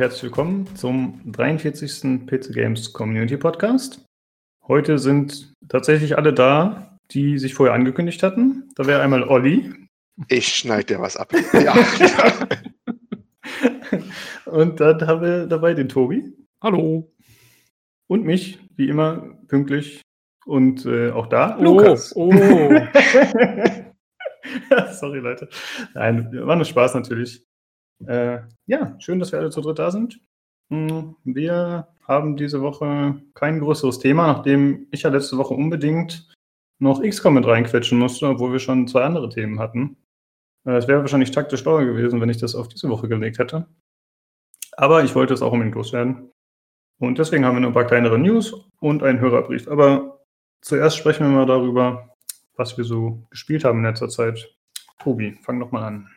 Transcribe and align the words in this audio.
herzlich 0.00 0.22
willkommen 0.22 0.66
zum 0.76 1.20
43. 1.30 2.26
PC 2.26 2.54
Games 2.54 2.90
Community 2.94 3.36
Podcast. 3.36 4.02
Heute 4.66 4.98
sind 4.98 5.52
tatsächlich 5.68 6.16
alle 6.16 6.32
da, 6.32 6.96
die 7.10 7.36
sich 7.36 7.52
vorher 7.52 7.74
angekündigt 7.74 8.22
hatten. 8.22 8.70
Da 8.76 8.86
wäre 8.86 9.02
einmal 9.02 9.24
Olli. 9.24 9.74
Ich 10.28 10.48
schneide 10.48 10.94
dir 10.94 11.00
was 11.00 11.18
ab. 11.18 11.34
Ja. 11.52 11.74
Und 14.50 14.80
dann 14.80 15.06
haben 15.06 15.20
wir 15.20 15.46
dabei 15.46 15.74
den 15.74 15.90
Tobi. 15.90 16.32
Hallo. 16.62 17.12
Und 18.06 18.24
mich, 18.24 18.58
wie 18.76 18.88
immer, 18.88 19.36
pünktlich 19.48 20.00
und 20.46 20.86
äh, 20.86 21.10
auch 21.10 21.26
da, 21.26 21.58
oh, 21.58 21.62
Lukas. 21.62 22.16
Oh. 22.16 22.32
Sorry, 24.92 25.18
Leute. 25.18 25.50
Nein, 25.92 26.30
war 26.46 26.56
nur 26.56 26.64
Spaß 26.64 26.94
natürlich. 26.94 27.44
Äh, 28.06 28.40
ja, 28.66 28.96
schön, 28.98 29.18
dass 29.18 29.32
wir 29.32 29.38
alle 29.38 29.50
zu 29.50 29.60
dritt 29.60 29.78
da 29.78 29.90
sind. 29.90 30.20
Hm, 30.70 31.16
wir 31.24 31.88
haben 32.06 32.36
diese 32.36 32.62
Woche 32.62 33.20
kein 33.34 33.60
größeres 33.60 33.98
Thema, 33.98 34.26
nachdem 34.28 34.86
ich 34.90 35.02
ja 35.02 35.10
letzte 35.10 35.36
Woche 35.36 35.54
unbedingt 35.54 36.28
noch 36.78 37.02
XCOM 37.02 37.34
mit 37.34 37.46
reinquetschen 37.46 37.98
musste, 37.98 38.28
obwohl 38.28 38.52
wir 38.52 38.58
schon 38.58 38.88
zwei 38.88 39.04
andere 39.04 39.28
Themen 39.28 39.60
hatten. 39.60 39.96
Äh, 40.66 40.76
es 40.76 40.88
wäre 40.88 41.00
wahrscheinlich 41.00 41.30
taktisch 41.30 41.62
teuer 41.62 41.84
gewesen, 41.84 42.20
wenn 42.20 42.30
ich 42.30 42.38
das 42.38 42.54
auf 42.54 42.68
diese 42.68 42.88
Woche 42.88 43.08
gelegt 43.08 43.38
hätte. 43.38 43.66
Aber 44.76 45.04
ich 45.04 45.14
wollte 45.14 45.34
es 45.34 45.42
auch 45.42 45.52
unbedingt 45.52 45.76
loswerden. 45.76 46.30
Und 46.98 47.18
deswegen 47.18 47.44
haben 47.44 47.56
wir 47.56 47.60
nur 47.60 47.70
ein 47.70 47.74
paar 47.74 47.86
kleinere 47.86 48.18
News 48.18 48.54
und 48.80 49.02
einen 49.02 49.20
Hörerbrief. 49.20 49.68
Aber 49.68 50.20
zuerst 50.62 50.96
sprechen 50.96 51.26
wir 51.26 51.30
mal 51.30 51.46
darüber, 51.46 52.14
was 52.56 52.76
wir 52.76 52.84
so 52.84 53.26
gespielt 53.30 53.64
haben 53.64 53.78
in 53.78 53.84
letzter 53.84 54.08
Zeit. 54.08 54.54
Tobi, 54.98 55.38
fang 55.42 55.60
doch 55.60 55.70
mal 55.70 55.82
an. 55.82 56.08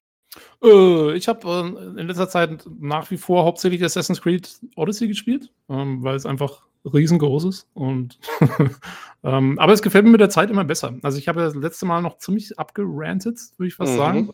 Äh, 0.64 1.16
ich 1.16 1.28
habe 1.28 1.48
äh, 1.48 2.02
in 2.02 2.08
letzter 2.08 2.30
Zeit 2.30 2.66
nach 2.80 3.10
wie 3.12 3.18
vor 3.18 3.44
hauptsächlich 3.44 3.84
Assassin's 3.84 4.22
Creed 4.22 4.50
Odyssey 4.76 5.08
gespielt, 5.08 5.52
ähm, 5.70 6.04
weil 6.04 6.16
es 6.16 6.26
einfach 6.26 6.64
riesengroß 6.92 7.46
ist. 7.46 7.68
Und 7.74 8.20
ähm, 9.24 9.58
aber 9.60 9.74
es 9.74 9.82
gefällt 9.82 10.06
mir 10.06 10.12
mit 10.12 10.22
der 10.22 10.30
Zeit 10.30 10.50
immer 10.50 10.64
besser. 10.64 10.96
Also 11.02 11.18
ich 11.18 11.28
habe 11.28 11.42
das 11.42 11.56
letzte 11.56 11.86
Mal 11.86 12.02
noch 12.02 12.18
ziemlich 12.18 12.58
abgerantet, 12.60 13.40
würde 13.58 13.68
ich 13.68 13.76
fast 13.76 13.94
mhm. 13.94 13.98
sagen. 13.98 14.30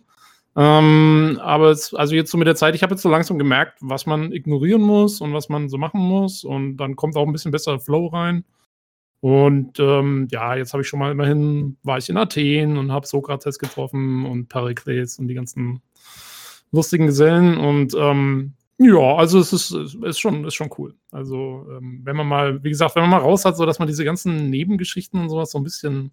Ähm, 0.56 1.40
aber 1.42 1.70
es, 1.70 1.94
also 1.94 2.16
jetzt 2.16 2.32
so 2.32 2.38
mit 2.38 2.48
der 2.48 2.56
Zeit, 2.56 2.76
ich 2.76 2.84
habe 2.84 2.94
jetzt 2.94 3.04
so 3.04 3.10
langsam 3.10 3.38
gemerkt, 3.38 3.78
was 3.82 4.06
man 4.06 4.32
ignorieren 4.32 4.82
muss 4.82 5.22
und 5.22 5.34
was 5.34 5.48
man 5.48 5.70
so 5.70 5.78
machen 5.78 6.02
muss. 6.02 6.44
Und 6.44 6.78
dann 6.78 6.96
kommt 6.96 7.16
auch 7.16 7.26
ein 7.26 7.32
bisschen 7.32 7.52
besser 7.52 7.80
Flow 7.80 8.08
rein. 8.08 8.44
Und 9.22 9.80
ähm, 9.80 10.28
ja, 10.32 10.56
jetzt 10.56 10.74
habe 10.74 10.82
ich 10.82 10.88
schon 10.88 11.00
mal 11.00 11.12
immerhin, 11.12 11.78
war 11.84 11.98
ich 11.98 12.10
in 12.10 12.18
Athen 12.18 12.78
und 12.78 12.92
habe 12.92 13.06
Sokrates 13.06 13.60
getroffen 13.60 14.26
und 14.26 14.48
Perikles 14.48 15.20
und 15.20 15.28
die 15.28 15.34
ganzen 15.34 15.82
lustigen 16.72 17.08
Gesellen. 17.08 17.58
Und 17.58 17.94
ähm, 17.98 18.54
ja, 18.78 19.16
also 19.16 19.40
es 19.40 19.52
ist, 19.52 19.72
ist, 19.72 20.20
schon, 20.20 20.46
ist 20.46 20.56
schon 20.56 20.70
cool. 20.78 20.96
Also, 21.12 21.68
ähm, 21.70 22.02
wenn 22.04 22.16
man 22.16 22.28
mal, 22.28 22.64
wie 22.64 22.70
gesagt, 22.70 22.96
wenn 22.96 23.04
man 23.04 23.12
mal 23.12 23.18
raus 23.18 23.46
hat, 23.46 23.58
so 23.58 23.66
dass 23.66 23.80
man 23.80 23.88
diese 23.88 24.06
ganzen 24.06 24.50
Nebengeschichten 24.50 25.20
und 25.20 25.30
sowas 25.30 25.52
so 25.52 25.58
ein 25.58 25.64
bisschen 25.64 26.12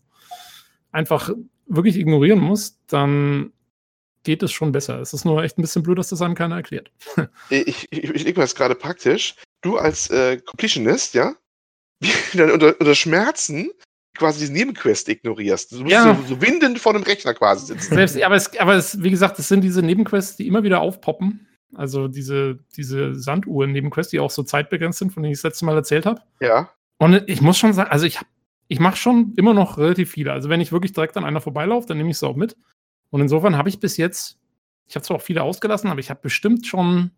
einfach 0.90 1.30
wirklich 1.66 1.96
ignorieren 1.96 2.40
muss, 2.40 2.78
dann 2.88 3.52
geht 4.24 4.42
es 4.42 4.50
schon 4.50 4.72
besser. 4.72 5.00
Es 5.00 5.12
ist 5.12 5.24
nur 5.24 5.42
echt 5.44 5.58
ein 5.58 5.62
bisschen 5.62 5.84
blöd, 5.84 5.98
dass 5.98 6.08
das 6.08 6.20
einem 6.20 6.34
keiner 6.34 6.56
erklärt. 6.56 6.90
ich, 7.50 7.86
ich, 7.90 8.10
ich 8.10 8.24
denke 8.24 8.40
mal, 8.40 8.48
gerade 8.48 8.74
praktisch. 8.74 9.36
Du 9.62 9.78
als 9.78 10.10
äh, 10.10 10.38
Completionist, 10.38 11.14
ja, 11.14 11.34
wie 12.00 12.10
dann 12.38 12.50
unter, 12.50 12.78
unter 12.80 12.94
Schmerzen 12.94 13.70
quasi 14.16 14.40
diese 14.40 14.52
Nebenquest 14.52 15.08
ignorierst. 15.08 15.72
Du 15.72 15.80
musst 15.80 15.92
ja. 15.92 16.14
so, 16.14 16.34
so, 16.34 16.40
windend 16.40 16.78
vor 16.78 16.92
dem 16.92 17.02
Rechner 17.02 17.34
quasi 17.34 17.66
sitzen. 17.66 17.94
Selbst, 17.94 18.20
aber, 18.22 18.34
es, 18.36 18.58
aber 18.58 18.74
es, 18.74 19.02
wie 19.02 19.10
gesagt, 19.10 19.38
es 19.38 19.48
sind 19.48 19.62
diese 19.62 19.82
Nebenquests, 19.82 20.36
die 20.36 20.46
immer 20.46 20.62
wieder 20.62 20.80
aufpoppen. 20.80 21.46
Also 21.74 22.08
diese, 22.08 22.58
diese 22.76 23.14
Sanduhren-Nebenquests, 23.14 24.10
die 24.10 24.20
auch 24.20 24.30
so 24.30 24.42
zeitbegrenzt 24.42 24.98
sind, 24.98 25.12
von 25.12 25.22
denen 25.22 25.32
ich 25.32 25.38
das 25.38 25.50
letzte 25.50 25.64
Mal 25.66 25.76
erzählt 25.76 26.06
habe. 26.06 26.22
Ja. 26.40 26.70
Und 26.98 27.22
ich 27.26 27.42
muss 27.42 27.58
schon 27.58 27.72
sagen, 27.72 27.90
also 27.90 28.06
ich, 28.06 28.18
ich 28.68 28.80
mache 28.80 28.96
schon 28.96 29.34
immer 29.36 29.52
noch 29.52 29.78
relativ 29.78 30.10
viele. 30.10 30.32
Also 30.32 30.48
wenn 30.48 30.60
ich 30.60 30.72
wirklich 30.72 30.92
direkt 30.92 31.16
an 31.16 31.24
einer 31.24 31.40
vorbeilaufe, 31.40 31.86
dann 31.86 31.98
nehme 31.98 32.10
ich 32.10 32.18
sie 32.18 32.26
auch 32.26 32.36
mit. 32.36 32.56
Und 33.10 33.20
insofern 33.20 33.56
habe 33.56 33.68
ich 33.68 33.80
bis 33.80 33.96
jetzt, 33.96 34.38
ich 34.86 34.94
habe 34.94 35.04
zwar 35.04 35.18
auch 35.18 35.22
viele 35.22 35.42
ausgelassen, 35.42 35.90
aber 35.90 36.00
ich 36.00 36.10
habe 36.10 36.20
bestimmt 36.22 36.66
schon 36.66 37.10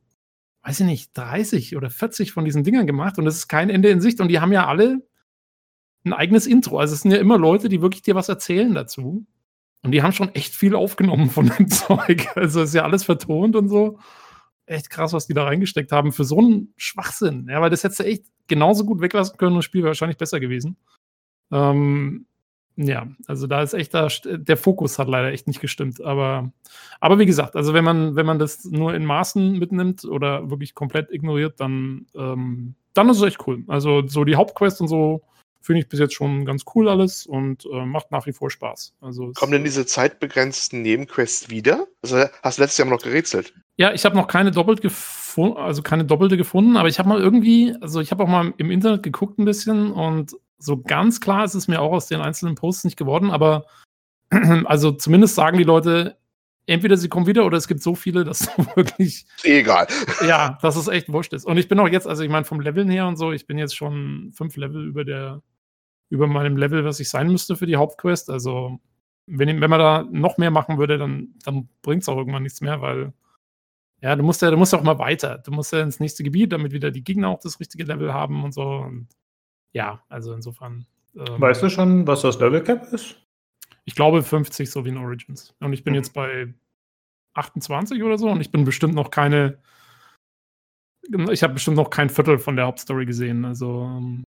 weiß 0.63 0.81
ich 0.81 0.87
nicht, 0.87 1.17
30 1.17 1.77
oder 1.77 1.91
40 1.91 2.33
von 2.33 2.45
diesen 2.45 2.65
Dingern 2.65 2.87
gemacht 2.87 3.19
und 3.19 3.27
es 3.27 3.37
ist 3.37 3.49
kein 3.49 3.71
Ende 3.71 3.89
in 3.89 4.01
Sicht 4.01 4.21
und 4.21 4.29
die 4.29 4.41
haben 4.41 4.53
ja 4.53 4.67
alle 4.67 5.07
ein 6.05 6.13
eigenes 6.13 6.47
Intro. 6.47 6.79
Also 6.79 6.95
es 6.95 7.03
sind 7.03 7.11
ja 7.11 7.19
immer 7.19 7.39
Leute, 7.39 7.69
die 7.69 7.83
wirklich 7.83 8.03
dir 8.03 8.15
was 8.15 8.29
erzählen 8.29 8.75
dazu. 8.75 9.27
Und 9.83 9.93
die 9.93 10.03
haben 10.03 10.13
schon 10.13 10.35
echt 10.35 10.55
viel 10.55 10.75
aufgenommen 10.75 11.31
von 11.31 11.51
dem 11.57 11.69
Zeug. 11.69 12.27
Also 12.35 12.63
ist 12.63 12.75
ja 12.75 12.83
alles 12.83 13.05
vertont 13.05 13.57
und 13.57 13.69
so. 13.69 13.99
Echt 14.67 14.91
krass, 14.91 15.13
was 15.13 15.27
die 15.27 15.35
da 15.35 15.45
reingesteckt 15.45 15.93
haben 15.93 16.13
für 16.13 16.25
so 16.25 16.39
einen 16.39 16.75
Schwachsinn. 16.77 17.47
Ja, 17.49 17.61
weil 17.61 17.71
das 17.71 17.85
hättest 17.85 18.01
du 18.01 18.05
echt 18.05 18.25
genauso 18.49 18.85
gut 18.85 19.01
weglassen 19.01 19.37
können 19.39 19.53
und 19.53 19.59
das 19.59 19.65
Spiel 19.65 19.83
wäre 19.83 19.91
wahrscheinlich 19.91 20.19
besser 20.19 20.41
gewesen. 20.41 20.77
Ähm, 21.51 22.27
ja, 22.77 23.09
also 23.27 23.47
da 23.47 23.63
ist 23.63 23.75
echt 23.75 23.93
da, 23.95 24.09
der 24.25 24.57
Fokus 24.57 24.99
hat 24.99 25.09
leider 25.09 25.33
echt 25.33 25.49
nicht 25.49 25.61
gestimmt. 25.61 26.01
Aber, 26.01 26.53
aber 27.01 27.19
wie 27.19 27.27
gesagt, 27.27 27.57
also 27.57 27.75
wenn 27.75 27.85
man, 27.85 28.15
wenn 28.15 28.27
man 28.27 28.39
das 28.39 28.65
nur 28.65 28.95
in 28.95 29.05
Maßen 29.05 29.59
mitnimmt 29.59 30.05
oder 30.05 30.49
wirklich 30.51 30.75
komplett 30.75 31.11
ignoriert, 31.11 31.59
dann, 31.59 32.07
ähm, 32.15 32.75
dann 32.95 33.09
ist 33.09 33.17
es 33.17 33.23
echt 33.25 33.47
cool. 33.47 33.65
Also 33.67 34.07
so 34.07 34.25
die 34.25 34.37
Hauptquest 34.37 34.81
und 34.81 34.89
so 34.89 35.23
finde 35.61 35.81
ich 35.81 35.89
bis 35.89 36.01
jetzt 36.01 36.15
schon 36.15 36.45
ganz 36.45 36.65
cool 36.75 36.89
alles 36.89 37.27
und 37.27 37.67
äh, 37.67 37.85
macht 37.85 38.11
nach 38.11 38.27
wie 38.27 38.33
vor 38.33 38.51
Spaß. 38.51 38.95
Also 39.01 39.33
Kommen 39.35 39.53
denn 39.53 39.65
diese 39.65 39.87
zeitbegrenzten 39.87 40.83
Nebenquests 40.83 41.51
wieder? 41.51 41.87
Also 42.03 42.25
hast 42.43 42.59
du 42.59 42.63
letztes 42.63 42.79
Jahr 42.79 42.89
noch 42.89 43.03
gerätselt? 43.03 43.55
Ja, 43.77 43.93
ich 43.93 44.05
habe 44.05 44.17
noch 44.17 44.27
keine 44.27 44.51
doppelt 44.51 44.81
gefunden, 44.81 45.57
also 45.57 45.83
keine 45.83 46.05
doppelte 46.05 46.37
gefunden, 46.37 46.77
aber 46.77 46.89
ich 46.89 46.99
habe 46.99 47.09
mal 47.09 47.21
irgendwie, 47.21 47.77
also 47.81 48.01
ich 48.01 48.11
habe 48.11 48.25
auch 48.25 48.29
mal 48.29 48.53
im 48.57 48.71
Internet 48.71 49.03
geguckt 49.03 49.39
ein 49.39 49.45
bisschen 49.45 49.93
und 49.93 50.37
so 50.59 50.83
ganz 50.83 51.21
klar 51.21 51.45
ist 51.45 51.55
es 51.55 51.69
mir 51.69 51.81
auch 51.81 51.93
aus 51.93 52.09
den 52.09 52.21
einzelnen 52.21 52.57
Posts 52.57 52.85
nicht 52.85 52.97
geworden, 52.97 53.31
aber 53.31 53.67
also 54.65 54.93
zumindest 54.93 55.37
sagen 55.37 55.59
die 55.59 55.65
Leute, 55.65 56.17
entweder 56.69 56.97
sie 56.97 57.09
kommen 57.09 57.27
wieder 57.27 57.45
oder 57.47 57.57
es 57.57 57.67
gibt 57.67 57.83
so 57.83 57.95
viele, 57.95 58.25
dass 58.25 58.47
wirklich. 58.77 59.27
Egal. 59.43 59.89
Ja, 60.27 60.59
dass 60.63 60.77
es 60.77 60.89
echt 60.89 61.13
wurscht 61.13 61.33
ist. 61.33 61.45
Und 61.45 61.57
ich 61.57 61.69
bin 61.69 61.81
auch 61.81 61.89
jetzt, 61.89 62.07
also 62.07 62.23
ich 62.23 62.31
meine, 62.31 62.45
vom 62.45 62.61
Leveln 62.61 62.91
her 62.91 63.07
und 63.07 63.17
so, 63.17 63.33
ich 63.33 63.47
bin 63.47 63.59
jetzt 63.59 63.77
schon 63.77 64.31
fünf 64.33 64.57
Level 64.57 64.87
über 64.87 65.05
der, 65.05 65.43
über 66.11 66.27
meinem 66.27 66.57
Level, 66.57 66.85
was 66.85 67.01
ich 67.01 67.09
sein 67.09 67.29
müsste 67.29 67.57
für 67.57 67.67
die 67.67 67.77
Hauptquest. 67.77 68.31
Also, 68.31 68.79
wenn, 69.27 69.61
wenn 69.61 69.71
man 69.71 69.81
da 69.81 70.07
noch 70.11 70.39
mehr 70.39 70.51
machen 70.51 70.79
würde, 70.79 70.99
dann, 70.99 71.35
dann 71.45 71.69
bringt 71.83 72.03
es 72.03 72.09
auch 72.09 72.17
irgendwann 72.17 72.43
nichts 72.43 72.61
mehr, 72.61 72.81
weil 72.81 73.13
ja, 74.01 74.15
du 74.15 74.23
musst 74.23 74.43
ja, 74.43 74.51
du 74.51 74.57
musst 74.57 74.73
ja 74.73 74.79
auch 74.79 74.85
mal 74.85 74.99
weiter. 74.99 75.39
Du 75.39 75.51
musst 75.51 75.73
ja 75.73 75.81
ins 75.81 76.01
nächste 76.01 76.23
Gebiet, 76.23 76.53
damit 76.53 76.73
wieder 76.73 76.91
die 76.91 77.03
Gegner 77.03 77.29
auch 77.29 77.41
das 77.41 77.59
richtige 77.59 77.85
Level 77.85 78.13
haben 78.15 78.45
und 78.45 78.53
so. 78.53 78.63
Und 78.63 79.09
ja, 79.73 80.03
also 80.09 80.33
insofern. 80.35 80.87
Ähm, 81.17 81.41
weißt 81.41 81.63
du 81.63 81.69
schon, 81.69 82.07
was 82.07 82.23
das 82.23 82.39
Level 82.39 82.63
Cap 82.63 82.85
ist? 82.93 83.17
Ich 83.89 83.95
glaube 83.95 84.23
50, 84.23 84.71
so 84.71 84.85
wie 84.85 84.91
in 84.91 84.99
Origins. 84.99 85.55
Und 85.61 85.73
ich 85.73 85.83
bin 85.83 85.93
mhm. 85.93 85.97
jetzt 85.97 86.13
bei 86.13 86.53
28 87.33 88.03
oder 88.03 88.19
so 88.19 88.29
und 88.29 88.43
ich 88.43 88.51
bin 88.51 88.65
bestimmt 88.65 88.95
noch 88.95 89.11
keine. 89.11 89.63
Ich 91.31 91.43
habe 91.43 91.55
bestimmt 91.55 91.79
noch 91.79 91.89
kein 91.89 92.11
Viertel 92.11 92.39
von 92.39 92.55
der 92.55 92.67
Hauptstory 92.67 93.07
gesehen. 93.07 93.47
Also, 93.47 93.85
ähm, 93.85 94.25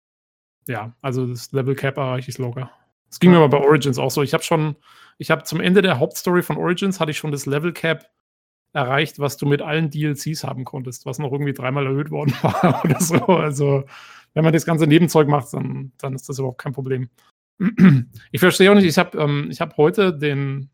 ja, 0.67 0.97
also 1.03 1.27
das 1.27 1.53
Level 1.53 1.75
Cap 1.75 1.99
erreiche 1.99 2.31
ich 2.31 2.39
locker. 2.39 2.71
Es 3.11 3.21
ging 3.21 3.33
mir 3.33 3.37
aber 3.37 3.51
bei 3.51 3.59
Origins 3.59 3.99
auch 3.99 4.11
so. 4.11 4.23
Ich 4.23 4.33
habe 4.33 4.43
schon, 4.43 4.77
ich 5.19 5.31
habe 5.31 5.43
zum 5.43 5.61
Ende 5.61 5.83
der 5.83 5.99
Hauptstory 5.99 6.43
von 6.43 6.57
Origins 6.57 6.99
hatte 6.99 7.11
ich 7.11 7.19
schon 7.19 7.31
das 7.31 7.45
Level 7.45 7.75
Cap 7.75 8.11
erreicht, 8.73 9.19
was 9.19 9.37
du 9.37 9.45
mit 9.45 9.61
allen 9.61 9.91
DLCs 9.91 10.43
haben 10.43 10.65
konntest, 10.65 11.05
was 11.05 11.19
noch 11.19 11.33
irgendwie 11.33 11.53
dreimal 11.53 11.85
erhöht 11.85 12.11
worden 12.11 12.33
war 12.43 12.83
oder 12.83 12.99
so. 12.99 13.27
Also 13.27 13.85
wenn 14.33 14.43
man 14.43 14.55
das 14.55 14.65
ganze 14.65 14.87
Nebenzeug 14.87 15.29
macht, 15.29 15.53
dann, 15.53 15.93
dann 15.99 16.15
ist 16.15 16.31
das 16.31 16.39
überhaupt 16.39 16.63
kein 16.63 16.73
Problem. 16.73 17.11
Ich 18.33 18.41
verstehe 18.41 18.71
auch 18.71 18.75
nicht, 18.75 18.87
ich 18.87 18.99
habe 18.99 19.19
ähm, 19.19 19.51
hab 19.59 19.77
heute 19.77 20.17
den, 20.17 20.71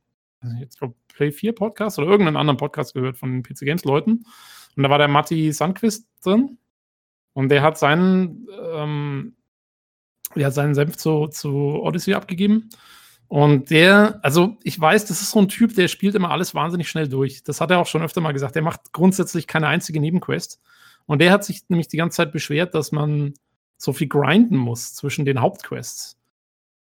jetzt 0.60 0.78
glaube 0.78 0.94
Play 1.08 1.32
4 1.32 1.52
Podcast 1.52 1.98
oder 1.98 2.08
irgendeinen 2.08 2.36
anderen 2.36 2.58
Podcast 2.58 2.94
gehört 2.94 3.16
von 3.16 3.42
PC 3.42 3.60
Games 3.60 3.84
Leuten. 3.84 4.24
Und 4.76 4.82
da 4.82 4.90
war 4.90 4.98
der 4.98 5.08
Matti 5.08 5.52
Sandquist 5.52 6.06
drin. 6.22 6.58
Und 7.32 7.48
der 7.48 7.62
hat 7.62 7.78
seinen, 7.78 8.46
ähm, 8.72 9.36
der 10.34 10.46
hat 10.46 10.54
seinen 10.54 10.74
Senf 10.74 10.96
zu, 10.96 11.26
zu 11.28 11.50
Odyssey 11.82 12.14
abgegeben. 12.14 12.70
Und 13.28 13.70
der, 13.70 14.20
also 14.22 14.56
ich 14.62 14.78
weiß, 14.78 15.06
das 15.06 15.20
ist 15.20 15.32
so 15.32 15.40
ein 15.40 15.48
Typ, 15.48 15.74
der 15.74 15.88
spielt 15.88 16.14
immer 16.14 16.30
alles 16.30 16.54
wahnsinnig 16.54 16.88
schnell 16.88 17.08
durch. 17.08 17.42
Das 17.42 17.60
hat 17.60 17.70
er 17.70 17.78
auch 17.78 17.86
schon 17.86 18.02
öfter 18.02 18.20
mal 18.20 18.32
gesagt. 18.32 18.54
Der 18.54 18.62
macht 18.62 18.92
grundsätzlich 18.92 19.46
keine 19.46 19.66
einzige 19.66 20.00
Nebenquest. 20.00 20.60
Und 21.06 21.20
der 21.20 21.32
hat 21.32 21.44
sich 21.44 21.62
nämlich 21.68 21.88
die 21.88 21.96
ganze 21.96 22.16
Zeit 22.16 22.32
beschwert, 22.32 22.74
dass 22.74 22.92
man 22.92 23.34
so 23.76 23.92
viel 23.92 24.08
grinden 24.08 24.56
muss 24.56 24.94
zwischen 24.94 25.24
den 25.24 25.40
Hauptquests. 25.40 26.15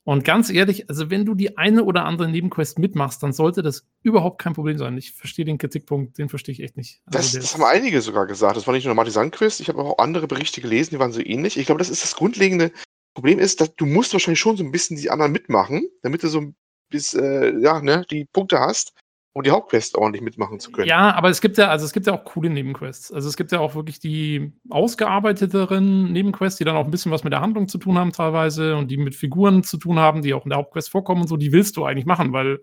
Und 0.05 0.23
ganz 0.23 0.51
ehrlich, 0.51 0.91
also 0.91 1.09
wenn 1.09 1.25
du 1.25 1.35
die 1.35 1.57
eine 1.57 1.83
oder 1.85 2.05
andere 2.05 2.29
Nebenquest 2.29 2.79
mitmachst, 2.79 3.23
dann 3.23 3.33
sollte 3.33 3.63
das 3.63 3.87
überhaupt 4.03 4.39
kein 4.39 4.53
Problem 4.53 4.77
sein. 4.77 4.99
Ich 4.99 5.13
verstehe 5.13 5.47
den 5.47 5.57
Kritikpunkt, 5.57 6.19
den 6.19 6.29
verstehe 6.29 6.53
ich 6.53 6.63
echt 6.63 6.77
nicht. 6.77 7.01
Also 7.07 7.19
das, 7.19 7.33
das, 7.33 7.55
haben 7.55 7.65
einige 7.65 8.03
sogar 8.03 8.27
gesagt. 8.27 8.57
Das 8.57 8.67
war 8.67 8.75
nicht 8.75 8.85
nur 8.85 8.91
eine 8.91 8.97
Martisan-Quest, 8.97 9.61
ich 9.61 9.69
habe 9.69 9.83
auch 9.83 9.99
andere 9.99 10.27
Berichte 10.27 10.61
gelesen, 10.61 10.91
die 10.91 10.99
waren 10.99 11.13
so 11.13 11.21
ähnlich. 11.21 11.57
Ich 11.57 11.65
glaube, 11.67 11.79
das 11.79 11.89
ist 11.89 12.05
das 12.05 12.15
grundlegende 12.15 12.71
Problem 13.15 13.39
ist, 13.39 13.61
dass 13.61 13.75
du 13.77 13.87
musst 13.87 14.13
wahrscheinlich 14.13 14.41
schon 14.41 14.57
so 14.57 14.65
ein 14.65 14.73
bisschen 14.73 14.97
die 14.97 15.11
anderen 15.11 15.33
mitmachen, 15.33 15.89
damit 16.03 16.23
du 16.23 16.29
so 16.29 16.53
bis, 16.91 17.15
äh, 17.15 17.59
ja, 17.61 17.81
ne, 17.81 18.05
die 18.11 18.27
Punkte 18.27 18.61
hast. 18.61 18.93
Um 19.35 19.43
die 19.43 19.51
Hauptquest 19.51 19.97
ordentlich 19.97 20.23
mitmachen 20.23 20.61
zu 20.61 20.71
können. 20.71 20.87
Ja, 20.87 21.13
aber 21.13 21.29
es 21.29 21.41
gibt 21.41 21.59
ja, 21.59 21.69
also 21.69 21.85
es 21.85 21.93
gibt 21.93 22.07
ja 22.07 22.13
auch 22.13 22.25
coole 22.25 22.49
Nebenquests. 22.51 23.13
Also 23.13 23.29
es 23.29 23.37
gibt 23.37 23.51
ja 23.51 23.59
auch 23.59 23.75
wirklich 23.75 23.99
die 23.99 24.53
ausgearbeiteteren 24.71 26.13
Nebenquests, 26.13 26.57
die 26.57 26.65
dann 26.65 26.77
auch 26.77 26.85
ein 26.85 26.91
bisschen 26.93 27.11
was 27.11 27.25
mit 27.25 27.33
der 27.33 27.41
Handlung 27.41 27.67
zu 27.67 27.79
tun 27.79 27.99
haben 27.99 28.13
teilweise 28.13 28.77
und 28.77 28.93
die 28.93 28.97
mit 28.97 29.17
Figuren 29.17 29.65
zu 29.65 29.77
tun 29.77 29.99
haben, 29.99 30.23
die 30.23 30.35
auch 30.35 30.45
in 30.45 30.51
der 30.51 30.59
Hauptquest 30.59 30.89
vorkommen 30.89 31.23
und 31.23 31.29
so, 31.29 31.37
die 31.37 31.51
willst 31.51 31.77
du 31.77 31.85
eigentlich 31.85 32.07
machen, 32.07 32.33
weil 32.33 32.61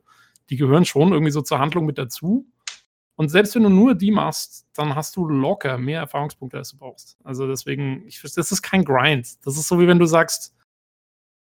die 0.50 0.56
gehören 0.56 0.86
schon 0.86 1.12
irgendwie 1.12 1.32
so 1.32 1.42
zur 1.42 1.60
Handlung 1.60 1.86
mit 1.86 1.98
dazu. 1.98 2.48
Und 3.16 3.28
selbst 3.28 3.54
wenn 3.54 3.64
du 3.64 3.70
nur 3.70 3.94
die 3.94 4.12
machst, 4.12 4.66
dann 4.74 4.96
hast 4.96 5.18
du 5.18 5.28
locker 5.28 5.78
mehr 5.78 6.00
Erfahrungspunkte, 6.00 6.58
als 6.58 6.72
du 6.72 6.78
brauchst. 6.78 7.18
Also 7.26 7.48
deswegen, 7.48 8.08
ich, 8.08 8.22
das 8.22 8.38
ist 8.38 8.62
kein 8.62 8.86
Grind. 8.86 9.46
Das 9.46 9.58
ist 9.58 9.68
so 9.68 9.78
wie 9.78 9.88
wenn 9.88 10.00
du 10.00 10.06
sagst, 10.06 10.56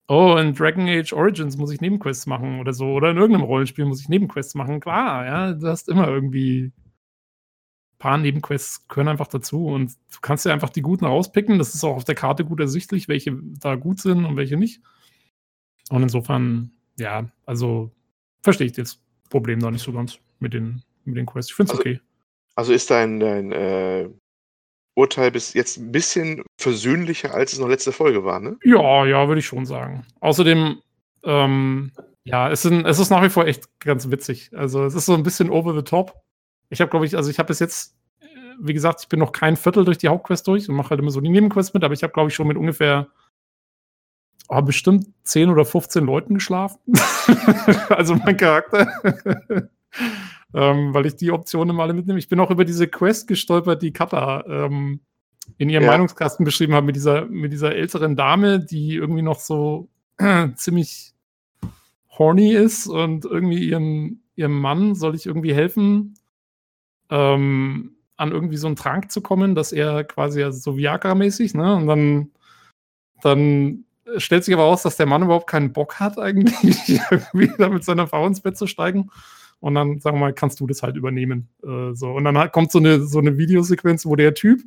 oh, 0.07 0.35
in 0.37 0.53
Dragon 0.53 0.87
Age 0.87 1.13
Origins 1.13 1.57
muss 1.57 1.71
ich 1.71 1.81
Nebenquests 1.81 2.25
machen 2.27 2.59
oder 2.59 2.73
so. 2.73 2.87
Oder 2.93 3.11
in 3.11 3.17
irgendeinem 3.17 3.45
Rollenspiel 3.45 3.85
muss 3.85 4.01
ich 4.01 4.09
Nebenquests 4.09 4.55
machen. 4.55 4.79
Klar, 4.79 5.25
ja, 5.25 5.53
du 5.53 5.67
hast 5.67 5.87
immer 5.89 6.07
irgendwie 6.07 6.65
ein 6.65 7.97
paar 7.99 8.17
Nebenquests 8.17 8.87
gehören 8.87 9.07
einfach 9.07 9.27
dazu 9.27 9.67
und 9.67 9.91
du 10.11 10.17
kannst 10.21 10.45
dir 10.45 10.51
einfach 10.53 10.69
die 10.69 10.81
guten 10.81 11.05
rauspicken. 11.05 11.57
Das 11.59 11.73
ist 11.75 11.83
auch 11.83 11.95
auf 11.95 12.03
der 12.03 12.15
Karte 12.15 12.43
gut 12.43 12.59
ersichtlich, 12.59 13.07
welche 13.07 13.37
da 13.59 13.75
gut 13.75 13.99
sind 14.01 14.25
und 14.25 14.35
welche 14.35 14.57
nicht. 14.57 14.81
Und 15.89 16.03
insofern, 16.03 16.71
ja, 16.97 17.29
also 17.45 17.91
verstehe 18.41 18.67
ich 18.67 18.73
das 18.73 18.99
Problem 19.29 19.59
noch 19.59 19.71
nicht 19.71 19.83
so 19.83 19.93
ganz 19.93 20.17
mit 20.39 20.53
den, 20.53 20.81
mit 21.05 21.15
den 21.17 21.25
Quests. 21.25 21.51
Ich 21.51 21.55
finde 21.55 21.73
es 21.73 21.79
Also- 21.79 21.89
okay. 21.89 21.99
Also 22.55 22.73
ist 22.73 22.91
dein, 22.91 23.19
dein 23.21 23.51
äh, 23.53 24.09
Urteil 24.95 25.31
bis 25.31 25.53
jetzt 25.53 25.77
ein 25.77 25.91
bisschen 25.91 26.43
versöhnlicher, 26.59 27.33
als 27.33 27.53
es 27.53 27.59
noch 27.59 27.69
letzte 27.69 27.91
Folge 27.91 28.23
war, 28.23 28.39
ne? 28.39 28.57
Ja, 28.63 29.05
ja, 29.05 29.27
würde 29.27 29.39
ich 29.39 29.45
schon 29.45 29.65
sagen. 29.65 30.05
Außerdem, 30.19 30.81
ähm, 31.23 31.91
ja, 32.23 32.49
es, 32.51 32.61
sind, 32.61 32.85
es 32.85 32.99
ist 32.99 33.09
nach 33.09 33.23
wie 33.23 33.29
vor 33.29 33.45
echt 33.45 33.67
ganz 33.79 34.11
witzig. 34.11 34.51
Also 34.53 34.83
es 34.83 34.93
ist 34.93 35.05
so 35.05 35.13
ein 35.13 35.23
bisschen 35.23 35.49
over 35.49 35.73
the 35.73 35.83
top. 35.83 36.21
Ich 36.69 36.81
habe, 36.81 36.91
glaube 36.91 37.05
ich, 37.05 37.15
also 37.15 37.29
ich 37.29 37.39
habe 37.39 37.47
bis 37.47 37.59
jetzt, 37.59 37.95
äh, 38.19 38.25
wie 38.59 38.73
gesagt, 38.73 39.01
ich 39.01 39.09
bin 39.09 39.19
noch 39.19 39.31
kein 39.31 39.55
Viertel 39.55 39.85
durch 39.85 39.97
die 39.97 40.09
Hauptquest 40.09 40.47
durch 40.47 40.69
und 40.69 40.75
mache 40.75 40.91
halt 40.91 40.99
immer 40.99 41.11
so 41.11 41.21
die 41.21 41.29
Nebenquests 41.29 41.73
mit, 41.73 41.83
aber 41.83 41.93
ich 41.93 42.03
habe, 42.03 42.13
glaube 42.13 42.29
ich, 42.29 42.35
schon 42.35 42.47
mit 42.47 42.57
ungefähr 42.57 43.07
oh, 44.49 44.61
bestimmt 44.61 45.07
10 45.23 45.49
oder 45.49 45.65
15 45.65 46.05
Leuten 46.05 46.35
geschlafen. 46.35 46.79
also 47.89 48.15
mein 48.15 48.37
Charakter. 48.37 48.87
Ähm, 50.53 50.93
weil 50.93 51.05
ich 51.05 51.15
die 51.15 51.31
Optionen 51.31 51.73
immer 51.75 51.83
alle 51.83 51.93
mitnehme. 51.93 52.19
Ich 52.19 52.29
bin 52.29 52.39
auch 52.39 52.51
über 52.51 52.65
diese 52.65 52.87
Quest 52.87 53.27
gestolpert, 53.27 53.81
die 53.81 53.93
Kata 53.93 54.43
ähm, 54.47 54.99
in 55.57 55.69
ihrem 55.69 55.83
Ja. 55.83 55.91
Meinungskasten 55.91 56.45
beschrieben 56.45 56.73
hat, 56.73 56.83
mit 56.83 56.95
dieser, 56.95 57.25
mit 57.25 57.51
dieser 57.51 57.75
älteren 57.75 58.15
Dame, 58.15 58.59
die 58.59 58.95
irgendwie 58.95 59.21
noch 59.21 59.39
so 59.39 59.89
ziemlich 60.55 61.13
horny 62.17 62.53
ist 62.53 62.87
und 62.87 63.25
irgendwie 63.25 63.69
ihrem, 63.69 64.19
ihrem 64.35 64.59
Mann 64.59 64.95
soll 64.95 65.15
ich 65.15 65.25
irgendwie 65.25 65.53
helfen, 65.53 66.15
ähm, 67.09 67.95
an 68.17 68.31
irgendwie 68.31 68.57
so 68.57 68.67
einen 68.67 68.75
Trank 68.75 69.11
zu 69.11 69.21
kommen, 69.21 69.55
dass 69.55 69.71
er 69.71 70.03
quasi 70.03 70.43
also 70.43 70.59
so 70.59 70.77
Viagra-mäßig, 70.77 71.55
ne? 71.55 71.75
Und 71.75 71.87
dann, 71.87 72.31
dann 73.23 73.85
stellt 74.17 74.43
sich 74.43 74.53
aber 74.53 74.63
raus, 74.63 74.83
dass 74.83 74.97
der 74.97 75.07
Mann 75.07 75.23
überhaupt 75.23 75.49
keinen 75.49 75.73
Bock 75.73 75.99
hat, 75.99 76.19
eigentlich 76.19 76.77
irgendwie 77.11 77.51
da 77.57 77.69
mit 77.69 77.83
seiner 77.83 78.07
Frau 78.07 78.27
ins 78.27 78.41
Bett 78.41 78.57
zu 78.57 78.67
steigen. 78.67 79.09
Und 79.61 79.75
dann, 79.75 79.99
sagen 79.99 80.17
wir 80.17 80.21
mal, 80.21 80.33
kannst 80.33 80.59
du 80.59 80.67
das 80.67 80.83
halt 80.83 80.97
übernehmen. 80.97 81.47
Äh, 81.63 81.93
so. 81.93 82.11
Und 82.11 82.23
dann 82.25 82.37
halt 82.37 82.51
kommt 82.51 82.71
so 82.71 82.79
eine, 82.79 83.01
so 83.05 83.19
eine 83.19 83.37
Videosequenz, 83.37 84.05
wo 84.05 84.15
der 84.15 84.33
Typ, 84.33 84.61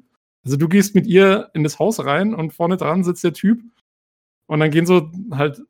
also 0.44 0.56
du 0.56 0.68
gehst 0.68 0.94
mit 0.94 1.06
ihr 1.06 1.50
in 1.52 1.62
das 1.64 1.78
Haus 1.78 2.04
rein 2.04 2.34
und 2.34 2.52
vorne 2.52 2.76
dran 2.76 3.04
sitzt 3.04 3.24
der 3.24 3.32
Typ. 3.34 3.60
Und 4.46 4.60
dann 4.60 4.70
gehen 4.70 4.86
so 4.86 5.10
halt, 5.32 5.62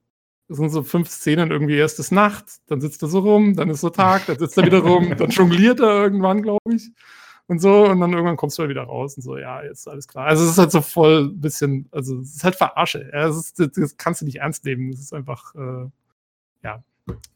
das 0.49 0.59
sind 0.59 0.69
so 0.71 0.83
fünf 0.83 1.09
Szenen 1.09 1.51
irgendwie. 1.51 1.77
Erst 1.77 1.99
ist 2.01 2.13
Nacht, 2.13 2.45
dann 2.67 2.81
sitzt 2.81 3.03
er 3.03 3.09
so 3.09 3.21
rum, 3.21 3.57
dann 3.57 3.71
ist 3.71 3.81
so 3.81 3.89
Tag, 3.91 4.27
dann 4.27 4.39
sitzt 4.39 4.59
er 4.59 4.67
wieder 4.67 4.81
rum, 4.81 5.15
dann 5.17 5.31
jongliert 5.31 5.81
er 5.81 6.03
irgendwann, 6.03 6.43
glaube 6.43 6.61
ich. 6.75 6.91
Und 7.47 7.61
so, 7.61 7.87
und 7.89 8.01
dann 8.01 8.13
irgendwann 8.13 8.37
kommst 8.37 8.59
du 8.59 8.63
halt 8.63 8.71
wieder 8.71 8.85
raus 8.85 9.17
und 9.17 9.23
so, 9.23 9.37
ja, 9.39 9.63
jetzt 9.63 9.81
ist 9.81 9.89
alles 9.89 10.09
klar. 10.09 10.27
Also 10.27 10.45
es 10.45 10.51
ist 10.53 10.59
halt 10.59 10.73
so 10.73 10.81
voll 10.83 11.27
ein 11.31 11.41
bisschen, 11.41 11.89
also 11.93 12.19
es 12.21 12.37
ist 12.37 12.45
halt 12.45 12.57
Verarsche. 12.57 13.11
Ja, 13.13 13.29
ist, 13.29 13.59
das, 13.59 13.71
das 13.73 13.97
kannst 13.97 14.21
du 14.23 14.25
nicht 14.27 14.37
ernst 14.41 14.65
nehmen. 14.65 14.91
Es 14.93 15.01
ist 15.01 15.15
einfach, 15.15 15.55
äh, 15.55 15.89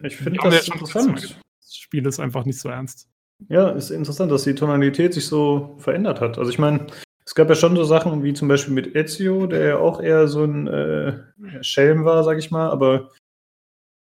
Ich 0.03 0.17
finde 0.17 0.39
Ja, 0.43 0.51
das 0.51 0.65
der- 0.65 0.75
interessant. 0.75 1.41
Das 1.69 1.77
Spiel 1.77 2.07
ist 2.07 2.19
einfach 2.19 2.45
nicht 2.47 2.59
so 2.61 2.69
ernst. 2.71 3.09
Ja, 3.49 3.69
ist 3.71 3.91
interessant, 3.91 4.33
dass 4.33 4.45
die 4.45 4.55
Tonalität 4.55 5.15
sich 5.15 5.27
so 5.27 5.77
verändert 5.79 6.21
hat. 6.21 6.39
Also 6.39 6.51
ich 6.51 6.59
meine, 6.59 6.87
es 7.25 7.35
gab 7.35 7.49
ja 7.49 7.55
schon 7.55 7.77
so 7.77 7.85
Sachen 7.85 8.25
wie 8.25 8.33
zum 8.33 8.49
Beispiel 8.49 8.73
mit 8.75 8.97
Ezio, 8.97 9.47
der 9.47 9.67
ja 9.67 9.77
auch 9.79 10.01
eher 10.01 10.27
so 10.29 10.45
ein 10.45 10.67
äh, 10.67 11.13
Schelm 11.61 12.05
war, 12.05 12.25
sag 12.25 12.39
ich 12.39 12.51
mal, 12.51 12.71
aber 12.71 13.11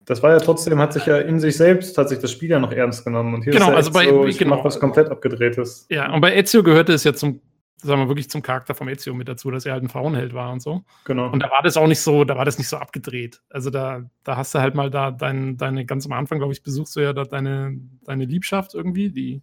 das 0.06 0.24
war 0.24 0.32
ja 0.32 0.40
trotzdem, 0.40 0.80
hat 0.80 0.94
sich 0.94 1.06
ja 1.06 1.18
in 1.20 1.40
sich 1.40 1.56
selbst, 1.58 1.98
hat 1.98 2.10
sich 2.10 2.20
das 2.20 2.32
Spiel 2.32 2.50
ja 2.50 2.60
noch 2.60 2.72
ernst 2.72 3.04
genommen. 3.06 3.34
Und 3.36 3.44
hier 3.44 3.54
Genau, 3.54 3.66
ist 3.66 3.72
ja 3.72 3.76
also 3.78 3.92
bei- 3.92 4.10
so, 4.10 4.26
ich 4.26 4.38
genau. 4.40 4.56
mach 4.56 4.66
was 4.66 4.80
komplett 4.80 5.10
abgedrehtes. 5.10 5.86
Ja, 5.92 6.12
und 6.14 6.22
bei 6.22 6.36
Ezio 6.36 6.64
gehörte 6.64 6.94
es 6.94 7.04
ja 7.04 7.14
zum, 7.14 7.40
sagen 7.82 8.02
wir 8.02 8.08
wirklich 8.08 8.30
zum 8.30 8.42
Charakter 8.42 8.76
vom 8.76 8.88
Ezio 8.88 9.14
mit 9.14 9.28
dazu, 9.28 9.52
dass 9.52 9.66
er 9.66 9.74
halt 9.74 9.84
ein 9.84 9.90
Frauenheld 9.90 10.34
war 10.34 10.52
und 10.52 10.62
so. 10.62 10.84
Genau. 11.06 11.30
Und 11.30 11.42
da 11.42 11.50
war 11.50 11.62
das 11.64 11.78
auch 11.78 11.88
nicht 11.88 12.02
so, 12.02 12.24
da 12.24 12.38
war 12.38 12.46
das 12.46 12.58
nicht 12.58 12.68
so 12.68 12.78
abgedreht. 12.78 13.42
Also 13.50 13.70
da, 13.70 14.04
da 14.24 14.38
hast 14.38 14.54
du 14.54 14.60
halt 14.60 14.76
mal 14.76 14.90
da 14.90 15.12
dein, 15.12 15.58
deine, 15.58 15.86
ganz 15.86 16.06
am 16.06 16.14
Anfang, 16.14 16.38
glaube 16.40 16.54
ich, 16.54 16.64
besuchst 16.64 16.96
du 16.96 17.00
ja 17.00 17.14
da 17.14 17.24
deine, 17.24 17.78
deine 18.04 18.26
Liebschaft 18.26 18.74
irgendwie, 18.74 19.10
die 19.10 19.42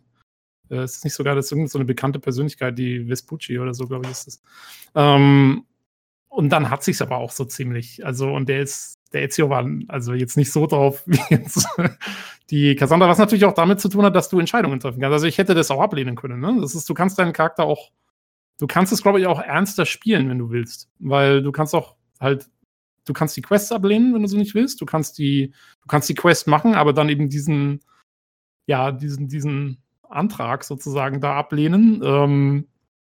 äh, 0.71 0.85
ist 0.85 1.05
nicht 1.05 1.15
sogar, 1.15 1.35
das 1.35 1.47
ist 1.47 1.53
irgendeine 1.53 1.71
so 1.71 1.79
eine 1.79 1.87
bekannte 1.87 2.21
Persönlichkeit, 2.21 2.79
die 2.79 3.09
Vespucci 3.09 3.59
oder 3.59 3.75
so, 3.75 3.87
glaube 3.87 4.07
ich, 4.07 4.13
ist 4.13 4.29
es. 4.29 4.43
Ähm, 4.95 5.65
und 6.29 6.51
dann 6.51 6.71
hat 6.71 6.85
sich's 6.85 7.03
aber 7.03 7.17
auch 7.17 7.33
so 7.33 7.45
ziemlich. 7.45 8.05
Also, 8.05 8.33
und 8.33 8.49
der 8.49 8.63
ist, 8.63 8.99
der 9.13 9.23
Ezio 9.23 9.49
war 9.51 9.67
also 9.89 10.13
jetzt 10.13 10.37
nicht 10.37 10.53
so 10.53 10.67
drauf 10.67 11.03
wie 11.07 11.21
jetzt 11.31 11.67
die 12.51 12.77
Cassandra, 12.77 13.09
was 13.09 13.19
natürlich 13.19 13.45
auch 13.45 13.55
damit 13.55 13.81
zu 13.81 13.89
tun 13.89 14.05
hat, 14.05 14.15
dass 14.15 14.29
du 14.29 14.39
Entscheidungen 14.39 14.81
treffen 14.81 15.01
kannst. 15.01 15.15
Also 15.15 15.27
ich 15.27 15.39
hätte 15.39 15.55
das 15.55 15.71
auch 15.71 15.81
ablehnen 15.81 16.17
können. 16.17 16.41
Ne? 16.41 16.59
Das 16.61 16.75
ist, 16.75 16.89
du 16.89 16.95
kannst 16.95 17.19
deinen 17.19 17.33
Charakter 17.33 17.65
auch, 17.65 17.91
du 18.59 18.67
kannst 18.67 18.93
es, 18.93 19.03
glaube 19.03 19.21
ich, 19.21 19.27
auch 19.27 19.41
ernster 19.41 19.87
spielen, 19.87 20.29
wenn 20.29 20.39
du 20.39 20.51
willst. 20.51 20.91
Weil 20.99 21.43
du 21.43 21.53
kannst 21.53 21.75
auch 21.75 21.97
halt, 22.21 22.49
du 23.07 23.13
kannst 23.13 23.37
die 23.37 23.43
Quests 23.43 23.73
ablehnen, 23.73 24.15
wenn 24.15 24.23
du 24.23 24.29
sie 24.29 24.37
nicht 24.37 24.55
willst. 24.55 24.81
Du 24.81 24.87
kannst 24.87 25.19
die, 25.19 25.53
du 25.83 25.87
kannst 25.89 26.09
die 26.09 26.15
Quest 26.15 26.47
machen, 26.47 26.75
aber 26.75 26.93
dann 26.93 27.09
eben 27.09 27.29
diesen, 27.29 27.81
ja, 28.67 28.93
diesen, 28.93 29.29
diesen 29.29 29.79
Antrag 30.03 30.65
sozusagen 30.65 31.21
da 31.21 31.37
ablehnen. 31.37 32.03
Ähm, 32.05 32.69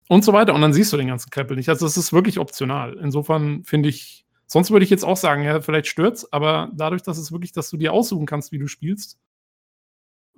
und 0.08 0.24
so 0.24 0.32
weiter. 0.32 0.54
Und 0.54 0.60
dann 0.60 0.72
siehst 0.72 0.92
du 0.92 0.96
den 0.96 1.06
ganzen 1.06 1.30
Krempel 1.30 1.56
nicht. 1.56 1.68
Also 1.68 1.86
es 1.86 1.96
ist 1.96 2.12
wirklich 2.12 2.40
optional. 2.40 2.98
Insofern 3.00 3.62
finde 3.62 3.88
ich, 3.88 4.26
sonst 4.48 4.72
würde 4.72 4.82
ich 4.82 4.90
jetzt 4.90 5.04
auch 5.04 5.16
sagen, 5.16 5.44
ja, 5.44 5.60
vielleicht 5.60 5.86
stört's, 5.86 6.30
aber 6.32 6.68
dadurch, 6.74 7.02
dass 7.02 7.16
es 7.16 7.30
wirklich, 7.30 7.52
dass 7.52 7.70
du 7.70 7.76
dir 7.76 7.92
aussuchen 7.92 8.26
kannst, 8.26 8.50
wie 8.50 8.58
du 8.58 8.66
spielst, 8.66 9.20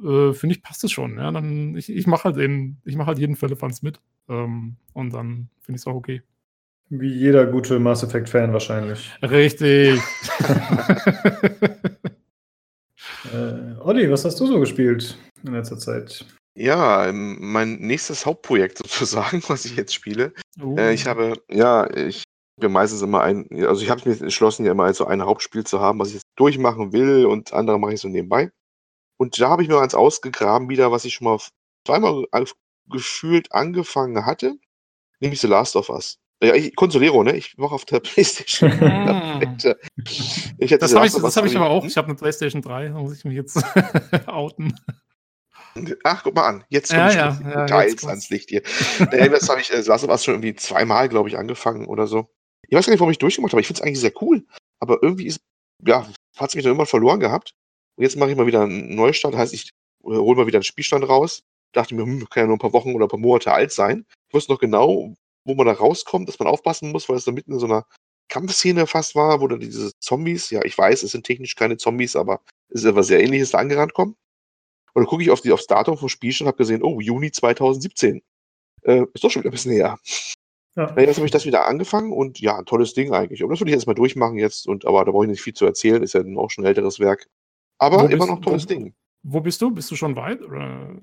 äh, 0.01 0.33
finde 0.33 0.55
ich, 0.55 0.63
passt 0.63 0.85
es 0.85 0.93
schon. 0.93 1.19
Ja, 1.19 1.31
dann, 1.31 1.77
ich, 1.77 1.91
ich 1.91 2.07
mache 2.07 2.25
halt 2.25 2.37
den, 2.37 2.79
ich 2.85 2.97
mache 2.97 3.09
halt 3.09 3.19
jeden 3.19 3.37
Fans 3.37 3.83
mit. 3.83 4.01
Ähm, 4.29 4.77
und 4.93 5.13
dann 5.13 5.49
finde 5.61 5.77
ich 5.77 5.83
es 5.83 5.87
auch 5.87 5.95
okay. 5.95 6.23
Wie 6.89 7.13
jeder 7.13 7.47
gute 7.47 7.79
Mass 7.79 8.03
Effect-Fan 8.03 8.53
wahrscheinlich. 8.53 9.11
Richtig. 9.23 10.01
Äh, 13.33 13.79
Olli, 13.81 14.11
was 14.11 14.25
hast 14.25 14.41
du 14.41 14.47
so 14.47 14.59
gespielt 14.61 15.17
in 15.45 15.53
letzter 15.53 15.79
Zeit? 15.79 16.27
Ja, 16.55 17.07
ähm, 17.07 17.39
mein 17.41 17.77
nächstes 17.77 18.27
Hauptprojekt 18.27 18.79
sozusagen, 18.83 19.43
was 19.49 19.65
ich 19.65 19.77
jetzt 19.77 19.95
spiele. 19.95 20.33
Oh. 20.61 20.77
Äh, 20.77 20.95
ich 20.95 21.07
habe, 21.07 21.35
ja, 21.51 21.89
ich 21.95 22.25
habe 22.61 22.69
meistens 22.69 23.03
immer 23.03 23.23
ein, 23.23 23.49
also 23.67 23.83
ich 23.83 23.91
habe 23.91 24.09
mir 24.09 24.21
entschlossen, 24.21 24.65
ja 24.65 24.73
immer 24.73 24.93
so 24.95 25.07
ein 25.07 25.23
Hauptspiel 25.23 25.65
zu 25.65 25.81
haben, 25.81 25.99
was 25.99 26.09
ich 26.09 26.15
jetzt 26.15 26.27
durchmachen 26.37 26.93
will 26.93 27.27
und 27.27 27.53
andere 27.53 27.79
mache 27.79 27.95
ich 27.95 28.01
so 28.01 28.09
nebenbei. 28.09 28.51
Und 29.23 29.41
da 29.41 29.51
habe 29.51 29.63
ich 29.63 29.69
mir 29.69 29.79
eins 29.79 29.95
ausgegraben 29.95 30.69
wieder, 30.69 30.91
was 30.91 31.05
ich 31.05 31.15
schon 31.15 31.27
mal 31.27 31.39
zweimal 31.87 32.27
gefühlt 32.91 33.53
angefangen 33.53 34.27
hatte, 34.27 34.57
nämlich 35.21 35.41
The 35.41 35.47
Last 35.47 35.77
of 35.77 35.91
Us. 35.91 36.19
Ja, 36.43 36.57
ich, 36.57 36.75
Consolero, 36.75 37.23
ne? 37.23 37.37
Ich 37.37 37.57
mache 37.57 37.73
auf 37.73 37.85
der 37.85 38.01
Playstation. 38.01 38.73
Mm. 39.33 39.75
ich 40.59 40.71
Das 40.79 40.95
habe 40.95 41.07
ich, 41.07 41.13
das 41.13 41.37
hab 41.37 41.47
ich 41.47 41.57
aber 41.57 41.71
auch. 41.71 41.85
Ich 41.85 41.97
habe 41.97 42.09
eine 42.09 42.17
PlayStation 42.17 42.63
3, 42.63 42.89
da 42.89 42.95
muss 42.99 43.17
ich 43.17 43.25
mich 43.25 43.35
jetzt 43.35 43.63
outen. 44.27 44.75
Ach, 46.03 46.25
guck 46.25 46.35
mal 46.35 46.49
an. 46.49 46.65
Jetzt 46.69 46.93
Ja, 46.93 47.11
ja, 47.11 47.41
ja, 47.45 47.65
Details 47.65 47.93
kommt's. 47.93 48.07
ans 48.07 48.31
Licht 48.31 48.51
hier. 48.51 48.63
naja, 48.99 49.29
das 49.29 49.49
habe 49.49 49.61
ich, 49.61 49.73
äh, 49.73 49.81
Last 49.83 50.03
of 50.03 50.11
Us 50.11 50.25
schon 50.25 50.35
irgendwie 50.35 50.57
zweimal, 50.57 51.09
glaube 51.09 51.29
ich, 51.29 51.39
angefangen 51.39 51.87
oder 51.87 52.09
so. 52.09 52.29
Ich 52.69 52.77
weiß 52.77 52.87
gar 52.87 52.93
nicht, 52.93 53.01
warum 53.01 53.13
ich 53.13 53.19
durchgemacht 53.19 53.53
habe. 53.53 53.61
Ich 53.61 53.69
finde 53.69 53.81
es 53.81 53.87
eigentlich 53.87 54.01
sehr 54.01 54.21
cool. 54.21 54.45
Aber 54.81 54.99
irgendwie 55.01 55.27
ist, 55.27 55.41
ja, 55.87 56.09
hat 56.37 56.49
es 56.51 56.57
mich 56.57 56.65
dann 56.65 56.71
irgendwann 56.73 56.87
verloren 56.87 57.21
gehabt. 57.21 57.55
Und 57.97 58.05
jetzt 58.05 58.17
mache 58.17 58.31
ich 58.31 58.37
mal 58.37 58.47
wieder 58.47 58.63
einen 58.63 58.95
Neustart. 58.95 59.37
Heißt, 59.37 59.55
ich 59.55 59.71
äh, 60.05 60.09
hole 60.09 60.37
mal 60.37 60.47
wieder 60.47 60.59
einen 60.59 60.65
Spielstand 60.65 61.09
raus. 61.09 61.43
Dachte 61.73 61.95
mir, 61.95 62.03
hm, 62.03 62.29
kann 62.29 62.43
ja 62.43 62.47
nur 62.47 62.57
ein 62.57 62.61
paar 62.61 62.73
Wochen 62.73 62.95
oder 62.95 63.07
ein 63.07 63.11
paar 63.11 63.19
Monate 63.19 63.53
alt 63.53 63.73
sein. 63.73 64.07
Ich 64.29 64.35
wusste 64.35 64.53
noch 64.53 64.59
genau, 64.59 65.15
wo 65.45 65.55
man 65.55 65.67
da 65.67 65.73
rauskommt, 65.73 66.29
dass 66.29 66.39
man 66.39 66.49
aufpassen 66.49 66.93
muss, 66.93 67.09
weil 67.09 67.17
es 67.17 67.25
da 67.25 67.33
mitten 67.33 67.53
in 67.53 67.59
so 67.59 67.67
einer 67.67 67.87
Kampfszene 68.29 68.87
fast 68.87 69.15
war, 69.15 69.41
wo 69.41 69.49
dann 69.49 69.61
diese 69.61 69.93
Zombies, 69.99 70.51
ja, 70.51 70.65
ich 70.65 70.77
weiß, 70.77 71.03
es 71.03 71.13
sind 71.13 71.27
technisch 71.27 71.55
keine 71.55 71.77
Zombies, 71.77 72.17
aber 72.17 72.41
es 72.69 72.83
ist 72.83 72.89
etwas 72.89 73.09
sehr 73.09 73.23
ähnliches 73.23 73.51
da 73.51 73.59
angerannt 73.59 73.95
kommen. 73.95 74.17
Und 74.95 75.03
dann 75.03 75.07
gucke 75.07 75.23
ich 75.23 75.31
auf 75.31 75.41
die, 75.41 75.53
aufs 75.53 75.67
Datum 75.67 75.97
vom 75.97 76.09
Spielstand 76.09 76.47
und 76.47 76.53
habe 76.53 76.59
gesehen, 76.59 76.83
oh, 76.83 77.01
Juni 77.01 77.31
2017. 77.31 78.23
Äh, 78.83 79.05
ist 79.13 79.25
doch 79.25 79.31
schon 79.31 79.43
wieder 79.43 79.51
ein 79.51 79.53
bisschen 79.53 79.73
näher. 79.73 79.99
Ja. 80.75 80.95
Jetzt 80.99 81.17
habe 81.17 81.27
ich 81.27 81.33
das 81.33 81.45
wieder 81.45 81.67
angefangen 81.67 82.13
und 82.13 82.41
ja, 82.41 82.57
ein 82.57 82.65
tolles 82.65 82.95
Ding 82.95 83.13
eigentlich. 83.13 83.43
Und 83.43 83.51
das 83.51 83.61
würde 83.61 83.71
ich 83.71 83.75
jetzt 83.75 83.87
mal 83.87 83.95
durchmachen 83.95 84.39
jetzt, 84.39 84.67
und 84.67 84.87
aber 84.87 85.05
da 85.05 85.13
brauche 85.13 85.25
ich 85.25 85.31
nicht 85.31 85.43
viel 85.43 85.53
zu 85.53 85.67
erzählen, 85.67 86.03
ist 86.03 86.15
ja 86.15 86.23
auch 86.37 86.51
schon 86.51 86.65
ein 86.65 86.69
älteres 86.69 86.99
Werk. 86.99 87.29
Aber 87.83 88.03
Wo 88.03 88.07
immer 88.07 88.17
bist- 88.19 88.29
noch 88.29 88.37
ein 88.37 88.43
tolles 88.43 88.65
wo- 88.65 88.69
Ding. 88.69 88.95
wo 89.25 89.41
bist 89.41 89.61
du? 89.61 89.71
Bist 89.71 89.91
du 89.91 89.97
schon 89.97 90.15
weit? 90.17 90.41
Oder? 90.43 90.97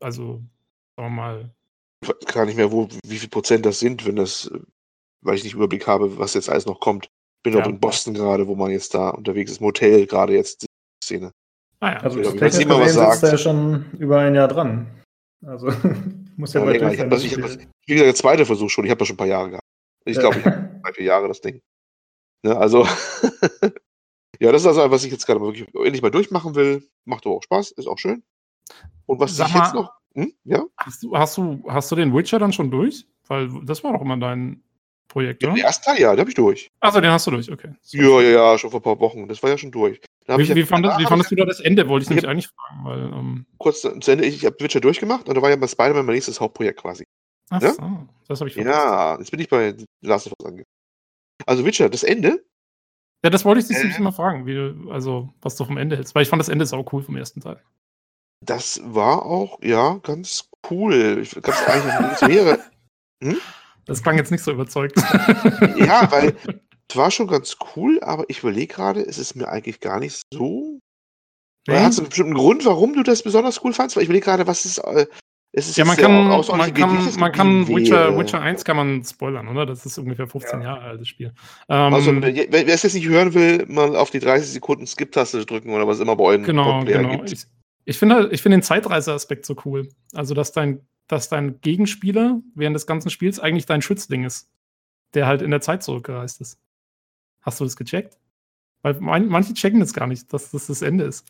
Also, 0.00 0.34
sagen 0.96 1.08
wir 1.08 1.08
mal. 1.10 1.54
Ich 2.02 2.08
weiß 2.08 2.16
gar 2.34 2.46
nicht 2.46 2.56
mehr, 2.56 2.70
wo, 2.70 2.88
wie 3.04 3.18
viel 3.18 3.28
Prozent 3.28 3.64
das 3.66 3.78
sind, 3.80 4.06
wenn 4.06 4.16
das, 4.16 4.50
weil 5.22 5.36
ich 5.36 5.44
nicht 5.44 5.54
Überblick 5.54 5.86
habe, 5.86 6.18
was 6.18 6.34
jetzt 6.34 6.48
alles 6.48 6.66
noch 6.66 6.80
kommt. 6.80 7.08
Bin 7.44 7.54
Ja. 7.54 7.62
auch 7.62 7.68
in 7.68 7.80
Boston 7.80 8.14
gerade, 8.14 8.46
wo 8.46 8.54
man 8.56 8.70
jetzt 8.70 8.94
da 8.94 9.10
unterwegs 9.10 9.50
ist. 9.52 9.60
Motel 9.60 10.06
gerade 10.06 10.34
jetzt 10.34 10.62
die 10.62 10.66
Szene. 11.04 11.32
Ah 11.80 11.92
ja, 11.92 11.98
Also 12.00 12.18
Ja, 12.18 12.24
technisch 12.32 12.40
wenn 12.40 12.50
sie 12.52 12.64
mal 12.66 12.80
was 12.80 12.94
sagt. 12.94 13.22
er 13.22 13.30
ja 13.32 13.38
schon 13.38 13.90
über 13.98 14.18
ein 14.20 14.34
Jahr 14.34 14.48
dran. 14.48 14.86
Also 15.46 15.66
muss 16.36 16.52
ja 16.54 16.64
Ja, 16.64 16.70
länger. 16.70 16.92
Ich 16.92 16.98
habe 17.00 17.10
das, 17.10 17.22
ich 17.24 17.32
hab 17.36 17.44
es 17.44 17.56
das, 17.58 17.66
wie 17.86 17.92
gesagt, 17.94 18.06
der 18.08 18.14
zweite 18.16 18.46
Versuch 18.46 18.68
schon. 18.70 18.84
Ich 18.84 18.90
habe 18.90 18.98
das 18.98 19.06
schon 19.08 19.14
ein 19.14 19.18
paar 19.18 19.26
Jahre 19.28 19.50
gehabt. 19.50 19.64
Ich 20.04 20.18
glaube, 20.18 20.38
ich 20.38 20.44
habe 20.44 20.80
drei, 20.82 20.92
vier 20.92 21.04
Jahre 21.04 21.28
das 21.28 21.40
Ding. 21.40 21.60
Ne, 22.44 22.56
also, 22.56 22.84
ja, 24.40 24.52
das 24.52 24.62
ist 24.62 24.66
also, 24.68 24.90
was 24.90 25.04
ich 25.04 25.12
jetzt 25.12 25.26
gerade 25.26 25.40
wirklich 25.40 25.66
endlich 25.74 26.02
mal 26.02 26.10
durchmachen 26.10 26.54
will. 26.54 26.88
Macht 27.04 27.26
aber 27.26 27.36
auch 27.36 27.42
Spaß, 27.42 27.72
ist 27.72 27.86
auch 27.86 27.98
schön. 27.98 28.22
Und 29.06 29.18
was 29.20 29.36
Sag 29.36 29.48
ich 29.48 29.54
jetzt 29.54 29.74
mal- 29.74 29.82
noch, 29.82 29.92
hm? 30.14 30.32
ja, 30.44 30.64
Hast 30.76 31.02
du, 31.02 31.16
hast, 31.16 31.36
du, 31.38 31.62
hast 31.68 31.90
du 31.90 31.96
den 31.96 32.14
Witcher 32.14 32.38
dann 32.38 32.52
schon 32.52 32.70
durch? 32.70 33.06
Weil 33.26 33.48
das 33.64 33.82
war 33.84 33.92
doch 33.92 34.00
immer 34.02 34.16
dein 34.16 34.62
Projekt, 35.08 35.42
den 35.42 35.50
oder? 35.52 35.62
ersten 35.62 35.84
Teil, 35.84 36.00
ja, 36.00 36.10
den 36.12 36.20
habe 36.20 36.30
ich 36.30 36.34
durch. 36.36 36.68
Achso, 36.80 37.00
den 37.00 37.10
hast 37.10 37.26
du 37.26 37.30
durch, 37.30 37.50
okay. 37.50 37.72
So. 37.82 37.96
Ja, 37.98 38.20
ja, 38.20 38.30
ja, 38.52 38.58
schon 38.58 38.70
vor 38.70 38.80
ein 38.80 38.82
paar 38.82 39.00
Wochen. 39.00 39.26
Das 39.28 39.42
war 39.42 39.50
ja 39.50 39.58
schon 39.58 39.70
durch. 39.70 40.00
Wie, 40.26 40.42
ja- 40.42 40.54
wie, 40.54 40.62
fandest, 40.64 40.98
wie 40.98 41.02
danach 41.04 41.08
fandest 41.08 41.30
du 41.30 41.36
da 41.36 41.44
das 41.46 41.60
Ende? 41.60 41.88
Wollte 41.88 42.02
ich 42.04 42.06
Ich 42.10 42.10
nämlich 42.10 42.28
eigentlich 42.28 42.48
fragen, 42.48 42.84
weil. 42.84 43.18
Ähm, 43.18 43.46
kurz 43.58 43.80
zu 43.80 44.10
Ende, 44.10 44.26
ich, 44.26 44.44
habe 44.44 44.56
Witcher 44.60 44.80
durchgemacht 44.80 45.28
und 45.28 45.34
da 45.34 45.40
war 45.42 45.48
ja 45.50 45.56
bei 45.56 45.66
Spider-Man 45.66 46.04
mein 46.04 46.14
nächstes 46.16 46.38
Hauptprojekt 46.40 46.80
quasi. 46.80 47.04
ach 47.50 47.62
Ja? 47.62 47.72
so, 47.72 47.82
das 48.28 48.40
habe 48.40 48.48
ich 48.50 48.54
verpasst. 48.54 48.74
Ja, 48.76 49.18
jetzt 49.18 49.30
bin 49.30 49.40
ich 49.40 49.48
bei 49.48 49.74
Last 50.02 50.26
of 50.26 50.34
Us 50.38 50.46
angekommen. 50.46 50.66
Also 51.46 51.64
Witcher, 51.64 51.88
das 51.88 52.02
Ende, 52.02 52.44
Ja, 53.24 53.30
das 53.30 53.44
wollte 53.44 53.60
ich 53.60 53.66
dich 53.66 53.76
Äh. 53.76 53.80
nämlich 53.80 53.98
immer 53.98 54.12
fragen, 54.12 54.46
wie 54.46 54.54
du, 54.54 54.90
also 54.90 55.28
was 55.42 55.56
du 55.56 55.64
vom 55.64 55.76
Ende 55.76 55.96
hältst. 55.96 56.14
Weil 56.14 56.22
ich 56.22 56.28
fand 56.28 56.40
das 56.40 56.48
Ende 56.48 56.66
sau 56.66 56.86
cool 56.92 57.02
vom 57.02 57.16
ersten 57.16 57.40
Teil. 57.40 57.60
das 58.44 58.80
war 58.84 59.24
auch, 59.26 59.58
ja, 59.62 59.98
ganz 60.04 60.48
cool. 60.70 61.18
Ich 61.22 61.32
ganz 61.42 61.60
eigentlich, 61.66 61.94
es 62.12 62.28
wäre, 62.28 62.58
Das 63.86 64.02
klang 64.02 64.16
jetzt 64.18 64.30
nicht 64.30 64.44
so 64.44 64.52
überzeugt. 64.52 64.96
ja, 65.76 66.10
weil 66.12 66.36
es 66.88 66.96
war 66.96 67.10
schon 67.10 67.26
ganz 67.26 67.56
cool, 67.74 67.98
aber 68.02 68.24
ich 68.28 68.40
überlege 68.40 68.72
gerade, 68.74 69.00
es 69.00 69.18
ist 69.18 69.34
mir 69.34 69.48
eigentlich 69.48 69.80
gar 69.80 69.98
nicht 69.98 70.20
so. 70.32 70.78
Nee? 71.66 71.78
Hast 71.78 71.98
du 71.98 72.02
einen 72.02 72.08
bestimmten 72.10 72.34
Grund, 72.34 72.64
warum 72.66 72.94
du 72.94 73.02
das 73.02 73.22
besonders 73.22 73.62
cool 73.64 73.72
fandst? 73.72 73.96
Weil 73.96 74.02
ich 74.02 74.08
überlege 74.08 74.24
gerade, 74.24 74.46
was 74.46 74.64
ist. 74.64 74.78
Äh, 74.78 75.06
es 75.58 75.68
ist 75.68 75.76
Ja, 75.76 75.84
man 75.84 75.96
jetzt 75.96 76.06
sehr 76.06 76.08
kann, 76.08 76.58
man 76.58 76.74
kann, 76.74 77.20
man 77.20 77.32
kann 77.32 77.68
Witcher, 77.68 78.10
wäre. 78.10 78.18
Witcher 78.18 78.40
1 78.40 78.64
kann 78.64 78.76
man 78.76 79.04
spoilern, 79.04 79.48
oder? 79.48 79.66
Das 79.66 79.84
ist 79.84 79.98
ungefähr 79.98 80.26
15 80.26 80.60
Ja. 80.60 80.68
Jahre 80.68 80.80
altes 80.82 81.08
Spiel. 81.08 81.32
Ähm, 81.68 81.94
Also, 81.94 82.12
wer 82.22 82.66
es 82.66 82.82
jetzt 82.82 82.94
nicht 82.94 83.08
hören 83.08 83.34
will, 83.34 83.66
mal 83.68 83.96
auf 83.96 84.10
die 84.10 84.20
30 84.20 84.50
Sekunden 84.50 84.86
Skip-Taste 84.86 85.44
drücken 85.44 85.70
oder 85.70 85.86
was 85.86 86.00
immer 86.00 86.16
bei 86.16 86.24
euren 86.24 86.42
genau, 86.44 86.84
genau. 86.84 87.10
gibt. 87.10 87.32
Ich, 87.32 87.44
ich 87.84 87.98
finde 87.98 88.28
ich 88.32 88.42
finde 88.42 88.58
den 88.58 88.62
Zeitreiseaspekt 88.62 89.44
so 89.44 89.56
cool. 89.64 89.88
Also, 90.14 90.34
dass 90.34 90.52
dein, 90.52 90.80
dass 91.08 91.28
dein 91.28 91.60
Gegenspieler 91.60 92.40
während 92.54 92.76
des 92.76 92.86
ganzen 92.86 93.10
Spiels 93.10 93.40
eigentlich 93.40 93.66
dein 93.66 93.82
Schützling 93.82 94.24
ist, 94.24 94.50
der 95.14 95.26
halt 95.26 95.42
in 95.42 95.50
der 95.50 95.60
Zeit 95.60 95.82
zurückgereist 95.82 96.40
ist. 96.40 96.58
Hast 97.42 97.60
du 97.60 97.64
das 97.64 97.76
gecheckt? 97.76 98.18
Weil 98.82 98.96
manche 99.00 99.54
checken 99.54 99.80
das 99.80 99.92
gar 99.92 100.06
nicht, 100.06 100.32
dass 100.32 100.50
das 100.50 100.68
das 100.68 100.82
Ende 100.82 101.04
ist. 101.04 101.26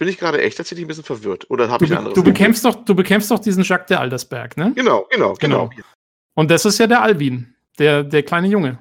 Bin 0.00 0.08
ich 0.08 0.16
gerade 0.16 0.40
echt 0.40 0.56
tatsächlich 0.56 0.86
ein 0.86 0.88
bisschen 0.88 1.04
verwirrt. 1.04 1.50
Oder 1.50 1.68
habe 1.68 1.84
ich 1.84 1.90
ein 1.90 1.94
be 1.94 1.98
anderes? 1.98 2.14
du, 2.14 2.24
bekämpfst 2.24 2.64
doch, 2.64 2.74
du 2.86 2.94
bekämpfst 2.94 3.30
doch 3.30 3.38
diesen 3.38 3.62
Jacques 3.62 3.86
de 3.88 3.98
Aldersberg, 3.98 4.56
ne? 4.56 4.72
Genau, 4.74 5.06
genau, 5.10 5.34
genau. 5.34 5.68
Genau. 5.68 5.82
Und 6.34 6.50
das 6.50 6.64
ist 6.64 6.78
ja 6.78 6.86
der 6.86 7.02
Alvin, 7.02 7.54
der, 7.78 8.02
der 8.02 8.22
kleine 8.22 8.48
Junge. 8.48 8.78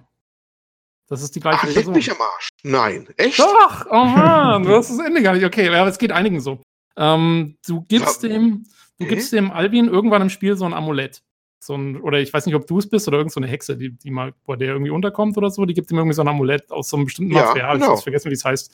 Das 1.10 1.22
ist 1.22 1.36
die 1.36 1.42
gleiche 1.42 1.60
Ach, 1.68 1.74
Person. 1.74 1.94
mich 1.94 2.10
am 2.10 2.22
Arsch. 2.22 2.48
Nein, 2.64 3.10
echt? 3.18 3.38
Doch, 3.38 3.86
oh 3.90 3.94
Mann, 4.06 4.64
du 4.64 4.74
hast 4.74 4.92
das 4.92 5.00
Ende 5.06 5.22
gar 5.22 5.34
nicht. 5.34 5.44
Okay, 5.44 5.68
aber 5.68 5.90
es 5.90 5.98
geht 5.98 6.14
einigen 6.14 6.40
so. 6.40 6.62
Ähm, 6.96 7.58
du 7.68 7.82
gibst 7.82 8.24
Ja. 8.24 8.30
dem, 8.30 8.64
du 8.98 9.04
Okay. 9.04 9.16
gibst 9.16 9.34
dem 9.34 9.52
Alvin 9.52 9.90
irgendwann 9.90 10.22
im 10.22 10.30
Spiel 10.30 10.56
so 10.56 10.64
ein 10.64 10.74
Amulett. 10.74 11.22
So 11.62 11.76
ein, 11.76 12.00
oder 12.00 12.20
ich 12.22 12.32
weiß 12.34 12.46
nicht, 12.46 12.56
ob 12.56 12.66
du 12.66 12.78
es 12.80 12.90
bist 12.90 13.10
oder 13.10 13.18
irgend 13.18 13.34
so 13.34 13.42
eine 13.42 13.48
Hexe, 13.48 13.76
die, 13.76 13.92
die 13.92 14.12
mal, 14.12 14.34
wo 14.46 14.56
der 14.56 14.70
irgendwie 14.70 14.92
unterkommt 14.92 15.36
oder 15.38 15.50
so, 15.50 15.66
die 15.66 15.74
gibt 15.74 15.92
ihm 15.92 15.98
irgendwie 15.98 16.16
so 16.16 16.22
ein 16.22 16.30
Amulett 16.30 16.72
aus 16.72 16.88
so 16.90 16.96
einem 16.96 17.06
bestimmten 17.08 17.34
Ja, 17.36 17.44
Material. 17.44 17.76
Ich 17.76 17.82
genau. 17.82 17.92
hab's 17.94 18.04
vergessen, 18.04 18.30
wie 18.30 18.36
es 18.36 18.46
heißt. 18.46 18.74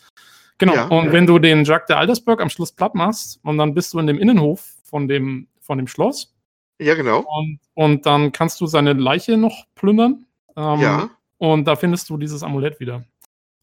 Genau. 0.57 0.73
Ja, 0.73 0.87
und 0.87 1.07
ja. 1.07 1.11
wenn 1.11 1.25
du 1.25 1.39
den 1.39 1.63
Jacques 1.65 1.87
de 1.87 1.95
Aldersberg 1.95 2.41
am 2.41 2.49
Schluss 2.49 2.71
platt 2.71 2.95
machst 2.95 3.39
und 3.43 3.57
dann 3.57 3.73
bist 3.73 3.93
du 3.93 3.99
in 3.99 4.07
dem 4.07 4.17
Innenhof 4.17 4.75
von 4.83 5.07
dem, 5.07 5.47
von 5.59 5.77
dem 5.77 5.87
Schloss 5.87 6.33
Ja, 6.79 6.95
genau. 6.95 7.25
und, 7.27 7.59
und 7.73 8.05
dann 8.05 8.31
kannst 8.31 8.61
du 8.61 8.67
seine 8.67 8.93
Leiche 8.93 9.37
noch 9.37 9.65
plündern. 9.75 10.25
Ähm, 10.57 10.79
ja. 10.79 11.09
und 11.37 11.65
da 11.65 11.75
findest 11.75 12.09
du 12.09 12.17
dieses 12.17 12.41
Amulett 12.41 12.79
wieder. 12.79 13.03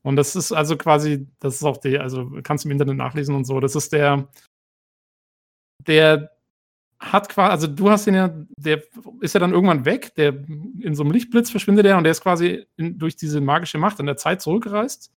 Und 0.02 0.16
das 0.16 0.36
ist 0.36 0.52
also 0.52 0.76
quasi, 0.76 1.26
das 1.40 1.54
ist 1.54 1.64
auch 1.64 1.78
der, 1.78 2.02
also 2.02 2.30
kannst 2.42 2.64
du 2.64 2.68
im 2.68 2.72
Internet 2.72 2.96
nachlesen 2.96 3.34
und 3.34 3.44
so. 3.44 3.60
Das 3.60 3.74
ist 3.74 3.92
der, 3.92 4.28
der 5.86 6.30
hat 6.98 7.28
quasi, 7.28 7.50
also 7.50 7.66
du 7.66 7.90
hast 7.90 8.06
ihn 8.06 8.14
ja, 8.14 8.30
der 8.56 8.82
ist 9.20 9.34
ja 9.34 9.40
dann 9.40 9.52
irgendwann 9.52 9.84
weg, 9.84 10.14
der 10.16 10.34
in 10.80 10.94
so 10.94 11.02
einem 11.02 11.12
Lichtblitz 11.12 11.50
verschwindet 11.50 11.86
er 11.86 11.96
und 11.96 12.04
der 12.04 12.12
ist 12.12 12.20
quasi 12.20 12.66
in, 12.76 12.98
durch 12.98 13.16
diese 13.16 13.40
magische 13.40 13.78
Macht 13.78 14.00
in 14.00 14.06
der 14.06 14.16
Zeit 14.16 14.42
zurückgereist, 14.42 15.12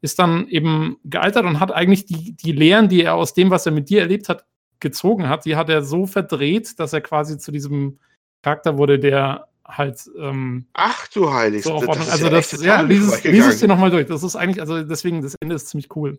ist 0.00 0.18
dann 0.18 0.46
eben 0.48 0.98
gealtert 1.04 1.44
und 1.44 1.58
hat 1.60 1.72
eigentlich 1.72 2.06
die, 2.06 2.32
die 2.32 2.52
Lehren, 2.52 2.88
die 2.88 3.02
er 3.02 3.14
aus 3.14 3.34
dem, 3.34 3.50
was 3.50 3.66
er 3.66 3.72
mit 3.72 3.88
dir 3.88 4.00
erlebt 4.00 4.28
hat, 4.28 4.44
gezogen 4.80 5.28
hat, 5.28 5.44
die 5.46 5.56
hat 5.56 5.68
er 5.70 5.82
so 5.82 6.06
verdreht, 6.06 6.78
dass 6.78 6.92
er 6.92 7.00
quasi 7.00 7.38
zu 7.38 7.50
diesem 7.50 7.98
Charakter 8.42 8.76
wurde, 8.76 8.98
der 8.98 9.48
halt 9.64 10.08
ähm, 10.18 10.66
Ach 10.74 11.08
du 11.08 11.32
Heilig. 11.32 11.64
so 11.64 11.74
Ordnung. 11.74 11.98
ist 11.98 12.10
also 12.10 12.28
das, 12.28 12.52
ja, 12.62 12.82
lies 12.82 12.98
es, 13.00 13.04
vorbeigegangen. 13.06 13.36
lies 13.36 13.54
es 13.54 13.60
dir 13.60 13.68
nochmal 13.68 13.90
durch. 13.90 14.06
Das 14.06 14.22
ist 14.22 14.36
eigentlich, 14.36 14.60
also 14.60 14.82
deswegen, 14.84 15.22
das 15.22 15.34
Ende 15.40 15.54
ist 15.56 15.68
ziemlich 15.68 15.94
cool. 15.96 16.18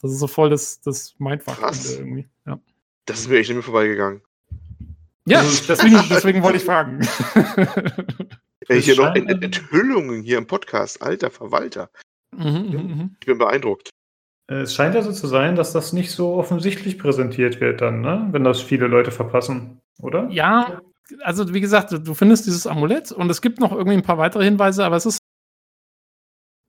Das 0.00 0.10
ist 0.10 0.18
so 0.18 0.26
voll 0.26 0.48
das, 0.50 0.80
das 0.80 1.14
Mindfuck 1.18 1.58
Krass. 1.58 1.98
irgendwie. 1.98 2.26
Ja, 2.46 2.58
Das 3.04 3.20
ist 3.20 3.28
mir 3.28 3.38
echt 3.38 3.50
nicht 3.50 3.56
mehr 3.56 3.62
vorbeigegangen. 3.62 4.22
ja 5.26 5.40
Also, 5.40 5.62
deswegen, 5.68 6.00
deswegen 6.08 6.42
wollte 6.42 6.56
ich 6.58 6.64
fragen. 6.64 7.00
Ey, 8.68 8.76
Das 8.76 8.84
hier 8.84 8.96
noch 8.96 9.14
Enthüllungen 9.14 10.22
hier 10.22 10.38
im 10.38 10.46
Podcast. 10.46 11.02
Alter 11.02 11.30
Verwalter. 11.30 11.90
Mhm, 12.36 12.46
mhm, 12.46 12.94
mhm. 12.96 13.16
Ich 13.20 13.26
bin 13.26 13.38
beeindruckt. 13.38 13.90
Äh, 14.50 14.62
Es 14.62 14.74
scheint 14.74 14.94
ja 14.94 15.02
so 15.02 15.12
zu 15.12 15.26
sein, 15.26 15.56
dass 15.56 15.72
das 15.72 15.92
nicht 15.92 16.10
so 16.10 16.34
offensichtlich 16.34 16.98
präsentiert 16.98 17.60
wird 17.60 17.80
dann, 17.80 18.00
ne? 18.00 18.28
wenn 18.30 18.44
das 18.44 18.60
viele 18.60 18.86
Leute 18.86 19.10
verpassen, 19.10 19.80
oder? 20.00 20.28
ja, 20.30 20.80
also 21.22 21.52
wie 21.52 21.60
gesagt, 21.60 21.90
du, 21.92 22.14
findest 22.14 22.46
dieses 22.46 22.68
Amulett 22.68 23.10
und 23.10 23.28
es 23.30 23.42
gibt 23.42 23.58
noch 23.58 23.72
irgendwie 23.72 23.96
ein 23.96 24.02
paar 24.02 24.18
weitere 24.18 24.44
Hinweise, 24.44 24.84
aber 24.84 24.96
es 24.96 25.06
ist 25.06 25.18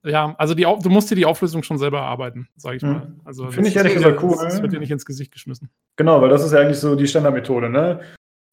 ja, 0.04 0.34
also 0.36 0.54
die, 0.54 0.62
du 0.64 0.90
musst 0.90 1.10
dir 1.12 1.14
die 1.14 1.26
Auflösung 1.26 1.62
schon 1.62 1.78
selber 1.78 1.98
erarbeiten, 1.98 2.48
sage 2.56 2.76
ich 2.76 2.82
Mhm. 2.82 2.90
mal. 2.92 3.14
Also 3.24 3.50
Finde 3.52 3.68
ich 3.68 3.74
das 3.74 3.84
ehrlich 3.84 3.94
gesagt 3.94 4.20
cool. 4.22 4.36
Das 4.36 4.60
wird 4.60 4.72
dir 4.72 4.80
nicht 4.80 4.90
ins 4.90 5.06
Gesicht 5.06 5.30
geschmissen. 5.30 5.70
Genau, 5.96 6.20
weil 6.20 6.28
das 6.28 6.44
ist 6.44 6.52
ja 6.52 6.58
eigentlich 6.58 6.80
so 6.80 6.96
die 6.96 7.06
Standardmethode, 7.06 7.70
ne? 7.70 8.00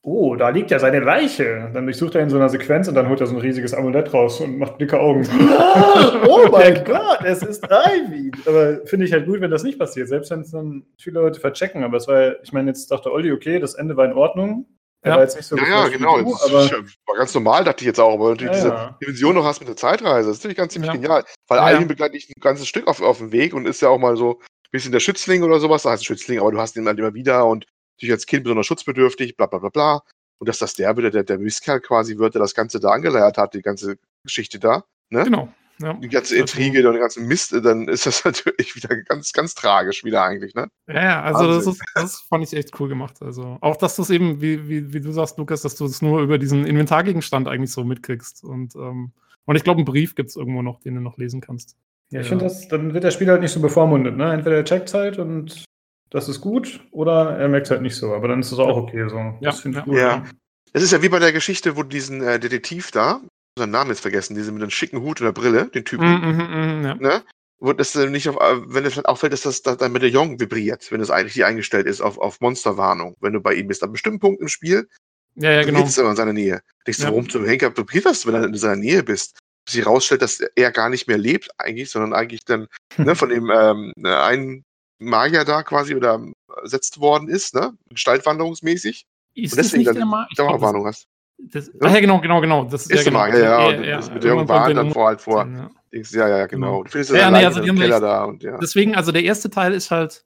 Oh, 0.01 0.36
da 0.38 0.48
liegt 0.50 0.72
ja 0.72 0.79
seine 0.79 1.01
Leiche. 1.01 1.70
Dann 1.74 1.86
durchsucht 1.86 2.15
er 2.15 2.22
in 2.22 2.29
so 2.29 2.38
einer 2.38 2.48
Sequenz 2.48 2.88
und 2.88 2.96
dann 2.96 3.10
holt 3.10 3.20
er 3.20 3.27
so 3.27 3.36
ein 3.36 3.41
riesiges 3.41 3.74
Amulett 3.74 4.13
raus 4.13 4.39
und 4.39 4.58
macht 4.58 4.79
dicke 4.79 4.98
Augen. 5.00 5.27
oh 6.27 6.48
mein 6.51 6.84
Gott, 6.86 7.20
es 7.25 7.44
ist 7.44 7.65
Ivy. 7.65 8.32
Aber 8.46 8.86
finde 8.86 9.06
ich 9.06 9.12
halt 9.12 9.25
gut, 9.25 9.41
wenn 9.41 9.51
das 9.51 9.63
nicht 9.63 9.77
passiert, 9.77 10.08
selbst 10.08 10.32
wenn 10.32 10.39
es 10.41 10.51
dann 10.51 10.86
viele 10.98 11.20
Leute 11.20 11.39
verchecken. 11.41 11.84
Aber 11.84 11.98
es 11.98 12.08
war, 12.08 12.41
ich 12.41 12.53
meine, 12.53 12.70
jetzt 12.70 12.89
dachte 12.91 13.12
Olli, 13.12 13.32
okay, 13.34 13.60
das 13.60 13.74
Ende 13.75 13.98
war 13.98 14.06
in 14.06 14.13
Ordnung. 14.13 14.68
Er 15.01 15.12
Ja. 15.12 15.15
war 15.18 15.24
jetzt 15.24 15.36
nicht 15.36 15.46
so 15.46 15.58
Ja, 15.58 15.65
ja, 15.68 15.88
genau. 15.89 16.18
du, 16.22 16.34
aber 16.46 16.63
ist, 16.63 16.72
war 17.06 17.18
ganz 17.18 17.34
normal, 17.34 17.63
dachte 17.65 17.82
ich 17.84 17.88
jetzt 17.88 18.00
auch. 18.00 18.13
Aber 18.13 18.29
natürlich 18.29 18.53
Ja, 18.53 18.58
diese 18.63 18.68
ja. 18.70 18.98
Dimension 19.01 19.36
noch 19.36 19.44
hast 19.46 19.60
mit 19.60 19.68
der 19.70 19.75
Zeitreise, 19.77 20.29
das 20.29 20.38
ist 20.38 20.44
natürlich 20.44 20.58
ganz 20.58 20.72
ziemlich 20.74 20.88
Ja. 20.91 20.94
genial. 20.96 21.24
Weil. 21.50 21.60
Alvin 21.60 21.88
begleitet 21.89 22.15
dich 22.15 22.29
ein 22.29 22.41
ganzes 22.41 22.68
Stück 22.70 22.88
auf, 22.88 23.01
auf 23.01 23.18
dem 23.18 23.32
Weg 23.34 23.53
und 23.53 23.65
ist 23.68 23.82
ja 23.82 23.89
auch 23.89 24.00
mal 24.00 24.15
so 24.15 24.39
ein 24.39 24.72
bisschen 24.72 24.91
der 24.94 25.00
Schützling 25.01 25.44
oder 25.44 25.60
sowas. 25.60 25.84
Da 25.84 25.91
heißt 25.91 26.06
Schützling, 26.06 26.39
aber 26.39 26.51
du 26.53 26.60
hast 26.60 26.77
ihn 26.77 26.86
halt 26.88 27.00
immer 27.00 27.13
wieder 27.13 27.46
und 27.46 27.65
natürlich 28.00 28.13
als 28.13 28.25
Kind 28.25 28.44
besonders 28.44 28.65
schutzbedürftig, 28.65 29.36
bla 29.38 29.46
bla 29.46 29.60
bla 29.60 29.70
bla. 29.70 30.01
Und 30.39 30.48
dass 30.48 30.58
das 30.58 30.74
der 30.74 30.96
wieder, 30.98 31.12
der, 31.12 31.24
der 31.24 31.38
Mistkerl 31.38 31.82
quasi 31.82 32.18
wird, 32.18 32.34
der 32.34 32.41
das 32.41 32.56
Ganze 32.56 32.79
da 32.79 32.89
angeleiert 32.91 33.38
hat, 33.38 33.53
die 33.53 33.62
ganze 33.62 33.98
Geschichte 34.24 34.58
da, 34.58 34.86
ne? 35.10 35.24
Genau. 35.25 35.50
Ja. 35.82 35.94
Die 35.94 36.08
ganze 36.10 36.34
Also- 36.36 36.41
Intrige 36.41 36.86
und 36.88 36.94
den 36.94 37.01
ganzen 37.01 37.25
Mist, 37.27 37.53
dann 37.63 37.88
ist 37.89 38.06
das 38.06 38.24
natürlich 38.25 38.75
wieder 38.75 38.96
ganz, 39.03 39.32
ganz 39.34 39.53
tragisch 39.56 40.03
wieder 40.06 40.24
eigentlich, 40.24 40.53
ne? 40.56 40.68
Ja, 40.88 41.22
also 41.24 41.48
das, 41.53 41.68
ist, 41.68 41.82
das 41.96 42.22
fand 42.29 42.44
ich 42.46 42.53
echt 42.53 42.77
cool 42.79 42.88
gemacht. 42.89 43.15
Also 43.22 43.58
auch, 43.62 43.75
dass 43.77 43.96
du 43.98 44.01
es 44.01 44.10
eben, 44.10 44.41
wie, 44.41 44.68
wie, 44.70 44.94
wie 44.94 45.00
du 45.01 45.12
sagst, 45.12 45.38
Lukas, 45.38 45.62
dass 45.62 45.75
du 45.75 45.86
es 45.86 46.01
nur 46.01 46.22
über 46.22 46.38
diesen 46.38 46.65
Inventargegenstand 46.65 47.48
eigentlich 47.50 47.72
so 47.72 47.84
mitkriegst. 47.84 48.44
Und, 48.44 48.75
ähm, 48.75 49.12
und 49.46 49.56
ich 49.58 49.63
glaube, 49.63 49.79
einen 49.79 49.86
Brief 49.86 50.15
gibt 50.15 50.29
es 50.29 50.36
irgendwo 50.38 50.62
noch, 50.62 50.79
den 50.82 50.96
du 50.96 51.01
noch 51.01 51.18
lesen 51.18 51.41
kannst. 51.41 51.75
Ja, 52.12 52.22
ich 52.22 52.27
Ja. 52.27 52.29
finde, 52.29 52.46
das- 52.46 52.68
dann 52.70 52.94
wird 52.94 53.03
der 53.03 53.12
Spieler 53.12 53.34
halt 53.34 53.41
nicht 53.41 53.51
so 53.53 53.60
bevormundet. 53.62 54.15
Ne? 54.18 54.34
Entweder 54.34 54.58
er 54.58 54.65
checkt 54.65 54.94
halt 54.94 55.18
und 55.18 55.63
das 56.10 56.28
ist 56.30 56.42
gut, 56.42 56.80
oder 56.92 57.38
er 57.38 57.48
merkt 57.50 57.68
es 57.68 57.72
halt 57.72 57.82
nicht 57.82 57.96
so. 57.96 58.13
Aber 58.13 58.28
dann 58.28 58.39
ist 58.39 58.51
das 58.51 58.60
auch 58.60 58.78
okay. 58.78 59.08
So. 59.10 59.16
Ja, 59.18 59.38
Das 59.42 59.60
finde 59.62 59.80
ich 59.80 59.86
gut. 59.86 59.98
Ja. 59.98 60.25
Es 60.74 60.84
ist 60.84 60.92
ja 60.92 61.01
wie 61.01 61.10
bei 61.10 61.20
der 61.20 61.32
Geschichte, 61.34 61.75
wo 61.78 61.84
diesen 61.84 62.22
äh, 62.22 62.39
Detektiv 62.39 62.92
da, 62.92 63.22
seinen 63.58 63.72
Namen 63.72 63.89
jetzt 63.89 64.01
vergessen, 64.01 64.36
diese 64.36 64.51
mit 64.51 64.62
dem 64.62 64.70
schicken 64.70 65.01
Hut 65.01 65.20
und 65.22 65.25
der 65.25 65.32
Brille, 65.32 65.68
den 65.74 65.86
Typen, 65.86 66.08
Mhm, 66.08 66.28
mhm, 66.28 66.80
mhm, 66.80 66.86
ja. 66.86 66.96
ne? 66.96 67.24
Wo 67.62 67.74
das 67.74 67.96
äh, 67.96 68.10
nicht 68.10 68.30
auf, 68.30 68.38
äh, 68.38 68.62
wenn 68.74 68.86
es 68.86 69.04
auffällt, 69.04 69.34
dass 69.34 69.42
das 69.42 69.62
dass 69.63 69.78
dein 69.78 69.92
Medaillon 69.92 70.39
vibriert, 70.39 70.92
wenn 70.92 71.01
es 71.01 71.10
eigentlich 71.10 71.34
die 71.34 71.44
eingestellt 71.44 71.88
ist 71.88 72.00
auf, 72.01 72.18
auf 72.18 72.39
Monsterwarnung, 72.39 73.16
wenn 73.20 73.34
du 73.34 73.42
bei 73.42 73.54
ihm 73.56 73.68
bist. 73.68 73.84
An 73.84 73.88
einem 73.88 73.94
bestimmten 73.94 74.20
Punkt 74.20 74.42
im 74.42 74.48
Spiel 74.48 74.88
ja, 75.36 75.51
ja, 75.51 75.63
genau. 75.63 75.84
es 75.84 75.98
immer 75.98 76.10
in 76.12 76.16
seiner 76.16 76.34
Nähe. 76.34 76.62
Denkst 76.86 77.00
du, 77.00 77.04
Ja. 77.06 77.10
warum 77.10 77.30
zum 77.30 77.46
Henker 77.46 77.75
vibriert 77.75 78.06
das, 78.06 78.25
wenn 78.25 78.36
er 78.36 78.46
in 78.46 78.56
seiner 78.56 78.75
Nähe 78.78 79.04
bist? 79.04 79.38
Bis 79.66 79.74
sich 79.74 79.84
herausstellt, 79.86 80.22
dass 80.22 80.39
er 80.39 80.72
gar 80.72 80.89
nicht 80.89 81.08
mehr 81.08 81.18
lebt 81.18 81.50
eigentlich, 81.58 81.89
sondern 81.89 82.13
eigentlich 82.13 82.46
dann 82.46 82.68
ne, 82.98 83.16
von 83.16 83.30
dem 83.30 83.50
ähm, 83.54 83.94
einen 84.06 84.63
Magier 85.00 85.46
da 85.46 85.63
quasi 85.63 85.96
oder 85.96 86.22
ersetzt 86.62 87.00
worden 87.00 87.27
ist, 87.29 87.56
ne? 87.56 87.74
Gestaltwanderungsmäßig. 87.89 89.08
Ist 89.36 89.53
Und 89.53 89.58
das 89.60 89.68
deswegen 89.68 89.79
nicht 89.84 89.88
der 89.88 90.00
dann 90.01 90.10
Ma- 90.10 90.25
die 90.25 90.34
ich 90.34 90.36
glaub, 90.38 90.50
das- 90.51 90.60
Dauerwarnung 90.60 90.86
hast. 90.88 91.08
Das, 91.41 91.72
ach 91.79 91.94
ja, 91.94 92.01
genau, 92.01 92.20
genau, 92.20 92.41
genau. 92.41 92.65
Das 92.65 92.82
Ist 92.82 92.91
der 92.94 93.03
genau. 93.06 93.20
Magier, 93.20 93.39
ja. 93.39 93.70
Ja, 93.72 93.77
und 93.77 93.84
ja, 93.86 93.96
das 93.96 94.12
mit 94.12 94.24
der 94.24 94.36
dann 94.36 94.75
Nummer 94.75 94.91
vor 94.91 95.08
halt 95.08 95.22
vor. 95.22 95.44
10, 95.46 95.56
ja. 95.56 95.70
Dings, 95.94 96.12
Ja, 96.12 96.27
ja, 96.27 96.38
ja, 96.39 96.46
genau. 96.48 96.68
Genau. 96.68 96.84
Du 96.84 96.89
findest 96.91 97.12
Ja, 97.12 97.18
ja, 97.18 97.22
nee, 97.32 97.38
alleine 97.38 97.48
also 97.48 97.62
im 97.62 97.75
Keller 97.77 98.00
da 98.01 98.24
und 98.25 98.44
ja. 98.44 98.58
Deswegen, 98.58 98.96
also 98.96 99.13
der 99.13 99.24
erste 99.24 99.50
Teil 99.50 99.74
ist 99.74 99.89
halt, 99.89 100.25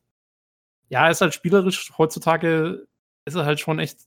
ja, 0.90 1.08
ist 1.10 1.22
halt 1.22 1.36
spielerisch 1.36 1.94
heutzutage, 2.00 2.88
ist 3.26 3.36
er 3.36 3.46
halt 3.46 3.60
schon 3.60 3.78
echt, 3.78 4.00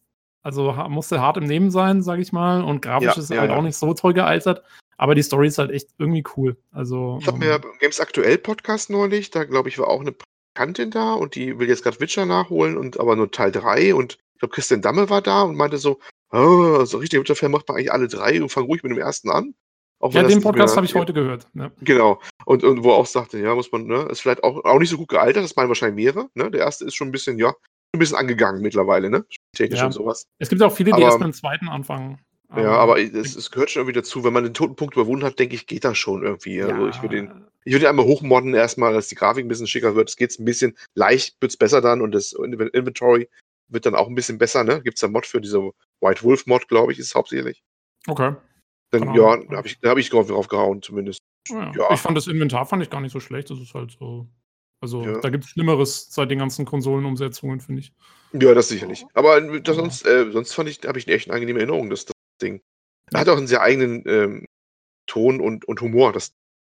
also 0.43 0.73
musste 0.89 1.21
hart 1.21 1.37
im 1.37 1.45
Nehmen 1.45 1.71
sein, 1.71 2.03
sag 2.03 2.19
ich 2.19 2.33
mal. 2.33 2.65
Und 2.65 2.83
grafisch 2.83 3.07
Ja, 3.07 3.23
ist 3.23 3.31
er 3.31 3.37
ja, 3.37 3.41
halt 3.43 3.53
ja. 3.53 3.57
auch 3.57 3.63
nicht 3.63 3.77
so 3.77 3.95
toll 3.95 4.13
gealtert. 4.13 4.65
Aber 4.99 5.15
die 5.15 5.23
Story 5.23 5.47
ist 5.47 5.59
halt 5.59 5.71
echt 5.71 5.91
irgendwie 5.99 6.25
cool. 6.37 6.57
Also, 6.73 7.19
Ich 7.21 7.27
habe 7.29 7.39
mir 7.39 7.59
beim 7.61 7.79
Games 7.79 8.01
Aktuell 8.01 8.39
Podcast 8.39 8.91
neulich, 8.91 9.31
da 9.31 9.45
glaube 9.45 9.69
ich, 9.69 9.79
war 9.79 9.87
auch 9.89 10.01
eine 10.01 10.13
Praktikantin 10.57 10.91
da 10.91 11.13
und 11.15 11.35
die 11.35 11.59
will 11.59 11.69
jetzt 11.69 11.83
gerade 11.85 12.01
Witcher 12.01 12.27
nachholen 12.27 12.77
und 12.77 12.99
aber 12.99 13.15
nur 13.17 13.31
Teil 13.31 13.53
3 13.53 13.95
und 13.95 14.15
ich 14.35 14.41
glaube, 14.41 14.55
Christian 14.55 14.83
Damme 14.83 15.09
war 15.11 15.23
da 15.23 15.43
und 15.43 15.57
meinte 15.57 15.79
so, 15.79 15.99
oh, 16.33 16.85
so 16.85 16.99
richtig 16.99 17.21
Witcher-Fan 17.21 17.51
macht 17.51 17.69
man 17.69 17.77
eigentlich 17.77 17.93
alle 17.93 18.09
drei 18.09 18.43
und 18.43 18.51
fang 18.51 18.65
ruhig 18.65 18.83
mit 18.83 18.93
dem 18.93 18.99
ersten 18.99 19.31
an. 19.31 19.55
Auch 19.99 20.13
ja, 20.13 20.23
den 20.23 20.43
Podcast 20.43 20.77
habe 20.77 20.85
ich 20.85 20.95
heute 20.95 21.15
gehört. 21.15 21.47
Ja. 21.55 21.71
Genau. 21.81 22.21
Und, 22.45 22.65
und 22.65 22.85
wo 22.85 22.91
er 22.91 22.97
auch 22.97 23.07
sagte, 23.07 23.39
ja, 23.39 23.55
muss 23.55 23.73
man, 23.73 23.87
ne, 23.87 24.03
ist 24.11 24.21
vielleicht 24.21 24.45
auch, 24.45 24.63
auch 24.65 24.79
nicht 24.79 24.91
so 24.91 24.99
gut 24.99 25.09
gealtert, 25.09 25.43
das 25.43 25.57
meinen 25.57 25.69
wahrscheinlich 25.69 26.05
mehrere, 26.05 26.29
ne? 26.35 26.51
Der 26.51 26.61
erste 26.61 26.85
ist 26.85 26.95
schon 26.95 27.09
ein 27.09 27.13
bisschen, 27.13 27.39
ja, 27.39 27.55
ein 27.95 27.99
bisschen 27.99 28.17
angegangen 28.19 28.61
mittlerweile, 28.61 29.09
ne? 29.09 29.25
Technisch 29.55 29.81
Ja. 29.81 29.87
und 29.87 29.93
sowas. 29.93 30.27
Es 30.39 30.51
gibt 30.51 30.63
auch 30.63 30.73
viele, 30.73 30.91
die 30.91 30.95
Aber- 30.97 31.05
erst 31.05 31.21
beim 31.21 31.33
zweiten 31.33 31.69
anfangen. 31.69 32.19
Ja, 32.57 32.73
aber 32.73 33.01
es, 33.01 33.37
es 33.37 33.51
gehört 33.51 33.71
schon 33.71 33.81
irgendwie 33.81 33.99
dazu, 33.99 34.25
wenn 34.25 34.33
man 34.33 34.45
den 34.45 34.55
toten 34.55 34.77
Punkt 34.77 34.95
überwunden 34.95 35.25
hat, 35.25 35.39
denke 35.39 35.55
ich, 35.55 35.67
geht 35.67 35.85
das 35.85 35.99
schon 35.99 36.23
irgendwie. 36.23 36.63
Also 36.63 36.89
ich 36.89 37.03
würde 37.03 37.17
den, 37.17 37.45
ich 37.65 37.73
würde 37.73 37.87
ihn 37.87 37.89
einmal 37.89 38.07
hochmodden 38.07 38.55
erstmal, 38.55 38.93
dass 38.93 39.09
die 39.09 39.15
Grafik 39.15 39.45
ein 39.45 39.49
bisschen 39.49 39.67
schicker 39.67 39.95
wird. 39.95 40.09
Es 40.09 40.17
geht 40.17 40.39
ein 40.39 40.45
bisschen 40.45 40.77
leicht, 40.95 41.37
wird's 41.41 41.57
besser 41.57 41.81
dann 41.81 42.01
und 42.01 42.13
das 42.13 42.35
Inven- 42.35 42.73
Inventory 42.73 43.29
wird 43.69 43.87
dann 43.87 43.95
auch 43.95 44.09
ein 44.09 44.15
bisschen 44.15 44.39
besser, 44.39 44.63
ne? 44.65 44.81
Gibt's 44.83 45.01
da 45.01 45.09
Mod 45.09 45.27
für 45.27 45.41
diese 45.41 45.71
White 46.01 46.23
Wolf 46.23 46.47
Mod, 46.47 46.69
glaube 46.69 46.93
ich, 46.93 46.99
ist 46.99 47.07
es 47.07 47.15
hauptsächlich. 47.15 47.63
Okay. 48.07 48.35
Dann, 48.91 49.15
ja, 49.15 49.37
da 49.37 49.57
habe 49.57 49.67
ich, 49.67 49.81
da 49.81 49.91
hab 49.91 49.99
ich 49.99 50.09
drauf, 50.11 50.49
gehauen, 50.49 50.81
zumindest. 50.83 51.19
Ja. 51.49 51.73
Ja. 51.77 51.93
Ich 51.93 52.01
fand 52.01 52.17
das 52.17 52.29
Inventar 52.29 52.67
fand 52.67 52.83
ich 52.83 52.91
gar 52.91 53.01
nicht 53.01 53.13
so 53.13 53.21
schlecht. 53.21 53.51
Das 53.51 53.59
ist 53.61 53.75
halt 53.75 53.91
so. 53.99 54.29
Also, 54.81 55.03
Ja. 55.03 55.19
da 55.21 55.31
gibt 55.31 55.45
es 55.45 55.51
Schlimmeres 55.51 56.09
seit 56.11 56.31
den 56.31 56.39
ganzen 56.39 56.65
Konsolenumsetzungen, 56.67 57.61
finde 57.61 57.81
ich. 57.81 57.93
Ja, 58.33 58.55
das 58.55 58.69
sicherlich. 58.69 59.05
Aber 59.15 59.39
äh, 59.39 59.61
das 59.63 59.77
sonst, 59.77 60.07
äh, 60.07 60.31
sonst 60.31 60.53
fand 60.53 60.69
ich, 60.69 60.81
habe 60.87 60.99
ich 60.99 61.07
eine 61.07 61.17
echt 61.17 61.31
angenehme 61.31 61.59
Erinnerung, 61.61 61.89
das, 61.91 62.05
das 62.05 62.13
Ding. 62.43 62.63
Er 63.13 63.21
hat 63.21 63.29
auch 63.29 63.37
einen 63.37 63.47
sehr 63.47 63.63
eigenen 63.63 64.03
ähm, 64.07 64.47
Ton 65.07 65.41
und, 65.41 65.65
und 65.67 65.81
Humor, 65.81 66.13
das 66.13 66.33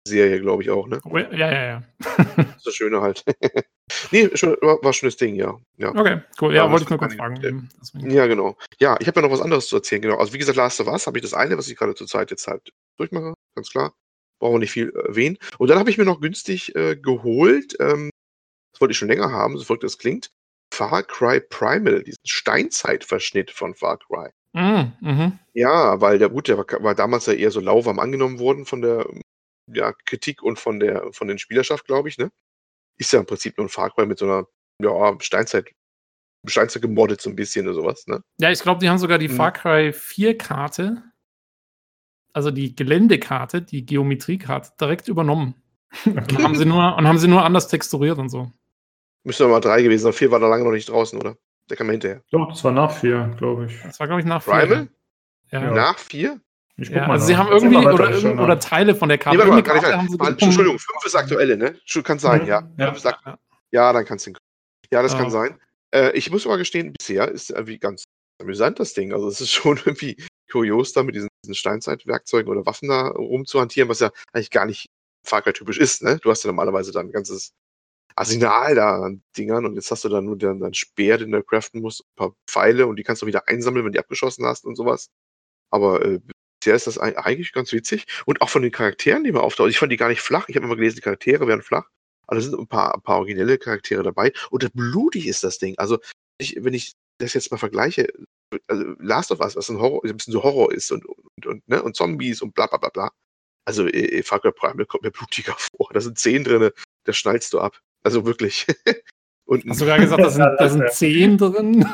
Serie, 0.07 0.41
glaube 0.41 0.63
ich 0.63 0.71
auch, 0.71 0.87
ne? 0.87 1.01
Oh, 1.05 1.17
Ja, 1.19 1.29
ja, 1.31 1.65
ja. 1.65 1.83
Das 2.37 2.57
ist 2.57 2.67
das 2.67 2.75
Schöne 2.75 3.01
halt. 3.01 3.25
nee, 4.11 4.31
schon, 4.35 4.57
war, 4.63 4.83
war 4.83 4.91
ein 4.91 4.93
schönes 4.95 5.17
Ding, 5.17 5.35
ja. 5.35 5.59
Ja, 5.77 5.91
Okay, 5.91 6.23
cool. 6.41 6.55
Ja, 6.55 6.65
Ja, 6.65 6.71
wollte 6.71 6.85
ich 6.85 6.91
nur 6.91 6.99
kurz 6.99 7.15
fragen. 7.15 7.69
Deswegen. 7.81 8.11
ja 8.11 8.27
genau. 8.27 8.57
Ja, 8.79 8.97
ich 9.01 9.07
habe 9.07 9.21
ja 9.21 9.27
noch 9.27 9.33
was 9.33 9.43
anderes 9.43 9.67
zu 9.69 9.77
erzählen, 9.77 10.03
genau. 10.03 10.17
Also 10.17 10.33
wie 10.33 10.39
gesagt, 10.39 10.57
Last 10.57 10.81
of 10.81 10.87
Us 10.87 11.07
habe 11.07 11.19
ich 11.19 11.23
das 11.23 11.35
eine, 11.35 11.59
was 11.59 11.69
ich 11.69 11.77
gerade 11.77 11.95
zur 11.95 12.07
Zeit 12.07 12.31
jetzt 12.31 12.47
halt 12.47 12.73
durchmache, 12.97 13.35
ganz 13.55 13.71
klar. 13.71 13.95
Brauchen 14.39 14.55
wir 14.55 14.59
nicht 14.61 14.73
viel 14.73 14.91
äh, 14.95 15.09
erwähnen. 15.09 15.37
Und 15.59 15.69
dann 15.69 15.79
habe 15.79 15.91
ich 15.91 15.99
mir 15.99 16.05
noch 16.07 16.21
günstig 16.21 16.75
äh, 16.77 16.97
geholt, 16.97 17.77
ähm, 17.81 18.11
das 18.73 18.81
wollte 18.81 18.93
ich 18.93 18.99
schon 18.99 19.09
länger 19.09 19.31
haben, 19.33 19.59
so 19.59 19.65
verrückt 19.65 19.85
das 19.85 19.99
klingt, 19.99 20.31
Far 20.81 21.03
Cry 21.03 21.41
Primal, 21.41 22.03
diesen 22.03 22.25
Steinzeitverschnitt 22.25 23.51
von 23.51 23.75
Far 23.75 23.99
Cry. 23.99 24.31
Mm, 24.55 24.93
mhm. 25.01 25.39
Ja, 25.53 26.01
weil 26.01 26.19
der 26.19 26.31
gut, 26.31 26.49
der 26.49 26.57
war, 26.57 26.65
war 26.83 26.95
damals 26.95 27.27
ja 27.27 27.35
eher 27.35 27.51
so 27.51 27.61
lauwarm 27.61 27.99
angenommen 27.99 28.39
worden 28.39 28.65
von 28.65 28.81
der 28.81 29.07
ja, 29.67 29.93
Kritik 30.07 30.43
und 30.43 30.59
von 30.59 30.81
der 30.81 31.13
von 31.13 31.29
den 31.29 31.39
Spielerschaft, 31.39 31.85
glaube 31.85 32.09
ich, 32.09 32.17
ne? 32.17 32.31
Ist 32.99 33.13
ja 33.13 33.21
im 33.21 33.27
Prinzip 33.27 33.59
nur 33.59 33.67
ein 33.67 33.69
Far 33.69 33.91
Cry 33.91 34.07
mit 34.07 34.19
so 34.19 34.25
einer 34.25 34.47
ja, 34.83 35.17
Steinzeit 35.21 35.71
Steinzeit 36.47 36.81
gemoddet 36.81 37.21
so 37.21 37.29
ein 37.29 37.37
bisschen 37.37 37.67
oder 37.67 37.75
sowas, 37.75 38.07
ne? 38.07 38.23
Ja, 38.39 38.51
ich 38.51 38.61
glaube, 38.63 38.81
die 38.81 38.89
haben 38.89 38.97
sogar 38.97 39.19
die 39.19 39.29
Mhm. 39.29 39.37
Far 39.37 39.53
Cry 39.53 39.91
4-Karte, 39.91 41.03
also 42.33 42.51
die 42.51 42.75
Geländekarte, 42.75 43.61
die 43.61 43.85
Geometriekarte, 43.85 44.71
direkt 44.81 45.09
übernommen. 45.09 45.63
Und 46.07 46.43
haben 46.43 46.57
sie 46.57 46.65
nur, 46.65 46.97
und 46.97 47.07
haben 47.09 47.19
sie 47.19 47.27
nur 47.27 47.45
anders 47.45 47.67
texturiert 47.67 48.19
und 48.19 48.29
so. 48.29 48.53
Müsste 49.25 49.47
mal 49.49 49.61
drei 49.61 49.83
gewesen 49.83 50.05
sein. 50.05 50.13
Vier 50.13 50.31
war 50.31 50.41
da 50.41 50.49
lange 50.49 50.65
noch 50.65 50.71
nicht 50.73 50.89
draußen, 50.89 51.19
oder? 51.19 51.37
Der 51.69 51.77
kam 51.77 51.91
hinterher. 51.91 52.23
Doch, 52.31 52.49
das 52.49 52.65
war 52.65 52.73
nach 52.73 52.91
vier, 52.91 53.35
glaube 53.39 53.67
ich. 53.67 53.81
Das 53.83 54.01
war, 54.01 54.07
glaube 54.07 54.21
ich, 54.21 54.27
nach 54.27 54.43
vier. 54.43 54.53
Primal? 54.55 54.89
Ja. 55.51 55.63
Ja. 55.63 55.71
Nach 55.73 55.99
vier? 55.99 56.41
Ich 56.77 56.89
Ja, 56.89 57.07
mal 57.07 57.13
also 57.15 57.27
sie 57.27 57.37
haben 57.37 57.53
irgendwie 57.53 57.77
weiter, 57.77 57.93
oder, 58.33 58.43
oder 58.43 58.59
Teile 58.59 58.95
von 58.95 59.09
der 59.11 59.19
Karte. 59.19 59.37
Nee, 59.39 59.45
warte 59.51 59.81
sie 59.81 59.83
mal, 59.83 60.07
gefunden. 60.07 60.45
Entschuldigung, 60.45 60.79
fünf 60.79 61.05
ist 61.05 61.15
aktuelle, 61.15 61.57
ne? 61.57 61.77
Kann 62.03 62.19
sein, 62.19 62.47
ja. 62.47 62.69
Ja. 62.79 62.87
Fünf 62.87 62.97
ist 62.99 63.07
akt- 63.07 63.27
Ja. 63.27 63.39
ja, 63.73 63.93
dann 63.93 64.05
kannst 64.07 64.27
du 64.27 64.31
ihn. 64.31 64.37
Ja, 64.91 65.03
das 65.03 65.13
Ja. 65.13 65.19
kann 65.19 65.31
sein. 65.31 65.61
Äh, 65.95 66.13
ich 66.17 66.31
muss 66.31 66.47
aber 66.47 66.57
gestehen, 66.57 66.95
bisher 66.99 67.29
ist 67.29 67.51
irgendwie 67.51 67.79
ganz 67.79 68.05
amüsant 68.41 68.81
das 68.81 68.95
Ding. 68.95 69.13
Also 69.13 69.29
es 69.29 69.41
ist 69.41 69.51
schon 69.53 69.77
irgendwie 69.85 70.17
kurios, 70.51 70.93
da 70.95 71.03
mit 71.03 71.15
diesen, 71.15 71.29
diesen 71.45 71.55
Steinzeitwerkzeugen 71.55 72.51
oder 72.51 72.65
Waffen 72.65 72.89
da 72.89 73.09
rumzuhantieren, 73.09 73.89
was 73.91 74.01
ja 74.01 74.11
eigentlich 74.33 74.51
gar 74.51 74.65
nicht 74.67 74.87
Far 75.27 75.43
Cry 75.43 75.53
typisch 75.53 75.79
ist, 75.79 76.03
ne? 76.03 76.19
Du 76.23 76.31
hast 76.31 76.43
ja 76.45 76.49
normalerweise 76.49 76.93
dann 76.93 77.07
ein 77.09 77.13
ganzes 77.13 77.53
Arsenal 78.17 78.75
da 78.75 79.03
an 79.03 79.23
Dingern 79.37 79.67
und 79.67 79.75
jetzt 79.77 79.91
hast 79.91 80.05
du 80.05 80.09
dann 80.09 80.25
nur 80.27 80.37
deinen, 80.39 80.61
deinen 80.61 80.75
Speer, 80.75 81.19
den 81.19 81.31
du 81.33 81.43
craften 81.43 81.81
musst, 81.83 82.03
ein 82.03 82.17
paar 82.17 82.35
Pfeile 82.49 82.87
und 82.87 82.97
die 82.97 83.03
kannst 83.03 83.23
du 83.23 83.27
wieder 83.27 83.49
einsammeln, 83.49 83.85
wenn 83.85 83.93
du 83.93 83.97
die 83.97 84.01
abgeschossen 84.01 84.45
hast 84.47 84.65
und 84.65 84.77
sowas. 84.77 85.11
Aber 85.71 86.05
äh, 86.05 86.21
bisher 86.61 86.75
ist 86.77 86.87
das 86.87 86.99
ei- 87.01 87.17
eigentlich 87.17 87.53
ganz 87.53 87.73
witzig. 87.73 88.07
Und 88.27 88.43
auch 88.43 88.49
von 88.51 88.63
den 88.63 88.73
Charakteren, 88.73 89.25
die 89.25 89.33
man 89.33 89.43
auftauchen. 89.43 89.71
Ich 89.71 89.79
fand 89.79 89.93
die 89.93 89.97
gar 89.97 90.09
nicht 90.09 90.21
flach. 90.23 90.49
Ich 90.49 90.57
habe 90.57 90.67
immer 90.67 90.77
gelesen, 90.77 90.97
die 90.97 91.03
Charaktere 91.03 91.47
wären 91.47 91.63
flach. 91.63 91.89
Aber 92.27 92.37
da 92.37 92.43
sind 92.43 92.59
ein 92.59 92.67
paar, 92.69 92.95
ein 92.95 93.03
paar 93.03 93.19
originelle 93.19 93.59
Charaktere 93.59 94.03
dabei. 94.03 94.33
Und 94.51 94.73
blutig 94.75 95.27
ist 95.27 95.45
das 95.45 95.59
Ding. 95.59 95.77
Also, 95.79 95.99
ich, 96.39 96.57
wenn 96.61 96.75
ich 96.75 96.95
das 97.19 97.35
jetzt 97.35 97.51
mal 97.51 97.59
vergleiche, 97.59 98.09
also 98.67 98.85
Last 98.99 99.31
of 99.33 99.41
Us, 99.41 99.57
was 99.57 99.69
ein 99.69 99.79
Horror, 99.79 100.05
ein 100.05 100.17
bisschen 100.17 100.33
so 100.33 100.43
Horror 100.43 100.73
ist 100.73 100.91
und, 100.93 101.05
und, 101.07 101.47
und, 101.47 101.69
ne, 101.69 101.83
und 101.83 101.97
Zombies 101.97 102.43
und 102.43 102.55
bla 102.55 102.67
bla 102.67 102.79
bla 102.79 102.89
bla. 102.91 103.11
Also, 103.67 103.87
äh, 103.87 104.23
Far 104.23 104.41
Cry 104.41 104.53
Primal 104.53 104.87
kommt 104.87 105.05
mir 105.05 105.11
blutiger 105.13 105.55
vor. 105.77 105.91
Da 105.93 106.01
sind 106.01 106.19
Zehen 106.19 106.45
drin, 106.45 106.71
da 107.05 107.13
schnallst 107.13 107.53
du 107.53 107.61
ab. 107.61 107.81
Also 108.03 108.25
wirklich. 108.25 108.67
und 109.47 109.65
Hast 109.69 109.81
du 109.81 109.85
gerade 109.85 110.03
gesagt, 110.03 110.23
da 110.23 110.31
sind, 110.31 110.45
da 110.59 110.69
sind 110.69 110.91
zehn 110.93 111.39
drin? 111.39 111.85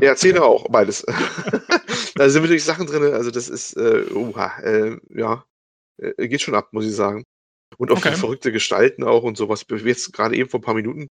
Ja, 0.00 0.16
Zähne 0.16 0.42
auch, 0.42 0.66
beides. 0.68 1.04
da 2.16 2.28
sind 2.28 2.42
wirklich 2.42 2.64
Sachen 2.64 2.86
drin, 2.86 3.04
also 3.14 3.30
das 3.30 3.48
ist, 3.48 3.76
äh, 3.76 4.04
uha, 4.12 4.58
äh, 4.60 4.96
ja, 5.10 5.44
äh, 5.98 6.26
geht 6.28 6.40
schon 6.42 6.54
ab, 6.56 6.72
muss 6.72 6.86
ich 6.86 6.94
sagen. 6.94 7.22
Und 7.78 7.90
auch 7.90 7.96
Okay. 7.98 8.08
viele 8.08 8.16
verrückte 8.20 8.52
Gestalten 8.52 9.04
auch 9.04 9.22
und 9.22 9.36
sowas. 9.36 9.64
Jetzt 9.70 10.12
gerade 10.12 10.36
eben 10.36 10.50
vor 10.50 10.58
ein 10.60 10.64
paar 10.64 10.74
Minuten 10.74 11.06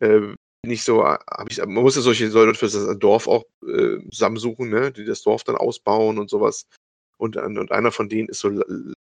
äh, 0.00 0.20
bin 0.20 0.36
ich 0.72 0.82
so, 0.84 1.00
äh, 1.02 1.16
hab 1.30 1.50
ich, 1.50 1.58
man 1.58 1.72
muss 1.82 1.96
ja 1.96 2.02
solche 2.02 2.26
Leute 2.28 2.54
für 2.58 2.66
das 2.66 2.98
Dorf 2.98 3.26
auch 3.26 3.44
äh, 3.66 3.98
zusammensuchen, 4.10 4.68
ne, 4.68 4.92
die 4.92 5.04
das 5.04 5.22
Dorf 5.22 5.42
dann 5.44 5.56
ausbauen 5.56 6.18
und 6.18 6.28
sowas. 6.28 6.66
Und, 7.18 7.38
ein- 7.38 7.56
und 7.56 7.72
einer 7.72 7.92
von 7.92 8.08
denen 8.10 8.28
ist 8.28 8.40
so 8.40 8.50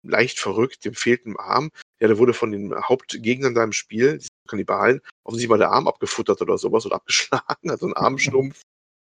leicht 0.08 0.38
verrückt, 0.38 0.84
dem 0.84 0.94
fehlt 0.94 1.26
ein 1.26 1.36
Arm. 1.36 1.70
Ja, 2.00 2.08
der 2.08 2.18
wurde 2.18 2.34
von 2.34 2.52
den 2.52 2.74
Hauptgegnern 2.74 3.54
da 3.54 3.64
im 3.64 3.72
Spiel, 3.72 4.18
die 4.18 4.28
Kannibalen, 4.48 5.00
offensichtlich 5.24 5.50
mal 5.50 5.58
der 5.58 5.70
Arm 5.70 5.88
abgefuttert 5.88 6.40
oder 6.42 6.58
sowas 6.58 6.86
oder 6.86 6.96
abgeschlagen, 6.96 7.44
hat 7.70 7.80
so 7.80 7.86
einen 7.86 7.94
Armstumpf 7.94 8.60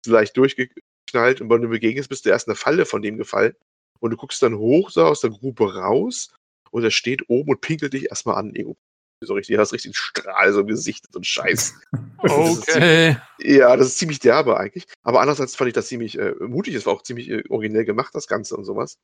leicht 0.06 0.36
durchgeknallt 0.36 1.40
und 1.40 1.50
wenn 1.50 1.62
du 1.62 1.68
begegnest, 1.68 2.08
bist 2.08 2.24
du 2.24 2.30
erst 2.30 2.46
in 2.46 2.52
eine 2.52 2.56
Falle 2.56 2.86
von 2.86 3.02
dem 3.02 3.16
gefallen. 3.16 3.54
Und 4.00 4.12
du 4.12 4.16
guckst 4.16 4.42
dann 4.42 4.56
hoch 4.56 4.90
so 4.90 5.04
aus 5.04 5.20
der 5.20 5.30
Grube 5.30 5.74
raus 5.74 6.32
und 6.70 6.84
er 6.84 6.90
steht 6.90 7.28
oben 7.28 7.50
und 7.50 7.60
pinkelt 7.60 7.92
dich 7.92 8.06
erstmal 8.08 8.36
an. 8.36 8.54
Ego. 8.54 8.76
So 9.22 9.34
richtig, 9.34 9.56
du 9.56 9.60
hast 9.60 9.74
richtig 9.74 9.90
einen 9.90 9.94
Strahl 9.94 10.52
so 10.52 10.60
im 10.60 10.66
Gesicht, 10.66 11.04
so 11.12 11.20
ein 11.20 11.24
Scheiß. 11.24 11.74
okay. 12.18 13.18
Ja, 13.38 13.76
das 13.76 13.88
ist 13.88 13.98
ziemlich 13.98 14.18
derbe 14.18 14.58
eigentlich. 14.58 14.86
Aber 15.02 15.20
andererseits 15.20 15.56
fand 15.56 15.68
ich 15.68 15.74
das 15.74 15.88
ziemlich 15.88 16.18
äh, 16.18 16.34
mutig. 16.40 16.74
Es 16.74 16.86
war 16.86 16.94
auch 16.94 17.02
ziemlich 17.02 17.28
äh, 17.28 17.42
originell 17.50 17.84
gemacht, 17.84 18.14
das 18.14 18.26
Ganze 18.26 18.56
und 18.56 18.64
sowas. 18.64 18.96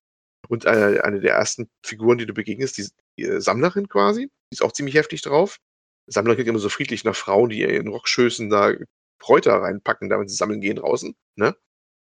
Und 0.48 0.64
äh, 0.64 1.00
eine 1.02 1.20
der 1.20 1.34
ersten 1.34 1.68
Figuren, 1.84 2.18
die 2.18 2.26
du 2.26 2.34
begegnest, 2.34 2.78
die, 2.78 2.88
die 3.18 3.24
äh, 3.24 3.40
Sammlerin 3.40 3.88
quasi, 3.88 4.26
die 4.26 4.54
ist 4.54 4.62
auch 4.62 4.72
ziemlich 4.72 4.94
heftig 4.94 5.22
drauf. 5.22 5.58
Sammler 6.06 6.34
klingt 6.34 6.48
immer 6.48 6.58
so 6.58 6.68
friedlich 6.68 7.04
nach 7.04 7.16
Frauen, 7.16 7.50
die 7.50 7.62
in 7.62 7.88
Rockschößen 7.88 8.48
da 8.48 8.72
Kräuter 9.18 9.54
reinpacken, 9.54 10.08
damit 10.08 10.30
sie 10.30 10.36
sammeln 10.36 10.60
gehen 10.60 10.76
draußen. 10.76 11.16
Ne? 11.36 11.56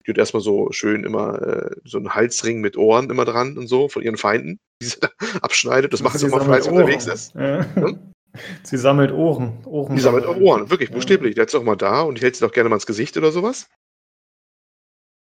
Die 0.05 0.11
hat 0.11 0.17
erstmal 0.17 0.41
so 0.41 0.71
schön 0.71 1.03
immer 1.03 1.41
äh, 1.41 1.75
so 1.85 1.97
einen 1.97 2.13
Halsring 2.15 2.59
mit 2.59 2.75
Ohren 2.75 3.09
immer 3.09 3.25
dran 3.25 3.57
und 3.57 3.67
so 3.67 3.87
von 3.89 4.01
ihren 4.01 4.17
Feinden, 4.17 4.59
die 4.81 4.87
sie 4.87 4.99
da 4.99 5.09
abschneidet. 5.41 5.93
Das 5.93 6.01
macht 6.01 6.17
sie 6.17 6.25
immer 6.25 6.41
fleißig 6.41 6.71
unterwegs 6.71 7.05
ist. 7.07 7.35
Ja. 7.35 7.65
Hm? 7.75 7.99
Sie 8.63 8.77
sammelt 8.77 9.11
Ohren. 9.11 9.63
Ohren 9.63 9.95
Die 9.95 10.01
sammelt 10.01 10.25
auch 10.25 10.35
Ohren, 10.37 10.71
wirklich, 10.71 10.89
Ja. 10.89 10.95
buchstäblich. 10.95 11.37
Hat 11.37 11.51
sie 11.51 11.57
auch 11.59 11.63
mal 11.63 11.75
da 11.75 12.01
und 12.01 12.19
hält 12.19 12.35
sie 12.35 12.43
doch 12.43 12.51
gerne 12.51 12.67
mal 12.67 12.77
ins 12.77 12.87
Gesicht 12.87 13.15
oder 13.15 13.31
sowas. 13.31 13.67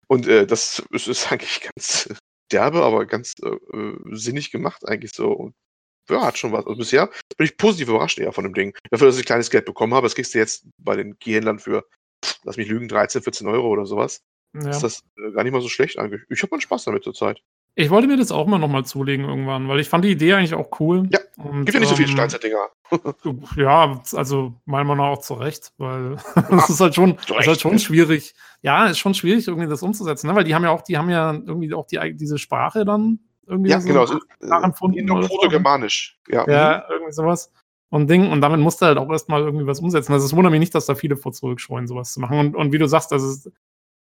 Und 0.07 0.27
äh, 0.27 0.45
das 0.45 0.83
ist, 0.91 1.07
ist 1.07 1.31
eigentlich 1.31 1.61
ganz 1.61 2.09
derbe, 2.51 2.83
aber 2.83 3.05
ganz 3.05 3.35
äh, 3.43 3.49
äh, 3.49 3.97
sinnig 4.11 4.51
gemacht 4.51 4.87
eigentlich 4.87 5.13
so. 5.13 5.31
Und 5.31 5.55
ja, 6.09 6.25
hat 6.25 6.37
schon 6.37 6.51
was. 6.51 6.65
Also 6.65 6.77
bisher 6.77 7.09
bin 7.37 7.45
ich 7.45 7.57
positiv 7.57 7.89
überrascht 7.89 8.19
eher 8.19 8.31
von 8.31 8.43
dem 8.43 8.53
Ding. 8.53 8.73
Dafür, 8.91 9.07
dass 9.07 9.19
ich 9.19 9.25
kleines 9.25 9.49
Geld 9.49 9.65
bekommen 9.65 9.93
habe, 9.93 10.05
das 10.05 10.15
kriegst 10.15 10.33
du 10.33 10.39
jetzt 10.39 10.65
bei 10.77 10.95
den 10.95 11.19
Keyhändlern 11.19 11.59
für, 11.59 11.85
lass 12.43 12.57
mich 12.57 12.67
lügen, 12.67 12.87
13, 12.87 13.21
14 13.21 13.47
Euro 13.47 13.67
oder 13.67 13.85
sowas. 13.85 14.21
Ja. 14.53 14.69
Ist 14.69 14.83
das 14.83 15.03
äh, 15.17 15.31
gar 15.31 15.43
nicht 15.43 15.53
mal 15.53 15.61
so 15.61 15.69
schlecht 15.69 15.99
eigentlich. 15.99 16.21
Ich 16.29 16.41
habe 16.41 16.51
meinen 16.51 16.61
Spaß 16.61 16.85
damit 16.85 17.03
zurzeit. 17.03 17.41
Ich 17.79 17.91
wollte 17.91 18.07
mir 18.07 18.17
das 18.17 18.31
auch 18.31 18.47
mal 18.47 18.57
nochmal 18.57 18.85
zulegen 18.85 19.23
irgendwann, 19.23 19.67
weil 19.67 19.79
ich 19.79 19.87
fand 19.87 20.03
die 20.03 20.09
Idee 20.09 20.33
eigentlich 20.33 20.55
auch 20.55 20.79
cool. 20.79 21.07
Ja, 21.11 21.19
und, 21.37 21.65
gibt 21.65 21.75
ja 21.75 21.79
nicht 21.79 21.89
so 21.89 21.95
viele 21.95 22.07
ähm, 22.07 22.15
Steinzeitdinger. 22.15 22.69
ja, 23.55 24.01
also 24.13 24.55
meiner 24.65 24.83
Meinung 24.83 25.05
nach 25.05 25.11
auch 25.13 25.21
zu 25.21 25.35
Recht, 25.35 25.73
weil 25.77 26.17
es 26.57 26.71
ist 26.71 26.79
halt 26.79 26.95
schon, 26.95 27.17
ist 27.17 27.47
halt 27.47 27.61
schon 27.61 27.77
schwierig. 27.77 28.33
Ja, 28.63 28.87
ist 28.87 28.97
schon 28.97 29.13
schwierig, 29.13 29.47
irgendwie 29.47 29.69
das 29.69 29.83
umzusetzen, 29.83 30.25
ne? 30.25 30.33
weil 30.33 30.43
die 30.43 30.55
haben 30.55 30.63
ja 30.63 30.71
auch, 30.71 30.81
die 30.81 30.97
haben 30.97 31.11
ja 31.11 31.33
irgendwie 31.33 31.71
auch 31.75 31.85
die, 31.85 31.99
diese 32.15 32.39
Sprache 32.39 32.83
dann 32.83 33.19
irgendwie 33.45 33.69
ja, 33.69 33.79
so 33.79 33.87
genau, 33.87 34.07
so, 34.07 34.19
nachempfunden. 34.39 35.05
Proto-Germanisch. 35.05 36.17
Ja. 36.29 36.49
ja, 36.49 36.83
irgendwie 36.89 37.13
sowas. 37.13 37.53
Und 37.89 38.09
Ding, 38.09 38.31
und 38.31 38.41
damit 38.41 38.59
musst 38.59 38.81
du 38.81 38.87
halt 38.87 38.97
auch 38.97 39.09
erstmal 39.11 39.41
irgendwie 39.41 39.67
was 39.67 39.81
umsetzen. 39.81 40.13
Also 40.13 40.25
es 40.25 40.35
wundert 40.35 40.51
mich 40.51 40.59
nicht, 40.59 40.73
dass 40.73 40.87
da 40.87 40.95
viele 40.95 41.15
vor 41.15 41.31
zurückscheuen, 41.31 41.85
sowas 41.85 42.11
zu 42.11 42.19
machen. 42.19 42.39
Und, 42.39 42.55
und 42.55 42.73
wie 42.73 42.79
du 42.79 42.87
sagst, 42.87 43.13
also 43.13 43.51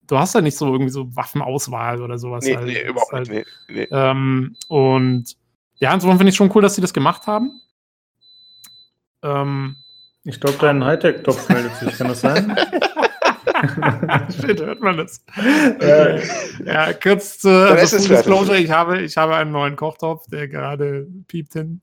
du 0.09 0.17
hast 0.17 0.35
ja 0.35 0.41
nicht 0.41 0.57
so 0.57 0.71
irgendwie 0.71 0.91
so 0.91 1.15
Waffenauswahl 1.15 2.01
oder 2.01 2.17
sowas. 2.17 2.43
Nee, 2.43 2.55
halt. 2.55 2.65
nee 2.65 2.81
überhaupt 2.81 3.13
halt, 3.13 3.29
nicht. 3.29 3.47
Nee, 3.69 3.75
nee. 3.75 3.87
Ähm, 3.91 4.55
und 4.67 5.35
ja, 5.75 5.93
insofern 5.93 6.17
finde 6.17 6.31
ich 6.31 6.35
schon 6.35 6.51
cool, 6.53 6.61
dass 6.61 6.75
sie 6.75 6.81
das 6.81 6.93
gemacht 6.93 7.27
haben. 7.27 7.61
Ähm, 9.23 9.77
ich 10.23 10.39
glaube, 10.39 10.57
dein 10.59 10.83
Hightech-Topf 10.83 11.49
meldet 11.49 11.75
sich, 11.75 11.97
kann 11.97 12.07
das 12.07 12.21
sein? 12.21 12.57
Shit, 14.41 14.61
hört 14.61 14.81
man 14.81 14.97
das? 14.97 15.23
Äh, 15.79 16.21
ja, 16.65 16.93
kurz 16.93 17.39
zu 17.39 17.49
also 17.49 17.97
Disclosure, 17.97 18.57
ich 18.57 18.71
habe, 18.71 19.01
ich 19.01 19.17
habe 19.17 19.35
einen 19.35 19.51
neuen 19.51 19.75
Kochtopf, 19.75 20.27
der 20.27 20.47
gerade 20.47 21.07
piept 21.27 21.53
hin. 21.53 21.81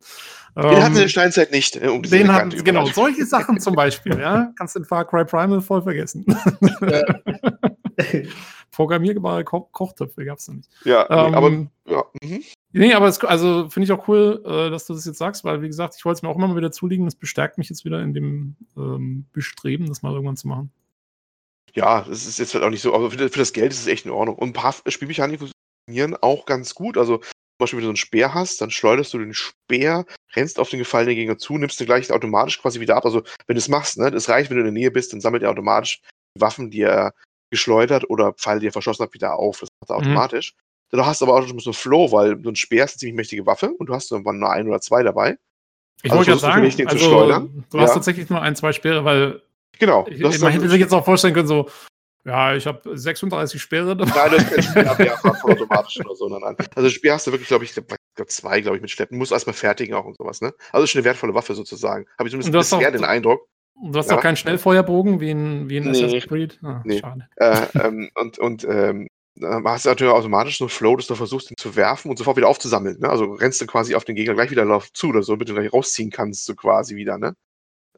Den 0.57 0.65
um, 0.65 0.83
hatten 0.83 0.95
wir 0.95 1.03
in 1.03 1.09
Steinzeit 1.09 1.53
nicht. 1.53 1.77
Um 1.77 2.03
den 2.03 2.33
hatten, 2.33 2.65
genau, 2.65 2.87
solche 2.87 3.27
Sachen 3.27 3.61
zum 3.61 3.75
Beispiel, 3.75 4.19
ja. 4.19 4.53
Kannst 4.57 4.75
den 4.77 4.85
Far 4.85 5.05
Cry 5.05 5.25
Primal 5.25 5.61
voll 5.61 5.83
vergessen. 5.83 6.25
Programmierbare 8.71 9.45
Ko 9.45 9.69
Kochtöpfe 9.73 10.25
gab 10.25 10.39
es 10.39 10.49
noch 10.49 10.57
nicht. 10.57 10.71
Ja, 10.85 11.09
ähm, 11.09 11.35
aber 11.35 11.51
ja. 11.89 12.05
Mhm. 12.23 12.43
Nee, 12.73 12.93
aber 12.93 13.07
es, 13.09 13.23
also 13.25 13.71
finde 13.71 13.85
ich 13.85 13.93
auch 13.93 14.07
cool, 14.07 14.43
äh, 14.45 14.71
dass 14.71 14.87
du 14.87 14.93
das 14.93 15.07
jetzt 15.07 15.17
sagst, 15.17 15.45
weil 15.45 15.63
wie 15.63 15.67
gesagt, 15.67 15.95
ich 15.97 16.05
wollte 16.05 16.19
es 16.19 16.23
mir 16.23 16.29
auch 16.29 16.37
immer 16.37 16.49
mal 16.49 16.57
wieder 16.57 16.73
zulegen. 16.73 17.07
Das 17.07 17.15
bestärkt 17.15 17.57
mich 17.57 17.71
jetzt 17.71 17.87
wieder 17.87 18.03
in 18.03 18.13
dem 18.13 18.57
ähm, 18.77 19.25
Bestreben, 19.33 19.87
das 19.87 20.03
mal 20.03 20.13
irgendwann 20.13 20.37
zu 20.37 20.49
machen. 20.49 20.71
Ja, 21.77 22.03
das 22.09 22.27
ist 22.27 22.39
jetzt 22.39 22.55
halt 22.55 22.65
auch 22.65 22.71
nicht 22.71 22.81
so, 22.81 22.95
aber 22.95 23.11
für, 23.11 23.19
für 23.19 23.39
das 23.39 23.53
Geld 23.53 23.71
ist 23.71 23.81
es 23.81 23.87
echt 23.87 24.07
in 24.07 24.11
Ordnung. 24.11 24.37
Und 24.37 24.49
ein 24.49 24.53
paar 24.55 24.75
Spielmechaniken 24.87 25.51
funktionieren 25.87 26.17
auch 26.23 26.47
ganz 26.47 26.75
gut. 26.75 26.97
Also 26.97 27.19
zum 27.19 27.59
Beispiel, 27.59 27.77
wenn 27.77 27.83
du 27.83 27.89
so 27.89 27.91
einen 27.91 27.97
Speer 27.97 28.35
hast, 28.35 28.61
dann 28.63 28.71
schleuderst 28.71 29.13
du 29.13 29.19
den 29.19 29.35
Speer, 29.35 30.07
rennst 30.35 30.59
auf 30.59 30.71
den 30.71 30.79
gefallenen 30.79 31.15
Gegner 31.15 31.37
zu, 31.37 31.59
nimmst 31.59 31.79
du 31.79 31.85
gleich 31.85 32.11
automatisch 32.11 32.61
quasi 32.61 32.81
wieder 32.81 32.97
ab. 32.97 33.05
Also 33.05 33.23
wenn 33.47 33.57
du 33.57 33.59
es 33.59 33.69
machst, 33.69 33.99
ne, 33.99 34.11
das 34.11 34.29
reicht, 34.31 34.49
wenn 34.49 34.57
du 34.57 34.63
in 34.63 34.75
der 34.75 34.81
Nähe 34.81 34.91
bist, 34.91 35.13
dann 35.13 35.21
sammelt 35.21 35.43
er 35.43 35.51
automatisch 35.51 36.01
die 36.35 36.41
Waffen, 36.41 36.71
die 36.71 36.81
er 36.81 37.13
geschleudert 37.51 38.09
oder 38.09 38.33
Pfeile, 38.33 38.61
die 38.61 38.69
er 38.69 38.73
verschossen 38.73 39.05
hat, 39.05 39.13
wieder 39.15 39.35
auf. 39.35 39.61
Das 39.61 39.69
macht 39.81 39.91
er 39.91 39.97
mhm. 39.97 40.03
automatisch. 40.03 40.55
Du 40.91 41.05
hast 41.05 41.23
aber 41.23 41.35
auch 41.35 41.47
schon 41.47 41.59
so 41.59 41.71
einen 41.71 41.75
Flow, 41.75 42.11
weil 42.11 42.41
so 42.43 42.49
ein 42.49 42.57
Speer 42.57 42.85
ist 42.85 42.93
eine 42.93 42.99
ziemlich 42.99 43.17
mächtige 43.17 43.45
Waffe 43.45 43.71
und 43.71 43.89
du 43.89 43.95
hast 43.95 44.11
irgendwann 44.11 44.39
nur 44.39 44.51
ein 44.51 44.67
oder 44.67 44.81
zwei 44.81 45.03
dabei. 45.03 45.37
Ich 46.03 46.11
also 46.11 46.19
wollte 46.19 46.31
gerade 46.31 46.41
sagen, 46.41 46.89
also, 46.89 47.49
du 47.71 47.81
hast 47.81 47.89
ja. 47.89 47.95
tatsächlich 47.95 48.31
nur 48.31 48.41
ein, 48.41 48.55
zwei 48.55 48.73
Speere, 48.73 49.05
weil 49.05 49.43
genau. 49.79 50.07
Ich, 50.09 50.41
man 50.41 50.53
hätte 50.53 50.69
sich 50.69 50.81
jetzt 50.81 50.93
auch 50.93 51.05
vorstellen 51.05 51.35
können, 51.35 51.49
so, 51.49 51.69
ja, 52.25 52.57
ich 52.57 52.67
habe 52.67 52.97
36 52.99 53.63
Speere 53.63 53.97
dabei. 53.97 54.29
Nein, 54.29 54.31
das 54.33 54.53
ist 54.67 54.75
kein 54.75 54.89
Speerwerfer 54.89 55.45
automatisch 55.45 56.01
oder 56.01 56.15
so. 56.17 56.29
Nein, 56.29 56.41
nein. 56.43 56.57
Also 56.75 56.91
Speer 56.91 57.15
hast 57.15 57.27
du 57.29 57.31
wirklich, 57.31 57.49
glaube 57.49 57.65
ich, 57.65 57.73
zwei, 58.27 58.61
glaube 58.61 58.77
ich, 58.77 58.83
mit 58.83 58.91
Schleppen. 58.91 59.17
Muss 59.17 59.31
erstmal 59.31 59.55
fertigen 59.55 59.95
auch 59.95 60.05
und 60.05 60.17
sowas, 60.17 60.41
ne? 60.41 60.53
Also 60.73 60.85
ist 60.85 60.91
schon 60.91 61.01
eine 61.01 61.05
wertvolle 61.05 61.35
Waffe 61.35 61.55
sozusagen. 61.55 62.07
Habe 62.19 62.29
ich 62.29 62.33
zumindest 62.33 62.73
bisher 62.73 62.91
den 62.91 63.05
Eindruck. 63.05 63.47
Du 63.81 63.97
hast 63.97 64.11
ja. 64.11 64.17
auch 64.17 64.23
keinen 64.23 64.37
Schnellfeuerbogen 64.37 65.21
wie 65.21 65.31
in, 65.31 65.69
wie 65.69 65.77
in 65.77 65.85
nee. 65.85 65.91
Assassin's 65.91 66.27
Creed? 66.27 66.59
Ah, 66.63 66.83
nee. 66.85 66.99
Schade. 66.99 67.29
Äh, 67.37 67.67
ähm, 67.79 68.11
und 68.15 68.39
und 68.39 68.65
ähm, 68.65 69.07
dann 69.37 69.65
hast 69.65 69.85
du 69.85 69.91
natürlich 69.91 70.13
automatisch 70.13 70.59
so 70.59 70.65
einen 70.65 70.71
Flow, 70.71 70.97
dass 70.97 71.07
du 71.07 71.15
versuchst, 71.15 71.51
ihn 71.51 71.57
zu 71.59 71.77
werfen 71.77 72.11
und 72.11 72.17
sofort 72.17 72.39
wieder 72.39 72.49
aufzusammeln. 72.49 72.99
Ne? 73.01 73.09
Also 73.09 73.35
rennst 73.35 73.61
du 73.61 73.67
quasi 73.67 73.95
auf 73.95 74.05
den 74.05 74.17
Gegner 74.17 74.35
gleich 74.35 74.51
wieder 74.51 74.81
zu 74.95 75.09
oder 75.09 75.23
so, 75.23 75.35
damit 75.35 75.49
du 75.49 75.55
gleich 75.55 75.73
rausziehen 75.73 76.11
kannst, 76.11 76.47
so 76.47 76.55
quasi 76.55 76.97
wieder. 76.97 77.19
Ne? 77.19 77.35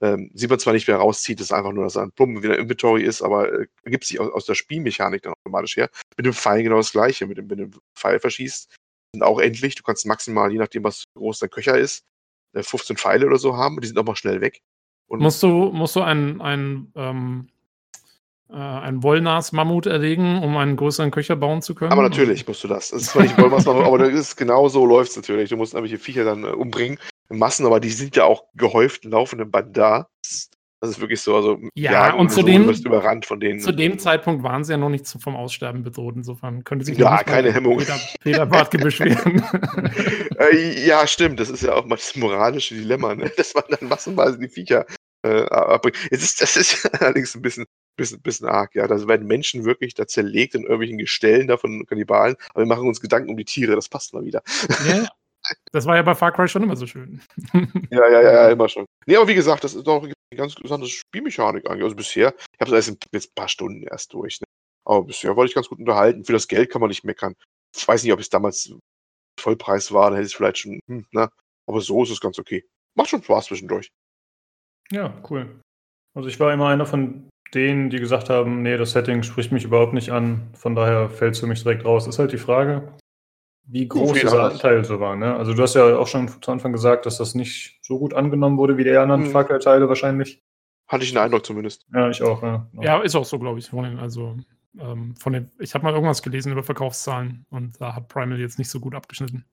Ähm, 0.01 0.31
sieht 0.35 0.51
man 0.51 0.59
zwar 0.59 0.75
nicht, 0.75 0.87
wer 0.87 0.97
rauszieht, 0.97 1.41
ist 1.41 1.53
einfach 1.53 1.73
nur, 1.73 1.85
dass 1.85 1.97
er 1.97 2.03
ein 2.03 2.13
Pumpen 2.13 2.43
wieder 2.43 2.59
Inventory 2.59 3.03
ist, 3.03 3.21
aber 3.21 3.53
äh, 3.53 3.67
ergibt 3.83 4.05
sich 4.05 4.21
aus, 4.21 4.31
aus, 4.33 4.47
der 4.47 4.55
Spielmechanik 4.55 5.23
dann 5.23 5.33
automatisch 5.33 5.77
her. 5.77 5.91
Mit 6.17 6.27
dem 6.27 6.33
Pfeil 6.33 6.63
genau 6.63 6.77
das 6.77 6.93
gleiche. 6.93 7.27
Mit 7.27 7.39
dem, 7.39 7.51
wenn 7.51 7.59
du 7.59 7.65
einen 7.65 7.75
Pfeil 7.97 8.21
verschießt, 8.21 8.71
sind 9.13 9.23
auch 9.23 9.41
endlich. 9.41 9.75
Du 9.75 9.83
kannst 9.83 10.07
maximal, 10.07 10.53
je 10.53 10.59
nachdem, 10.59 10.85
was 10.85 11.05
groß 11.15 11.41
dein 11.41 11.51
Köcher 11.51 11.77
ist, 11.77 12.05
15 12.55 12.95
äh, 12.95 12.99
Pfeile 12.99 13.27
oder 13.27 13.39
so 13.39 13.57
haben 13.57 13.77
und 13.77 13.83
die 13.83 13.89
sind 13.89 13.99
auch 13.99 14.05
mal 14.05 14.17
schnell 14.17 14.41
weg. 14.41 14.61
Und 15.09 15.21
musst 15.21 15.43
du, 15.43 15.49
musst 15.73 15.97
du 15.97 16.03
ein, 16.03 16.41
ein, 16.41 16.93
ähm, 16.95 17.49
äh, 18.51 18.55
ein 18.55 19.03
Wollnas-Mammut 19.03 19.87
erlegen, 19.87 20.43
um 20.43 20.57
einen 20.57 20.77
größeren 20.77 21.11
Köcher 21.11 21.35
bauen 21.35 21.63
zu 21.63 21.75
können? 21.75 21.91
Aber 21.91 22.03
natürlich 22.03 22.47
musst 22.47 22.63
du 22.63 22.69
das. 22.69 22.91
Das 22.91 23.03
ist 23.03 23.11
zwar 23.11 23.23
nicht 23.23 23.37
Wollnas-Mammut, 23.37 23.85
aber 23.85 23.99
das 23.99 24.13
ist 24.13 24.37
genau 24.37 24.69
so 24.69 24.87
läuft 24.87 25.11
es 25.11 25.17
natürlich. 25.17 25.51
Du 25.51 25.57
musst 25.57 25.75
irgendwelche 25.75 25.99
Viecher 25.99 26.25
dann 26.25 26.45
äh, 26.45 26.49
umbringen 26.49 26.99
in 26.99 27.18
Massen, 27.29 27.67
aber 27.67 27.81
die 27.81 27.91
sind 27.91 28.17
ja 28.17 28.25
auch 28.25 28.45
gehäuft 28.55 29.05
in 29.05 29.11
laufenden 29.11 29.51
Band 29.51 29.77
da. 29.77 30.09
Das 30.81 30.91
ist 30.91 31.01
wirklich 31.01 31.21
so, 31.21 31.35
also 31.35 31.59
ja, 31.75 32.15
und 32.15 32.31
zu 32.31 32.41
so, 32.41 32.47
dem, 32.47 32.71
überrannt 32.71 33.27
von 33.27 33.41
denen. 33.41 33.59
Zu 33.59 33.73
dem 33.73 33.99
Zeitpunkt 33.99 34.45
waren 34.45 34.63
sie 34.63 34.73
ja 34.73 34.79
noch 34.79 34.91
nicht 34.91 35.09
vom 35.09 35.35
Aussterben 35.35 35.83
bedroht, 35.83 36.15
insofern 36.17 36.63
könnte 36.63 36.85
sich 36.85 36.97
ja 36.97 37.25
keine 37.25 37.53
Hemmung 37.53 37.79
Peter, 37.79 37.99
Peter 38.21 38.47
Bartke 38.47 38.79
beschweren. 38.79 39.43
äh, 40.39 40.87
ja, 40.87 41.05
stimmt, 41.09 41.41
das 41.41 41.51
ist 41.51 41.65
ja 41.65 41.75
auch 41.75 41.85
mal 41.85 41.97
das 41.97 42.15
moralische 42.15 42.77
Dilemma, 42.77 43.17
ne? 43.17 43.29
dass 43.37 43.55
man 43.55 43.65
dann 43.69 43.89
massenweise 43.89 44.39
die 44.39 44.49
Viecher 44.49 44.87
äh, 45.23 45.43
abbringt. 45.47 45.97
Es 46.13 46.23
ist, 46.23 46.41
das 46.41 46.57
ist 46.57 46.87
allerdings 47.03 47.35
ein 47.35 47.43
bisschen, 47.43 47.65
bisschen, 47.97 48.23
bisschen 48.23 48.47
arg, 48.47 48.73
ja. 48.77 48.87
Da 48.87 49.05
werden 49.09 49.27
Menschen 49.27 49.65
wirklich 49.65 49.95
da 49.95 50.07
zerlegt 50.07 50.55
in 50.55 50.63
irgendwelchen 50.63 50.99
Gestellen 50.99 51.49
da 51.49 51.57
von 51.57 51.87
Kannibalen, 51.87 52.37
aber 52.51 52.63
wir 52.63 52.69
machen 52.69 52.87
uns 52.87 53.01
Gedanken 53.01 53.31
um 53.31 53.37
die 53.37 53.45
Tiere, 53.45 53.75
das 53.75 53.89
passt 53.89 54.15
mal 54.15 54.25
wieder. 54.25 54.43
Ja, 54.89 55.09
das 55.73 55.87
war 55.87 55.97
ja 55.97 56.03
bei 56.03 56.15
Far 56.15 56.33
Cry 56.33 56.49
schon 56.49 56.63
immer 56.63 56.77
so 56.77 56.87
schön. 56.87 57.23
ja, 57.91 58.09
ja, 58.09 58.23
ja, 58.23 58.49
immer 58.51 58.69
schon. 58.69 58.87
Nee, 59.07 59.17
aber 59.17 59.29
wie 59.29 59.35
gesagt, 59.35 59.65
das 59.65 59.75
ist 59.75 59.87
doch 59.87 60.03
eine 60.03 60.15
ganz 60.37 60.55
interessante 60.55 60.87
Spielmechanik 60.87 61.69
eigentlich. 61.69 61.85
Also 61.85 61.97
bisher, 61.97 62.35
ich 62.37 62.61
habe 62.61 62.77
es 62.77 62.89
erst 62.89 63.07
jetzt 63.13 63.31
ein 63.31 63.35
paar 63.35 63.49
Stunden 63.49 63.83
erst 63.85 64.13
durch. 64.13 64.41
Ne? 64.41 64.47
Aber 64.85 65.05
bisher 65.05 65.37
wollte 65.37 65.51
ich 65.51 65.55
ganz 65.55 65.69
gut 65.69 65.79
unterhalten. 65.79 66.25
Für 66.25 66.33
das 66.33 66.49
Geld 66.49 66.71
kann 66.71 66.81
man 66.81 66.89
nicht 66.89 67.05
meckern. 67.05 67.35
Ich 67.77 67.87
weiß 67.87 68.03
nicht, 68.03 68.13
ob 68.13 68.21
es 68.21 68.31
damals 68.31 68.73
Vollpreis 69.39 69.93
war, 69.93 70.11
dann 70.11 70.15
hätte 70.15 70.27
ich 70.27 70.33
es 70.33 70.37
vielleicht 70.37 70.59
schon, 70.59 70.81
hm, 70.89 71.07
ne? 71.13 71.31
Aber 71.67 71.81
so 71.81 72.03
ist 72.03 72.11
es 72.11 72.21
ganz 72.21 72.39
okay. 72.39 72.65
Macht 72.97 73.11
schon 73.11 73.23
Spaß 73.23 73.47
zwischendurch. 73.47 73.91
Ja, 74.91 75.15
cool. 75.31 75.61
Also 76.17 76.29
ich 76.29 76.41
war 76.41 76.53
immer 76.53 76.69
einer 76.69 76.87
von 76.87 77.29
denen, 77.55 77.91
die 77.91 77.99
gesagt 77.99 78.31
haben, 78.31 78.63
nee, 78.63 78.77
das 78.77 78.93
Setting 78.93 79.23
spricht 79.23 79.53
mich 79.53 79.65
überhaupt 79.65 79.93
nicht 79.93 80.11
an, 80.11 80.49
von 80.55 80.75
daher 80.75 81.09
fällt 81.11 81.35
es 81.35 81.41
für 81.41 81.47
mich 81.47 81.63
direkt 81.63 81.85
raus. 81.85 82.07
Ist 82.07 82.19
halt 82.19 82.33
die 82.33 82.39
Frage, 82.39 82.97
wie 83.71 83.87
groß 83.87 84.15
dieser 84.15 84.51
Anteil 84.51 84.85
so 84.85 84.99
war. 84.99 85.15
Ne? 85.15 85.35
Also 85.37 85.55
du 85.55 85.63
hast 85.63 85.75
ja 85.75 85.97
auch 85.97 86.07
schon 86.07 86.29
zu 86.41 86.51
Anfang 86.51 86.73
gesagt, 86.73 87.07
dass 87.07 87.19
das 87.19 87.35
nicht 87.35 87.79
so 87.83 87.99
gut 87.99 88.15
angenommen 88.15 88.57
wurde 88.57 88.77
wie 88.79 88.85
die 88.85 88.97
anderen 88.97 89.25
hm. 89.25 89.31
Far 89.31 89.45
Cry-Teile 89.45 89.89
wahrscheinlich. 89.89 90.43
Hatte 90.89 91.05
ich 91.05 91.11
den 91.11 91.19
Eindruck 91.19 91.45
zumindest. 91.45 91.87
Ja, 91.93 92.09
ich 92.09 92.23
auch. 92.23 92.43
Ja, 92.43 92.67
ja 92.81 93.03
ist 93.03 93.15
auch 93.15 93.27
so, 93.27 93.39
glaube 93.39 93.59
ich. 93.59 93.69
Von 93.69 93.85
den, 93.85 93.99
also 93.99 94.37
ähm, 94.81 95.15
von 95.17 95.35
den, 95.35 95.51
ich 95.59 95.75
habe 95.75 95.85
mal 95.85 95.93
irgendwas 95.93 96.23
gelesen 96.23 96.51
über 96.51 96.63
Verkaufszahlen 96.63 97.45
und 97.51 97.79
da 97.79 97.95
hat 97.95 98.09
Primal 98.09 98.41
jetzt 98.41 98.59
nicht 98.59 98.71
so 98.71 98.81
gut 98.81 98.95
abgeschnitten. 98.95 99.45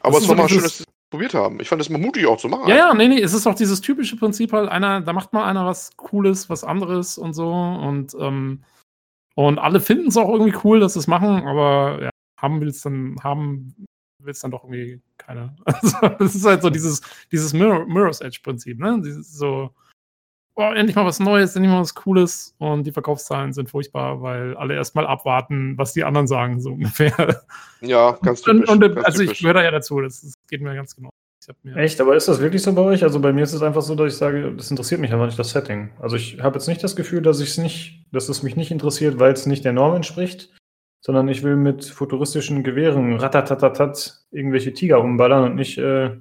Aber 0.00 0.14
das 0.14 0.22
es 0.22 0.28
war 0.28 0.36
mal 0.36 0.48
schön, 0.48 0.62
dass 0.62 0.78
sie 0.78 0.84
es 0.84 1.10
probiert 1.10 1.34
haben. 1.34 1.58
Ich 1.60 1.68
fand 1.68 1.80
das 1.80 1.90
mal 1.90 2.00
mutig 2.00 2.26
auch 2.26 2.38
zu 2.38 2.48
machen. 2.48 2.68
Ja, 2.68 2.76
ja, 2.76 2.94
nee, 2.94 3.08
nee, 3.08 3.20
es 3.20 3.34
ist 3.34 3.48
auch 3.48 3.54
dieses 3.56 3.80
typische 3.80 4.16
Prinzip 4.16 4.52
halt, 4.52 4.68
einer, 4.68 5.00
da 5.00 5.12
macht 5.12 5.32
mal 5.32 5.44
einer 5.44 5.66
was 5.66 5.96
Cooles, 5.96 6.48
was 6.48 6.62
anderes 6.62 7.18
und 7.18 7.32
so 7.32 7.52
und 7.52 8.14
ähm, 8.18 8.62
und 9.34 9.58
alle 9.58 9.80
finden 9.80 10.08
es 10.08 10.16
auch 10.16 10.28
irgendwie 10.28 10.56
cool, 10.64 10.80
dass 10.80 10.94
sie 10.94 10.98
es 10.98 11.06
machen, 11.06 11.46
aber 11.46 11.98
ja, 12.02 12.09
haben 12.40 12.60
will 12.60 12.68
es 12.68 12.80
dann, 12.82 13.16
haben 13.22 13.74
will 14.22 14.32
es 14.32 14.40
dann 14.40 14.50
doch 14.50 14.64
irgendwie 14.64 15.00
keiner. 15.18 15.54
Also, 15.64 16.08
das 16.18 16.34
ist 16.34 16.44
halt 16.44 16.62
so 16.62 16.70
dieses, 16.70 17.00
dieses 17.32 17.52
Mirror, 17.52 17.86
Mirror's 17.86 18.20
Edge-Prinzip, 18.20 18.78
ne? 18.78 19.00
Dieses 19.02 19.32
so, 19.32 19.70
oh, 20.54 20.72
endlich 20.72 20.96
mal 20.96 21.04
was 21.04 21.20
Neues, 21.20 21.56
endlich 21.56 21.72
mal 21.72 21.80
was 21.80 21.94
Cooles 21.94 22.54
und 22.58 22.84
die 22.84 22.92
Verkaufszahlen 22.92 23.52
sind 23.52 23.70
furchtbar, 23.70 24.22
weil 24.22 24.56
alle 24.56 24.74
erstmal 24.74 25.06
abwarten, 25.06 25.76
was 25.78 25.92
die 25.92 26.04
anderen 26.04 26.26
sagen, 26.26 26.60
so 26.60 26.72
ungefähr. 26.74 27.42
Ja, 27.80 28.18
ganz 28.22 28.42
typisch. 28.42 28.68
Und, 28.68 28.84
und 28.84 28.94
ganz 28.94 29.06
also 29.06 29.18
typisch. 29.20 29.32
ich 29.32 29.40
gehöre 29.40 29.54
da 29.54 29.62
ja 29.62 29.70
dazu, 29.70 30.00
das, 30.00 30.20
das 30.22 30.34
geht 30.48 30.60
mir 30.60 30.74
ganz 30.74 30.94
genau. 30.94 31.10
Echt, 31.74 32.00
aber 32.00 32.14
ist 32.14 32.28
das 32.28 32.40
wirklich 32.40 32.62
so 32.62 32.72
bei 32.74 32.82
euch? 32.82 33.02
Also 33.02 33.18
bei 33.18 33.32
mir 33.32 33.42
ist 33.42 33.54
es 33.54 33.62
einfach 33.62 33.82
so, 33.82 33.94
dass 33.94 34.12
ich 34.12 34.18
sage, 34.18 34.54
das 34.54 34.70
interessiert 34.70 35.00
mich 35.00 35.12
einfach 35.12 35.26
nicht 35.26 35.38
das 35.38 35.50
Setting. 35.50 35.90
Also 35.98 36.14
ich 36.14 36.38
habe 36.40 36.56
jetzt 36.56 36.68
nicht 36.68 36.84
das 36.84 36.94
Gefühl, 36.94 37.22
dass 37.22 37.40
ich 37.40 37.48
es 37.48 37.58
nicht, 37.58 38.04
dass 38.12 38.28
es 38.28 38.42
mich 38.42 38.56
nicht 38.56 38.70
interessiert, 38.70 39.18
weil 39.18 39.32
es 39.32 39.46
nicht 39.46 39.64
der 39.64 39.72
Norm 39.72 39.96
entspricht, 39.96 40.50
sondern 41.00 41.28
ich 41.28 41.42
will 41.42 41.56
mit 41.56 41.84
futuristischen 41.84 42.62
Gewehren 42.62 43.16
ratatatatat 43.16 44.24
irgendwelche 44.30 44.72
Tiger 44.72 45.00
umballern 45.00 45.44
und 45.44 45.54
nicht 45.56 45.78
äh, 45.78 46.16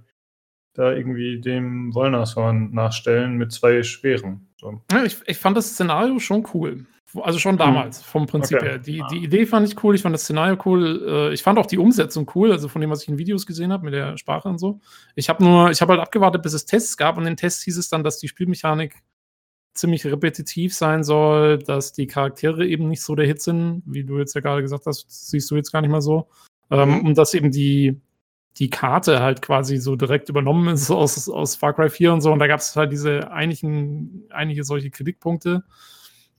da 0.73 0.93
irgendwie 0.93 1.41
dem 1.41 1.93
Wollnashorn 1.93 2.71
nachstellen 2.73 3.35
mit 3.35 3.51
zwei 3.51 3.83
Speeren. 3.83 4.47
So. 4.57 4.81
Ja, 4.91 5.03
ich, 5.03 5.17
ich 5.25 5.37
fand 5.37 5.57
das 5.57 5.71
Szenario 5.71 6.19
schon 6.19 6.47
cool. 6.53 6.85
Also 7.21 7.39
schon 7.39 7.53
hm. 7.53 7.57
damals, 7.59 8.01
vom 8.01 8.27
Prinzip 8.27 8.57
okay. 8.57 8.69
her. 8.69 8.77
Die, 8.77 9.03
die 9.11 9.23
Idee 9.23 9.45
fand 9.47 9.67
ich 9.67 9.83
cool, 9.83 9.95
ich 9.95 10.03
fand 10.03 10.13
das 10.13 10.23
Szenario 10.23 10.57
cool. 10.65 11.03
Äh, 11.07 11.33
ich 11.33 11.41
fand 11.41 11.57
auch 11.57 11.65
die 11.65 11.79
Umsetzung 11.79 12.29
cool, 12.35 12.51
also 12.51 12.67
von 12.67 12.81
dem, 12.81 12.91
was 12.91 13.01
ich 13.01 13.09
in 13.09 13.17
Videos 13.17 13.45
gesehen 13.45 13.73
habe, 13.73 13.83
mit 13.83 13.93
der 13.93 14.15
Sprache 14.17 14.47
und 14.47 14.59
so. 14.59 14.79
Ich 15.15 15.27
habe 15.27 15.43
nur, 15.43 15.71
ich 15.71 15.81
habe 15.81 15.93
halt 15.93 16.01
abgewartet, 16.01 16.43
bis 16.43 16.53
es 16.53 16.65
Tests 16.65 16.97
gab 16.97 17.17
und 17.17 17.23
in 17.23 17.31
den 17.31 17.37
Tests 17.37 17.63
hieß 17.63 17.77
es 17.77 17.89
dann, 17.89 18.03
dass 18.03 18.19
die 18.19 18.27
Spielmechanik 18.27 18.95
ziemlich 19.73 20.05
repetitiv 20.05 20.73
sein 20.73 21.03
soll, 21.03 21.60
dass 21.60 21.93
die 21.93 22.08
Charaktere 22.08 22.65
eben 22.65 22.88
nicht 22.88 23.01
so 23.01 23.15
der 23.15 23.25
Hit 23.25 23.41
sind, 23.41 23.84
wie 23.86 24.03
du 24.03 24.19
jetzt 24.19 24.36
ja 24.36 24.41
gerade 24.41 24.62
gesagt 24.62 24.86
hast, 24.86 25.05
siehst 25.10 25.49
du 25.49 25.55
jetzt 25.55 25.71
gar 25.71 25.82
nicht 25.82 25.91
mal 25.91 26.01
so. 26.01 26.27
Ähm, 26.71 26.99
mhm. 26.99 27.05
Und 27.08 27.17
dass 27.17 27.34
eben 27.34 27.51
die, 27.51 27.99
die 28.58 28.69
Karte 28.69 29.21
halt 29.21 29.41
quasi 29.41 29.77
so 29.77 29.95
direkt 29.95 30.29
übernommen 30.29 30.73
ist 30.73 30.91
aus, 30.91 31.29
aus 31.29 31.55
Far 31.55 31.73
Cry 31.73 31.89
4 31.89 32.13
und 32.13 32.21
so. 32.21 32.32
Und 32.32 32.39
da 32.39 32.47
gab 32.47 32.60
es 32.60 32.75
halt 32.75 32.91
diese 32.91 33.32
einigen, 33.32 34.25
einige 34.29 34.63
solche 34.63 34.91
Kritikpunkte. 34.91 35.63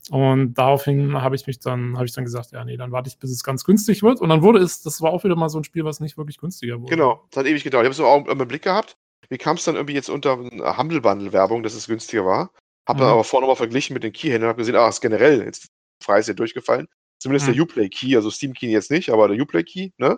Und 0.09 0.55
daraufhin 0.55 1.21
habe 1.21 1.35
ich 1.35 1.45
mich 1.45 1.59
dann, 1.59 1.95
habe 1.95 2.05
ich 2.05 2.13
dann 2.13 2.25
gesagt, 2.25 2.51
ja, 2.51 2.65
nee, 2.65 2.75
dann 2.75 2.91
warte 2.91 3.07
ich, 3.07 3.19
bis 3.19 3.31
es 3.31 3.43
ganz 3.43 3.63
günstig 3.63 4.01
wird. 4.01 4.19
Und 4.19 4.29
dann 4.29 4.41
wurde 4.41 4.59
es, 4.59 4.81
das 4.81 5.01
war 5.01 5.11
auch 5.11 5.23
wieder 5.23 5.35
mal 5.35 5.49
so 5.49 5.59
ein 5.59 5.63
Spiel, 5.63 5.85
was 5.85 5.99
nicht 5.99 6.17
wirklich 6.17 6.37
günstiger 6.37 6.81
wurde. 6.81 6.89
Genau, 6.89 7.23
das 7.29 7.41
hat 7.41 7.45
ewig 7.45 7.63
gedauert. 7.63 7.83
Ich 7.83 7.99
habe 7.99 8.23
es 8.23 8.27
auch 8.27 8.27
im 8.27 8.47
Blick 8.47 8.63
gehabt. 8.63 8.97
Wie 9.29 9.37
kam 9.37 9.55
es 9.55 9.63
dann 9.63 9.75
irgendwie 9.75 9.93
jetzt 9.93 10.09
unter 10.09 10.37
Humble 10.77 11.01
Bundle 11.01 11.31
Werbung, 11.31 11.63
dass 11.63 11.75
es 11.75 11.87
günstiger 11.87 12.25
war? 12.25 12.51
Habe 12.87 12.97
mhm. 12.97 13.01
dann 13.01 13.11
aber 13.13 13.23
vorher 13.23 13.47
nochmal 13.47 13.57
verglichen 13.57 13.93
mit 13.93 14.03
den 14.03 14.13
Keyhändlern 14.13 14.49
und 14.49 14.53
habe 14.53 14.61
gesehen, 14.61 14.75
ah, 14.75 14.89
ist 14.89 15.01
generell 15.01 15.43
jetzt 15.43 15.69
Preis 16.03 16.25
hier 16.25 16.35
durchgefallen. 16.35 16.87
Zumindest 17.19 17.47
mhm. 17.47 17.53
der 17.53 17.63
Uplay 17.63 17.89
Key, 17.89 18.15
also 18.15 18.31
Steam 18.31 18.53
Key 18.53 18.71
jetzt 18.71 18.91
nicht, 18.91 19.09
aber 19.09 19.27
der 19.27 19.39
Uplay 19.39 19.63
Key, 19.63 19.91
ne? 19.97 20.17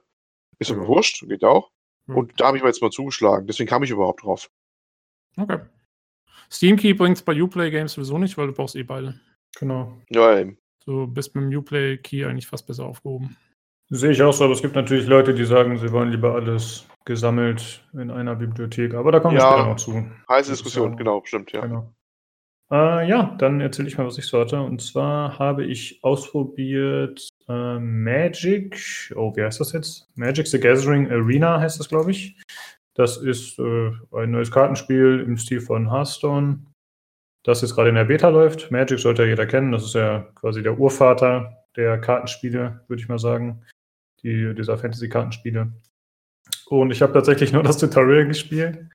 Ist 0.60 0.71
mir 0.71 0.78
mhm. 0.78 0.88
wurscht, 0.88 1.28
geht 1.28 1.43
auch. 1.43 1.71
Mhm. 2.08 2.17
Und 2.17 2.39
da 2.39 2.47
habe 2.47 2.58
ich 2.58 2.63
mir 2.63 2.69
jetzt 2.69 2.82
mal 2.82 2.91
zugeschlagen. 2.91 3.47
Deswegen 3.47 3.69
kam 3.69 3.84
ich 3.84 3.89
überhaupt 3.89 4.23
drauf. 4.23 4.49
Okay. 5.38 5.60
Steam 6.49 6.78
Key 6.78 6.93
bringt 6.93 7.17
es 7.17 7.23
bei 7.23 7.41
Uplay 7.41 7.71
Games 7.71 7.93
sowieso 7.93 8.17
nicht, 8.17 8.38
weil 8.38 8.47
du 8.47 8.54
brauchst 8.54 8.76
eh 8.76 8.84
beide. 8.84 9.19
Genau. 9.58 9.97
Ja, 10.10 10.38
eben. 10.38 10.58
Du 10.86 11.08
bist 11.08 11.36
mit 11.36 11.43
dem 11.43 11.58
Uplay 11.58 11.97
Key 11.97 12.26
eigentlich 12.26 12.47
fast 12.47 12.67
besser 12.67 12.86
aufgehoben. 12.86 13.36
Sehe 13.89 14.12
ich 14.12 14.21
auch 14.21 14.34
so, 14.34 14.45
aber 14.45 14.54
es 14.54 14.62
gibt 14.62 14.76
natürlich 14.76 15.08
Leute, 15.08 15.34
die 15.34 15.45
sagen, 15.45 15.78
sie 15.78 15.91
wollen 15.91 16.10
lieber 16.10 16.34
alles 16.34 16.88
gesammelt 17.06 17.84
in 17.93 18.10
einer 18.12 18.36
Bibliothek. 18.36 18.93
Aber 18.93 19.12
da 19.12 19.19
kommen 19.19 19.36
wir 19.36 19.41
ja, 19.41 19.52
später 19.52 19.69
noch 19.69 19.76
zu. 19.76 20.12
Heiße 20.30 20.52
Diskussion, 20.52 20.95
genau, 20.97 21.21
stimmt, 21.26 21.52
ja. 21.52 21.62
Genau. 21.62 21.93
Äh, 22.73 23.07
ja, 23.07 23.36
dann 23.38 23.62
erzähle 23.62 23.88
ich 23.88 23.99
mal, 23.99 24.07
was 24.07 24.17
ich 24.17 24.25
so 24.25 24.39
hatte. 24.39 24.59
Und 24.59 24.81
zwar 24.81 25.38
habe 25.38 25.63
ich 25.63 26.03
ausprobiert 26.03 27.29
äh, 27.47 27.77
Magic. 27.77 29.13
Oh, 29.15 29.36
wie 29.36 29.43
heißt 29.43 29.59
das 29.59 29.73
jetzt? 29.73 30.09
Magic 30.15 30.47
the 30.47 30.59
Gathering 30.59 31.12
Arena 31.12 31.59
heißt 31.59 31.79
das, 31.79 31.88
glaube 31.88 32.09
ich. 32.09 32.36
Das 32.95 33.17
ist 33.17 33.59
äh, 33.59 33.91
ein 34.13 34.31
neues 34.31 34.49
Kartenspiel 34.49 35.19
im 35.19 35.38
Stil 35.38 35.62
von 35.62 35.91
Hearthstone, 35.91 36.65
das 37.43 37.62
jetzt 37.62 37.75
gerade 37.75 37.89
in 37.89 37.95
der 37.95 38.05
Beta 38.05 38.29
läuft. 38.29 38.71
Magic 38.71 38.97
sollte 38.97 39.21
ja 39.21 39.29
jeder 39.29 39.45
kennen. 39.45 39.71
Das 39.71 39.83
ist 39.83 39.93
ja 39.93 40.27
quasi 40.33 40.63
der 40.63 40.79
Urvater 40.79 41.65
der 41.75 42.01
Kartenspiele, 42.01 42.83
würde 42.88 43.01
ich 43.01 43.07
mal 43.07 43.19
sagen. 43.19 43.63
Die, 44.23 44.55
dieser 44.55 44.79
Fantasy-Kartenspiele. 44.79 45.71
Und 46.67 46.91
ich 46.91 47.03
habe 47.03 47.13
tatsächlich 47.13 47.53
nur 47.53 47.62
das 47.62 47.77
Tutorial 47.77 48.25
gespielt. 48.25 48.89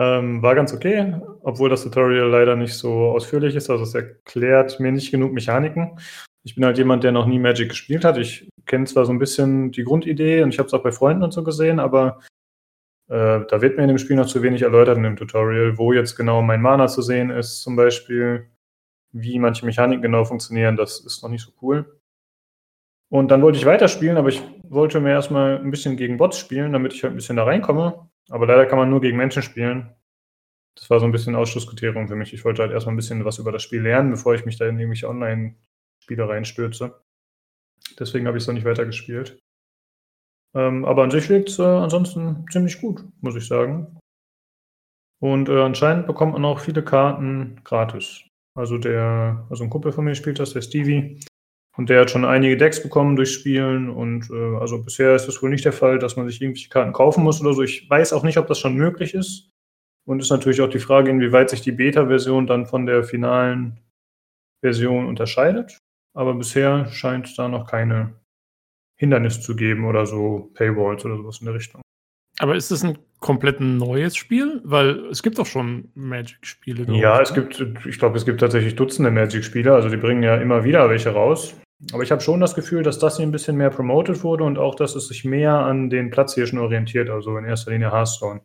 Ähm, 0.00 0.40
war 0.40 0.54
ganz 0.54 0.72
okay, 0.72 1.14
obwohl 1.42 1.68
das 1.68 1.82
Tutorial 1.82 2.30
leider 2.30 2.56
nicht 2.56 2.72
so 2.72 3.10
ausführlich 3.10 3.54
ist. 3.54 3.68
Also 3.68 3.84
es 3.84 3.94
erklärt 3.94 4.80
mir 4.80 4.92
nicht 4.92 5.10
genug 5.10 5.34
Mechaniken. 5.34 5.98
Ich 6.42 6.54
bin 6.54 6.64
halt 6.64 6.78
jemand, 6.78 7.04
der 7.04 7.12
noch 7.12 7.26
nie 7.26 7.38
Magic 7.38 7.68
gespielt 7.68 8.02
hat. 8.06 8.16
Ich 8.16 8.48
kenne 8.64 8.86
zwar 8.86 9.04
so 9.04 9.12
ein 9.12 9.18
bisschen 9.18 9.72
die 9.72 9.84
Grundidee 9.84 10.42
und 10.42 10.54
ich 10.54 10.58
habe 10.58 10.68
es 10.68 10.72
auch 10.72 10.82
bei 10.82 10.90
Freunden 10.90 11.22
und 11.22 11.32
so 11.32 11.44
gesehen, 11.44 11.78
aber 11.78 12.20
äh, 13.08 13.40
da 13.46 13.60
wird 13.60 13.76
mir 13.76 13.82
in 13.82 13.88
dem 13.88 13.98
Spiel 13.98 14.16
noch 14.16 14.26
zu 14.26 14.42
wenig 14.42 14.62
erläutert 14.62 14.96
in 14.96 15.02
dem 15.02 15.16
Tutorial, 15.16 15.76
wo 15.76 15.92
jetzt 15.92 16.16
genau 16.16 16.40
mein 16.40 16.62
Mana 16.62 16.86
zu 16.86 17.02
sehen 17.02 17.28
ist, 17.28 17.60
zum 17.60 17.76
Beispiel, 17.76 18.48
wie 19.12 19.38
manche 19.38 19.66
Mechaniken 19.66 20.00
genau 20.00 20.24
funktionieren. 20.24 20.76
Das 20.76 21.00
ist 21.00 21.22
noch 21.22 21.28
nicht 21.28 21.44
so 21.44 21.52
cool. 21.60 22.00
Und 23.10 23.30
dann 23.30 23.42
wollte 23.42 23.58
ich 23.58 23.66
weiterspielen, 23.66 24.16
aber 24.16 24.30
ich 24.30 24.40
wollte 24.62 25.00
mir 25.00 25.10
erstmal 25.10 25.58
ein 25.58 25.70
bisschen 25.70 25.98
gegen 25.98 26.16
Bots 26.16 26.38
spielen, 26.38 26.72
damit 26.72 26.94
ich 26.94 27.02
halt 27.02 27.12
ein 27.12 27.16
bisschen 27.16 27.36
da 27.36 27.44
reinkomme. 27.44 28.09
Aber 28.30 28.46
leider 28.46 28.66
kann 28.66 28.78
man 28.78 28.88
nur 28.88 29.00
gegen 29.00 29.16
Menschen 29.16 29.42
spielen. 29.42 29.94
Das 30.76 30.88
war 30.88 31.00
so 31.00 31.04
ein 31.04 31.12
bisschen 31.12 31.34
Ausschlusskriterium 31.34 32.08
für 32.08 32.16
mich. 32.16 32.32
Ich 32.32 32.44
wollte 32.44 32.62
halt 32.62 32.72
erstmal 32.72 32.94
ein 32.94 32.96
bisschen 32.96 33.24
was 33.24 33.38
über 33.38 33.52
das 33.52 33.62
Spiel 33.62 33.82
lernen, 33.82 34.10
bevor 34.10 34.34
ich 34.34 34.46
mich 34.46 34.56
da 34.56 34.66
in 34.66 34.78
irgendwelche 34.78 35.08
Online-Spiele 35.08 36.28
reinstürze. 36.28 37.02
Deswegen 37.98 38.26
habe 38.26 38.38
ich 38.38 38.44
es 38.44 38.46
noch 38.46 38.54
nicht 38.54 38.64
weitergespielt. 38.64 39.42
Ähm, 40.54 40.84
aber 40.84 41.02
an 41.02 41.10
sich 41.10 41.28
liegt 41.28 41.48
es 41.50 41.58
äh, 41.58 41.62
ansonsten 41.62 42.46
ziemlich 42.50 42.80
gut, 42.80 43.04
muss 43.20 43.36
ich 43.36 43.46
sagen. 43.46 43.98
Und 45.20 45.48
äh, 45.48 45.60
anscheinend 45.60 46.06
bekommt 46.06 46.32
man 46.32 46.44
auch 46.44 46.60
viele 46.60 46.82
Karten 46.82 47.60
gratis. 47.62 48.24
Also 48.56 48.78
der, 48.78 49.46
also 49.50 49.64
ein 49.64 49.70
Kumpel 49.70 49.92
von 49.92 50.04
mir 50.04 50.14
spielt 50.14 50.38
das, 50.38 50.52
der 50.52 50.62
Stevie. 50.62 51.20
Und 51.76 51.88
der 51.88 52.00
hat 52.00 52.10
schon 52.10 52.24
einige 52.24 52.56
Decks 52.56 52.82
bekommen 52.82 53.16
durch 53.16 53.32
Spielen. 53.32 53.88
Und 53.88 54.28
äh, 54.30 54.56
also 54.56 54.82
bisher 54.82 55.14
ist 55.14 55.28
es 55.28 55.42
wohl 55.42 55.50
nicht 55.50 55.64
der 55.64 55.72
Fall, 55.72 55.98
dass 55.98 56.16
man 56.16 56.28
sich 56.28 56.40
irgendwelche 56.40 56.68
Karten 56.68 56.92
kaufen 56.92 57.24
muss 57.24 57.40
oder 57.40 57.52
so. 57.52 57.62
Ich 57.62 57.88
weiß 57.88 58.12
auch 58.12 58.22
nicht, 58.22 58.38
ob 58.38 58.46
das 58.48 58.58
schon 58.58 58.74
möglich 58.74 59.14
ist. 59.14 59.50
Und 60.06 60.20
ist 60.20 60.30
natürlich 60.30 60.60
auch 60.60 60.70
die 60.70 60.78
Frage, 60.78 61.10
inwieweit 61.10 61.50
sich 61.50 61.60
die 61.60 61.72
Beta-Version 61.72 62.46
dann 62.46 62.66
von 62.66 62.86
der 62.86 63.04
finalen 63.04 63.80
Version 64.62 65.06
unterscheidet. 65.06 65.78
Aber 66.14 66.34
bisher 66.34 66.86
scheint 66.86 67.38
da 67.38 67.48
noch 67.48 67.66
keine 67.66 68.14
Hindernis 68.98 69.40
zu 69.40 69.54
geben 69.54 69.86
oder 69.86 70.06
so 70.06 70.50
Paywalls 70.54 71.04
oder 71.04 71.16
sowas 71.16 71.38
in 71.40 71.46
der 71.46 71.54
Richtung. 71.54 71.80
Aber 72.40 72.56
ist 72.56 72.70
das 72.70 72.82
ein 72.82 72.96
komplett 73.18 73.60
neues 73.60 74.16
Spiel? 74.16 74.62
Weil 74.64 75.04
es 75.10 75.22
gibt 75.22 75.38
doch 75.38 75.44
schon 75.44 75.90
Magic-Spiele. 75.94 76.90
Ja, 76.96 77.20
ich, 77.20 77.28
es 77.28 77.34
gibt, 77.34 77.60
ich 77.86 77.98
glaube, 77.98 78.16
es 78.16 78.24
gibt 78.24 78.40
tatsächlich 78.40 78.76
Dutzende 78.76 79.10
Magic-Spiele. 79.10 79.74
Also 79.74 79.90
die 79.90 79.98
bringen 79.98 80.22
ja 80.22 80.36
immer 80.36 80.64
wieder 80.64 80.88
welche 80.88 81.10
raus. 81.10 81.54
Aber 81.92 82.02
ich 82.02 82.10
habe 82.10 82.22
schon 82.22 82.40
das 82.40 82.54
Gefühl, 82.54 82.82
dass 82.82 82.98
das 82.98 83.18
hier 83.18 83.26
ein 83.26 83.30
bisschen 83.30 83.58
mehr 83.58 83.68
promoted 83.68 84.24
wurde 84.24 84.44
und 84.44 84.56
auch, 84.58 84.74
dass 84.74 84.94
es 84.94 85.08
sich 85.08 85.26
mehr 85.26 85.52
an 85.52 85.90
den 85.90 86.08
Platzhirschen 86.08 86.58
orientiert, 86.58 87.10
also 87.10 87.36
in 87.36 87.44
erster 87.44 87.72
Linie 87.72 87.92
Hearthstone. 87.92 88.40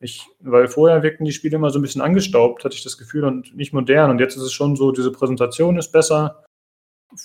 Ich, 0.00 0.26
weil 0.40 0.66
vorher 0.66 1.04
wirkten 1.04 1.24
die 1.24 1.32
Spiele 1.32 1.54
immer 1.54 1.70
so 1.70 1.78
ein 1.78 1.82
bisschen 1.82 2.02
angestaubt, 2.02 2.64
hatte 2.64 2.74
ich 2.74 2.82
das 2.82 2.98
Gefühl, 2.98 3.24
und 3.24 3.54
nicht 3.54 3.72
modern. 3.72 4.10
Und 4.10 4.18
jetzt 4.18 4.36
ist 4.36 4.42
es 4.42 4.52
schon 4.52 4.74
so, 4.74 4.90
diese 4.90 5.12
Präsentation 5.12 5.78
ist 5.78 5.92
besser. 5.92 6.44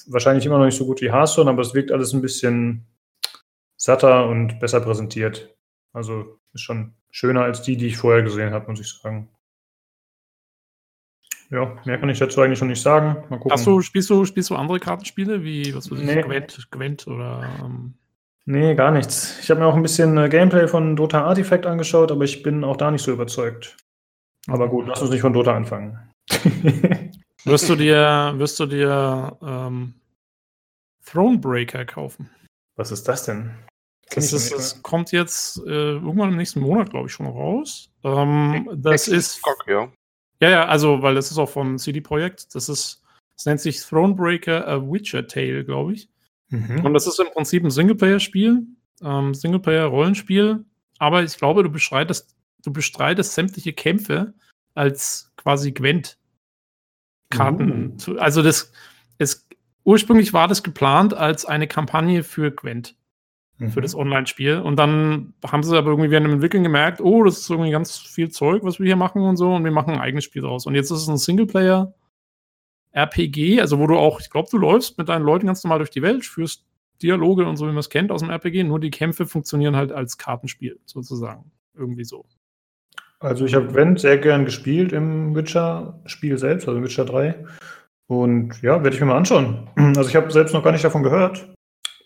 Wahrscheinlich 0.06 0.46
immer 0.46 0.60
noch 0.60 0.66
nicht 0.66 0.78
so 0.78 0.86
gut 0.86 1.02
wie 1.02 1.12
Hearthstone, 1.12 1.50
aber 1.50 1.64
es 1.64 1.74
wirkt 1.74 1.92
alles 1.92 2.14
ein 2.14 2.22
bisschen 2.22 2.86
satter 3.76 4.28
und 4.28 4.60
besser 4.60 4.82
präsentiert. 4.82 5.56
Also 5.94 6.40
ist 6.54 6.62
schon 6.62 6.94
schöner 7.10 7.44
als 7.44 7.62
die, 7.62 7.78
die 7.78 7.88
ich 7.88 7.98
vorher 7.98 8.24
gesehen 8.24 8.54
habe, 8.54 8.70
muss 8.70 8.80
ich 8.80 8.90
sagen. 8.90 9.30
Ja, 11.50 11.76
mehr 11.86 11.98
kann 11.98 12.10
ich 12.10 12.20
dazu 12.20 12.42
eigentlich 12.42 12.60
schon 12.60 12.70
nicht 12.70 12.82
sagen. 12.82 13.26
Mal 13.30 13.38
gucken. 13.38 13.52
Hast 13.52 13.68
du, 13.68 13.82
spielst 13.82 14.10
du, 14.10 14.24
spielst 14.24 14.50
du 14.50 14.56
andere 14.56 14.80
Kartenspiele 14.80 15.44
wie 15.44 15.76
was 15.76 15.92
weiß 15.92 16.00
ich, 16.00 16.06
nee. 16.06 16.22
Gwent, 16.22 16.68
Gwent 16.72 17.08
oder. 17.08 17.44
Ähm 17.62 17.94
nee, 18.46 18.74
gar 18.74 18.92
nichts. 18.92 19.38
Ich 19.42 19.52
habe 19.52 19.60
mir 19.60 19.66
auch 19.66 19.76
ein 19.76 19.82
bisschen 19.82 20.18
äh, 20.18 20.30
Gameplay 20.30 20.68
von 20.68 20.96
Dota 20.96 21.26
Artifact 21.26 21.66
angeschaut, 21.66 22.12
aber 22.12 22.24
ich 22.24 22.42
bin 22.42 22.64
auch 22.64 22.78
da 22.78 22.90
nicht 22.90 23.04
so 23.04 23.12
überzeugt. 23.12 23.76
Aber 24.48 24.70
gut, 24.70 24.88
lass 24.88 25.02
uns 25.02 25.12
nicht 25.12 25.22
von 25.22 25.34
Dota 25.34 25.54
anfangen. 25.54 26.00
wirst 27.44 27.70
du 27.70 27.76
dir, 27.76 28.34
wirst 28.38 28.60
du 28.60 28.66
dir 28.66 29.38
ähm, 29.42 29.96
Thronebreaker 31.06 31.84
kaufen? 31.86 32.30
Was 32.78 32.92
ist 32.92 33.08
das 33.10 33.26
denn? 33.26 33.52
Das, 34.14 34.34
ist, 34.34 34.54
das 34.54 34.84
kommt 34.84 35.12
jetzt 35.12 35.58
äh, 35.66 35.94
irgendwann 35.94 36.30
im 36.30 36.38
nächsten 36.38 36.60
Monat, 36.60 36.90
glaube 36.90 37.08
ich, 37.08 37.14
schon 37.14 37.28
raus. 37.28 37.90
Ähm, 38.04 38.70
das 38.76 39.08
ist. 39.08 39.42
Cock, 39.42 39.66
ja. 39.68 39.92
Ja, 40.42 40.50
ja, 40.50 40.66
also, 40.66 41.02
weil 41.02 41.16
das 41.16 41.32
ist 41.32 41.38
auch 41.38 41.50
vom 41.50 41.78
CD-Projekt. 41.78 42.54
Das 42.56 42.68
ist, 42.68 43.02
das 43.36 43.46
nennt 43.46 43.62
sich 43.62 43.80
Thronebreaker 43.80 44.68
A 44.68 44.82
Witcher 44.82 45.28
Tale, 45.28 45.64
glaube 45.64 45.94
ich. 45.94 46.10
Mhm. 46.50 46.84
Und 46.84 46.94
das 46.94 47.08
ist 47.08 47.20
im 47.20 47.32
Prinzip 47.32 47.64
ein 47.64 47.72
Singleplayer-Spiel, 47.72 48.66
ähm, 49.02 49.34
Singleplayer-Rollenspiel. 49.34 50.66
Aber 50.98 51.24
ich 51.24 51.38
glaube, 51.38 51.64
du 51.64 51.70
bestreitest, 51.70 52.36
du 52.64 52.74
bestreitest 52.74 53.34
sämtliche 53.34 53.74
Kämpfe 53.74 54.34
als 54.74 55.32
quasi 55.38 55.72
Gwent-Karten. 55.72 57.98
Mhm. 58.08 58.20
Also 58.20 58.42
das, 58.42 58.72
es, 59.20 59.48
ursprünglich 59.84 60.34
war 60.34 60.48
das 60.48 60.64
geplant 60.64 61.14
als 61.14 61.46
eine 61.46 61.68
Kampagne 61.68 62.24
für 62.24 62.52
Gwent 62.52 62.96
für 63.70 63.80
mhm. 63.80 63.84
das 63.84 63.96
Online-Spiel. 63.96 64.60
Und 64.60 64.78
dann 64.78 65.34
haben 65.46 65.64
sie 65.64 65.78
aber 65.78 65.90
irgendwie 65.92 66.10
während 66.10 66.28
dem 66.28 66.34
Entwickeln 66.34 66.64
gemerkt, 66.64 67.02
oh, 67.02 67.24
das 67.24 67.40
ist 67.40 67.50
irgendwie 67.50 67.72
ganz 67.72 67.98
viel 67.98 68.30
Zeug, 68.30 68.64
was 68.64 68.80
wir 68.80 68.86
hier 68.86 68.96
machen 68.96 69.22
und 69.22 69.38
so, 69.38 69.54
und 69.54 69.64
wir 69.64 69.72
machen 69.72 69.94
ein 69.94 70.00
eigenes 70.00 70.24
Spiel 70.24 70.42
draus. 70.42 70.66
Und 70.66 70.76
jetzt 70.76 70.92
ist 70.92 71.02
es 71.02 71.08
ein 71.08 71.18
Singleplayer 71.18 71.94
RPG, 72.92 73.62
also 73.62 73.80
wo 73.80 73.88
du 73.88 73.98
auch, 73.98 74.20
ich 74.20 74.30
glaube, 74.30 74.50
du 74.52 74.58
läufst 74.58 74.98
mit 74.98 75.10
deinen 75.10 75.24
Leuten 75.24 75.48
ganz 75.48 75.64
normal 75.64 75.80
durch 75.80 75.92
die 75.92 76.02
Welt, 76.02 76.26
führst 76.26 76.66
Dialoge 77.02 77.46
und 77.46 77.58
so, 77.58 77.66
wie 77.66 77.72
man 77.72 77.80
es 77.80 77.90
kennt 77.90 78.12
aus 78.12 78.22
dem 78.22 78.30
RPG, 78.30 78.64
nur 78.64 78.80
die 78.80 78.92
Kämpfe 78.92 79.26
funktionieren 79.26 79.76
halt 79.76 79.92
als 79.92 80.18
Kartenspiel, 80.18 80.80
sozusagen. 80.86 81.52
Irgendwie 81.74 82.04
so. 82.04 82.26
Also 83.20 83.46
ich 83.46 83.54
habe 83.54 83.68
Gwent 83.68 84.00
sehr 84.00 84.18
gern 84.18 84.46
gespielt 84.46 84.94
im 84.94 85.36
Witcher-Spiel 85.36 86.38
selbst, 86.38 86.68
also 86.68 86.82
Witcher 86.84 87.06
3. 87.06 87.46
Und 88.08 88.62
ja, 88.62 88.84
werde 88.84 88.96
ich 88.96 89.00
mir 89.00 89.08
mal 89.08 89.18
anschauen. 89.18 89.70
Also 89.96 90.10
ich 90.10 90.16
habe 90.16 90.32
selbst 90.32 90.54
noch 90.54 90.64
gar 90.64 90.72
nicht 90.72 90.84
davon 90.84 91.04
gehört. 91.04 91.54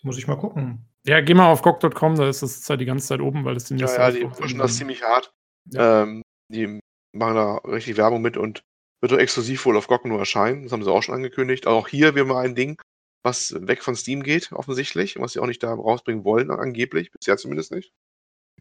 Muss 0.02 0.18
ich 0.18 0.28
mal 0.28 0.36
gucken. 0.36 0.84
Ja, 1.06 1.20
geh 1.20 1.34
mal 1.34 1.50
auf 1.50 1.62
GOG.com, 1.62 2.16
da 2.16 2.28
ist 2.28 2.42
das 2.42 2.68
halt 2.68 2.80
die 2.80 2.84
ganze 2.84 3.06
Zeit 3.06 3.20
oben, 3.20 3.44
weil 3.44 3.54
das 3.54 3.64
den 3.64 3.78
Ja, 3.78 3.86
ja, 3.86 4.10
die 4.10 4.24
pushen 4.24 4.58
das 4.58 4.76
ziemlich 4.76 5.02
hart. 5.02 5.32
Ja. 5.70 6.02
Ähm, 6.02 6.22
die 6.52 6.80
machen 7.12 7.34
da 7.34 7.56
richtig 7.58 7.96
Werbung 7.96 8.22
mit 8.22 8.36
und 8.36 8.62
wird 9.00 9.12
doch 9.12 9.18
exklusiv 9.18 9.64
wohl 9.66 9.76
auf 9.76 9.86
GOG 9.86 10.04
nur 10.06 10.18
erscheinen. 10.18 10.64
Das 10.64 10.72
haben 10.72 10.82
sie 10.82 10.90
auch 10.90 11.02
schon 11.02 11.14
angekündigt. 11.14 11.66
auch 11.66 11.88
hier 11.88 12.14
wäre 12.14 12.26
mal 12.26 12.44
ein 12.44 12.54
Ding, 12.54 12.80
was 13.24 13.54
weg 13.58 13.82
von 13.82 13.94
Steam 13.94 14.22
geht, 14.22 14.52
offensichtlich, 14.52 15.18
was 15.18 15.32
sie 15.32 15.40
auch 15.40 15.46
nicht 15.46 15.62
da 15.62 15.72
rausbringen 15.74 16.24
wollen, 16.24 16.50
angeblich, 16.50 17.10
bisher 17.12 17.36
zumindest 17.36 17.72
nicht. 17.72 17.92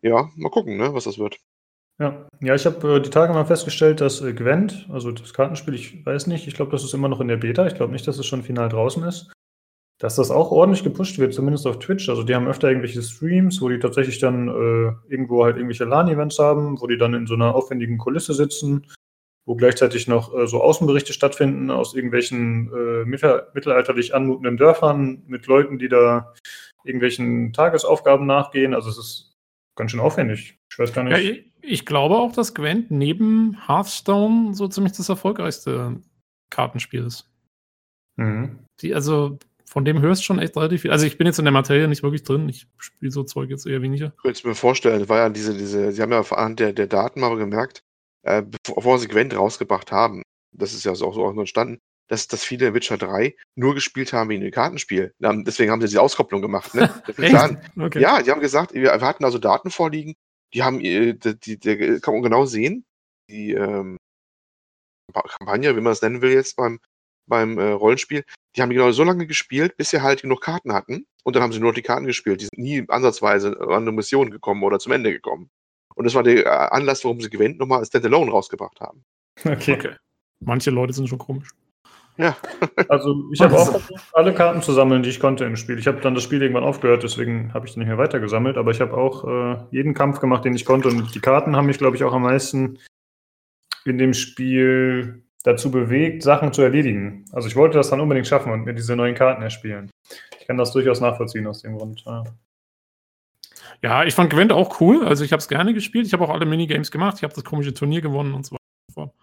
Ja, 0.02 0.30
mal 0.36 0.50
gucken, 0.50 0.78
ne, 0.78 0.94
was 0.94 1.06
das 1.06 1.18
wird. 1.18 1.40
Ja, 2.00 2.28
ja 2.42 2.56
ich 2.56 2.66
habe 2.66 2.96
äh, 2.96 3.02
die 3.02 3.10
Tage 3.10 3.34
mal 3.34 3.46
festgestellt, 3.46 4.02
dass 4.02 4.22
äh, 4.22 4.34
Gwent, 4.34 4.88
also 4.92 5.12
das 5.12 5.34
Kartenspiel, 5.34 5.74
ich 5.74 6.06
weiß 6.06 6.28
nicht, 6.28 6.48
ich 6.48 6.54
glaube, 6.54 6.72
das 6.72 6.84
ist 6.84 6.94
immer 6.94 7.08
noch 7.08 7.22
in 7.22 7.28
der 7.28 7.38
Beta. 7.38 7.66
Ich 7.68 7.76
glaube 7.76 7.94
nicht, 7.94 8.08
dass 8.08 8.18
es 8.18 8.26
schon 8.26 8.44
final 8.44 8.70
draußen 8.70 9.04
ist. 9.04 9.32
Dass 9.98 10.16
das 10.16 10.30
auch 10.30 10.52
ordentlich 10.52 10.84
gepusht 10.84 11.20
wird, 11.20 11.34
zumindest 11.34 11.66
auf 11.68 11.80
Twitch. 11.80 12.10
Also 12.10 12.24
die 12.24 12.36
haben 12.36 12.48
öfter 12.48 12.68
irgendwelche 12.68 13.02
Streams, 13.02 13.62
wo 13.62 13.70
die 13.70 13.80
tatsächlich 13.80 14.20
dann 14.20 14.50
äh, 14.50 15.12
irgendwo 15.12 15.46
halt 15.46 15.56
irgendwelche 15.56 15.86
LAN-Events 15.86 16.38
haben, 16.40 16.82
wo 16.82 16.88
die 16.88 16.98
dann 16.98 17.14
in 17.14 17.28
so 17.28 17.36
einer 17.36 17.56
aufwendigen 17.56 17.98
Kulisse 17.98 18.34
sitzen, 18.34 18.88
wo 19.46 19.56
gleichzeitig 19.56 20.08
noch 20.08 20.36
äh, 20.36 20.48
so 20.48 20.62
Außenberichte 20.62 21.14
stattfinden 21.14 21.72
aus 21.72 21.96
irgendwelchen 21.96 22.72
äh, 22.74 23.06
mittel 23.06 23.48
mittelalterlich 23.54 24.14
anmutenden 24.14 24.58
Dörfern 24.58 25.24
mit 25.28 25.48
Leuten, 25.48 25.80
die 25.80 25.88
da 25.88 26.34
irgendwelchen 26.84 27.54
Tagesaufgaben 27.54 28.26
nachgehen. 28.26 28.74
Also 28.74 28.90
es 28.90 28.98
ist 28.98 29.36
ganz 29.76 29.92
schön 29.92 30.02
aufwendig. 30.02 30.60
Ich 30.70 30.78
weiß 30.78 30.92
gar 30.92 31.04
nicht. 31.04 31.14
Ja, 31.14 31.20
ich, 31.20 31.46
ich 31.62 31.86
glaube 31.86 32.16
auch, 32.16 32.34
dass 32.34 32.54
Gwent 32.54 32.92
neben 32.92 33.58
Hearthstone 33.66 34.54
so 34.56 34.68
ziemlich 34.68 34.94
das 34.94 35.08
erfolgreichste 35.08 36.02
Kartenspiel 36.50 37.06
ist. 37.06 37.30
Mhm. 38.18 38.60
Die, 38.82 38.94
also 38.94 39.40
von 39.66 39.86
dem 39.86 40.02
hörst 40.02 40.22
du 40.22 40.26
schon 40.26 40.40
echt 40.40 40.56
relativ 40.56 40.82
viel. 40.82 40.92
Also 40.92 41.06
ich 41.06 41.18
bin 41.18 41.28
jetzt 41.28 41.40
in 41.40 41.46
der 41.46 41.52
Materie 41.52 41.88
nicht 41.88 42.04
wirklich 42.04 42.24
drin. 42.24 42.48
Ich 42.50 42.68
spiele 42.78 43.12
so 43.12 43.24
Zeug 43.24 43.50
jetzt 43.50 43.66
eher 43.66 43.82
weniger. 43.82 44.14
Ich 44.16 44.22
könnte 44.22 44.48
mir 44.48 44.56
vorstellen, 44.56 45.10
war 45.10 45.18
ja 45.18 45.30
diese, 45.30 45.58
diese, 45.58 45.92
sie 45.92 46.02
haben 46.02 46.12
ja 46.12 46.22
anhand 46.22 46.60
der, 46.60 46.74
der 46.74 46.88
Daten 46.88 47.20
mal 47.20 47.36
gemerkt, 47.36 47.82
äh, 48.24 48.44
bevor 48.64 49.00
sie 49.00 49.08
Gwent 49.08 49.36
rausgebracht 49.36 49.92
haben, 49.92 50.22
das 50.52 50.74
ist 50.74 50.86
ja 50.86 50.92
auch 50.92 51.14
so 51.14 51.30
entstanden, 51.30 51.80
dass, 52.08 52.28
dass 52.28 52.44
viele 52.44 52.74
Witcher 52.74 52.98
3 52.98 53.36
nur 53.56 53.74
gespielt 53.74 54.14
haben 54.14 54.30
wegen 54.30 54.42
dem 54.42 54.52
Kartenspiel. 54.52 55.14
Deswegen 55.20 55.72
haben 55.72 55.82
sie 55.82 55.88
diese 55.88 56.02
Auskopplung 56.02 56.42
gemacht. 56.42 56.74
Ne? 56.76 56.94
okay. 57.80 58.00
Ja, 58.00 58.22
die 58.22 58.32
haben 58.32 58.42
gesagt, 58.42 58.74
wir, 58.74 58.84
wir 58.84 59.02
hatten 59.02 59.26
also 59.26 59.40
Daten 59.40 59.72
vorliegen, 59.72 60.16
die 60.54 60.64
haben, 60.64 60.80
äh, 60.82 61.14
die, 61.14 61.38
die, 61.40 61.60
die, 61.60 62.00
kann 62.00 62.14
man 62.14 62.24
genau 62.24 62.46
sehen, 62.46 62.86
die 63.30 63.54
ähm, 63.54 63.98
Kampagne, 65.14 65.76
wie 65.76 65.82
man 65.82 65.92
das 65.92 66.02
nennen 66.02 66.22
will 66.22 66.32
jetzt 66.32 66.56
beim, 66.56 66.80
beim 67.28 67.58
äh, 67.58 67.72
Rollenspiel, 67.72 68.24
die 68.56 68.62
haben 68.62 68.70
genau 68.70 68.92
so 68.92 69.04
lange 69.04 69.28
gespielt, 69.28 69.78
bis 69.78 69.90
sie 69.90 70.02
halt 70.02 70.22
genug 70.22 70.42
Karten 70.42 70.74
hatten. 70.74 71.06
Und 71.24 71.36
dann 71.36 71.44
haben 71.44 71.52
sie 71.52 71.60
nur 71.60 71.74
die 71.74 71.82
Karten 71.82 72.06
gespielt. 72.06 72.42
Die 72.42 72.46
sind 72.46 72.58
nie 72.58 72.86
ansatzweise 72.88 73.60
an 73.60 73.82
eine 73.82 73.92
Mission 73.92 74.32
gekommen 74.32 74.64
oder 74.64 74.80
zum 74.80 74.92
Ende 74.92 75.12
gekommen. 75.12 75.50
Und 75.96 76.06
das 76.06 76.14
war 76.14 76.24
der 76.24 76.46
äh, 76.46 76.50
Anlass, 76.50 77.04
warum 77.04 77.22
sie 77.22 77.30
Gwent 77.30 77.58
nochmal 77.58 77.80
als 77.80 77.88
Standalone 77.88 78.32
rausgebracht 78.32 78.80
haben. 78.80 79.04
Okay. 79.44 79.74
okay. 79.74 79.96
Manche 80.40 80.70
Leute 80.70 80.94
sind 80.94 81.08
schon 81.08 81.18
komisch. 81.18 81.50
Ja. 82.18 82.38
also 82.90 83.24
ich 83.34 83.42
habe 83.42 83.58
auch 83.58 83.72
versucht, 83.72 84.04
alle 84.14 84.34
Karten 84.34 84.62
zu 84.62 84.72
sammeln, 84.72 85.04
die 85.04 85.10
ich 85.10 85.20
konnte 85.20 85.44
im 85.46 85.56
Spiel. 85.56 85.78
Ich 85.78 85.88
habe 85.88 86.00
dann 86.00 86.16
das 86.16 86.24
Spiel 86.24 86.42
irgendwann 86.42 86.64
aufgehört, 86.64 87.04
deswegen 87.04 87.54
habe 87.54 87.66
ich 87.66 87.72
es 87.72 87.78
nicht 87.78 87.88
mehr 87.88 87.98
weitergesammelt. 87.98 88.58
Aber 88.58 88.72
ich 88.72 88.80
habe 88.80 88.96
auch 88.96 89.26
äh, 89.26 89.58
jeden 89.72 89.94
Kampf 89.94 90.20
gemacht, 90.20 90.46
den 90.46 90.56
ich 90.56 90.66
konnte. 90.66 90.88
Und 90.88 91.14
die 91.14 91.20
Karten 91.20 91.56
haben 91.56 91.66
mich, 91.66 91.78
glaube 91.78 91.98
ich, 91.98 92.04
auch 92.04 92.14
am 92.14 92.24
meisten 92.24 92.80
in 93.86 93.98
dem 93.98 94.14
Spiel 94.14 95.25
dazu 95.46 95.70
bewegt, 95.70 96.24
Sachen 96.24 96.52
zu 96.54 96.64
erledigen. 96.64 97.26
Also 97.32 97.48
ich 97.48 97.56
wollte 97.56 97.78
das 97.78 97.90
dann 97.90 98.02
unbedingt 98.02 98.28
schaffen 98.28 98.52
und 98.52 98.66
mir 98.66 98.74
diese 98.74 98.96
neuen 98.96 99.16
Karten 99.16 99.44
erspielen. 99.44 99.92
Ich 100.40 100.48
kann 100.48 100.58
das 100.58 100.72
durchaus 100.74 101.00
nachvollziehen 101.02 101.46
aus 101.48 101.62
dem 101.62 101.78
Grund. 101.78 102.04
Ja. 102.06 102.24
Ja, 103.82 104.04
ich 104.04 104.16
fand 104.16 104.32
Gwent 104.32 104.52
auch 104.52 104.82
cool. 104.82 105.06
Also 105.06 105.24
ich 105.24 105.32
habe 105.32 105.40
es 105.40 105.48
gerne 105.48 105.74
gespielt. 105.74 106.08
Ich 106.08 106.14
habe 106.14 106.24
auch 106.24 106.30
alle 106.30 106.46
Minigames 106.46 106.90
gemacht. 106.90 107.18
Ich 107.18 107.24
habe 107.24 107.34
das 107.34 107.44
komische 107.44 107.74
Turnier 107.74 108.02
gewonnen 108.02 108.34
und 108.34 108.46
so 108.46 108.56
weiter. 108.96 109.14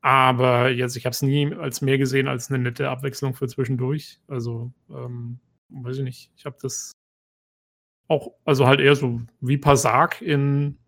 Aber 0.00 0.68
jetzt, 0.70 0.96
ich 0.96 1.06
habe 1.06 1.12
es 1.12 1.22
nie 1.22 1.52
als 1.54 1.80
mehr 1.80 1.98
gesehen 1.98 2.28
als 2.28 2.50
eine 2.50 2.62
nette 2.62 2.88
Abwechslung 2.88 3.34
für 3.34 3.48
zwischendurch. 3.48 4.20
Also, 4.28 4.72
ähm, 4.90 5.40
weiß 5.70 5.98
ich 5.98 6.04
nicht. 6.04 6.30
Ich 6.36 6.44
habe 6.44 6.56
das 6.60 6.92
auch, 8.08 8.32
also 8.44 8.66
halt 8.66 8.80
eher 8.80 8.94
so 8.94 9.20
wie 9.40 9.58
Pasag 9.58 10.20
in 10.22 10.78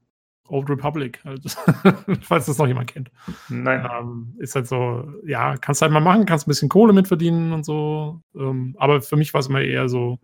Old 0.49 0.69
Republic, 0.69 1.21
halt. 1.25 1.43
falls 2.21 2.47
das 2.47 2.59
noch 2.59 2.67
jemand 2.67 2.93
kennt. 2.93 3.11
Nein. 3.49 3.89
Ähm, 3.91 4.35
ist 4.39 4.55
halt 4.55 4.67
so, 4.67 5.09
ja, 5.25 5.57
kannst 5.57 5.83
halt 5.83 5.93
mal 5.93 6.01
machen, 6.01 6.27
kannst 6.27 6.47
ein 6.47 6.51
bisschen 6.51 6.69
Kohle 6.69 6.93
mitverdienen 6.93 7.53
und 7.53 7.65
so. 7.65 8.21
Ähm, 8.35 8.77
aber 8.79 9.01
für 9.01 9.17
mich 9.17 9.33
war 9.33 9.41
es 9.41 9.49
immer 9.49 9.63
eher 9.63 9.89
so 9.89 10.19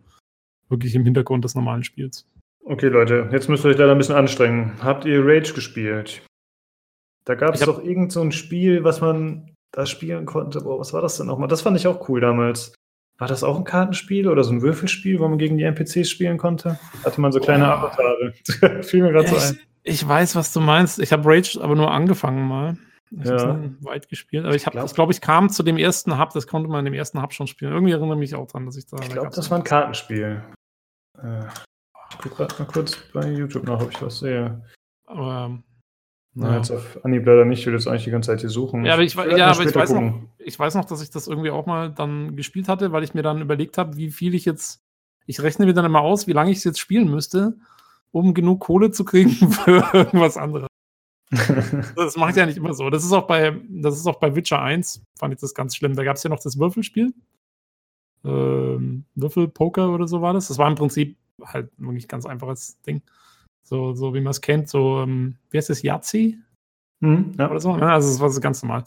wirklich 0.69 0.95
im 0.95 1.05
Hintergrund 1.05 1.43
des 1.43 1.55
normalen 1.55 1.83
Spiels. 1.83 2.27
Okay, 2.63 2.87
Leute, 2.87 3.29
jetzt 3.31 3.49
müsst 3.49 3.65
ihr 3.65 3.69
euch 3.69 3.77
leider 3.77 3.91
ein 3.91 3.97
bisschen 3.97 4.15
anstrengen. 4.15 4.73
Habt 4.81 5.05
ihr 5.05 5.25
Rage 5.25 5.53
gespielt? 5.53 6.21
Da 7.25 7.35
gab 7.35 7.55
es 7.55 7.61
doch 7.61 7.83
irgend 7.83 8.11
so 8.11 8.21
ein 8.21 8.31
Spiel, 8.31 8.83
was 8.83 9.01
man 9.01 9.51
da 9.71 9.85
spielen 9.85 10.25
konnte. 10.25 10.61
Boah, 10.61 10.79
was 10.79 10.93
war 10.93 11.01
das 11.01 11.17
denn 11.17 11.27
nochmal? 11.27 11.47
Das 11.47 11.61
fand 11.61 11.77
ich 11.77 11.87
auch 11.87 12.07
cool 12.09 12.19
damals. 12.19 12.73
War 13.17 13.27
das 13.27 13.43
auch 13.43 13.57
ein 13.57 13.63
Kartenspiel 13.63 14.27
oder 14.27 14.43
so 14.43 14.51
ein 14.51 14.61
Würfelspiel, 14.61 15.19
wo 15.19 15.27
man 15.27 15.37
gegen 15.37 15.57
die 15.57 15.63
NPCs 15.63 16.09
spielen 16.09 16.37
konnte? 16.37 16.79
Hatte 17.05 17.21
man 17.21 17.31
so 17.31 17.39
kleine 17.39 17.65
oh. 17.65 17.71
Avatare. 17.71 18.33
Fiel 18.83 19.03
mir 19.03 19.11
gerade 19.11 19.27
so 19.27 19.35
ein. 19.35 19.59
Ich 19.83 20.07
weiß, 20.07 20.35
was 20.35 20.53
du 20.53 20.59
meinst. 20.59 20.99
Ich 20.99 21.11
habe 21.11 21.23
Rage 21.25 21.59
aber 21.61 21.75
nur 21.75 21.91
angefangen 21.91 22.47
mal. 22.47 22.77
Ich 23.11 23.27
ja. 23.27 23.39
habe 23.39 23.75
weit 23.81 24.07
gespielt. 24.07 24.45
Aber 24.45 24.55
ich 24.55 24.65
habe 24.65 24.77
das, 24.77 24.93
glaube 24.93 25.11
ich, 25.11 25.19
kam 25.19 25.49
zu 25.49 25.63
dem 25.63 25.77
ersten 25.77 26.17
Hub. 26.17 26.31
Das 26.33 26.47
konnte 26.47 26.69
man 26.69 26.79
in 26.79 26.85
dem 26.85 26.93
ersten 26.93 27.21
Hub 27.21 27.33
schon 27.33 27.47
spielen. 27.47 27.73
Irgendwie 27.73 27.91
erinnere 27.91 28.15
mich 28.15 28.35
auch 28.35 28.47
dran, 28.47 28.65
dass 28.65 28.77
ich 28.77 28.85
da. 28.85 28.97
Ich 29.01 29.09
glaube, 29.09 29.31
das 29.33 29.49
war 29.51 29.57
ein 29.57 29.63
Kartenspiel. 29.63 30.41
Äh, 31.21 31.43
ich 32.11 32.17
gucke 32.19 32.35
gerade 32.35 32.55
mal 32.59 32.65
kurz 32.65 32.95
bei 33.13 33.29
YouTube 33.29 33.63
nach, 33.63 33.81
ob 33.81 33.91
ich 33.91 34.01
was 34.01 34.19
sehe. 34.19 34.61
Aber. 35.05 35.59
Na, 36.33 36.51
ja. 36.51 36.57
jetzt 36.57 36.71
auf 36.71 37.03
Anhieb 37.03 37.25
leider 37.25 37.43
nicht. 37.43 37.59
Ich 37.59 37.65
will 37.65 37.73
jetzt 37.73 37.87
eigentlich 37.87 38.05
die 38.05 38.11
ganze 38.11 38.27
Zeit 38.27 38.39
hier 38.39 38.49
suchen. 38.49 38.85
Ja, 38.85 38.93
aber 38.93 39.03
ich, 39.03 39.17
ich 39.17 39.37
ja, 39.37 39.47
aber 39.47 39.63
ich 39.63 39.75
weiß, 39.75 39.91
noch, 39.91 40.13
ich 40.37 40.57
weiß 40.57 40.75
noch, 40.75 40.85
dass 40.85 41.01
ich 41.01 41.09
das 41.09 41.27
irgendwie 41.27 41.49
auch 41.49 41.65
mal 41.65 41.91
dann 41.91 42.37
gespielt 42.37 42.69
hatte, 42.69 42.93
weil 42.93 43.03
ich 43.03 43.13
mir 43.13 43.23
dann 43.23 43.41
überlegt 43.41 43.77
habe, 43.77 43.97
wie 43.97 44.11
viel 44.11 44.33
ich 44.33 44.45
jetzt. 44.45 44.79
Ich 45.25 45.41
rechne 45.41 45.65
mir 45.65 45.73
dann 45.73 45.85
immer 45.85 45.99
aus, 45.99 46.27
wie 46.27 46.33
lange 46.33 46.51
ich 46.51 46.59
es 46.59 46.63
jetzt 46.63 46.79
spielen 46.79 47.09
müsste 47.09 47.57
um 48.11 48.33
genug 48.33 48.61
Kohle 48.61 48.91
zu 48.91 49.05
kriegen 49.05 49.29
für 49.51 49.83
irgendwas 49.93 50.37
anderes. 50.37 50.67
das 51.95 52.17
mache 52.17 52.31
ich 52.31 52.35
ja 52.35 52.45
nicht 52.45 52.57
immer 52.57 52.73
so. 52.73 52.89
Das 52.89 53.05
ist 53.05 53.13
auch 53.13 53.25
bei, 53.25 53.57
das 53.69 53.97
ist 53.97 54.05
auch 54.05 54.19
bei 54.19 54.35
Witcher 54.35 54.61
1, 54.61 55.01
fand 55.17 55.33
ich 55.33 55.39
das 55.39 55.53
ganz 55.53 55.75
schlimm. 55.75 55.95
Da 55.95 56.03
gab 56.03 56.17
es 56.17 56.23
ja 56.23 56.29
noch 56.29 56.41
das 56.41 56.59
Würfelspiel. 56.59 57.13
Ähm, 58.23 59.05
Würfelpoker 59.15 59.89
oder 59.93 60.07
so 60.07 60.21
war 60.21 60.33
das. 60.33 60.49
Das 60.49 60.57
war 60.57 60.67
im 60.67 60.75
Prinzip 60.75 61.17
halt 61.43 61.71
wirklich 61.77 62.07
ganz 62.07 62.25
einfaches 62.25 62.81
Ding. 62.81 63.01
So, 63.63 63.93
so 63.93 64.13
wie 64.13 64.19
man 64.19 64.31
es 64.31 64.41
kennt, 64.41 64.67
so, 64.67 65.01
ähm, 65.01 65.37
wie 65.49 65.57
heißt 65.57 65.69
das, 65.69 65.81
Yahtzee? 65.81 66.37
Mhm, 66.99 67.31
ja. 67.37 67.49
Oder 67.49 67.59
so. 67.59 67.77
Ja, 67.77 67.93
also 67.93 68.09
das 68.09 68.19
war 68.19 68.29
so 68.29 68.41
ganz 68.41 68.61
normal. 68.61 68.83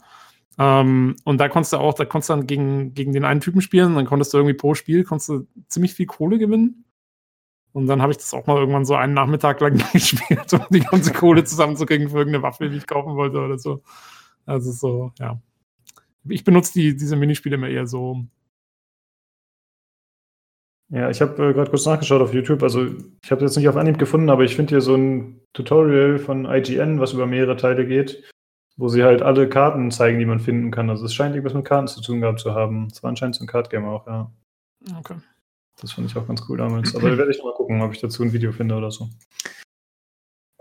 Ähm, 0.57 1.15
und 1.23 1.39
da 1.39 1.49
konntest 1.49 1.73
du 1.73 1.77
auch, 1.77 1.93
da 1.93 2.05
konntest 2.05 2.29
du 2.29 2.33
dann 2.33 2.47
gegen, 2.47 2.93
gegen 2.93 3.11
den 3.11 3.25
einen 3.25 3.41
Typen 3.41 3.61
spielen, 3.61 3.95
dann 3.95 4.05
konntest 4.05 4.33
du 4.33 4.37
irgendwie 4.37 4.53
pro 4.53 4.73
Spiel 4.73 5.03
konntest 5.03 5.29
du 5.29 5.47
ziemlich 5.67 5.93
viel 5.93 6.05
Kohle 6.05 6.37
gewinnen. 6.37 6.85
Und 7.75 7.87
dann 7.87 8.01
habe 8.01 8.13
ich 8.13 8.17
das 8.17 8.33
auch 8.33 8.47
mal 8.47 8.57
irgendwann 8.57 8.85
so 8.85 8.95
einen 8.95 9.13
Nachmittag 9.13 9.59
lang 9.59 9.77
gespielt, 9.91 10.53
um 10.53 10.65
die 10.69 10.79
ganze 10.79 11.11
Kohle 11.11 11.43
zusammenzukriegen 11.43 12.09
für 12.09 12.19
irgendeine 12.19 12.41
Waffe, 12.41 12.69
die 12.69 12.77
ich 12.77 12.87
kaufen 12.87 13.17
wollte 13.17 13.37
oder 13.37 13.59
so. 13.59 13.83
Also 14.45 14.71
so, 14.71 15.11
ja. 15.19 15.41
Ich 16.23 16.45
benutze 16.45 16.71
die, 16.71 16.95
diese 16.95 17.17
Minispiele 17.17 17.55
immer 17.55 17.67
eher 17.67 17.85
so. 17.85 18.23
Ja, 20.87 21.09
ich 21.09 21.19
habe 21.19 21.49
äh, 21.49 21.53
gerade 21.53 21.69
kurz 21.69 21.85
nachgeschaut 21.85 22.21
auf 22.21 22.33
YouTube. 22.33 22.63
Also 22.63 22.85
ich 23.21 23.29
habe 23.29 23.43
es 23.43 23.51
jetzt 23.51 23.57
nicht 23.57 23.67
auf 23.67 23.75
Anhieb 23.75 23.99
gefunden, 23.99 24.29
aber 24.29 24.45
ich 24.45 24.55
finde 24.55 24.69
hier 24.69 24.81
so 24.81 24.95
ein 24.95 25.41
Tutorial 25.51 26.17
von 26.17 26.45
IGN, 26.45 27.01
was 27.01 27.11
über 27.11 27.25
mehrere 27.25 27.57
Teile 27.57 27.85
geht, 27.85 28.23
wo 28.77 28.87
sie 28.87 29.03
halt 29.03 29.21
alle 29.21 29.49
Karten 29.49 29.91
zeigen, 29.91 30.17
die 30.19 30.25
man 30.25 30.39
finden 30.39 30.71
kann. 30.71 30.89
Also 30.89 31.03
es 31.03 31.13
scheint 31.13 31.35
irgendwas 31.35 31.53
mit 31.53 31.65
Karten 31.65 31.89
zu 31.89 32.01
tun 32.01 32.21
gehabt 32.21 32.39
zu 32.39 32.53
haben. 32.53 32.87
Es 32.89 33.03
war 33.03 33.09
anscheinend 33.09 33.35
so 33.35 33.43
ein 33.43 33.47
Card-Game 33.47 33.83
auch, 33.83 34.07
ja. 34.07 34.31
Okay. 34.97 35.15
Das 35.81 35.93
fand 35.93 36.09
ich 36.09 36.17
auch 36.17 36.27
ganz 36.27 36.43
cool 36.47 36.57
damals. 36.57 36.95
Aber 36.95 37.09
da 37.09 37.17
werde 37.17 37.31
ich 37.31 37.43
mal 37.43 37.53
gucken, 37.53 37.81
ob 37.81 37.93
ich 37.93 38.01
dazu 38.01 38.23
ein 38.23 38.33
Video 38.33 38.51
finde 38.51 38.75
oder 38.75 38.91
so. 38.91 39.09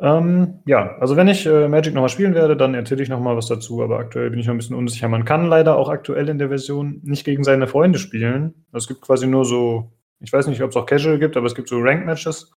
Ähm, 0.01 0.61
ja, 0.67 0.97
also 0.99 1.17
wenn 1.17 1.29
ich 1.29 1.47
äh, 1.47 1.69
Magic 1.69 1.95
nochmal 1.95 2.09
spielen 2.09 2.35
werde, 2.35 2.57
dann 2.57 2.75
erzähle 2.75 3.03
ich 3.03 3.09
nochmal 3.09 3.37
was 3.37 3.47
dazu, 3.47 3.83
aber 3.83 3.99
aktuell 4.01 4.29
bin 4.31 4.41
ich 4.41 4.47
noch 4.47 4.55
ein 4.55 4.59
bisschen 4.59 4.77
unsicher. 4.77 5.09
Man 5.09 5.25
kann 5.25 5.47
leider 5.47 5.77
auch 5.77 5.89
aktuell 5.89 6.29
in 6.29 6.39
der 6.39 6.49
Version 6.49 7.01
nicht 7.05 7.25
gegen 7.25 7.45
seine 7.45 7.69
Freunde 7.69 7.99
spielen. 8.01 8.67
Es 8.73 8.89
gibt 8.89 9.03
quasi 9.03 9.27
nur 9.27 9.45
so, 9.45 9.93
ich 10.19 10.33
weiß 10.33 10.49
nicht, 10.49 10.63
ob 10.63 10.71
es 10.71 10.77
auch 10.77 10.87
Casual 10.87 11.19
gibt, 11.19 11.37
aber 11.37 11.47
es 11.47 11.55
gibt 11.55 11.69
so 11.69 11.79
Rank-Matches. 11.79 12.53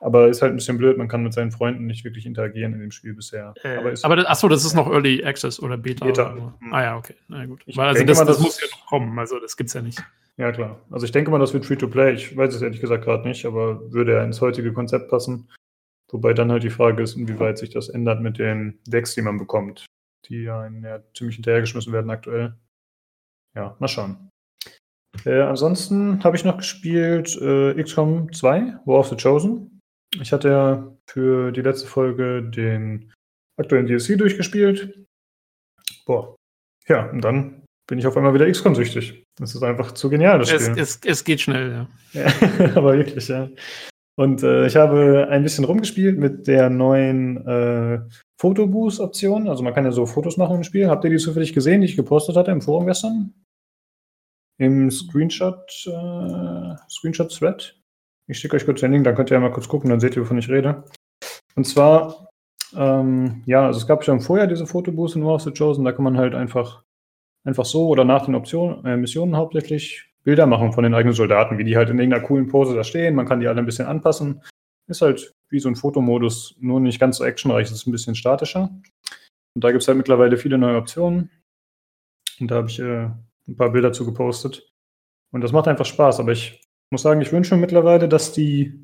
Aber 0.00 0.28
ist 0.28 0.42
halt 0.42 0.52
ein 0.52 0.56
bisschen 0.56 0.76
blöd, 0.76 0.98
man 0.98 1.08
kann 1.08 1.22
mit 1.22 1.32
seinen 1.32 1.50
Freunden 1.50 1.86
nicht 1.86 2.04
wirklich 2.04 2.26
interagieren 2.26 2.74
in 2.74 2.80
dem 2.80 2.90
Spiel 2.90 3.14
bisher. 3.14 3.54
Äh, 3.62 3.76
aber, 3.76 3.92
aber 4.02 4.16
das, 4.16 4.26
achso, 4.26 4.48
das 4.48 4.64
ist 4.64 4.74
noch 4.74 4.90
Early 4.90 5.24
Access 5.24 5.60
oder 5.60 5.78
Beta. 5.78 6.04
Beta. 6.04 6.32
Oder? 6.34 6.58
Ah 6.72 6.82
ja, 6.82 6.96
okay. 6.96 7.14
Na 7.28 7.46
gut. 7.46 7.62
Weil, 7.74 7.88
also 7.88 8.04
das, 8.04 8.18
mal, 8.18 8.24
das, 8.24 8.36
das, 8.36 8.44
muss 8.44 8.60
ja 8.60 8.66
noch 8.70 8.86
kommen, 8.86 9.18
also 9.18 9.38
das 9.38 9.56
gibt's 9.56 9.72
ja 9.72 9.80
nicht. 9.80 10.02
Ja, 10.36 10.50
klar. 10.50 10.84
Also 10.90 11.06
ich 11.06 11.12
denke 11.12 11.30
mal, 11.30 11.38
das 11.38 11.54
wird 11.54 11.64
Free-to-Play. 11.64 12.14
Ich 12.14 12.36
weiß 12.36 12.54
es 12.54 12.62
ehrlich 12.62 12.80
gesagt 12.80 13.04
gerade 13.04 13.26
nicht, 13.26 13.46
aber 13.46 13.92
würde 13.92 14.14
ja 14.14 14.24
ins 14.24 14.40
heutige 14.40 14.72
Konzept 14.72 15.08
passen. 15.08 15.48
Wobei 16.10 16.32
dann 16.32 16.50
halt 16.50 16.64
die 16.64 16.70
Frage 16.70 17.02
ist, 17.02 17.16
inwieweit 17.16 17.58
sich 17.58 17.70
das 17.70 17.88
ändert 17.88 18.20
mit 18.20 18.38
den 18.38 18.78
Decks, 18.86 19.14
die 19.14 19.22
man 19.22 19.38
bekommt, 19.38 19.86
die 20.28 20.42
ja, 20.42 20.68
ja 20.68 21.02
ziemlich 21.14 21.36
hinterhergeschmissen 21.36 21.92
werden 21.92 22.10
aktuell. 22.10 22.54
Ja, 23.54 23.76
mal 23.78 23.88
schauen. 23.88 24.30
Äh, 25.24 25.40
ansonsten 25.40 26.22
habe 26.24 26.36
ich 26.36 26.44
noch 26.44 26.58
gespielt 26.58 27.36
äh, 27.40 27.80
XCOM 27.80 28.32
2, 28.32 28.80
War 28.84 28.98
of 28.98 29.08
the 29.08 29.16
Chosen. 29.16 29.80
Ich 30.20 30.32
hatte 30.32 30.48
ja 30.48 30.96
für 31.08 31.52
die 31.52 31.62
letzte 31.62 31.86
Folge 31.86 32.42
den 32.42 33.12
aktuellen 33.56 33.86
DLC 33.86 34.18
durchgespielt. 34.18 35.06
Boah. 36.06 36.36
Ja, 36.88 37.08
und 37.10 37.22
dann 37.22 37.63
bin 37.86 37.98
ich 37.98 38.06
auf 38.06 38.16
einmal 38.16 38.34
wieder 38.34 38.50
XCOM-süchtig. 38.50 39.24
Das 39.36 39.54
ist 39.54 39.62
einfach 39.62 39.92
zu 39.92 40.08
genial, 40.08 40.38
das 40.38 40.50
Spiel. 40.50 40.72
Es, 40.76 40.96
es, 40.96 41.00
es 41.04 41.24
geht 41.24 41.40
schnell, 41.40 41.88
ja. 42.12 42.22
ja 42.22 42.74
aber 42.76 42.96
wirklich, 42.96 43.28
ja. 43.28 43.48
Und 44.16 44.42
äh, 44.42 44.66
ich 44.66 44.76
habe 44.76 45.28
ein 45.28 45.42
bisschen 45.42 45.64
rumgespielt 45.64 46.18
mit 46.18 46.46
der 46.46 46.70
neuen 46.70 47.44
äh, 47.46 48.00
Fotoboost-Option. 48.40 49.48
Also 49.48 49.64
man 49.64 49.74
kann 49.74 49.84
ja 49.84 49.90
so 49.90 50.06
Fotos 50.06 50.36
machen 50.36 50.56
im 50.56 50.64
Spiel. 50.64 50.88
Habt 50.88 51.04
ihr 51.04 51.10
die 51.10 51.16
zufällig 51.16 51.52
gesehen, 51.52 51.80
die 51.80 51.88
ich 51.88 51.96
gepostet 51.96 52.36
hatte 52.36 52.52
im 52.52 52.62
Forum 52.62 52.86
gestern? 52.86 53.34
im 54.58 54.90
Screenshot, 54.90 55.86
äh, 55.86 56.74
Screenshot-Thread. 56.88 57.76
Ich 58.26 58.38
schicke 58.38 58.56
euch 58.56 58.64
kurz 58.64 58.80
den 58.80 58.92
Link, 58.92 59.04
dann 59.04 59.14
könnt 59.14 59.30
ihr 59.30 59.34
ja 59.34 59.40
mal 59.40 59.52
kurz 59.52 59.68
gucken, 59.68 59.90
dann 59.90 60.00
seht 60.00 60.16
ihr, 60.16 60.22
wovon 60.22 60.38
ich 60.38 60.48
rede. 60.48 60.84
Und 61.56 61.66
zwar, 61.66 62.28
ähm, 62.76 63.42
ja, 63.46 63.66
also 63.66 63.78
es 63.78 63.86
gab 63.86 64.04
schon 64.04 64.20
vorher 64.20 64.46
diese 64.46 64.66
Fotoboost 64.66 65.16
in 65.16 65.24
War 65.24 65.34
of 65.34 65.42
the 65.42 65.52
Chosen, 65.52 65.84
da 65.84 65.92
kann 65.92 66.04
man 66.04 66.16
halt 66.16 66.34
einfach, 66.34 66.83
einfach 67.44 67.64
so 67.64 67.88
oder 67.88 68.04
nach 68.04 68.24
den 68.26 68.34
Optionen, 68.34 68.84
äh, 68.84 68.96
Missionen 68.96 69.36
hauptsächlich 69.36 70.10
Bilder 70.24 70.46
machen 70.46 70.72
von 70.72 70.84
den 70.84 70.94
eigenen 70.94 71.14
Soldaten, 71.14 71.58
wie 71.58 71.64
die 71.64 71.76
halt 71.76 71.90
in 71.90 71.98
irgendeiner 71.98 72.24
coolen 72.24 72.48
Pose 72.48 72.74
da 72.74 72.82
stehen. 72.82 73.14
Man 73.14 73.26
kann 73.26 73.40
die 73.40 73.46
alle 73.46 73.58
ein 73.58 73.66
bisschen 73.66 73.86
anpassen. 73.86 74.42
Ist 74.86 75.02
halt 75.02 75.32
wie 75.50 75.60
so 75.60 75.68
ein 75.68 75.76
Fotomodus, 75.76 76.56
nur 76.58 76.80
nicht 76.80 76.98
ganz 76.98 77.18
so 77.18 77.24
actionreich, 77.24 77.70
ist 77.70 77.86
ein 77.86 77.92
bisschen 77.92 78.14
statischer. 78.14 78.70
Und 79.54 79.62
da 79.62 79.70
gibt 79.70 79.82
es 79.82 79.88
halt 79.88 79.98
mittlerweile 79.98 80.36
viele 80.36 80.58
neue 80.58 80.76
Optionen. 80.76 81.30
Und 82.40 82.50
da 82.50 82.56
habe 82.56 82.68
ich 82.68 82.80
äh, 82.80 83.08
ein 83.46 83.56
paar 83.56 83.70
Bilder 83.70 83.92
zu 83.92 84.04
gepostet. 84.04 84.72
Und 85.30 85.42
das 85.42 85.52
macht 85.52 85.68
einfach 85.68 85.84
Spaß. 85.84 86.20
Aber 86.20 86.32
ich 86.32 86.60
muss 86.90 87.02
sagen, 87.02 87.20
ich 87.20 87.32
wünsche 87.32 87.54
mir 87.54 87.60
mittlerweile, 87.60 88.08
dass 88.08 88.32
die, 88.32 88.83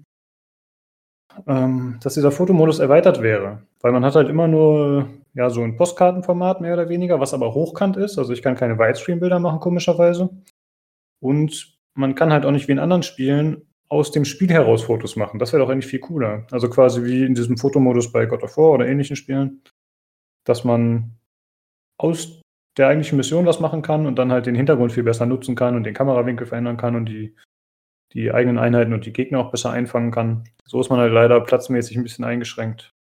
ähm, 1.47 1.99
dass 2.03 2.15
dieser 2.15 2.31
Fotomodus 2.31 2.79
erweitert 2.79 3.23
wäre. 3.23 3.63
Weil 3.81 3.93
man 3.93 4.05
hat 4.05 4.15
halt 4.15 4.29
immer 4.29 4.49
nur 4.49 5.09
ja, 5.35 5.51
so 5.51 5.63
ein 5.63 5.77
Postkartenformat 5.77 6.61
mehr 6.61 6.75
oder 6.75 6.89
weniger, 6.89 7.21
was 7.21 7.35
aber 7.35 7.55
hochkant 7.55 7.97
ist. 7.97 8.19
Also 8.19 8.33
ich 8.33 8.43
kann 8.43 8.57
keine 8.57 8.79
Widescreen-Bilder 8.79 9.39
machen, 9.39 9.61
komischerweise. 9.61 10.31
Und 11.21 11.79
man 11.95 12.15
kann 12.15 12.33
halt 12.33 12.45
auch 12.45 12.51
nicht 12.51 12.69
wie 12.69 12.73
in 12.73 12.79
anderen 12.79 13.03
Spielen 13.03 13.63
aus 13.89 14.13
dem 14.13 14.25
Spiel 14.25 14.51
heraus 14.51 14.85
Fotos 14.85 15.17
machen. 15.17 15.39
Das 15.39 15.53
wäre 15.53 15.63
doch 15.63 15.71
eigentlich 15.71 15.87
viel 15.87 15.99
cooler. 16.01 16.47
Also 16.51 16.71
quasi 16.71 17.05
wie 17.05 17.25
in 17.25 17.35
diesem 17.35 17.57
Fotomodus 17.57 18.13
bei 18.13 18.27
God 18.27 18.43
of 18.43 18.57
War 18.57 18.73
oder 18.73 18.87
ähnlichen 18.87 19.17
Spielen, 19.17 19.63
dass 20.45 20.65
man 20.65 21.17
aus 21.99 22.41
der 22.77 22.89
eigentlichen 22.89 23.17
Mission 23.17 23.47
was 23.47 23.61
machen 23.61 23.83
kann 23.83 24.07
und 24.07 24.17
dann 24.17 24.33
halt 24.33 24.47
den 24.47 24.55
Hintergrund 24.55 24.93
viel 24.93 25.03
besser 25.03 25.27
nutzen 25.27 25.57
kann 25.57 25.75
und 25.75 25.85
den 25.85 25.95
Kamerawinkel 25.95 26.47
verändern 26.47 26.77
kann 26.77 26.95
und 26.95 27.07
die, 27.07 27.35
die 28.13 28.33
eigenen 28.33 28.59
Einheiten 28.59 28.93
und 28.93 29.07
die 29.07 29.13
Gegner 29.13 29.39
auch 29.39 29.51
besser 29.51 29.71
einfangen 29.71 30.11
kann. 30.11 30.45
So 30.65 30.81
ist 30.81 30.91
man 30.91 30.99
halt 30.99 31.13
leider 31.13 31.41
platzmäßig 31.41 31.97
ein 31.97 32.03
bisschen 32.03 32.25
eingeschränkt. 32.25 32.93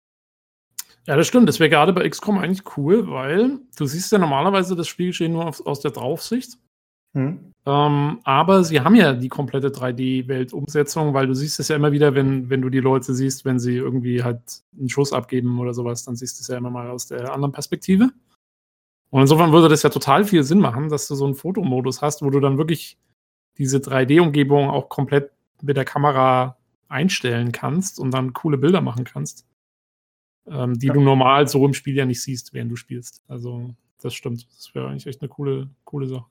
Ja, 1.06 1.16
das 1.16 1.28
stimmt. 1.28 1.50
Das 1.50 1.60
wäre 1.60 1.70
gerade 1.70 1.94
bei 1.94 2.08
XCOM 2.08 2.38
eigentlich 2.38 2.78
cool, 2.78 3.10
weil 3.10 3.60
du 3.78 3.86
siehst 3.86 4.12
ja 4.12 4.20
normalerweise 4.20 4.76
das 4.76 4.88
Spielgeschehen 4.88 5.34
nur 5.34 5.48
auf, 5.48 5.66
aus 5.66 5.80
der 5.80 5.92
Draufsicht. 5.92 6.58
Hm. 7.14 7.54
Ähm, 7.66 8.20
aber 8.24 8.64
sie 8.64 8.82
haben 8.82 8.96
ja 8.96 9.14
die 9.14 9.30
komplette 9.30 9.70
3D-Welt-Umsetzung, 9.70 11.14
weil 11.14 11.28
du 11.28 11.34
siehst 11.34 11.60
es 11.60 11.68
ja 11.68 11.76
immer 11.76 11.92
wieder, 11.92 12.14
wenn, 12.14 12.50
wenn 12.50 12.62
du 12.62 12.70
die 12.70 12.80
Leute 12.80 13.14
siehst, 13.14 13.46
wenn 13.46 13.60
sie 13.60 13.76
irgendwie 13.76 14.24
halt 14.24 14.42
einen 14.78 14.90
Schuss 14.90 15.12
abgeben 15.12 15.60
oder 15.60 15.74
sowas, 15.74 16.04
dann 16.04 16.16
siehst 16.16 16.40
du 16.40 16.42
es 16.42 16.48
ja 16.48 16.58
immer 16.58 16.70
mal 16.70 16.90
aus 16.90 17.08
der 17.08 17.34
anderen 17.34 17.52
Perspektive. 17.52 18.12
Und 19.10 19.22
insofern 19.22 19.52
würde 19.52 19.70
das 19.70 19.84
ja 19.84 19.90
total 19.90 20.24
viel 20.24 20.44
Sinn 20.44 20.60
machen, 20.60 20.90
dass 20.90 21.08
du 21.08 21.16
so 21.16 21.26
einen 21.26 21.36
Fotomodus 21.36 22.02
hast, 22.02 22.22
wo 22.22 22.30
du 22.30 22.40
dann 22.40 22.58
wirklich 22.60 22.98
diese 23.60 23.78
3D-Umgebung 23.78 24.70
auch 24.70 24.90
komplett 24.90 25.32
mit 25.62 25.78
der 25.78 25.86
Kamera 25.86 26.58
einstellen 26.88 27.52
kannst 27.52 28.00
und 28.00 28.12
dann 28.12 28.34
coole 28.34 28.58
Bilder 28.58 28.82
machen 28.82 29.04
kannst, 29.04 29.46
ähm, 30.48 30.80
die 30.80 30.88
ja. 30.88 30.94
du 30.94 31.02
normal 31.02 31.48
so 31.48 31.64
im 31.66 31.74
Spiel 31.74 31.96
ja 31.96 32.06
nicht 32.06 32.24
siehst, 32.24 32.54
während 32.54 32.72
du 32.72 32.76
spielst. 32.76 33.22
Also 33.28 33.76
das 34.02 34.16
stimmt. 34.16 34.48
Das 34.58 34.74
wäre 34.74 34.88
eigentlich 34.88 35.06
echt 35.06 35.22
eine 35.22 35.30
coole, 35.30 35.70
coole 35.84 36.08
Sache. 36.08 36.26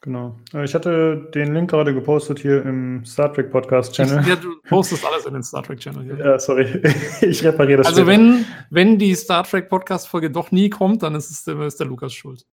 Genau. 0.00 0.38
Äh, 0.52 0.64
ich 0.64 0.74
hatte 0.74 1.30
den 1.34 1.54
Link 1.54 1.70
gerade 1.70 1.94
gepostet 1.94 2.38
hier 2.38 2.62
im 2.66 3.06
Star 3.06 3.32
Trek 3.32 3.50
Podcast 3.50 3.94
Channel. 3.94 4.22
Ja, 4.28 4.36
du 4.36 4.60
postest 4.68 5.06
alles 5.06 5.24
in 5.24 5.32
den 5.32 5.42
Star 5.42 5.62
Trek 5.62 5.80
Channel. 5.80 6.04
Hier. 6.04 6.18
Ja, 6.18 6.38
sorry. 6.38 6.82
Ich 7.22 7.42
repariere 7.42 7.78
das. 7.78 7.86
Also 7.86 8.06
wenn, 8.06 8.44
wenn 8.68 8.98
die 8.98 9.14
Star 9.14 9.44
Trek 9.44 9.70
Podcast 9.70 10.08
Folge 10.08 10.30
doch 10.30 10.50
nie 10.50 10.68
kommt, 10.68 11.02
dann 11.02 11.14
ist 11.14 11.30
es 11.30 11.46
ist 11.46 11.80
der 11.80 11.86
Lukas 11.86 12.12
schuld. 12.12 12.44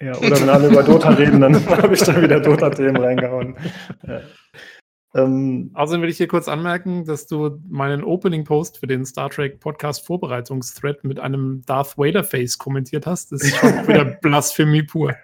Ja, 0.00 0.16
oder 0.18 0.40
wenn 0.40 0.48
alle 0.48 0.68
über 0.68 0.82
Dota 0.82 1.10
reden, 1.10 1.40
dann 1.40 1.66
habe 1.68 1.94
ich 1.94 2.00
da 2.00 2.20
wieder 2.20 2.40
Dota-Themen 2.40 2.96
reingehauen. 2.96 3.56
Ja. 4.06 4.20
Ähm, 5.14 5.70
Außerdem 5.72 6.02
will 6.02 6.10
ich 6.10 6.18
hier 6.18 6.28
kurz 6.28 6.46
anmerken, 6.46 7.06
dass 7.06 7.26
du 7.26 7.58
meinen 7.68 8.04
Opening-Post 8.04 8.78
für 8.78 8.86
den 8.86 9.06
Star 9.06 9.30
Trek 9.30 9.60
Podcast 9.60 10.06
Vorbereitungsthread 10.06 11.04
mit 11.04 11.18
einem 11.18 11.62
Darth 11.64 11.96
Vader-Face 11.96 12.58
kommentiert 12.58 13.06
hast. 13.06 13.32
Das 13.32 13.42
ist 13.42 13.56
schon 13.56 13.70
wieder 13.88 14.04
Blasphemie 14.04 14.82
pur. 14.82 15.14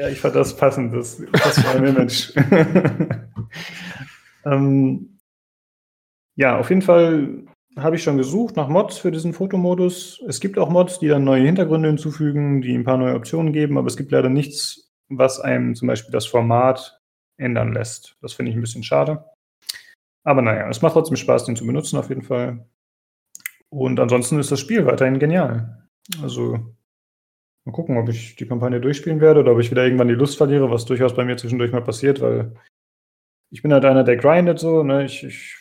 ja, 0.00 0.08
ich 0.08 0.20
fand 0.20 0.34
das 0.34 0.56
passend. 0.56 0.92
Das, 0.92 1.22
das 1.32 1.64
war 1.64 1.76
ein 1.76 1.84
Image. 1.84 2.32
ähm, 4.44 5.20
ja, 6.34 6.58
auf 6.58 6.68
jeden 6.68 6.82
Fall 6.82 7.44
habe 7.76 7.96
ich 7.96 8.02
schon 8.02 8.16
gesucht 8.16 8.56
nach 8.56 8.68
Mods 8.68 8.98
für 8.98 9.10
diesen 9.10 9.32
Fotomodus. 9.32 10.22
Es 10.28 10.40
gibt 10.40 10.58
auch 10.58 10.70
Mods, 10.70 10.98
die 10.98 11.08
dann 11.08 11.24
neue 11.24 11.44
Hintergründe 11.44 11.88
hinzufügen, 11.88 12.62
die 12.62 12.74
ein 12.74 12.84
paar 12.84 12.98
neue 12.98 13.14
Optionen 13.14 13.52
geben, 13.52 13.78
aber 13.78 13.88
es 13.88 13.96
gibt 13.96 14.12
leider 14.12 14.28
nichts, 14.28 14.92
was 15.08 15.40
einem 15.40 15.74
zum 15.74 15.88
Beispiel 15.88 16.12
das 16.12 16.26
Format 16.26 17.00
ändern 17.36 17.72
lässt. 17.72 18.16
Das 18.20 18.32
finde 18.32 18.50
ich 18.50 18.56
ein 18.56 18.60
bisschen 18.60 18.82
schade. 18.82 19.24
Aber 20.22 20.40
naja, 20.40 20.68
es 20.68 20.82
macht 20.82 20.94
trotzdem 20.94 21.16
Spaß, 21.16 21.44
den 21.44 21.56
zu 21.56 21.66
benutzen, 21.66 21.98
auf 21.98 22.08
jeden 22.08 22.22
Fall. 22.22 22.66
Und 23.68 24.00
ansonsten 24.00 24.38
ist 24.38 24.52
das 24.52 24.60
Spiel 24.60 24.86
weiterhin 24.86 25.18
genial. 25.18 25.86
Also 26.22 26.74
Mal 27.64 27.72
gucken, 27.72 27.96
ob 27.96 28.10
ich 28.10 28.36
die 28.36 28.46
Kampagne 28.46 28.78
durchspielen 28.78 29.20
werde 29.20 29.40
oder 29.40 29.52
ob 29.52 29.60
ich 29.60 29.70
wieder 29.70 29.84
irgendwann 29.84 30.08
die 30.08 30.14
Lust 30.14 30.36
verliere, 30.36 30.70
was 30.70 30.84
durchaus 30.84 31.14
bei 31.14 31.24
mir 31.24 31.38
zwischendurch 31.38 31.72
mal 31.72 31.82
passiert, 31.82 32.20
weil 32.20 32.54
ich 33.50 33.62
bin 33.62 33.72
halt 33.72 33.86
einer, 33.86 34.04
der 34.04 34.18
grindet 34.18 34.58
so, 34.58 34.82
ne? 34.82 35.04
Ich, 35.06 35.24
ich 35.24 35.56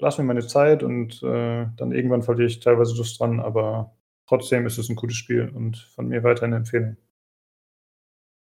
lasse 0.00 0.22
mir 0.22 0.28
meine 0.28 0.46
Zeit 0.46 0.82
und 0.82 1.22
äh, 1.22 1.66
dann 1.76 1.92
irgendwann 1.92 2.22
verliere 2.22 2.48
ich 2.48 2.60
teilweise 2.60 2.96
Lust 2.96 3.20
dran, 3.20 3.40
aber 3.40 3.94
trotzdem 4.26 4.66
ist 4.66 4.78
es 4.78 4.88
ein 4.88 4.96
gutes 4.96 5.16
Spiel 5.16 5.48
und 5.48 5.76
von 5.94 6.08
mir 6.08 6.22
weiterhin 6.24 6.54
empfehlen. 6.54 6.96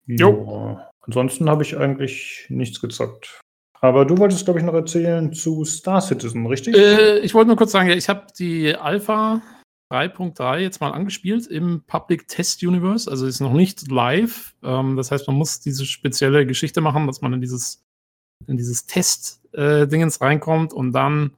Jo. 0.06 0.80
Ansonsten 1.02 1.50
habe 1.50 1.64
ich 1.64 1.78
eigentlich 1.78 2.46
nichts 2.50 2.82
gezockt. 2.82 3.42
Aber 3.80 4.06
du 4.06 4.18
wolltest, 4.18 4.46
glaube 4.46 4.60
ich, 4.60 4.66
noch 4.66 4.74
erzählen 4.74 5.32
zu 5.34 5.64
Star 5.64 6.02
Citizen, 6.02 6.46
richtig? 6.48 6.76
Äh, 6.76 7.20
ich 7.20 7.34
wollte 7.34 7.50
nur 7.50 7.58
kurz 7.58 7.72
sagen, 7.72 7.90
ja, 7.90 7.96
ich 7.96 8.10
habe 8.10 8.26
die 8.38 8.76
Alpha 8.76 9.42
3.3 9.92 10.58
jetzt 10.58 10.82
mal 10.82 10.92
angespielt 10.92 11.48
im 11.48 11.84
Public 11.86 12.28
Test 12.28 12.64
Universe, 12.64 13.10
also 13.10 13.26
ist 13.28 13.40
noch 13.40 13.54
nicht 13.54 13.90
live. 13.90 14.56
Ähm, 14.64 14.98
das 14.98 15.12
heißt, 15.12 15.28
man 15.28 15.38
muss 15.38 15.60
diese 15.60 15.86
spezielle 15.86 16.46
Geschichte 16.46 16.82
machen, 16.82 17.06
dass 17.08 17.22
man 17.22 17.34
in 17.34 17.42
dieses, 17.42 17.86
in 18.48 18.58
dieses 18.58 18.86
Test-Dingens 18.86 19.47
äh, 19.58 19.88
reinkommt 20.22 20.72
und 20.74 20.94
dann 20.94 21.32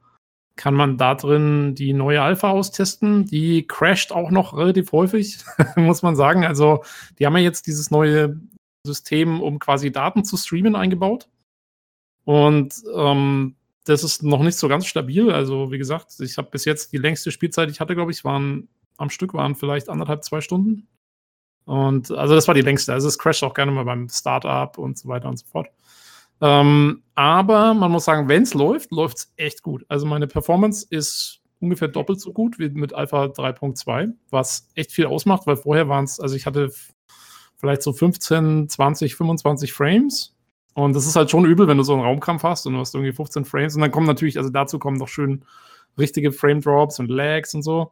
kann 0.56 0.74
man 0.74 0.98
da 0.98 1.16
drin 1.16 1.74
die 1.74 1.94
neue 1.94 2.22
Alpha 2.22 2.50
austesten. 2.50 3.26
Die 3.26 3.66
crasht 3.66 4.12
auch 4.12 4.30
noch 4.30 4.58
relativ 4.58 4.92
häufig, 4.92 5.38
muss 5.78 6.02
man 6.02 6.18
sagen. 6.18 6.46
Also, 6.46 6.84
die 7.18 7.26
haben 7.26 7.38
ja 7.38 7.44
jetzt 7.44 7.66
dieses 7.66 7.92
neue 7.92 8.38
System, 8.86 9.42
um 9.42 9.60
quasi 9.60 9.92
Daten 9.92 10.26
zu 10.26 10.36
streamen, 10.36 10.76
eingebaut. 10.76 11.30
Und 12.26 12.76
ähm, 12.94 13.56
das 13.86 14.04
ist 14.04 14.22
noch 14.22 14.44
nicht 14.44 14.58
so 14.58 14.68
ganz 14.68 14.86
stabil. 14.86 15.32
Also, 15.32 15.72
wie 15.72 15.78
gesagt, 15.78 16.20
ich 16.20 16.38
habe 16.38 16.50
bis 16.52 16.66
jetzt 16.66 16.92
die 16.92 16.98
längste 16.98 17.32
Spielzeit, 17.32 17.70
die 17.70 17.74
ich 17.74 17.80
hatte, 17.80 17.96
glaube 17.96 18.12
ich, 18.12 18.26
waren 18.26 18.68
am 18.98 19.10
Stück 19.10 19.34
waren 19.34 19.56
vielleicht 19.56 19.88
anderthalb, 19.88 20.26
zwei 20.26 20.42
Stunden. 20.42 20.88
Und 21.66 22.12
also 22.12 22.36
das 22.36 22.48
war 22.48 22.56
die 22.56 22.62
längste. 22.62 22.94
Also 22.94 23.08
es 23.08 23.18
crasht 23.18 23.44
auch 23.44 23.54
gerne 23.54 23.72
mal 23.72 23.86
beim 23.86 24.10
Startup 24.10 24.78
und 24.78 24.98
so 24.98 25.08
weiter 25.08 25.30
und 25.30 25.38
so 25.38 25.46
fort. 25.46 25.70
Ähm, 26.42 27.04
aber 27.16 27.74
man 27.74 27.92
muss 27.92 28.06
sagen, 28.06 28.30
wenn 28.30 28.44
es 28.44 28.54
läuft, 28.54 28.92
läuft 28.92 29.18
es 29.18 29.34
echt 29.36 29.62
gut. 29.62 29.86
Also 29.90 30.06
meine 30.06 30.28
Performance 30.28 30.86
ist 30.90 31.42
ungefähr 31.60 31.90
doppelt 31.90 32.22
so 32.22 32.32
gut 32.32 32.60
wie 32.60 32.70
mit 32.70 32.94
Alpha 32.94 33.26
3.2, 33.26 34.14
was 34.30 34.70
echt 34.76 34.92
viel 34.92 35.06
ausmacht, 35.06 35.46
weil 35.46 35.58
vorher 35.58 35.90
waren 35.90 36.06
es, 36.06 36.20
also 36.20 36.36
ich 36.36 36.46
hatte 36.46 36.72
vielleicht 37.58 37.84
so 37.84 37.92
15, 37.92 38.70
20, 38.70 39.16
25 39.16 39.74
Frames 39.74 40.36
und 40.74 40.96
das 40.96 41.06
ist 41.06 41.18
halt 41.18 41.30
schon 41.30 41.46
übel, 41.46 41.68
wenn 41.68 41.78
du 41.78 41.84
so 41.84 41.94
einen 41.94 42.04
Raumkampf 42.04 42.44
hast 42.44 42.66
und 42.66 42.74
du 42.74 42.80
hast 42.80 42.96
irgendwie 42.96 43.12
15 43.12 43.44
Frames 43.44 43.76
und 43.76 43.82
dann 43.82 43.92
kommen 43.92 44.08
natürlich, 44.08 44.38
also 44.38 44.50
dazu 44.50 44.80
kommen 44.80 44.98
noch 44.98 45.10
schön 45.10 45.44
richtige 45.98 46.32
Frame 46.32 46.62
Drops 46.62 47.00
und 47.00 47.10
Lags 47.10 47.54
und 47.54 47.64
so. 47.64 47.92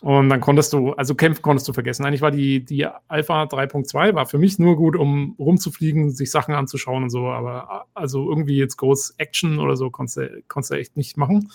Und 0.00 0.28
dann 0.28 0.40
konntest 0.40 0.72
du, 0.72 0.92
also 0.92 1.16
kämpfen 1.16 1.42
konntest 1.42 1.66
du 1.66 1.72
vergessen. 1.72 2.04
Eigentlich 2.04 2.20
war 2.20 2.30
die, 2.30 2.64
die 2.64 2.86
Alpha 3.08 3.44
3.2 3.44 4.14
war 4.14 4.26
für 4.26 4.38
mich 4.38 4.58
nur 4.58 4.76
gut, 4.76 4.94
um 4.94 5.34
rumzufliegen, 5.38 6.10
sich 6.10 6.30
Sachen 6.30 6.54
anzuschauen 6.54 7.02
und 7.02 7.10
so, 7.10 7.26
aber 7.26 7.86
also 7.94 8.28
irgendwie 8.28 8.56
jetzt 8.56 8.76
groß 8.76 9.14
Action 9.18 9.58
oder 9.58 9.76
so 9.76 9.90
konntest 9.90 10.18
du, 10.18 10.42
konntest 10.46 10.70
du 10.70 10.76
echt 10.76 10.96
nicht 10.96 11.16
machen. 11.16 11.50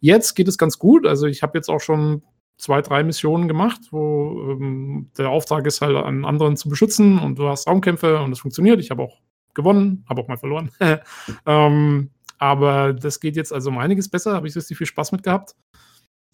Jetzt 0.00 0.34
geht 0.34 0.48
es 0.48 0.58
ganz 0.58 0.78
gut. 0.78 1.06
Also 1.06 1.26
ich 1.26 1.42
habe 1.44 1.56
jetzt 1.56 1.68
auch 1.68 1.80
schon 1.80 2.22
zwei, 2.56 2.82
drei 2.82 3.04
Missionen 3.04 3.46
gemacht, 3.46 3.80
wo 3.92 4.50
ähm, 4.50 5.10
der 5.16 5.30
Auftrag 5.30 5.64
ist 5.66 5.80
halt, 5.80 5.96
einen 5.96 6.24
anderen 6.24 6.56
zu 6.56 6.68
beschützen 6.68 7.18
und 7.20 7.38
du 7.38 7.48
hast 7.48 7.68
Raumkämpfe 7.68 8.20
und 8.20 8.32
es 8.32 8.40
funktioniert. 8.40 8.80
Ich 8.80 8.90
habe 8.90 9.04
auch 9.04 9.20
gewonnen, 9.54 10.04
habe 10.08 10.20
auch 10.20 10.28
mal 10.28 10.36
verloren. 10.36 10.70
ähm, 11.46 12.10
aber 12.38 12.92
das 12.92 13.20
geht 13.20 13.36
jetzt 13.36 13.52
also 13.52 13.70
um 13.70 13.78
einiges 13.78 14.08
besser, 14.08 14.34
habe 14.34 14.48
ich 14.48 14.56
richtig 14.56 14.76
viel 14.76 14.86
Spaß 14.86 15.12
mit 15.12 15.22
gehabt. 15.22 15.54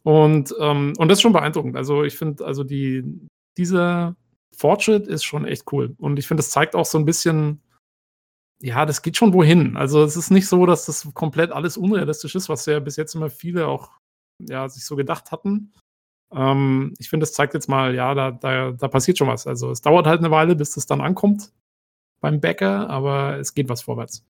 Und, 0.04 0.54
ähm, 0.60 0.92
und 0.98 1.08
das 1.08 1.18
ist 1.18 1.22
schon 1.22 1.32
beeindruckend. 1.32 1.76
Also 1.76 2.04
ich 2.04 2.16
finde, 2.16 2.44
also 2.44 2.62
die, 2.62 3.02
dieser 3.56 4.16
Fortschritt 4.54 5.06
ist 5.06 5.24
schon 5.24 5.46
echt 5.46 5.72
cool. 5.72 5.94
Und 5.98 6.18
ich 6.18 6.28
finde, 6.28 6.42
das 6.42 6.50
zeigt 6.50 6.76
auch 6.76 6.84
so 6.84 6.98
ein 6.98 7.06
bisschen, 7.06 7.62
ja, 8.60 8.86
das 8.86 9.02
geht 9.02 9.16
schon 9.16 9.32
wohin. 9.32 9.76
Also 9.76 10.02
es 10.04 10.16
ist 10.16 10.30
nicht 10.30 10.46
so, 10.46 10.66
dass 10.66 10.86
das 10.86 11.08
komplett 11.14 11.52
alles 11.52 11.76
unrealistisch 11.76 12.34
ist, 12.34 12.48
was 12.48 12.66
ja 12.66 12.80
bis 12.80 12.96
jetzt 12.96 13.14
immer 13.14 13.30
viele 13.30 13.66
auch 13.66 13.90
ja, 14.38 14.68
sich 14.68 14.84
so 14.84 14.94
gedacht 14.94 15.32
hatten. 15.32 15.72
Ähm, 16.32 16.94
ich 16.98 17.08
finde, 17.08 17.24
das 17.24 17.32
zeigt 17.32 17.54
jetzt 17.54 17.68
mal, 17.68 17.94
ja, 17.94 18.14
da, 18.14 18.30
da, 18.30 18.72
da 18.72 18.88
passiert 18.88 19.16
schon 19.16 19.28
was. 19.28 19.46
Also 19.46 19.70
es 19.70 19.80
dauert 19.80 20.06
halt 20.06 20.20
eine 20.20 20.30
Weile, 20.30 20.54
bis 20.54 20.72
das 20.74 20.86
dann 20.86 21.00
ankommt 21.00 21.50
beim 22.20 22.40
Bäcker, 22.40 22.90
aber 22.90 23.38
es 23.38 23.54
geht 23.54 23.68
was 23.68 23.82
vorwärts. 23.82 24.24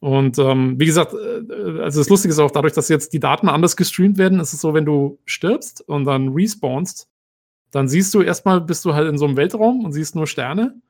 Und 0.00 0.38
ähm, 0.38 0.78
wie 0.78 0.86
gesagt, 0.86 1.14
äh, 1.14 1.80
also 1.80 2.00
das 2.00 2.08
Lustige 2.08 2.32
ist 2.32 2.38
auch 2.38 2.50
dadurch, 2.50 2.74
dass 2.74 2.88
jetzt 2.88 3.12
die 3.12 3.20
Daten 3.20 3.48
anders 3.48 3.76
gestreamt 3.76 4.18
werden, 4.18 4.40
ist 4.40 4.52
es 4.52 4.60
so, 4.60 4.74
wenn 4.74 4.84
du 4.84 5.18
stirbst 5.24 5.80
und 5.88 6.04
dann 6.04 6.28
respawnst, 6.28 7.08
dann 7.70 7.88
siehst 7.88 8.14
du 8.14 8.22
erstmal, 8.22 8.60
bist 8.60 8.84
du 8.84 8.94
halt 8.94 9.08
in 9.08 9.18
so 9.18 9.26
einem 9.26 9.36
Weltraum 9.36 9.84
und 9.84 9.92
siehst 9.92 10.14
nur 10.14 10.26
Sterne. 10.26 10.80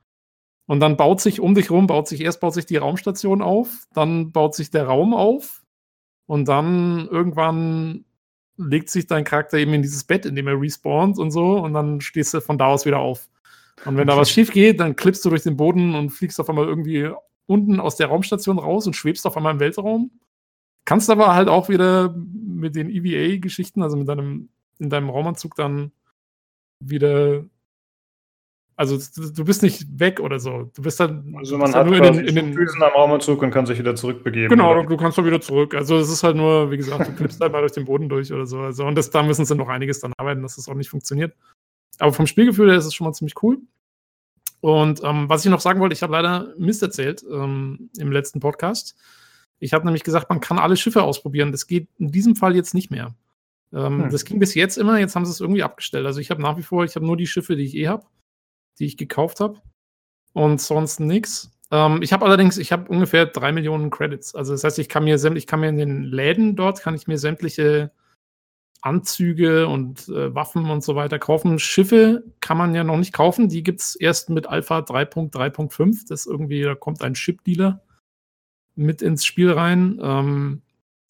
Und 0.67 0.81
dann 0.81 0.97
baut 0.97 1.21
sich 1.21 1.39
um 1.39 1.55
dich 1.55 1.71
rum, 1.71 1.87
baut 1.87 2.09
sich 2.09 2.21
erst 2.21 2.41
baut 2.41 2.53
sich 2.53 2.65
die 2.65 2.75
Raumstation 2.75 3.41
auf, 3.41 3.87
dann 3.93 4.33
baut 4.33 4.53
sich 4.53 4.69
der 4.69 4.85
Raum 4.85 5.13
auf 5.13 5.63
und 6.25 6.47
dann 6.49 7.07
irgendwann 7.09 8.03
legt 8.57 8.89
sich 8.89 9.07
dein 9.07 9.23
Charakter 9.23 9.57
eben 9.57 9.73
in 9.73 9.81
dieses 9.81 10.03
Bett, 10.03 10.25
in 10.25 10.35
dem 10.35 10.47
er 10.47 10.59
respawnt 10.59 11.17
und 11.17 11.31
so 11.31 11.57
und 11.57 11.73
dann 11.73 12.01
stehst 12.01 12.33
du 12.33 12.41
von 12.41 12.57
da 12.57 12.67
aus 12.67 12.85
wieder 12.85 12.99
auf. 12.99 13.29
Und 13.85 13.95
wenn 13.95 14.07
da 14.07 14.17
was 14.17 14.29
schief 14.29 14.51
geht, 14.51 14.79
dann 14.79 14.95
klippst 14.95 15.23
du 15.23 15.29
durch 15.29 15.43
den 15.43 15.55
Boden 15.55 15.95
und 15.95 16.09
fliegst 16.09 16.39
auf 16.39 16.49
einmal 16.49 16.65
irgendwie 16.65 17.11
unten 17.47 17.79
aus 17.79 17.95
der 17.95 18.07
Raumstation 18.07 18.59
raus 18.59 18.85
und 18.87 18.95
schwebst 18.95 19.25
auf 19.25 19.35
einmal 19.35 19.53
im 19.53 19.59
Weltraum. 19.59 20.11
Kannst 20.85 21.09
aber 21.09 21.33
halt 21.33 21.49
auch 21.49 21.69
wieder 21.69 22.15
mit 22.15 22.75
den 22.75 22.89
EVA-Geschichten, 22.89 23.81
also 23.81 23.97
mit 23.97 24.07
deinem, 24.07 24.49
in 24.79 24.89
deinem 24.89 25.09
Raumanzug 25.09 25.55
dann 25.55 25.91
wieder 26.79 27.43
also 28.77 28.95
du 29.15 29.43
bist 29.43 29.63
nicht 29.63 29.99
weg 29.99 30.19
oder 30.19 30.39
so. 30.39 30.69
Du 30.75 30.83
bist 30.83 30.99
dann 30.99 31.33
also 31.35 31.57
man 31.57 31.73
hat 31.73 31.87
nur 31.87 31.97
in 31.97 32.03
den, 32.03 32.27
in 32.27 32.35
den 32.35 32.53
Füßen 32.53 32.81
am 32.83 32.91
Raumanzug 32.91 33.41
und 33.41 33.49
kann 33.49 33.65
sich 33.65 33.79
wieder 33.79 33.95
zurückbegeben. 33.95 34.49
Genau, 34.49 34.71
oder? 34.71 34.83
du 34.83 34.95
kannst 34.95 35.17
doch 35.17 35.25
wieder 35.25 35.41
zurück. 35.41 35.73
Also 35.73 35.97
es 35.97 36.11
ist 36.11 36.21
halt 36.21 36.37
nur, 36.37 36.69
wie 36.69 36.77
gesagt, 36.77 37.07
du 37.07 37.11
klippst 37.15 37.41
halt 37.41 37.51
mal 37.51 37.61
durch 37.61 37.71
den 37.71 37.85
Boden 37.85 38.07
durch 38.07 38.31
oder 38.31 38.45
so. 38.45 38.59
Also, 38.59 38.85
und 38.85 38.93
das, 38.93 39.09
da 39.09 39.23
müssen 39.23 39.45
sie 39.45 39.55
noch 39.55 39.67
einiges 39.67 39.99
dann 39.99 40.13
arbeiten, 40.17 40.43
dass 40.43 40.57
das 40.57 40.69
auch 40.69 40.75
nicht 40.75 40.91
funktioniert. 40.91 41.35
Aber 41.97 42.13
vom 42.13 42.27
Spielgefühl 42.27 42.69
her 42.69 42.77
ist 42.77 42.85
es 42.85 42.93
schon 42.93 43.05
mal 43.05 43.13
ziemlich 43.13 43.41
cool. 43.41 43.57
Und 44.61 45.01
ähm, 45.03 45.29
was 45.29 45.45
ich 45.45 45.51
noch 45.51 45.61
sagen 45.61 45.79
wollte, 45.79 45.93
ich 45.93 46.03
habe 46.03 46.13
leider 46.13 46.53
Mist 46.57 46.81
erzählt 46.81 47.23
ähm, 47.29 47.89
im 47.97 48.11
letzten 48.11 48.39
Podcast. 48.39 48.95
Ich 49.59 49.73
habe 49.73 49.85
nämlich 49.85 50.03
gesagt, 50.03 50.29
man 50.29 50.39
kann 50.39 50.59
alle 50.59 50.77
Schiffe 50.77 51.03
ausprobieren. 51.03 51.51
Das 51.51 51.67
geht 51.67 51.89
in 51.99 52.11
diesem 52.11 52.35
Fall 52.35 52.55
jetzt 52.55 52.73
nicht 52.73 52.91
mehr. 52.91 53.15
Ähm, 53.73 54.03
hm. 54.03 54.09
Das 54.09 54.25
ging 54.25 54.39
bis 54.39 54.55
jetzt 54.55 54.77
immer, 54.77 54.99
jetzt 54.99 55.15
haben 55.15 55.25
sie 55.25 55.31
es 55.31 55.41
irgendwie 55.41 55.63
abgestellt. 55.63 56.05
Also 56.05 56.19
ich 56.19 56.31
habe 56.31 56.41
nach 56.41 56.57
wie 56.57 56.63
vor, 56.63 56.85
ich 56.85 56.95
habe 56.95 57.05
nur 57.05 57.17
die 57.17 57.27
Schiffe, 57.27 57.55
die 57.55 57.63
ich 57.63 57.75
eh 57.75 57.87
habe 57.87 58.05
die 58.79 58.85
ich 58.85 58.97
gekauft 58.97 59.39
habe. 59.39 59.61
Und 60.33 60.61
sonst 60.61 60.99
nichts. 60.99 61.51
Ähm, 61.71 62.01
ich 62.01 62.13
habe 62.13 62.25
allerdings, 62.25 62.57
ich 62.57 62.71
habe 62.71 62.89
ungefähr 62.89 63.25
drei 63.25 63.51
Millionen 63.51 63.89
Credits. 63.89 64.35
Also 64.35 64.53
das 64.53 64.63
heißt, 64.63 64.79
ich 64.79 64.89
kann 64.89 65.03
mir 65.03 65.15
ich 65.35 65.47
kann 65.47 65.59
mir 65.59 65.69
in 65.69 65.77
den 65.77 66.03
Läden 66.03 66.55
dort, 66.55 66.81
kann 66.81 66.95
ich 66.95 67.07
mir 67.07 67.17
sämtliche 67.17 67.91
Anzüge 68.81 69.67
und 69.67 70.07
äh, 70.09 70.33
Waffen 70.33 70.69
und 70.69 70.83
so 70.83 70.95
weiter 70.95 71.19
kaufen. 71.19 71.59
Schiffe 71.59 72.23
kann 72.39 72.57
man 72.57 72.75
ja 72.75 72.83
noch 72.83 72.97
nicht 72.97 73.13
kaufen. 73.13 73.49
Die 73.49 73.63
gibt 73.63 73.81
es 73.81 73.95
erst 73.95 74.29
mit 74.29 74.47
Alpha 74.47 74.79
3.3.5. 74.79 76.07
Das 76.07 76.25
irgendwie, 76.25 76.61
da 76.61 76.75
kommt 76.75 77.01
ein 77.01 77.13
Chip-Dealer 77.13 77.81
mit 78.75 79.01
ins 79.01 79.25
Spiel 79.25 79.51
rein. 79.51 79.99
Ähm, 80.01 80.61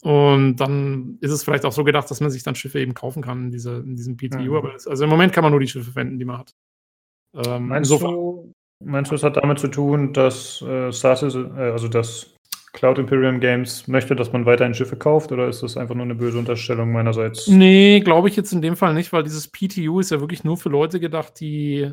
und 0.01 0.57
dann 0.57 1.17
ist 1.21 1.31
es 1.31 1.43
vielleicht 1.43 1.65
auch 1.65 1.71
so 1.71 1.83
gedacht, 1.83 2.09
dass 2.09 2.21
man 2.21 2.29
sich 2.29 2.43
dann 2.43 2.55
Schiffe 2.55 2.79
eben 2.79 2.93
kaufen 2.93 3.21
kann 3.21 3.45
in, 3.45 3.51
diese, 3.51 3.77
in 3.77 3.95
diesem 3.95 4.15
PTU. 4.15 4.39
Mhm. 4.39 4.55
Aber 4.55 4.71
das, 4.71 4.87
also 4.87 5.03
im 5.03 5.09
Moment 5.09 5.33
kann 5.33 5.43
man 5.43 5.51
nur 5.51 5.59
die 5.59 5.67
Schiffe 5.67 5.91
verwenden, 5.91 6.19
die 6.19 6.25
man 6.25 6.37
hat. 6.37 6.53
Ähm, 7.35 7.67
meinst, 7.67 7.91
du, 7.91 8.53
meinst 8.83 9.11
du, 9.11 9.15
es 9.15 9.23
hat 9.23 9.37
damit 9.37 9.59
zu 9.59 9.67
tun, 9.67 10.13
dass 10.13 10.61
äh, 10.61 10.91
Starsis, 10.91 11.35
äh, 11.35 11.71
also 11.71 11.87
das 11.87 12.36
Cloud 12.77 12.99
Imperium 12.99 13.39
Games 13.39 13.87
möchte, 13.87 14.15
dass 14.15 14.31
man 14.31 14.45
weiterhin 14.45 14.75
Schiffe 14.75 14.97
kauft 14.97 15.31
oder 15.31 15.47
ist 15.47 15.63
das 15.63 15.77
einfach 15.77 15.95
nur 15.95 16.05
eine 16.05 16.13
böse 16.13 16.37
Unterstellung 16.37 16.91
meinerseits? 16.91 17.47
Nee, 17.47 18.01
glaube 18.01 18.29
ich 18.29 18.35
jetzt 18.35 18.53
in 18.53 18.61
dem 18.61 18.75
Fall 18.75 18.93
nicht, 18.93 19.11
weil 19.11 19.23
dieses 19.23 19.47
PTU 19.47 19.99
ist 19.99 20.11
ja 20.11 20.19
wirklich 20.19 20.43
nur 20.43 20.57
für 20.57 20.69
Leute 20.69 20.99
gedacht, 20.99 21.39
die, 21.39 21.91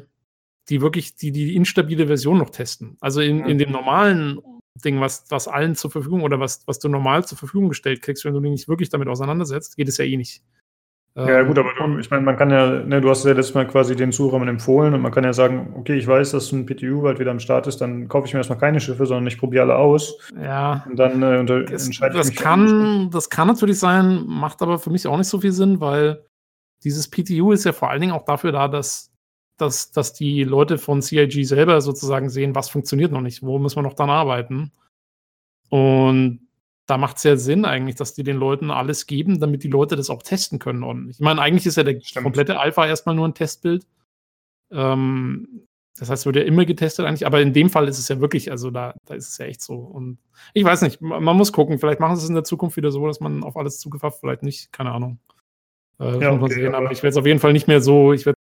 die 0.68 0.82
wirklich 0.82 1.16
die, 1.16 1.32
die 1.32 1.56
instabile 1.56 2.06
Version 2.06 2.36
noch 2.36 2.50
testen. 2.50 2.98
Also 3.00 3.22
in, 3.22 3.46
in 3.46 3.56
dem 3.56 3.72
normalen 3.72 4.40
Ding, 4.84 5.00
was, 5.00 5.24
was 5.30 5.48
allen 5.48 5.74
zur 5.74 5.90
Verfügung 5.90 6.20
oder 6.20 6.38
was, 6.38 6.66
was 6.66 6.80
du 6.80 6.90
normal 6.90 7.24
zur 7.24 7.38
Verfügung 7.38 7.70
gestellt 7.70 8.02
kriegst, 8.02 8.26
wenn 8.26 8.34
du 8.34 8.40
dich 8.40 8.50
nicht 8.50 8.68
wirklich 8.68 8.90
damit 8.90 9.08
auseinandersetzt, 9.08 9.78
geht 9.78 9.88
es 9.88 9.96
ja 9.96 10.04
eh 10.04 10.18
nicht. 10.18 10.42
Ja, 11.16 11.42
gut, 11.42 11.56
aber 11.60 11.70
du, 11.78 11.98
ich 11.98 12.10
meine, 12.10 12.24
man 12.24 12.36
kann 12.36 12.50
ja, 12.50 12.80
ne, 12.80 13.00
du 13.00 13.08
hast 13.08 13.24
ja 13.24 13.32
letztes 13.32 13.54
Mal 13.54 13.68
quasi 13.68 13.94
den 13.94 14.10
Zuhörern 14.10 14.48
empfohlen 14.48 14.94
und 14.94 15.00
man 15.00 15.12
kann 15.12 15.22
ja 15.22 15.32
sagen, 15.32 15.72
okay, 15.78 15.94
ich 15.94 16.08
weiß, 16.08 16.32
dass 16.32 16.50
ein 16.50 16.66
PTU 16.66 17.02
bald 17.02 17.20
wieder 17.20 17.30
am 17.30 17.38
Start 17.38 17.68
ist, 17.68 17.80
dann 17.80 18.08
kaufe 18.08 18.26
ich 18.26 18.34
mir 18.34 18.40
erstmal 18.40 18.58
keine 18.58 18.80
Schiffe, 18.80 19.06
sondern 19.06 19.28
ich 19.28 19.38
probiere 19.38 19.62
alle 19.62 19.76
aus. 19.76 20.18
Ja. 20.42 20.84
Und 20.88 20.96
dann 20.96 21.22
äh, 21.22 21.38
unter, 21.38 21.62
das, 21.62 21.86
entscheide 21.86 22.16
das 22.16 22.30
ich 22.30 22.34
mich. 22.34 22.42
Kann, 22.42 23.10
das 23.12 23.30
kann 23.30 23.46
natürlich 23.46 23.78
sein, 23.78 24.24
macht 24.26 24.60
aber 24.60 24.80
für 24.80 24.90
mich 24.90 25.06
auch 25.06 25.16
nicht 25.16 25.28
so 25.28 25.40
viel 25.40 25.52
Sinn, 25.52 25.80
weil 25.80 26.24
dieses 26.82 27.08
PTU 27.08 27.52
ist 27.52 27.64
ja 27.64 27.72
vor 27.72 27.90
allen 27.90 28.00
Dingen 28.00 28.12
auch 28.12 28.24
dafür 28.24 28.50
da, 28.50 28.66
dass, 28.66 29.12
dass, 29.56 29.92
dass 29.92 30.14
die 30.14 30.42
Leute 30.42 30.78
von 30.78 31.00
CIG 31.00 31.46
selber 31.46 31.80
sozusagen 31.80 32.28
sehen, 32.28 32.56
was 32.56 32.70
funktioniert 32.70 33.12
noch 33.12 33.20
nicht, 33.20 33.40
wo 33.40 33.60
müssen 33.60 33.76
wir 33.76 33.82
noch 33.82 33.94
dann 33.94 34.10
arbeiten. 34.10 34.72
Und 35.68 36.43
da 36.86 36.98
macht 36.98 37.16
es 37.16 37.22
ja 37.22 37.36
Sinn 37.36 37.64
eigentlich, 37.64 37.96
dass 37.96 38.14
die 38.14 38.22
den 38.22 38.36
Leuten 38.36 38.70
alles 38.70 39.06
geben, 39.06 39.40
damit 39.40 39.64
die 39.64 39.68
Leute 39.68 39.96
das 39.96 40.10
auch 40.10 40.22
testen 40.22 40.58
können. 40.58 40.82
Und 40.82 41.10
ich 41.10 41.20
meine, 41.20 41.40
eigentlich 41.40 41.66
ist 41.66 41.76
ja 41.76 41.82
der 41.82 42.00
Stimmt. 42.00 42.24
komplette 42.24 42.58
Alpha 42.58 42.86
erstmal 42.86 43.14
nur 43.14 43.26
ein 43.26 43.34
Testbild. 43.34 43.86
Ähm, 44.70 45.66
das 45.96 46.10
heißt, 46.10 46.26
wird 46.26 46.36
ja 46.36 46.42
immer 46.42 46.64
getestet 46.64 47.06
eigentlich, 47.06 47.26
aber 47.26 47.40
in 47.40 47.52
dem 47.52 47.70
Fall 47.70 47.86
ist 47.88 47.98
es 47.98 48.08
ja 48.08 48.20
wirklich, 48.20 48.50
also 48.50 48.70
da, 48.70 48.94
da 49.06 49.14
ist 49.14 49.28
es 49.28 49.38
ja 49.38 49.46
echt 49.46 49.62
so. 49.62 49.76
Und 49.76 50.18
ich 50.52 50.64
weiß 50.64 50.82
nicht, 50.82 51.00
man, 51.00 51.36
muss 51.36 51.52
gucken, 51.52 51.78
vielleicht 51.78 52.00
machen 52.00 52.16
sie 52.16 52.24
es 52.24 52.28
in 52.28 52.34
der 52.34 52.44
Zukunft 52.44 52.76
wieder 52.76 52.90
so, 52.90 53.06
dass 53.06 53.20
man 53.20 53.44
auf 53.44 53.56
alles 53.56 53.78
zugefasst, 53.78 54.20
vielleicht 54.20 54.42
nicht, 54.42 54.72
keine 54.72 54.90
Ahnung. 54.90 55.20
Äh, 56.00 56.20
ja, 56.20 56.32
okay, 56.32 56.52
sehen, 56.52 56.74
aber 56.74 56.90
ich 56.90 56.98
werde 56.98 57.10
es 57.10 57.16
auf 57.16 57.26
jeden 57.26 57.38
Fall 57.38 57.52
nicht 57.52 57.68
mehr 57.68 57.80
so, 57.80 58.12
ich 58.12 58.26
werde 58.26 58.36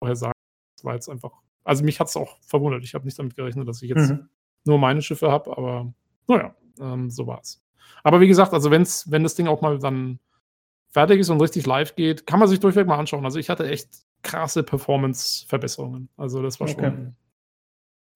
vorher 0.00 0.16
sagen, 0.16 0.32
das 0.76 0.84
war 0.84 0.94
jetzt 0.94 1.08
einfach, 1.08 1.30
also 1.62 1.84
mich 1.84 2.00
hat 2.00 2.08
es 2.08 2.16
auch 2.16 2.38
verwundert. 2.40 2.82
Ich 2.82 2.94
habe 2.94 3.04
nicht 3.04 3.18
damit 3.18 3.36
gerechnet, 3.36 3.68
dass 3.68 3.82
ich 3.82 3.90
jetzt 3.90 4.10
mhm. 4.10 4.28
nur 4.64 4.78
meine 4.78 5.00
Schiffe 5.00 5.30
habe, 5.30 5.56
aber 5.56 5.94
naja, 6.26 6.56
ähm, 6.80 7.08
so 7.08 7.28
war 7.28 7.40
es. 7.40 7.62
Aber 8.02 8.20
wie 8.20 8.28
gesagt, 8.28 8.52
also 8.52 8.70
wenn's, 8.70 9.10
wenn 9.10 9.22
das 9.22 9.34
Ding 9.34 9.48
auch 9.48 9.60
mal 9.60 9.78
dann 9.78 10.18
fertig 10.90 11.20
ist 11.20 11.28
und 11.28 11.40
richtig 11.40 11.66
live 11.66 11.94
geht, 11.94 12.26
kann 12.26 12.38
man 12.38 12.48
sich 12.48 12.60
durchweg 12.60 12.86
mal 12.86 12.98
anschauen. 12.98 13.24
Also 13.24 13.38
ich 13.38 13.50
hatte 13.50 13.68
echt 13.68 13.88
krasse 14.22 14.62
Performance-Verbesserungen. 14.62 16.08
Also 16.16 16.42
das 16.42 16.58
war 16.58 16.68
okay. 16.68 16.84
schon. 16.84 17.16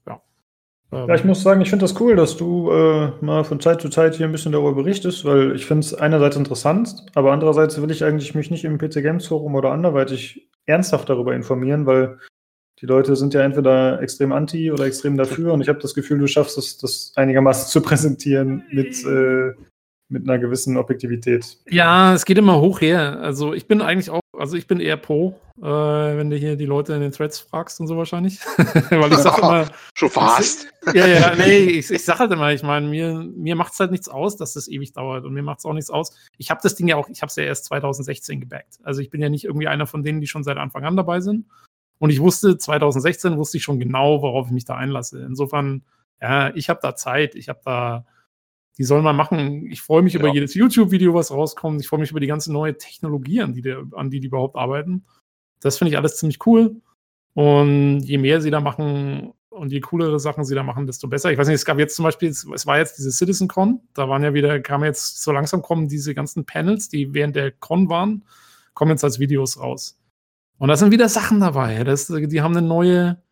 Ja. 0.06 0.22
Ja, 0.92 1.14
ich 1.14 1.24
muss 1.24 1.42
sagen, 1.42 1.60
ich 1.60 1.70
finde 1.70 1.84
das 1.84 2.00
cool, 2.00 2.16
dass 2.16 2.36
du 2.36 2.70
äh, 2.70 3.12
mal 3.20 3.44
von 3.44 3.60
Zeit 3.60 3.80
zu 3.80 3.90
Zeit 3.90 4.14
hier 4.14 4.26
ein 4.26 4.32
bisschen 4.32 4.52
darüber 4.52 4.74
berichtest, 4.74 5.24
weil 5.24 5.54
ich 5.54 5.66
finde 5.66 5.80
es 5.80 5.94
einerseits 5.94 6.36
interessant, 6.36 7.06
aber 7.14 7.32
andererseits 7.32 7.80
will 7.80 7.90
ich 7.90 8.02
eigentlich 8.02 8.34
mich 8.34 8.50
nicht 8.50 8.64
im 8.64 8.78
PC 8.78 9.02
Games 9.02 9.26
Forum 9.26 9.54
oder 9.54 9.72
anderweitig 9.72 10.48
ernsthaft 10.66 11.08
darüber 11.08 11.34
informieren, 11.34 11.86
weil 11.86 12.18
die 12.80 12.86
Leute 12.86 13.14
sind 13.14 13.34
ja 13.34 13.42
entweder 13.42 14.00
extrem 14.00 14.32
anti 14.32 14.72
oder 14.72 14.86
extrem 14.86 15.16
dafür 15.16 15.52
und 15.52 15.60
ich 15.60 15.68
habe 15.68 15.80
das 15.80 15.94
Gefühl, 15.94 16.18
du 16.18 16.26
schaffst 16.26 16.56
es, 16.56 16.78
das 16.78 17.12
einigermaßen 17.16 17.68
zu 17.68 17.82
präsentieren 17.82 18.64
mit, 18.70 19.04
äh, 19.04 19.52
mit 20.08 20.28
einer 20.28 20.38
gewissen 20.38 20.76
Objektivität. 20.76 21.58
Ja, 21.68 22.14
es 22.14 22.24
geht 22.24 22.38
immer 22.38 22.60
hoch 22.60 22.80
her. 22.80 23.20
Also 23.20 23.52
ich 23.52 23.68
bin 23.68 23.82
eigentlich 23.82 24.10
auch, 24.10 24.20
also 24.36 24.56
ich 24.56 24.66
bin 24.66 24.80
eher 24.80 24.96
pro, 24.96 25.38
äh, 25.58 25.62
wenn 25.62 26.30
du 26.30 26.36
hier 26.36 26.56
die 26.56 26.64
Leute 26.64 26.94
in 26.94 27.02
den 27.02 27.12
Threads 27.12 27.38
fragst 27.38 27.80
und 27.80 27.86
so 27.86 27.98
wahrscheinlich. 27.98 28.40
Weil 28.90 29.12
ich 29.12 29.18
sag 29.18 29.38
immer. 29.38 29.66
Schon 29.94 30.10
fast. 30.10 30.66
ja, 30.94 31.06
ja, 31.06 31.34
nee, 31.36 31.58
ich, 31.58 31.90
ich 31.90 32.04
sag 32.04 32.18
halt 32.18 32.32
immer, 32.32 32.50
ich 32.50 32.62
meine, 32.62 32.88
mir, 32.88 33.22
mir 33.36 33.56
macht 33.56 33.74
es 33.74 33.78
halt 33.78 33.90
nichts 33.90 34.08
aus, 34.08 34.36
dass 34.38 34.54
das 34.54 34.68
ewig 34.68 34.94
dauert 34.94 35.26
und 35.26 35.34
mir 35.34 35.42
macht 35.42 35.58
es 35.58 35.66
auch 35.66 35.74
nichts 35.74 35.90
aus. 35.90 36.16
Ich 36.38 36.50
habe 36.50 36.60
das 36.62 36.76
Ding 36.76 36.88
ja 36.88 36.96
auch, 36.96 37.10
ich 37.10 37.20
habe 37.20 37.28
es 37.28 37.36
ja 37.36 37.44
erst 37.44 37.66
2016 37.66 38.40
gebackt. 38.40 38.78
Also 38.82 39.02
ich 39.02 39.10
bin 39.10 39.20
ja 39.20 39.28
nicht 39.28 39.44
irgendwie 39.44 39.68
einer 39.68 39.86
von 39.86 40.02
denen, 40.02 40.22
die 40.22 40.26
schon 40.26 40.44
seit 40.44 40.56
Anfang 40.56 40.84
an 40.84 40.96
dabei 40.96 41.20
sind. 41.20 41.44
Und 42.00 42.10
ich 42.10 42.20
wusste, 42.20 42.58
2016 42.58 43.36
wusste 43.36 43.58
ich 43.58 43.62
schon 43.62 43.78
genau, 43.78 44.22
worauf 44.22 44.48
ich 44.48 44.52
mich 44.52 44.64
da 44.64 44.74
einlasse. 44.74 45.22
Insofern, 45.22 45.84
ja, 46.20 46.52
ich 46.56 46.68
habe 46.68 46.80
da 46.82 46.96
Zeit, 46.96 47.36
ich 47.36 47.48
habe 47.48 47.60
da 47.64 48.04
die 48.80 48.84
sollen 48.84 49.04
mal 49.04 49.12
machen. 49.12 49.70
Ich 49.70 49.82
freue 49.82 50.00
mich 50.00 50.14
ja. 50.14 50.20
über 50.20 50.32
jedes 50.32 50.54
YouTube-Video, 50.54 51.12
was 51.12 51.30
rauskommt. 51.30 51.82
Ich 51.82 51.86
freue 51.86 52.00
mich 52.00 52.12
über 52.12 52.20
die 52.20 52.26
ganze 52.26 52.50
neue 52.50 52.78
Technologie, 52.78 53.42
an 53.42 53.52
die, 53.52 53.60
die, 53.60 53.76
an 53.92 54.08
die 54.08 54.20
die 54.20 54.28
überhaupt 54.28 54.56
arbeiten. 54.56 55.04
Das 55.60 55.76
finde 55.76 55.90
ich 55.90 55.98
alles 55.98 56.16
ziemlich 56.16 56.38
cool. 56.46 56.80
Und 57.34 58.00
je 58.00 58.16
mehr 58.16 58.40
sie 58.40 58.50
da 58.50 58.62
machen 58.62 59.34
und 59.50 59.70
je 59.70 59.80
coolere 59.80 60.18
Sachen 60.18 60.46
sie 60.46 60.54
da 60.54 60.62
machen, 60.62 60.86
desto 60.86 61.08
besser. 61.08 61.30
Ich 61.30 61.36
weiß 61.36 61.48
nicht, 61.48 61.56
es 61.56 61.66
gab 61.66 61.78
jetzt 61.78 61.94
zum 61.94 62.04
Beispiel, 62.04 62.30
es 62.30 62.66
war 62.66 62.78
jetzt 62.78 62.96
diese 62.96 63.12
CitizenCon, 63.12 63.82
da 63.92 64.08
waren 64.08 64.22
ja 64.22 64.32
wieder, 64.32 64.60
kam 64.60 64.82
jetzt 64.82 65.22
so 65.22 65.30
langsam 65.30 65.60
kommen 65.60 65.86
diese 65.86 66.14
ganzen 66.14 66.46
Panels, 66.46 66.88
die 66.88 67.12
während 67.12 67.36
der 67.36 67.52
Con 67.52 67.90
waren, 67.90 68.24
kommen 68.72 68.92
jetzt 68.92 69.04
als 69.04 69.18
Videos 69.18 69.60
raus. 69.60 69.99
Und 70.60 70.68
da 70.68 70.76
sind 70.76 70.92
wieder 70.92 71.08
Sachen 71.08 71.40
dabei. 71.40 71.84
Das, 71.84 72.08
die 72.08 72.42
haben 72.42 72.54
eine 72.54 72.66
neue, 72.66 73.22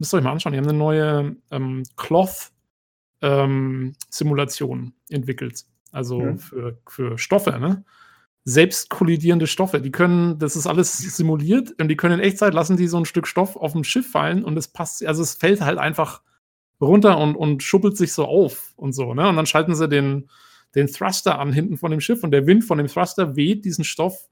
müsst 0.00 0.12
ihr 0.12 0.18
euch 0.18 0.24
mal 0.24 0.32
anschauen, 0.32 0.54
die 0.54 0.58
haben 0.58 0.68
eine 0.68 0.76
neue 0.76 1.36
ähm, 1.52 1.84
Cloth 1.96 2.50
ähm, 3.22 3.94
entwickelt. 5.08 5.66
Also 5.92 6.20
ja. 6.20 6.36
für, 6.36 6.78
für 6.88 7.16
Stoffe, 7.16 7.60
ne? 7.60 7.84
Selbst 8.42 8.90
kollidierende 8.90 9.46
Stoffe. 9.46 9.80
Die 9.80 9.92
können, 9.92 10.40
das 10.40 10.56
ist 10.56 10.66
alles 10.66 10.98
simuliert 10.98 11.80
und 11.80 11.86
die 11.86 11.96
können 11.96 12.18
in 12.18 12.26
Echtzeit 12.26 12.54
lassen 12.54 12.76
die 12.76 12.88
so 12.88 12.98
ein 12.98 13.04
Stück 13.04 13.28
Stoff 13.28 13.54
auf 13.54 13.72
dem 13.72 13.84
Schiff 13.84 14.10
fallen 14.10 14.42
und 14.42 14.56
es 14.56 14.66
passt, 14.66 15.06
also 15.06 15.22
es 15.22 15.34
fällt 15.34 15.60
halt 15.60 15.78
einfach 15.78 16.22
runter 16.80 17.18
und, 17.18 17.36
und 17.36 17.62
schuppelt 17.62 17.96
sich 17.96 18.12
so 18.12 18.24
auf 18.24 18.72
und 18.74 18.94
so, 18.94 19.14
ne? 19.14 19.28
Und 19.28 19.36
dann 19.36 19.46
schalten 19.46 19.76
sie 19.76 19.88
den, 19.88 20.28
den 20.74 20.88
Thruster 20.88 21.38
an 21.38 21.52
hinten 21.52 21.76
von 21.76 21.92
dem 21.92 22.00
Schiff 22.00 22.24
und 22.24 22.32
der 22.32 22.48
Wind 22.48 22.64
von 22.64 22.78
dem 22.78 22.88
Thruster 22.88 23.36
weht 23.36 23.64
diesen 23.64 23.84
Stoff 23.84 24.28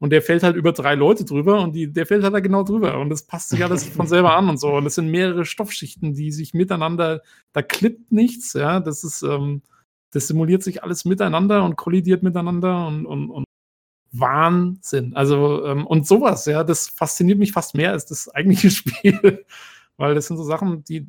und 0.00 0.10
der 0.10 0.22
fällt 0.22 0.42
halt 0.42 0.56
über 0.56 0.72
drei 0.72 0.94
Leute 0.94 1.24
drüber 1.24 1.60
und 1.60 1.72
die, 1.72 1.92
der 1.92 2.06
fällt 2.06 2.24
halt 2.24 2.34
da 2.34 2.40
genau 2.40 2.62
drüber 2.62 2.98
und 2.98 3.10
das 3.10 3.22
passt 3.26 3.50
sich 3.50 3.62
alles 3.64 3.88
von 3.88 4.06
selber 4.06 4.36
an 4.36 4.48
und 4.48 4.58
so. 4.58 4.72
Und 4.74 4.84
das 4.84 4.96
sind 4.96 5.10
mehrere 5.10 5.44
Stoffschichten, 5.44 6.14
die 6.14 6.32
sich 6.32 6.54
miteinander, 6.54 7.22
da 7.52 7.62
klippt 7.62 8.12
nichts, 8.12 8.52
ja, 8.54 8.80
das 8.80 9.04
ist, 9.04 9.22
ähm, 9.22 9.62
das 10.10 10.28
simuliert 10.28 10.62
sich 10.62 10.82
alles 10.82 11.04
miteinander 11.04 11.64
und 11.64 11.76
kollidiert 11.76 12.22
miteinander 12.22 12.86
und, 12.86 13.06
und, 13.06 13.30
und 13.30 13.44
Wahnsinn. 14.12 15.14
Also, 15.16 15.64
ähm, 15.66 15.86
und 15.86 16.06
sowas, 16.06 16.46
ja, 16.46 16.64
das 16.64 16.88
fasziniert 16.88 17.38
mich 17.38 17.52
fast 17.52 17.74
mehr 17.74 17.90
als 17.90 18.06
das 18.06 18.28
eigentliche 18.28 18.70
Spiel, 18.72 19.44
weil 19.96 20.14
das 20.14 20.26
sind 20.26 20.36
so 20.36 20.44
Sachen, 20.44 20.84
die, 20.84 21.08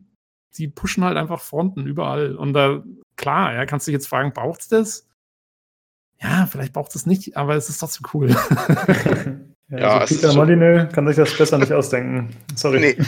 die 0.58 0.68
pushen 0.68 1.04
halt 1.04 1.18
einfach 1.18 1.42
Fronten 1.42 1.86
überall. 1.86 2.36
Und 2.36 2.54
da, 2.54 2.84
klar, 3.16 3.54
ja, 3.54 3.66
kannst 3.66 3.88
du 3.88 3.92
dich 3.92 3.98
jetzt 3.98 4.08
fragen, 4.08 4.34
braucht 4.34 4.62
es 4.62 4.68
das? 4.68 5.08
Ja, 6.22 6.48
vielleicht 6.50 6.74
braucht 6.74 6.96
es 6.96 7.06
nicht, 7.06 7.36
aber 7.38 7.56
es 7.56 7.70
ist 7.70 7.80
trotzdem 7.80 8.08
cool. 8.14 8.30
ja, 9.70 9.78
ja 9.78 9.98
also 10.00 10.16
Peter 10.16 10.34
Molyneux 10.34 10.92
kann 10.94 11.08
sich 11.08 11.18
das 11.18 11.38
besser 11.38 11.58
nicht 11.58 11.72
ausdenken. 11.72 12.36
Sorry. 12.56 12.80
Nee. 12.80 12.98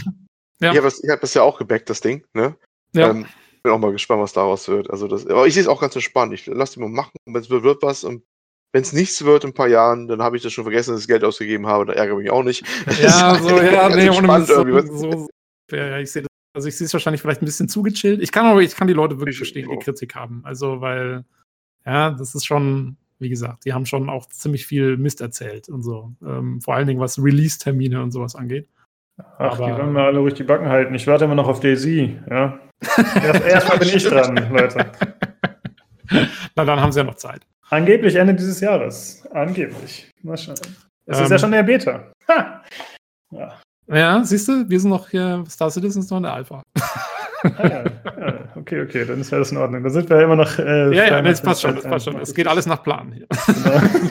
Ja. 0.60 0.72
Ich 0.72 0.78
habe 0.78 0.88
das, 0.88 1.02
hab 1.08 1.22
das, 1.22 1.36
ja 1.36 1.44
auch 1.44 1.60
gebackt, 1.60 1.88
das 1.88 2.02
Ding. 2.02 2.24
Ne? 2.34 2.56
Ja. 2.94 3.12
Ähm, 3.12 3.28
bin 3.62 3.72
auch 3.72 3.78
mal 3.78 3.92
gespannt, 3.92 4.22
was 4.22 4.34
daraus 4.34 4.68
wird. 4.68 4.90
Also 4.90 5.08
das, 5.08 5.28
aber 5.28 5.46
ich 5.46 5.54
sehe 5.54 5.62
es 5.62 5.70
auch 5.70 5.80
ganz 5.80 5.96
entspannt. 5.96 6.34
Ich 6.34 6.48
lasse 6.48 6.74
die 6.74 6.80
mal 6.80 6.90
machen. 6.90 7.12
Wenn 7.26 7.42
es 7.42 7.50
wird, 7.50 7.64
wird 7.64 7.84
was. 7.84 8.04
Und 8.04 8.24
wenn 8.72 8.82
es 8.82 8.94
nichts 8.94 9.24
wird 9.24 9.44
in 9.44 9.52
ein 9.52 9.54
paar 9.54 9.68
Jahren, 9.68 10.08
dann 10.08 10.22
habe 10.22 10.36
ich 10.36 10.44
das 10.44 10.54
schon 10.54 10.64
vergessen, 10.64 10.94
dass 10.94 11.02
ich 11.02 11.08
Geld 11.08 11.24
ausgegeben 11.24 11.68
habe. 11.68 11.86
Da 11.86 11.94
ärgere 11.94 12.18
ich 12.18 12.24
mich 12.24 12.32
auch 12.32 12.44
nicht. 12.44 12.66
Ja, 13.02 13.38
so, 13.40 13.62
ja, 13.62 13.90
nee, 13.90 14.10
ohne 14.10 14.46
so, 14.46 14.66
so, 14.88 15.28
ja, 15.72 16.00
ich 16.00 16.12
sehe 16.12 16.24
das. 16.24 16.30
Also 16.54 16.70
ich 16.70 16.78
sehe 16.78 16.86
es 16.86 16.94
wahrscheinlich 16.94 17.22
vielleicht 17.22 17.44
ein 17.44 17.46
bisschen 17.46 17.70
zugechillt. 17.70 18.20
Ich 18.22 18.32
kann 18.32 18.48
aber, 18.48 18.62
ich 18.62 18.76
kann 18.76 18.88
die 18.88 18.94
Leute 18.94 19.20
wirklich 19.20 19.38
verstehen, 19.38 19.70
die 19.70 19.78
Kritik 19.78 20.16
haben. 20.16 20.42
Also, 20.44 20.82
weil 20.82 21.24
ja, 21.88 22.12
das 22.12 22.36
ist 22.36 22.46
schon, 22.46 22.98
wie 23.18 23.30
gesagt, 23.30 23.64
die 23.64 23.74
haben 23.74 23.86
schon 23.86 24.10
auch 24.10 24.26
ziemlich 24.26 24.68
viel 24.68 24.98
Mist 24.98 25.22
erzählt 25.22 25.70
und 25.70 25.84
so. 25.84 26.12
Ähm, 26.22 26.60
vor 26.60 26.76
allen 26.76 26.86
Dingen, 26.86 27.00
was 27.00 27.18
Release-Termine 27.18 28.04
und 28.04 28.12
sowas 28.12 28.36
angeht. 28.36 28.68
Ach, 29.18 29.58
Aber, 29.58 29.68
die 29.68 29.72
wollen 29.78 29.94
mir 29.94 30.02
alle 30.02 30.20
ruhig 30.20 30.34
die 30.34 30.44
Backen 30.44 30.68
halten. 30.68 30.94
Ich 30.94 31.08
warte 31.08 31.26
immer 31.26 31.36
noch 31.36 31.48
auf 31.48 31.62
Daisy, 31.62 32.20
ja. 32.30 32.60
Erstmal 33.48 33.80
bin 33.80 33.88
ich 33.88 34.04
dran, 34.04 34.36
Leute. 34.52 34.92
Na, 36.56 36.66
dann 36.66 36.80
haben 36.80 36.92
sie 36.92 37.00
ja 37.00 37.06
noch 37.06 37.16
Zeit. 37.16 37.42
Angeblich 37.70 38.16
Ende 38.16 38.36
dieses 38.36 38.60
Jahres. 38.60 39.26
Angeblich. 39.32 40.12
Mal 40.24 40.38
schauen. 40.38 40.56
Es 41.06 41.18
ähm, 41.18 41.24
ist 41.24 41.30
ja 41.30 41.36
ähm. 41.36 41.40
schon 41.40 41.52
der 41.52 41.64
Beta. 41.64 42.12
Ha! 42.28 42.64
Ja. 43.32 43.54
ja, 43.88 44.24
siehst 44.24 44.48
du, 44.48 44.70
wir 44.70 44.80
sind 44.80 44.90
noch 44.90 45.10
hier, 45.10 45.44
Star 45.50 45.72
Citizen 45.72 46.00
ist 46.02 46.12
noch 46.12 46.18
in 46.18 46.24
der 46.24 46.34
Alpha. 46.34 46.64
Ah, 47.44 47.68
ja. 47.68 47.84
ja. 47.84 48.50
Okay, 48.56 48.82
okay, 48.82 49.06
dann 49.06 49.22
ist 49.22 49.34
alles 49.34 49.52
in 49.52 49.58
Ordnung. 49.58 49.84
Dann 49.84 49.92
sind 49.92 50.10
wir 50.10 50.18
ja 50.18 50.24
immer 50.24 50.36
noch. 50.36 50.58
Äh, 50.58 50.96
ja, 50.96 51.08
ja, 51.08 51.22
das 51.22 51.42
passt 51.42 51.62
schon, 51.62 51.76
das 51.76 51.84
passt 51.84 52.06
schon. 52.06 52.20
Es 52.20 52.34
geht 52.34 52.48
alles 52.48 52.66
nach 52.66 52.84
Plan 52.84 53.12
hier. 53.12 53.28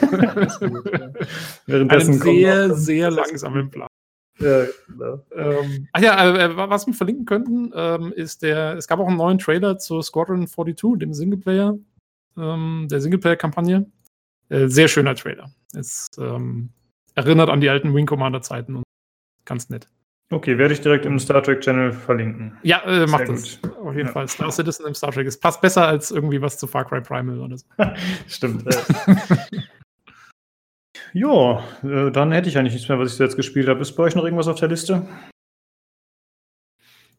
Genau. 0.09 0.81
Währenddessen 1.65 2.13
Einen 2.13 2.21
sehr, 2.21 2.73
sehr 2.73 3.11
langsamen 3.11 3.69
Plan. 3.69 3.87
Ja, 4.39 4.65
genau. 4.87 5.25
ähm, 5.35 5.87
ach 5.93 6.01
ja, 6.01 6.23
äh, 6.23 6.45
äh, 6.45 6.57
was 6.57 6.85
wir 6.85 6.93
verlinken 6.93 7.25
könnten, 7.25 7.71
ähm, 7.73 8.13
ist 8.13 8.43
der, 8.43 8.75
es 8.75 8.87
gab 8.87 8.99
auch 8.99 9.07
einen 9.07 9.17
neuen 9.17 9.39
Trailer 9.39 9.79
zu 9.79 10.01
Squadron 10.01 10.45
42, 10.45 10.99
dem 10.99 11.13
Singleplayer, 11.13 11.75
ähm, 12.37 12.87
der 12.89 13.01
Singleplayer-Kampagne. 13.01 13.89
Äh, 14.49 14.67
sehr 14.67 14.87
schöner 14.87 15.15
Trailer. 15.15 15.51
Es 15.73 16.07
ähm, 16.19 16.69
erinnert 17.15 17.49
an 17.49 17.61
die 17.61 17.69
alten 17.69 17.93
Wing 17.95 18.05
Commander-Zeiten 18.05 18.75
und 18.75 18.83
ganz 19.45 19.69
nett. 19.69 19.87
Okay, 20.29 20.57
werde 20.57 20.73
ich 20.73 20.81
direkt 20.81 21.05
im 21.05 21.19
Star 21.19 21.41
Trek 21.41 21.61
Channel 21.61 21.93
verlinken. 21.93 22.57
Ja, 22.63 22.83
äh, 22.83 23.07
macht 23.07 23.29
das. 23.29 23.61
Gut. 23.61 23.77
Auf 23.77 23.95
jeden 23.95 24.07
ja. 24.07 24.13
Fall. 24.13 24.27
Star 24.27 24.51
Citizen 24.51 24.85
im 24.85 24.93
Star 24.93 25.11
Trek. 25.11 25.25
Es 25.25 25.39
passt 25.39 25.61
besser 25.61 25.87
als 25.87 26.11
irgendwie 26.11 26.41
was 26.41 26.57
zu 26.57 26.67
Far 26.67 26.83
Cry 26.83 26.99
Primal 26.99 27.39
oder 27.39 27.57
so. 27.57 27.65
Stimmt. 28.27 28.65
ja, 31.13 31.63
äh, 31.83 32.11
dann 32.11 32.33
hätte 32.33 32.49
ich 32.49 32.57
eigentlich 32.57 32.73
nichts 32.73 32.89
mehr, 32.89 32.99
was 32.99 33.13
ich 33.13 33.19
jetzt 33.19 33.37
gespielt 33.37 33.69
habe. 33.69 33.79
Ist 33.79 33.93
bei 33.93 34.03
euch 34.03 34.15
noch 34.15 34.25
irgendwas 34.25 34.49
auf 34.49 34.59
der 34.59 34.67
Liste? 34.67 35.07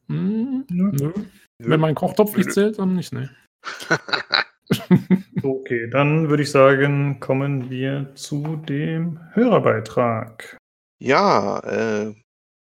Hm, 0.08 0.66
nö. 0.68 0.92
Nö. 0.92 1.12
Wenn 1.60 1.80
mein 1.80 1.94
Kochtopf 1.94 2.36
nicht 2.36 2.52
zählt, 2.52 2.78
dann 2.78 2.94
nicht, 2.94 3.12
ne. 3.12 3.30
okay, 5.42 5.88
dann 5.90 6.28
würde 6.28 6.42
ich 6.42 6.50
sagen, 6.50 7.20
kommen 7.20 7.70
wir 7.70 8.14
zu 8.14 8.56
dem 8.56 9.18
Hörerbeitrag. 9.32 10.56
Ja, 11.00 11.58
äh, 11.60 12.14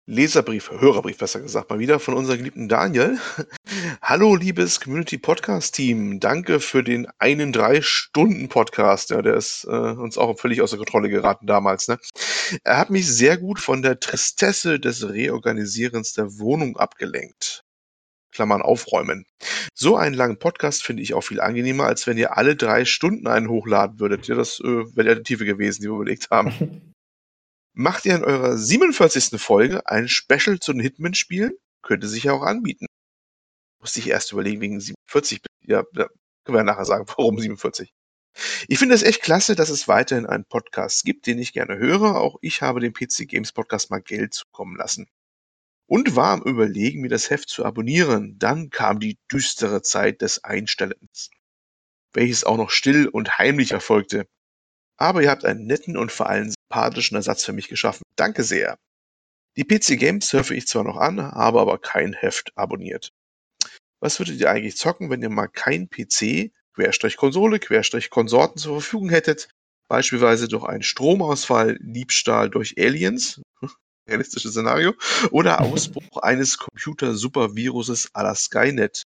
Leserbrief, 0.09 0.71
Hörerbrief 0.71 1.19
besser 1.19 1.39
gesagt, 1.39 1.69
mal 1.69 1.77
wieder 1.77 1.99
von 1.99 2.15
unserem 2.15 2.39
geliebten 2.39 2.67
Daniel. 2.67 3.19
Hallo, 4.01 4.35
liebes 4.35 4.79
Community 4.79 5.19
Podcast 5.19 5.75
Team. 5.75 6.19
Danke 6.19 6.59
für 6.59 6.83
den 6.83 7.07
einen 7.19 7.53
drei 7.53 7.83
Stunden 7.83 8.49
Podcast. 8.49 9.11
Ja, 9.11 9.21
der 9.21 9.35
ist 9.35 9.65
äh, 9.65 9.69
uns 9.69 10.17
auch 10.17 10.39
völlig 10.39 10.63
außer 10.63 10.77
Kontrolle 10.77 11.09
geraten 11.09 11.45
damals. 11.45 11.87
Ne? 11.89 11.99
Er 12.63 12.79
hat 12.79 12.89
mich 12.89 13.07
sehr 13.07 13.37
gut 13.37 13.59
von 13.59 13.83
der 13.83 13.99
Tristesse 13.99 14.79
des 14.79 15.07
Reorganisierens 15.07 16.13
der 16.13 16.39
Wohnung 16.39 16.75
abgelenkt. 16.75 17.63
Klammern 18.31 18.63
aufräumen. 18.63 19.27
So 19.75 19.95
einen 19.95 20.15
langen 20.15 20.39
Podcast 20.39 20.83
finde 20.83 21.03
ich 21.03 21.13
auch 21.13 21.21
viel 21.21 21.39
angenehmer, 21.39 21.83
als 21.83 22.07
wenn 22.07 22.17
ihr 22.17 22.35
alle 22.35 22.55
drei 22.55 22.83
Stunden 22.83 23.27
einen 23.27 23.47
hochladen 23.47 23.99
würdet. 23.99 24.27
Ja, 24.27 24.33
das 24.33 24.59
äh, 24.59 24.63
wäre 24.65 25.03
die 25.03 25.09
Alternative 25.09 25.45
gewesen, 25.45 25.83
die 25.83 25.87
wir 25.87 25.97
überlegt 25.97 26.31
haben. 26.31 26.81
Macht 27.81 28.05
ihr 28.05 28.13
in 28.13 28.25
eurer 28.25 28.57
47. 28.57 29.41
Folge 29.41 29.87
ein 29.87 30.09
Special 30.09 30.59
zu 30.59 30.73
den 30.73 30.81
Hitman-Spielen? 30.81 31.53
Könnte 31.81 32.09
sich 32.09 32.25
ja 32.25 32.33
auch 32.33 32.41
anbieten. 32.41 32.87
Musste 33.79 34.01
ich 34.01 34.09
erst 34.09 34.33
überlegen, 34.33 34.59
wegen 34.59 34.81
47. 34.81 35.39
Ja, 35.61 35.83
da 35.93 36.07
können 36.43 36.55
wir 36.55 36.57
ja 36.57 36.63
nachher 36.65 36.83
sagen, 36.83 37.05
warum 37.15 37.39
47. 37.39 37.93
Ich 38.67 38.79
finde 38.79 38.95
es 38.95 39.03
echt 39.03 39.21
klasse, 39.21 39.55
dass 39.55 39.69
es 39.69 39.87
weiterhin 39.87 40.25
einen 40.25 40.43
Podcast 40.43 41.05
gibt, 41.05 41.25
den 41.25 41.39
ich 41.39 41.53
gerne 41.53 41.77
höre. 41.77 42.17
Auch 42.17 42.35
ich 42.41 42.61
habe 42.61 42.81
dem 42.81 42.91
PC 42.91 43.29
Games 43.29 43.53
Podcast 43.53 43.89
mal 43.91 44.01
Geld 44.01 44.33
zukommen 44.33 44.75
lassen. 44.75 45.07
Und 45.85 46.17
war 46.17 46.31
am 46.31 46.41
Überlegen, 46.41 46.99
mir 46.99 47.07
das 47.07 47.29
Heft 47.29 47.47
zu 47.47 47.63
abonnieren. 47.63 48.37
Dann 48.39 48.71
kam 48.71 48.99
die 48.99 49.17
düstere 49.31 49.83
Zeit 49.83 50.21
des 50.21 50.43
Einstellens, 50.43 51.29
welches 52.11 52.43
auch 52.43 52.57
noch 52.57 52.71
still 52.71 53.07
und 53.07 53.37
heimlich 53.37 53.71
erfolgte. 53.71 54.27
Aber 54.97 55.23
ihr 55.23 55.29
habt 55.29 55.45
einen 55.45 55.65
netten 55.65 55.95
und 55.95 56.11
vor 56.11 56.27
allem 56.27 56.53
sympathischen 56.69 57.15
Ersatz 57.15 57.43
für 57.43 57.53
mich 57.53 57.67
geschaffen. 57.67 58.03
Danke 58.15 58.43
sehr. 58.43 58.77
Die 59.57 59.63
PC 59.63 59.99
Games 59.99 60.29
surfe 60.29 60.55
ich 60.55 60.67
zwar 60.67 60.83
noch 60.83 60.97
an, 60.97 61.19
habe 61.19 61.59
aber 61.59 61.79
kein 61.79 62.13
Heft 62.13 62.51
abonniert. 62.55 63.11
Was 63.99 64.19
würdet 64.19 64.39
ihr 64.39 64.49
eigentlich 64.49 64.77
zocken, 64.77 65.09
wenn 65.09 65.21
ihr 65.21 65.29
mal 65.29 65.47
kein 65.47 65.89
PC, 65.89 66.51
Querstrich 66.73 67.17
Konsole, 67.17 67.59
Querstrich 67.59 68.09
Konsorten 68.09 68.57
zur 68.57 68.79
Verfügung 68.79 69.09
hättet? 69.09 69.49
Beispielsweise 69.89 70.47
durch 70.47 70.63
einen 70.63 70.83
Stromausfall, 70.83 71.77
Diebstahl 71.81 72.49
durch 72.49 72.75
Aliens, 72.77 73.41
realistisches 74.07 74.51
Szenario, 74.51 74.93
oder 75.31 75.61
Ausbruch 75.61 76.17
eines 76.21 76.57
Computer-Superviruses 76.59 78.13
à 78.13 78.21
la 78.23 78.35
Skynet. 78.35 79.03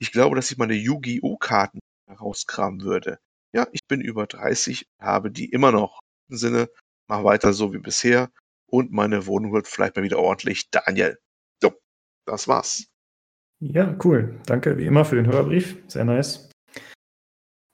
Ich 0.00 0.10
glaube, 0.12 0.36
dass 0.36 0.50
ich 0.50 0.58
meine 0.58 0.74
Yu-Gi-Oh! 0.74 1.36
Karten 1.36 1.78
herauskramen 2.08 2.82
würde. 2.82 3.18
Ja, 3.54 3.68
ich 3.72 3.86
bin 3.86 4.00
über 4.00 4.26
30, 4.26 4.86
habe 5.00 5.30
die 5.30 5.48
immer 5.50 5.70
noch. 5.72 6.00
Im 6.28 6.36
Sinne, 6.36 6.68
mach 7.10 7.24
weiter 7.24 7.52
so 7.52 7.74
wie 7.74 7.78
bisher 7.78 8.30
und 8.66 8.92
meine 8.92 9.26
Wohnung 9.26 9.52
wird 9.52 9.68
vielleicht 9.68 9.96
mal 9.96 10.02
wieder 10.02 10.18
ordentlich. 10.18 10.70
Daniel. 10.70 11.18
So, 11.60 11.72
das 12.24 12.48
war's. 12.48 12.86
Ja, 13.58 13.94
cool. 14.04 14.40
Danke 14.46 14.78
wie 14.78 14.86
immer 14.86 15.04
für 15.04 15.16
den 15.16 15.26
Hörerbrief. 15.26 15.76
Sehr 15.88 16.04
nice. 16.04 16.48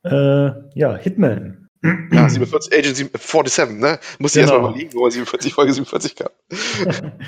Äh, 0.05 0.51
ja, 0.75 0.97
Hitman. 0.97 1.69
Ja, 2.11 2.29
47, 2.29 2.73
Agent 2.73 2.97
47, 2.97 3.71
ne? 3.79 4.01
Muss 4.19 4.35
ich 4.35 4.43
genau. 4.43 4.55
erstmal 4.55 4.71
mal 4.73 4.77
liegen, 4.77 4.95
wo 4.95 5.09
47, 5.09 5.55
Folge 5.55 5.73
47 5.75 6.17
kam. 6.17 6.31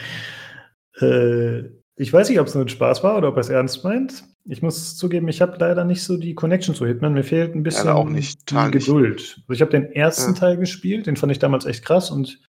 äh, 1.00 1.77
ich 1.98 2.12
weiß 2.12 2.28
nicht, 2.28 2.38
ob 2.38 2.46
es 2.46 2.54
nur 2.54 2.64
ein 2.64 2.68
Spaß 2.68 3.02
war 3.02 3.18
oder 3.18 3.28
ob 3.28 3.36
er 3.36 3.40
es 3.40 3.48
ernst 3.48 3.82
meint. 3.82 4.24
Ich 4.46 4.62
muss 4.62 4.96
zugeben, 4.96 5.28
ich 5.28 5.42
habe 5.42 5.56
leider 5.58 5.84
nicht 5.84 6.02
so 6.02 6.16
die 6.16 6.34
Connection 6.34 6.74
zu 6.74 6.86
Hitman. 6.86 7.12
Mir 7.12 7.24
fehlt 7.24 7.54
ein 7.54 7.64
bisschen 7.64 7.88
auch 7.88 8.08
nicht, 8.08 8.50
die 8.50 8.70
Geduld. 8.70 9.40
Also 9.40 9.52
ich 9.52 9.60
habe 9.60 9.72
den 9.72 9.92
ersten 9.92 10.32
ja. 10.32 10.38
Teil 10.38 10.56
gespielt, 10.56 11.06
den 11.06 11.16
fand 11.16 11.32
ich 11.32 11.40
damals 11.40 11.66
echt 11.66 11.84
krass 11.84 12.10
und 12.10 12.40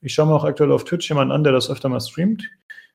ich 0.00 0.14
schaue 0.14 0.26
mir 0.26 0.34
auch 0.34 0.44
aktuell 0.44 0.72
auf 0.72 0.84
Twitch 0.84 1.08
jemanden 1.08 1.32
an, 1.32 1.44
der 1.44 1.52
das 1.52 1.68
öfter 1.68 1.88
mal 1.88 2.00
streamt. 2.00 2.48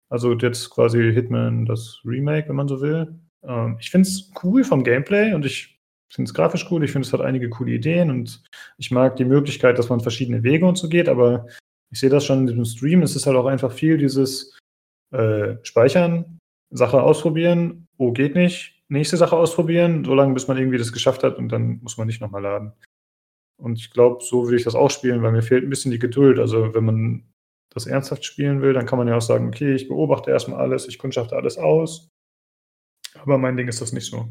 Also 0.09 0.33
jetzt 0.33 0.69
quasi 0.69 1.11
Hitman 1.13 1.65
das 1.65 1.99
Remake, 2.05 2.49
wenn 2.49 2.55
man 2.55 2.67
so 2.67 2.81
will. 2.81 3.19
Ähm, 3.43 3.77
ich 3.79 3.91
finde 3.91 4.07
es 4.07 4.31
cool 4.43 4.63
vom 4.63 4.83
Gameplay 4.83 5.33
und 5.33 5.45
ich 5.45 5.77
finde 6.09 6.29
es 6.29 6.33
grafisch 6.33 6.67
cool. 6.71 6.83
Ich 6.83 6.91
finde, 6.91 7.05
es 7.05 7.13
hat 7.13 7.21
einige 7.21 7.49
coole 7.49 7.71
Ideen 7.71 8.09
und 8.09 8.41
ich 8.77 8.91
mag 8.91 9.17
die 9.17 9.25
Möglichkeit, 9.25 9.77
dass 9.77 9.89
man 9.89 9.99
verschiedene 9.99 10.43
Wege 10.43 10.65
und 10.65 10.77
so 10.77 10.87
geht, 10.87 11.09
aber 11.09 11.47
ich 11.91 11.99
sehe 11.99 12.09
das 12.09 12.25
schon 12.25 12.39
in 12.39 12.47
diesem 12.47 12.65
Stream. 12.65 13.01
Es 13.01 13.15
ist 13.15 13.25
halt 13.25 13.37
auch 13.37 13.45
einfach 13.45 13.71
viel 13.71 13.97
dieses 13.97 14.57
äh, 15.11 15.57
Speichern, 15.63 16.39
Sache 16.69 17.01
ausprobieren 17.01 17.87
oh, 17.97 18.11
geht 18.11 18.35
nicht, 18.35 18.83
nächste 18.87 19.17
Sache 19.17 19.35
ausprobieren, 19.35 20.05
solange 20.05 20.33
bis 20.33 20.47
man 20.47 20.57
irgendwie 20.57 20.77
das 20.77 20.93
geschafft 20.93 21.23
hat 21.23 21.37
und 21.37 21.49
dann 21.49 21.79
muss 21.81 21.97
man 21.97 22.07
nicht 22.07 22.21
nochmal 22.21 22.43
laden. 22.43 22.73
Und 23.59 23.79
ich 23.79 23.91
glaube, 23.91 24.23
so 24.23 24.45
würde 24.45 24.57
ich 24.57 24.63
das 24.63 24.75
auch 24.75 24.91
spielen, 24.91 25.23
weil 25.23 25.31
mir 25.31 25.41
fehlt 25.41 25.63
ein 25.63 25.69
bisschen 25.69 25.91
die 25.91 25.99
Geduld. 25.99 26.37
Also 26.37 26.75
wenn 26.75 26.85
man 26.85 27.33
das 27.69 27.87
ernsthaft 27.87 28.23
spielen 28.23 28.61
will, 28.61 28.73
dann 28.73 28.85
kann 28.85 28.99
man 28.99 29.07
ja 29.07 29.17
auch 29.17 29.21
sagen, 29.21 29.47
okay, 29.47 29.73
ich 29.73 29.87
beobachte 29.87 30.29
erstmal 30.29 30.59
alles, 30.59 30.87
ich 30.87 30.99
kundschafte 30.99 31.35
alles 31.35 31.57
aus. 31.57 32.09
Aber 33.15 33.37
mein 33.39 33.57
Ding 33.57 33.67
ist 33.67 33.81
das 33.81 33.93
nicht 33.93 34.05
so. 34.05 34.29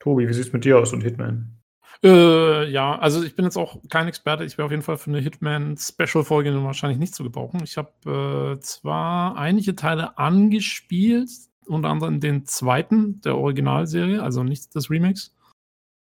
Tobi, 0.00 0.28
wie 0.28 0.32
sieht 0.32 0.46
es 0.46 0.52
mit 0.52 0.64
dir 0.64 0.78
aus 0.78 0.92
und 0.92 1.02
Hitman? 1.02 1.59
Äh, 2.02 2.70
ja, 2.70 2.98
also 2.98 3.22
ich 3.22 3.36
bin 3.36 3.44
jetzt 3.44 3.58
auch 3.58 3.76
kein 3.90 4.08
Experte. 4.08 4.44
Ich 4.44 4.56
wäre 4.56 4.66
auf 4.66 4.70
jeden 4.70 4.82
Fall 4.82 4.96
für 4.96 5.10
eine 5.10 5.20
Hitman-Special-Folge 5.20 6.64
wahrscheinlich 6.64 6.98
nicht 6.98 7.14
zu 7.14 7.22
gebrauchen. 7.22 7.60
Ich 7.62 7.76
habe 7.76 8.56
äh, 8.56 8.60
zwar 8.60 9.36
einige 9.36 9.76
Teile 9.76 10.16
angespielt, 10.16 11.30
unter 11.66 11.90
anderem 11.90 12.20
den 12.20 12.46
zweiten 12.46 13.20
der 13.20 13.36
Originalserie, 13.36 14.22
also 14.22 14.42
nicht 14.42 14.74
des 14.74 14.90
Remakes. 14.90 15.34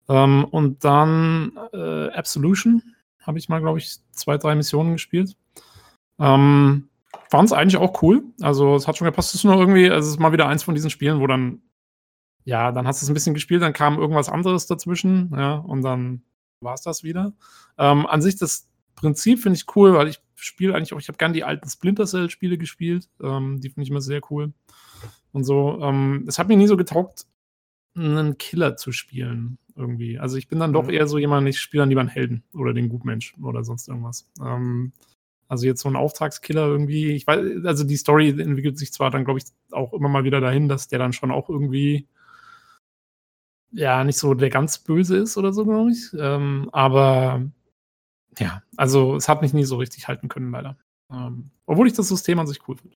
Ähm, 0.09 0.45
und 0.45 0.85
dann 0.85 1.59
äh, 1.73 2.09
Absolution 2.11 2.83
habe 3.21 3.39
ich 3.39 3.49
mal, 3.49 3.61
glaube 3.61 3.79
ich, 3.79 3.99
zwei, 4.13 4.39
drei 4.39 4.55
Missionen 4.55 4.93
gespielt. 4.93 5.37
Ähm, 6.19 6.89
Fand 7.31 7.47
es 7.47 7.53
eigentlich 7.53 7.77
auch 7.77 8.03
cool. 8.03 8.25
Also 8.41 8.75
es 8.75 8.89
hat 8.89 8.97
schon 8.97 9.05
gepasst. 9.05 9.31
Es 9.31 9.37
ist 9.37 9.45
nur 9.45 9.57
irgendwie, 9.57 9.89
also 9.89 10.09
es 10.09 10.15
ist 10.15 10.21
mal 10.21 10.33
wieder 10.33 10.49
eins 10.49 10.65
von 10.65 10.75
diesen 10.75 10.91
Spielen, 10.91 11.21
wo 11.21 11.29
dann 11.29 11.63
ja, 12.45 12.73
dann 12.73 12.87
hast 12.87 13.03
du 13.03 13.07
es 13.07 13.11
ein 13.11 13.15
bisschen 13.15 13.35
gespielt, 13.35 13.63
dann 13.63 13.73
kam 13.73 13.99
irgendwas 13.99 14.29
anderes 14.29 14.67
dazwischen, 14.67 15.33
ja, 15.37 15.55
und 15.55 15.83
dann 15.83 16.23
war 16.61 16.75
es 16.75 16.83
das 16.83 17.03
wieder. 17.03 17.33
Ähm, 17.79 18.07
an 18.07 18.23
sich 18.23 18.37
das 18.37 18.69
Prinzip 18.95 19.41
finde 19.41 19.57
ich 19.59 19.77
cool, 19.77 19.95
weil 19.95 20.09
ich 20.09 20.21
spiele 20.35 20.75
eigentlich 20.75 20.93
auch, 20.93 21.01
ich 21.01 21.09
habe 21.09 21.19
gern 21.19 21.33
die 21.33 21.45
alten 21.45 21.69
Splinter 21.69 22.07
Cell-Spiele 22.07 22.59
gespielt. 22.59 23.09
Ähm, 23.23 23.61
die 23.61 23.71
finde 23.71 23.85
ich 23.85 23.91
immer 23.91 24.01
sehr 24.01 24.21
cool. 24.31 24.53
Und 25.33 25.45
so, 25.45 25.81
ähm, 25.83 26.25
es 26.27 26.39
hat 26.39 26.49
mir 26.49 26.57
nie 26.57 26.67
so 26.67 26.77
getaugt, 26.77 27.27
einen 27.95 28.39
Killer 28.39 28.77
zu 28.77 28.93
spielen, 28.93 29.59
irgendwie. 29.77 30.19
Also 30.19 30.37
ich 30.37 30.49
bin 30.49 30.59
dann 30.59 30.73
doch 30.73 30.85
mhm. 30.85 30.91
eher 30.91 31.07
so 31.07 31.19
jemand, 31.19 31.49
ich 31.49 31.61
spiele 31.61 31.83
dann 31.83 31.89
lieber 31.89 32.01
einen 32.01 32.11
Helden 32.11 32.45
oder 32.53 32.73
den 32.73 32.89
Gutmensch 32.89 33.35
oder 33.43 33.65
sonst 33.65 33.89
irgendwas. 33.89 34.29
Ähm, 34.41 34.93
also 35.49 35.67
jetzt 35.67 35.81
so 35.81 35.89
ein 35.89 35.97
Auftragskiller 35.97 36.67
irgendwie, 36.67 37.11
ich 37.11 37.27
weiß, 37.27 37.65
also 37.65 37.85
die 37.85 37.97
Story 37.97 38.29
entwickelt 38.29 38.79
sich 38.79 38.93
zwar 38.93 39.11
dann, 39.11 39.25
glaube 39.25 39.41
ich, 39.41 39.47
auch 39.73 39.93
immer 39.93 40.09
mal 40.09 40.25
wieder 40.25 40.41
dahin, 40.41 40.69
dass 40.69 40.89
der 40.89 40.99
dann 40.99 41.13
schon 41.13 41.31
auch 41.31 41.49
irgendwie 41.49 42.07
ja 43.73 44.05
nicht 44.05 44.19
so 44.19 44.35
der 44.35 44.51
ganz 44.51 44.79
Böse 44.79 45.17
ist 45.17 45.37
oder 45.37 45.53
so, 45.53 45.65
glaube 45.65 45.91
ich. 45.91 46.11
Ähm, 46.19 46.69
aber 46.73 47.43
ja, 48.39 48.63
also 48.77 49.17
es 49.17 49.29
hat 49.29 49.43
mich 49.43 49.53
nie 49.53 49.65
so 49.65 49.77
richtig 49.77 50.09
halten 50.09 50.29
können, 50.29 50.51
leider. 50.51 50.77
Ähm, 51.13 51.51
obwohl 51.67 51.87
ich 51.87 51.93
das 51.93 52.09
System 52.09 52.39
an 52.39 52.47
sich 52.47 52.67
cool 52.69 52.77
finde. 52.77 52.97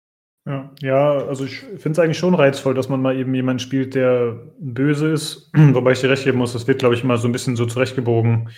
Ja, 0.47 0.71
ja, 0.81 1.13
also 1.27 1.45
ich 1.45 1.59
finde 1.59 1.91
es 1.91 1.99
eigentlich 1.99 2.19
schon 2.19 2.35
reizvoll, 2.35 2.75
dass 2.75 2.89
man 2.89 3.03
mal 3.03 3.17
eben 3.17 3.35
jemanden 3.35 3.61
spielt, 3.61 3.95
der 3.95 4.39
böse 4.59 5.09
ist. 5.13 5.51
Wobei 5.55 5.93
ich 5.93 6.01
dir 6.01 6.11
recht 6.11 6.25
geben 6.25 6.39
muss, 6.39 6.55
das 6.55 6.67
wird, 6.67 6.79
glaube 6.79 6.95
ich, 6.95 7.05
immer 7.05 7.19
so 7.19 7.29
ein 7.29 7.33
bisschen 7.33 7.57
so 7.57 7.67
zurechtgebogen. 7.67 8.49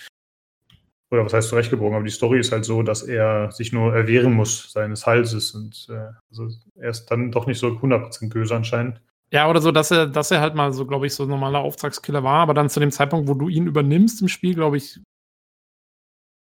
Oder 1.11 1.25
was 1.25 1.35
heißt 1.35 1.49
zurechtgebogen? 1.51 1.95
Aber 1.95 2.05
die 2.05 2.11
Story 2.11 2.41
ist 2.41 2.53
halt 2.53 2.65
so, 2.65 2.83
dass 2.83 3.03
er 3.03 3.51
sich 3.51 3.73
nur 3.73 3.95
erwehren 3.95 4.33
muss 4.33 4.73
seines 4.73 5.07
Halses. 5.07 5.51
Und 5.53 5.89
äh, 5.91 6.13
also 6.31 6.49
er 6.77 6.91
ist 6.91 7.07
dann 7.07 7.33
doch 7.33 7.47
nicht 7.47 7.59
so 7.59 7.67
100% 7.67 8.31
böse 8.31 8.55
anscheinend. 8.55 9.03
Ja, 9.33 9.49
oder 9.49 9.63
so, 9.63 9.73
dass 9.73 9.91
er, 9.91 10.07
dass 10.07 10.31
er 10.31 10.43
halt 10.43 10.55
mal 10.55 10.75
so, 10.75 10.87
glaube 10.87 11.07
ich, 11.07 11.15
so 11.15 11.23
ein 11.23 11.29
normaler 11.31 11.61
Auftragskiller 11.61 12.23
war, 12.23 12.41
aber 12.41 12.53
dann 12.53 12.69
zu 12.69 12.81
dem 12.81 12.91
Zeitpunkt, 12.91 13.29
wo 13.29 13.35
du 13.35 13.49
ihn 13.49 13.67
übernimmst 13.67 14.21
im 14.21 14.29
Spiel, 14.29 14.55
glaube 14.55 14.77
ich, 14.77 15.01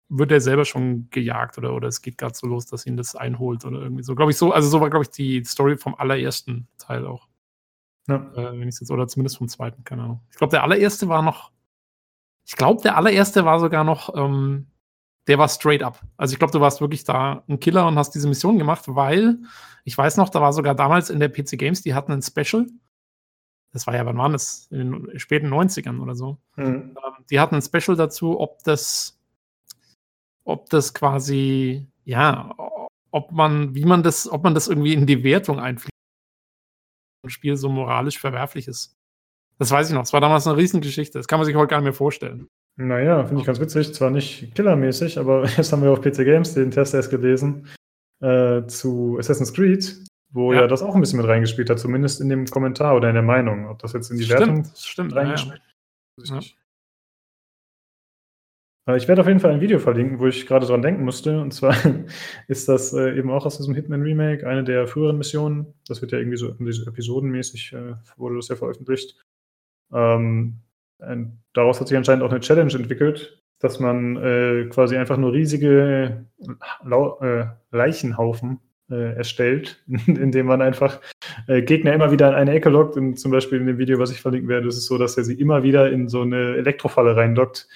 wird 0.08 0.32
er 0.32 0.40
selber 0.40 0.64
schon 0.64 1.10
gejagt 1.10 1.58
oder, 1.58 1.74
oder 1.74 1.88
es 1.88 2.00
geht 2.00 2.16
gerade 2.16 2.34
so 2.34 2.46
los, 2.46 2.64
dass 2.64 2.86
ihn 2.86 2.96
das 2.96 3.14
einholt 3.14 3.66
oder 3.66 3.82
irgendwie 3.82 4.02
so. 4.02 4.14
Glaube 4.14 4.30
ich 4.30 4.38
so, 4.38 4.52
also 4.52 4.70
so 4.70 4.80
war, 4.80 4.88
glaube 4.88 5.04
ich, 5.04 5.10
die 5.10 5.44
Story 5.44 5.76
vom 5.76 5.94
allerersten 5.96 6.66
Teil 6.78 7.06
auch. 7.06 7.28
Ja. 8.08 8.16
Äh, 8.34 8.58
wenn 8.58 8.68
ich 8.68 8.80
jetzt, 8.80 8.90
oder 8.90 9.06
zumindest 9.06 9.36
vom 9.36 9.48
zweiten, 9.48 9.84
keine 9.84 10.04
Ahnung. 10.04 10.20
Ich 10.30 10.38
glaube, 10.38 10.52
der 10.52 10.62
allererste 10.62 11.08
war 11.08 11.20
noch, 11.20 11.52
ich 12.46 12.56
glaube, 12.56 12.80
der 12.80 12.96
allererste 12.96 13.44
war 13.44 13.60
sogar 13.60 13.84
noch, 13.84 14.14
ähm, 14.16 14.66
der 15.28 15.38
war 15.38 15.48
straight 15.48 15.82
up. 15.82 16.00
Also 16.16 16.32
ich 16.32 16.38
glaube, 16.38 16.52
du 16.52 16.60
warst 16.60 16.80
wirklich 16.80 17.04
da 17.04 17.44
ein 17.48 17.60
Killer 17.60 17.86
und 17.86 17.96
hast 17.96 18.14
diese 18.14 18.28
Mission 18.28 18.58
gemacht, 18.58 18.84
weil 18.88 19.38
ich 19.84 19.96
weiß 19.96 20.16
noch, 20.16 20.30
da 20.30 20.40
war 20.40 20.52
sogar 20.52 20.74
damals 20.74 21.10
in 21.10 21.20
der 21.20 21.28
PC 21.28 21.58
Games, 21.58 21.82
die 21.82 21.94
hatten 21.94 22.12
ein 22.12 22.22
Special. 22.22 22.66
Das 23.72 23.86
war 23.86 23.94
ja, 23.94 24.06
wann 24.06 24.16
war 24.16 24.30
das? 24.30 24.66
In 24.70 24.78
den 24.78 25.18
späten 25.18 25.52
90ern 25.52 26.00
oder 26.00 26.14
so. 26.14 26.38
Mhm. 26.56 26.96
Die 27.30 27.38
hatten 27.38 27.56
ein 27.56 27.62
Special 27.62 27.96
dazu, 27.96 28.40
ob 28.40 28.64
das, 28.64 29.20
ob 30.44 30.70
das 30.70 30.94
quasi, 30.94 31.86
ja, 32.04 32.54
ob 33.10 33.30
man, 33.30 33.74
wie 33.74 33.84
man 33.84 34.02
das, 34.02 34.30
ob 34.30 34.44
man 34.44 34.54
das 34.54 34.68
irgendwie 34.68 34.94
in 34.94 35.06
die 35.06 35.22
Wertung 35.24 35.60
einfließt. 35.60 35.90
Ein 37.24 37.30
Spiel 37.30 37.56
so 37.56 37.68
moralisch 37.68 38.18
verwerflich 38.18 38.66
ist. 38.66 38.94
Das 39.58 39.70
weiß 39.70 39.88
ich 39.88 39.94
noch. 39.94 40.02
Das 40.02 40.12
war 40.14 40.20
damals 40.20 40.46
eine 40.46 40.56
Riesengeschichte. 40.56 41.18
Das 41.18 41.28
kann 41.28 41.38
man 41.38 41.46
sich 41.46 41.54
heute 41.54 41.68
gar 41.68 41.78
nicht 41.78 41.84
mehr 41.84 41.92
vorstellen. 41.92 42.48
Naja, 42.80 43.24
finde 43.24 43.40
ich 43.40 43.46
ganz 43.46 43.58
witzig. 43.58 43.92
Zwar 43.92 44.10
nicht 44.10 44.54
killermäßig, 44.54 45.18
aber 45.18 45.46
jetzt 45.56 45.72
haben 45.72 45.82
wir 45.82 45.90
auf 45.90 46.00
PC 46.00 46.18
Games 46.18 46.54
den 46.54 46.70
Test 46.70 46.94
erst 46.94 47.10
gelesen 47.10 47.66
äh, 48.20 48.64
zu 48.66 49.16
Assassin's 49.18 49.52
Creed, 49.52 49.96
wo 50.30 50.52
ja. 50.52 50.62
ja. 50.62 50.66
das 50.68 50.82
auch 50.82 50.94
ein 50.94 51.00
bisschen 51.00 51.18
mit 51.18 51.28
reingespielt 51.28 51.70
hat, 51.70 51.80
zumindest 51.80 52.20
in 52.20 52.28
dem 52.28 52.46
Kommentar 52.46 52.94
oder 52.94 53.08
in 53.08 53.14
der 53.14 53.24
Meinung. 53.24 53.66
Ob 53.68 53.80
das 53.80 53.94
jetzt 53.94 54.12
in 54.12 54.18
die 54.18 54.24
stimmt, 54.24 54.40
Wertung 54.40 54.64
stimmt, 54.76 55.14
reingespielt 55.14 55.60
ja. 56.24 56.40
ja. 58.86 58.96
Ich 58.96 59.08
werde 59.08 59.22
auf 59.22 59.28
jeden 59.28 59.40
Fall 59.40 59.50
ein 59.50 59.60
Video 59.60 59.80
verlinken, 59.80 60.20
wo 60.20 60.28
ich 60.28 60.46
gerade 60.46 60.64
dran 60.64 60.80
denken 60.80 61.04
musste. 61.04 61.40
Und 61.40 61.52
zwar 61.52 61.74
ist 62.46 62.68
das 62.68 62.92
äh, 62.92 63.18
eben 63.18 63.32
auch 63.32 63.44
aus 63.44 63.56
diesem 63.56 63.74
Hitman 63.74 64.02
Remake, 64.02 64.46
eine 64.46 64.62
der 64.62 64.86
früheren 64.86 65.18
Missionen. 65.18 65.74
Das 65.88 66.00
wird 66.00 66.12
ja 66.12 66.18
irgendwie 66.18 66.38
so 66.38 66.50
episodenmäßig, 66.50 67.72
äh, 67.72 67.94
wurde 68.16 68.36
das 68.36 68.46
ja 68.46 68.54
veröffentlicht. 68.54 69.16
Ähm, 69.92 70.60
daraus 71.54 71.80
hat 71.80 71.88
sich 71.88 71.96
anscheinend 71.96 72.24
auch 72.24 72.30
eine 72.30 72.40
Challenge 72.40 72.72
entwickelt, 72.72 73.42
dass 73.60 73.80
man 73.80 74.16
äh, 74.16 74.66
quasi 74.70 74.96
einfach 74.96 75.16
nur 75.16 75.32
riesige 75.32 76.26
Lau 76.84 77.18
äh, 77.20 77.46
Leichenhaufen 77.70 78.60
äh, 78.90 79.16
erstellt, 79.16 79.82
indem 80.06 80.46
man 80.46 80.62
einfach 80.62 81.00
äh, 81.46 81.62
Gegner 81.62 81.92
immer 81.92 82.10
wieder 82.10 82.28
in 82.30 82.34
eine 82.34 82.52
Ecke 82.52 82.70
lockt. 82.70 82.96
Und 82.96 83.18
zum 83.18 83.32
Beispiel 83.32 83.60
in 83.60 83.66
dem 83.66 83.78
Video, 83.78 83.98
was 83.98 84.10
ich 84.10 84.20
verlinken 84.20 84.48
werde, 84.48 84.68
ist 84.68 84.76
es 84.76 84.86
so, 84.86 84.98
dass 84.98 85.16
er 85.16 85.24
sie 85.24 85.34
immer 85.34 85.62
wieder 85.62 85.90
in 85.90 86.08
so 86.08 86.22
eine 86.22 86.56
Elektrofalle 86.56 87.16
reinlockt. 87.16 87.68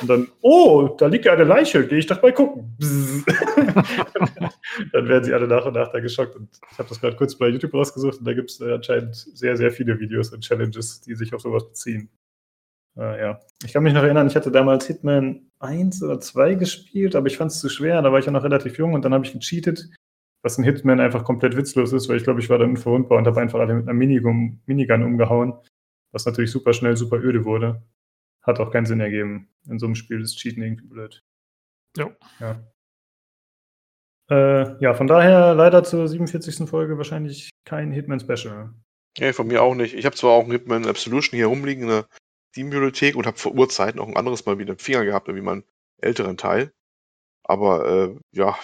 Und 0.00 0.08
dann, 0.08 0.28
oh, 0.40 0.96
da 0.98 1.06
liegt 1.06 1.26
ja 1.26 1.34
eine 1.34 1.44
Leiche, 1.44 1.86
gehe 1.86 1.98
ich 1.98 2.06
doch 2.06 2.22
mal 2.22 2.32
gucken. 2.32 2.76
dann 4.92 5.08
werden 5.08 5.24
sie 5.24 5.34
alle 5.34 5.46
nach 5.46 5.66
und 5.66 5.74
nach 5.74 5.92
da 5.92 6.00
geschockt. 6.00 6.34
Und 6.36 6.48
ich 6.72 6.78
habe 6.78 6.88
das 6.88 7.00
gerade 7.00 7.16
kurz 7.16 7.36
bei 7.36 7.48
YouTube 7.48 7.74
rausgesucht 7.74 8.18
und 8.18 8.24
da 8.24 8.32
gibt 8.32 8.50
es 8.50 8.60
äh, 8.60 8.72
anscheinend 8.72 9.14
sehr, 9.14 9.56
sehr 9.56 9.70
viele 9.70 10.00
Videos 10.00 10.32
und 10.32 10.40
Challenges, 10.40 11.02
die 11.02 11.14
sich 11.14 11.32
auf 11.34 11.42
sowas 11.42 11.66
beziehen. 11.68 12.10
Äh, 12.96 13.20
ja. 13.20 13.40
Ich 13.64 13.72
kann 13.72 13.82
mich 13.82 13.92
noch 13.92 14.02
erinnern, 14.02 14.26
ich 14.26 14.36
hatte 14.36 14.50
damals 14.50 14.86
Hitman 14.86 15.50
1 15.58 16.02
oder 16.02 16.20
2 16.20 16.54
gespielt, 16.54 17.14
aber 17.14 17.26
ich 17.26 17.36
fand 17.36 17.50
es 17.50 17.60
zu 17.60 17.68
schwer. 17.68 18.02
Da 18.02 18.12
war 18.12 18.18
ich 18.18 18.26
ja 18.26 18.32
noch 18.32 18.44
relativ 18.44 18.78
jung 18.78 18.94
und 18.94 19.04
dann 19.04 19.14
habe 19.14 19.24
ich 19.24 19.32
gecheatet, 19.32 19.90
was 20.42 20.58
in 20.58 20.64
Hitman 20.64 21.00
einfach 21.00 21.24
komplett 21.24 21.56
witzlos 21.56 21.92
ist, 21.92 22.08
weil 22.08 22.16
ich 22.16 22.24
glaube, 22.24 22.40
ich 22.40 22.48
war 22.48 22.58
dann 22.58 22.70
unverwundbar 22.70 23.18
und 23.18 23.26
habe 23.26 23.40
einfach 23.40 23.60
alle 23.60 23.74
mit 23.74 23.84
einer 23.84 23.94
Minigun, 23.94 24.60
Minigun 24.66 25.02
umgehauen, 25.02 25.54
was 26.12 26.24
natürlich 26.26 26.50
super 26.50 26.72
schnell, 26.72 26.96
super 26.96 27.18
öde 27.18 27.44
wurde. 27.44 27.82
Hat 28.42 28.60
auch 28.60 28.70
keinen 28.70 28.86
Sinn 28.86 29.00
ergeben. 29.00 29.48
In 29.68 29.78
so 29.78 29.86
einem 29.86 29.96
Spiel 29.96 30.20
ist 30.20 30.36
Cheaten 30.36 30.62
irgendwie 30.62 30.86
blöd. 30.86 31.22
Jo. 31.96 32.12
Ja. 32.38 32.62
Äh, 34.30 34.82
ja, 34.82 34.94
von 34.94 35.06
daher 35.06 35.54
leider 35.54 35.84
zur 35.84 36.06
47. 36.08 36.68
Folge 36.68 36.96
wahrscheinlich 36.96 37.50
kein 37.64 37.92
Hitman-Special. 37.92 38.70
Ja, 39.18 39.32
von 39.32 39.46
mir 39.46 39.62
auch 39.62 39.74
nicht. 39.74 39.94
Ich 39.94 40.04
habe 40.04 40.16
zwar 40.16 40.32
auch 40.32 40.44
ein 40.44 40.50
Hitman 40.50 40.86
Absolution 40.86 41.36
hier 41.36 41.46
rumliegen, 41.46 41.84
eine 41.84 42.04
Steam-Bibliothek 42.56 43.16
und 43.16 43.26
habe 43.26 43.36
vor 43.36 43.54
Urzeiten 43.54 44.00
auch 44.00 44.08
ein 44.08 44.16
anderes 44.16 44.46
Mal 44.46 44.58
wieder 44.58 44.72
im 44.72 44.78
Finger 44.78 45.04
gehabt, 45.04 45.28
wie 45.28 45.40
mein 45.42 45.62
älteren 45.98 46.38
Teil. 46.38 46.72
Aber 47.44 47.86
äh, 47.86 48.18
ja, 48.32 48.58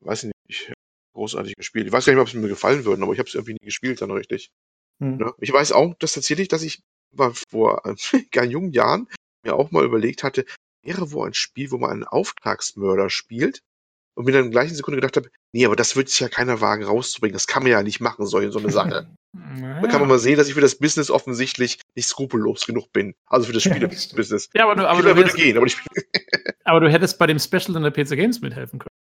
weiß 0.00 0.24
ich 0.24 0.32
nicht, 0.46 0.72
großartig 1.14 1.54
gespielt. 1.56 1.86
Ich 1.86 1.92
weiß 1.92 2.04
gar 2.04 2.12
nicht, 2.12 2.20
ob 2.20 2.28
es 2.28 2.34
mir 2.34 2.48
gefallen 2.48 2.84
würde, 2.84 3.02
aber 3.02 3.14
ich 3.14 3.18
habe 3.18 3.28
es 3.28 3.34
irgendwie 3.34 3.54
nie 3.54 3.64
gespielt 3.64 4.02
dann 4.02 4.10
richtig. 4.10 4.50
Hm. 5.00 5.18
Ja, 5.18 5.32
ich 5.38 5.50
weiß 5.50 5.72
auch, 5.72 5.94
dass 5.94 6.12
tatsächlich, 6.12 6.48
dass 6.48 6.62
ich 6.62 6.82
mal 7.12 7.32
vor 7.32 7.82
ganz 8.32 8.52
jungen 8.52 8.72
Jahren 8.72 9.08
mir 9.42 9.54
auch 9.54 9.70
mal 9.70 9.84
überlegt 9.84 10.22
hatte, 10.22 10.44
wäre 10.82 11.10
wo 11.10 11.24
ein 11.24 11.32
Spiel, 11.32 11.70
wo 11.70 11.78
man 11.78 11.90
einen 11.90 12.04
Auftragsmörder 12.04 13.08
spielt 13.08 13.62
und 14.16 14.24
mir 14.24 14.32
dann 14.32 14.46
in 14.46 14.50
der 14.50 14.60
gleichen 14.62 14.74
Sekunde 14.74 14.96
gedacht 14.96 15.16
habe, 15.16 15.30
nee, 15.52 15.66
aber 15.66 15.76
das 15.76 15.94
wird 15.94 16.08
sich 16.08 16.20
ja 16.20 16.28
keiner 16.28 16.60
wagen 16.60 16.84
rauszubringen. 16.84 17.34
Das 17.34 17.46
kann 17.46 17.62
man 17.62 17.72
ja 17.72 17.82
nicht 17.82 18.00
machen, 18.00 18.26
so, 18.26 18.50
so 18.50 18.58
eine 18.58 18.70
Sache. 18.70 18.88
Naja. 18.88 19.12
Da 19.82 19.88
kann 19.88 20.00
man 20.00 20.08
mal 20.08 20.18
sehen, 20.18 20.38
dass 20.38 20.48
ich 20.48 20.54
für 20.54 20.62
das 20.62 20.78
Business 20.78 21.10
offensichtlich 21.10 21.78
nicht 21.94 22.08
skrupellos 22.08 22.66
genug 22.66 22.90
bin. 22.92 23.14
Also 23.26 23.46
für 23.46 23.52
das 23.52 23.64
Spiele-Business. 23.64 24.48
Ja, 24.54 24.64
aber 24.64 24.74
du, 24.74 24.88
aber, 24.88 25.02
du 25.02 25.14
würde 25.14 25.32
gehen, 25.34 25.58
aber, 25.58 25.66
aber 26.64 26.80
du 26.80 26.90
hättest 26.90 27.18
bei 27.18 27.26
dem 27.26 27.38
Special 27.38 27.76
in 27.76 27.82
der 27.82 27.90
PC 27.90 28.16
Games 28.16 28.40
mithelfen 28.40 28.78
können. 28.78 28.96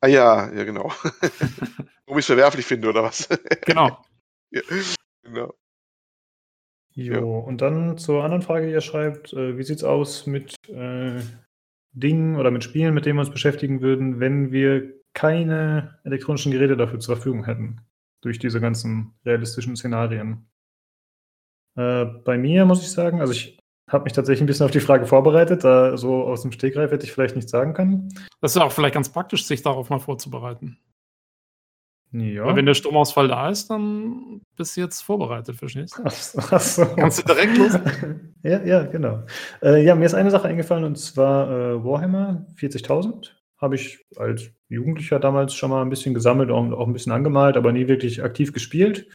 Ah 0.00 0.08
ja, 0.08 0.52
ja, 0.52 0.64
genau. 0.64 0.86
Ob 2.06 2.16
ich 2.16 2.18
es 2.18 2.26
verwerflich 2.26 2.66
finde, 2.66 2.88
oder 2.88 3.04
was? 3.04 3.28
Genau. 3.64 4.04
ja, 4.50 4.62
genau. 5.22 5.54
Jo, 6.94 7.14
ja. 7.14 7.20
und 7.20 7.60
dann 7.60 7.98
zur 7.98 8.24
anderen 8.24 8.42
Frage, 8.42 8.66
die 8.66 8.72
ihr 8.72 8.80
schreibt, 8.80 9.32
äh, 9.32 9.56
wie 9.56 9.62
sieht's 9.62 9.84
aus 9.84 10.26
mit 10.26 10.56
äh, 10.68 11.20
Dingen 11.92 12.36
oder 12.36 12.50
mit 12.50 12.64
Spielen, 12.64 12.94
mit 12.94 13.06
denen 13.06 13.16
wir 13.16 13.22
uns 13.22 13.30
beschäftigen 13.30 13.80
würden, 13.80 14.20
wenn 14.20 14.52
wir 14.52 14.94
keine 15.14 15.98
elektronischen 16.04 16.52
Geräte 16.52 16.76
dafür 16.76 17.00
zur 17.00 17.16
Verfügung 17.16 17.44
hätten? 17.44 17.80
Durch 18.20 18.38
diese 18.38 18.60
ganzen 18.60 19.14
realistischen 19.24 19.76
Szenarien. 19.76 20.48
Äh, 21.76 22.04
bei 22.24 22.36
mir 22.36 22.64
muss 22.64 22.82
ich 22.82 22.90
sagen, 22.90 23.20
also 23.20 23.32
ich 23.32 23.58
habe 23.88 24.04
mich 24.04 24.12
tatsächlich 24.12 24.42
ein 24.42 24.46
bisschen 24.46 24.66
auf 24.66 24.72
die 24.72 24.80
Frage 24.80 25.06
vorbereitet, 25.06 25.64
da 25.64 25.96
so 25.96 26.24
aus 26.24 26.42
dem 26.42 26.52
Stegreif 26.52 26.90
hätte 26.90 27.06
ich 27.06 27.12
vielleicht 27.12 27.36
nicht 27.36 27.48
sagen 27.48 27.74
können. 27.74 28.08
Das 28.40 28.54
ist 28.54 28.60
auch 28.60 28.72
vielleicht 28.72 28.94
ganz 28.94 29.08
praktisch, 29.08 29.46
sich 29.46 29.62
darauf 29.62 29.88
mal 29.88 29.98
vorzubereiten. 29.98 30.78
Ja. 32.12 32.44
Aber 32.44 32.56
wenn 32.56 32.66
der 32.66 32.74
Stromausfall 32.74 33.28
da 33.28 33.50
ist, 33.50 33.68
dann 33.68 34.40
bist 34.56 34.76
du 34.76 34.80
jetzt 34.80 35.02
vorbereitet, 35.02 35.56
verstehst 35.56 35.98
du? 35.98 36.02
Ach 36.04 36.60
so. 36.60 36.86
Kannst 36.96 37.18
du 37.18 37.22
direkt 37.22 37.58
los? 37.58 37.78
ja, 38.42 38.62
ja, 38.64 38.82
genau. 38.84 39.24
Äh, 39.62 39.84
ja, 39.84 39.94
mir 39.94 40.06
ist 40.06 40.14
eine 40.14 40.30
Sache 40.30 40.48
eingefallen 40.48 40.84
und 40.84 40.96
zwar 40.96 41.50
äh, 41.50 41.84
Warhammer 41.84 42.46
40.000. 42.56 43.32
Habe 43.58 43.74
ich 43.74 44.06
als 44.16 44.50
Jugendlicher 44.68 45.18
damals 45.18 45.54
schon 45.54 45.70
mal 45.70 45.82
ein 45.82 45.90
bisschen 45.90 46.14
gesammelt 46.14 46.50
und 46.50 46.72
auch, 46.72 46.86
ein 46.86 46.92
bisschen 46.92 47.12
angemalt, 47.12 47.56
aber 47.56 47.72
nie 47.72 47.88
wirklich 47.88 48.22
aktiv 48.22 48.52
gespielt. 48.52 49.10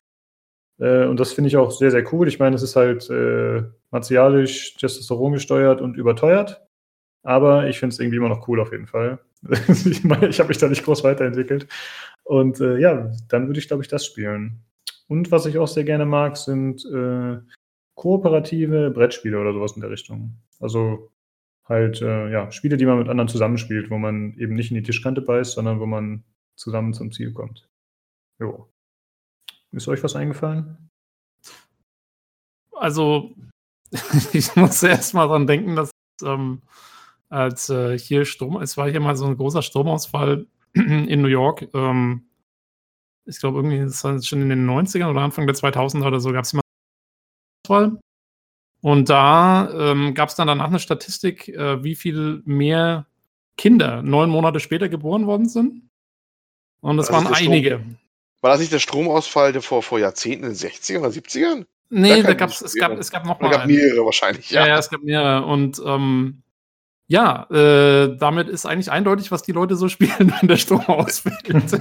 Äh, 0.79 1.05
und 1.05 1.19
das 1.19 1.33
finde 1.33 1.47
ich 1.47 1.57
auch 1.57 1.71
sehr, 1.71 1.91
sehr 1.91 2.13
cool. 2.13 2.27
Ich 2.27 2.39
meine, 2.39 2.55
es 2.55 2.61
ist 2.61 2.75
halt 2.75 3.09
äh, 3.09 3.63
martialisch, 3.89 4.75
Testosteron 4.75 5.33
gesteuert 5.33 5.81
und 5.81 5.97
überteuert. 5.97 6.61
Aber 7.23 7.67
ich 7.67 7.79
finde 7.79 7.93
es 7.93 7.99
irgendwie 7.99 8.17
immer 8.17 8.29
noch 8.29 8.47
cool 8.47 8.59
auf 8.59 8.71
jeden 8.71 8.87
Fall. 8.87 9.19
ich 9.67 10.03
meine, 10.03 10.27
ich 10.27 10.39
habe 10.39 10.49
mich 10.49 10.57
da 10.57 10.67
nicht 10.67 10.83
groß 10.83 11.03
weiterentwickelt. 11.03 11.67
Und 12.23 12.59
äh, 12.59 12.79
ja, 12.79 13.11
dann 13.27 13.47
würde 13.47 13.59
ich, 13.59 13.67
glaube 13.67 13.83
ich, 13.83 13.89
das 13.89 14.05
spielen. 14.05 14.63
Und 15.07 15.31
was 15.31 15.45
ich 15.45 15.57
auch 15.57 15.67
sehr 15.67 15.83
gerne 15.83 16.05
mag, 16.05 16.37
sind 16.37 16.85
äh, 16.85 17.39
kooperative 17.95 18.91
Brettspiele 18.91 19.39
oder 19.39 19.53
sowas 19.53 19.73
in 19.73 19.81
der 19.81 19.91
Richtung. 19.91 20.37
Also 20.59 21.11
halt, 21.65 22.01
äh, 22.01 22.31
ja, 22.31 22.51
Spiele, 22.51 22.77
die 22.77 22.85
man 22.85 22.97
mit 22.97 23.09
anderen 23.09 23.27
zusammenspielt, 23.27 23.89
wo 23.89 23.97
man 23.97 24.35
eben 24.37 24.55
nicht 24.55 24.71
in 24.71 24.75
die 24.75 24.83
Tischkante 24.83 25.21
beißt, 25.21 25.53
sondern 25.53 25.79
wo 25.79 25.85
man 25.85 26.23
zusammen 26.55 26.93
zum 26.93 27.11
Ziel 27.11 27.33
kommt. 27.33 27.67
Jo. 28.39 28.69
Ist 29.71 29.87
euch 29.87 30.03
was 30.03 30.15
eingefallen? 30.15 30.89
Also, 32.73 33.35
ich 34.33 34.55
muss 34.55 34.83
erst 34.83 35.13
mal 35.13 35.27
dran 35.27 35.47
denken, 35.47 35.75
dass 35.75 35.91
ähm, 36.23 36.61
als 37.29 37.69
äh, 37.69 37.97
hier 37.97 38.25
Strom, 38.25 38.61
es 38.61 38.77
war 38.77 38.89
hier 38.89 38.99
mal 38.99 39.15
so 39.15 39.25
ein 39.25 39.37
großer 39.37 39.61
Stromausfall 39.61 40.45
in 41.07 41.21
New 41.21 41.27
York. 41.27 41.67
Ähm, 41.73 42.27
ich 43.25 43.39
glaube, 43.39 43.59
irgendwie 43.59 43.79
das 43.79 44.03
war 44.03 44.21
schon 44.21 44.41
in 44.41 44.49
den 44.49 44.69
90ern 44.69 45.09
oder 45.09 45.21
Anfang 45.21 45.47
der 45.47 45.55
2000er 45.55 46.07
oder 46.07 46.19
so 46.19 46.31
gab 46.31 46.43
es 46.43 46.53
immer 46.53 46.61
Ausfall. 47.65 47.99
Und 48.81 49.09
da 49.09 49.69
ähm, 49.73 50.13
gab 50.13 50.29
es 50.29 50.35
dann 50.35 50.47
danach 50.47 50.67
eine 50.67 50.79
Statistik, 50.79 51.47
äh, 51.47 51.83
wie 51.83 51.95
viel 51.95 52.41
mehr 52.45 53.07
Kinder 53.57 54.01
neun 54.01 54.29
Monate 54.29 54.59
später 54.59 54.89
geboren 54.89 55.25
worden 55.25 55.47
sind. 55.47 55.89
Und 56.81 56.97
das, 56.97 57.07
das 57.07 57.15
waren 57.15 57.33
einige. 57.33 57.75
Strom, 57.75 57.97
war 58.41 58.51
das 58.51 58.59
nicht 58.59 58.73
der 58.73 58.79
Stromausfall 58.79 59.53
der 59.53 59.61
vor, 59.61 59.83
vor 59.83 59.99
Jahrzehnten 59.99 60.43
in 60.43 60.51
den 60.51 60.57
60ern 60.57 60.99
oder 60.99 61.09
70ern? 61.09 61.65
Nee, 61.89 62.21
da, 62.21 62.29
da 62.29 62.33
gab's, 62.33 62.61
es 62.61 62.75
gab 62.75 62.91
es 62.93 63.09
gab 63.09 63.25
noch 63.25 63.39
mal. 63.39 63.51
Es 63.51 63.57
gab 63.57 63.67
mehrere 63.67 64.05
wahrscheinlich, 64.05 64.49
ja. 64.49 64.61
Ja, 64.61 64.67
ja 64.67 64.77
es 64.79 64.89
gab 64.89 65.01
mehrere. 65.01 65.45
Und 65.45 65.81
ähm, 65.85 66.42
ja, 67.13 67.47
äh, 67.51 68.17
damit 68.17 68.49
ist 68.49 68.65
eigentlich 68.65 68.89
eindeutig, 68.89 69.29
was 69.29 69.43
die 69.43 69.51
Leute 69.51 69.75
so 69.75 69.87
spielen, 69.95 70.33
wenn 70.39 70.47
der 70.47 70.57
Strom 70.57 70.81
ausfällt. 70.87 71.43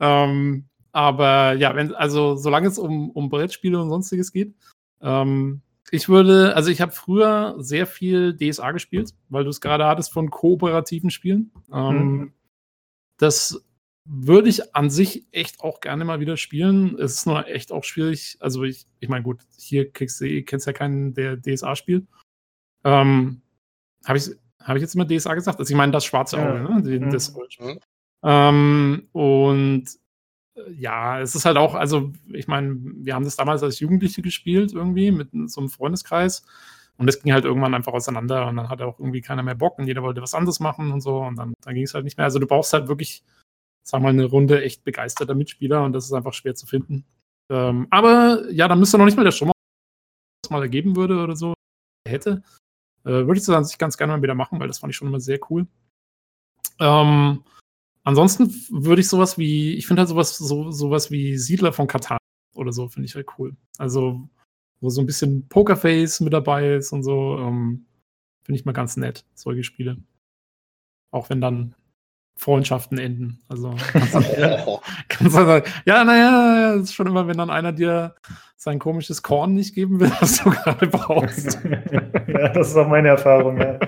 ähm, 0.00 0.64
aber 0.90 1.52
ja, 1.52 1.76
wenn, 1.76 1.94
also 1.94 2.36
solange 2.36 2.68
es 2.68 2.78
um, 2.78 3.10
um 3.10 3.28
Brettspiele 3.28 3.78
und 3.78 3.90
sonstiges 3.90 4.32
geht, 4.32 4.54
ähm, 5.02 5.60
ich 5.90 6.08
würde, 6.08 6.56
also 6.56 6.70
ich 6.70 6.80
habe 6.80 6.92
früher 6.92 7.56
sehr 7.58 7.86
viel 7.86 8.34
DSA 8.34 8.72
gespielt, 8.72 9.10
weil 9.28 9.44
du 9.44 9.50
es 9.50 9.60
gerade 9.60 9.84
hattest 9.84 10.14
von 10.14 10.30
kooperativen 10.30 11.10
Spielen. 11.10 11.52
Ähm, 11.70 11.96
mhm. 11.96 12.32
Das 13.18 13.62
würde 14.06 14.48
ich 14.48 14.74
an 14.74 14.88
sich 14.88 15.26
echt 15.30 15.60
auch 15.60 15.80
gerne 15.80 16.06
mal 16.06 16.20
wieder 16.20 16.38
spielen. 16.38 16.98
Es 16.98 17.16
ist 17.16 17.26
nur 17.26 17.46
echt 17.48 17.70
auch 17.70 17.84
schwierig. 17.84 18.38
Also 18.40 18.64
ich, 18.64 18.86
ich 18.98 19.10
meine, 19.10 19.24
gut, 19.24 19.42
hier 19.58 19.92
kriegst 19.92 20.22
du, 20.22 20.42
kennst 20.42 20.66
ja 20.66 20.72
keinen, 20.72 21.12
der 21.12 21.36
DSA 21.36 21.76
spielt. 21.76 22.06
Ähm, 22.84 23.40
Habe 24.04 24.18
ich, 24.18 24.30
hab 24.60 24.76
ich 24.76 24.82
jetzt 24.82 24.94
immer 24.94 25.06
DSA 25.06 25.34
gesagt? 25.34 25.58
Also 25.58 25.70
ich 25.70 25.76
meine 25.76 25.92
das 25.92 26.04
schwarze 26.04 26.38
Auge, 26.38 26.58
ja. 26.58 26.80
ne? 26.80 26.98
Mhm. 26.98 27.10
das 27.10 27.34
mhm. 27.34 27.78
ähm, 28.22 29.08
und 29.12 29.84
äh, 30.54 30.72
ja, 30.72 31.20
es 31.20 31.34
ist 31.34 31.44
halt 31.44 31.56
auch, 31.56 31.74
also 31.74 32.12
ich 32.32 32.48
meine, 32.48 32.76
wir 32.80 33.14
haben 33.14 33.24
das 33.24 33.36
damals 33.36 33.62
als 33.62 33.80
Jugendliche 33.80 34.22
gespielt 34.22 34.72
irgendwie 34.72 35.10
mit 35.10 35.30
so 35.46 35.60
einem 35.60 35.70
Freundeskreis. 35.70 36.44
Und 36.96 37.06
das 37.06 37.22
ging 37.22 37.32
halt 37.32 37.46
irgendwann 37.46 37.74
einfach 37.74 37.94
auseinander 37.94 38.46
und 38.46 38.56
dann 38.56 38.68
hatte 38.68 38.84
auch 38.84 38.98
irgendwie 38.98 39.22
keiner 39.22 39.42
mehr 39.42 39.54
Bock 39.54 39.78
und 39.78 39.86
jeder 39.86 40.02
wollte 40.02 40.20
was 40.20 40.34
anderes 40.34 40.60
machen 40.60 40.92
und 40.92 41.00
so 41.00 41.20
und 41.20 41.36
dann, 41.36 41.54
dann 41.62 41.74
ging 41.74 41.84
es 41.84 41.94
halt 41.94 42.04
nicht 42.04 42.18
mehr. 42.18 42.26
Also 42.26 42.38
du 42.38 42.46
brauchst 42.46 42.74
halt 42.74 42.88
wirklich 42.88 43.24
sagen 43.90 44.04
wir 44.04 44.12
mal, 44.12 44.18
eine 44.18 44.24
Runde 44.26 44.62
echt 44.62 44.84
begeisterter 44.84 45.34
Mitspieler 45.34 45.84
und 45.84 45.92
das 45.92 46.04
ist 46.04 46.12
einfach 46.12 46.32
schwer 46.32 46.54
zu 46.54 46.66
finden. 46.66 47.04
Ähm, 47.50 47.86
aber 47.90 48.48
ja, 48.50 48.68
dann 48.68 48.78
müsste 48.78 48.98
noch 48.98 49.04
nicht 49.04 49.16
mal 49.16 49.24
der 49.24 49.32
Strom 49.32 49.50
mal 50.48 50.62
ergeben 50.62 50.96
würde 50.96 51.22
oder 51.22 51.36
so 51.36 51.54
hätte. 52.08 52.42
Äh, 53.04 53.26
würde 53.26 53.40
ich 53.40 53.48
an 53.48 53.64
sich 53.64 53.78
ganz 53.78 53.96
gerne 53.96 54.12
mal 54.12 54.22
wieder 54.22 54.34
machen, 54.34 54.60
weil 54.60 54.68
das 54.68 54.78
fand 54.78 54.92
ich 54.92 54.96
schon 54.96 55.08
immer 55.08 55.20
sehr 55.20 55.38
cool. 55.50 55.66
Ähm, 56.78 57.44
ansonsten 58.04 58.54
würde 58.70 59.00
ich 59.00 59.08
sowas 59.08 59.38
wie, 59.38 59.74
ich 59.74 59.86
finde 59.86 60.00
halt 60.00 60.08
sowas, 60.08 60.36
so, 60.36 60.70
sowas 60.70 61.10
wie 61.10 61.36
Siedler 61.36 61.72
von 61.72 61.86
Katar 61.86 62.18
oder 62.54 62.72
so, 62.72 62.88
finde 62.88 63.06
ich 63.06 63.14
halt 63.14 63.28
cool. 63.38 63.56
Also, 63.78 64.28
wo 64.80 64.90
so 64.90 65.00
ein 65.00 65.06
bisschen 65.06 65.48
Pokerface 65.48 66.20
mit 66.20 66.32
dabei 66.32 66.74
ist 66.74 66.92
und 66.92 67.02
so, 67.02 67.38
ähm, 67.38 67.86
finde 68.42 68.58
ich 68.58 68.64
mal 68.64 68.72
ganz 68.72 68.96
nett, 68.96 69.24
solche 69.34 69.64
Spiele. 69.64 69.98
Auch 71.10 71.30
wenn 71.30 71.40
dann 71.40 71.74
Freundschaften 72.40 72.98
enden. 72.98 73.42
Also 73.48 73.74
kannst 73.92 74.14
du, 75.20 75.28
sagen, 75.30 75.70
ja, 75.84 76.04
naja, 76.04 76.74
es 76.76 76.84
ist 76.84 76.94
schon 76.94 77.06
immer, 77.06 77.28
wenn 77.28 77.36
dann 77.36 77.50
einer 77.50 77.72
dir 77.72 78.14
sein 78.56 78.78
komisches 78.78 79.22
Korn 79.22 79.52
nicht 79.52 79.74
geben 79.74 80.00
will, 80.00 80.10
was 80.20 80.42
du 80.42 80.50
gerade 80.50 80.86
brauchst. 80.86 81.58
ja, 82.26 82.48
das 82.48 82.68
ist 82.68 82.76
auch 82.76 82.88
meine 82.88 83.08
Erfahrung, 83.08 83.60
ja. 83.60 83.78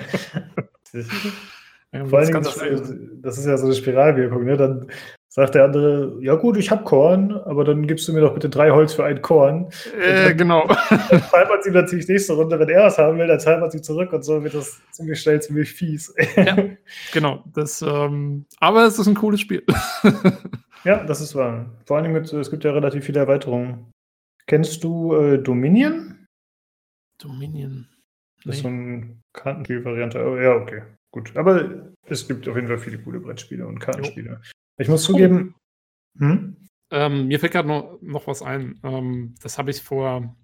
Vor 2.06 2.18
allen 2.18 2.26
Dingen, 2.26 2.42
das, 2.42 2.58
das, 3.22 3.38
ist 3.38 3.46
ja 3.46 3.56
so 3.56 3.66
eine 3.66 3.74
Spiralwirkung, 3.74 4.44
ne? 4.44 4.56
Dann 4.56 4.86
sagt 5.34 5.54
der 5.54 5.64
andere, 5.64 6.18
ja 6.20 6.34
gut, 6.34 6.58
ich 6.58 6.70
habe 6.70 6.84
Korn, 6.84 7.32
aber 7.32 7.64
dann 7.64 7.86
gibst 7.86 8.06
du 8.06 8.12
mir 8.12 8.20
doch 8.20 8.34
bitte 8.34 8.50
drei 8.50 8.70
Holz 8.70 8.92
für 8.92 9.04
ein 9.04 9.22
Korn. 9.22 9.70
Äh, 9.98 10.34
genau. 10.34 10.68
Dann 10.68 11.22
zahlt 11.30 11.48
man 11.48 11.62
sie 11.62 11.70
natürlich 11.70 12.06
nächste 12.06 12.34
Runde, 12.34 12.58
wenn 12.58 12.68
er 12.68 12.84
was 12.84 12.98
haben 12.98 13.16
will, 13.16 13.26
dann 13.26 13.40
zahlt 13.40 13.60
man 13.60 13.70
sie 13.70 13.80
zurück 13.80 14.12
und 14.12 14.22
so 14.22 14.44
wird 14.44 14.52
das 14.52 14.78
ziemlich 14.90 15.22
schnell 15.22 15.40
ziemlich 15.40 15.72
fies. 15.72 16.14
ja, 16.36 16.54
genau. 17.14 17.42
Das, 17.54 17.80
ähm, 17.80 18.44
aber 18.58 18.84
es 18.84 18.98
ist 18.98 19.06
ein 19.06 19.14
cooles 19.14 19.40
Spiel. 19.40 19.64
ja, 20.84 21.02
das 21.02 21.22
ist 21.22 21.34
wahr. 21.34 21.64
Vor 21.86 21.96
allem, 21.96 22.12
mit, 22.12 22.30
es 22.30 22.50
gibt 22.50 22.64
ja 22.64 22.72
relativ 22.72 23.06
viele 23.06 23.20
Erweiterungen. 23.20 23.90
Kennst 24.46 24.84
du 24.84 25.14
äh, 25.14 25.38
Dominion? 25.38 26.26
Dominion. 27.18 27.88
Das 28.44 28.56
ist 28.56 28.62
so 28.62 28.68
eine 28.68 29.16
Kartenspiel-Variante. 29.32 30.22
Oh, 30.22 30.36
ja, 30.36 30.56
okay. 30.56 30.82
Gut. 31.10 31.34
Aber 31.36 31.90
es 32.06 32.28
gibt 32.28 32.46
auf 32.48 32.56
jeden 32.56 32.68
Fall 32.68 32.78
viele 32.78 32.98
coole 32.98 33.20
Brettspiele 33.20 33.66
und 33.66 33.78
Kartenspiele. 33.78 34.40
Jo. 34.42 34.61
Ich 34.82 34.88
muss 34.88 35.04
zugeben. 35.04 35.54
Hm? 36.18 36.56
Ähm, 36.90 37.26
mir 37.26 37.40
fällt 37.40 37.52
gerade 37.52 37.68
noch, 37.68 37.98
noch 38.02 38.26
was 38.26 38.42
ein. 38.42 38.78
Ähm, 38.82 39.34
das 39.42 39.58
habe 39.58 39.70
ich 39.70 39.82
vor 39.82 40.36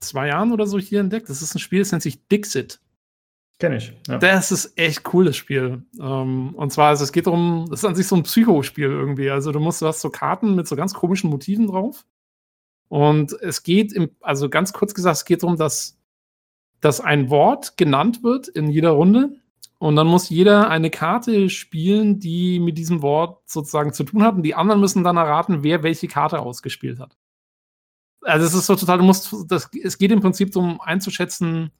zwei 0.00 0.28
Jahren 0.28 0.52
oder 0.52 0.66
so 0.66 0.78
hier 0.78 1.00
entdeckt. 1.00 1.28
Das 1.28 1.40
ist 1.40 1.54
ein 1.54 1.60
Spiel, 1.60 1.80
das 1.80 1.92
nennt 1.92 2.02
sich 2.02 2.26
Dixit. 2.28 2.80
Kenne 3.60 3.76
ich. 3.76 3.92
Ja. 4.08 4.18
Das 4.18 4.50
ist 4.50 4.76
echt 4.76 5.04
cooles 5.04 5.36
Spiel. 5.36 5.84
Ähm, 6.00 6.54
und 6.54 6.72
zwar, 6.72 6.88
also 6.88 7.04
es 7.04 7.12
geht 7.12 7.26
darum, 7.26 7.66
das 7.70 7.80
ist 7.80 7.84
an 7.84 7.94
sich 7.94 8.06
so 8.08 8.16
ein 8.16 8.24
Psychospiel 8.24 8.90
irgendwie. 8.90 9.30
Also 9.30 9.52
du 9.52 9.60
musst, 9.60 9.80
du 9.80 9.86
hast 9.86 10.00
so 10.00 10.10
Karten 10.10 10.56
mit 10.56 10.66
so 10.66 10.74
ganz 10.74 10.92
komischen 10.92 11.30
Motiven 11.30 11.68
drauf. 11.68 12.04
Und 12.88 13.32
es 13.40 13.62
geht, 13.62 13.92
im, 13.92 14.10
also 14.20 14.50
ganz 14.50 14.72
kurz 14.72 14.94
gesagt, 14.94 15.18
es 15.18 15.24
geht 15.24 15.42
darum, 15.42 15.56
dass, 15.56 15.96
dass 16.80 17.00
ein 17.00 17.30
Wort 17.30 17.76
genannt 17.76 18.22
wird 18.22 18.48
in 18.48 18.68
jeder 18.68 18.90
Runde 18.90 19.36
und 19.78 19.96
dann 19.96 20.06
muss 20.06 20.28
jeder 20.28 20.70
eine 20.70 20.90
Karte 20.90 21.50
spielen, 21.50 22.18
die 22.20 22.60
mit 22.60 22.78
diesem 22.78 23.02
Wort 23.02 23.42
sozusagen 23.46 23.92
zu 23.92 24.04
tun 24.04 24.22
hat. 24.22 24.36
Und 24.36 24.42
die 24.42 24.54
anderen 24.54 24.80
müssen 24.80 25.04
dann 25.04 25.16
erraten, 25.16 25.62
wer 25.62 25.82
welche 25.82 26.08
Karte 26.08 26.40
ausgespielt 26.40 27.00
hat. 27.00 27.16
Also 28.22 28.46
es 28.46 28.54
ist 28.54 28.66
so 28.66 28.76
total, 28.76 28.98
du 28.98 29.04
musst, 29.04 29.34
das, 29.48 29.68
es 29.82 29.98
geht 29.98 30.10
im 30.10 30.20
Prinzip 30.20 30.52
darum 30.52 30.80
einzuschätzen, 30.80 31.70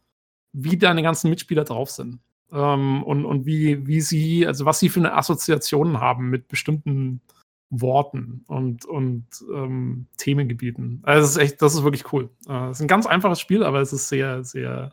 wie 0.52 0.76
deine 0.76 1.02
ganzen 1.02 1.30
Mitspieler 1.30 1.64
drauf 1.64 1.90
sind. 1.90 2.20
Ähm, 2.52 3.02
und, 3.02 3.24
und 3.24 3.46
wie, 3.46 3.86
wie 3.86 4.00
sie, 4.00 4.46
also 4.46 4.66
was 4.66 4.78
sie 4.78 4.88
für 4.88 5.00
eine 5.00 5.14
Assoziationen 5.14 6.00
haben 6.00 6.28
mit 6.28 6.48
bestimmten 6.48 7.22
Worten 7.70 8.44
und, 8.46 8.84
und 8.84 9.26
ähm, 9.52 10.06
Themengebieten. 10.16 11.00
Also 11.02 11.24
es 11.24 11.30
ist 11.30 11.36
echt, 11.38 11.62
das 11.62 11.74
ist 11.74 11.82
wirklich 11.82 12.12
cool. 12.12 12.28
Äh, 12.46 12.68
es 12.68 12.78
ist 12.78 12.82
ein 12.82 12.88
ganz 12.88 13.06
einfaches 13.06 13.40
Spiel, 13.40 13.62
aber 13.64 13.80
es 13.80 13.92
ist 13.92 14.08
sehr, 14.08 14.44
sehr 14.44 14.92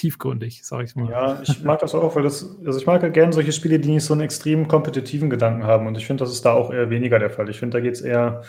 tiefgründig, 0.00 0.64
sag 0.64 0.84
ich 0.84 0.96
mal. 0.96 1.10
Ja, 1.10 1.42
ich 1.42 1.62
mag 1.62 1.80
das 1.80 1.94
auch, 1.94 2.16
weil 2.16 2.22
das, 2.22 2.58
also 2.64 2.78
ich 2.78 2.86
mag 2.86 3.02
halt 3.02 3.12
gerne 3.12 3.32
solche 3.32 3.52
Spiele, 3.52 3.78
die 3.78 3.90
nicht 3.90 4.04
so 4.04 4.14
einen 4.14 4.22
extrem 4.22 4.66
kompetitiven 4.66 5.28
Gedanken 5.28 5.64
haben. 5.64 5.86
Und 5.86 5.96
ich 5.98 6.06
finde, 6.06 6.24
das 6.24 6.32
ist 6.32 6.44
da 6.44 6.52
auch 6.52 6.72
eher 6.72 6.88
weniger 6.88 7.18
der 7.18 7.30
Fall. 7.30 7.50
Ich 7.50 7.58
finde, 7.58 7.76
da 7.76 7.80
geht 7.82 7.94
es 7.94 8.00
eher, 8.00 8.42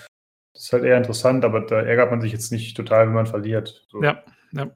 das 0.53 0.63
ist 0.63 0.73
halt 0.73 0.85
eher 0.85 0.97
interessant, 0.97 1.43
aber 1.43 1.61
da 1.61 1.81
ärgert 1.81 2.09
man 2.09 2.21
sich 2.21 2.31
jetzt 2.31 2.51
nicht 2.51 2.75
total, 2.77 3.07
wenn 3.07 3.13
man 3.13 3.25
verliert. 3.25 3.85
So. 3.89 4.01
Ja, 4.01 4.23
ja. 4.53 4.71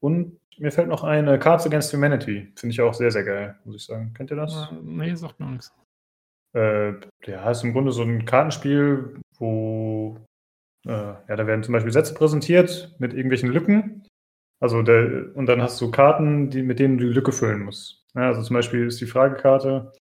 Und 0.00 0.38
mir 0.58 0.70
fällt 0.70 0.88
noch 0.88 1.02
eine 1.02 1.38
Cards 1.38 1.66
Against 1.66 1.92
Humanity. 1.94 2.52
Finde 2.56 2.72
ich 2.72 2.80
auch 2.80 2.94
sehr, 2.94 3.10
sehr 3.10 3.24
geil, 3.24 3.56
muss 3.64 3.76
ich 3.76 3.84
sagen. 3.84 4.12
Kennt 4.14 4.30
ihr 4.30 4.36
das? 4.36 4.54
Äh, 4.54 4.74
nee, 4.82 5.14
sagt 5.14 5.40
mir 5.40 5.46
nichts. 5.46 5.74
Äh, 6.54 6.92
ja, 7.24 7.50
ist 7.50 7.64
im 7.64 7.72
Grunde 7.72 7.92
so 7.92 8.02
ein 8.02 8.24
Kartenspiel, 8.26 9.18
wo 9.38 10.18
äh, 10.86 10.90
ja, 10.90 11.36
da 11.36 11.46
werden 11.46 11.62
zum 11.62 11.72
Beispiel 11.72 11.92
Sätze 11.92 12.14
präsentiert 12.14 12.94
mit 12.98 13.12
irgendwelchen 13.12 13.50
Lücken 13.50 14.06
also 14.60 14.82
der, 14.82 15.34
und 15.34 15.46
dann 15.46 15.62
hast 15.62 15.80
du 15.80 15.90
Karten, 15.90 16.50
die, 16.50 16.62
mit 16.62 16.78
denen 16.78 16.98
du 16.98 17.06
die 17.06 17.12
Lücke 17.12 17.32
füllen 17.32 17.64
musst. 17.64 18.04
Ja, 18.14 18.28
also 18.28 18.42
zum 18.42 18.54
Beispiel 18.54 18.86
ist 18.86 19.00
die 19.00 19.06
Fragekarte, 19.06 19.92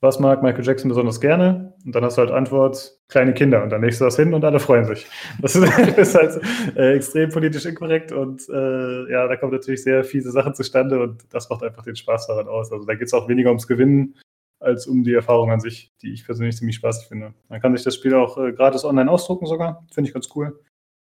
was 0.00 0.18
mag 0.18 0.42
Michael 0.42 0.64
Jackson 0.64 0.88
besonders 0.88 1.20
gerne? 1.20 1.74
Und 1.84 1.94
dann 1.94 2.02
hast 2.04 2.16
du 2.16 2.22
halt 2.22 2.30
Antwort, 2.30 2.98
kleine 3.08 3.34
Kinder. 3.34 3.62
Und 3.62 3.70
dann 3.70 3.82
legst 3.82 4.00
du 4.00 4.06
das 4.06 4.16
hin 4.16 4.32
und 4.32 4.44
alle 4.44 4.58
freuen 4.58 4.86
sich. 4.86 5.06
Das 5.40 5.54
ist, 5.54 5.78
ist 5.98 6.14
halt 6.14 6.40
äh, 6.76 6.94
extrem 6.94 7.30
politisch 7.30 7.66
inkorrekt 7.66 8.10
und 8.10 8.48
äh, 8.48 9.12
ja, 9.12 9.28
da 9.28 9.36
kommen 9.36 9.52
natürlich 9.52 9.82
sehr 9.82 10.02
fiese 10.02 10.30
Sachen 10.30 10.54
zustande 10.54 11.02
und 11.02 11.22
das 11.30 11.50
macht 11.50 11.62
einfach 11.62 11.84
den 11.84 11.96
Spaß 11.96 12.28
daran 12.28 12.48
aus. 12.48 12.72
Also 12.72 12.86
da 12.86 12.94
geht 12.94 13.08
es 13.08 13.14
auch 13.14 13.28
weniger 13.28 13.50
ums 13.50 13.66
Gewinnen 13.66 14.14
als 14.58 14.86
um 14.86 15.04
die 15.04 15.14
Erfahrung 15.14 15.50
an 15.50 15.60
sich, 15.60 15.92
die 16.02 16.12
ich 16.12 16.24
persönlich 16.24 16.56
ziemlich 16.56 16.76
spaßig 16.76 17.08
finde. 17.08 17.34
Man 17.48 17.60
kann 17.60 17.74
sich 17.76 17.84
das 17.84 17.94
Spiel 17.94 18.14
auch 18.14 18.38
äh, 18.38 18.52
gratis 18.52 18.84
online 18.84 19.10
ausdrucken 19.10 19.46
sogar. 19.46 19.86
Finde 19.92 20.08
ich 20.08 20.14
ganz 20.14 20.28
cool. 20.34 20.58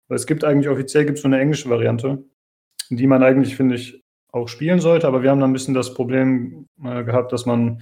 Weil 0.08 0.16
es 0.16 0.28
gibt 0.28 0.44
eigentlich 0.44 0.70
offiziell 0.70 1.06
gibt's 1.06 1.24
nur 1.24 1.34
eine 1.34 1.42
englische 1.42 1.70
Variante, 1.70 2.24
die 2.90 3.08
man 3.08 3.24
eigentlich, 3.24 3.56
finde 3.56 3.76
ich, 3.76 4.04
auch 4.32 4.48
spielen 4.48 4.80
sollte. 4.80 5.08
Aber 5.08 5.24
wir 5.24 5.32
haben 5.32 5.40
dann 5.40 5.50
ein 5.50 5.54
bisschen 5.54 5.74
das 5.74 5.94
Problem 5.94 6.68
äh, 6.84 7.04
gehabt, 7.04 7.32
dass 7.32 7.46
man 7.46 7.82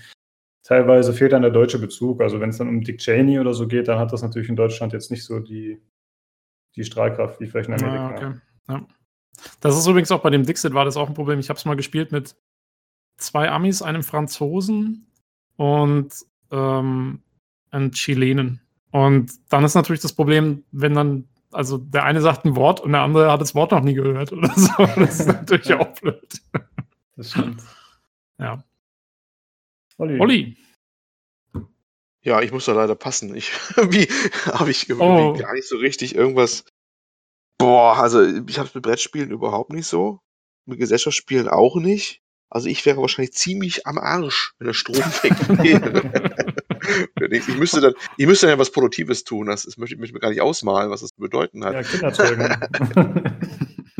teilweise 0.63 1.13
fehlt 1.13 1.33
dann 1.33 1.41
der 1.41 1.51
deutsche 1.51 1.79
Bezug. 1.79 2.21
Also 2.21 2.39
wenn 2.39 2.49
es 2.49 2.57
dann 2.57 2.69
um 2.69 2.81
Dick 2.81 2.99
Cheney 2.99 3.39
oder 3.39 3.53
so 3.53 3.67
geht, 3.67 3.87
dann 3.87 3.99
hat 3.99 4.11
das 4.13 4.21
natürlich 4.21 4.49
in 4.49 4.55
Deutschland 4.55 4.93
jetzt 4.93 5.11
nicht 5.11 5.23
so 5.23 5.39
die, 5.39 5.81
die 6.75 6.83
Strahlkraft 6.83 7.39
wie 7.39 7.47
vielleicht 7.47 7.69
in 7.69 7.75
Amerika. 7.75 8.07
Ah, 8.07 8.15
okay. 8.15 8.39
ja. 8.69 8.87
Das 9.59 9.77
ist 9.77 9.85
übrigens 9.87 10.11
auch 10.11 10.21
bei 10.21 10.29
dem 10.29 10.45
Dixit 10.45 10.73
war 10.73 10.85
das 10.85 10.97
auch 10.97 11.07
ein 11.07 11.13
Problem. 11.13 11.39
Ich 11.39 11.49
habe 11.49 11.57
es 11.57 11.65
mal 11.65 11.75
gespielt 11.75 12.11
mit 12.11 12.35
zwei 13.17 13.49
Amis, 13.49 13.81
einem 13.81 14.03
Franzosen 14.03 15.07
und 15.57 16.13
ähm, 16.51 17.21
einem 17.71 17.91
Chilenen. 17.91 18.61
Und 18.91 19.31
dann 19.49 19.63
ist 19.65 19.75
natürlich 19.75 20.01
das 20.01 20.13
Problem, 20.13 20.63
wenn 20.71 20.93
dann, 20.93 21.27
also 21.55 21.77
der 21.77 22.03
eine 22.03 22.21
sagt 22.21 22.45
ein 22.45 22.55
Wort 22.55 22.81
und 22.81 22.91
der 22.91 23.01
andere 23.01 23.31
hat 23.31 23.41
das 23.41 23.55
Wort 23.55 23.71
noch 23.71 23.81
nie 23.81 23.93
gehört 23.93 24.31
oder 24.31 24.51
so. 24.55 24.71
Das 24.95 25.19
ist 25.19 25.27
natürlich 25.27 25.73
auch 25.73 25.93
blöd. 25.99 26.41
Das 27.15 27.31
stimmt. 27.31 27.61
Ja. 28.37 28.63
Olli. 29.97 30.19
Olli. 30.19 30.57
Ja, 32.21 32.41
ich 32.41 32.51
muss 32.51 32.65
da 32.65 32.73
leider 32.73 32.95
passen. 32.95 33.35
Ich, 33.35 33.51
wie 33.77 34.07
habe 34.51 34.71
ich 34.71 34.91
oh. 34.91 35.33
gar 35.33 35.53
nicht 35.53 35.67
so 35.67 35.77
richtig 35.77 36.15
irgendwas. 36.15 36.65
Boah, 37.57 37.97
also 37.97 38.21
ich 38.21 38.57
habe 38.57 38.67
es 38.67 38.75
mit 38.75 38.83
Brettspielen 38.83 39.31
überhaupt 39.31 39.71
nicht 39.71 39.87
so. 39.87 40.19
Mit 40.65 40.79
Gesellschaftsspielen 40.79 41.47
auch 41.47 41.77
nicht. 41.77 42.21
Also 42.49 42.67
ich 42.67 42.85
wäre 42.85 43.01
wahrscheinlich 43.01 43.33
ziemlich 43.33 43.87
am 43.87 43.97
Arsch, 43.97 44.53
wenn 44.57 44.67
der 44.67 44.73
Strom 44.73 44.97
weg 45.23 45.33
wäre. 45.63 46.44
Ich, 47.31 47.47
müsste 47.47 47.81
dann, 47.81 47.93
ich 48.17 48.27
müsste 48.27 48.47
dann 48.47 48.55
ja 48.55 48.59
was 48.59 48.71
Produktives 48.71 49.23
tun. 49.23 49.47
Das, 49.47 49.63
das 49.63 49.77
möchte 49.77 49.95
ich 49.95 50.13
mir 50.13 50.19
gar 50.19 50.29
nicht 50.29 50.41
ausmalen, 50.41 50.89
was 50.89 51.01
das 51.01 51.11
zu 51.11 51.21
bedeuten 51.21 51.63
hat. 51.65 51.73
Ja, 51.73 51.83
Kinder 51.83 52.59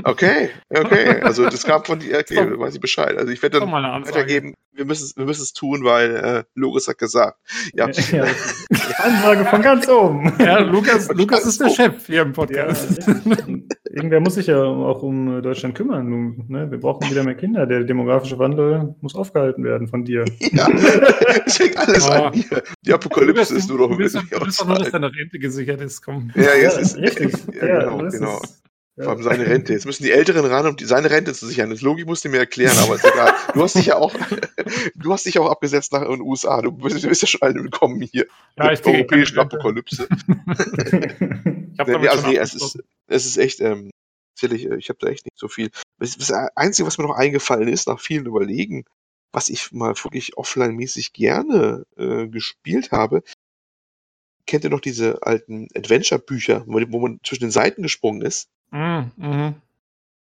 Okay, 0.04 0.50
okay. 0.70 1.22
Also 1.22 1.50
das 1.50 1.64
kam 1.64 1.84
von 1.84 2.00
dir, 2.00 2.20
okay, 2.20 2.36
so, 2.36 2.60
weiß 2.60 2.76
ich 2.76 2.82
Bescheid. 2.82 3.18
Also 3.18 3.32
ich 3.32 3.42
werde 3.42 3.60
dann 3.60 3.72
weitergeben, 3.72 4.54
wir 4.72 4.86
müssen, 4.86 5.12
wir 5.16 5.26
müssen 5.26 5.42
es 5.42 5.54
tun, 5.54 5.84
weil 5.84 6.16
äh, 6.16 6.44
Lukas 6.54 6.88
hat 6.88 7.00
gesagt. 7.00 7.40
Ja. 7.74 7.90
ja 7.90 8.26
Ansage 9.00 9.46
von 9.46 9.62
ganz 9.64 9.88
oben. 9.88 10.32
Ja, 10.38 10.60
Lukas, 10.60 11.10
Lukas 11.10 11.46
ist 11.46 11.60
der 11.60 11.70
Chef 11.70 12.06
hier 12.06 12.22
im 12.22 12.34
Podcast. 12.34 13.08
Ja, 13.08 13.16
irgendwer 13.96 14.20
muss 14.20 14.36
sich 14.36 14.48
ja 14.48 14.62
auch 14.62 15.02
um 15.02 15.42
Deutschland 15.42 15.74
kümmern. 15.74 16.46
Ne? 16.48 16.70
Wir 16.70 16.80
brauchen 16.80 17.10
wieder 17.10 17.24
mehr 17.24 17.36
Kinder. 17.36 17.66
Der 17.66 17.84
demografische 17.84 18.38
Wandel 18.38 18.94
muss 19.02 19.16
aufgehalten 19.16 19.64
werden 19.64 19.88
von 19.88 20.04
dir. 20.04 20.26
Ja, 20.56 20.68
es 21.46 21.60
hängt 21.60 21.78
alles 21.78 22.10
an 22.10 22.32
dir. 22.32 22.64
Die 22.86 22.94
Apokalypse 22.94 23.56
ist 23.56 23.68
nur 23.68 23.80
noch 23.80 23.92
ein 23.92 23.98
bisschen. 23.98 24.28
Du 24.30 24.40
willst 24.42 24.62
doch 24.62 24.68
nur, 24.68 24.78
dass 24.78 24.92
deine 24.92 25.12
Rente 25.14 25.38
gesichert 25.40 25.82
ist. 25.82 26.02
Komm. 26.02 26.32
Ja, 26.36 26.56
jetzt 26.56 26.78
ist 26.78 26.98
richtig. 26.98 27.34
Ja, 27.56 27.80
genau, 27.80 27.98
genau. 28.10 28.42
Vor 28.98 29.10
allem 29.10 29.24
seine 29.24 29.46
Rente. 29.46 29.74
Jetzt 29.74 29.86
müssen 29.86 30.04
die 30.04 30.12
Älteren 30.12 30.46
ran, 30.46 30.68
um 30.68 30.78
die, 30.78 30.86
seine 30.86 31.10
Rente 31.10 31.34
zu 31.34 31.48
sichern. 31.48 31.70
Das 31.70 31.82
Logi 31.82 32.06
musst 32.06 32.24
du 32.24 32.30
mir 32.30 32.38
erklären, 32.38 32.78
aber 32.78 32.96
ist 32.96 33.04
egal. 33.04 33.34
Du 33.54 33.62
hast 33.62 33.76
dich 33.76 33.88
ja 33.88 33.98
auch, 33.98 34.14
du 34.96 35.12
hast 35.12 35.26
dich 35.26 35.38
auch 35.38 35.50
abgesetzt 35.50 35.92
nach 35.92 36.08
den 36.08 36.22
USA. 36.22 36.62
Du 36.62 36.72
bist, 36.72 37.04
du 37.04 37.10
bist 37.10 37.22
ja 37.22 37.28
schon 37.28 37.42
alle 37.42 37.56
willkommen 37.56 38.02
hier. 38.02 38.26
Ja, 38.58 38.72
ich 38.72 38.86
europäischen 38.86 39.38
Apokalypse. 39.38 40.08
ich 40.18 41.80
hab 41.80 41.88
nee, 41.90 42.08
also 42.08 42.28
nee, 42.28 42.38
es 42.38 42.54
ist, 42.54 42.80
es 43.08 43.26
ist 43.26 43.38
echt, 43.38 43.60
ähm, 43.60 43.92
ehrlich, 44.42 44.66
ich 44.66 44.88
habe 44.88 45.00
da 45.02 45.08
echt 45.08 45.26
nicht 45.26 45.38
so 45.38 45.50
viel. 45.50 45.72
Das, 46.00 46.18
das 46.18 46.32
Einzige, 46.56 46.88
was 46.88 46.98
mir 46.98 47.06
noch 47.06 47.16
eingefallen 47.16 47.68
ist, 47.68 47.88
nach 47.88 48.00
vielen 48.00 48.26
Überlegen, 48.26 48.86
was 49.34 49.50
ich 49.50 49.74
mal 49.74 49.94
wirklich 50.06 50.38
offline-mäßig 50.38 51.12
gerne 51.12 51.84
äh, 51.98 52.28
gespielt 52.28 52.94
habe, 52.94 53.24
kennt 54.46 54.64
ihr 54.64 54.70
noch 54.70 54.80
diese 54.80 55.22
alten 55.22 55.68
Adventure-Bücher, 55.76 56.64
wo, 56.66 56.80
wo 56.88 57.00
man 57.00 57.20
zwischen 57.26 57.44
den 57.44 57.52
Seiten 57.52 57.84
gesprungen 57.84 58.22
ist? 58.22 58.48
Mhm. 58.72 59.12
mhm. 59.18 59.56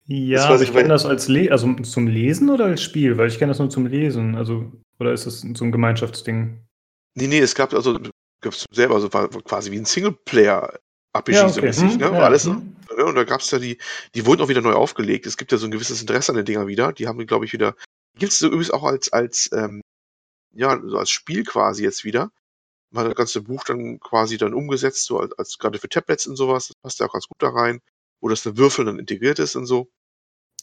Ja, 0.05 0.49
also 0.49 0.63
ich 0.63 0.73
kenne 0.73 0.89
das 0.89 1.05
als 1.05 1.29
Le 1.29 1.49
also 1.49 1.73
zum 1.75 2.07
Lesen 2.07 2.49
oder 2.49 2.65
als 2.65 2.81
Spiel, 2.81 3.17
weil 3.17 3.29
ich 3.29 3.39
kenne 3.39 3.51
das 3.51 3.59
nur 3.59 3.69
zum 3.69 3.85
Lesen. 3.85 4.35
Also, 4.35 4.71
oder 4.99 5.13
ist 5.13 5.25
das 5.25 5.39
so 5.39 5.63
ein 5.63 5.71
Gemeinschaftsding? 5.71 6.59
Nee, 7.15 7.27
nee, 7.27 7.39
es 7.39 7.55
gab 7.55 7.73
also 7.73 7.97
gab's 8.41 8.65
selber, 8.71 8.95
also 8.95 9.13
war 9.13 9.29
quasi 9.29 9.71
wie 9.71 9.77
ein 9.77 9.85
Singleplayer-RPG 9.85 11.31
ja, 11.31 11.43
okay. 11.45 11.53
so 11.53 11.61
mäßig, 11.61 11.91
hm, 11.93 11.97
ne? 11.99 12.11
War 12.11 12.19
ja, 12.19 12.25
alles 12.25 12.45
hm. 12.45 12.75
Ne? 12.97 13.05
Und 13.05 13.15
da 13.15 13.23
gab 13.23 13.39
es 13.39 13.49
ja 13.51 13.59
die, 13.59 13.77
die 14.13 14.25
wurden 14.25 14.41
auch 14.41 14.49
wieder 14.49 14.61
neu 14.61 14.73
aufgelegt. 14.73 15.25
Es 15.25 15.37
gibt 15.37 15.51
ja 15.51 15.57
so 15.57 15.65
ein 15.65 15.71
gewisses 15.71 16.01
Interesse 16.01 16.31
an 16.31 16.35
den 16.35 16.45
Dinger 16.45 16.67
wieder. 16.67 16.91
Die 16.91 17.07
haben, 17.07 17.25
glaube 17.25 17.45
ich, 17.45 17.53
wieder. 17.53 17.75
Gibt 18.17 18.33
es 18.33 18.39
so 18.39 18.47
übrigens 18.47 18.71
auch 18.71 18.83
als, 18.83 19.11
als, 19.11 19.49
ähm, 19.53 19.81
ja, 20.53 20.79
so 20.83 20.97
als 20.97 21.09
Spiel 21.09 21.43
quasi 21.43 21.83
jetzt 21.83 22.03
wieder. 22.03 22.29
Man 22.91 23.05
hat 23.05 23.11
das 23.11 23.17
ganze 23.17 23.41
Buch 23.41 23.63
dann 23.63 23.99
quasi 23.99 24.37
dann 24.37 24.53
umgesetzt, 24.53 25.05
so 25.05 25.19
als, 25.19 25.33
als 25.39 25.57
gerade 25.57 25.79
für 25.79 25.89
Tablets 25.89 26.27
und 26.27 26.35
sowas. 26.35 26.67
Das 26.67 26.75
passt 26.75 26.99
ja 26.99 27.07
auch 27.07 27.13
ganz 27.13 27.27
gut 27.27 27.41
da 27.41 27.49
rein 27.49 27.79
wo 28.23 28.29
das 28.29 28.47
eine 28.47 28.57
Würfel 28.57 28.85
dann 28.85 28.99
integriert 28.99 29.37
ist 29.37 29.55
und 29.57 29.65
so. 29.65 29.91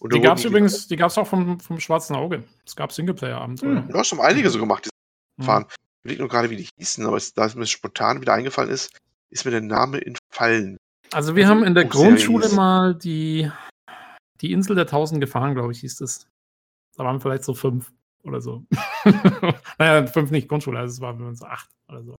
Und 0.00 0.14
die 0.14 0.20
gab 0.20 0.38
es 0.38 0.44
übrigens, 0.46 0.88
die 0.88 0.96
gab 0.96 1.10
es 1.10 1.18
auch 1.18 1.26
vom, 1.26 1.60
vom 1.60 1.78
Schwarzen 1.78 2.16
Auge. 2.16 2.42
Es 2.64 2.74
gab 2.74 2.90
Singleplayer-Abenteuer. 2.90 3.82
Hm, 3.82 3.88
du 3.88 3.98
hast 3.98 4.08
schon 4.08 4.18
einige 4.18 4.48
so 4.48 4.58
gemacht, 4.58 4.86
die 4.86 5.44
fahren. 5.44 5.64
Hm. 5.64 5.68
Ich 5.68 6.00
überlege 6.04 6.22
nur 6.22 6.28
gerade, 6.30 6.50
wie 6.50 6.56
die 6.56 6.68
hießen, 6.78 7.04
aber 7.04 7.20
da 7.34 7.44
es 7.44 7.54
mir 7.54 7.66
spontan 7.66 8.22
wieder 8.22 8.32
eingefallen 8.32 8.70
ist, 8.70 8.96
ist 9.28 9.44
mir 9.44 9.50
der 9.50 9.60
Name 9.60 10.00
entfallen. 10.00 10.78
Also 11.12 11.36
wir 11.36 11.44
also 11.44 11.54
haben 11.54 11.64
in 11.64 11.74
der 11.74 11.84
Grundschule 11.84 12.48
mal 12.48 12.94
die, 12.94 13.50
die 14.40 14.52
Insel 14.52 14.74
der 14.74 14.86
Tausend 14.86 15.20
Gefahren, 15.20 15.54
glaube 15.54 15.72
ich, 15.72 15.80
hieß 15.80 15.96
das. 15.96 16.26
Da 16.96 17.04
waren 17.04 17.20
vielleicht 17.20 17.44
so 17.44 17.52
fünf 17.52 17.92
oder 18.22 18.40
so. 18.40 18.64
naja, 19.78 20.06
fünf 20.06 20.30
nicht 20.30 20.48
Grundschule, 20.48 20.78
also 20.78 20.94
es 20.94 21.00
waren 21.02 21.36
so 21.36 21.44
acht 21.44 21.68
oder 21.88 22.02
so. 22.04 22.16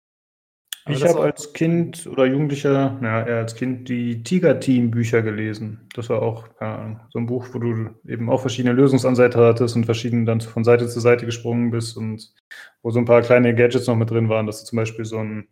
Ich 0.88 1.04
habe 1.04 1.22
als 1.22 1.54
Kind 1.54 2.08
oder 2.08 2.26
Jugendlicher, 2.26 2.98
ja, 3.02 3.26
eher 3.26 3.38
als 3.38 3.56
Kind, 3.56 3.88
die 3.88 4.24
Tiger-Team-Bücher 4.24 5.22
gelesen. 5.22 5.88
Das 5.94 6.10
war 6.10 6.22
auch, 6.22 6.56
keine 6.56 6.76
Ahnung, 6.76 7.00
so 7.12 7.20
ein 7.20 7.28
Buch, 7.28 7.48
wo 7.52 7.60
du 7.60 7.90
eben 8.08 8.30
auch 8.30 8.42
verschiedene 8.42 8.74
Lösungsansätze 8.74 9.40
hattest 9.40 9.76
und 9.76 9.86
verschieden 9.86 10.26
dann 10.26 10.42
von 10.42 10.64
Seite 10.64 10.88
zu 10.88 11.00
Seite 11.00 11.26
gesprungen 11.26 11.70
bist 11.70 11.98
und 11.98 12.34
wo 12.82 12.90
so 12.90 12.98
ein 12.98 13.06
paar 13.06 13.22
kleine 13.22 13.54
Gadgets 13.54 13.86
noch 13.86 13.96
mit 13.96 14.10
drin 14.10 14.30
waren, 14.30 14.48
dass 14.48 14.62
du 14.62 14.70
zum 14.70 14.78
Beispiel 14.78 15.06
so, 15.06 15.20
ein, 15.20 15.48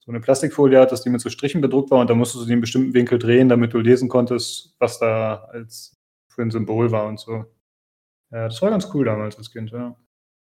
so 0.00 0.12
eine 0.12 0.20
Plastikfolie 0.20 0.78
hattest, 0.78 1.06
die 1.06 1.10
mit 1.10 1.22
so 1.22 1.30
Strichen 1.30 1.62
bedruckt 1.62 1.90
war 1.90 2.00
und 2.00 2.10
da 2.10 2.14
musstest 2.14 2.44
du 2.44 2.46
die 2.46 2.52
in 2.52 2.60
bestimmten 2.60 2.92
Winkel 2.92 3.18
drehen, 3.18 3.48
damit 3.48 3.72
du 3.72 3.78
lesen 3.78 4.10
konntest, 4.10 4.74
was 4.78 4.98
da 4.98 5.48
als 5.50 5.96
für 6.28 6.42
ein 6.42 6.50
Symbol 6.50 6.90
war 6.90 7.06
und 7.06 7.18
so. 7.18 7.46
Ja, 8.30 8.48
das 8.48 8.60
war 8.60 8.70
ganz 8.70 8.88
cool 8.92 9.06
damals 9.06 9.38
als 9.38 9.50
Kind, 9.50 9.70
ja. 9.70 9.96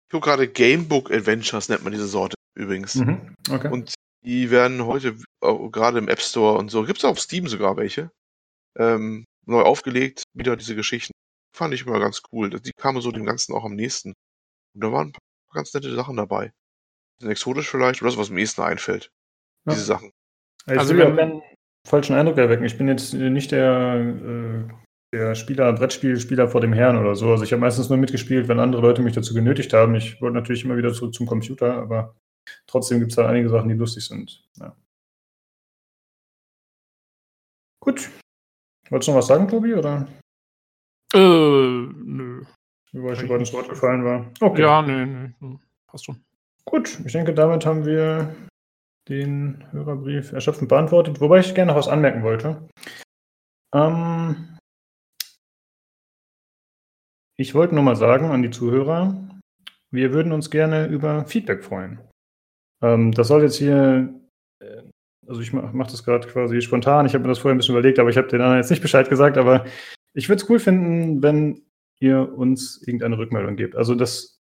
Ich 0.08 0.12
gucke 0.12 0.30
gerade 0.30 0.48
Gamebook 0.48 1.12
Adventures, 1.12 1.70
nennt 1.70 1.84
man 1.84 1.92
diese 1.92 2.08
Sorte 2.08 2.36
übrigens. 2.56 2.96
Mhm, 2.96 3.36
okay. 3.50 3.70
Und 3.70 3.94
die 4.24 4.52
werden 4.52 4.86
heute 4.86 5.18
gerade 5.40 6.00
im 6.00 6.10
App 6.10 6.22
Store 6.22 6.58
und 6.58 6.70
so, 6.70 6.84
gibt 6.84 7.00
es 7.00 7.06
auf 7.06 7.20
Steam 7.20 7.48
sogar 7.48 7.78
welche, 7.78 8.12
ähm, 8.78 9.26
neu 9.46 9.62
aufgelegt, 9.62 10.24
wieder 10.34 10.56
diese 10.56 10.76
Geschichten. 10.76 11.14
Fand 11.56 11.74
ich 11.74 11.86
immer 11.86 12.00
ganz 12.00 12.22
cool. 12.32 12.50
Die 12.50 12.72
kamen 12.78 13.02
so 13.02 13.12
dem 13.12 13.26
Ganzen 13.26 13.54
auch 13.56 13.66
am 13.66 13.76
nächsten. 13.76 14.14
Und 14.76 14.84
da 14.84 14.92
waren 14.92 15.08
ein 15.08 15.12
paar 15.14 15.22
ganz 15.56 15.74
nette 15.74 15.94
Sachen 15.96 16.18
dabei. 16.18 16.52
Sind 17.20 17.32
exotisch 17.32 17.70
vielleicht, 17.70 18.02
oder 18.02 18.12
das, 18.12 18.20
was 18.20 18.30
mir 18.30 18.36
am 18.36 18.40
ehesten 18.40 18.62
einfällt. 18.62 19.10
Ja. 19.66 19.74
Diese 19.74 19.86
Sachen. 19.86 20.12
Also, 20.66 20.80
also 20.82 20.94
ich 20.94 21.00
will 21.00 21.08
ja 21.08 21.16
keinen 21.16 21.42
falschen 21.88 22.16
Eindruck 22.16 22.38
erwecken. 22.38 22.66
Ich 22.66 22.78
bin 22.78 22.88
jetzt 22.88 23.14
nicht 23.14 23.52
der, 23.52 23.96
äh, 23.96 24.74
der 25.14 25.36
Spieler, 25.36 25.74
Brettspielspieler 25.74 26.50
vor 26.50 26.62
dem 26.62 26.74
Herrn 26.74 26.98
oder 26.98 27.16
so. 27.16 27.32
Also 27.32 27.44
ich 27.44 27.54
habe 27.54 27.62
meistens 27.62 27.90
nur 27.90 27.98
mitgespielt, 27.98 28.48
wenn 28.48 28.60
andere 28.60 28.82
Leute 28.82 29.02
mich 29.02 29.14
dazu 29.14 29.34
genötigt 29.34 29.74
haben. 29.74 29.96
Ich 29.96 30.22
wollte 30.22 30.36
natürlich 30.36 30.64
immer 30.66 30.78
wieder 30.78 30.94
zurück 30.94 31.14
zum 31.14 31.26
Computer, 31.26 31.74
aber 31.74 32.16
trotzdem 32.68 33.00
gibt 33.00 33.12
es 33.12 33.16
da 33.16 33.28
einige 33.28 33.50
Sachen, 33.50 33.70
die 33.70 33.76
lustig 33.76 34.06
sind. 34.06 34.44
Ja. 34.58 34.76
Gut. 37.84 38.10
Wolltest 38.90 39.08
du 39.08 39.12
noch 39.12 39.20
was 39.20 39.28
sagen, 39.28 39.48
Tobi, 39.48 39.74
oder? 39.74 40.08
Äh, 41.14 41.18
nö. 41.20 42.44
Wie 42.92 43.00
euch 43.00 43.20
gerade 43.20 43.40
ins 43.40 43.54
Wort 43.54 43.70
gefallen 43.70 44.04
war. 44.04 44.32
Okay. 44.40 44.62
Ja, 44.62 44.82
nö, 44.82 45.32
nö. 45.40 45.58
Passt 45.88 46.06
schon. 46.06 46.24
Gut, 46.66 47.00
ich 47.06 47.14
denke, 47.14 47.34
damit 47.34 47.66
haben 47.66 47.86
wir 47.86 48.36
den 49.08 49.66
Hörerbrief 49.72 50.34
erschöpfend 50.34 50.70
beantwortet, 50.70 51.22
wobei 51.22 51.40
ich 51.40 51.56
gerne 51.56 51.72
noch 51.72 51.80
was 51.80 51.88
anmerken 51.88 52.24
wollte. 52.24 52.68
Ähm, 53.74 54.58
ich 57.38 57.56
wollte 57.56 57.76
nur 57.76 57.84
mal 57.84 57.96
sagen 57.96 58.32
an 58.32 58.42
die 58.42 58.50
Zuhörer, 58.50 59.16
wir 59.92 60.12
würden 60.12 60.34
uns 60.34 60.50
gerne 60.50 60.88
über 60.88 61.26
Feedback 61.26 61.64
freuen. 61.64 62.02
Ähm, 62.82 63.12
das 63.12 63.28
soll 63.28 63.44
jetzt 63.44 63.58
hier, 63.58 64.14
äh, 64.60 64.84
also 65.28 65.42
ich 65.42 65.54
mache 65.54 65.70
mach 65.74 65.88
das 65.88 66.04
gerade 66.04 66.28
quasi 66.28 66.62
spontan. 66.62 67.06
Ich 67.06 67.14
habe 67.14 67.24
mir 67.24 67.30
das 67.30 67.40
vorher 67.40 67.56
ein 67.56 67.58
bisschen 67.58 67.76
überlegt, 67.76 68.00
aber 68.00 68.10
ich 68.10 68.18
habe 68.18 68.28
den 68.28 68.42
anderen 68.42 68.58
jetzt 68.58 68.70
nicht 68.70 68.82
Bescheid 68.82 69.10
gesagt. 69.10 69.38
Aber 69.38 69.66
ich 70.14 70.30
würde 70.30 70.42
es 70.42 70.50
cool 70.50 70.60
finden, 70.60 71.22
wenn 71.22 71.62
ihr 72.00 72.34
uns 72.38 72.82
irgendeine 72.86 73.18
Rückmeldung 73.18 73.56
gebt. 73.56 73.76
Also 73.76 73.96
das 73.96 74.38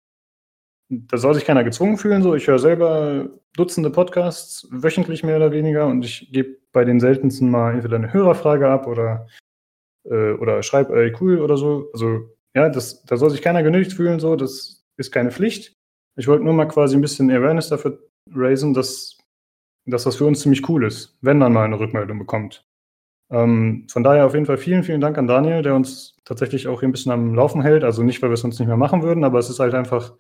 da 0.89 1.17
soll 1.17 1.34
sich 1.34 1.45
keiner 1.45 1.63
gezwungen 1.63 1.97
fühlen. 1.97 2.21
So, 2.21 2.36
ich 2.36 2.47
höre 2.47 2.59
selber 2.59 3.29
Dutzende 3.55 3.89
Podcasts, 3.89 4.67
wöchentlich 4.71 5.23
mehr 5.23 5.38
oder 5.38 5.51
weniger, 5.51 5.88
und 5.88 6.03
ich 6.03 6.31
gebe 6.31 6.57
bei 6.71 6.86
den 6.86 6.99
seltensten 6.99 7.49
mal 7.51 7.73
entweder 7.73 7.97
eine 7.97 8.11
Hörerfrage 8.11 8.67
ab 8.67 8.88
oder, 8.88 9.27
äh, 10.05 10.34
oder 10.34 10.63
schreibe, 10.63 10.95
ey, 10.95 11.13
cool 11.21 11.39
oder 11.39 11.57
so. 11.57 11.89
Also, 11.93 12.29
ja, 12.55 12.69
das, 12.69 13.03
da 13.05 13.17
soll 13.17 13.29
sich 13.29 13.41
keiner 13.41 13.63
genötigt 13.63 13.95
fühlen, 13.95 14.19
so, 14.19 14.36
das 14.36 14.84
ist 14.97 15.11
keine 15.11 15.31
Pflicht. 15.31 15.73
Ich 16.15 16.27
wollte 16.27 16.43
nur 16.43 16.53
mal 16.53 16.67
quasi 16.67 16.95
ein 16.95 17.01
bisschen 17.01 17.31
Awareness 17.31 17.69
dafür 17.69 17.99
raisen, 18.32 18.74
dass, 18.74 19.17
dass 19.86 20.03
das 20.03 20.15
für 20.15 20.26
uns 20.26 20.41
ziemlich 20.41 20.67
cool 20.69 20.86
ist, 20.86 21.17
wenn 21.21 21.38
man 21.38 21.53
mal 21.53 21.65
eine 21.65 21.80
Rückmeldung 21.80 22.19
bekommt. 22.19 22.65
Ähm, 23.32 23.88
von 23.89 24.03
daher 24.03 24.26
auf 24.26 24.34
jeden 24.34 24.45
Fall 24.45 24.57
vielen, 24.57 24.84
vielen 24.84 25.01
Dank 25.01 25.17
an 25.17 25.28
Daniel, 25.28 25.61
der 25.61 25.76
uns 25.76 26.17
tatsächlich 26.24 26.67
auch 26.67 26.80
hier 26.80 26.89
ein 26.89 26.91
bisschen 26.91 27.11
am 27.11 27.36
Laufen 27.36 27.61
hält. 27.61 27.84
Also 27.84 28.03
nicht, 28.03 28.21
weil 28.21 28.30
wir 28.30 28.36
es 28.36 28.41
sonst 28.41 28.59
nicht 28.59 28.67
mehr 28.67 28.78
machen 28.78 29.01
würden, 29.01 29.24
aber 29.24 29.39
es 29.39 29.49
ist 29.49 29.59
halt 29.59 29.74
einfach 29.74 30.13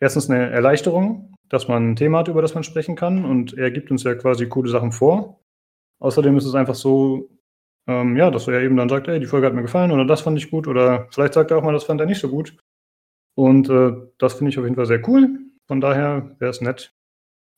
erstens 0.00 0.30
eine 0.30 0.50
Erleichterung, 0.50 1.34
dass 1.48 1.68
man 1.68 1.90
ein 1.90 1.96
Thema 1.96 2.18
hat, 2.18 2.28
über 2.28 2.42
das 2.42 2.54
man 2.54 2.64
sprechen 2.64 2.96
kann. 2.96 3.24
Und 3.24 3.56
er 3.58 3.70
gibt 3.70 3.90
uns 3.90 4.04
ja 4.04 4.14
quasi 4.14 4.48
coole 4.48 4.70
Sachen 4.70 4.92
vor. 4.92 5.40
Außerdem 6.00 6.36
ist 6.36 6.46
es 6.46 6.54
einfach 6.54 6.74
so, 6.74 7.28
ähm, 7.86 8.16
ja, 8.16 8.30
dass 8.30 8.48
er 8.48 8.60
eben 8.62 8.76
dann 8.76 8.88
sagt, 8.88 9.08
ey, 9.08 9.20
die 9.20 9.26
Folge 9.26 9.46
hat 9.46 9.54
mir 9.54 9.62
gefallen 9.62 9.90
oder 9.90 10.04
das 10.04 10.22
fand 10.22 10.38
ich 10.38 10.50
gut 10.50 10.66
oder 10.66 11.08
vielleicht 11.10 11.34
sagt 11.34 11.50
er 11.50 11.58
auch 11.58 11.62
mal, 11.62 11.72
das 11.72 11.84
fand 11.84 12.00
er 12.00 12.06
nicht 12.06 12.20
so 12.20 12.28
gut. 12.28 12.56
Und 13.34 13.68
äh, 13.68 13.92
das 14.18 14.34
finde 14.34 14.50
ich 14.50 14.58
auf 14.58 14.64
jeden 14.64 14.76
Fall 14.76 14.86
sehr 14.86 15.06
cool. 15.08 15.38
Von 15.66 15.80
daher 15.80 16.36
wäre 16.38 16.50
es 16.50 16.60
nett, 16.60 16.94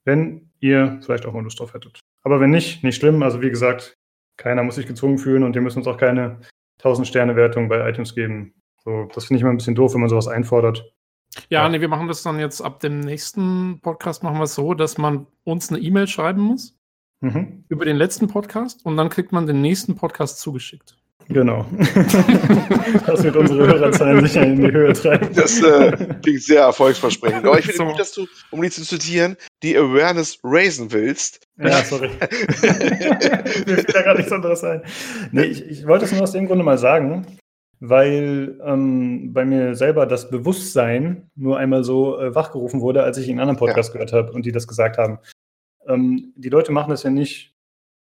wenn 0.04 0.50
ihr 0.60 1.00
vielleicht 1.02 1.26
auch 1.26 1.32
mal 1.32 1.42
Lust 1.42 1.60
drauf 1.60 1.74
hättet. 1.74 2.00
Aber 2.22 2.40
wenn 2.40 2.50
nicht, 2.50 2.84
nicht 2.84 2.96
schlimm. 2.96 3.22
Also 3.22 3.42
wie 3.42 3.50
gesagt, 3.50 3.94
keiner 4.36 4.62
muss 4.62 4.76
sich 4.76 4.86
gezwungen 4.86 5.18
fühlen 5.18 5.42
und 5.42 5.54
wir 5.54 5.62
müssen 5.62 5.78
uns 5.78 5.86
auch 5.86 5.98
keine 5.98 6.40
1000-Sterne-Wertung 6.80 7.68
bei 7.68 7.88
iTunes 7.88 8.14
geben. 8.14 8.54
So, 8.84 9.08
das 9.14 9.26
finde 9.26 9.38
ich 9.38 9.42
immer 9.42 9.52
ein 9.52 9.58
bisschen 9.58 9.74
doof, 9.74 9.94
wenn 9.94 10.00
man 10.00 10.10
sowas 10.10 10.28
einfordert. 10.28 10.92
Ja, 11.48 11.62
ja, 11.62 11.68
nee, 11.68 11.80
wir 11.80 11.88
machen 11.88 12.08
das 12.08 12.22
dann 12.22 12.38
jetzt 12.38 12.60
ab 12.60 12.80
dem 12.80 13.00
nächsten 13.00 13.80
Podcast 13.80 14.22
machen 14.22 14.38
wir 14.38 14.44
es 14.44 14.54
so, 14.54 14.74
dass 14.74 14.98
man 14.98 15.26
uns 15.44 15.70
eine 15.70 15.78
E-Mail 15.78 16.06
schreiben 16.06 16.42
muss 16.42 16.76
mhm. 17.20 17.64
über 17.68 17.84
den 17.84 17.96
letzten 17.96 18.28
Podcast 18.28 18.84
und 18.84 18.96
dann 18.96 19.08
kriegt 19.08 19.32
man 19.32 19.46
den 19.46 19.62
nächsten 19.62 19.94
Podcast 19.96 20.40
zugeschickt. 20.40 20.98
Genau. 21.28 21.64
das 23.06 23.22
wird 23.22 23.36
unsere 23.36 23.66
Hörerzahlen 23.66 24.24
sicher 24.26 24.42
in 24.42 24.56
die 24.56 24.72
Höhe 24.72 24.92
treiben. 24.92 25.28
Das 25.34 25.62
äh, 25.62 25.96
klingt 26.22 26.42
sehr 26.42 26.62
erfolgsversprechend. 26.62 27.44
Aber 27.46 27.58
ich 27.58 27.66
finde 27.66 27.78
so. 27.78 27.84
gut, 27.86 27.98
dass 27.98 28.12
du, 28.12 28.26
um 28.50 28.62
die 28.62 28.70
zu 28.70 28.82
zitieren, 28.82 29.36
die 29.62 29.76
Awareness 29.76 30.38
raisen 30.42 30.92
willst. 30.92 31.46
Ja, 31.58 31.82
sorry. 31.84 32.10
Mir 32.62 33.74
fällt 33.74 33.94
da 33.94 34.02
gar 34.02 34.16
nichts 34.16 34.32
anderes 34.32 34.64
ein. 34.64 34.82
Nee, 35.30 35.44
ich, 35.44 35.64
ich 35.66 35.86
wollte 35.86 36.04
es 36.04 36.12
nur 36.12 36.22
aus 36.22 36.32
dem 36.32 36.46
Grunde 36.46 36.64
mal 36.64 36.78
sagen, 36.78 37.26
weil 37.80 38.60
ähm, 38.64 39.32
bei 39.32 39.44
mir 39.44 39.74
selber 39.74 40.06
das 40.06 40.30
Bewusstsein 40.30 41.30
nur 41.34 41.58
einmal 41.58 41.82
so 41.82 42.18
äh, 42.18 42.34
wachgerufen 42.34 42.80
wurde, 42.80 43.02
als 43.02 43.18
ich 43.18 43.28
einen 43.28 43.40
anderen 43.40 43.58
Podcast 43.58 43.88
ja. 43.88 43.92
gehört 43.94 44.12
habe 44.12 44.32
und 44.32 44.46
die 44.46 44.52
das 44.52 44.68
gesagt 44.68 44.98
haben. 44.98 45.18
Ähm, 45.88 46.32
die 46.36 46.48
Leute 46.48 46.70
machen 46.70 46.90
das 46.90 47.02
ja 47.02 47.10
nicht, 47.10 47.51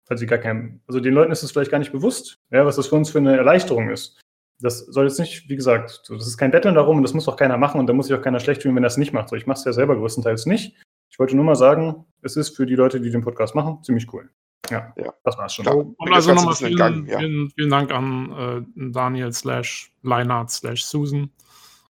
weil 0.07 0.17
sie 0.17 0.25
gar 0.25 0.39
kein, 0.39 0.81
also 0.87 0.99
den 0.99 1.13
Leuten 1.13 1.31
ist 1.31 1.43
es 1.43 1.51
vielleicht 1.51 1.71
gar 1.71 1.79
nicht 1.79 1.91
bewusst, 1.91 2.39
ja, 2.51 2.65
was 2.65 2.75
das 2.75 2.87
für 2.87 2.95
uns 2.95 3.09
für 3.09 3.19
eine 3.19 3.37
Erleichterung 3.37 3.89
ist. 3.89 4.19
Das 4.59 4.79
soll 4.79 5.05
jetzt 5.05 5.19
nicht, 5.19 5.49
wie 5.49 5.55
gesagt, 5.55 6.01
so, 6.03 6.15
das 6.15 6.27
ist 6.27 6.37
kein 6.37 6.51
Betteln 6.51 6.75
darum 6.75 6.97
und 6.97 7.03
das 7.03 7.13
muss 7.13 7.27
auch 7.27 7.35
keiner 7.35 7.57
machen 7.57 7.79
und 7.79 7.87
da 7.87 7.93
muss 7.93 8.07
sich 8.07 8.17
auch 8.17 8.21
keiner 8.21 8.39
schlecht 8.39 8.61
fühlen, 8.61 8.75
wenn 8.75 8.83
er 8.83 8.87
es 8.87 8.97
nicht 8.97 9.13
macht. 9.13 9.29
So, 9.29 9.35
ich 9.35 9.47
mache 9.47 9.59
es 9.59 9.65
ja 9.65 9.73
selber 9.73 9.95
größtenteils 9.95 10.45
nicht. 10.45 10.75
Ich 11.09 11.19
wollte 11.19 11.35
nur 11.35 11.45
mal 11.45 11.55
sagen, 11.55 12.05
es 12.21 12.37
ist 12.37 12.55
für 12.55 12.65
die 12.65 12.75
Leute, 12.75 12.99
die 12.99 13.11
den 13.11 13.21
Podcast 13.21 13.55
machen, 13.55 13.83
ziemlich 13.83 14.11
cool. 14.13 14.29
Ja, 14.69 14.93
ja. 14.95 15.13
das 15.23 15.37
war's 15.37 15.53
schon. 15.53 15.65
Klar. 15.65 15.77
Und 15.77 16.13
also 16.13 16.33
nochmal 16.33 16.55
vielen, 16.55 17.05
ja. 17.05 17.19
vielen, 17.19 17.49
vielen, 17.51 17.69
Dank 17.69 17.91
an 17.91 18.65
äh, 18.77 18.91
Daniel 18.91 19.33
slash 19.33 19.91
Leinart 20.01 20.49
slash 20.49 20.85
Susan 20.85 21.29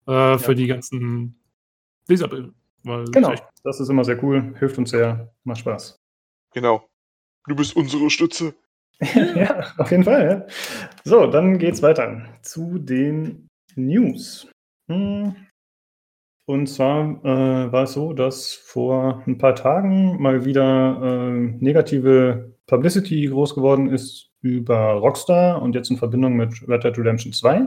äh, 0.06 0.12
ja. 0.12 0.38
für 0.38 0.54
die 0.54 0.66
ganzen 0.66 1.38
Leserbilder. 2.08 2.50
Genau, 3.12 3.34
das 3.62 3.80
ist 3.80 3.88
immer 3.88 4.04
sehr 4.04 4.22
cool, 4.22 4.54
hilft 4.58 4.76
uns 4.76 4.90
sehr, 4.90 5.32
macht 5.44 5.60
Spaß. 5.60 5.98
Genau. 6.52 6.86
Du 7.46 7.54
bist 7.54 7.76
unsere 7.76 8.10
Stütze. 8.10 8.54
ja, 9.34 9.72
auf 9.76 9.90
jeden 9.90 10.04
Fall. 10.04 10.46
Ja. 10.48 10.54
So, 11.04 11.26
dann 11.26 11.58
geht's 11.58 11.82
weiter 11.82 12.24
zu 12.42 12.78
den 12.78 13.48
News. 13.74 14.48
Hm. 14.88 15.34
Und 16.46 16.66
zwar 16.66 17.24
äh, 17.24 17.72
war 17.72 17.84
es 17.84 17.94
so, 17.94 18.12
dass 18.12 18.52
vor 18.52 19.22
ein 19.26 19.38
paar 19.38 19.54
Tagen 19.54 20.20
mal 20.20 20.44
wieder 20.44 21.00
äh, 21.02 21.30
negative 21.64 22.54
Publicity 22.66 23.26
groß 23.26 23.54
geworden 23.54 23.88
ist 23.88 24.30
über 24.42 24.92
Rockstar 24.92 25.62
und 25.62 25.74
jetzt 25.74 25.90
in 25.90 25.96
Verbindung 25.96 26.34
mit 26.34 26.68
Red 26.68 26.84
Dead 26.84 26.98
Redemption 26.98 27.32
2. 27.32 27.56
Äh, 27.56 27.66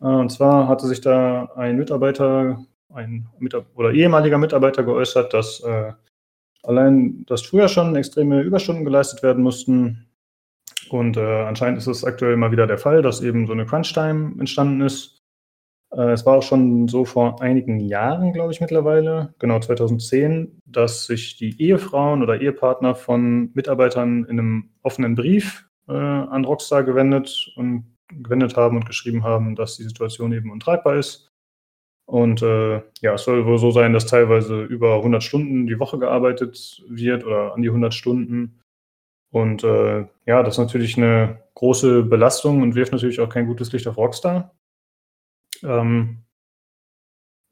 und 0.00 0.30
zwar 0.30 0.68
hatte 0.68 0.86
sich 0.86 1.00
da 1.00 1.46
ein 1.56 1.76
Mitarbeiter, 1.76 2.64
ein 2.92 3.28
Mitab 3.40 3.66
oder 3.74 3.92
ehemaliger 3.92 4.38
Mitarbeiter 4.38 4.84
geäußert, 4.84 5.34
dass 5.34 5.60
äh, 5.60 5.92
allein, 6.62 7.24
dass 7.26 7.42
früher 7.42 7.68
schon 7.68 7.96
extreme 7.96 8.42
Überstunden 8.42 8.84
geleistet 8.84 9.22
werden 9.22 9.42
mussten. 9.42 10.08
Und 10.90 11.16
äh, 11.16 11.42
anscheinend 11.44 11.78
ist 11.78 11.86
es 11.86 12.04
aktuell 12.04 12.36
mal 12.36 12.52
wieder 12.52 12.66
der 12.66 12.78
Fall, 12.78 13.02
dass 13.02 13.22
eben 13.22 13.46
so 13.46 13.52
eine 13.52 13.66
Crunch-Time 13.66 14.34
entstanden 14.38 14.80
ist 14.82 15.22
äh, 15.92 16.12
es 16.12 16.26
war 16.26 16.38
auch 16.38 16.42
schon 16.42 16.88
so 16.88 17.04
vor 17.04 17.40
einigen 17.40 17.80
Jahren, 17.80 18.32
glaube 18.32 18.52
ich, 18.52 18.60
mittlerweile, 18.60 19.34
genau 19.38 19.58
2010, 19.60 20.60
dass 20.64 21.06
sich 21.06 21.36
die 21.36 21.60
Ehefrauen 21.60 22.22
oder 22.22 22.40
Ehepartner 22.40 22.94
von 22.94 23.50
Mitarbeitern 23.54 24.24
in 24.24 24.38
einem 24.38 24.70
offenen 24.82 25.14
Brief 25.14 25.68
äh, 25.88 25.92
an 25.92 26.44
Rockstar 26.44 26.84
gewendet 26.84 27.52
und 27.56 27.96
gewendet 28.08 28.56
haben 28.56 28.76
und 28.76 28.86
geschrieben 28.86 29.24
haben, 29.24 29.54
dass 29.54 29.76
die 29.76 29.84
Situation 29.84 30.32
eben 30.32 30.50
untragbar 30.50 30.96
ist. 30.96 31.31
Und 32.06 32.42
äh, 32.42 32.82
ja, 33.00 33.14
es 33.14 33.24
soll 33.24 33.46
wohl 33.46 33.58
so 33.58 33.70
sein, 33.70 33.92
dass 33.92 34.06
teilweise 34.06 34.62
über 34.62 34.96
100 34.96 35.22
Stunden 35.22 35.66
die 35.66 35.78
Woche 35.78 35.98
gearbeitet 35.98 36.82
wird 36.88 37.24
oder 37.24 37.54
an 37.54 37.62
die 37.62 37.68
100 37.68 37.94
Stunden. 37.94 38.60
Und 39.30 39.64
äh, 39.64 40.06
ja, 40.26 40.42
das 40.42 40.54
ist 40.54 40.58
natürlich 40.58 40.96
eine 40.96 41.42
große 41.54 42.02
Belastung 42.02 42.60
und 42.60 42.74
wirft 42.74 42.92
natürlich 42.92 43.20
auch 43.20 43.28
kein 43.28 43.46
gutes 43.46 43.72
Licht 43.72 43.86
auf 43.86 43.96
Rockstar. 43.96 44.54
Ähm, 45.62 46.24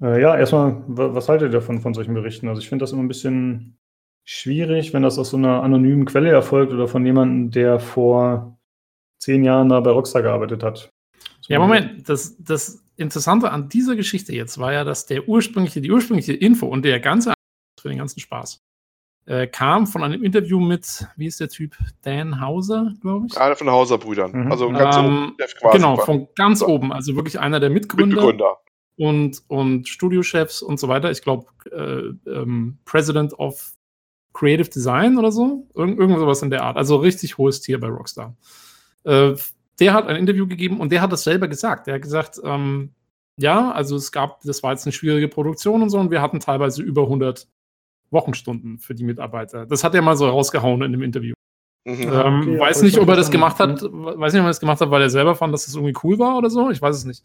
äh, 0.03 0.21
ja, 0.21 0.37
erstmal, 0.37 0.83
was 0.87 1.29
haltet 1.29 1.49
ihr 1.49 1.59
davon 1.59 1.81
von 1.81 1.95
solchen 1.95 2.15
Berichten? 2.15 2.49
Also 2.49 2.61
ich 2.61 2.69
finde 2.69 2.83
das 2.83 2.93
immer 2.93 3.03
ein 3.03 3.09
bisschen 3.09 3.79
schwierig, 4.25 4.93
wenn 4.93 5.03
das 5.03 5.19
aus 5.19 5.31
so 5.31 5.37
einer 5.37 5.63
anonymen 5.63 6.05
Quelle 6.05 6.31
erfolgt 6.31 6.73
oder 6.73 6.89
von 6.89 7.05
jemandem, 7.05 7.51
der 7.51 7.81
vor 7.81 8.59
zehn 9.19 9.45
Jahren 9.45 9.69
da 9.69 9.81
bei 9.81 9.91
Rockstar 9.91 10.23
gearbeitet 10.23 10.63
hat. 10.63 10.93
Ja, 11.49 11.59
Moment, 11.59 12.09
das, 12.09 12.37
das 12.39 12.85
Interessante 13.01 13.51
an 13.51 13.69
dieser 13.69 13.97
Geschichte 13.97 14.35
jetzt 14.35 14.59
war 14.59 14.73
ja, 14.73 14.85
dass 14.85 15.07
der 15.07 15.29
ursprüngliche, 15.29 15.81
die 15.81 15.91
ursprüngliche 15.91 16.33
Info 16.33 16.67
und 16.67 16.85
der 16.85 17.01
ganze 17.01 17.33
für 17.81 17.89
den 17.89 17.99
ganzen 17.99 18.21
Spaß 18.21 18.63
äh, 19.27 19.47
kam 19.47 19.87
von 19.87 20.03
einem 20.03 20.25
Interview 20.25 20.59
mit, 20.59 21.07
wie 21.17 21.27
ist 21.27 21.41
der 21.41 21.49
Typ? 21.49 21.77
Dan 22.03 22.41
Hauser, 22.41 22.93
glaube 23.01 23.27
ich. 23.29 23.39
Einer 23.39 23.55
von 23.55 23.69
den 23.69 23.75
Hauser-Brüdern. 23.75 24.33
Mhm. 24.33 24.51
Also 24.51 24.69
ganz 24.71 24.97
ähm, 24.97 25.05
oben. 25.05 25.37
Quasi 25.37 25.77
genau, 25.77 25.97
von 25.99 26.29
ganz 26.35 26.63
oben. 26.63 26.93
Also 26.93 27.15
wirklich 27.15 27.39
einer 27.39 27.61
der 27.61 27.71
Mitgründer. 27.71 28.17
Mitbegründer. 28.17 28.59
Und, 28.97 29.43
und 29.49 29.89
Studiochefs 29.89 30.63
und 30.63 30.79
so 30.81 30.89
weiter. 30.89 31.11
Ich 31.11 31.23
glaube, 31.23 31.47
äh, 31.71 32.31
ähm, 32.31 32.79
President 32.85 33.39
of 33.39 33.73
Creative 34.33 34.69
Design 34.69 35.17
oder 35.17 35.33
so. 35.33 35.67
Irg 35.75 35.99
irgend 35.99 36.19
sowas 36.19 36.43
in 36.43 36.51
der 36.51 36.65
Art. 36.65 36.77
Also 36.77 36.97
richtig 36.97 37.39
hohes 37.39 37.61
Tier 37.61 37.79
bei 37.79 37.89
Rockstar. 37.89 38.37
Äh, 39.05 39.35
der 39.79 39.95
hat 39.95 40.09
ein 40.09 40.17
Interview 40.17 40.47
gegeben 40.47 40.81
und 40.81 40.93
der 40.93 41.01
hat 41.01 41.13
das 41.13 41.23
selber 41.23 41.49
gesagt. 41.49 41.87
Der 41.87 41.95
hat 41.95 42.03
gesagt, 42.03 42.41
ähm, 42.45 42.95
ja, 43.41 43.73
also 43.73 43.97
es 43.97 44.13
gab, 44.13 44.43
das 44.43 44.63
war 44.63 44.73
jetzt 44.73 44.87
eine 44.87 44.93
schwierige 44.93 45.29
Produktion 45.29 45.83
und 45.83 45.91
so 45.91 45.99
und 45.99 46.11
wir 46.11 46.21
hatten 46.21 46.41
teilweise 46.41 46.83
über 46.83 47.03
100 47.03 47.49
Wochenstunden 48.11 48.79
für 48.79 48.95
die 48.95 49.05
Mitarbeiter. 49.05 49.67
Das 49.67 49.83
hat 49.83 49.95
er 49.95 50.03
mal 50.03 50.17
so 50.17 50.29
rausgehauen 50.29 50.83
in 50.83 50.93
dem 50.93 51.03
Interview. 51.03 51.35
Mhm. 51.85 52.03
Ähm, 52.03 52.41
okay, 52.43 52.59
weiß 52.59 52.83
nicht, 52.83 52.99
ob 52.99 53.09
er 53.09 53.17
das 53.17 53.31
gemacht 53.31 53.59
hat, 53.59 53.83
weiß 53.83 54.33
nicht, 54.33 54.41
ob 54.41 54.47
er 54.47 54.51
das 54.51 54.61
gemacht 54.61 54.81
hat, 54.81 54.91
weil 54.91 55.03
er 55.03 55.11
selber 55.11 55.35
fand, 55.35 55.55
dass 55.55 55.65
das 55.65 55.75
irgendwie 55.75 55.97
cool 56.05 56.19
war 56.19 56.37
oder 56.37 56.51
so. 56.51 56.71
Ich 56.71 56.83
weiß 56.83 56.95
es 56.97 57.05
nicht. 57.05 57.25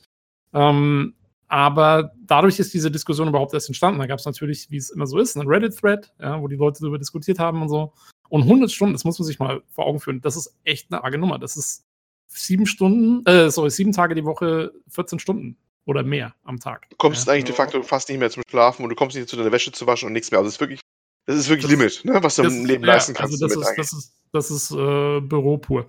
Ähm, 0.53 1.15
aber 1.47 2.13
dadurch 2.25 2.59
ist 2.59 2.73
diese 2.73 2.89
Diskussion 2.89 3.27
überhaupt 3.27 3.53
erst 3.53 3.67
entstanden. 3.67 3.99
Da 3.99 4.07
gab 4.07 4.19
es 4.19 4.25
natürlich, 4.25 4.71
wie 4.71 4.77
es 4.77 4.89
immer 4.89 5.07
so 5.07 5.19
ist, 5.19 5.35
einen 5.35 5.49
Reddit-Thread, 5.49 6.13
ja, 6.19 6.41
wo 6.41 6.47
die 6.47 6.55
Leute 6.55 6.79
darüber 6.79 6.97
diskutiert 6.97 7.39
haben 7.39 7.61
und 7.61 7.69
so. 7.69 7.91
Und 8.29 8.43
100 8.43 8.71
Stunden, 8.71 8.93
das 8.93 9.03
muss 9.03 9.19
man 9.19 9.25
sich 9.25 9.37
mal 9.37 9.61
vor 9.69 9.85
Augen 9.85 9.99
führen, 9.99 10.21
das 10.21 10.37
ist 10.37 10.55
echt 10.63 10.91
eine 10.91 11.03
arge 11.03 11.17
Nummer. 11.17 11.37
Das 11.37 11.57
ist 11.57 11.83
sieben 12.27 12.65
Stunden, 12.65 13.25
äh, 13.25 13.51
sorry, 13.51 13.69
sieben 13.69 13.91
Tage 13.91 14.15
die 14.15 14.25
Woche, 14.25 14.71
14 14.87 15.19
Stunden 15.19 15.57
oder 15.85 16.03
mehr 16.03 16.33
am 16.43 16.59
Tag. 16.59 16.89
Du 16.89 16.95
kommst 16.97 17.27
ja. 17.27 17.33
eigentlich 17.33 17.45
de 17.45 17.53
facto 17.53 17.81
fast 17.83 18.09
nicht 18.09 18.19
mehr 18.19 18.29
zum 18.29 18.43
Schlafen 18.49 18.83
und 18.83 18.89
du 18.89 18.95
kommst 18.95 19.15
nicht 19.15 19.29
zu 19.29 19.37
deiner 19.37 19.51
Wäsche 19.51 19.71
zu 19.71 19.87
waschen 19.87 20.07
und 20.07 20.13
nichts 20.13 20.31
mehr. 20.31 20.39
Also 20.39 20.47
das 20.47 20.55
ist 20.55 20.59
wirklich, 20.59 20.81
das 21.25 21.37
ist 21.37 21.49
wirklich 21.49 21.69
das, 21.69 21.71
Limit, 21.71 22.05
ne, 22.05 22.23
was 22.23 22.35
du 22.35 22.43
im 22.43 22.65
Leben 22.65 22.83
ja, 22.83 22.93
leisten 22.93 23.13
kannst. 23.13 23.41
Also 23.41 23.47
das, 23.47 23.69
ist, 23.69 23.77
das 23.77 23.93
ist, 23.93 24.13
das 24.31 24.51
ist 24.51 24.71
äh, 24.71 25.21
Büro 25.21 25.57
pur. 25.57 25.85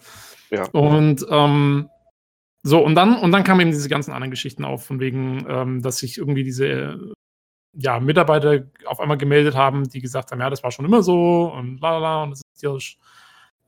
Ja. 0.51 0.69
Und 0.71 1.27
ähm, 1.31 1.89
so, 2.63 2.85
und 2.85 2.95
dann, 2.95 3.19
und 3.19 3.33
dann 3.33 3.45
kamen 3.45 3.61
eben 3.61 3.71
diese 3.71 3.89
ganzen 3.89 4.13
anderen 4.13 4.31
Geschichten 4.31 4.65
auf, 4.65 4.85
von 4.85 5.01
wegen, 5.01 5.47
ähm, 5.49 5.83
dass 5.83 5.99
sich 5.99 6.19
irgendwie 6.19 6.45
diese 6.45 7.15
ja, 7.73 8.01
Mitarbeiter 8.01 8.65
auf 8.87 9.01
einmal 9.01 9.19
gemeldet 9.19 9.55
haben, 9.55 9.89
die 9.89 10.01
gesagt 10.01 10.33
haben, 10.33 10.41
ja, 10.41 10.51
das 10.51 10.63
war 10.63 10.71
schon 10.71 10.85
immer 10.85 11.03
so 11.03 11.53
und 11.55 11.81
la 11.81 11.99
la 11.99 12.23
und 12.23 12.31
das 12.31 12.41
ist 12.41 12.61
tierisch. 12.61 12.99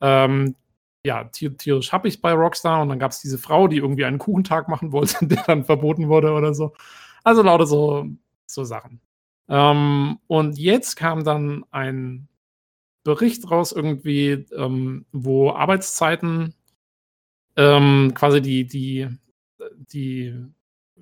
Ähm, 0.01 0.55
ja, 1.05 1.23
tierisch 1.25 1.91
habe 1.91 2.07
ich 2.07 2.21
bei 2.21 2.33
Rockstar 2.33 2.81
und 2.81 2.89
dann 2.89 2.99
gab 2.99 3.11
es 3.11 3.21
diese 3.21 3.37
Frau, 3.37 3.67
die 3.67 3.77
irgendwie 3.77 4.05
einen 4.05 4.19
Kuchentag 4.19 4.67
machen 4.67 4.91
wollte, 4.91 5.25
der 5.27 5.43
dann 5.45 5.65
verboten 5.65 6.09
wurde 6.09 6.31
oder 6.31 6.53
so. 6.53 6.73
Also 7.23 7.41
lauter 7.41 7.65
so, 7.67 8.07
so 8.45 8.63
Sachen. 8.63 9.01
Ähm, 9.47 10.19
und 10.27 10.57
jetzt 10.57 10.95
kam 10.95 11.23
dann 11.23 11.65
ein 11.71 12.27
Bericht 13.03 13.49
raus, 13.49 13.71
irgendwie, 13.71 14.45
ähm, 14.55 15.05
wo 15.11 15.51
Arbeitszeiten 15.51 16.53
ähm, 17.55 18.13
quasi 18.13 18.41
die, 18.41 18.67
die, 18.67 19.07
die, 19.91 20.35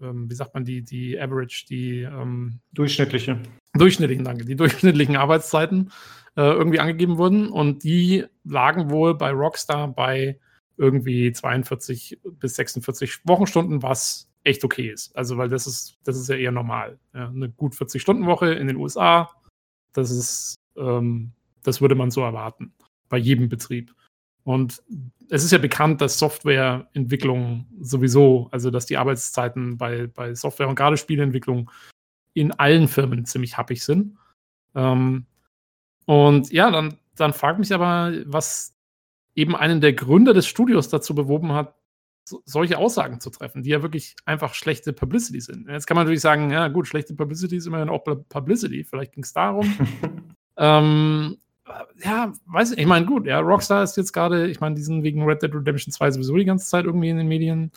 ähm, 0.02 0.30
wie 0.30 0.36
sagt 0.36 0.54
man, 0.54 0.66
die, 0.66 0.82
die 0.84 1.20
Average, 1.20 1.66
die 1.70 2.02
ähm, 2.02 2.60
durchschnittliche. 2.74 3.40
Durchschnittlichen, 3.74 4.26
danke, 4.26 4.46
die 4.46 4.56
durchschnittlichen 4.56 5.16
Arbeitszeiten 5.16 5.92
äh, 6.36 6.42
irgendwie 6.42 6.80
angegeben 6.80 7.18
wurden 7.18 7.50
und 7.50 7.84
die 7.84 8.26
lagen 8.44 8.90
wohl 8.90 9.16
bei 9.16 9.32
Rockstar 9.32 9.88
bei 9.88 10.40
irgendwie 10.78 11.32
42 11.32 12.20
bis 12.40 12.56
46 12.56 13.22
Wochenstunden, 13.26 13.82
was 13.82 14.30
echt 14.44 14.64
okay 14.64 14.90
ist. 14.90 15.16
Also, 15.16 15.38
weil 15.38 15.50
das 15.50 15.68
ist, 15.68 15.98
das 16.04 16.18
ist 16.18 16.30
ja 16.30 16.36
eher 16.36 16.52
normal. 16.52 17.00
Ja, 17.14 17.28
eine 17.28 17.50
gut 17.50 17.74
40-Stunden-Woche 17.74 18.54
in 18.54 18.68
den 18.68 18.78
USA, 18.78 19.30
das 19.94 20.12
ist, 20.12 20.56
ähm, 20.78 21.32
das 21.64 21.82
würde 21.82 21.96
man 21.96 22.12
so 22.12 22.22
erwarten. 22.22 22.74
Bei 23.10 23.18
jedem 23.18 23.50
Betrieb. 23.50 23.94
Und 24.48 24.82
es 25.30 25.44
ist 25.44 25.52
ja 25.52 25.58
bekannt, 25.58 26.00
dass 26.00 26.20
Softwareentwicklung 26.20 27.66
sowieso, 27.82 28.48
also 28.50 28.72
dass 28.72 28.86
die 28.86 28.96
Arbeitszeiten 28.96 29.78
bei, 29.78 30.08
bei 30.08 30.34
Software 30.36 30.70
und 30.70 30.76
gerade 30.76 30.96
Spieleentwicklung 30.96 31.70
in 32.34 32.54
allen 32.54 32.88
Firmen 32.88 33.26
ziemlich 33.26 33.58
happig 33.58 33.84
sind. 33.84 34.18
Ähm, 34.74 35.26
und 36.06 36.50
ja, 36.54 36.72
dann, 36.72 36.98
dann 37.18 37.34
fragt 37.34 37.60
mich 37.60 37.74
aber, 37.74 38.14
was 38.26 38.74
eben 39.36 39.54
einen 39.54 39.82
der 39.82 39.92
Gründer 39.92 40.34
des 40.34 40.48
Studios 40.48 40.88
dazu 40.88 41.14
bewoben 41.14 41.52
hat, 41.52 41.76
so, 42.24 42.42
solche 42.46 42.78
Aussagen 42.78 43.20
zu 43.20 43.30
treffen, 43.30 43.64
die 43.64 43.72
ja 43.72 43.82
wirklich 43.82 44.16
einfach 44.24 44.54
schlechte 44.54 44.94
Publicity 44.94 45.42
sind. 45.42 45.68
Jetzt 45.68 45.88
kann 45.88 45.96
man 45.96 46.06
natürlich 46.06 46.22
sagen, 46.22 46.52
ja 46.52 46.70
gut, 46.70 46.88
schlechte 46.88 47.16
Publicity 47.16 47.58
ist 47.58 47.68
immerhin 47.68 47.90
auch 47.90 48.06
Publicity. 48.30 48.86
Vielleicht 48.86 49.12
ging 49.12 49.26
es 49.26 49.34
darum. 49.34 49.78
ähm, 50.58 51.38
ja, 52.04 52.34
weiß 52.46 52.72
ich, 52.72 52.80
ich 52.80 52.86
meine, 52.86 53.06
gut, 53.06 53.26
ja, 53.26 53.40
Rockstar 53.40 53.84
ist 53.84 53.98
jetzt 53.98 54.14
gerade, 54.14 54.48
ich 54.48 54.60
meine, 54.60 54.76
die 54.76 54.82
sind 54.82 55.04
wegen 55.04 55.24
Red 55.24 55.42
Dead 55.42 55.54
Redemption 55.54 55.92
2 55.92 56.12
sowieso 56.12 56.36
die 56.38 56.46
ganze 56.46 56.68
Zeit 56.68 56.86
irgendwie 56.86 57.10
in 57.10 57.18
den 57.18 57.28
Medien. 57.28 57.72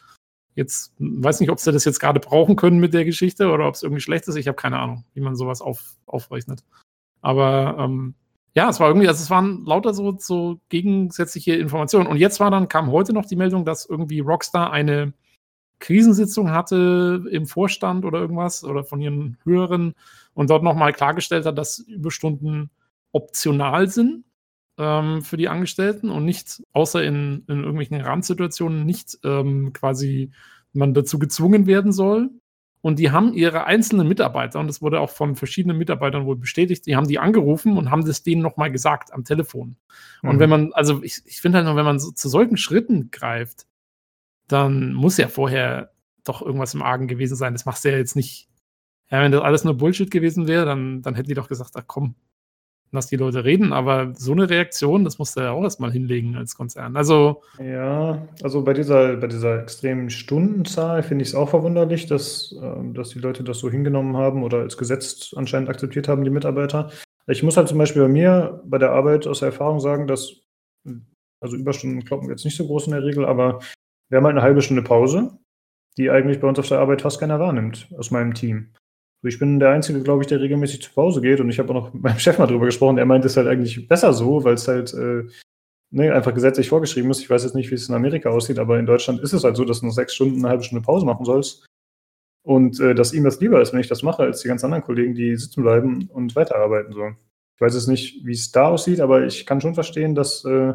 Jetzt 0.54 0.94
weiß 0.98 1.40
nicht, 1.40 1.50
ob 1.50 1.60
sie 1.60 1.72
das 1.72 1.84
jetzt 1.84 2.00
gerade 2.00 2.20
brauchen 2.20 2.56
können 2.56 2.80
mit 2.80 2.92
der 2.92 3.04
Geschichte 3.04 3.50
oder 3.50 3.66
ob 3.68 3.74
es 3.74 3.82
irgendwie 3.82 4.02
schlecht 4.02 4.26
ist. 4.28 4.36
Ich 4.36 4.48
habe 4.48 4.56
keine 4.56 4.78
Ahnung, 4.78 5.04
wie 5.14 5.20
man 5.20 5.36
sowas 5.36 5.60
auf, 5.60 5.96
aufrechnet. 6.06 6.64
Aber 7.22 7.76
ähm, 7.78 8.14
ja, 8.54 8.68
es 8.68 8.80
war 8.80 8.88
irgendwie, 8.88 9.08
also 9.08 9.22
es 9.22 9.30
waren 9.30 9.64
lauter 9.64 9.94
so, 9.94 10.16
so 10.18 10.60
gegensätzliche 10.68 11.54
Informationen. 11.54 12.08
Und 12.08 12.16
jetzt 12.16 12.40
war 12.40 12.50
dann, 12.50 12.68
kam 12.68 12.90
heute 12.90 13.12
noch 13.12 13.26
die 13.26 13.36
Meldung, 13.36 13.64
dass 13.64 13.86
irgendwie 13.86 14.20
Rockstar 14.20 14.72
eine 14.72 15.12
Krisensitzung 15.78 16.50
hatte 16.50 17.24
im 17.30 17.46
Vorstand 17.46 18.04
oder 18.04 18.18
irgendwas 18.18 18.64
oder 18.64 18.84
von 18.84 19.00
ihren 19.00 19.38
Höheren 19.44 19.94
und 20.34 20.50
dort 20.50 20.62
nochmal 20.62 20.92
klargestellt 20.92 21.46
hat, 21.46 21.56
dass 21.56 21.78
Überstunden 21.78 22.70
optional 23.12 23.89
sind 23.89 24.24
ähm, 24.78 25.23
für 25.23 25.37
die 25.37 25.49
Angestellten 25.49 26.11
und 26.11 26.24
nicht, 26.24 26.62
außer 26.73 27.03
in, 27.03 27.45
in 27.49 27.61
irgendwelchen 27.61 28.01
Randsituationen, 28.01 28.85
nicht 28.85 29.19
ähm, 29.24 29.73
quasi 29.73 30.31
man 30.73 30.95
dazu 30.95 31.19
gezwungen 31.19 31.66
werden 31.66 31.93
soll. 31.93 32.31
Und 32.82 32.99
die 32.99 33.11
haben 33.11 33.35
ihre 33.35 33.65
einzelnen 33.65 34.09
Mitarbeiter, 34.09 34.59
und 34.59 34.66
das 34.66 34.81
wurde 34.81 35.01
auch 35.01 35.11
von 35.11 35.37
verschiedenen 35.37 35.77
Mitarbeitern 35.77 36.24
wohl 36.24 36.37
bestätigt, 36.37 36.87
die 36.87 36.97
haben 36.97 37.09
die 37.09 37.19
angerufen 37.19 37.77
und 37.77 37.91
haben 37.91 38.07
das 38.07 38.23
denen 38.23 38.41
nochmal 38.41 38.73
gesagt 38.73 39.12
am 39.12 39.24
Telefon. 39.24 39.77
Mhm. 40.23 40.31
Und 40.31 40.39
wenn 40.39 40.49
man, 40.49 40.73
also 40.73 41.03
ich, 41.03 41.20
ich 41.27 41.43
finde 41.43 41.59
halt 41.59 41.66
noch, 41.66 41.77
wenn 41.77 41.85
man 41.85 41.99
so, 41.99 42.11
zu 42.11 42.31
solchen 42.31 42.57
Schritten 42.57 43.11
greift, 43.11 43.66
dann 44.49 44.95
muss 44.95 45.19
ja 45.19 45.28
vorher 45.28 45.93
doch 46.24 46.41
irgendwas 46.41 46.73
im 46.73 46.82
Argen 46.82 47.07
gewesen 47.07 47.37
sein. 47.37 47.53
Das 47.53 47.66
machst 47.66 47.85
du 47.85 47.91
ja 47.91 47.99
jetzt 47.99 48.16
nicht. 48.16 48.49
Ja, 49.11 49.20
wenn 49.20 49.32
das 49.32 49.43
alles 49.43 49.65
nur 49.65 49.77
Bullshit 49.77 50.11
gewesen 50.11 50.47
wäre, 50.47 50.65
dann, 50.65 51.03
dann 51.03 51.15
hätten 51.15 51.28
die 51.28 51.35
doch 51.35 51.49
gesagt, 51.49 51.73
ach 51.74 51.85
komm, 51.87 52.15
lass 52.92 53.06
die 53.06 53.16
Leute 53.16 53.44
reden, 53.44 53.72
aber 53.72 54.12
so 54.16 54.32
eine 54.32 54.50
Reaktion, 54.50 55.04
das 55.04 55.18
musst 55.18 55.36
du 55.36 55.40
ja 55.40 55.52
auch 55.52 55.62
erstmal 55.62 55.92
hinlegen 55.92 56.36
als 56.36 56.56
Konzern. 56.56 56.96
Also. 56.96 57.42
Ja, 57.62 58.26
also 58.42 58.64
bei 58.64 58.72
dieser, 58.72 59.16
bei 59.16 59.28
dieser 59.28 59.62
extremen 59.62 60.10
Stundenzahl 60.10 61.02
finde 61.02 61.22
ich 61.22 61.28
es 61.28 61.34
auch 61.34 61.48
verwunderlich, 61.48 62.06
dass, 62.06 62.54
äh, 62.60 62.92
dass 62.92 63.10
die 63.10 63.20
Leute 63.20 63.44
das 63.44 63.58
so 63.58 63.70
hingenommen 63.70 64.16
haben 64.16 64.42
oder 64.42 64.58
als 64.58 64.76
Gesetz 64.76 65.32
anscheinend 65.36 65.68
akzeptiert 65.68 66.08
haben, 66.08 66.24
die 66.24 66.30
Mitarbeiter. 66.30 66.90
Ich 67.26 67.42
muss 67.42 67.56
halt 67.56 67.68
zum 67.68 67.78
Beispiel 67.78 68.02
bei 68.02 68.08
mir 68.08 68.60
bei 68.64 68.78
der 68.78 68.90
Arbeit 68.90 69.26
aus 69.26 69.40
der 69.40 69.46
Erfahrung 69.46 69.78
sagen, 69.78 70.06
dass, 70.06 70.40
also 71.40 71.56
Überstunden 71.56 72.04
kloppen 72.04 72.28
jetzt 72.28 72.44
nicht 72.44 72.56
so 72.56 72.66
groß 72.66 72.86
in 72.86 72.92
der 72.92 73.04
Regel, 73.04 73.24
aber 73.24 73.60
wir 74.08 74.16
haben 74.16 74.24
halt 74.24 74.34
eine 74.34 74.42
halbe 74.42 74.62
Stunde 74.62 74.82
Pause, 74.82 75.38
die 75.96 76.10
eigentlich 76.10 76.40
bei 76.40 76.48
uns 76.48 76.58
auf 76.58 76.68
der 76.68 76.80
Arbeit 76.80 77.02
fast 77.02 77.20
keiner 77.20 77.38
wahrnimmt 77.38 77.88
aus 77.96 78.10
meinem 78.10 78.34
Team. 78.34 78.72
Ich 79.22 79.38
bin 79.38 79.60
der 79.60 79.70
Einzige, 79.70 80.02
glaube 80.02 80.22
ich, 80.22 80.28
der 80.28 80.40
regelmäßig 80.40 80.82
zu 80.82 80.92
Pause 80.92 81.20
geht 81.20 81.40
und 81.40 81.51
ich 81.51 81.59
habe 81.59 81.70
auch 81.70 81.74
noch 81.74 81.94
mit 81.94 82.02
meinem 82.02 82.18
Chef 82.18 82.38
mal 82.38 82.47
drüber 82.47 82.66
gesprochen. 82.66 82.98
Er 82.98 83.05
meint, 83.05 83.24
es 83.24 83.32
ist 83.32 83.36
halt 83.36 83.48
eigentlich 83.48 83.86
besser 83.86 84.12
so, 84.12 84.44
weil 84.44 84.55
es 84.55 84.66
halt 84.66 84.94
äh, 84.94 85.24
ne, 85.90 86.14
einfach 86.14 86.34
gesetzlich 86.34 86.68
vorgeschrieben 86.68 87.10
ist. 87.10 87.20
Ich 87.20 87.28
weiß 87.28 87.44
jetzt 87.44 87.55
nicht, 87.55 87.70
wie 87.70 87.74
es 87.74 87.88
in 87.88 87.94
Amerika 87.94 88.30
aussieht, 88.30 88.59
aber 88.59 88.78
in 88.78 88.86
Deutschland 88.86 89.20
ist 89.20 89.32
es 89.32 89.44
halt 89.44 89.56
so, 89.56 89.64
dass 89.64 89.80
du 89.80 89.86
noch 89.86 89.92
sechs 89.92 90.14
Stunden, 90.14 90.38
eine 90.38 90.48
halbe 90.48 90.62
Stunde 90.62 90.84
Pause 90.84 91.05
machen 91.05 91.26
sollst. 91.26 91.66
Und 92.42 92.80
äh, 92.80 92.94
dass 92.94 93.12
ihm 93.12 93.24
das 93.24 93.40
lieber 93.40 93.60
ist, 93.60 93.72
wenn 93.72 93.80
ich 93.80 93.88
das 93.88 94.02
mache, 94.02 94.22
als 94.22 94.40
die 94.40 94.48
ganz 94.48 94.64
anderen 94.64 94.82
Kollegen, 94.82 95.14
die 95.14 95.36
sitzen 95.36 95.62
bleiben 95.62 96.09
und 96.09 96.34
weiterarbeiten 96.36 96.92
sollen. 96.92 97.16
Ich 97.56 97.60
weiß 97.60 97.74
jetzt 97.74 97.88
nicht, 97.88 98.24
wie 98.24 98.32
es 98.32 98.51
da 98.51 98.68
aussieht, 98.68 99.01
aber 99.01 99.26
ich 99.26 99.44
kann 99.44 99.60
schon 99.60 99.74
verstehen, 99.74 100.14
dass, 100.14 100.44
äh, 100.47 100.72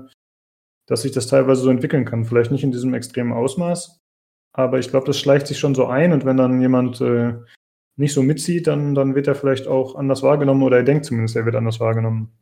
dass 0.85 1.01
sich 1.01 1.11
das 1.11 1.25
teilweise 1.25 1.61
so 1.61 1.71
entwickeln 1.71 2.05
kann. 2.05 2.25
Vielleicht 2.25 2.51
nicht 2.51 2.63
in 2.63 2.71
diesem 2.71 2.93
extremen 2.93 3.33
Ausmaß, 3.33 3.99
aber 4.53 4.77
ich 4.77 4.89
glaube, 4.89 5.07
das 5.07 5.19
schleicht 5.19 5.47
sich 5.47 5.57
schon 5.57 5.73
so 5.73 5.87
ein 5.87 6.13
und 6.13 6.25
wenn 6.25 6.37
dann 6.37 6.61
jemand 6.61 7.01
äh, 7.01 7.33
nicht 7.97 8.13
so 8.13 8.21
mitzieht, 8.23 8.67
dann, 8.67 8.95
dann 8.95 9.15
wird 9.15 9.27
er 9.27 9.35
vielleicht 9.35 9.67
auch 9.67 9.95
anders 9.95 10.23
wahrgenommen 10.23 10.63
oder 10.63 10.77
er 10.77 10.83
denkt 10.83 11.05
zumindest, 11.05 11.35
er 11.35 11.45
wird 11.45 11.55
anders 11.55 11.79
wahrgenommen. 11.79 12.37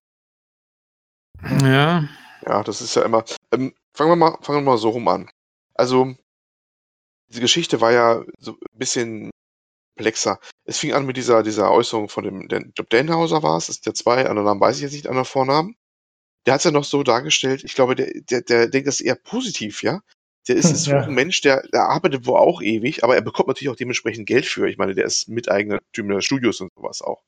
Ja. 1.62 2.08
Ja, 2.46 2.64
das 2.64 2.82
ist 2.82 2.96
ja 2.96 3.04
immer. 3.04 3.24
Ähm, 3.52 3.74
fangen, 3.94 4.12
wir 4.12 4.16
mal, 4.16 4.38
fangen 4.42 4.60
wir 4.60 4.72
mal 4.72 4.78
so 4.78 4.90
rum 4.90 5.08
an. 5.08 5.30
Also, 5.76 6.16
diese 7.30 7.42
Geschichte 7.42 7.82
war 7.82 7.92
ja 7.92 8.24
so 8.40 8.54
ein 8.54 8.78
bisschen 8.78 9.32
komplexer. 9.96 10.40
Es 10.66 10.80
fing 10.80 10.94
an 10.94 11.06
mit 11.06 11.18
dieser, 11.18 11.44
dieser 11.44 11.72
Äußerung 11.72 12.10
von 12.10 12.24
dem, 12.24 12.48
der, 12.48 12.66
ich 12.66 12.74
glaube, 12.76 12.90
Denhauser 12.90 13.44
war 13.44 13.58
es, 13.58 13.68
das 13.68 13.78
ist 13.78 13.86
der 13.86 13.94
zwei, 13.94 14.26
anderen 14.26 14.46
Namen 14.46 14.62
weiß 14.62 14.78
ich 14.78 14.84
jetzt 14.84 14.94
nicht, 14.94 15.08
anderen 15.08 15.26
Vornamen. 15.26 15.76
Der 16.46 16.54
hat 16.54 16.62
es 16.62 16.66
ja 16.66 16.72
noch 16.72 16.84
so 16.84 17.04
dargestellt, 17.04 17.64
ich 17.64 17.76
glaube, 17.76 17.96
der, 17.96 18.12
der, 18.30 18.42
der 18.42 18.68
denkt 18.68 18.88
das 18.88 19.02
eher 19.02 19.16
positiv, 19.16 19.84
ja. 19.84 20.02
Der 20.48 20.56
ist, 20.56 20.72
ist 20.72 20.88
ja. 20.88 21.04
ein 21.04 21.14
Mensch, 21.14 21.42
der, 21.42 21.64
der 21.74 21.84
arbeitet 21.84 22.26
wohl 22.26 22.38
auch 22.38 22.62
ewig, 22.62 23.04
aber 23.04 23.16
er 23.16 23.22
bekommt 23.22 23.48
natürlich 23.48 23.72
auch 23.72 23.78
dementsprechend 23.78 24.28
Geld 24.28 24.46
für. 24.46 24.68
Ich 24.68 24.78
meine, 24.78 24.96
der 24.96 25.06
ist 25.06 25.30
Miteigentümer 25.30 26.16
des 26.16 26.26
Studios 26.26 26.62
und 26.62 26.72
sowas 26.76 27.02
auch. 27.02 27.24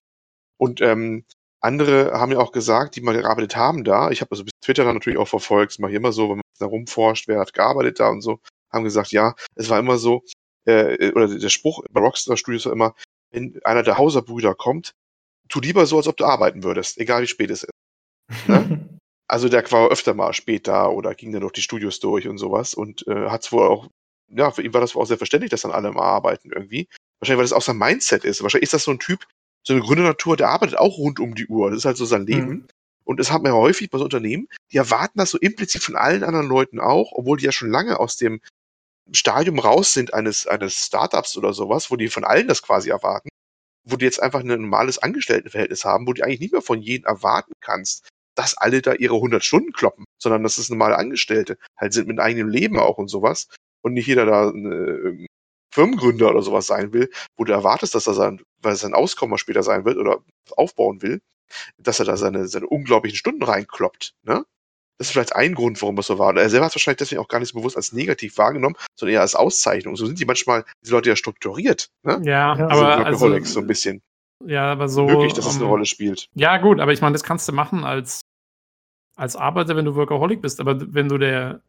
Und 0.58 0.82
ähm, 0.82 1.26
andere 1.62 2.12
haben 2.14 2.32
ja 2.32 2.40
auch 2.40 2.52
gesagt, 2.52 2.96
die 2.96 3.02
mal 3.02 3.18
gearbeitet 3.18 3.56
haben 3.56 3.84
da, 3.84 4.12
ich 4.12 4.22
habe 4.22 4.32
also 4.32 4.44
bis 4.44 4.54
Twitter 4.62 4.84
dann 4.84 4.96
natürlich 4.96 5.20
auch 5.20 5.28
verfolgt, 5.28 5.74
das 5.74 5.80
mache 5.80 5.92
ich 5.92 5.98
immer 5.98 6.12
so, 6.12 6.30
wenn 6.30 6.38
man 6.38 6.44
da 6.60 6.68
rumforscht, 6.68 7.28
wer 7.28 7.40
hat 7.40 7.54
gearbeitet 7.54 8.00
da 8.00 8.10
und 8.10 8.22
so, 8.22 8.40
haben 8.72 8.84
gesagt, 8.84 9.12
ja, 9.12 9.36
es 9.56 9.70
war 9.70 9.80
immer 9.80 9.98
so, 9.98 10.24
äh, 10.66 11.12
oder 11.12 11.28
der 11.28 11.50
Spruch 11.50 11.84
bei 11.90 12.02
Rockstar 12.02 12.38
Studios 12.38 12.66
war 12.66 12.74
immer, 12.74 12.96
wenn 13.32 13.60
einer 13.64 13.84
der 13.84 13.98
Hauserbrüder 13.98 14.54
kommt, 14.54 14.94
tu 15.50 15.60
lieber 15.60 15.86
so, 15.86 15.98
als 15.98 16.08
ob 16.08 16.18
du 16.18 16.26
arbeiten 16.26 16.64
würdest, 16.64 16.98
egal 16.98 17.24
wie 17.24 17.28
spät 17.28 17.50
es 17.50 17.64
ist. 17.64 18.48
Ne? 18.48 18.90
Also 19.27 19.49
der 19.49 19.69
war 19.72 19.89
öfter 19.89 20.14
mal 20.14 20.34
spät 20.34 20.68
da 20.68 20.88
oder 20.88 21.15
ging 21.15 21.31
dann 21.31 21.41
durch 21.41 21.53
die 21.53 21.61
Studios 21.61 21.99
durch 21.99 22.27
und 22.27 22.38
sowas 22.38 22.73
und 22.76 23.07
äh, 23.07 23.30
hat 23.30 23.43
es 23.43 23.52
wohl 23.52 23.68
auch, 23.68 23.89
ja, 24.27 24.52
für 24.52 24.61
ihn 24.61 24.73
war 24.73 24.81
das 24.81 24.93
wohl 24.93 25.02
auch 25.02 25.07
sehr 25.07 25.18
verständlich, 25.18 25.49
dass 25.49 25.61
dann 25.61 25.72
alle 25.72 25.91
mal 25.91 26.03
arbeiten 26.03 26.52
irgendwie. 26.52 26.88
Wahrscheinlich, 27.19 27.39
weil 27.39 27.45
das 27.45 27.53
auch 27.53 27.61
sein 27.61 27.77
Mindset 27.77 28.23
ist. 28.23 28.43
Wahrscheinlich 28.43 28.65
ist 28.65 28.73
das 28.73 28.84
so 28.84 28.91
ein 28.91 28.99
Typ, 28.99 29.26
so 29.64 29.73
eine 29.73 29.81
Gründernatur, 29.81 30.38
der 30.38 30.49
arbeitet 30.49 30.77
auch 30.77 30.97
rund 30.97 31.19
um 31.19 31.34
die 31.34 31.47
Uhr. 31.47 31.69
Das 31.72 31.80
ist 31.80 31.85
halt 31.85 31.97
so 31.97 32.06
sein 32.06 32.26
Leben. 32.26 32.49
Mhm. 32.49 32.68
Und 33.03 33.19
das 33.19 33.31
hat 33.31 33.43
man 33.43 33.52
ja 33.52 33.57
häufig 33.57 33.89
bei 33.89 33.97
so 33.97 34.03
Unternehmen, 34.03 34.47
die 34.72 34.77
erwarten 34.77 35.19
das 35.19 35.30
so 35.30 35.38
implizit 35.38 35.84
von 35.84 35.95
allen 35.95 36.23
anderen 36.23 36.47
Leuten 36.47 36.80
auch, 36.80 37.11
obwohl 37.14 37.38
die 37.38 37.45
ja 37.45 37.52
schon 37.52 37.69
lange 37.69 37.99
aus 37.99 38.18
dem 38.18 38.41
Stadium 39.11 39.60
raus 39.60 39.93
sind 39.93 40.14
eines, 40.14 40.47
eines 40.47 40.88
Startups 40.88 41.38
oder 41.38 41.53
sowas, 41.53 41.91
wo 41.91 41.95
die 41.95 42.10
von 42.10 42.23
allen 42.23 42.47
das 42.47 42.64
quasi 42.64 42.89
erwarten, 42.89 43.30
wo 43.88 43.95
die 43.95 44.06
jetzt 44.06 44.22
einfach 44.22 44.39
ein 44.39 44.47
normales 44.47 44.97
Angestelltenverhältnis 44.97 45.85
haben, 45.85 46.07
wo 46.07 46.14
du 46.14 46.23
eigentlich 46.23 46.39
nicht 46.39 46.53
mehr 46.53 46.64
von 46.64 46.81
jedem 46.81 47.06
erwarten 47.06 47.53
kannst, 47.61 48.07
dass 48.36 48.57
alle 48.57 48.82
da 48.82 48.94
ihre 48.94 49.16
100 49.16 49.44
Stunden 49.44 49.72
kloppen, 49.72 50.06
sondern 50.22 50.44
dass 50.44 50.57
es 50.57 50.70
normale 50.70 50.98
Angestellte 50.98 51.57
halt 51.78 51.94
sind 51.94 52.07
mit 52.07 52.20
eigenem 52.20 52.49
Leben 52.49 52.78
auch 52.80 52.98
und 52.98 53.07
sowas 53.07 53.48
und 53.82 53.94
nicht 53.94 54.07
jeder 54.07 54.26
da 54.26 54.49
eine, 54.49 55.26
Firmengründer 55.76 56.30
oder 56.30 56.41
sowas 56.41 56.68
sein 56.68 56.94
will, 56.94 57.10
wo 57.36 57.44
du 57.44 57.52
erwartest, 57.52 57.95
dass 57.95 58.07
er 58.07 58.14
sein, 58.14 58.41
weil 58.62 58.78
sein 58.78 58.94
Auskommen 58.94 59.38
später 59.38 59.62
sein 59.62 59.84
wird 59.84 59.98
oder 59.98 60.20
aufbauen 60.56 61.02
will, 61.02 61.20
dass 61.78 61.99
er 61.99 62.06
da 62.06 62.16
seine, 62.16 62.48
seine 62.48 62.68
unglaublichen 62.68 63.18
Stunden 63.18 63.44
reinkloppt, 63.44 64.14
ne? 64.24 64.45
Das 64.98 65.07
ist 65.07 65.12
vielleicht 65.12 65.36
ein 65.36 65.56
Grund, 65.56 65.82
warum 65.82 65.98
das 65.98 66.07
so 66.07 66.18
war. 66.20 66.30
Und 66.30 66.38
er 66.38 66.49
selber 66.49 66.68
hat 66.68 66.72
es 66.72 66.76
wahrscheinlich 66.78 66.99
deswegen 66.99 67.20
auch 67.20 67.28
gar 67.28 67.40
nicht 67.40 67.49
so 67.49 67.60
bewusst 67.60 67.76
als 67.76 67.91
negativ 67.91 68.38
wahrgenommen, 68.38 68.78
sondern 68.98 69.16
eher 69.16 69.22
als 69.22 69.36
Auszeichnung. 69.36 69.98
So 69.98 70.06
sind 70.06 70.22
die 70.22 70.24
manchmal, 70.24 70.64
diese 70.82 70.94
Leute 70.94 71.10
ja 71.10 71.18
strukturiert. 71.18 71.90
Ne? 72.03 72.22
Ja, 72.24 72.53
also 72.53 72.86
aber 72.86 73.06
also, 73.06 73.44
so 73.44 73.60
ein 73.60 73.68
bisschen. 73.68 74.02
Ja, 74.44 74.72
aber 74.72 74.90
so. 74.90 75.07
Wirklich, 75.07 75.34
dass 75.34 75.45
es 75.45 75.53
um, 75.53 75.57
eine 75.57 75.66
ähm, 75.66 75.72
Rolle 75.72 75.86
spielt. 75.86 76.30
Ja, 76.36 76.57
gut, 76.57 76.80
aber 76.80 76.94
ich 76.94 77.02
meine, 77.02 77.14
das 77.14 77.24
kannst 77.24 77.48
du 77.48 77.53
machen 77.53 77.84
als, 77.84 78.22
als 79.16 79.36
Arbeiter, 79.36 79.76
wenn 79.76 79.86
du 79.86 79.95
Workaholic 79.95 80.41
bist. 80.41 80.60
Aber 80.60 80.94
wenn 80.94 81.07
du 81.07 81.18
der, 81.18 81.62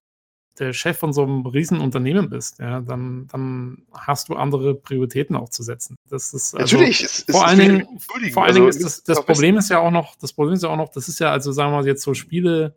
der 0.58 0.72
Chef 0.72 0.98
von 0.98 1.12
so 1.12 1.22
einem 1.22 1.46
riesen 1.46 1.80
Unternehmen 1.80 2.28
bist, 2.28 2.58
ja, 2.58 2.80
dann, 2.80 3.28
dann 3.28 3.86
hast 3.92 4.28
du 4.28 4.34
andere 4.34 4.74
Prioritäten 4.74 5.36
auch 5.36 5.48
zu 5.48 5.62
setzen. 5.62 5.96
Das 6.08 6.32
ist 6.34 6.54
also, 6.54 6.76
natürlich. 6.76 7.02
Es, 7.02 7.24
vor, 7.28 7.42
es 7.42 7.48
allen 7.48 7.58
Dingen, 7.58 7.98
vor 8.32 8.44
allen 8.44 8.54
Dingen, 8.54 8.66
also, 8.66 8.78
ist 8.78 8.84
das, 8.84 9.04
das 9.04 9.24
Problem 9.24 9.56
ist 9.58 9.70
ja 9.70 9.78
auch 9.78 9.90
noch, 9.90 10.16
das 10.16 10.32
Problem 10.32 10.54
ist 10.54 10.62
ja 10.62 10.70
auch 10.70 10.76
noch, 10.76 10.88
das 10.88 11.08
ist 11.08 11.20
ja 11.20 11.30
also 11.30 11.52
sagen 11.52 11.72
wir 11.72 11.78
mal 11.78 11.86
jetzt 11.86 12.02
so 12.02 12.14
Spiele, 12.14 12.74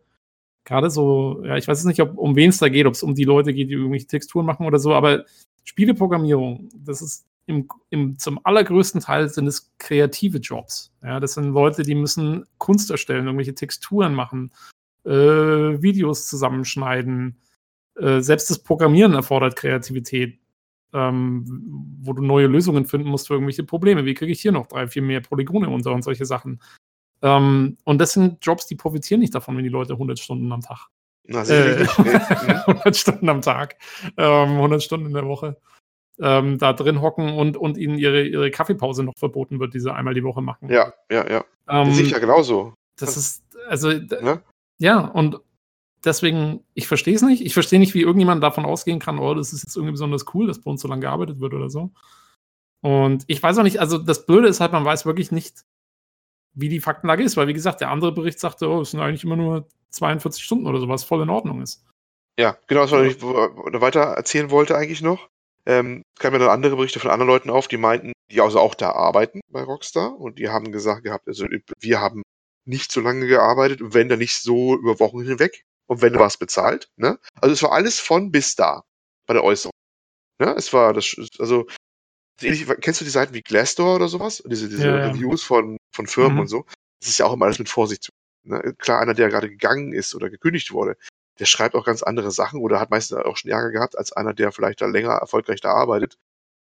gerade 0.66 0.90
so, 0.90 1.41
ja, 1.44 1.57
ich 1.57 1.68
weiß 1.68 1.84
nicht, 1.86 2.02
ob, 2.02 2.18
um 2.18 2.36
wen 2.36 2.49
es 2.49 2.60
da 2.60 2.70
geht, 2.70 2.86
ob 2.86 2.94
es 2.94 3.03
um 3.03 3.16
die 3.16 3.24
Leute 3.24 3.53
geht, 3.53 3.70
die 3.70 3.74
irgendwelche 3.74 4.07
Texturen 4.07 4.45
machen 4.45 4.66
oder 4.66 4.80
so, 4.80 4.94
aber 4.94 5.26
Spieleprogrammierung, 5.64 6.70
das 6.74 7.02
ist 7.02 7.26
im, 7.49 7.67
im, 7.89 8.19
zum 8.19 8.39
allergrößten 8.43 9.01
Teil 9.01 9.27
sind 9.27 9.47
es 9.47 9.71
kreative 9.80 10.38
Jobs. 10.38 10.93
Ja, 11.01 11.19
das 11.19 11.34
sind 11.34 11.51
Leute, 11.51 11.81
die 11.81 11.95
müssen 11.95 12.45
Kunst 12.59 12.91
erstellen, 12.91 13.26
irgendwelche 13.26 13.55
Texturen 13.55 14.13
machen, 14.13 14.51
äh, 15.03 15.09
Videos 15.09 16.27
zusammenschneiden. 16.27 17.41
Äh, 17.95 18.21
selbst 18.21 18.51
das 18.51 18.59
Programmieren 18.59 19.13
erfordert 19.13 19.55
Kreativität, 19.55 20.38
ähm, 20.93 21.43
wo 22.01 22.13
du 22.13 22.21
neue 22.21 22.45
Lösungen 22.45 22.85
finden 22.85 23.09
musst 23.09 23.27
für 23.27 23.34
irgendwelche 23.34 23.63
Probleme. 23.63 24.05
Wie 24.05 24.13
kriege 24.13 24.31
ich 24.31 24.41
hier 24.41 24.51
noch 24.51 24.67
drei, 24.67 24.88
vier 24.88 25.01
mehr 25.01 25.21
Polygone 25.21 25.69
unter 25.69 25.91
und 25.91 26.03
solche 26.03 26.27
Sachen? 26.27 26.61
Ähm, 27.23 27.77
und 27.84 27.99
das 27.99 28.13
sind 28.13 28.45
Jobs, 28.45 28.67
die 28.67 28.76
profitieren 28.76 29.21
nicht 29.21 29.34
davon, 29.34 29.57
wenn 29.57 29.63
die 29.63 29.71
Leute 29.71 29.93
100 29.93 30.19
Stunden 30.19 30.51
am 30.51 30.61
Tag. 30.61 30.88
Na, 31.26 31.43
äh, 31.45 31.88
100 31.88 32.95
Stunden 32.95 33.27
am 33.27 33.41
Tag, 33.41 33.77
ähm, 34.17 34.49
100 34.57 34.84
Stunden 34.84 35.07
in 35.07 35.13
der 35.13 35.26
Woche 35.26 35.57
ähm, 36.22 36.58
da 36.58 36.74
drin 36.74 37.02
hocken 37.02 37.34
und, 37.34 37.58
und 37.58 37.78
ihnen 37.78 37.98
ihre, 37.98 38.24
ihre 38.24 38.52
Kaffeepause 38.52 39.04
noch 39.04 39.18
verboten 39.18 39.60
wird, 39.60 39.74
die 39.74 39.80
sie 39.80 39.94
einmal 39.94 40.14
die 40.14 40.24
Woche 40.24 40.41
machen. 40.41 40.70
Ja, 40.70 40.94
ja, 41.12 41.30
ja. 41.30 41.46
Ähm, 41.68 41.94
Sicher 41.94 42.20
genauso. 42.20 42.74
Das 42.98 43.16
ist, 43.16 43.44
also, 43.68 43.90
ne? 43.90 44.41
ja, 44.80 45.00
und 45.00 45.40
deswegen, 46.04 46.64
ich 46.74 46.88
verstehe 46.88 47.16
es 47.16 47.22
nicht. 47.22 47.46
Ich 47.46 47.54
verstehe 47.54 47.80
nicht, 47.80 47.94
wie 47.94 48.02
irgendjemand 48.02 48.44
davon 48.44 48.66
ausgehen 48.66 49.00
kann, 49.00 49.20
oh, 49.20 49.34
das 49.34 49.54
ist 49.54 49.64
jetzt 49.64 49.76
irgendwie 49.76 49.94
besonders 49.94 50.26
cool, 50.34 50.48
dass 50.48 50.62
bei 50.62 50.72
uns 50.72 50.82
so 50.82 50.88
lange 50.88 51.02
gearbeitet 51.02 51.40
wird 51.40 51.54
oder 51.54 51.70
so. 51.70 51.91
Und 52.82 53.24
ich 53.28 53.41
weiß 53.41 53.58
auch 53.58 53.64
nicht, 53.64 53.80
also 53.80 53.98
das 53.98 54.26
Blöde 54.26 54.48
ist 54.48 54.62
halt, 54.62 54.72
man 54.72 54.86
weiß 54.86 55.06
wirklich 55.06 55.32
nicht, 55.32 55.64
wie 56.54 56.70
die 56.70 56.80
Faktenlage 56.80 57.24
ist, 57.24 57.38
weil 57.38 57.48
wie 57.48 57.54
gesagt, 57.54 57.82
der 57.82 57.91
andere 57.91 58.12
Bericht 58.12 58.40
sagte, 58.40 58.70
oh, 58.70 58.82
es 58.82 58.91
sind 58.91 59.00
eigentlich 59.00 59.24
immer 59.24 59.36
nur 59.36 59.68
42 59.91 60.44
Stunden 60.44 60.68
oder 60.68 60.80
so, 60.80 60.88
was 60.88 61.04
voll 61.04 61.22
in 61.22 61.30
Ordnung 61.30 61.62
ist. 61.62 61.86
Ja, 62.40 62.58
genau, 62.68 62.82
das, 62.82 62.91
was 62.91 63.06
ich 63.06 63.22
weiter 63.22 64.02
erzählen 64.02 64.50
wollte 64.50 64.78
eigentlich 64.78 65.02
noch. 65.02 65.30
Ähm, 65.70 66.02
kamen 66.18 66.34
mir 66.34 66.40
dann 66.40 66.50
andere 66.50 66.76
Berichte 66.78 67.00
von 67.00 67.12
anderen 67.12 67.30
Leuten 67.30 67.52
auf, 67.52 67.68
die 67.68 67.78
meinten, 67.78 68.12
die 68.32 68.41
also 68.41 68.60
auch 68.60 68.74
da 68.74 68.91
arbeiten 68.91 69.40
bei 69.52 69.62
Rockstar 69.62 70.20
und 70.20 70.40
die 70.40 70.50
haben 70.50 70.72
gesagt 70.72 71.04
gehabt, 71.04 71.28
also 71.28 71.46
wir 71.80 72.02
haben 72.02 72.24
nicht 72.66 72.91
so 72.91 73.02
lange 73.02 73.28
gearbeitet 73.28 73.80
wenn 73.84 74.10
dann 74.10 74.18
nicht 74.18 74.41
so 74.41 74.76
über 74.76 75.00
Wochen 75.00 75.22
hinweg 75.22 75.64
und 75.86 76.02
wenn 76.02 76.14
du 76.14 76.20
was 76.20 76.38
bezahlt, 76.38 76.90
ne? 76.96 77.20
Also 77.40 77.54
es 77.54 77.62
war 77.62 77.72
alles 77.72 78.00
von 78.00 78.32
bis 78.32 78.56
da 78.56 78.84
bei 79.28 79.36
der 79.36 79.44
Äußerung. 79.44 79.74
Ne? 80.40 80.56
Es 80.58 80.74
war 80.74 80.91
das, 80.94 81.16
also 81.38 81.68
kennst 82.40 83.02
du 83.02 83.06
die 83.06 83.12
Seiten 83.12 83.36
wie 83.36 83.44
Glassdoor 83.44 83.98
oder 83.98 84.08
sowas? 84.08 84.41
Diese, 84.48 84.70
diese 84.70 84.88
ja, 84.88 85.08
Reviews 85.08 85.44
von, 85.44 85.78
von 85.94 86.08
Firmen 86.08 86.36
mhm. 86.36 86.40
und 86.41 86.48
so. 86.48 86.66
Das 87.00 87.10
ist 87.10 87.20
ja 87.20 87.28
auch 87.28 87.34
immer 87.34 87.46
alles 87.46 87.60
mit 87.60 87.70
Vorsicht 87.70 88.04
zu. 88.04 88.12
Ne? 88.44 88.74
Klar, 88.80 89.02
einer, 89.02 89.14
der 89.14 89.30
gerade 89.30 89.50
gegangen 89.50 89.94
ist 89.94 90.16
oder 90.16 90.32
gekündigt 90.32 90.72
wurde, 90.72 90.98
der 91.40 91.45
schreibt 91.45 91.76
auch 91.76 91.86
ganz 91.86 92.03
andere 92.03 92.32
Sachen 92.32 92.61
oder 92.61 92.80
hat 92.80 92.91
meistens 92.91 93.18
auch 93.18 93.38
schon 93.38 93.52
Ärger 93.52 93.72
gehabt 93.72 93.98
als 93.98 94.11
einer, 94.11 94.34
der 94.34 94.52
vielleicht 94.52 94.82
da 94.82 94.86
länger 94.86 95.14
erfolgreich 95.14 95.61
da 95.61 95.72
arbeitet. 95.72 96.18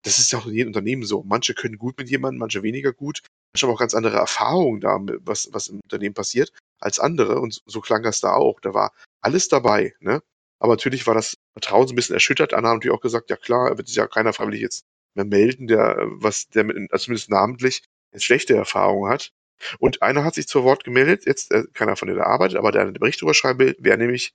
Das 0.04 0.20
ist 0.20 0.32
ja 0.32 0.40
auch 0.40 0.46
in 0.46 0.54
jedem 0.54 0.70
Unternehmen 0.70 1.04
so. 1.04 1.24
Manche 1.24 1.54
können 1.54 1.78
gut 1.78 1.98
mit 1.98 2.10
jemandem, 2.10 2.40
manche 2.40 2.64
weniger 2.64 2.94
gut. 2.94 3.22
Manche 3.54 3.68
haben 3.68 3.74
auch 3.74 3.80
ganz 3.80 3.94
andere 3.94 4.18
Erfahrungen 4.18 4.80
da, 4.80 4.98
was, 5.22 5.50
was 5.52 5.68
im 5.68 5.82
Unternehmen 5.82 6.14
passiert, 6.14 6.54
als 6.80 7.00
andere. 7.00 7.42
Und 7.42 7.62
so 7.66 7.82
klang 7.82 8.04
das 8.04 8.22
da 8.22 8.34
auch. 8.34 8.60
Da 8.62 8.74
war 8.74 8.94
alles 9.22 9.50
dabei, 9.50 9.94
ne? 10.00 10.22
Aber 10.60 10.74
natürlich 10.74 11.08
war 11.08 11.16
das 11.16 11.36
Vertrauen 11.54 11.88
so 11.88 11.94
ein 11.94 11.96
bisschen 11.96 12.14
erschüttert. 12.14 12.54
Anna 12.54 12.70
hat 12.70 12.76
natürlich 12.76 12.96
auch 12.96 13.02
gesagt, 13.02 13.30
ja 13.30 13.38
klar, 13.38 13.78
wird 13.78 13.88
sich 13.88 13.98
ja 13.98 14.08
keiner 14.08 14.34
freiwillig 14.34 14.62
jetzt 14.62 14.84
mehr 15.16 15.26
melden, 15.26 15.68
der, 15.68 15.98
was, 16.02 16.48
der 16.50 16.66
mit, 16.66 16.78
also 16.92 17.06
zumindest 17.06 17.30
namentlich 17.30 17.84
jetzt 18.14 18.26
schlechte 18.26 18.56
Erfahrungen 18.56 19.10
hat. 19.10 19.32
Und 19.80 20.02
einer 20.02 20.24
hat 20.24 20.36
sich 20.36 20.48
zu 20.48 20.64
Wort 20.64 20.84
gemeldet, 20.84 21.26
jetzt 21.26 21.52
äh, 21.52 21.64
keiner 21.74 21.96
von 21.96 22.08
der 22.08 22.26
arbeitet, 22.26 22.58
aber 22.58 22.72
der 22.72 22.84
einen 22.84 22.94
Bericht 22.94 23.22
drüber 23.22 23.34
schreiben 23.34 23.60
will, 23.60 23.76
wäre 23.80 23.98
nämlich 23.98 24.34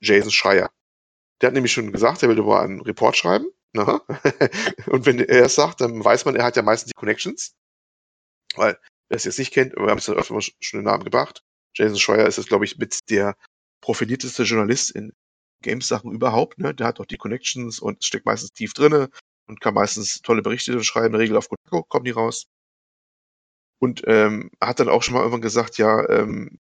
Jason 0.00 0.30
Schreier. 0.30 0.70
Der 1.40 1.48
hat 1.48 1.54
nämlich 1.54 1.72
schon 1.72 1.92
gesagt, 1.92 2.22
er 2.22 2.28
will 2.28 2.36
darüber 2.36 2.60
einen 2.60 2.80
Report 2.80 3.16
schreiben. 3.16 3.46
Ne? 3.72 4.00
Und 4.86 5.06
wenn 5.06 5.20
er 5.20 5.44
es 5.44 5.54
sagt, 5.54 5.80
dann 5.80 6.04
weiß 6.04 6.24
man, 6.24 6.36
er 6.36 6.44
hat 6.44 6.56
ja 6.56 6.62
meistens 6.62 6.92
die 6.92 6.98
Connections. 6.98 7.54
Weil, 8.54 8.78
wer 9.08 9.16
es 9.16 9.24
jetzt 9.24 9.38
nicht 9.38 9.52
kennt, 9.52 9.74
wir 9.76 9.88
haben 9.88 9.98
es 9.98 10.06
ja 10.06 10.14
öfter 10.14 10.40
schon 10.40 10.80
den 10.80 10.84
Namen 10.84 11.04
gebracht. 11.04 11.42
Jason 11.74 11.98
Schreier 11.98 12.26
ist 12.26 12.38
jetzt, 12.38 12.48
glaube 12.48 12.64
ich, 12.64 12.78
mit 12.78 12.98
der 13.10 13.36
profilierteste 13.80 14.42
Journalist 14.42 14.90
in 14.90 15.12
Games-Sachen 15.62 16.12
überhaupt. 16.12 16.58
Ne? 16.58 16.74
Der 16.74 16.86
hat 16.86 17.00
auch 17.00 17.06
die 17.06 17.16
Connections 17.16 17.78
und 17.78 18.04
steckt 18.04 18.26
meistens 18.26 18.52
tief 18.52 18.72
drinne 18.72 19.10
und 19.46 19.60
kann 19.60 19.74
meistens 19.74 20.20
tolle 20.22 20.42
Berichte 20.42 20.82
schreiben. 20.82 21.06
In 21.06 21.12
der 21.12 21.20
Regel 21.20 21.36
auf 21.36 21.48
Kotaku 21.48 21.82
kommen 21.84 22.04
die 22.04 22.10
raus. 22.10 22.46
Und 23.80 24.02
ähm, 24.06 24.50
hat 24.60 24.80
dann 24.80 24.88
auch 24.88 25.02
schon 25.02 25.14
mal 25.14 25.20
irgendwann 25.20 25.40
gesagt, 25.40 25.78
ja, 25.78 26.08
ähm, 26.08 26.58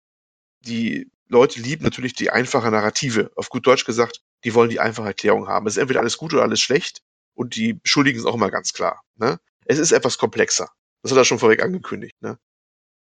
die 0.60 1.10
Leute 1.28 1.60
lieben 1.60 1.84
natürlich 1.84 2.14
die 2.14 2.30
einfache 2.30 2.70
Narrative. 2.70 3.32
Auf 3.36 3.50
gut 3.50 3.66
Deutsch 3.66 3.86
gesagt, 3.86 4.22
die 4.44 4.54
wollen 4.54 4.70
die 4.70 4.80
einfache 4.80 5.08
Erklärung 5.08 5.48
haben. 5.48 5.68
Es 5.68 5.76
ist 5.76 5.82
entweder 5.82 6.00
alles 6.00 6.18
gut 6.18 6.34
oder 6.34 6.44
alles 6.44 6.62
schlecht 6.62 7.02
und 7.34 7.56
die 7.56 7.80
Schuldigen 7.84 8.20
sind 8.20 8.28
auch 8.28 8.36
immer 8.36 8.52
ganz 8.52 8.74
klar. 8.74 9.02
Ne? 9.16 9.40
Es 9.66 9.80
ist 9.80 9.92
etwas 9.92 10.18
komplexer. 10.18 10.70
Das 11.02 11.12
hat 11.12 11.18
er 11.18 11.26
schon 11.26 11.40
vorweg 11.40 11.64
angekündigt. 11.64 12.16
Ne? 12.22 12.38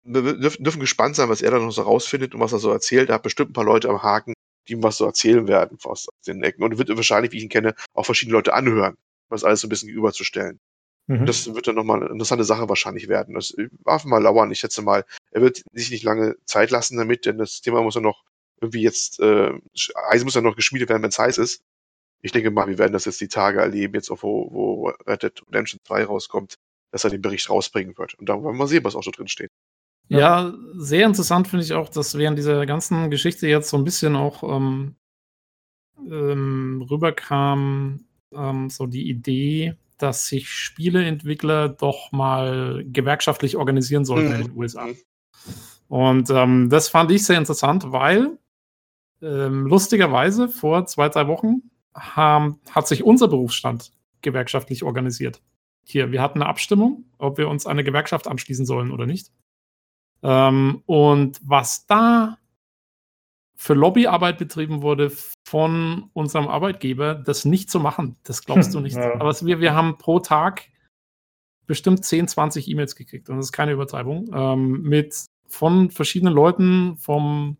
Wir 0.03 0.35
dürfen 0.35 0.81
gespannt 0.81 1.17
sein, 1.17 1.29
was 1.29 1.43
er 1.43 1.51
da 1.51 1.59
noch 1.59 1.73
so 1.73 1.83
rausfindet 1.83 2.35
und 2.35 2.41
was 2.41 2.53
er 2.53 2.59
so 2.59 2.71
erzählt. 2.71 3.09
Er 3.09 3.17
hat 3.17 3.23
bestimmt 3.23 3.51
ein 3.51 3.55
paar 3.55 3.65
Leute 3.65 3.89
am 3.89 4.03
Haken, 4.03 4.35
die 4.69 4.75
ihm 4.75 4.83
was 4.83 4.99
so 4.99 5.05
erzählen 5.05 5.49
werden 5.49 5.79
aus 5.85 6.07
den 6.27 6.43
Ecken. 6.43 6.63
Und 6.63 6.79
wird 6.79 6.95
wahrscheinlich, 6.95 7.33
wie 7.33 7.39
ich 7.39 7.43
ihn 7.43 7.49
kenne, 7.49 7.75
auch 7.93 8.05
verschiedene 8.05 8.37
Leute 8.37 8.55
anhören, 8.55 8.97
was 9.29 9.45
alles 9.45 9.61
so 9.61 9.67
ein 9.67 9.71
bisschen 9.71 9.89
überzustellen. 9.89 10.61
Mhm. 11.09 11.27
Das 11.27 11.53
wird 11.55 11.67
dann 11.67 11.77
nochmal 11.77 12.03
eine 12.03 12.11
interessante 12.11 12.45
Sache 12.45 12.69
wahrscheinlich 12.69 13.09
werden. 13.09 13.35
Das 13.35 13.55
darf 13.85 14.05
mal 14.05 14.23
lauern. 14.23 14.51
Ich 14.51 14.61
schätze 14.61 14.83
mal, 14.83 15.05
er 15.37 15.43
wird 15.43 15.63
sich 15.75 15.91
nicht 15.91 16.03
lange 16.03 16.37
Zeit 16.47 16.71
lassen 16.71 16.97
damit, 16.97 17.27
denn 17.27 17.37
das 17.37 17.61
Thema 17.61 17.83
muss 17.83 17.95
ja 17.95 18.01
noch 18.01 18.25
irgendwie 18.59 18.81
jetzt, 18.81 19.21
äh, 19.21 19.53
Eis 20.09 20.25
muss 20.25 20.35
ja 20.35 20.41
noch 20.41 20.57
geschmiedet 20.57 20.89
werden, 20.89 21.03
wenn 21.03 21.11
es 21.11 21.19
heiß 21.19 21.37
ist. 21.37 21.63
Ich 22.23 22.33
denke 22.33 22.51
mal, 22.51 22.69
wir 22.69 22.79
werden 22.79 22.95
das 22.95 23.05
jetzt 23.05 23.21
die 23.21 23.29
Tage 23.29 23.61
erleben, 23.61 23.93
jetzt 23.93 24.11
auch 24.11 24.23
wo, 24.23 24.51
wo 24.51 24.89
Red 25.07 25.25
Dead 25.25 25.43
Redemption 25.49 25.79
2 25.85 26.05
rauskommt, 26.05 26.55
dass 26.91 27.05
er 27.05 27.11
den 27.11 27.21
Bericht 27.21 27.51
rausbringen 27.51 27.99
wird. 27.99 28.15
Und 28.15 28.31
dann 28.31 28.43
wollen 28.43 28.55
wir 28.55 28.61
mal 28.61 28.67
sehen, 28.67 28.83
was 28.83 28.97
auch 28.97 29.03
so 29.03 29.11
drin 29.11 29.29
steht. 29.29 29.51
Ja, 30.09 30.19
ja 30.19 30.55
sehr 30.73 31.05
interessant 31.05 31.49
finde 31.49 31.67
ich 31.67 31.75
auch, 31.75 31.91
dass 31.91 32.17
während 32.17 32.39
dieser 32.39 32.65
ganzen 32.65 33.11
Geschichte 33.11 33.47
jetzt 33.47 33.69
so 33.69 33.77
ein 33.77 33.85
bisschen 33.85 34.17
auch 34.17 34.43
ähm, 34.43 34.97
ähm, 35.99 36.87
rüberkam, 36.91 38.07
ähm, 38.33 38.71
so 38.71 38.87
die 38.87 39.11
Idee, 39.11 39.75
dass 39.99 40.29
sich 40.29 40.49
Spieleentwickler 40.49 41.69
doch 41.69 42.11
mal 42.11 42.87
gewerkschaftlich 42.87 43.59
organisieren 43.59 44.07
sollten 44.07 44.29
mhm. 44.29 44.35
in 44.35 44.47
den 44.47 44.57
USA. 44.57 44.89
Und 45.89 46.31
ähm, 46.31 46.69
das 46.69 46.89
fand 46.89 47.11
ich 47.11 47.25
sehr 47.25 47.39
interessant, 47.39 47.93
weil 47.93 48.39
ähm, 49.23 49.67
lustigerweise 49.67 50.49
vor 50.49 50.87
zwei, 50.87 51.09
drei 51.09 51.29
Wochen 51.29 51.63
haben, 51.95 52.61
hat 52.71 52.89
sich 52.89 53.05
unser 53.05 53.29
Berufsstand 53.29 53.93
gewerkschaftlich 54.23 54.83
organisiert. 54.83 55.41
Hier, 55.85 56.11
wir 56.11 56.21
hatten 56.21 56.43
eine 56.43 56.51
Abstimmung, 56.51 57.05
ob 57.19 57.39
wir 57.39 57.49
uns 57.49 57.67
eine 57.67 57.85
Gewerkschaft 57.85 58.27
anschließen 58.27 58.67
sollen 58.67 58.91
oder 58.91 59.07
nicht. 59.07 59.31
Ähm, 60.23 60.83
und 60.87 61.39
was 61.45 61.87
da 61.87 62.39
für 63.55 63.75
Lobbyarbeit 63.75 64.39
betrieben 64.39 64.83
wurde 64.83 65.11
von 65.45 66.11
unserem 66.13 66.49
Arbeitgeber, 66.49 67.15
das 67.15 67.45
nicht 67.45 67.71
zu 67.71 67.81
machen. 67.81 68.17
Das 68.25 68.45
glaubst 68.45 68.75
du 68.75 68.81
nicht. 68.81 68.97
Ja. 68.97 69.15
Aber 69.15 69.35
wir, 69.41 69.61
wir 69.61 69.75
haben 69.75 69.97
pro 69.99 70.21
Tag 70.21 70.69
bestimmt 71.67 72.05
10, 72.05 72.29
20 72.29 72.69
E-Mails 72.69 72.97
gekriegt. 72.97 73.29
Und 73.29 73.37
das 73.37 73.47
ist 73.47 73.53
keine 73.53 73.73
Übertreibung. 73.73 74.31
Ähm, 74.35 74.83
mit 74.83 75.27
von 75.49 75.91
verschiedenen 75.91 76.35
Leuten 76.35 76.97
vom, 76.97 77.57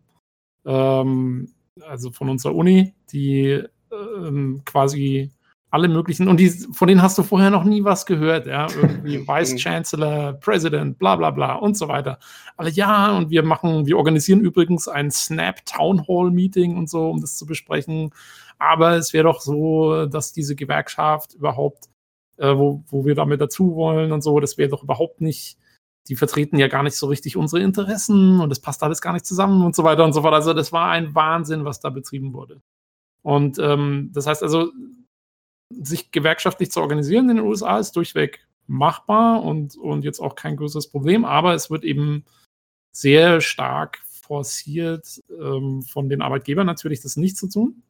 ähm, 0.65 1.51
also 1.87 2.11
von 2.11 2.29
unserer 2.29 2.55
Uni, 2.55 2.93
die 3.11 3.63
ähm, 3.91 4.61
quasi 4.65 5.31
alle 5.69 5.89
möglichen, 5.89 6.27
und 6.27 6.39
die, 6.39 6.49
von 6.49 6.87
denen 6.87 7.01
hast 7.01 7.17
du 7.17 7.23
vorher 7.23 7.49
noch 7.49 7.65
nie 7.65 7.83
was 7.83 8.05
gehört, 8.05 8.47
ja, 8.47 8.67
irgendwie 8.75 9.27
Vice 9.27 9.57
Chancellor, 9.57 10.33
President, 10.33 10.97
bla 10.97 11.15
bla 11.15 11.31
bla 11.31 11.55
und 11.55 11.77
so 11.77 11.87
weiter. 11.87 12.19
Alle 12.55 12.69
ja, 12.69 13.15
und 13.17 13.29
wir 13.29 13.43
machen, 13.43 13.85
wir 13.85 13.97
organisieren 13.97 14.39
übrigens 14.39 14.87
ein 14.87 15.11
Snap 15.11 15.65
Town 15.65 16.07
Hall 16.07 16.31
Meeting 16.31 16.77
und 16.77 16.89
so, 16.89 17.09
um 17.09 17.21
das 17.21 17.35
zu 17.35 17.45
besprechen. 17.45 18.11
Aber 18.59 18.95
es 18.95 19.13
wäre 19.13 19.25
doch 19.25 19.41
so, 19.41 20.05
dass 20.07 20.33
diese 20.33 20.55
Gewerkschaft 20.55 21.33
überhaupt, 21.35 21.89
äh, 22.37 22.55
wo, 22.55 22.83
wo 22.87 23.05
wir 23.05 23.15
damit 23.15 23.41
dazu 23.41 23.75
wollen 23.75 24.11
und 24.11 24.21
so, 24.21 24.39
das 24.39 24.57
wäre 24.57 24.69
doch 24.69 24.83
überhaupt 24.83 25.21
nicht, 25.21 25.57
die 26.07 26.15
vertreten 26.15 26.57
ja 26.57 26.67
gar 26.67 26.83
nicht 26.83 26.95
so 26.95 27.07
richtig 27.07 27.35
unsere 27.35 27.61
Interessen 27.61 28.39
und 28.39 28.51
es 28.51 28.59
passt 28.59 28.83
alles 28.83 29.01
gar 29.01 29.13
nicht 29.13 29.25
zusammen 29.25 29.65
und 29.65 29.75
so 29.75 29.83
weiter 29.83 30.05
und 30.05 30.13
so 30.13 30.21
fort. 30.21 30.33
Also 30.33 30.53
das 30.53 30.71
war 30.71 30.89
ein 30.91 31.13
Wahnsinn, 31.15 31.65
was 31.65 31.79
da 31.79 31.89
betrieben 31.89 32.33
wurde. 32.33 32.61
Und 33.23 33.59
ähm, 33.59 34.11
das 34.13 34.27
heißt 34.27 34.43
also, 34.43 34.71
sich 35.69 36.11
gewerkschaftlich 36.11 36.71
zu 36.71 36.79
organisieren 36.79 37.29
in 37.29 37.37
den 37.37 37.45
USA 37.45 37.77
ist 37.77 37.95
durchweg 37.95 38.47
machbar 38.67 39.43
und, 39.43 39.75
und 39.75 40.03
jetzt 40.03 40.19
auch 40.19 40.35
kein 40.35 40.55
größeres 40.55 40.89
Problem, 40.89 41.25
aber 41.25 41.53
es 41.53 41.69
wird 41.69 41.83
eben 41.83 42.23
sehr 42.91 43.41
stark 43.41 43.99
forciert 44.05 45.21
ähm, 45.29 45.81
von 45.83 46.09
den 46.09 46.21
Arbeitgebern 46.21 46.65
natürlich, 46.65 47.01
das 47.01 47.17
nicht 47.17 47.37
zu 47.37 47.49
tun. 47.49 47.83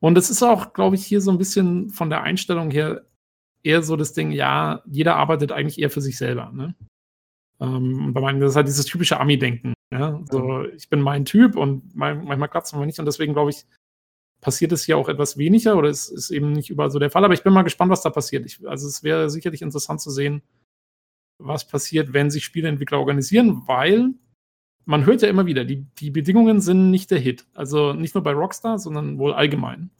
Und 0.00 0.18
es 0.18 0.30
ist 0.30 0.42
auch, 0.42 0.72
glaube 0.72 0.96
ich, 0.96 1.06
hier 1.06 1.20
so 1.20 1.30
ein 1.30 1.38
bisschen 1.38 1.90
von 1.90 2.10
der 2.10 2.22
Einstellung 2.22 2.70
her 2.70 3.04
eher 3.62 3.82
so 3.82 3.96
das 3.96 4.12
Ding, 4.12 4.32
ja, 4.32 4.82
jeder 4.86 5.16
arbeitet 5.16 5.52
eigentlich 5.52 5.78
eher 5.78 5.90
für 5.90 6.00
sich 6.00 6.18
selber. 6.18 6.50
Ne? 6.52 6.74
Ähm, 7.60 8.12
bei 8.12 8.20
meinen, 8.20 8.40
das 8.40 8.50
ist 8.50 8.56
halt 8.56 8.68
dieses 8.68 8.86
typische 8.86 9.20
Ami-Denken. 9.20 9.74
Ja? 9.92 10.20
So, 10.30 10.64
ich 10.64 10.88
bin 10.88 11.00
mein 11.00 11.24
Typ 11.24 11.56
und 11.56 11.94
mein, 11.94 12.24
manchmal 12.24 12.48
klappt 12.48 12.66
es 12.66 12.72
manchmal 12.72 12.86
nicht. 12.86 12.98
Und 12.98 13.06
deswegen, 13.06 13.32
glaube 13.32 13.50
ich, 13.50 13.64
passiert 14.40 14.72
es 14.72 14.84
hier 14.84 14.98
auch 14.98 15.08
etwas 15.08 15.38
weniger 15.38 15.76
oder 15.76 15.88
es 15.88 16.08
ist 16.08 16.30
eben 16.30 16.52
nicht 16.52 16.70
überall 16.70 16.90
so 16.90 16.98
der 16.98 17.10
Fall. 17.10 17.24
Aber 17.24 17.34
ich 17.34 17.44
bin 17.44 17.52
mal 17.52 17.62
gespannt, 17.62 17.90
was 17.90 18.02
da 18.02 18.10
passiert. 18.10 18.44
Ich, 18.44 18.66
also 18.68 18.88
es 18.88 19.02
wäre 19.02 19.30
sicherlich 19.30 19.62
interessant 19.62 20.00
zu 20.00 20.10
sehen, 20.10 20.42
was 21.38 21.66
passiert, 21.66 22.12
wenn 22.12 22.30
sich 22.30 22.44
Spieleentwickler 22.44 22.98
organisieren, 22.98 23.62
weil 23.66 24.10
man 24.84 25.06
hört 25.06 25.22
ja 25.22 25.28
immer 25.28 25.46
wieder, 25.46 25.64
die, 25.64 25.86
die 25.98 26.10
Bedingungen 26.10 26.60
sind 26.60 26.90
nicht 26.90 27.12
der 27.12 27.20
Hit. 27.20 27.46
Also 27.54 27.92
nicht 27.92 28.16
nur 28.16 28.24
bei 28.24 28.32
Rockstar, 28.32 28.80
sondern 28.80 29.18
wohl 29.18 29.32
allgemein. 29.32 29.90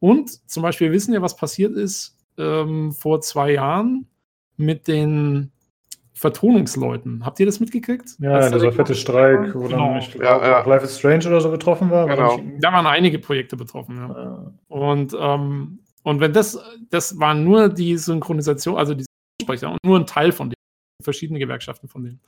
Und 0.00 0.30
zum 0.50 0.62
Beispiel, 0.62 0.88
wir 0.88 0.94
wissen 0.94 1.12
ja, 1.12 1.20
was 1.20 1.36
passiert 1.36 1.74
ist 1.74 2.15
ähm, 2.38 2.92
vor 2.92 3.20
zwei 3.20 3.52
Jahren 3.52 4.06
mit 4.56 4.88
den 4.88 5.52
Vertonungsleuten. 6.16 7.26
Habt 7.26 7.38
ihr 7.40 7.46
das 7.46 7.60
mitgekriegt? 7.60 8.16
Ja, 8.20 8.38
das 8.38 8.50
dieser 8.50 8.72
fette 8.72 8.94
Streik, 8.94 9.54
wo 9.54 9.64
genau. 9.64 9.90
dann 9.90 9.98
ich 9.98 10.12
glaube, 10.12 10.24
ja, 10.24 10.60
ja. 10.60 10.66
Life 10.66 10.84
is 10.84 10.98
Strange 10.98 11.26
oder 11.26 11.42
so 11.42 11.50
betroffen 11.50 11.90
war. 11.90 12.06
Genau. 12.06 12.40
Da 12.58 12.72
waren 12.72 12.86
einige 12.86 13.18
Projekte 13.18 13.56
betroffen, 13.56 13.96
ja. 13.96 14.08
ja. 14.08 14.52
Und, 14.68 15.14
ähm, 15.18 15.80
und 16.04 16.20
wenn 16.20 16.32
das, 16.32 16.58
das 16.88 17.18
waren 17.18 17.44
nur 17.44 17.68
die 17.68 17.98
Synchronisation, 17.98 18.78
also 18.78 18.94
die 18.94 19.04
Sprecher 19.42 19.70
und 19.72 19.78
nur 19.84 19.98
ein 19.98 20.06
Teil 20.06 20.32
von 20.32 20.48
denen, 20.48 20.56
verschiedene 21.02 21.38
Gewerkschaften 21.38 21.86
von 21.86 22.04
denen. 22.04 22.20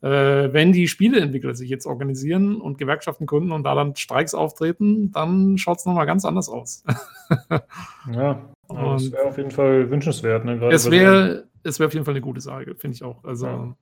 Äh, 0.00 0.52
wenn 0.54 0.72
die 0.72 0.88
Spieleentwickler 0.88 1.54
sich 1.54 1.68
jetzt 1.68 1.84
organisieren 1.84 2.60
und 2.60 2.78
Gewerkschaften 2.78 3.26
gründen 3.26 3.52
und 3.52 3.64
da 3.64 3.74
dann 3.74 3.96
Streiks 3.96 4.32
auftreten, 4.32 5.10
dann 5.12 5.58
schaut 5.58 5.78
es 5.78 5.84
nochmal 5.84 6.06
ganz 6.06 6.24
anders 6.24 6.48
aus. 6.48 6.84
ja, 8.12 8.48
das 8.68 9.12
wäre 9.12 9.24
auf 9.24 9.36
jeden 9.38 9.50
Fall 9.50 9.90
wünschenswert. 9.90 10.44
Ne? 10.44 10.60
es 10.70 10.90
wäre 10.90 11.48
es 11.62 11.78
wäre 11.78 11.88
auf 11.88 11.94
jeden 11.94 12.04
Fall 12.04 12.14
eine 12.14 12.20
gute 12.20 12.40
Sache, 12.40 12.74
finde 12.76 12.94
ich 12.94 13.02
auch. 13.02 13.24
Also, 13.24 13.46
ja. 13.46 13.76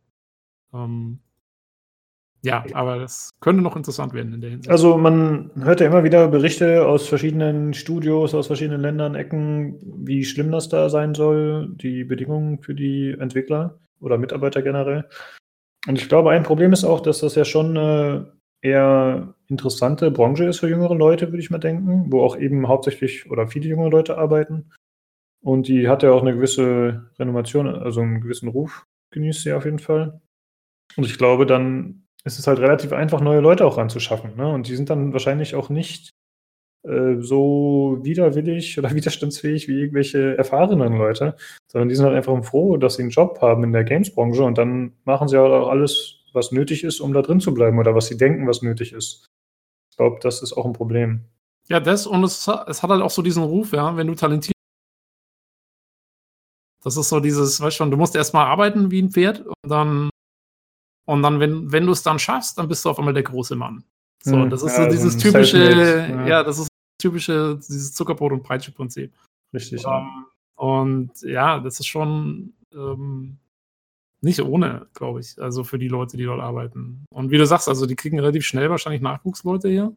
Ähm, 0.73 1.21
ja, 2.43 2.63
aber 2.75 2.99
das 2.99 3.31
könnte 3.41 3.63
noch 3.63 3.75
interessant 3.75 4.13
werden 4.13 4.35
in 4.35 4.41
der 4.43 4.51
Hinsicht. 4.51 4.71
Also 4.71 4.99
man 4.99 5.51
hört 5.57 5.81
ja 5.81 5.87
immer 5.87 6.05
wieder 6.05 6.29
Berichte 6.29 6.87
aus 6.87 7.09
verschiedenen 7.09 7.73
Studios, 7.73 8.35
aus 8.35 8.49
verschiedenen 8.49 8.83
Ländern, 8.83 9.15
Ecken, 9.15 9.79
wie 10.07 10.27
schlimm 10.27 10.53
das 10.53 10.69
da 10.69 10.91
sein 10.91 11.15
soll, 11.15 11.71
die 11.75 12.05
Bedingungen 12.05 12.59
für 12.59 12.75
die 12.75 13.17
Entwickler 13.19 13.79
oder 13.99 14.19
Mitarbeiter 14.19 14.61
generell. 14.61 15.09
Und 15.87 15.99
ich 15.99 16.07
glaube, 16.07 16.33
ein 16.33 16.43
Problem 16.43 16.75
ist 16.75 16.85
auch, 16.85 17.01
dass 17.01 17.21
das 17.21 17.35
ja 17.35 17.47
schon 17.47 17.79
eine 17.79 18.33
eher 18.65 19.35
interessante 19.49 20.11
Branche 20.11 20.45
ist 20.45 20.61
für 20.61 20.69
jüngere 20.69 20.95
Leute, 20.95 21.29
würde 21.29 21.41
ich 21.41 21.51
mal 21.51 21.59
denken, 21.59 22.07
wo 22.11 22.23
auch 22.23 22.37
eben 22.37 22.67
hauptsächlich 22.67 23.31
oder 23.31 23.47
viele 23.47 23.69
junge 23.69 23.91
Leute 23.91 24.17
arbeiten. 24.19 24.71
Und 25.43 25.69
die 25.69 25.89
hat 25.89 26.03
ja 26.03 26.11
auch 26.13 26.23
eine 26.23 26.35
gewisse 26.35 27.11
Renovation, 27.19 27.69
also 27.69 28.01
einen 28.01 28.23
gewissen 28.23 28.49
Ruf 28.49 28.87
genießt 29.11 29.43
sie 29.43 29.53
auf 29.53 29.65
jeden 29.65 29.79
Fall. 29.79 30.21
Und 30.97 31.05
ich 31.05 31.19
glaube, 31.19 31.47
dann 31.47 32.07
ist 32.25 32.39
es 32.39 32.47
halt 32.47 32.59
relativ 32.59 32.93
einfach, 32.93 33.21
neue 33.21 33.41
Leute 33.41 33.67
auch 33.67 33.77
ranzuschaffen. 33.77 34.37
Ne? 34.37 34.51
Und 34.51 34.69
die 34.69 34.77
sind 34.77 34.91
dann 34.91 35.13
wahrscheinlich 35.13 35.55
auch 35.55 35.69
nicht 35.69 36.11
äh, 36.85 37.17
so 37.21 37.99
widerwillig 38.03 38.79
oder 38.79 38.91
widerstandsfähig 38.95 39.69
wie 39.69 39.81
irgendwelche 39.81 40.37
erfahrenen 40.37 40.99
Leute, 40.99 41.37
sondern 41.71 41.89
die 41.89 41.95
sind 41.95 42.07
halt 42.07 42.17
einfach 42.17 42.45
froh, 42.45 42.77
dass 42.77 42.97
sie 42.97 43.03
einen 43.03 43.11
Job 43.11 43.41
haben 43.41 43.65
in 43.65 43.73
der 43.73 43.85
Games-Branche 43.85 44.43
und 44.43 44.59
dann 44.59 44.93
machen 45.05 45.29
sie 45.29 45.39
auch 45.39 45.69
alles, 45.69 46.24
was 46.35 46.53
nötig 46.53 46.85
ist, 46.85 47.01
um 47.01 47.13
da 47.13 47.23
drin 47.23 47.41
zu 47.41 47.55
bleiben 47.55 47.79
oder 47.79 47.95
was 47.95 48.07
sie 48.07 48.17
denken, 48.17 48.47
was 48.47 48.63
nötig 48.63 48.93
ist. 48.93 49.27
Ich 49.91 49.97
glaube, 49.97 50.19
das 50.21 50.43
ist 50.43 50.53
auch 50.53 50.67
ein 50.67 50.73
Problem. 50.73 51.25
Ja, 51.69 51.81
das 51.81 52.07
und 52.07 52.25
es, 52.25 52.47
es 52.67 52.83
hat 52.83 52.91
halt 52.91 53.03
auch 53.03 53.11
so 53.11 53.23
diesen 53.23 53.43
Ruf, 53.43 53.73
ja, 53.73 53.97
wenn 53.97 54.07
du 54.07 54.15
talentiert 54.15 54.55
das 56.85 56.99
ist 56.99 57.09
so 57.09 57.19
dieses, 57.19 57.61
weißt 57.61 57.81
du, 57.81 57.87
du 57.87 57.97
musst 57.97 58.15
erstmal 58.15 58.47
arbeiten 58.47 58.91
wie 58.91 59.01
ein 59.01 59.11
Pferd 59.11 59.41
und 59.41 59.71
dann, 59.71 60.11
und 61.07 61.23
dann, 61.23 61.41
wenn, 61.41 61.73
wenn 61.73 61.87
du 61.87 61.93
es 61.93 62.03
dann 62.03 62.19
schaffst, 62.19 62.59
dann 62.59 62.69
bist 62.69 62.85
du 62.85 62.91
auf 62.91 62.99
einmal 62.99 63.15
der 63.15 63.23
große 63.23 63.57
Mann. 63.57 63.85
So, 64.23 64.37
hm, 64.37 64.51
das 64.51 64.63
ist 64.63 64.77
ja, 64.77 64.85
so 64.85 64.91
dieses 64.91 65.15
so 65.15 65.19
typische, 65.21 66.09
ja. 66.11 66.27
ja. 66.27 66.43
das 66.43 66.59
ist 66.59 66.69
typische, 67.01 67.57
dieses 67.57 67.95
Zuckerbrot- 67.95 68.33
und 68.33 68.43
Peitsche-Prinzip. 68.43 69.15
Richtig. 69.55 69.85
Um, 69.87 69.91
ja. 69.91 69.99
Ähm, 69.99 70.27
und 70.57 71.23
ja, 71.23 71.59
das 71.59 71.81
ist 71.81 71.87
schon 71.87 72.53
ähm, 72.75 73.39
nicht 74.25 74.43
ohne, 74.43 74.87
glaube 74.95 75.21
ich, 75.21 75.41
also 75.41 75.65
für 75.65 75.79
die 75.79 75.89
Leute, 75.89 76.17
die 76.17 76.25
dort 76.25 76.41
arbeiten. 76.41 77.05
Und 77.11 77.31
wie 77.31 77.39
du 77.39 77.47
sagst, 77.47 77.69
also 77.69 77.87
die 77.87 77.97
kriegen 77.97 78.19
relativ 78.19 78.45
schnell 78.45 78.71
wahrscheinlich 78.71 79.03
Nachwuchsleute 79.03 79.69
hier. 79.69 79.95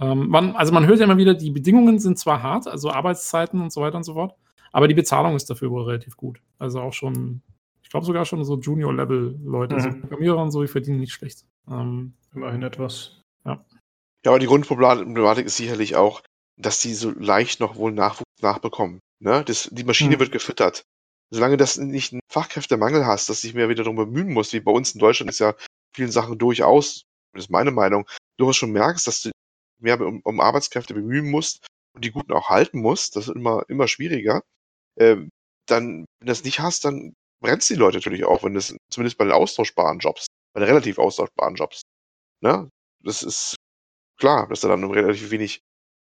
Ähm, 0.00 0.28
man, 0.28 0.56
also 0.56 0.72
man 0.72 0.86
hört 0.86 0.98
ja 0.98 1.04
immer 1.04 1.16
wieder, 1.16 1.34
die 1.34 1.50
Bedingungen 1.50 1.98
sind 1.98 2.18
zwar 2.18 2.42
hart, 2.42 2.66
also 2.66 2.90
Arbeitszeiten 2.90 3.60
und 3.60 3.72
so 3.72 3.80
weiter 3.80 3.96
und 3.96 4.04
so 4.04 4.14
fort, 4.14 4.34
aber 4.72 4.88
die 4.88 4.94
Bezahlung 4.94 5.36
ist 5.36 5.48
dafür 5.48 5.70
wohl 5.70 5.84
relativ 5.84 6.16
gut. 6.16 6.40
Also 6.58 6.80
auch 6.80 6.92
schon, 6.92 7.42
ich 7.82 7.90
glaube 7.90 8.06
sogar 8.06 8.24
schon 8.24 8.44
so 8.44 8.58
Junior-Level-Leute, 8.58 9.76
mhm. 9.76 9.80
so 9.80 9.90
Programmierer 10.00 10.42
und 10.42 10.50
so, 10.50 10.62
die 10.62 10.68
verdienen 10.68 11.00
nicht 11.00 11.12
schlecht. 11.12 11.44
Ähm, 11.70 12.14
Immerhin 12.34 12.62
etwas. 12.62 13.20
Ja. 13.44 13.64
Ja, 14.24 14.30
aber 14.30 14.38
die 14.38 14.46
Grundproblematik 14.46 15.46
ist 15.46 15.56
sicherlich 15.56 15.96
auch, 15.96 16.22
dass 16.56 16.80
die 16.80 16.94
so 16.94 17.10
leicht 17.10 17.60
noch 17.60 17.76
wohl 17.76 17.92
Nachwuchs 17.92 18.42
nachbekommen. 18.42 19.00
Ne? 19.20 19.44
Das, 19.44 19.68
die 19.70 19.84
Maschine 19.84 20.16
mhm. 20.16 20.20
wird 20.20 20.32
gefüttert. 20.32 20.82
Solange 21.32 21.56
das 21.56 21.78
nicht 21.78 22.12
einen 22.12 22.20
Fachkräftemangel 22.30 23.06
hast, 23.06 23.30
dass 23.30 23.40
sich 23.40 23.54
mehr 23.54 23.70
wieder 23.70 23.84
darum 23.84 23.96
bemühen 23.96 24.32
muss, 24.32 24.52
wie 24.52 24.60
bei 24.60 24.70
uns 24.70 24.92
in 24.92 25.00
Deutschland 25.00 25.30
ist 25.30 25.38
ja 25.38 25.54
vielen 25.94 26.10
Sachen 26.10 26.38
durchaus, 26.38 27.04
das 27.32 27.44
ist 27.44 27.50
meine 27.50 27.70
Meinung, 27.70 28.06
du 28.38 28.52
schon 28.52 28.72
merkst, 28.72 29.06
dass 29.06 29.22
du 29.22 29.30
mehr 29.80 29.98
um, 30.00 30.20
um 30.24 30.40
Arbeitskräfte 30.40 30.92
bemühen 30.92 31.30
musst 31.30 31.66
und 31.94 32.04
die 32.04 32.10
Guten 32.10 32.32
auch 32.32 32.50
halten 32.50 32.80
musst, 32.80 33.16
das 33.16 33.28
ist 33.28 33.34
immer, 33.34 33.64
immer 33.68 33.88
schwieriger, 33.88 34.42
ähm, 34.98 35.30
dann, 35.66 36.04
wenn 36.20 36.26
du 36.26 36.26
das 36.26 36.44
nicht 36.44 36.60
hast, 36.60 36.84
dann 36.84 37.14
brennst 37.40 37.70
die 37.70 37.76
Leute 37.76 37.96
natürlich 37.96 38.24
auch, 38.24 38.44
wenn 38.44 38.52
das, 38.52 38.76
zumindest 38.90 39.16
bei 39.16 39.24
den 39.24 39.32
austauschbaren 39.32 40.00
Jobs, 40.00 40.26
bei 40.54 40.60
den 40.60 40.68
relativ 40.68 40.98
austauschbaren 40.98 41.54
Jobs. 41.54 41.82
Ne? 42.42 42.68
Das 43.02 43.22
ist 43.22 43.56
klar, 44.18 44.48
dass 44.48 44.60
da 44.60 44.68
dann 44.68 44.84
relativ 44.84 45.30
wenig 45.30 45.62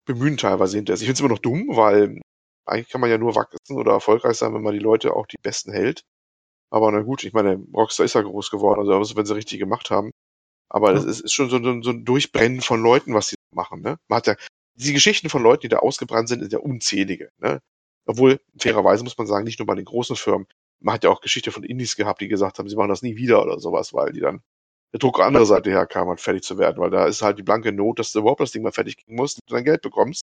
Bemühen 0.06 0.36
teilweise 0.36 0.76
hinter 0.76 0.92
ist. 0.92 1.00
Ich 1.00 1.06
finde 1.06 1.14
es 1.14 1.20
immer 1.20 1.30
noch 1.30 1.38
dumm, 1.38 1.68
weil 1.68 2.20
eigentlich 2.66 2.88
kann 2.88 3.00
man 3.00 3.10
ja 3.10 3.18
nur 3.18 3.34
wachsen 3.34 3.76
oder 3.76 3.92
erfolgreich 3.92 4.36
sein, 4.36 4.54
wenn 4.54 4.62
man 4.62 4.74
die 4.74 4.80
Leute 4.80 5.14
auch 5.14 5.26
die 5.26 5.36
Besten 5.42 5.72
hält. 5.72 6.02
Aber 6.70 6.90
na 6.90 7.02
gut, 7.02 7.24
ich 7.24 7.32
meine, 7.32 7.56
Rockstar 7.72 8.04
ist 8.04 8.14
ja 8.14 8.22
groß 8.22 8.50
geworden, 8.50 8.80
also 8.80 9.16
wenn 9.16 9.26
sie 9.26 9.34
richtig 9.34 9.58
gemacht 9.58 9.90
haben. 9.90 10.10
Aber 10.68 10.88
ja. 10.88 10.94
das 10.94 11.04
ist, 11.04 11.20
ist 11.20 11.32
schon 11.32 11.50
so, 11.50 11.58
so, 11.82 11.90
ein 11.90 12.04
Durchbrennen 12.04 12.60
von 12.60 12.82
Leuten, 12.82 13.14
was 13.14 13.28
sie 13.28 13.36
machen. 13.54 13.80
Ne? 13.80 13.96
Man 14.08 14.16
hat 14.16 14.26
ja, 14.26 14.34
diese 14.74 14.92
Geschichten 14.92 15.28
von 15.28 15.42
Leuten, 15.42 15.62
die 15.62 15.68
da 15.68 15.78
ausgebrannt 15.78 16.28
sind, 16.28 16.40
sind 16.40 16.52
ja 16.52 16.58
unzählige. 16.58 17.30
Ne? 17.38 17.60
Obwohl, 18.06 18.40
fairerweise 18.58 19.04
muss 19.04 19.16
man 19.16 19.26
sagen, 19.26 19.44
nicht 19.44 19.58
nur 19.60 19.66
bei 19.66 19.76
den 19.76 19.84
großen 19.84 20.16
Firmen. 20.16 20.46
Man 20.80 20.94
hat 20.94 21.04
ja 21.04 21.10
auch 21.10 21.20
Geschichte 21.20 21.52
von 21.52 21.62
Indies 21.62 21.96
gehabt, 21.96 22.20
die 22.20 22.28
gesagt 22.28 22.58
haben, 22.58 22.68
sie 22.68 22.76
machen 22.76 22.88
das 22.88 23.02
nie 23.02 23.16
wieder 23.16 23.42
oder 23.42 23.60
sowas, 23.60 23.94
weil 23.94 24.12
die 24.12 24.20
dann 24.20 24.42
der 24.92 24.98
Druck 24.98 25.20
an 25.20 25.28
andere 25.28 25.46
Seite 25.46 25.70
herkam, 25.70 26.08
halt 26.08 26.20
fertig 26.20 26.42
zu 26.42 26.58
werden, 26.58 26.78
weil 26.78 26.90
da 26.90 27.06
ist 27.06 27.22
halt 27.22 27.38
die 27.38 27.42
blanke 27.42 27.72
Not, 27.72 27.98
dass 27.98 28.12
du 28.12 28.20
überhaupt 28.20 28.40
das 28.40 28.52
Ding 28.52 28.62
mal 28.62 28.72
fertig 28.72 28.96
kriegen 28.96 29.16
musst 29.16 29.38
und 29.38 29.50
du 29.50 29.54
dein 29.54 29.64
Geld 29.64 29.82
bekommst. 29.82 30.24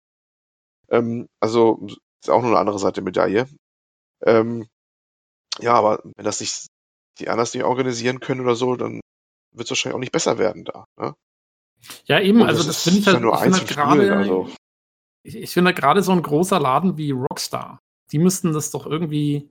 Ähm, 0.90 1.28
also 1.40 1.88
ist 2.28 2.34
auch 2.34 2.42
nur 2.42 2.52
eine 2.52 2.60
andere 2.60 2.80
Seite 2.80 2.96
der 2.96 3.04
Medaille. 3.04 3.48
Ähm, 4.26 4.68
ja, 5.60 5.74
aber 5.74 6.02
wenn 6.04 6.26
das 6.26 6.40
nicht 6.40 6.68
die 7.20 7.30
anders 7.30 7.54
nicht 7.54 7.64
organisieren 7.64 8.20
können 8.20 8.42
oder 8.42 8.56
so, 8.56 8.76
dann 8.76 9.02
wird 9.52 9.66
es 9.66 9.72
wahrscheinlich 9.72 9.96
auch 9.96 10.00
nicht 10.00 10.12
besser 10.12 10.38
werden 10.38 10.66
da. 10.66 10.86
Ne? 11.00 11.16
Ja, 12.06 12.20
eben, 12.20 12.42
und 12.42 12.48
also 12.48 12.64
das, 12.64 12.68
das 12.68 12.84
finde 12.84 13.00
ich 13.00 13.08
halt, 13.08 13.22
ja 13.22 13.34
ich 13.34 13.42
find 13.42 13.56
halt 13.56 13.68
gerade, 13.68 14.16
also 14.16 14.50
ich, 15.24 15.36
ich 15.36 15.54
finde 15.54 15.74
gerade 15.74 16.04
so 16.04 16.12
ein 16.12 16.22
großer 16.22 16.60
Laden 16.60 16.98
wie 16.98 17.12
Rockstar, 17.12 17.80
die 18.12 18.20
müssten 18.20 18.54
das 18.54 18.72
doch 18.72 18.86
irgendwie, 18.86 19.50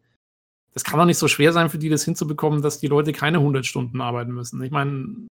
das 0.73 0.85
kann 0.85 0.99
doch 0.99 1.07
nicht 1.07 1.19
so 1.19 1.29
schwer 1.29 1.53
sein 1.53 1.71
für 1.71 1.79
die, 1.79 1.89
das 1.89 2.05
hinzubekommen, 2.05 2.63
dass 2.63 2.81
die 2.81 2.89
Leute 2.89 3.13
keine 3.13 3.39
100 3.39 3.67
Stunden 3.67 4.01
arbeiten 4.01 4.33
müssen. 4.33 4.63
Ich 4.63 4.71
meine, 4.71 5.27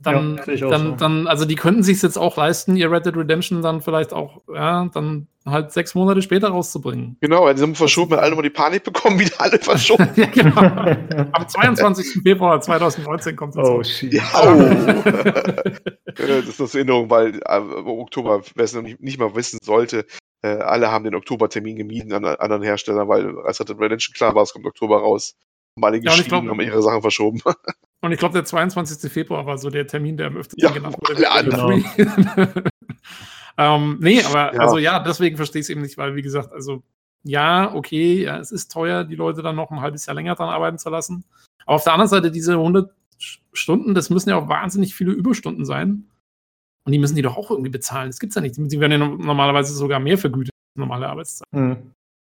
dann, 0.00 0.40
ja, 0.46 0.68
dann, 0.68 0.90
so. 0.90 0.96
dann, 0.96 1.26
also 1.26 1.44
die 1.44 1.56
könnten 1.56 1.82
sich 1.82 2.00
jetzt 2.02 2.16
auch 2.16 2.36
leisten, 2.36 2.76
ihr 2.76 2.90
Red 2.90 3.06
Dead 3.06 3.16
Redemption 3.16 3.62
dann 3.62 3.80
vielleicht 3.80 4.12
auch, 4.12 4.42
ja, 4.52 4.88
dann 4.92 5.26
halt 5.44 5.72
sechs 5.72 5.94
Monate 5.94 6.22
später 6.22 6.48
rauszubringen. 6.48 7.16
Genau, 7.20 7.52
die 7.52 7.60
haben 7.60 7.74
verschoben, 7.74 8.12
weil 8.12 8.20
alle 8.20 8.36
mal 8.36 8.42
die 8.42 8.50
Panik 8.50 8.84
bekommen, 8.84 9.18
wieder 9.18 9.40
alle 9.40 9.58
verschoben. 9.58 10.08
ja, 10.14 10.26
genau. 10.26 10.60
Am 11.32 11.48
22. 11.48 12.22
Februar 12.22 12.60
2019 12.60 13.34
kommt 13.34 13.56
das. 13.56 13.68
Oh, 13.68 13.82
shit. 13.82 14.12
Ja, 14.14 14.24
oh. 14.34 15.02
das 16.14 16.48
ist 16.48 16.60
das 16.60 16.74
Erinnerung, 16.74 17.10
weil 17.10 17.40
äh, 17.44 17.58
Oktober, 17.58 18.42
wer 18.54 18.64
es 18.64 18.74
noch 18.74 18.82
nicht, 18.82 19.00
nicht 19.00 19.18
mal 19.18 19.34
wissen 19.34 19.58
sollte, 19.62 20.06
äh, 20.42 20.48
alle 20.48 20.92
haben 20.92 21.04
den 21.04 21.16
Oktobertermin 21.16 21.76
gemieden 21.76 22.12
an 22.12 22.24
anderen 22.24 22.62
Herstellern, 22.62 23.08
weil 23.08 23.36
als 23.40 23.58
Red 23.58 23.70
Dead 23.70 23.80
Redemption 23.80 24.14
klar 24.14 24.34
war, 24.34 24.44
es 24.44 24.52
kommt 24.52 24.66
Oktober 24.66 24.98
raus. 24.98 25.34
Haben 25.76 25.84
alle 25.84 26.02
ja, 26.02 26.14
glaub, 26.22 26.46
haben 26.46 26.60
ihre 26.60 26.82
Sachen 26.82 27.02
verschoben. 27.02 27.40
Und 28.00 28.12
ich 28.12 28.18
glaube, 28.18 28.34
der 28.34 28.44
22. 28.44 29.10
Februar 29.10 29.46
war 29.46 29.58
so 29.58 29.70
der 29.70 29.86
Termin, 29.86 30.16
der 30.16 30.28
am 30.28 30.36
öftesten 30.36 30.64
ja, 30.64 30.70
genannt 30.70 30.96
wurde. 31.00 31.14
Genau. 31.44 31.70
ähm, 33.58 33.98
nee, 34.00 34.22
aber 34.22 34.54
ja. 34.54 34.60
also 34.60 34.78
ja, 34.78 35.00
deswegen 35.00 35.36
verstehe 35.36 35.60
ich 35.60 35.66
es 35.66 35.70
eben 35.70 35.82
nicht, 35.82 35.98
weil, 35.98 36.14
wie 36.14 36.22
gesagt, 36.22 36.52
also 36.52 36.82
ja, 37.24 37.74
okay, 37.74 38.22
ja, 38.22 38.38
es 38.38 38.52
ist 38.52 38.70
teuer, 38.70 39.04
die 39.04 39.16
Leute 39.16 39.42
dann 39.42 39.56
noch 39.56 39.70
ein 39.72 39.80
halbes 39.80 40.06
Jahr 40.06 40.14
länger 40.14 40.36
dran 40.36 40.48
arbeiten 40.48 40.78
zu 40.78 40.90
lassen. 40.90 41.24
Aber 41.66 41.76
auf 41.76 41.84
der 41.84 41.92
anderen 41.92 42.08
Seite, 42.08 42.30
diese 42.30 42.52
100 42.52 42.90
Stunden, 43.52 43.94
das 43.94 44.10
müssen 44.10 44.30
ja 44.30 44.36
auch 44.36 44.48
wahnsinnig 44.48 44.94
viele 44.94 45.12
Überstunden 45.12 45.64
sein. 45.64 46.08
Und 46.84 46.92
die 46.92 46.98
müssen 46.98 47.16
die 47.16 47.22
doch 47.22 47.36
auch 47.36 47.50
irgendwie 47.50 47.70
bezahlen. 47.70 48.08
Das 48.08 48.20
gibt's 48.20 48.36
ja 48.36 48.40
nicht. 48.40 48.56
Die 48.56 48.80
werden 48.80 48.92
ja 48.92 48.98
normalerweise 48.98 49.74
sogar 49.74 49.98
mehr 49.98 50.16
vergütet 50.16 50.54
als 50.54 50.80
normale 50.80 51.08
Arbeitszeit. 51.08 51.48
Hm. 51.52 51.92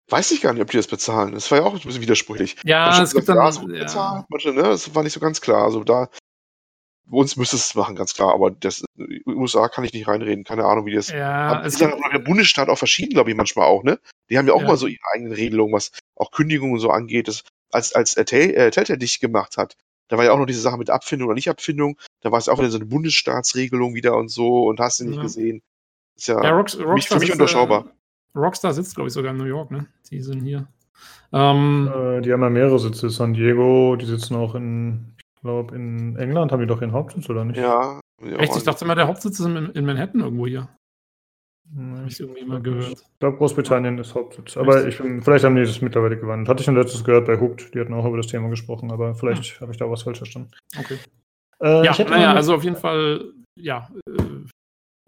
Weiß 0.09 0.29
ich 0.31 0.41
gar 0.41 0.53
nicht, 0.53 0.61
ob 0.61 0.69
die 0.69 0.77
das 0.77 0.87
bezahlen. 0.87 1.33
Das 1.33 1.49
war 1.49 1.59
ja 1.59 1.63
auch 1.63 1.73
ein 1.73 1.79
bisschen 1.79 2.01
widersprüchlich. 2.01 2.57
Ja, 2.63 2.85
manche 2.87 3.03
es 3.03 3.13
gibt 3.13 3.27
dann. 3.27 3.37
Ja, 3.37 3.51
so 3.51 3.67
ja. 3.69 3.83
Bezahlt, 3.83 4.25
manche, 4.29 4.53
ne? 4.53 4.61
Das 4.61 4.93
war 4.93 5.03
nicht 5.03 5.13
so 5.13 5.19
ganz 5.19 5.41
klar. 5.41 5.63
Also 5.63 5.83
da, 5.83 6.09
bei 7.05 7.17
uns 7.17 7.35
müsste 7.37 7.55
es 7.55 7.73
machen, 7.73 7.95
ganz 7.95 8.13
klar. 8.13 8.33
Aber 8.33 8.51
das 8.51 8.83
USA 9.25 9.67
kann 9.67 9.83
ich 9.83 9.93
nicht 9.93 10.07
reinreden. 10.07 10.43
Keine 10.43 10.65
Ahnung, 10.65 10.85
wie 10.85 10.93
das. 10.93 11.09
Ja, 11.09 11.61
es 11.63 11.75
ist 11.75 11.79
ja 11.79 11.95
der 12.11 12.19
Bundesstaat 12.19 12.69
auch 12.69 12.77
verschieden, 12.77 13.13
glaube 13.13 13.31
ich, 13.31 13.35
manchmal 13.35 13.65
auch, 13.65 13.83
ne? 13.83 13.99
Die 14.29 14.37
haben 14.37 14.47
ja 14.47 14.53
auch 14.53 14.61
ja. 14.61 14.67
mal 14.67 14.77
so 14.77 14.87
ihre 14.87 15.03
eigenen 15.13 15.33
Regelungen, 15.33 15.73
was 15.73 15.91
auch 16.15 16.31
Kündigungen 16.31 16.79
so 16.79 16.91
angeht. 16.91 17.27
Das, 17.27 17.43
als, 17.71 17.93
als 17.93 18.13
Telltale 18.13 18.93
äh, 18.93 18.97
dicht 18.97 19.21
gemacht 19.21 19.57
hat, 19.57 19.75
da 20.07 20.17
war 20.17 20.25
ja 20.25 20.31
auch 20.31 20.37
noch 20.37 20.45
diese 20.45 20.61
Sache 20.61 20.77
mit 20.77 20.89
Abfindung 20.89 21.27
oder 21.27 21.35
Nicht-Abfindung. 21.35 21.99
Da 22.21 22.31
war 22.31 22.37
es 22.37 22.47
auch 22.47 22.59
wieder 22.59 22.69
so 22.69 22.77
eine 22.77 22.85
Bundesstaatsregelung 22.85 23.95
wieder 23.95 24.15
und 24.15 24.29
so 24.29 24.65
und 24.65 24.79
hast 24.79 24.99
du 24.99 25.05
nicht 25.05 25.17
ja. 25.17 25.23
gesehen. 25.23 25.63
Ist 26.15 26.27
ja, 26.27 26.41
ja 26.43 26.51
Rocks, 26.51 26.77
Rocks 26.79 27.05
für 27.05 27.19
mich 27.19 27.31
unterschaubar. 27.31 27.91
Rockstar 28.35 28.73
sitzt, 28.73 28.95
glaube 28.95 29.07
ich, 29.07 29.13
sogar 29.13 29.31
in 29.31 29.37
New 29.37 29.45
York, 29.45 29.71
ne? 29.71 29.87
Die 30.09 30.21
sind 30.21 30.41
hier. 30.41 30.67
Ähm, 31.31 31.89
äh, 31.93 32.21
die 32.21 32.31
haben 32.31 32.41
ja 32.41 32.49
mehrere 32.49 32.79
Sitze. 32.79 33.09
San 33.09 33.33
Diego, 33.33 33.95
die 33.95 34.05
sitzen 34.05 34.35
auch 34.35 34.55
in, 34.55 35.13
ich 35.17 35.41
glaube, 35.41 35.75
in 35.75 36.15
England 36.17 36.51
haben 36.51 36.61
die 36.61 36.67
doch 36.67 36.81
ihren 36.81 36.93
Hauptsitz, 36.93 37.29
oder 37.29 37.45
nicht? 37.45 37.57
Ja. 37.57 37.99
Echt? 38.37 38.55
Ich 38.55 38.63
dachte 38.63 38.85
immer, 38.85 38.95
der 38.95 39.07
Hauptsitz 39.07 39.39
ist 39.39 39.45
in, 39.45 39.55
in 39.71 39.85
Manhattan 39.85 40.21
irgendwo 40.21 40.47
hier. 40.47 40.69
Habe 41.75 42.07
ich 42.07 42.19
irgendwie 42.19 42.45
mal 42.45 42.61
gehört. 42.61 42.91
Ich 42.91 43.19
glaube, 43.19 43.37
Großbritannien 43.37 43.97
ist 43.97 44.13
Hauptsitz. 44.13 44.55
Aber 44.55 44.87
ich, 44.87 44.97
vielleicht 44.97 45.43
haben 45.43 45.55
die 45.55 45.63
das 45.63 45.81
mittlerweile 45.81 46.17
gewandelt. 46.17 46.47
Hatte 46.47 46.61
ich 46.61 46.65
schon 46.65 46.75
letztes 46.75 47.03
gehört 47.03 47.25
bei 47.25 47.39
Hooked. 47.39 47.73
Die 47.73 47.79
hatten 47.79 47.93
auch 47.93 48.05
über 48.05 48.17
das 48.17 48.27
Thema 48.27 48.49
gesprochen, 48.49 48.91
aber 48.91 49.15
vielleicht 49.15 49.43
hm. 49.45 49.61
habe 49.61 49.71
ich 49.71 49.77
da 49.77 49.89
was 49.89 50.03
falsch 50.03 50.19
verstanden. 50.19 50.51
Okay. 50.77 50.97
Äh, 51.59 51.85
ja, 51.85 51.95
naja, 52.07 52.33
also 52.33 52.53
auf 52.53 52.63
jeden 52.63 52.75
Fall, 52.75 53.33
ja. 53.59 53.89
Äh, 54.07 54.23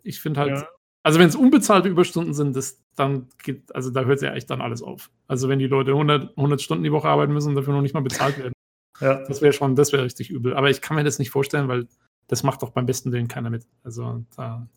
ich 0.03 0.19
finde 0.19 0.39
halt, 0.39 0.51
ja. 0.51 0.67
also 1.03 1.19
wenn 1.19 1.27
es 1.27 1.35
unbezahlte 1.35 1.89
Überstunden 1.89 2.33
sind, 2.33 2.55
das, 2.55 2.81
dann 2.97 3.27
geht, 3.43 3.73
also 3.75 3.89
da 3.89 4.03
hört 4.03 4.21
ja 4.21 4.33
echt 4.33 4.49
dann 4.49 4.61
alles 4.61 4.81
auf. 4.81 5.09
Also 5.27 5.49
wenn 5.49 5.59
die 5.59 5.67
Leute 5.67 5.91
100, 5.91 6.37
100 6.37 6.61
Stunden 6.61 6.83
die 6.83 6.91
Woche 6.91 7.07
arbeiten 7.07 7.33
müssen 7.33 7.49
und 7.49 7.55
dafür 7.55 7.73
noch 7.73 7.81
nicht 7.81 7.93
mal 7.93 8.01
bezahlt 8.01 8.37
werden. 8.37 8.53
ja. 8.99 9.23
Das 9.27 9.41
wäre 9.41 9.53
schon, 9.53 9.75
das 9.75 9.93
wäre 9.93 10.03
richtig 10.03 10.29
übel. 10.29 10.55
Aber 10.55 10.69
ich 10.69 10.81
kann 10.81 10.97
mir 10.97 11.03
das 11.03 11.19
nicht 11.19 11.29
vorstellen, 11.29 11.67
weil 11.67 11.87
das 12.27 12.43
macht 12.43 12.61
doch 12.61 12.71
beim 12.71 12.85
besten 12.85 13.11
Willen 13.11 13.27
keiner 13.27 13.49
mit. 13.49 13.65
Also 13.83 14.25
da, 14.35 14.67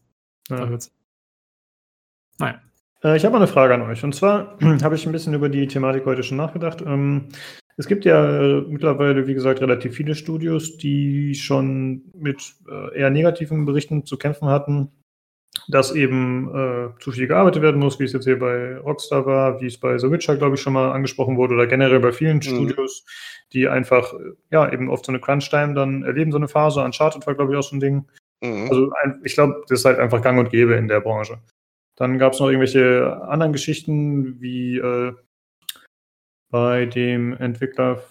ja. 0.48 0.56
da 0.56 0.68
hört 0.68 0.82
es 0.82 0.92
naja. 2.40 2.60
Äh, 3.05 3.16
ich 3.16 3.24
habe 3.24 3.36
eine 3.36 3.47
Frage 3.47 3.74
an 3.74 3.82
euch. 3.82 4.02
Und 4.02 4.14
zwar 4.14 4.59
habe 4.82 4.94
ich 4.94 5.06
ein 5.06 5.12
bisschen 5.12 5.34
über 5.34 5.48
die 5.48 5.68
Thematik 5.68 6.06
heute 6.06 6.22
schon 6.22 6.38
nachgedacht. 6.38 6.82
Ähm, 6.82 7.28
es 7.76 7.86
gibt 7.86 8.05
ja 8.05 8.40
äh, 8.40 8.60
mittlerweile, 8.62 9.26
wie 9.26 9.34
gesagt, 9.34 9.60
relativ 9.60 9.94
viele 9.94 10.14
Studios, 10.14 10.76
die 10.76 11.34
schon 11.34 12.02
mit 12.14 12.55
äh, 12.68 12.98
eher 12.98 13.10
negativen 13.10 13.64
Berichten 13.64 14.05
zu 14.05 14.18
kämpfen 14.18 14.48
hatten, 14.48 14.90
dass 15.68 15.94
eben 15.94 16.48
äh, 16.55 17.01
zu 17.01 17.12
viel 17.12 17.27
gearbeitet 17.27 17.62
werden 17.62 17.81
muss, 17.81 17.98
wie 17.98 18.05
es 18.05 18.12
jetzt 18.12 18.24
hier 18.24 18.39
bei 18.39 18.78
Rockstar 18.78 19.27
war, 19.27 19.60
wie 19.60 19.66
es 19.66 19.78
bei 19.78 19.98
The 19.98 20.10
Witcher, 20.10 20.36
glaube 20.36 20.55
ich, 20.55 20.62
schon 20.62 20.72
mal 20.72 20.93
angesprochen 20.93 21.36
wurde, 21.36 21.55
oder 21.55 21.66
generell 21.66 22.01
bei 22.01 22.12
vielen 22.12 22.36
mhm. 22.36 22.43
Studios, 22.43 23.05
die 23.52 23.68
einfach, 23.68 24.14
ja, 24.51 24.72
eben 24.72 24.89
oft 24.89 25.05
so 25.05 25.12
eine 25.12 25.20
Crunch-Time 25.20 25.74
dann 25.74 26.02
erleben, 26.02 26.31
so 26.31 26.39
eine 26.39 26.48
Phase. 26.48 26.82
Uncharted 26.82 27.27
war, 27.27 27.35
glaube 27.35 27.52
ich, 27.52 27.59
auch 27.59 27.62
so 27.62 27.77
ein 27.77 27.81
Ding. 27.81 28.06
Mhm. 28.43 28.68
Also 28.70 28.93
ein, 29.02 29.20
ich 29.24 29.35
glaube, 29.35 29.62
das 29.68 29.81
ist 29.81 29.85
halt 29.85 29.98
einfach 29.98 30.22
gang 30.22 30.39
und 30.39 30.51
gäbe 30.51 30.74
in 30.74 30.89
der 30.89 31.01
Branche. 31.01 31.39
Dann 31.97 32.18
gab 32.18 32.32
es 32.32 32.40
noch 32.40 32.47
irgendwelche 32.47 33.20
anderen 33.22 33.52
Geschichten, 33.52 34.40
wie 34.40 34.78
äh, 34.78 35.12
bei 36.51 36.86
dem 36.86 37.35
Entwickler 37.35 38.02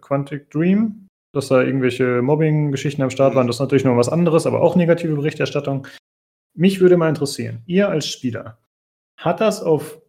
Quantic 0.00 0.50
Dream, 0.50 1.08
dass 1.34 1.48
da 1.48 1.62
irgendwelche 1.62 2.22
Mobbing-Geschichten 2.22 3.02
am 3.02 3.10
Start 3.10 3.34
waren. 3.34 3.46
Das 3.46 3.56
ist 3.56 3.60
natürlich 3.60 3.84
noch 3.84 3.96
was 3.96 4.08
anderes, 4.08 4.46
aber 4.46 4.62
auch 4.62 4.76
negative 4.76 5.16
Berichterstattung. 5.16 5.86
Mich 6.54 6.80
würde 6.80 6.96
mal 6.96 7.08
interessieren, 7.08 7.62
ihr 7.66 7.88
als 7.88 8.06
Spieler, 8.06 8.58
hat 9.18 9.40
das 9.40 9.62
auf 9.62 10.00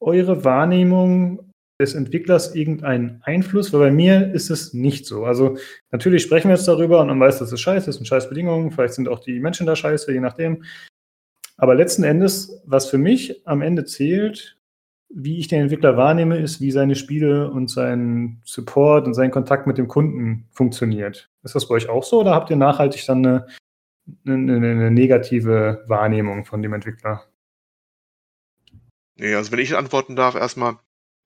eure 0.00 0.44
Wahrnehmung 0.44 1.50
des 1.80 1.94
Entwicklers 1.94 2.54
irgendeinen 2.54 3.20
Einfluss? 3.24 3.72
Weil 3.72 3.80
bei 3.80 3.90
mir 3.90 4.32
ist 4.32 4.50
es 4.50 4.74
nicht 4.74 5.06
so. 5.06 5.24
Also 5.24 5.56
natürlich 5.90 6.22
sprechen 6.22 6.48
wir 6.48 6.56
jetzt 6.56 6.68
darüber 6.68 7.00
und 7.00 7.08
man 7.08 7.20
weiß, 7.20 7.38
dass 7.38 7.52
es 7.52 7.60
scheiße 7.60 7.90
ist 7.90 7.98
und 7.98 8.06
scheiß 8.06 8.28
Bedingungen. 8.28 8.70
Vielleicht 8.70 8.94
sind 8.94 9.08
auch 9.08 9.20
die 9.20 9.40
Menschen 9.40 9.66
da 9.66 9.74
scheiße, 9.74 10.12
je 10.12 10.20
nachdem. 10.20 10.64
Aber 11.56 11.74
letzten 11.74 12.04
Endes, 12.04 12.62
was 12.64 12.90
für 12.90 12.98
mich 12.98 13.46
am 13.46 13.62
Ende 13.62 13.84
zählt, 13.84 14.58
wie 15.08 15.38
ich 15.38 15.48
den 15.48 15.62
Entwickler 15.62 15.96
wahrnehme, 15.96 16.38
ist, 16.38 16.60
wie 16.60 16.72
seine 16.72 16.96
Spiele 16.96 17.50
und 17.50 17.70
sein 17.70 18.40
Support 18.44 19.06
und 19.06 19.14
sein 19.14 19.30
Kontakt 19.30 19.66
mit 19.66 19.78
dem 19.78 19.86
Kunden 19.86 20.48
funktioniert. 20.50 21.30
Ist 21.44 21.54
das 21.54 21.68
bei 21.68 21.76
euch 21.76 21.88
auch 21.88 22.02
so 22.02 22.20
oder 22.20 22.34
habt 22.34 22.50
ihr 22.50 22.56
nachhaltig 22.56 23.06
dann 23.06 23.24
eine, 23.24 23.46
eine, 24.26 24.56
eine 24.56 24.90
negative 24.90 25.84
Wahrnehmung 25.86 26.44
von 26.44 26.62
dem 26.62 26.72
Entwickler? 26.72 27.26
Nee, 29.16 29.34
also 29.34 29.52
wenn 29.52 29.58
ich 29.60 29.76
antworten 29.76 30.16
darf, 30.16 30.34
erstmal, 30.34 30.78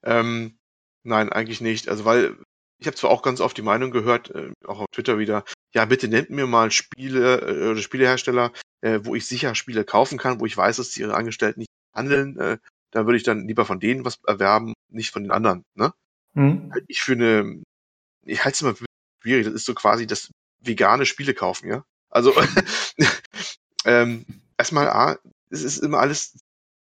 ähm, 0.04 0.58
nein, 1.02 1.30
eigentlich 1.30 1.60
nicht. 1.60 1.88
Also 1.88 2.04
weil 2.04 2.36
ich 2.78 2.86
habe 2.86 2.96
zwar 2.96 3.10
auch 3.10 3.22
ganz 3.22 3.40
oft 3.40 3.56
die 3.56 3.62
Meinung 3.62 3.90
gehört, 3.90 4.30
äh, 4.30 4.52
auch 4.64 4.80
auf 4.80 4.86
Twitter 4.92 5.18
wieder, 5.18 5.44
ja, 5.74 5.84
bitte 5.84 6.08
nennt 6.08 6.30
mir 6.30 6.46
mal 6.46 6.70
Spiele 6.70 7.40
äh, 7.40 7.70
oder 7.70 7.80
Spielehersteller, 7.80 8.52
äh, 8.80 9.00
wo 9.02 9.14
ich 9.14 9.26
sicher 9.26 9.54
Spiele 9.54 9.84
kaufen 9.84 10.18
kann, 10.18 10.40
wo 10.40 10.46
ich 10.46 10.56
weiß, 10.56 10.76
dass 10.76 10.96
ihre 10.96 11.14
Angestellten 11.14 11.60
nicht 11.60 11.70
handeln. 11.92 12.38
Äh, 12.38 12.58
da 12.90 13.06
würde 13.06 13.16
ich 13.16 13.24
dann 13.24 13.46
lieber 13.46 13.64
von 13.64 13.80
denen 13.80 14.04
was 14.04 14.18
erwerben, 14.26 14.74
nicht 14.88 15.10
von 15.10 15.22
den 15.22 15.32
anderen. 15.32 15.64
Ne? 15.74 15.92
Mhm. 16.34 16.70
Halt 16.72 16.84
ich 16.88 17.00
für 17.00 17.12
eine, 17.12 17.62
ich 18.24 18.44
halte 18.44 18.54
es 18.54 18.62
immer 18.62 18.88
schwierig, 19.22 19.44
das 19.44 19.54
ist 19.54 19.66
so 19.66 19.74
quasi 19.74 20.06
das 20.06 20.30
vegane 20.60 21.06
Spiele 21.06 21.34
kaufen, 21.34 21.68
ja. 21.68 21.84
Also 22.10 22.34
ähm, 23.84 24.24
erstmal 24.56 24.88
A, 24.88 25.18
es 25.50 25.62
ist 25.62 25.78
immer 25.78 25.98
alles 25.98 26.38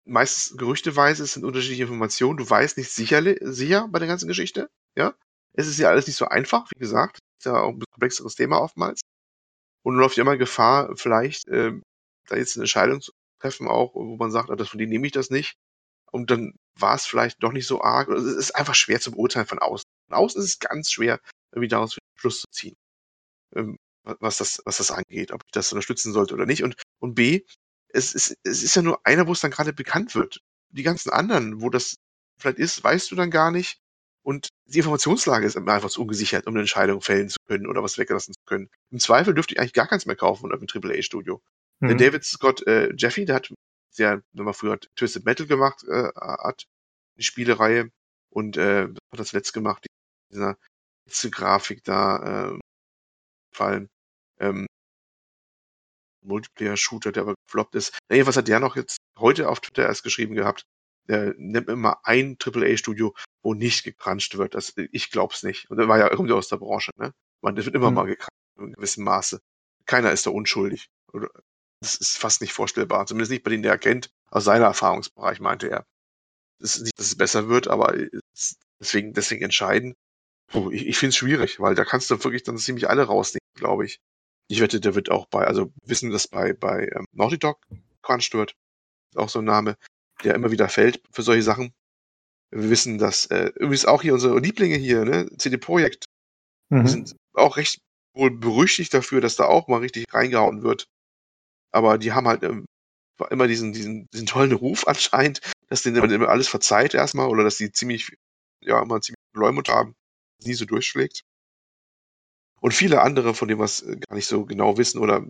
meistens 0.05 0.57
gerüchteweise, 0.57 1.23
es 1.23 1.33
sind 1.33 1.43
unterschiedliche 1.43 1.83
Informationen, 1.83 2.37
du 2.37 2.49
weißt 2.49 2.77
nicht 2.77 2.91
sicher, 2.91 3.21
sicher 3.41 3.87
bei 3.89 3.99
der 3.99 4.07
ganzen 4.07 4.27
Geschichte, 4.27 4.69
ja. 4.95 5.13
Es 5.53 5.67
ist 5.67 5.79
ja 5.79 5.89
alles 5.89 6.05
nicht 6.05 6.17
so 6.17 6.27
einfach, 6.27 6.69
wie 6.71 6.79
gesagt. 6.79 7.17
Ist 7.39 7.45
ja 7.45 7.59
auch 7.59 7.73
ein 7.73 7.83
komplexeres 7.91 8.35
Thema 8.35 8.61
oftmals. 8.61 9.01
Und 9.83 9.95
man 9.95 10.01
läuft 10.01 10.17
ja 10.17 10.21
immer 10.21 10.37
Gefahr, 10.37 10.95
vielleicht 10.95 11.47
äh, 11.47 11.73
da 12.27 12.35
jetzt 12.35 12.55
eine 12.55 12.63
Entscheidung 12.63 13.01
zu 13.01 13.11
treffen, 13.41 13.67
auch, 13.67 13.95
wo 13.95 14.17
man 14.17 14.31
sagt, 14.31 14.51
ah, 14.51 14.55
das 14.55 14.69
von 14.69 14.77
denen 14.77 14.91
nehme 14.91 15.07
ich 15.07 15.13
das 15.13 15.31
nicht. 15.31 15.55
Und 16.11 16.29
dann 16.31 16.53
war 16.79 16.95
es 16.95 17.05
vielleicht 17.05 17.41
doch 17.43 17.51
nicht 17.51 17.67
so 17.67 17.81
arg. 17.81 18.09
Also, 18.09 18.27
es 18.27 18.35
ist 18.35 18.55
einfach 18.55 18.75
schwer 18.75 18.99
zu 18.99 19.11
beurteilen 19.11 19.47
von 19.47 19.59
außen. 19.59 19.85
Von 20.09 20.17
außen 20.17 20.41
ist 20.41 20.47
es 20.47 20.59
ganz 20.59 20.91
schwer, 20.91 21.19
irgendwie 21.51 21.67
daraus 21.69 21.97
Schluss 22.19 22.41
zu 22.41 22.47
ziehen, 22.51 22.75
ähm, 23.55 23.77
was, 24.19 24.37
das, 24.37 24.61
was 24.65 24.77
das 24.77 24.91
angeht, 24.91 25.31
ob 25.31 25.43
ich 25.45 25.51
das 25.51 25.71
unterstützen 25.71 26.13
sollte 26.13 26.33
oder 26.33 26.45
nicht. 26.45 26.63
Und, 26.63 26.75
und 26.99 27.15
B, 27.15 27.41
es 27.89 28.13
ist, 28.13 28.37
es 28.43 28.63
ist 28.63 28.75
ja 28.75 28.81
nur 28.81 29.05
einer, 29.05 29.27
wo 29.27 29.31
es 29.31 29.39
dann 29.39 29.51
gerade 29.51 29.73
bekannt 29.73 30.15
wird. 30.15 30.41
Die 30.69 30.83
ganzen 30.83 31.09
anderen, 31.09 31.61
wo 31.61 31.69
das 31.69 31.95
vielleicht 32.39 32.59
ist, 32.59 32.83
weißt 32.83 33.11
du 33.11 33.15
dann 33.15 33.31
gar 33.31 33.51
nicht. 33.51 33.79
Und 34.23 34.49
die 34.65 34.79
Informationslage 34.79 35.45
ist 35.45 35.55
einfach 35.55 35.89
zu 35.89 36.01
ungesichert, 36.01 36.47
um 36.47 36.53
eine 36.53 36.61
Entscheidung 36.61 37.01
fällen 37.01 37.29
zu 37.29 37.37
können 37.47 37.65
oder 37.65 37.81
was 37.81 37.97
weglassen 37.97 38.33
zu 38.33 38.41
können. 38.45 38.69
Im 38.91 38.99
Zweifel 38.99 39.33
dürfte 39.33 39.53
ich 39.53 39.59
eigentlich 39.59 39.73
gar 39.73 39.87
keins 39.87 40.05
mehr 40.05 40.17
kaufen 40.17 40.41
von 40.41 40.51
irgendeinem 40.51 40.83
AAA-Studio. 40.83 41.41
Mhm. 41.79 41.87
Der 41.87 41.97
David 41.97 42.25
Scott 42.25 42.67
äh, 42.67 42.93
Jeffy, 42.97 43.23
der 43.23 43.35
hat 43.37 43.53
sehr, 43.89 44.21
wenn 44.33 44.45
man 44.45 44.53
früher 44.53 44.79
Twisted 44.95 45.23
Metal 45.23 45.47
gemacht 45.47 45.83
äh, 45.87 46.11
hat, 46.13 46.65
die 47.17 47.23
Spielereihe 47.23 47.89
und 48.29 48.57
äh, 48.57 48.89
hat 48.89 49.19
das 49.19 49.31
letzt 49.31 49.53
gemacht, 49.53 49.87
dieser 50.29 50.57
letzte 51.05 51.31
Grafik 51.31 51.83
da, 51.85 52.51
äh, 52.51 52.59
Fallen, 53.55 53.89
ähm, 54.39 54.67
Multiplayer-Shooter, 56.25 57.11
der 57.11 57.23
aber 57.23 57.35
gefloppt 57.47 57.75
ist. 57.75 57.97
Naja, 58.09 58.27
was 58.27 58.37
hat 58.37 58.47
der 58.47 58.59
noch 58.59 58.75
jetzt 58.75 58.97
heute 59.17 59.49
auf 59.49 59.61
Twitter 59.61 59.83
erst 59.83 60.03
geschrieben 60.03 60.35
gehabt? 60.35 60.63
Der 61.07 61.33
nimmt 61.37 61.69
immer 61.69 61.99
ein 62.03 62.37
AAA-Studio 62.43 63.13
wo 63.47 63.53
nicht 63.53 63.85
gekranscht 63.85 64.35
wird. 64.37 64.55
Das, 64.55 64.73
ich 64.75 65.09
glaub's 65.09 65.41
nicht. 65.41 65.71
Und 65.71 65.79
er 65.79 65.87
war 65.87 65.97
ja 65.97 66.11
irgendwie 66.11 66.33
aus 66.33 66.49
der 66.49 66.57
Branche, 66.57 66.91
ne? 66.97 67.13
Man, 67.41 67.55
das 67.55 67.63
wird 67.63 67.75
immer 67.75 67.91
mhm. 67.91 67.95
mal 67.95 68.05
gekranscht, 68.05 68.41
in 68.59 68.73
gewissem 68.73 69.05
Maße. 69.05 69.39
Keiner 69.85 70.11
ist 70.11 70.25
da 70.25 70.31
unschuldig. 70.31 70.89
Das 71.79 71.95
ist 71.95 72.17
fast 72.17 72.41
nicht 72.41 72.51
vorstellbar. 72.51 73.05
Zumindest 73.05 73.31
nicht 73.31 73.43
bei 73.43 73.51
denen, 73.51 73.63
der 73.63 73.71
er 73.71 73.77
kennt. 73.77 74.09
Aus 74.31 74.43
seiner 74.43 74.65
Erfahrungsbereich 74.65 75.39
meinte 75.39 75.69
er. 75.69 75.85
Das 76.59 76.75
ist 76.75 76.81
nicht, 76.81 76.99
dass 76.99 77.05
es 77.05 77.15
besser 77.15 77.47
wird, 77.47 77.69
aber 77.69 77.95
deswegen, 78.81 79.13
deswegen 79.13 79.43
entscheiden. 79.43 79.93
Puh, 80.47 80.71
ich 80.71 80.87
ich 80.87 80.97
finde 80.97 81.11
es 81.11 81.15
schwierig, 81.15 81.61
weil 81.61 81.75
da 81.75 81.85
kannst 81.85 82.09
du 82.09 82.21
wirklich 82.21 82.43
dann 82.43 82.57
ziemlich 82.57 82.89
alle 82.89 83.03
rausnehmen, 83.03 83.47
glaube 83.55 83.85
ich. 83.85 83.99
Ich 84.49 84.61
wette, 84.61 84.79
der 84.79 84.95
wird 84.95 85.11
auch 85.11 85.27
bei, 85.27 85.45
also 85.45 85.71
wissen, 85.83 86.09
dass 86.11 86.27
bei, 86.27 86.53
bei 86.53 86.89
ähm, 86.95 87.05
Naughty 87.11 87.37
Dog 87.37 87.59
gequatscht 88.01 88.33
wird. 88.33 88.55
Auch 89.15 89.29
so 89.29 89.39
ein 89.39 89.45
Name, 89.45 89.77
der 90.23 90.35
immer 90.35 90.51
wieder 90.51 90.69
fällt 90.69 91.01
für 91.11 91.21
solche 91.21 91.43
Sachen. 91.43 91.73
Wir 92.51 92.69
wissen, 92.69 92.97
dass 92.97 93.25
äh, 93.25 93.51
übrigens 93.55 93.85
auch 93.85 94.01
hier 94.01 94.13
unsere 94.13 94.39
Lieblinge 94.39 94.77
hier, 94.77 95.03
ne, 95.03 95.29
CD 95.37 95.57
Projekt, 95.57 96.05
mhm. 96.69 96.87
sind 96.87 97.15
auch 97.33 97.57
recht 97.57 97.79
wohl 98.13 98.31
berüchtigt 98.31 98.93
dafür, 98.93 99.21
dass 99.21 99.35
da 99.35 99.45
auch 99.45 99.67
mal 99.67 99.79
richtig 99.79 100.05
reingehauen 100.11 100.63
wird. 100.63 100.87
Aber 101.71 101.97
die 101.97 102.13
haben 102.13 102.27
halt 102.27 102.43
ähm, 102.43 102.65
immer 103.29 103.47
diesen, 103.47 103.73
diesen, 103.73 104.07
diesen 104.13 104.27
tollen 104.27 104.53
Ruf 104.53 104.87
anscheinend, 104.87 105.41
dass 105.67 105.83
denen 105.83 106.09
immer 106.09 106.29
alles 106.29 106.47
verzeiht 106.47 106.93
erstmal 106.93 107.27
oder 107.27 107.43
dass 107.43 107.57
die 107.57 107.71
ziemlich, 107.71 108.15
ja, 108.61 108.81
immer 108.81 109.01
ziemlich 109.01 109.19
Leumund 109.33 109.69
haben, 109.69 109.95
nie 110.43 110.53
so 110.53 110.65
durchschlägt. 110.65 111.21
Und 112.61 112.73
viele 112.73 113.01
andere, 113.01 113.33
von 113.33 113.47
denen 113.47 113.59
wir 113.59 113.65
es 113.65 113.81
äh, 113.81 113.97
gar 113.97 114.15
nicht 114.15 114.27
so 114.27 114.45
genau 114.45 114.77
wissen 114.77 114.99
oder 114.99 115.25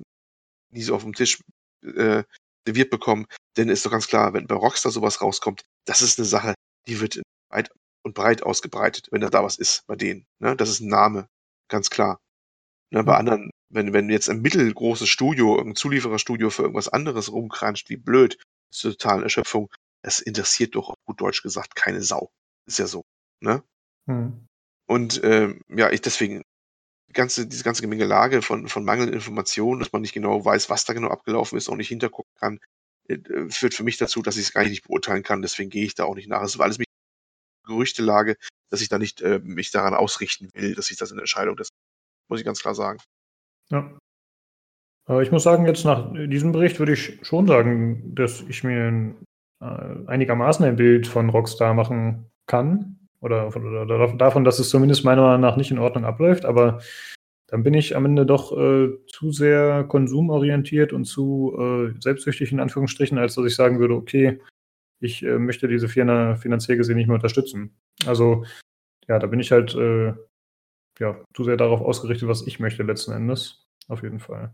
nie 0.71 0.81
so 0.81 0.95
auf 0.95 1.03
dem 1.03 1.13
Tisch 1.13 1.41
äh, 1.83 2.23
serviert 2.65 2.89
bekommen. 2.89 3.25
Denn 3.55 3.69
ist 3.69 3.85
doch 3.85 3.91
ganz 3.91 4.07
klar, 4.07 4.33
wenn 4.33 4.47
bei 4.47 4.55
Rockstar 4.55 4.91
sowas 4.91 5.21
rauskommt, 5.21 5.63
das 5.85 6.01
ist 6.01 6.19
eine 6.19 6.25
Sache, 6.25 6.53
die 6.87 6.99
wird 6.99 7.21
weit 7.49 7.71
und 8.03 8.13
breit 8.13 8.43
ausgebreitet, 8.43 9.07
wenn 9.11 9.21
da, 9.21 9.29
da 9.29 9.43
was 9.43 9.57
ist 9.57 9.85
bei 9.87 9.95
denen. 9.95 10.25
Ne? 10.39 10.55
Das 10.55 10.69
ist 10.69 10.79
ein 10.79 10.89
Name, 10.89 11.27
ganz 11.69 11.89
klar. 11.89 12.19
Ne, 12.89 13.03
bei 13.03 13.13
mhm. 13.13 13.19
anderen, 13.19 13.51
wenn, 13.69 13.93
wenn 13.93 14.09
jetzt 14.09 14.29
ein 14.29 14.41
mittelgroßes 14.41 15.09
Studio, 15.09 15.59
ein 15.59 15.75
Zuliefererstudio 15.75 16.49
für 16.49 16.63
irgendwas 16.63 16.87
anderes 16.87 17.31
rumkranscht, 17.31 17.89
wie 17.89 17.97
blöd, 17.97 18.37
zur 18.71 18.91
totalen 18.91 19.23
Erschöpfung, 19.23 19.69
das 20.03 20.19
interessiert 20.19 20.75
doch 20.75 20.89
auf 20.89 20.95
gut 21.05 21.19
Deutsch 21.19 21.41
gesagt 21.41 21.75
keine 21.75 22.01
Sau. 22.01 22.29
Ist 22.65 22.79
ja 22.79 22.87
so. 22.87 23.03
Ne? 23.41 23.63
Hm. 24.07 24.47
Und 24.87 25.21
ähm, 25.23 25.61
ja, 25.67 25.91
ich 25.91 26.01
deswegen, 26.01 26.43
ganze, 27.17 27.47
diese 27.47 27.63
ganze 27.63 27.81
Gemengelage 27.81 28.41
von, 28.41 28.67
von 28.69 28.85
mangelnden 28.85 29.15
Informationen, 29.15 29.79
dass 29.79 29.91
man 29.91 30.01
nicht 30.01 30.13
genau 30.13 30.43
weiß, 30.45 30.69
was 30.69 30.85
da 30.85 30.93
genau 30.93 31.09
abgelaufen 31.09 31.57
ist, 31.57 31.67
auch 31.67 31.75
nicht 31.75 31.89
hintergucken 31.89 32.33
kann, 32.39 32.59
äh, 33.09 33.17
führt 33.49 33.73
für 33.73 33.83
mich 33.83 33.97
dazu, 33.97 34.21
dass 34.21 34.37
ich 34.37 34.43
es 34.43 34.53
gar 34.53 34.63
nicht 34.63 34.87
beurteilen 34.87 35.23
kann. 35.23 35.41
Deswegen 35.41 35.69
gehe 35.69 35.85
ich 35.85 35.95
da 35.95 36.05
auch 36.05 36.15
nicht 36.15 36.29
nach. 36.29 36.43
Es 36.43 36.57
war 36.57 36.65
alles 36.65 36.77
mich 36.77 36.87
Gerüchtelage, 37.65 38.37
dass 38.69 38.81
ich 38.81 38.89
da 38.89 38.97
nicht 38.97 39.21
äh, 39.21 39.39
mich 39.43 39.71
daran 39.71 39.93
ausrichten 39.93 40.49
will, 40.53 40.73
dass 40.75 40.89
ich 40.89 40.97
das 40.97 41.11
in 41.11 41.17
der 41.17 41.23
Entscheidung, 41.23 41.57
das 41.57 41.69
muss 42.29 42.39
ich 42.39 42.45
ganz 42.45 42.61
klar 42.61 42.75
sagen. 42.75 42.99
Ja. 43.69 43.97
Aber 45.05 45.21
ich 45.21 45.31
muss 45.31 45.43
sagen, 45.43 45.65
jetzt 45.65 45.85
nach 45.85 46.13
diesem 46.13 46.51
Bericht 46.51 46.79
würde 46.79 46.93
ich 46.93 47.19
schon 47.25 47.47
sagen, 47.47 48.15
dass 48.15 48.41
ich 48.41 48.63
mir 48.63 48.87
ein, 48.87 49.25
äh, 49.61 50.07
einigermaßen 50.07 50.65
ein 50.65 50.75
Bild 50.75 51.07
von 51.07 51.29
Rockstar 51.29 51.73
machen 51.73 52.29
kann. 52.45 53.06
Oder, 53.19 53.47
oder, 53.47 54.13
davon, 54.15 54.43
dass 54.43 54.59
es 54.59 54.69
zumindest 54.69 55.03
meiner 55.03 55.23
Meinung 55.23 55.41
nach 55.41 55.57
nicht 55.57 55.71
in 55.71 55.79
Ordnung 55.79 56.05
abläuft. 56.05 56.45
Aber 56.45 56.79
dann 57.47 57.63
bin 57.63 57.73
ich 57.73 57.95
am 57.95 58.05
Ende 58.05 58.25
doch 58.25 58.55
äh, 58.55 58.89
zu 59.07 59.31
sehr 59.31 59.85
konsumorientiert 59.85 60.93
und 60.93 61.05
zu 61.05 61.55
äh, 61.57 61.99
selbstsüchtig 61.99 62.51
in 62.51 62.59
Anführungsstrichen, 62.59 63.17
als 63.17 63.35
dass 63.35 63.45
ich 63.45 63.55
sagen 63.55 63.79
würde, 63.79 63.95
okay, 63.95 64.39
ich 64.99 65.23
äh, 65.23 65.39
möchte 65.39 65.67
diese 65.67 65.87
Firma 65.87 66.35
finanziell 66.35 66.77
gesehen 66.77 66.97
nicht 66.97 67.07
mehr 67.07 67.15
unterstützen. 67.15 67.75
Also 68.05 68.45
ja, 69.07 69.19
da 69.19 69.27
bin 69.27 69.39
ich 69.39 69.51
halt 69.51 69.73
äh, 69.75 70.13
ja, 70.99 71.23
zu 71.33 71.43
sehr 71.43 71.57
darauf 71.57 71.81
ausgerichtet, 71.81 72.27
was 72.27 72.45
ich 72.45 72.59
möchte 72.59 72.83
letzten 72.83 73.13
Endes. 73.13 73.65
Auf 73.87 74.03
jeden 74.03 74.19
Fall. 74.19 74.53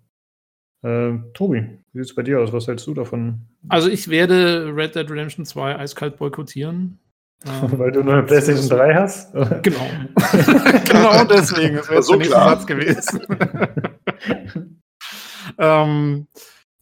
Äh, 0.83 1.17
Tobi, 1.33 1.79
wie 1.93 1.99
sieht 1.99 2.09
es 2.09 2.15
bei 2.15 2.23
dir 2.23 2.41
aus? 2.41 2.53
Was 2.53 2.67
hältst 2.67 2.85
du 2.85 2.93
davon? 2.93 3.41
Also 3.69 3.89
ich 3.89 4.09
werde 4.09 4.75
Red 4.75 4.95
Dead 4.95 5.09
Redemption 5.09 5.45
2 5.45 5.77
eiskalt 5.77 6.17
boykottieren. 6.17 6.99
Weil 7.61 7.91
du 7.91 8.03
nur 8.03 8.13
eine 8.13 8.23
PlayStation 8.23 8.69
3 8.69 8.95
hast? 8.95 9.33
Genau. 9.63 9.87
genau 10.85 11.23
deswegen. 11.25 11.77
Das 11.77 11.89
wäre 11.89 12.03
so 12.03 12.15
der 12.15 12.29
Satz 12.29 12.65
gewesen. 12.65 13.21
ähm, 15.57 16.27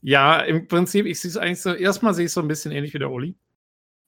ja, 0.02 0.40
im 0.40 0.68
Prinzip, 0.68 1.06
ich 1.06 1.20
sehe 1.20 1.30
es 1.30 1.38
eigentlich 1.38 1.62
so, 1.62 1.74
erstmal 1.74 2.14
sehe 2.14 2.26
ich 2.26 2.30
es 2.30 2.34
so 2.34 2.42
ein 2.42 2.48
bisschen 2.48 2.72
ähnlich 2.72 2.94
wie 2.94 3.00
der 3.00 3.12
Oli. 3.12 3.36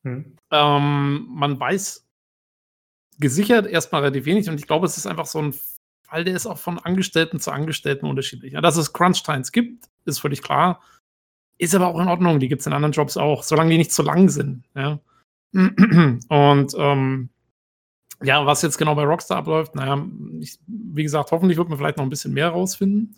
Hm. 0.03 0.35
Ähm, 0.51 1.27
man 1.29 1.59
weiß 1.59 2.05
gesichert 3.19 3.67
erstmal 3.67 4.01
relativ 4.01 4.25
wenig 4.25 4.49
und 4.49 4.59
ich 4.59 4.67
glaube, 4.67 4.85
es 4.85 4.97
ist 4.97 5.05
einfach 5.05 5.27
so 5.27 5.39
ein 5.39 5.53
Fall, 6.01 6.23
der 6.23 6.35
ist 6.35 6.45
auch 6.45 6.57
von 6.57 6.79
Angestellten 6.79 7.39
zu 7.39 7.51
Angestellten 7.51 8.05
unterschiedlich. 8.05 8.53
Ja, 8.53 8.61
dass 8.61 8.77
es 8.77 8.93
Crunch-Times 8.93 9.51
gibt, 9.51 9.85
ist 10.05 10.19
völlig 10.19 10.41
klar. 10.41 10.81
Ist 11.57 11.75
aber 11.75 11.87
auch 11.87 11.99
in 11.99 12.07
Ordnung, 12.07 12.39
die 12.39 12.47
gibt 12.47 12.61
es 12.61 12.67
in 12.67 12.73
anderen 12.73 12.91
Jobs 12.91 13.17
auch, 13.17 13.43
solange 13.43 13.69
die 13.71 13.77
nicht 13.77 13.93
zu 13.93 14.03
lang 14.03 14.29
sind. 14.29 14.65
Ja. 14.75 14.99
Und 15.53 16.73
ähm, 16.77 17.29
ja, 18.23 18.45
was 18.45 18.61
jetzt 18.61 18.77
genau 18.77 18.95
bei 18.95 19.03
Rockstar 19.03 19.37
abläuft, 19.37 19.75
naja, 19.75 20.05
ich, 20.39 20.59
wie 20.67 21.03
gesagt, 21.03 21.31
hoffentlich 21.31 21.57
wird 21.57 21.69
man 21.69 21.77
vielleicht 21.77 21.97
noch 21.97 22.05
ein 22.05 22.09
bisschen 22.09 22.33
mehr 22.33 22.49
rausfinden. 22.49 23.15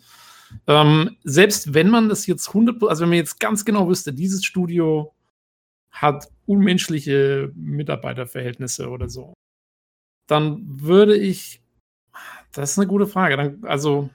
Ähm, 0.66 1.16
selbst 1.24 1.74
wenn 1.74 1.88
man 1.90 2.08
das 2.08 2.26
jetzt 2.26 2.48
100, 2.48 2.82
also 2.84 3.02
wenn 3.02 3.10
man 3.10 3.18
jetzt 3.18 3.40
ganz 3.40 3.64
genau 3.64 3.88
wüsste, 3.88 4.12
dieses 4.12 4.44
Studio 4.44 5.14
hat 5.90 6.28
unmenschliche 6.44 7.52
Mitarbeiterverhältnisse 7.54 8.88
oder 8.88 9.08
so, 9.08 9.32
dann 10.26 10.62
würde 10.66 11.16
ich, 11.16 11.62
das 12.52 12.72
ist 12.72 12.78
eine 12.78 12.86
gute 12.86 13.06
Frage, 13.06 13.36
dann, 13.36 13.64
also 13.64 14.10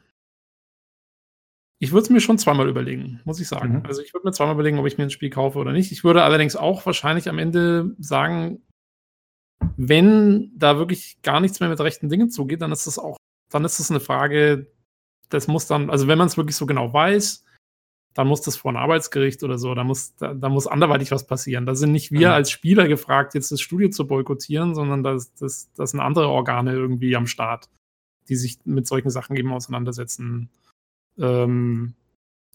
ich 1.81 1.91
würde 1.91 2.03
es 2.03 2.09
mir 2.11 2.21
schon 2.21 2.37
zweimal 2.37 2.69
überlegen, 2.69 3.21
muss 3.25 3.39
ich 3.39 3.47
sagen. 3.47 3.79
Mhm. 3.79 3.85
Also 3.87 4.03
ich 4.03 4.13
würde 4.13 4.27
mir 4.27 4.33
zweimal 4.33 4.53
überlegen, 4.53 4.77
ob 4.77 4.85
ich 4.85 4.99
mir 4.99 5.05
ein 5.05 5.09
Spiel 5.09 5.31
kaufe 5.31 5.57
oder 5.57 5.71
nicht. 5.71 5.91
Ich 5.91 6.03
würde 6.03 6.21
allerdings 6.21 6.55
auch 6.55 6.85
wahrscheinlich 6.85 7.27
am 7.27 7.39
Ende 7.39 7.95
sagen, 7.97 8.61
wenn 9.77 10.51
da 10.55 10.77
wirklich 10.77 11.19
gar 11.23 11.39
nichts 11.39 11.59
mehr 11.59 11.69
mit 11.69 11.79
rechten 11.79 12.07
Dingen 12.07 12.29
zugeht, 12.29 12.61
dann 12.61 12.71
ist 12.71 12.85
das 12.85 12.99
auch, 12.99 13.17
dann 13.49 13.65
ist 13.65 13.79
das 13.79 13.89
eine 13.89 13.99
Frage, 13.99 14.67
das 15.29 15.47
muss 15.47 15.65
dann, 15.65 15.89
also 15.89 16.07
wenn 16.07 16.19
man 16.19 16.27
es 16.27 16.37
wirklich 16.37 16.55
so 16.55 16.67
genau 16.67 16.93
weiß, 16.93 17.45
dann 18.13 18.27
muss 18.27 18.41
das 18.41 18.57
vor 18.57 18.71
ein 18.71 18.77
Arbeitsgericht 18.77 19.41
oder 19.41 19.57
so, 19.57 19.73
da 19.73 19.83
muss, 19.83 20.15
da, 20.17 20.35
da 20.35 20.49
muss 20.49 20.67
anderweitig 20.67 21.09
was 21.09 21.25
passieren. 21.25 21.65
Da 21.65 21.73
sind 21.73 21.93
nicht 21.93 22.11
wir 22.11 22.27
mhm. 22.27 22.33
als 22.35 22.51
Spieler 22.51 22.87
gefragt, 22.87 23.33
jetzt 23.33 23.51
das 23.51 23.59
Studio 23.59 23.89
zu 23.89 24.05
boykottieren, 24.05 24.75
sondern 24.75 25.01
das, 25.01 25.33
das, 25.33 25.71
das 25.73 25.91
sind 25.91 25.99
andere 25.99 26.27
Organe 26.27 26.73
irgendwie 26.73 27.15
am 27.15 27.25
Start, 27.25 27.69
die 28.29 28.35
sich 28.35 28.59
mit 28.65 28.85
solchen 28.85 29.09
Sachen 29.09 29.35
eben 29.35 29.51
auseinandersetzen 29.51 30.51
ähm, 31.22 31.93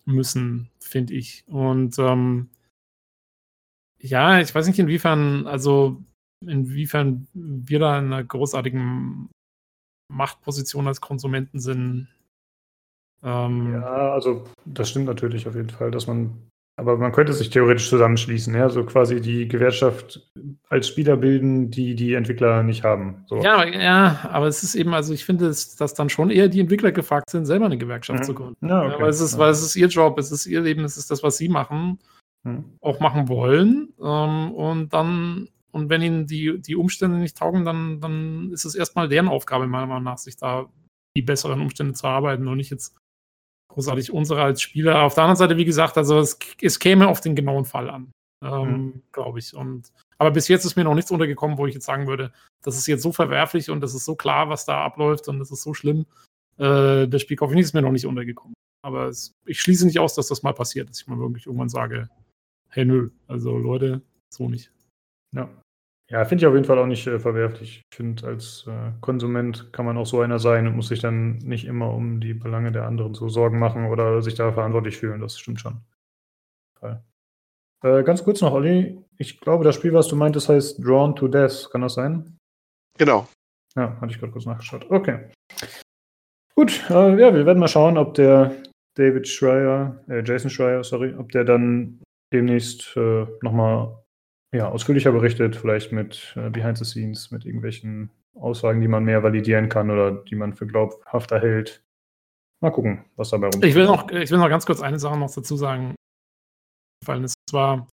müssen, 0.05 0.71
finde 0.81 1.15
ich. 1.15 1.45
Und 1.47 1.99
ähm, 1.99 2.51
ja, 4.01 4.41
ich 4.41 4.55
weiß 4.55 4.67
nicht, 4.67 4.79
inwiefern, 4.79 5.47
also 5.47 6.03
inwiefern 6.45 7.27
wir 7.33 7.79
da 7.79 7.99
in 7.99 8.07
einer 8.07 8.25
großartigen 8.25 9.31
Machtposition 10.13 10.87
als 10.87 11.01
Konsumenten 11.01 11.61
sind. 11.61 12.09
Ähm, 13.23 13.73
ja, 13.73 14.13
also 14.13 14.45
das 14.65 14.91
stimmt 14.91 15.07
natürlich 15.07 15.49
auf 15.49 15.55
jeden 15.55 15.71
Fall, 15.71 15.91
dass 15.91 16.07
man 16.07 16.49
aber 16.79 16.99
man 16.99 17.11
könnte 17.13 17.33
sich 17.33 17.49
theoretisch 17.49 17.89
zusammenschließen, 17.89 18.55
ja, 18.55 18.69
so 18.69 18.85
quasi 18.85 19.23
die 19.23 19.49
Gewerkschaft 19.49 20.31
als 20.69 20.87
Spieler 20.87 21.17
bilden, 21.17 21.71
die 21.71 21.95
die 21.95 22.13
Entwickler 22.13 22.63
nicht 22.63 22.85
haben. 22.85 23.25
So. 23.29 23.43
Ja, 23.43 23.65
ja, 23.65 24.29
aber 24.31 24.47
es 24.47 24.63
ist 24.63 24.75
eben, 24.75 24.93
also 24.93 25.15
ich 25.15 25.25
finde, 25.25 25.47
dass, 25.47 25.77
dass 25.77 25.95
dann 25.95 26.11
schon 26.11 26.29
eher 26.29 26.49
die 26.49 26.61
Entwickler 26.61 26.93
gefragt 26.93 27.31
sind, 27.31 27.47
selber 27.47 27.65
eine 27.65 27.79
Gewerkschaft 27.79 28.21
mhm. 28.21 28.25
zu 28.25 28.35
gründen. 28.35 28.69
Ja, 28.69 28.83
okay. 28.83 28.93
ja, 28.93 29.01
weil, 29.01 29.09
es 29.09 29.23
ist, 29.23 29.33
ja. 29.33 29.39
weil 29.39 29.51
es 29.53 29.63
ist 29.63 29.75
ihr 29.75 29.89
Job, 29.89 30.19
es 30.19 30.31
ist 30.31 30.45
ihr 30.45 30.61
Leben, 30.61 30.85
es 30.85 30.99
ist 30.99 31.11
das, 31.11 31.23
was 31.23 31.39
sie 31.39 31.49
machen, 31.49 31.99
mhm. 32.45 32.65
auch 32.83 33.01
machen 33.01 33.29
wollen. 33.29 33.95
Ähm, 33.99 34.53
und 34.53 34.93
dann, 34.93 35.49
und 35.73 35.89
wenn 35.89 36.03
ihnen 36.03 36.27
die, 36.27 36.61
die 36.61 36.77
Umstände 36.77 37.17
nicht 37.17 37.39
taugen, 37.39 37.65
dann, 37.65 38.01
dann 38.01 38.51
ist 38.53 38.67
es 38.67 38.75
erstmal 38.75 39.09
deren 39.09 39.29
Aufgabe, 39.29 39.67
meiner 39.67 39.87
Meinung 39.87 40.05
nach, 40.05 40.19
sich 40.19 40.37
da 40.37 40.67
die 41.17 41.23
besseren 41.23 41.63
Umstände 41.63 41.95
zu 41.95 42.07
arbeiten 42.07 42.47
und 42.47 42.59
nicht 42.59 42.71
jetzt 42.71 42.95
großartig 43.77 44.11
unsere 44.11 44.43
als 44.43 44.63
Spieler. 44.63 45.03
Auf 45.03 45.15
der 45.15 45.25
anderen 45.25 45.37
Seite, 45.37 45.57
wie 45.59 45.67
gesagt, 45.67 45.99
also 45.99 46.19
es, 46.19 46.39
es 46.63 46.79
käme 46.79 47.09
auf 47.09 47.21
den 47.21 47.37
genauen 47.37 47.67
Fall 47.67 47.91
an, 47.91 48.11
ähm, 48.43 48.71
mhm. 48.71 49.03
glaube 49.13 49.39
ich. 49.39 49.55
Und, 49.55 49.93
aber 50.17 50.31
bis 50.31 50.49
jetzt 50.49 50.65
ist 50.65 50.77
mir 50.77 50.85
noch 50.85 50.95
nichts 50.95 51.11
untergekommen, 51.11 51.59
wo 51.59 51.67
ich 51.67 51.75
jetzt 51.75 51.85
sagen 51.85 52.07
würde, 52.07 52.33
das 52.63 52.79
ist 52.79 52.87
jetzt 52.87 53.03
so 53.03 53.13
verwerflich 53.13 53.69
und 53.69 53.83
das 53.83 53.95
ist 53.95 54.07
so 54.07 54.17
klar, 54.17 54.49
was 54.49 54.65
da 54.65 54.83
abläuft 54.83 55.29
und 55.29 55.39
das 55.39 55.51
ist 55.51 55.63
so 55.63 55.75
schlimm. 55.75 56.07
Äh, 56.57 57.07
das 57.07 57.21
Spiel, 57.21 57.37
ich 57.39 57.59
ist 57.59 57.75
mir 57.75 57.83
noch 57.83 57.93
nicht 57.93 58.07
untergekommen. 58.07 58.55
Aber 58.83 59.09
es, 59.09 59.35
ich 59.45 59.61
schließe 59.61 59.85
nicht 59.85 59.99
aus, 59.99 60.15
dass 60.15 60.29
das 60.29 60.43
mal 60.43 60.55
passiert, 60.55 60.89
dass 60.89 61.01
ich 61.01 61.07
mal 61.07 61.19
wirklich 61.19 61.45
irgendwann 61.47 61.69
sage, 61.69 62.09
hey 62.71 62.87
nö, 62.87 63.11
also 63.27 63.59
Leute, 63.59 64.01
so 64.33 64.49
nicht. 64.49 64.73
Ja. 65.33 65.51
Ja, 66.09 66.25
finde 66.25 66.43
ich 66.43 66.47
auf 66.47 66.55
jeden 66.55 66.67
Fall 66.67 66.79
auch 66.79 66.87
nicht 66.87 67.07
äh, 67.07 67.19
verwerflich. 67.19 67.83
Ich 67.91 67.97
finde, 67.97 68.27
als 68.27 68.65
äh, 68.69 68.93
Konsument 69.01 69.73
kann 69.73 69.87
man 69.87 69.97
auch 69.97 70.07
so 70.07 70.21
einer 70.21 70.39
sein 70.39 70.67
und 70.67 70.77
muss 70.77 70.89
sich 70.89 71.01
dann 71.01 71.39
nicht 71.39 71.65
immer 71.65 71.93
um 71.93 72.21
die 72.21 72.35
Belange 72.35 72.71
der 72.71 72.87
anderen 72.87 73.15
so 73.15 73.29
Sorgen 73.29 73.59
machen 73.59 73.87
oder 73.87 74.23
sich 74.23 74.35
da 74.35 74.53
verantwortlich 74.53 74.97
fühlen. 74.97 75.21
Das 75.21 75.39
stimmt 75.39 75.61
schon. 75.61 75.81
Äh, 77.83 78.03
ganz 78.03 78.25
kurz 78.25 78.41
noch, 78.41 78.53
Olli. 78.53 78.99
Ich 79.19 79.41
glaube, 79.41 79.65
das 79.65 79.75
Spiel, 79.75 79.93
was 79.93 80.09
du 80.09 80.17
meintest, 80.17 80.49
heißt 80.49 80.85
Drawn 80.85 81.15
to 81.17 81.29
Death. 81.29 81.69
Kann 81.71 81.83
das 81.83 81.95
sein? 81.95 82.39
Genau. 82.99 83.29
Ja, 83.77 84.01
hatte 84.01 84.13
ich 84.13 84.19
gerade 84.19 84.33
kurz 84.33 84.47
nachgeschaut. 84.47 84.91
Okay. 84.91 85.31
Gut, 86.55 86.89
äh, 86.89 87.21
ja, 87.21 87.35
wir 87.35 87.45
werden 87.45 87.59
mal 87.59 87.69
schauen, 87.69 87.99
ob 87.99 88.15
der 88.15 88.57
David 88.95 89.29
Schreier, 89.29 90.03
äh, 90.09 90.23
Jason 90.25 90.51
Schreier, 90.51 90.83
sorry, 90.83 91.15
ob 91.15 91.31
der 91.33 91.45
dann 91.45 92.01
demnächst 92.33 92.97
äh, 92.97 93.27
nochmal 93.43 94.03
ja, 94.57 94.69
ausführlicher 94.69 95.13
berichtet, 95.13 95.57
vielleicht 95.57 95.93
mit 95.93 96.35
äh, 96.37 96.51
Behind 96.51 96.79
the 96.79 96.85
Scenes, 96.85 97.31
mit 97.31 97.45
irgendwelchen 97.45 98.11
Aussagen, 98.35 98.81
die 98.81 98.89
man 98.89 99.05
mehr 99.05 99.23
validieren 99.23 99.69
kann 99.69 99.91
oder 99.91 100.13
die 100.13 100.35
man 100.35 100.55
für 100.55 100.67
glaubhafter 100.67 101.41
hält. 101.41 101.83
Mal 102.61 102.71
gucken, 102.71 103.05
was 103.17 103.31
dabei 103.31 103.47
rumkommt. 103.47 103.65
Ich 103.65 103.75
will 103.75 103.87
noch, 103.87 104.11
ich 104.11 104.31
will 104.31 104.39
noch 104.39 104.49
ganz 104.49 104.67
kurz 104.67 104.81
eine 104.81 104.99
Sache 104.99 105.19
noch 105.19 105.33
dazu 105.33 105.57
sagen. 105.57 105.95
Und 107.07 107.35
zwar 107.49 107.89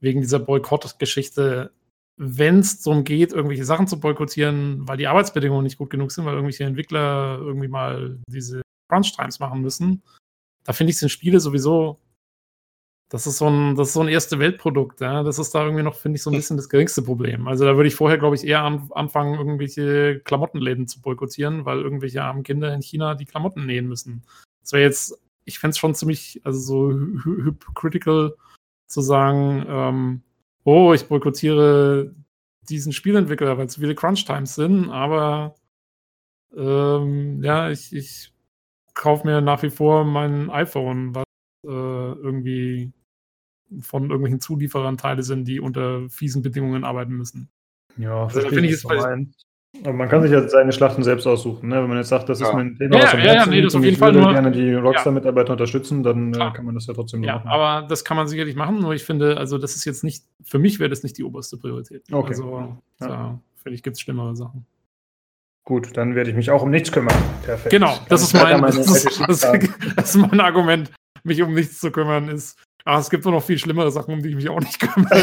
wegen 0.00 0.20
dieser 0.20 0.38
Boykott-Geschichte, 0.38 1.72
wenn 2.16 2.60
es 2.60 2.82
darum 2.82 3.04
geht, 3.04 3.32
irgendwelche 3.32 3.64
Sachen 3.64 3.86
zu 3.86 3.98
boykottieren, 4.00 4.86
weil 4.86 4.96
die 4.96 5.06
Arbeitsbedingungen 5.06 5.64
nicht 5.64 5.78
gut 5.78 5.90
genug 5.90 6.12
sind, 6.12 6.24
weil 6.24 6.34
irgendwelche 6.34 6.64
Entwickler 6.64 7.38
irgendwie 7.40 7.68
mal 7.68 8.18
diese 8.28 8.62
Crunch-Times 8.90 9.40
machen 9.40 9.62
müssen, 9.62 10.02
da 10.64 10.72
finde 10.72 10.90
ich, 10.90 10.98
sind 10.98 11.08
Spiele 11.08 11.40
sowieso 11.40 11.98
das 13.10 13.26
ist 13.26 13.38
so 13.38 13.48
ein, 13.48 13.74
das 13.74 13.88
ist 13.88 13.94
so 13.94 14.00
ein 14.00 14.08
erste 14.08 14.38
Weltprodukt, 14.38 15.00
ja. 15.00 15.22
Das 15.22 15.38
ist 15.38 15.54
da 15.54 15.64
irgendwie 15.64 15.82
noch, 15.82 15.94
finde 15.94 16.16
ich, 16.16 16.22
so 16.22 16.30
ein 16.30 16.36
bisschen 16.36 16.56
das 16.56 16.68
geringste 16.68 17.02
Problem. 17.02 17.48
Also 17.48 17.64
da 17.64 17.76
würde 17.76 17.88
ich 17.88 17.94
vorher, 17.94 18.18
glaube 18.18 18.36
ich, 18.36 18.46
eher 18.46 18.62
an, 18.62 18.90
anfangen, 18.94 19.38
irgendwelche 19.38 20.20
Klamottenläden 20.24 20.86
zu 20.88 21.00
boykottieren, 21.00 21.64
weil 21.64 21.80
irgendwelche 21.80 22.22
armen 22.22 22.42
Kinder 22.42 22.72
in 22.74 22.82
China 22.82 23.14
die 23.14 23.24
Klamotten 23.24 23.66
nähen 23.66 23.88
müssen. 23.88 24.22
Das 24.60 24.72
wäre 24.72 24.84
jetzt 24.84 25.18
ich 25.48 25.58
fände 25.58 25.72
es 25.72 25.78
schon 25.78 25.94
ziemlich, 25.94 26.40
also 26.44 26.60
so 26.60 26.92
hy 26.92 27.44
hypocritical 27.44 28.36
zu 28.86 29.00
sagen, 29.00 29.64
ähm, 29.66 30.22
oh, 30.64 30.92
ich 30.92 31.08
boykottiere 31.08 32.14
diesen 32.68 32.92
Spielentwickler, 32.92 33.56
weil 33.56 33.70
zu 33.70 33.80
viele 33.80 33.94
Crunch-Times 33.94 34.54
sind, 34.54 34.90
aber 34.90 35.54
ähm, 36.54 37.42
ja, 37.42 37.70
ich, 37.70 37.94
ich 37.94 38.32
kaufe 38.92 39.26
mir 39.26 39.40
nach 39.40 39.62
wie 39.62 39.70
vor 39.70 40.04
mein 40.04 40.50
iPhone, 40.50 41.14
was 41.14 41.24
äh, 41.64 41.68
irgendwie 41.70 42.92
von 43.80 44.04
irgendwelchen 44.04 44.40
Zulieferern 44.40 44.96
Teile 44.96 45.22
sind, 45.22 45.46
die 45.46 45.60
unter 45.60 46.08
fiesen 46.08 46.42
Bedingungen 46.42 46.84
arbeiten 46.84 47.14
müssen. 47.14 47.50
Ja, 47.96 48.24
also, 48.24 48.40
finde 48.40 48.66
ich 48.66 48.72
jetzt 48.72 48.88
bei, 48.88 49.26
aber 49.82 49.92
man 49.92 50.08
kann 50.08 50.22
sich 50.22 50.32
ja 50.32 50.48
seine 50.48 50.72
Schlachten 50.72 51.02
selbst 51.04 51.26
aussuchen. 51.26 51.68
Ne? 51.68 51.76
Wenn 51.76 51.88
man 51.88 51.98
jetzt 51.98 52.08
sagt, 52.08 52.28
das 52.28 52.40
ja. 52.40 52.48
ist 52.48 52.54
mein 52.54 52.76
Thema, 52.76 52.96
ja, 52.96 53.02
was 53.02 53.12
am 53.12 53.20
ja, 53.20 53.34
ja, 53.34 53.46
nee, 53.46 53.62
das 53.62 53.74
auf 53.74 53.82
jeden 53.82 53.94
ich 53.94 53.98
Fall 53.98 54.14
würde 54.14 54.24
nur, 54.24 54.32
gerne 54.32 54.50
die 54.50 54.74
Rockstar-Mitarbeiter 54.74 55.52
unterstützen, 55.52 56.02
dann 56.02 56.32
äh, 56.32 56.50
kann 56.52 56.64
man 56.64 56.74
das 56.74 56.86
ja 56.86 56.94
trotzdem 56.94 57.22
ja, 57.22 57.36
machen. 57.36 57.48
Aber 57.48 57.86
das 57.86 58.04
kann 58.04 58.16
man 58.16 58.26
sicherlich 58.26 58.56
machen, 58.56 58.80
nur 58.80 58.94
ich 58.94 59.04
finde, 59.04 59.36
also 59.36 59.58
das 59.58 59.76
ist 59.76 59.84
jetzt 59.84 60.04
nicht, 60.04 60.24
für 60.42 60.58
mich 60.58 60.80
wäre 60.80 60.90
das 60.90 61.02
nicht 61.02 61.18
die 61.18 61.24
oberste 61.24 61.58
Priorität. 61.58 62.02
Okay. 62.10 62.28
Also, 62.28 62.78
ja. 63.00 63.38
finde 63.62 63.74
ich, 63.74 63.82
gibt 63.82 63.96
es 63.96 64.00
schlimmere 64.00 64.34
Sachen. 64.34 64.66
Gut, 65.64 65.96
dann 65.96 66.14
werde 66.14 66.30
ich 66.30 66.36
mich 66.36 66.50
auch 66.50 66.62
um 66.62 66.70
nichts 66.70 66.90
kümmern. 66.90 67.14
Perfekt. 67.44 67.70
Genau, 67.70 67.94
das 68.08 68.22
ist, 68.22 68.32
mein, 68.32 68.62
das, 68.62 68.76
ist, 68.78 69.20
das, 69.28 69.40
das 69.96 70.14
ist 70.14 70.16
mein 70.16 70.40
Argument, 70.40 70.90
mich 71.24 71.42
um 71.42 71.52
nichts 71.52 71.78
zu 71.78 71.92
kümmern, 71.92 72.28
ist, 72.28 72.58
aber 72.88 73.00
es 73.00 73.10
gibt 73.10 73.22
nur 73.24 73.34
noch 73.34 73.44
viel 73.44 73.58
schlimmere 73.58 73.90
Sachen, 73.90 74.14
um 74.14 74.22
die 74.22 74.30
ich 74.30 74.34
mich 74.34 74.48
auch 74.48 74.60
nicht 74.60 74.80
kümmere. 74.80 75.22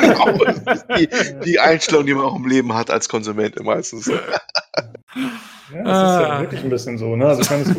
genau, 0.00 0.96
die, 0.96 1.08
die, 1.44 1.58
Einstellung, 1.58 2.06
die 2.06 2.14
man 2.14 2.24
auch 2.24 2.36
im 2.36 2.46
Leben 2.46 2.72
hat 2.72 2.88
als 2.88 3.08
Konsument 3.08 3.60
meistens. 3.64 4.06
ja, 4.06 4.14
das 4.14 5.72
ist 5.72 5.82
ja 5.82 6.36
ah. 6.36 6.40
wirklich 6.40 6.62
ein 6.62 6.70
bisschen 6.70 6.98
so. 6.98 7.16
Ne? 7.16 7.26
Also 7.26 7.42
kann 7.42 7.62
es 7.62 7.74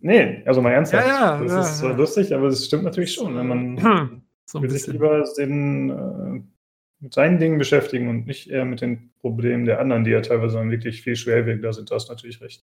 nee, 0.00 0.42
also 0.46 0.62
mal 0.62 0.72
ernsthaft. 0.72 1.06
Ja, 1.06 1.36
ja, 1.36 1.42
das 1.42 1.52
ja, 1.52 1.60
ist 1.60 1.78
zwar 1.78 1.94
lustig, 1.94 2.34
aber 2.34 2.46
es 2.46 2.64
stimmt 2.64 2.84
natürlich 2.84 3.12
schon. 3.12 3.36
Wenn 3.36 3.48
man 3.48 3.82
hm, 3.82 4.22
so 4.46 4.62
will 4.62 4.70
sich 4.70 4.86
lieber 4.86 5.24
den, 5.36 5.90
äh, 5.90 6.42
mit 7.00 7.12
seinen 7.12 7.38
Dingen 7.38 7.58
beschäftigen 7.58 8.08
und 8.08 8.26
nicht 8.26 8.48
eher 8.48 8.64
mit 8.64 8.80
den 8.80 9.12
Problemen 9.20 9.66
der 9.66 9.78
anderen, 9.80 10.04
die 10.04 10.10
ja 10.12 10.22
teilweise 10.22 10.56
dann 10.56 10.70
wirklich 10.70 11.02
viel 11.02 11.16
schwerwiegender 11.16 11.74
sind. 11.74 11.90
Da 11.90 11.96
hast 11.96 12.08
du 12.08 12.14
natürlich 12.14 12.40
recht. 12.40 12.64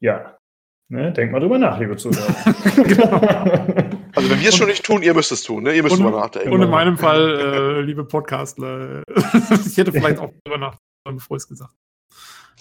Ja, 0.00 0.38
Ne, 0.88 1.12
denkt 1.12 1.32
mal 1.32 1.40
drüber 1.40 1.58
nach, 1.58 1.78
liebe 1.80 1.96
Zuhörer. 1.96 2.34
genau. 2.76 4.00
Also 4.14 4.30
wenn 4.30 4.40
wir 4.40 4.48
es 4.48 4.56
schon 4.56 4.68
nicht 4.68 4.84
tun, 4.84 5.02
ihr 5.02 5.14
müsst 5.14 5.32
es 5.32 5.42
tun, 5.42 5.64
ne? 5.64 5.74
Ihr 5.74 5.82
müsst 5.82 5.96
und, 5.96 6.04
drüber 6.04 6.20
nachdenken. 6.20 6.52
Und 6.52 6.62
in 6.62 6.70
meinem 6.70 6.96
Fall, 6.96 7.38
äh, 7.38 7.80
liebe 7.80 8.04
Podcastler, 8.04 9.02
ich 9.66 9.76
hätte 9.76 9.92
vielleicht 9.92 10.18
auch 10.18 10.32
drüber 10.44 10.58
nachdenken, 10.58 11.16
bevor 11.16 11.36
ich 11.36 11.42
es 11.42 11.48
gesagt 11.48 11.74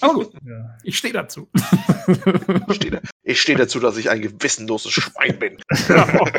aber 0.02 0.16
gut, 0.16 0.32
ja. 0.46 0.76
ich 0.84 0.98
stehe 0.98 1.14
dazu. 1.14 1.48
ich 2.68 2.76
stehe 2.76 2.92
da, 2.92 3.00
steh 3.34 3.56
dazu, 3.56 3.80
dass 3.80 3.96
ich 3.98 4.10
ein 4.10 4.22
gewissenloses 4.22 4.92
Schwein 4.92 5.40
bin. 5.40 5.56
Genau. 5.88 6.28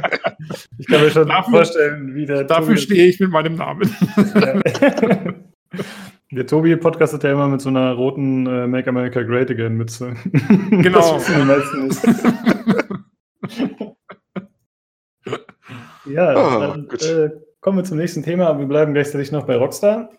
Ich 0.78 0.86
kann 0.88 1.00
mir 1.00 1.10
schon 1.10 1.28
dafür, 1.28 1.52
vorstellen, 1.52 2.14
wie 2.14 2.26
der. 2.26 2.44
Dafür 2.44 2.76
stehe 2.76 3.06
ich 3.06 3.18
mit 3.18 3.30
meinem 3.30 3.54
Namen. 3.54 3.96
Ja. 4.34 4.60
Der 6.30 6.46
Tobi 6.46 6.76
podcastet 6.76 7.22
ja 7.22 7.32
immer 7.32 7.48
mit 7.48 7.62
so 7.62 7.70
einer 7.70 7.92
roten 7.92 8.46
äh, 8.46 8.66
Make 8.66 8.90
America 8.90 9.22
Great 9.22 9.50
Again 9.50 9.74
Mütze. 9.74 10.14
Genau. 10.70 11.14
das 11.14 11.26
die 11.26 11.44
meisten 11.44 11.86
nicht. 11.86 12.02
Ja, 16.04 16.32
oh, 16.32 16.60
dann 16.60 16.88
äh, 16.90 17.30
kommen 17.60 17.78
wir 17.78 17.84
zum 17.84 17.98
nächsten 17.98 18.22
Thema, 18.22 18.58
wir 18.58 18.66
bleiben 18.66 18.94
gleichzeitig 18.94 19.32
noch 19.32 19.46
bei 19.46 19.56
Rockstar. 19.56 20.10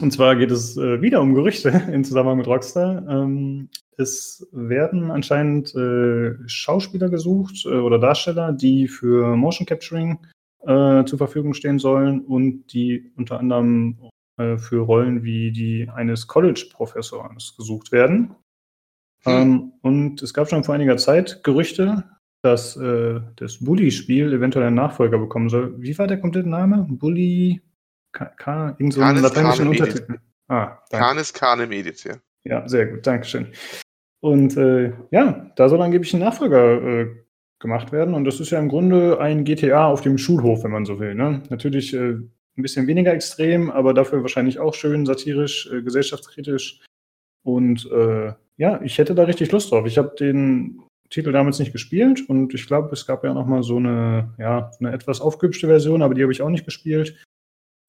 Und 0.00 0.12
zwar 0.12 0.34
geht 0.36 0.50
es 0.50 0.76
äh, 0.78 1.02
wieder 1.02 1.20
um 1.20 1.34
Gerüchte 1.34 1.68
im 1.92 2.04
Zusammenhang 2.04 2.38
mit 2.38 2.46
Rockstar. 2.46 3.06
Ähm, 3.08 3.68
es 3.98 4.48
werden 4.50 5.10
anscheinend 5.10 5.74
äh, 5.74 6.36
Schauspieler 6.46 7.10
gesucht 7.10 7.66
äh, 7.66 7.74
oder 7.74 7.98
Darsteller, 7.98 8.52
die 8.52 8.88
für 8.88 9.36
Motion 9.36 9.66
Capturing 9.66 10.18
äh, 10.62 11.04
zur 11.04 11.18
Verfügung 11.18 11.52
stehen 11.52 11.78
sollen 11.78 12.22
und 12.22 12.72
die 12.72 13.12
unter 13.16 13.38
anderem 13.38 13.98
äh, 14.38 14.56
für 14.56 14.80
Rollen 14.80 15.22
wie 15.22 15.52
die 15.52 15.88
eines 15.94 16.26
College-Professors 16.26 17.54
gesucht 17.56 17.92
werden. 17.92 18.34
Hm. 19.24 19.32
Ähm, 19.32 19.72
und 19.82 20.22
es 20.22 20.32
gab 20.32 20.48
schon 20.48 20.64
vor 20.64 20.74
einiger 20.74 20.96
Zeit 20.96 21.44
Gerüchte, 21.44 22.04
dass 22.42 22.76
äh, 22.76 23.20
das 23.36 23.58
Bully-Spiel 23.58 24.32
eventuell 24.32 24.66
einen 24.66 24.76
Nachfolger 24.76 25.18
bekommen 25.18 25.48
soll. 25.48 25.74
Wie 25.80 25.96
war 25.98 26.06
der 26.06 26.20
komplette 26.20 26.48
Name? 26.48 26.86
Bully 26.88 27.60
K, 28.12 28.76
irgend 28.78 28.94
so 28.94 29.02
einen 29.02 29.22
lateinischen 29.22 29.68
Untertitel. 29.68 30.18
Ah, 30.48 30.78
Canis 30.90 31.32
Canem 31.32 31.70
Edit, 31.70 32.02
ja. 32.04 32.14
Ja, 32.44 32.68
sehr 32.68 32.86
gut, 32.86 33.06
Dankeschön. 33.06 33.48
Und 34.20 34.56
äh, 34.56 34.92
ja, 35.10 35.50
da 35.56 35.68
soll 35.68 35.80
angeblich 35.80 36.12
ein 36.14 36.20
Nachfolger 36.20 36.82
äh, 36.82 37.06
gemacht 37.60 37.92
werden. 37.92 38.14
Und 38.14 38.24
das 38.24 38.40
ist 38.40 38.50
ja 38.50 38.58
im 38.58 38.68
Grunde 38.68 39.20
ein 39.20 39.44
GTA 39.44 39.86
auf 39.86 40.00
dem 40.00 40.18
Schulhof, 40.18 40.64
wenn 40.64 40.72
man 40.72 40.84
so 40.84 40.98
will. 40.98 41.14
Ne? 41.14 41.42
Natürlich 41.50 41.94
äh, 41.94 42.14
ein 42.14 42.62
bisschen 42.62 42.86
weniger 42.86 43.12
extrem, 43.12 43.70
aber 43.70 43.94
dafür 43.94 44.22
wahrscheinlich 44.22 44.58
auch 44.58 44.74
schön 44.74 45.06
satirisch, 45.06 45.70
äh, 45.72 45.82
gesellschaftskritisch. 45.82 46.80
Und 47.42 47.88
äh, 47.90 48.32
ja, 48.56 48.80
ich 48.82 48.98
hätte 48.98 49.14
da 49.14 49.24
richtig 49.24 49.52
Lust 49.52 49.70
drauf. 49.70 49.86
Ich 49.86 49.96
habe 49.96 50.14
den 50.18 50.82
Titel 51.10 51.32
damals 51.32 51.58
nicht 51.58 51.72
gespielt 51.72 52.28
und 52.28 52.54
ich 52.54 52.66
glaube, 52.66 52.90
es 52.92 53.06
gab 53.06 53.24
ja 53.24 53.34
noch 53.34 53.46
mal 53.46 53.62
so 53.62 53.76
eine, 53.76 54.32
ja, 54.38 54.70
eine 54.78 54.92
etwas 54.92 55.20
aufgehübschte 55.20 55.66
Version, 55.66 56.02
aber 56.02 56.14
die 56.14 56.22
habe 56.22 56.32
ich 56.32 56.40
auch 56.40 56.48
nicht 56.48 56.64
gespielt. 56.64 57.24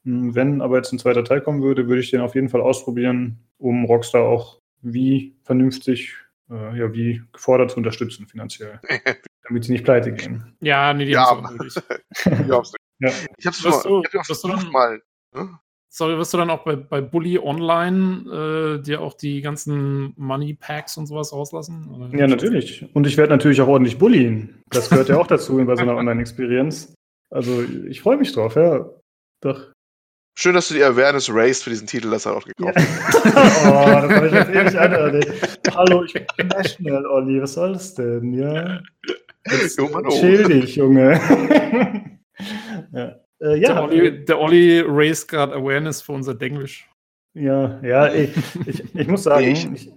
Hm, 0.06 0.34
wenn 0.34 0.61
aber 0.61 0.77
jetzt 0.77 0.91
ein 0.91 0.99
zweiter 0.99 1.23
Teil 1.23 1.41
kommen 1.41 1.61
würde, 1.61 1.88
würde 1.88 2.02
ich 2.02 2.11
den 2.11 2.22
auf 2.22 2.35
jeden 2.35 2.49
Fall 2.49 2.61
ausprobieren, 2.61 3.39
um 3.57 3.85
Rockstar 3.85 4.23
auch 4.23 4.60
wie 4.81 5.38
vernünftig, 5.43 6.15
äh, 6.49 6.77
ja, 6.77 6.91
wie 6.93 7.22
gefordert 7.31 7.72
zu 7.72 7.77
unterstützen 7.77 8.27
finanziell, 8.27 8.80
damit 9.48 9.64
sie 9.65 9.73
nicht 9.73 9.84
pleite 9.84 10.11
gehen. 10.14 10.56
Ja, 10.60 10.91
nee, 10.93 11.06
die 11.06 11.11
ja, 11.11 11.30
haben 11.30 11.60
es 11.65 11.76
ja. 12.26 13.11
Ich 13.38 13.45
habe 13.45 13.56
es 13.56 13.60
schon 13.60 14.23
versucht 14.23 14.72
mal. 14.72 15.02
Ne? 15.35 15.60
Sorry, 15.93 16.18
wirst 16.18 16.34
du 16.34 16.38
dann 16.38 16.49
auch 16.49 16.63
bei, 16.63 16.77
bei 16.77 17.01
Bully 17.01 17.38
Online 17.38 18.77
äh, 18.80 18.81
dir 18.81 19.01
auch 19.01 19.13
die 19.13 19.41
ganzen 19.41 20.13
Money 20.15 20.53
Packs 20.53 20.95
und 20.95 21.05
sowas 21.05 21.34
rauslassen? 21.34 21.89
Oder? 21.93 22.18
Ja, 22.18 22.27
natürlich. 22.27 22.85
Und 22.93 23.05
ich 23.05 23.18
werde 23.18 23.34
natürlich 23.34 23.59
auch 23.59 23.68
ordentlich 23.68 23.97
bullien. 23.97 24.63
Das 24.69 24.89
gehört 24.89 25.09
ja 25.09 25.18
auch 25.18 25.27
dazu 25.27 25.57
bei 25.65 25.76
so 25.76 25.81
einer 25.81 25.95
Online-Experience. 25.97 26.93
Also 27.30 27.65
ich 27.89 27.99
freue 27.99 28.15
mich 28.15 28.31
drauf, 28.31 28.55
ja. 28.55 28.89
Doch. 29.41 29.73
Schön, 30.39 30.55
dass 30.55 30.69
du 30.69 30.76
die 30.76 30.84
Awareness 30.84 31.30
raised 31.30 31.63
für 31.63 31.72
diesen 31.72 31.88
Titel, 31.88 32.09
das 32.09 32.26
er 32.26 32.38
auch 32.38 32.45
gekauft 32.45 32.77
ja. 32.77 32.85
oh, 33.26 34.07
das 34.07 34.11
habe 34.15 34.27
ich 34.27 34.34
jetzt 34.34 34.49
ewig 34.49 34.80
an. 34.80 35.76
Hallo, 35.76 36.03
ich 36.05 36.13
bin 36.13 36.47
National, 36.47 37.05
Olli. 37.05 37.41
Was 37.41 37.53
soll 37.55 37.73
das 37.73 37.93
denn? 37.95 38.34
Ja. 38.34 38.80
Jetzt, 39.51 39.77
oh 39.81 39.89
Mann, 39.89 40.05
oh. 40.05 40.09
Chill 40.11 40.43
dich, 40.43 40.76
Junge. 40.76 41.19
ja. 42.93 43.15
Äh, 43.41 43.57
ja. 43.59 43.73
Der 43.73 43.84
Olli, 43.84 44.26
der 44.26 44.39
Olli 44.39 44.84
raised 44.85 45.27
gerade 45.27 45.53
Awareness 45.53 46.01
für 46.01 46.11
unser 46.13 46.35
Denglisch. 46.35 46.88
Ja, 47.34 47.80
ja, 47.81 48.13
ich, 48.13 48.31
ich, 48.65 48.95
ich 48.95 49.07
muss 49.07 49.23
sagen, 49.23 49.73
ich, 49.73 49.91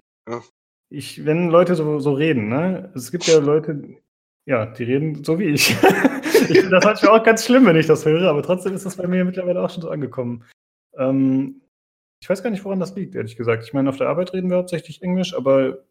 ich, 0.88 1.24
wenn 1.24 1.48
Leute 1.48 1.74
so, 1.74 1.98
so 1.98 2.12
reden, 2.12 2.48
ne? 2.48 2.92
Es 2.94 3.10
gibt 3.10 3.26
ja 3.26 3.38
Leute, 3.38 3.96
ja, 4.46 4.66
die 4.66 4.84
reden 4.84 5.24
so 5.24 5.38
wie 5.38 5.46
ich. 5.46 5.70
ich 6.48 6.68
das 6.70 6.84
manchmal 6.84 7.18
auch 7.18 7.24
ganz 7.24 7.44
schlimm, 7.44 7.66
wenn 7.66 7.76
ich 7.76 7.86
das 7.86 8.06
höre, 8.06 8.30
aber 8.30 8.42
trotzdem 8.42 8.74
ist 8.74 8.86
das 8.86 8.96
bei 8.96 9.06
mir 9.06 9.24
mittlerweile 9.24 9.60
auch 9.60 9.70
schon 9.70 9.82
so 9.82 9.90
angekommen. 9.90 10.44
Ähm, 10.96 11.60
ich 12.20 12.30
weiß 12.30 12.42
gar 12.42 12.50
nicht, 12.50 12.64
woran 12.64 12.80
das 12.80 12.94
liegt, 12.94 13.16
ehrlich 13.16 13.36
gesagt. 13.36 13.64
Ich 13.64 13.72
meine, 13.72 13.88
auf 13.88 13.96
der 13.96 14.08
Arbeit 14.08 14.32
reden 14.32 14.48
wir 14.48 14.56
hauptsächlich 14.56 15.02
Englisch, 15.02 15.34
aber 15.34 15.84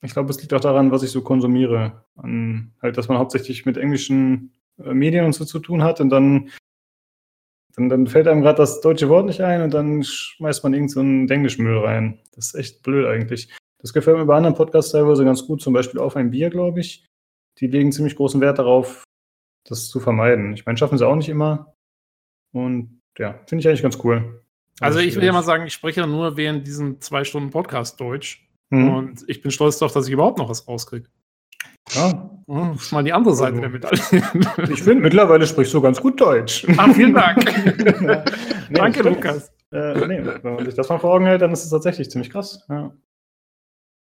ich 0.00 0.12
glaube, 0.12 0.30
es 0.30 0.40
liegt 0.40 0.54
auch 0.54 0.60
daran, 0.60 0.90
was 0.90 1.02
ich 1.02 1.10
so 1.10 1.22
konsumiere. 1.22 2.04
An, 2.16 2.72
halt, 2.80 2.96
dass 2.96 3.08
man 3.08 3.18
hauptsächlich 3.18 3.66
mit 3.66 3.76
englischen 3.76 4.52
äh, 4.82 4.94
Medien 4.94 5.24
und 5.24 5.34
so 5.34 5.44
zu 5.44 5.58
tun 5.60 5.82
hat 5.82 6.00
und 6.00 6.10
dann, 6.10 6.50
dann, 7.74 7.88
dann 7.88 8.06
fällt 8.06 8.28
einem 8.28 8.42
gerade 8.42 8.58
das 8.58 8.80
deutsche 8.80 9.08
Wort 9.08 9.26
nicht 9.26 9.40
ein 9.40 9.62
und 9.62 9.72
dann 9.72 10.02
schmeißt 10.02 10.62
man 10.62 10.74
irgendeinen 10.74 11.26
so 11.26 11.34
Englischmüll 11.34 11.78
rein. 11.78 12.20
Das 12.34 12.48
ist 12.48 12.54
echt 12.54 12.82
blöd 12.82 13.06
eigentlich. 13.06 13.48
Das 13.78 13.92
gefällt 13.92 14.18
mir 14.18 14.26
bei 14.26 14.36
anderen 14.36 14.54
Podcasts 14.54 14.92
teilweise 14.92 15.24
ganz 15.24 15.46
gut, 15.46 15.60
zum 15.60 15.72
Beispiel 15.72 16.00
auf 16.00 16.16
ein 16.16 16.30
Bier, 16.30 16.50
glaube 16.50 16.80
ich. 16.80 17.04
Die 17.58 17.66
legen 17.66 17.92
ziemlich 17.92 18.16
großen 18.16 18.40
Wert 18.40 18.58
darauf, 18.58 19.04
das 19.68 19.88
zu 19.88 20.00
vermeiden. 20.00 20.54
Ich 20.54 20.66
meine, 20.66 20.78
schaffen 20.78 20.98
sie 20.98 21.06
auch 21.06 21.16
nicht 21.16 21.28
immer. 21.28 21.74
Und 22.52 23.00
ja, 23.18 23.40
finde 23.46 23.60
ich 23.60 23.68
eigentlich 23.68 23.82
ganz 23.82 23.98
cool. 24.04 24.42
Also, 24.80 24.98
ich 24.98 25.16
will 25.16 25.24
ja 25.24 25.32
mal 25.32 25.42
sagen, 25.42 25.66
ich 25.66 25.74
spreche 25.74 26.06
nur 26.06 26.36
während 26.36 26.66
diesen 26.66 27.00
zwei 27.00 27.24
Stunden 27.24 27.50
Podcast 27.50 28.00
Deutsch. 28.00 28.48
Mhm. 28.70 28.88
Und 28.88 29.24
ich 29.28 29.42
bin 29.42 29.50
stolz 29.50 29.78
darauf, 29.78 29.92
dass 29.92 30.06
ich 30.06 30.12
überhaupt 30.12 30.38
noch 30.38 30.48
was 30.48 30.66
rauskriege. 30.66 31.08
Ja. 31.94 32.28
Oh, 32.46 32.66
das 32.72 32.82
ist 32.82 32.92
mal 32.92 33.04
die 33.04 33.12
andere 33.12 33.34
Seite 33.34 33.52
also, 33.52 33.60
der 33.60 33.70
Medaille. 33.70 34.70
Ich 34.72 34.82
finde, 34.82 35.02
mittlerweile 35.02 35.46
sprichst 35.46 35.72
du 35.72 35.80
ganz 35.80 36.00
gut 36.00 36.20
Deutsch. 36.20 36.66
Ah, 36.76 36.92
vielen 36.92 37.14
Dank. 37.14 37.44
ja. 38.02 38.24
nee, 38.68 38.74
Danke, 38.74 39.02
Lukas. 39.02 39.52
Äh, 39.72 40.06
nee, 40.06 40.20
wenn 40.22 40.54
man 40.54 40.64
sich 40.64 40.74
das 40.74 40.88
mal 40.88 40.98
vor 40.98 41.14
Augen 41.14 41.24
hält, 41.24 41.40
dann 41.40 41.52
ist 41.52 41.64
es 41.64 41.70
tatsächlich 41.70 42.10
ziemlich 42.10 42.30
krass. 42.30 42.64
Ja. 42.68 42.92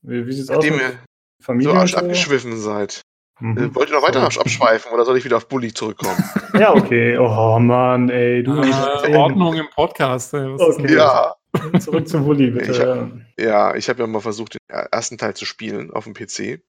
Wie, 0.03 0.27
wie 0.27 0.33
sieht's 0.33 0.49
Nachdem 0.49 0.75
aus? 0.75 0.81
Mit 0.81 0.99
Familie 1.41 1.87
so 1.87 1.97
abgeschwiffen 1.99 2.57
seid. 2.57 3.03
Mhm. 3.41 3.59
Äh, 3.59 3.75
wollt 3.75 3.91
ihr 3.91 3.97
noch 3.97 4.03
weiter 4.03 4.31
so. 4.31 4.41
abschweifen 4.41 4.93
oder 4.93 5.05
soll 5.05 5.19
ich 5.19 5.25
wieder 5.25 5.37
auf 5.37 5.49
Bully 5.49 5.75
zurückkommen? 5.75 6.17
ja, 6.55 6.73
okay. 6.75 7.19
Oh 7.19 7.59
Mann, 7.59 8.09
ey. 8.09 8.43
Du 8.43 8.53
ah, 8.53 9.03
Ordnung 9.15 9.55
im 9.55 9.69
Podcast. 9.75 10.33
Ey. 10.35 10.47
Okay. 10.47 10.95
Ja. 10.95 11.35
Zurück 11.81 12.09
zum 12.09 12.25
Bully, 12.25 12.51
bitte. 12.51 12.71
Ich 12.73 12.81
hab, 12.81 13.11
ja, 13.39 13.75
ich 13.75 13.89
habe 13.89 14.01
ja 14.01 14.07
mal 14.07 14.21
versucht, 14.21 14.55
den 14.55 14.61
ersten 14.91 15.19
Teil 15.19 15.35
zu 15.35 15.45
spielen 15.45 15.91
auf 15.91 16.05
dem 16.05 16.15
PC. 16.15 16.63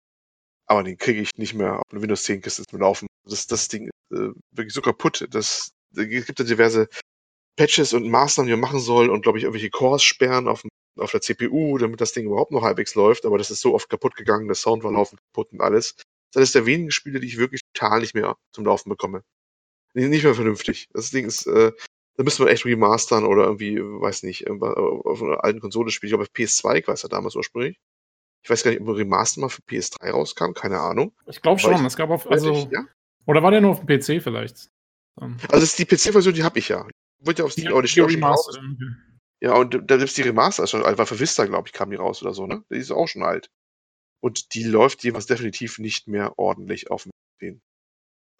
Aber 0.66 0.84
den 0.84 0.98
kriege 0.98 1.22
ich 1.22 1.32
nicht 1.38 1.54
mehr 1.54 1.80
auf 1.80 1.92
eine 1.92 2.02
Windows 2.02 2.24
10 2.24 2.42
Kiste 2.42 2.64
zu 2.66 2.78
laufen. 2.78 3.08
Das, 3.26 3.48
das 3.48 3.68
Ding 3.68 3.88
ist 3.88 4.18
äh, 4.18 4.30
wirklich 4.52 4.74
so 4.74 4.82
kaputt. 4.82 5.28
Das, 5.32 5.72
es 5.96 6.10
gibt 6.10 6.40
ja 6.40 6.46
diverse 6.46 6.88
Patches 7.56 7.94
und 7.94 8.10
Maßnahmen, 8.10 8.48
die 8.48 8.54
man 8.54 8.62
machen 8.62 8.80
soll 8.80 9.10
und 9.10 9.22
glaube 9.22 9.38
ich 9.38 9.44
irgendwelche 9.44 9.70
Cores 9.70 10.04
sperren 10.04 10.48
auf, 10.48 10.64
auf 10.98 11.12
der 11.12 11.22
CPU, 11.22 11.78
damit 11.78 12.02
das 12.02 12.14
Ding 12.14 12.26
überhaupt 12.26 12.52
noch 12.52 12.64
halbwegs 12.64 12.96
läuft. 12.96 13.26
Aber 13.26 13.38
das 13.38 13.52
ist 13.52 13.62
so 13.62 13.74
oft 13.76 13.90
kaputt 13.90 14.16
gegangen, 14.16 14.48
der 14.48 14.56
Sound 14.56 14.84
war 14.84 14.92
laufend 14.92 15.22
kaputt 15.32 15.52
und 15.52 15.62
alles. 15.62 15.96
Das 16.34 16.44
ist 16.44 16.56
der 16.56 16.66
wenigen 16.66 16.92
Spiele, 16.92 17.20
die 17.20 17.28
ich 17.28 17.38
wirklich 17.38 17.62
total 17.74 18.00
nicht 18.00 18.16
mehr 18.16 18.36
zum 18.52 18.66
Laufen 18.66 18.90
bekomme. 18.90 19.24
Nicht 19.94 20.24
mehr 20.24 20.34
vernünftig. 20.34 20.88
Das 20.94 21.12
Ding 21.12 21.28
ist, 21.28 21.46
äh, 21.46 21.72
da 22.16 22.24
müsste 22.24 22.44
man 22.44 22.52
echt 22.52 22.66
remastern 22.66 23.26
oder 23.26 23.44
irgendwie, 23.44 23.80
weiß 23.80 24.24
nicht, 24.24 24.50
auf 24.50 25.22
einer 25.22 25.44
alten 25.44 25.60
Konsole 25.60 25.92
spielen. 25.92 26.08
Ich 26.08 26.12
glaube, 26.12 26.24
auf 26.24 26.34
PS2 26.36 26.88
war 26.88 26.94
es 26.96 27.04
ja 27.04 27.10
damals 27.10 27.36
ursprünglich. 27.36 27.78
Ich 28.44 28.50
weiß 28.50 28.64
gar 28.64 28.72
nicht, 28.72 28.82
ob 28.82 28.90
ein 28.90 28.96
Remaster 28.96 29.42
mal 29.42 29.50
für 29.50 29.62
PS3 29.62 30.10
rauskam, 30.10 30.54
keine 30.54 30.80
Ahnung. 30.80 31.14
Ich 31.28 31.42
glaube 31.42 31.60
schon, 31.60 31.76
ich, 31.76 31.82
es 31.82 31.96
gab 31.96 32.10
auf, 32.10 32.30
also, 32.30 32.52
ich, 32.52 32.68
ja? 32.72 32.86
oder 33.26 33.42
war 33.42 33.52
der 33.52 33.62
nur 33.62 33.72
auf 33.72 33.86
dem 33.86 33.88
PC 33.88 34.22
vielleicht? 34.22 34.70
Also, 35.16 35.64
ist 35.64 35.80
die 35.80 35.86
PC-Version, 35.86 36.34
die 36.34 36.44
habe 36.44 36.60
ich 36.60 36.70
ja. 36.70 36.86
Wurde 37.20 37.40
ja 37.40 37.46
auf 37.46 37.54
Steam, 37.54 37.72
ja, 37.72 37.82
die, 37.82 37.88
die 37.88 38.02
Remaster. 38.02 38.62
Ja, 39.40 39.56
und 39.56 39.74
da 39.74 39.98
gibt 39.98 40.10
es 40.10 40.14
die 40.14 40.22
Remaster 40.24 40.68
schon, 40.68 40.84
einfach 40.84 41.08
für 41.08 41.20
Vista, 41.20 41.46
glaube 41.46 41.68
ich, 41.68 41.74
kam 41.74 41.90
die 41.90 41.96
raus 41.96 42.22
oder 42.22 42.34
so, 42.34 42.48
ne? 42.48 42.64
Die 42.70 42.78
ist 42.78 42.92
auch 42.92 43.08
schon 43.08 43.24
alt. 43.24 43.50
Und 44.22 44.54
die 44.54 44.64
läuft 44.64 45.04
jeweils 45.04 45.26
definitiv 45.26 45.80
nicht 45.80 46.08
mehr 46.08 46.38
ordentlich 46.38 46.92
auf 46.92 47.08
dem 47.42 47.62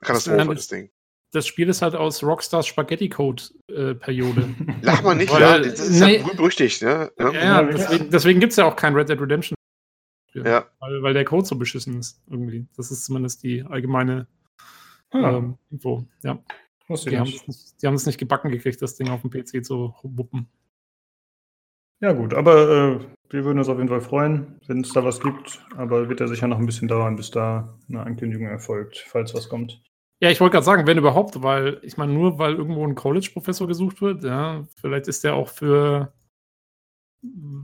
Katastrophe, 0.02 0.38
das, 0.38 0.56
das 0.56 0.68
Ding 0.68 0.92
das 1.34 1.48
Spiel 1.48 1.68
ist 1.68 1.82
halt 1.82 1.96
aus 1.96 2.24
Rockstars 2.24 2.68
Spaghetti 2.68 3.10
Code 3.10 3.44
äh, 3.68 3.96
Periode. 3.96 4.54
Lach 4.82 5.02
mal 5.02 5.16
nicht, 5.16 5.34
Weil, 5.34 5.42
ja, 5.42 5.60
das 5.60 5.80
ist 5.80 6.00
nee, 6.00 6.18
ja 6.18 6.34
berüchtigt, 6.34 6.82
ne? 6.84 7.12
Ja, 7.18 7.32
ja 7.32 7.64
deswegen, 7.64 8.10
deswegen 8.12 8.40
gibt 8.40 8.52
es 8.52 8.58
ja 8.58 8.66
auch 8.66 8.76
kein 8.76 8.94
Red 8.94 9.10
Dead 9.10 9.20
Redemption. 9.20 9.56
Ja. 10.34 10.66
Weil, 10.80 11.04
weil 11.04 11.14
der 11.14 11.26
Code 11.26 11.46
so 11.46 11.56
beschissen 11.56 12.00
ist, 12.00 12.22
irgendwie. 12.28 12.68
Das 12.76 12.92
ist 12.92 13.06
zumindest 13.06 13.44
die 13.44 13.64
allgemeine 13.64 14.28
ah. 15.12 15.38
ähm, 15.38 15.58
Info. 15.70 16.06
Ja. 16.24 16.40
Die 16.90 17.18
haben, 17.18 17.24
nicht, 17.24 17.82
die 17.82 17.88
haben, 17.88 17.94
es 17.94 18.06
nicht 18.06 18.20
gebacken 18.20 18.52
gekriegt, 18.52 18.82
das 18.82 18.96
Ding 18.96 19.10
auf 19.10 19.22
dem 19.22 19.30
PC 19.30 19.66
zu 19.66 19.96
wuppen. 20.04 20.50
Ja, 22.02 22.12
gut, 22.12 22.34
aber 22.34 22.70
äh, 22.70 23.00
wir 23.30 23.46
würden 23.46 23.58
uns 23.58 23.70
auf 23.70 23.78
jeden 23.78 23.88
Fall 23.88 24.02
freuen, 24.02 24.60
wenn 24.68 24.82
es 24.82 24.92
da 24.92 25.06
was 25.06 25.22
gibt. 25.22 25.64
Aber 25.78 26.10
wird 26.10 26.20
ja 26.20 26.28
sicher 26.28 26.48
noch 26.48 26.60
ein 26.60 26.66
bisschen 26.66 26.90
dauern, 26.90 27.16
bis 27.16 27.32
da 27.32 27.78
eine 27.88 28.02
Ankündigung 28.02 28.48
erfolgt, 28.48 29.06
falls 29.08 29.34
was 29.34 29.48
kommt. 29.48 29.82
Ja, 30.20 30.30
ich 30.30 30.40
wollte 30.40 30.54
gerade 30.54 30.66
sagen, 30.66 30.88
wenn 30.88 30.98
überhaupt, 30.98 31.42
weil 31.42 31.80
ich 31.82 31.98
meine, 31.98 32.14
nur 32.14 32.40
weil 32.40 32.56
irgendwo 32.56 32.86
ein 32.86 32.96
College-Professor 32.96 33.68
gesucht 33.68 34.02
wird, 34.02 34.24
ja, 34.24 34.64
vielleicht 34.80 35.08
ist 35.08 35.24
der 35.24 35.36
auch 35.36 35.48
für. 35.48 36.14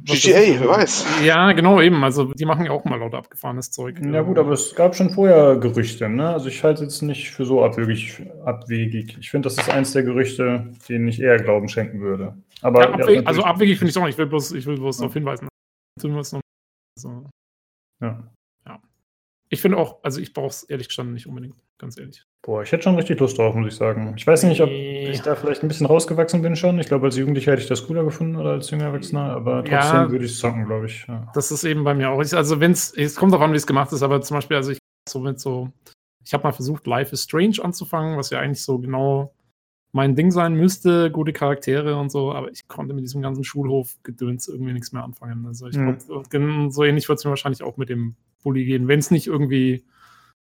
GTA, 0.06 0.60
wer 0.60 0.68
weiß. 0.70 1.24
Ja, 1.24 1.52
genau, 1.52 1.82
eben. 1.82 2.04
Also, 2.04 2.34
die 2.34 2.46
machen 2.46 2.66
ja 2.66 2.72
auch 2.72 2.86
mal 2.86 2.98
lauter 2.98 3.18
abgefahrenes 3.18 3.72
Zeug. 3.72 4.00
Ja, 4.02 4.22
gut, 4.22 4.38
aber 4.38 4.54
es 4.54 4.74
gab 4.74 4.96
schon 4.96 5.10
vorher 5.10 5.58
Gerüchte, 5.58 6.08
ne? 6.08 6.30
Also, 6.30 6.48
ich 6.48 6.64
halte 6.64 6.86
es 6.86 6.94
jetzt 6.94 7.02
nicht 7.02 7.32
für 7.32 7.46
so 7.46 7.64
abwegig. 7.64 8.26
abwegig. 8.46 9.18
Ich 9.20 9.30
finde, 9.30 9.48
das 9.50 9.58
ist 9.58 9.70
eins 9.70 9.92
der 9.92 10.04
Gerüchte, 10.04 10.72
denen 10.88 11.10
ich 11.10 11.22
eher 11.22 11.38
Glauben 11.38 11.68
schenken 11.68 12.00
würde. 12.00 12.38
Aber, 12.62 12.82
ja, 12.82 12.94
abweg, 12.94 13.28
also, 13.28 13.44
abwegig 13.44 13.78
finde 13.78 13.90
ich 13.90 13.96
es 13.96 14.02
auch 14.02 14.06
nicht. 14.06 14.14
Ich 14.14 14.18
will 14.18 14.28
bloß, 14.28 14.54
ich 14.54 14.66
will 14.66 14.78
bloß 14.78 14.98
ja. 14.98 15.02
darauf 15.02 15.14
hinweisen. 15.14 15.50
Also, 16.98 17.26
ja. 18.02 18.08
ja. 18.08 18.32
Ich 19.52 19.62
finde 19.62 19.78
auch, 19.78 19.98
also, 20.04 20.22
ich 20.22 20.34
brauche 20.34 20.50
es 20.50 20.64
ehrlich 20.64 20.88
gestanden 20.88 21.16
nicht 21.16 21.26
unbedingt, 21.26 21.56
ganz 21.80 21.98
ehrlich. 21.98 22.24
Boah, 22.44 22.62
ich 22.62 22.72
hätte 22.72 22.84
schon 22.84 22.96
richtig 22.96 23.20
Lust 23.20 23.38
drauf, 23.38 23.56
muss 23.56 23.74
ich 23.74 23.76
sagen. 23.76 24.14
Ich 24.16 24.26
weiß 24.26 24.44
nicht, 24.44 24.62
ob 24.62 24.70
ich 24.70 25.22
da 25.22 25.36
vielleicht 25.36 25.64
ein 25.64 25.68
bisschen 25.68 25.88
rausgewachsen 25.88 26.42
bin 26.44 26.56
schon. 26.56 26.80
Ich 26.80 26.88
glaube, 26.88 27.08
als 27.08 27.18
Jugendlicher 27.18 27.52
hätte 27.52 27.64
ich 27.64 27.68
das 27.68 27.86
cooler 27.86 28.04
gefunden 28.04 28.36
oder 28.36 28.52
als 28.52 28.70
junger 28.70 28.86
Erwachsener, 28.86 29.32
aber 29.32 29.64
trotzdem 29.64 29.72
ja, 29.72 30.12
würde 30.12 30.26
ich 30.26 30.32
es 30.32 30.40
zocken, 30.40 30.66
glaube 30.66 30.86
ich. 30.86 31.06
Ja. 31.08 31.32
Das 31.34 31.52
ist 31.52 31.64
eben 31.64 31.84
bei 31.84 31.96
mir 31.96 32.12
auch. 32.12 32.20
Also, 32.20 32.60
wenn 32.60 32.72
es, 32.72 32.94
es 32.96 33.16
kommt 33.16 33.34
darauf 33.34 33.46
an, 33.46 33.54
wie 33.54 33.58
es 33.58 33.68
gemacht 33.68 33.92
ist, 33.92 34.04
aber 34.04 34.22
zum 34.22 34.38
Beispiel, 34.38 34.58
also 34.58 34.72
ich 34.72 34.78
so 35.10 35.20
mit 35.20 35.40
so, 35.40 35.70
ich 36.24 36.34
habe 36.34 36.44
mal 36.44 36.52
versucht, 36.52 36.86
Life 36.86 37.12
is 37.12 37.24
Strange 37.24 37.58
anzufangen, 37.62 38.18
was 38.18 38.30
ja 38.30 38.40
eigentlich 38.40 38.64
so 38.64 38.78
genau 38.78 39.34
mein 39.92 40.16
Ding 40.16 40.32
sein 40.32 40.54
müsste, 40.54 41.10
gute 41.12 41.34
Charaktere 41.34 41.98
und 41.98 42.12
so, 42.12 42.32
aber 42.32 42.52
ich 42.52 42.68
konnte 42.68 42.94
mit 42.94 43.04
diesem 43.04 43.22
ganzen 43.22 43.44
Schulhof-Gedöns 43.44 44.48
irgendwie 44.48 44.74
nichts 44.74 44.92
mehr 44.92 45.04
anfangen. 45.04 45.46
Also 45.48 45.68
ich 45.68 45.78
mhm. 45.78 45.98
glaube, 46.08 46.72
so 46.72 46.84
ähnlich 46.84 47.10
wird 47.10 47.20
es 47.20 47.26
mir 47.26 47.32
wahrscheinlich 47.32 47.64
auch 47.64 47.78
mit 47.78 47.90
dem 47.90 48.16
Bully 48.44 48.66
gehen, 48.66 48.88
wenn 48.88 49.00
es 49.00 49.12
nicht 49.12 49.28
irgendwie 49.28 49.84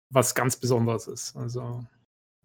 was 0.09 0.35
ganz 0.35 0.57
Besonderes 0.57 1.07
ist. 1.07 1.35
Also, 1.35 1.83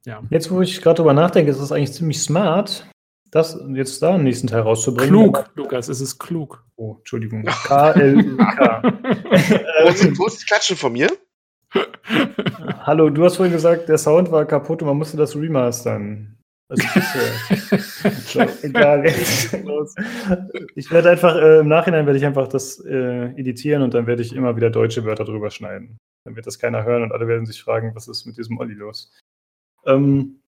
ja. 0.04 0.22
Jetzt, 0.30 0.50
wo 0.50 0.60
ich 0.62 0.80
gerade 0.80 0.96
drüber 0.96 1.12
nachdenke, 1.12 1.50
ist 1.50 1.58
es 1.58 1.72
eigentlich 1.72 1.92
ziemlich 1.92 2.22
smart, 2.22 2.88
das 3.30 3.60
jetzt 3.74 4.00
da 4.02 4.14
im 4.16 4.22
nächsten 4.22 4.46
Teil 4.46 4.60
rauszubringen. 4.60 5.10
Klug, 5.10 5.50
Lukas, 5.54 5.88
es 5.88 6.00
ist 6.00 6.18
klug. 6.18 6.64
Oh, 6.76 6.96
Entschuldigung. 6.98 7.44
K-L-U-K. 7.44 8.82
wo 10.16 10.26
ist 10.26 10.40
die 10.40 10.46
Klatschen 10.46 10.76
von 10.76 10.92
mir? 10.92 11.08
Hallo, 12.84 13.10
du 13.10 13.24
hast 13.24 13.36
vorhin 13.36 13.52
gesagt, 13.52 13.88
der 13.88 13.98
Sound 13.98 14.30
war 14.30 14.44
kaputt 14.44 14.80
und 14.80 14.88
man 14.88 14.96
musste 14.96 15.16
das 15.16 15.34
remastern. 15.34 16.35
Also 16.68 16.82
so, 18.24 18.40
egal. 18.62 19.06
Ich 20.74 20.90
werde 20.90 21.10
einfach, 21.10 21.36
äh, 21.36 21.60
im 21.60 21.68
Nachhinein 21.68 22.06
werde 22.06 22.18
ich 22.18 22.26
einfach 22.26 22.48
das 22.48 22.84
äh, 22.84 23.26
editieren 23.36 23.82
und 23.82 23.94
dann 23.94 24.06
werde 24.06 24.22
ich 24.22 24.34
immer 24.34 24.56
wieder 24.56 24.70
deutsche 24.70 25.04
Wörter 25.04 25.24
drüber 25.24 25.50
schneiden. 25.50 25.98
Dann 26.24 26.34
wird 26.34 26.46
das 26.46 26.58
keiner 26.58 26.84
hören 26.84 27.04
und 27.04 27.12
alle 27.12 27.28
werden 27.28 27.46
sich 27.46 27.62
fragen, 27.62 27.94
was 27.94 28.08
ist 28.08 28.26
mit 28.26 28.36
diesem 28.36 28.58
Olli 28.58 28.74
los. 28.74 29.12
Ähm, 29.86 30.40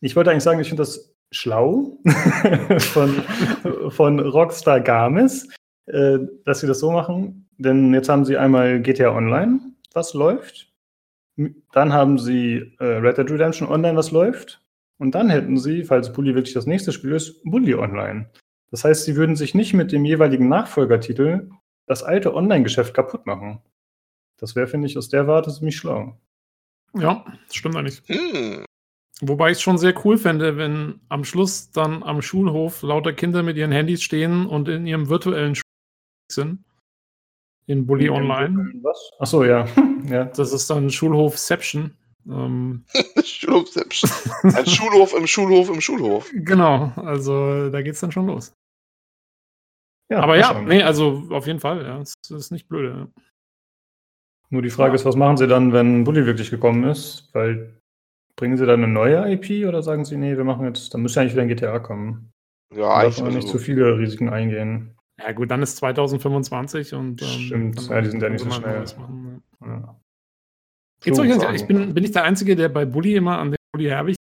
ich 0.00 0.14
wollte 0.14 0.30
eigentlich 0.30 0.42
sagen, 0.42 0.60
ich 0.60 0.68
finde 0.68 0.82
das 0.82 1.14
schlau 1.30 1.98
von, 2.78 3.22
von 3.90 4.20
Rockstar 4.20 4.80
Games, 4.80 5.48
äh, 5.86 6.18
dass 6.44 6.60
sie 6.60 6.66
das 6.66 6.80
so 6.80 6.90
machen. 6.90 7.48
Denn 7.56 7.92
jetzt 7.94 8.08
haben 8.08 8.24
sie 8.24 8.36
einmal 8.36 8.80
GTA 8.80 9.10
Online, 9.14 9.60
was 9.94 10.14
läuft. 10.14 10.72
Dann 11.72 11.92
haben 11.92 12.18
sie 12.18 12.76
äh, 12.78 12.84
Red 12.84 13.18
Dead 13.18 13.30
Redemption 13.30 13.68
Online, 13.68 13.96
was 13.96 14.10
läuft. 14.10 14.60
Und 14.98 15.14
dann 15.14 15.30
hätten 15.30 15.58
sie, 15.58 15.84
falls 15.84 16.12
Bully 16.12 16.34
wirklich 16.34 16.54
das 16.54 16.66
nächste 16.66 16.92
Spiel 16.92 17.12
ist, 17.12 17.42
Bully 17.44 17.74
Online. 17.74 18.30
Das 18.70 18.84
heißt, 18.84 19.04
sie 19.04 19.16
würden 19.16 19.36
sich 19.36 19.54
nicht 19.54 19.74
mit 19.74 19.92
dem 19.92 20.04
jeweiligen 20.04 20.48
Nachfolgertitel 20.48 21.50
das 21.86 22.02
alte 22.02 22.34
Online-Geschäft 22.34 22.94
kaputt 22.94 23.26
machen. 23.26 23.62
Das 24.38 24.54
wäre, 24.54 24.66
finde 24.66 24.86
ich, 24.86 24.98
aus 24.98 25.08
der 25.08 25.26
Warte 25.26 25.52
ziemlich 25.52 25.76
schlau. 25.76 26.18
Ja, 26.94 27.24
das 27.46 27.56
stimmt 27.56 27.76
eigentlich. 27.76 28.02
Hm. 28.06 28.64
Wobei 29.20 29.50
ich 29.50 29.58
es 29.58 29.62
schon 29.62 29.78
sehr 29.78 29.94
cool 30.04 30.16
fände, 30.16 30.56
wenn 30.56 31.00
am 31.08 31.24
Schluss 31.24 31.70
dann 31.70 32.02
am 32.02 32.22
Schulhof 32.22 32.82
lauter 32.82 33.12
Kinder 33.12 33.42
mit 33.42 33.56
ihren 33.56 33.72
Handys 33.72 34.02
stehen 34.02 34.46
und 34.46 34.68
in 34.68 34.86
ihrem 34.86 35.08
virtuellen 35.08 35.56
Schul 35.56 35.62
sind. 36.30 36.64
In 37.66 37.86
Bully 37.86 38.06
in 38.06 38.12
Online. 38.12 38.72
Was? 38.82 39.10
Achso, 39.18 39.44
ja. 39.44 39.66
ja. 40.08 40.24
Das 40.24 40.52
ist 40.52 40.70
dann 40.70 40.90
Schulhofception. 40.90 41.96
Ähm, 42.28 42.84
Schulhofception. 43.24 44.10
Ein 44.42 44.66
Schulhof 44.66 45.14
im 45.16 45.26
Schulhof 45.26 45.70
im 45.70 45.80
Schulhof. 45.80 46.30
Genau, 46.34 46.92
also 46.96 47.70
da 47.70 47.82
geht's 47.82 48.00
dann 48.00 48.12
schon 48.12 48.26
los. 48.26 48.54
Ja, 50.10 50.20
Aber 50.20 50.38
ja, 50.38 50.60
nee, 50.60 50.82
also 50.82 51.24
auf 51.30 51.46
jeden 51.46 51.60
Fall, 51.60 51.84
ja. 51.84 51.98
Das 51.98 52.14
ist 52.30 52.50
nicht 52.50 52.68
blöd. 52.68 52.94
Ja. 52.94 53.08
Nur 54.50 54.62
die 54.62 54.70
Frage 54.70 54.90
ja. 54.90 54.94
ist, 54.94 55.04
was 55.04 55.16
machen 55.16 55.36
sie 55.36 55.46
dann, 55.46 55.72
wenn 55.72 56.04
Bully 56.04 56.24
wirklich 56.24 56.50
gekommen 56.50 56.84
ist? 56.84 57.28
Weil 57.34 57.78
bringen 58.36 58.56
sie 58.56 58.66
dann 58.66 58.82
eine 58.82 58.92
neue 58.92 59.30
IP 59.32 59.66
oder 59.66 59.82
sagen 59.82 60.04
sie, 60.04 60.16
nee, 60.16 60.36
wir 60.36 60.44
machen 60.44 60.64
jetzt, 60.64 60.94
dann 60.94 61.02
müsste 61.02 61.20
eigentlich 61.20 61.32
wieder 61.32 61.42
ein 61.42 61.48
GTA 61.48 61.78
kommen. 61.80 62.32
Ja, 62.74 62.94
eigentlich. 62.94 63.16
Darf 63.16 63.24
man 63.24 63.34
nicht 63.34 63.48
zu 63.48 63.58
viele 63.58 63.98
Risiken 63.98 64.28
eingehen. 64.28 64.94
Ja, 65.18 65.32
gut, 65.32 65.50
dann 65.50 65.62
ist 65.62 65.76
2025 65.78 66.94
und. 66.94 67.20
Ähm, 67.22 67.28
Stimmt, 67.28 67.88
ja, 67.88 68.00
die 68.00 68.10
sind 68.10 68.22
ja 68.22 68.28
nicht 68.28 68.44
so 68.44 68.50
schnell. 68.50 68.84
Machen, 68.98 69.42
ja. 69.60 70.00
Geht's 71.00 71.18
euch 71.18 71.30
ich 71.54 71.66
bin, 71.66 71.94
bin 71.94 72.04
ich 72.04 72.12
der 72.12 72.24
Einzige, 72.24 72.56
der 72.56 72.68
bei 72.68 72.84
Bully 72.84 73.14
immer 73.14 73.38
an 73.38 73.52
den 73.52 73.56
Bully 73.72 73.88
Herbig 73.88 74.16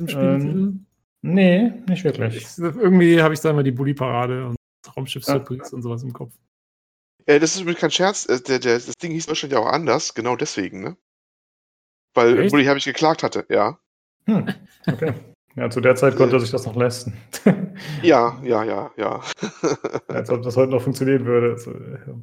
ähm, 0.00 0.86
Nee, 1.22 1.72
nicht 1.88 2.04
wirklich. 2.04 2.36
Ich, 2.36 2.58
irgendwie 2.58 3.20
habe 3.20 3.34
ich 3.34 3.40
da 3.40 3.50
immer 3.50 3.62
die 3.62 3.72
Bully-Parade 3.72 4.46
und 4.46 4.56
Raumschiff 4.96 5.24
Surprise 5.24 5.64
ja. 5.64 5.72
und 5.72 5.82
sowas 5.82 6.02
im 6.02 6.12
Kopf. 6.12 6.32
Äh, 7.26 7.40
das 7.40 7.54
ist 7.54 7.62
übrigens 7.62 7.80
kein 7.80 7.90
Scherz. 7.90 8.26
Äh, 8.26 8.40
der, 8.40 8.58
der, 8.60 8.74
das 8.74 8.94
Ding 8.94 9.12
hieß 9.12 9.28
wahrscheinlich 9.28 9.58
auch 9.58 9.66
anders, 9.66 10.14
genau 10.14 10.36
deswegen, 10.36 10.80
ne? 10.80 10.96
Weil 12.14 12.38
Echt? 12.38 12.50
Bully 12.50 12.76
ich 12.76 12.84
geklagt 12.84 13.22
hatte, 13.22 13.44
ja. 13.48 13.78
Hm, 14.26 14.48
okay. 14.86 15.14
Ja, 15.56 15.68
zu 15.70 15.80
der 15.80 15.96
Zeit 15.96 16.16
konnte 16.16 16.36
er 16.36 16.40
sich 16.40 16.52
das 16.52 16.66
noch 16.66 16.76
leisten. 16.76 17.14
ja, 18.02 18.40
ja, 18.44 18.62
ja, 18.62 18.92
ja. 18.96 19.20
Als 20.06 20.30
ob 20.30 20.42
das 20.42 20.56
heute 20.56 20.70
noch 20.70 20.82
funktionieren 20.82 21.24
würde. 21.26 21.52
Also, 21.52 21.72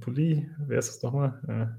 Bully, 0.06 0.50
wer 0.68 0.80
ist 0.80 0.88
das 0.88 1.04
nochmal? 1.04 1.42
Ja. 1.48 1.78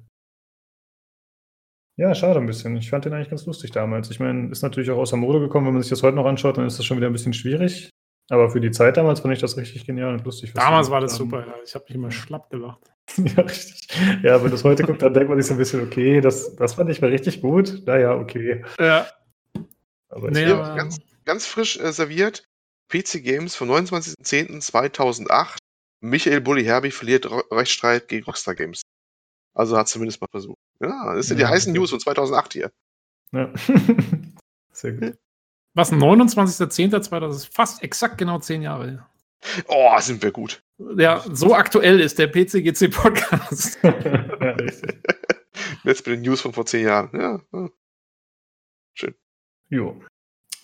Ja, 1.96 2.14
schade 2.14 2.38
ein 2.38 2.46
bisschen. 2.46 2.76
Ich 2.76 2.90
fand 2.90 3.06
den 3.06 3.14
eigentlich 3.14 3.30
ganz 3.30 3.46
lustig 3.46 3.70
damals. 3.70 4.10
Ich 4.10 4.20
meine, 4.20 4.50
ist 4.50 4.62
natürlich 4.62 4.90
auch 4.90 4.98
aus 4.98 5.10
der 5.10 5.18
Mode 5.18 5.40
gekommen. 5.40 5.66
Wenn 5.66 5.72
man 5.74 5.82
sich 5.82 5.90
das 5.90 6.02
heute 6.02 6.16
noch 6.16 6.26
anschaut, 6.26 6.58
dann 6.58 6.66
ist 6.66 6.78
das 6.78 6.84
schon 6.84 6.98
wieder 6.98 7.06
ein 7.06 7.12
bisschen 7.12 7.32
schwierig. 7.32 7.90
Aber 8.28 8.50
für 8.50 8.60
die 8.60 8.70
Zeit 8.70 8.96
damals 8.96 9.20
fand 9.20 9.32
ich 9.34 9.40
das 9.40 9.56
richtig 9.56 9.86
genial 9.86 10.12
und 10.12 10.24
lustig. 10.24 10.52
Damals 10.52 10.90
war 10.90 11.00
das 11.00 11.12
haben. 11.12 11.30
super, 11.30 11.46
ja. 11.46 11.54
Ich 11.64 11.74
habe 11.74 11.84
mich 11.86 11.94
immer 11.94 12.10
schlapp 12.10 12.50
gelacht. 12.50 12.80
ja, 13.16 13.42
richtig. 13.42 13.88
Ja, 14.22 14.42
wenn 14.42 14.50
das 14.50 14.64
heute 14.64 14.82
guckt, 14.82 15.00
dann 15.00 15.14
denkt 15.14 15.28
man 15.28 15.38
sich 15.40 15.46
so 15.46 15.54
ein 15.54 15.58
bisschen, 15.58 15.80
okay, 15.82 16.20
das, 16.20 16.54
das 16.56 16.74
fand 16.74 16.90
ich 16.90 17.00
mal 17.00 17.10
richtig 17.10 17.40
gut. 17.40 17.82
Naja, 17.86 18.14
okay. 18.16 18.64
Ja. 18.78 19.06
Aber 20.08 20.30
nee, 20.30 20.44
aber 20.44 20.74
ganz, 20.74 20.98
ganz 21.24 21.46
frisch 21.46 21.78
äh, 21.78 21.92
serviert. 21.92 22.44
PC 22.88 23.22
Games 23.22 23.56
vom 23.56 23.70
29.10.2008. 23.70 25.56
Michael 26.00 26.40
Bulli 26.40 26.64
Herbig 26.64 26.94
verliert 26.94 27.28
Rechtsstreit 27.50 28.08
gegen 28.08 28.24
Rockstar 28.24 28.54
Games. 28.54 28.82
Also 29.56 29.76
hat 29.78 29.88
zumindest 29.88 30.20
mal 30.20 30.28
versucht. 30.30 30.58
Ja, 30.80 31.14
das 31.14 31.28
sind 31.28 31.40
ja, 31.40 31.46
die 31.46 31.52
heißen 31.52 31.70
okay. 31.70 31.78
News 31.78 31.90
von 31.90 32.00
2008 32.00 32.52
hier. 32.52 32.72
Ja. 33.32 33.52
Sehr 34.72 34.92
gut. 34.92 35.18
Was, 35.74 35.92
29.10.2000, 35.92 37.20
das 37.20 37.36
ist 37.36 37.54
fast 37.54 37.82
exakt 37.82 38.18
genau 38.18 38.38
zehn 38.38 38.62
Jahre 38.62 38.90
her. 38.90 39.10
Oh, 39.68 39.98
sind 39.98 40.22
wir 40.22 40.30
gut. 40.30 40.62
Ja, 40.96 41.24
so 41.32 41.54
aktuell 41.54 42.00
ist 42.00 42.18
der 42.18 42.26
PCGC-Podcast. 42.26 43.78
ja, 43.82 44.56
Jetzt 45.84 46.06
mit 46.06 46.16
den 46.16 46.22
News 46.22 46.42
von 46.42 46.52
vor 46.52 46.66
zehn 46.66 46.86
Jahren. 46.86 47.10
Ja, 47.14 47.70
schön. 48.94 49.14
Jo. 49.70 50.02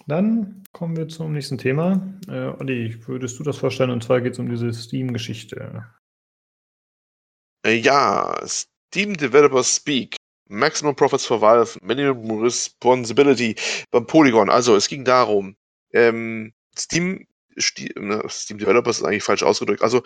Dann 0.07 0.65
kommen 0.73 0.97
wir 0.97 1.09
zum 1.09 1.33
nächsten 1.33 1.59
Thema. 1.59 2.15
Äh, 2.29 2.49
Olli, 2.59 3.07
würdest 3.07 3.39
du 3.39 3.43
das 3.43 3.57
vorstellen? 3.57 3.91
Und 3.91 4.05
zwar 4.05 4.21
geht 4.21 4.33
es 4.33 4.39
um 4.39 4.51
diese 4.51 4.73
Steam-Geschichte. 4.73 5.87
Äh, 7.65 7.77
ja, 7.77 8.39
Steam 8.93 9.17
Developers 9.17 9.75
Speak. 9.75 10.17
Maximum 10.49 10.95
Profits 10.95 11.25
for 11.25 11.41
Valve, 11.41 11.79
Minimum 11.81 12.43
Responsibility 12.43 13.57
beim 13.91 14.07
Polygon. 14.07 14.51
Also 14.51 14.77
es 14.77 14.87
ging 14.87 15.03
darum, 15.03 15.57
ähm, 15.95 16.53
Steam, 16.79 17.27
ne, 17.97 18.23
Steam 18.29 18.59
Developers 18.59 18.99
ist 18.99 19.05
eigentlich 19.05 19.23
falsch 19.23 19.45
ausgedrückt. 19.45 19.81
Also 19.81 20.03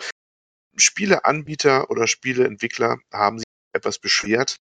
Spieleanbieter 0.77 1.89
oder 1.91 2.07
Spieleentwickler 2.07 2.97
haben 3.11 3.39
sich 3.39 3.45
etwas 3.73 3.99
beschwert 3.99 4.55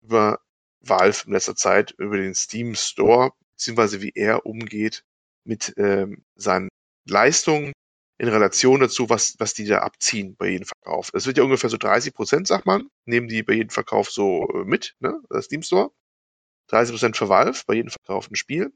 über 0.00 0.38
Valve 0.78 1.24
in 1.26 1.32
letzter 1.32 1.56
Zeit, 1.56 1.90
über 1.98 2.18
den 2.18 2.36
Steam 2.36 2.76
Store, 2.76 3.32
beziehungsweise 3.50 4.00
wie 4.00 4.12
er 4.14 4.46
umgeht 4.46 5.02
mit 5.42 5.74
ähm, 5.76 6.22
seinen 6.36 6.68
Leistungen 7.08 7.72
in 8.22 8.28
Relation 8.28 8.78
dazu, 8.78 9.10
was, 9.10 9.34
was 9.40 9.52
die 9.52 9.64
da 9.64 9.78
abziehen 9.78 10.36
bei 10.36 10.50
jedem 10.50 10.64
Verkauf. 10.64 11.10
Das 11.10 11.26
wird 11.26 11.38
ja 11.38 11.42
ungefähr 11.42 11.70
so 11.70 11.76
30 11.76 12.14
Prozent, 12.14 12.46
sagt 12.46 12.66
man, 12.66 12.88
nehmen 13.04 13.26
die 13.26 13.42
bei 13.42 13.54
jedem 13.54 13.70
Verkauf 13.70 14.12
so 14.12 14.48
äh, 14.54 14.64
mit, 14.64 14.94
ne, 15.00 15.20
das 15.28 15.46
Steam 15.46 15.62
Store. 15.64 15.90
30 16.68 16.92
Prozent 16.92 17.16
für 17.16 17.28
Valve 17.28 17.60
bei 17.66 17.74
jedem 17.74 17.90
verkauften 17.90 18.36
Spiel. 18.36 18.72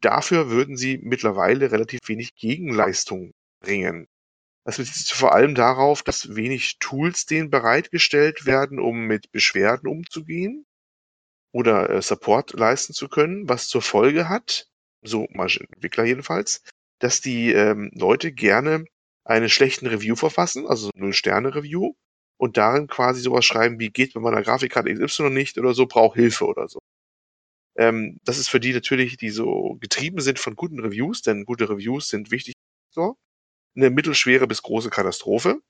Dafür 0.00 0.48
würden 0.48 0.76
sie 0.76 0.98
mittlerweile 1.02 1.72
relativ 1.72 1.98
wenig 2.06 2.36
Gegenleistung 2.36 3.32
bringen. 3.60 4.06
Das 4.64 4.76
bezieht 4.76 4.94
sich 4.94 5.14
vor 5.14 5.34
allem 5.34 5.56
darauf, 5.56 6.04
dass 6.04 6.36
wenig 6.36 6.78
Tools 6.78 7.26
denen 7.26 7.50
bereitgestellt 7.50 8.46
werden, 8.46 8.78
um 8.78 9.06
mit 9.06 9.32
Beschwerden 9.32 9.88
umzugehen 9.88 10.66
oder 11.50 11.90
äh, 11.90 12.00
Support 12.00 12.52
leisten 12.52 12.92
zu 12.92 13.08
können, 13.08 13.48
was 13.48 13.66
zur 13.66 13.82
Folge 13.82 14.28
hat, 14.28 14.68
so 15.02 15.24
Entwickler 15.24 16.04
jedenfalls, 16.04 16.62
dass 17.02 17.20
die 17.20 17.52
ähm, 17.52 17.90
Leute 17.94 18.32
gerne 18.32 18.84
eine 19.24 19.48
schlechten 19.48 19.88
Review 19.88 20.14
verfassen, 20.14 20.68
also 20.68 20.90
Null-Sterne-Review, 20.94 21.94
und 22.36 22.56
darin 22.56 22.86
quasi 22.86 23.20
sowas 23.20 23.44
schreiben 23.44 23.80
wie 23.80 23.90
geht 23.90 24.14
mit 24.14 24.22
meiner 24.22 24.42
Grafikkarte 24.42 24.92
XY 24.94 25.30
nicht 25.30 25.58
oder 25.58 25.74
so, 25.74 25.86
braucht 25.86 26.16
Hilfe 26.16 26.46
oder 26.46 26.68
so. 26.68 26.78
Ähm, 27.76 28.18
das 28.24 28.38
ist 28.38 28.48
für 28.48 28.60
die 28.60 28.72
natürlich, 28.72 29.16
die 29.16 29.30
so 29.30 29.76
getrieben 29.80 30.20
sind 30.20 30.38
von 30.38 30.54
guten 30.54 30.78
Reviews, 30.78 31.22
denn 31.22 31.44
gute 31.44 31.68
Reviews 31.68 32.08
sind 32.08 32.30
wichtig, 32.30 32.54
so, 32.90 33.16
eine 33.76 33.90
mittelschwere 33.90 34.46
bis 34.46 34.62
große 34.62 34.90
Katastrophe 34.90 35.60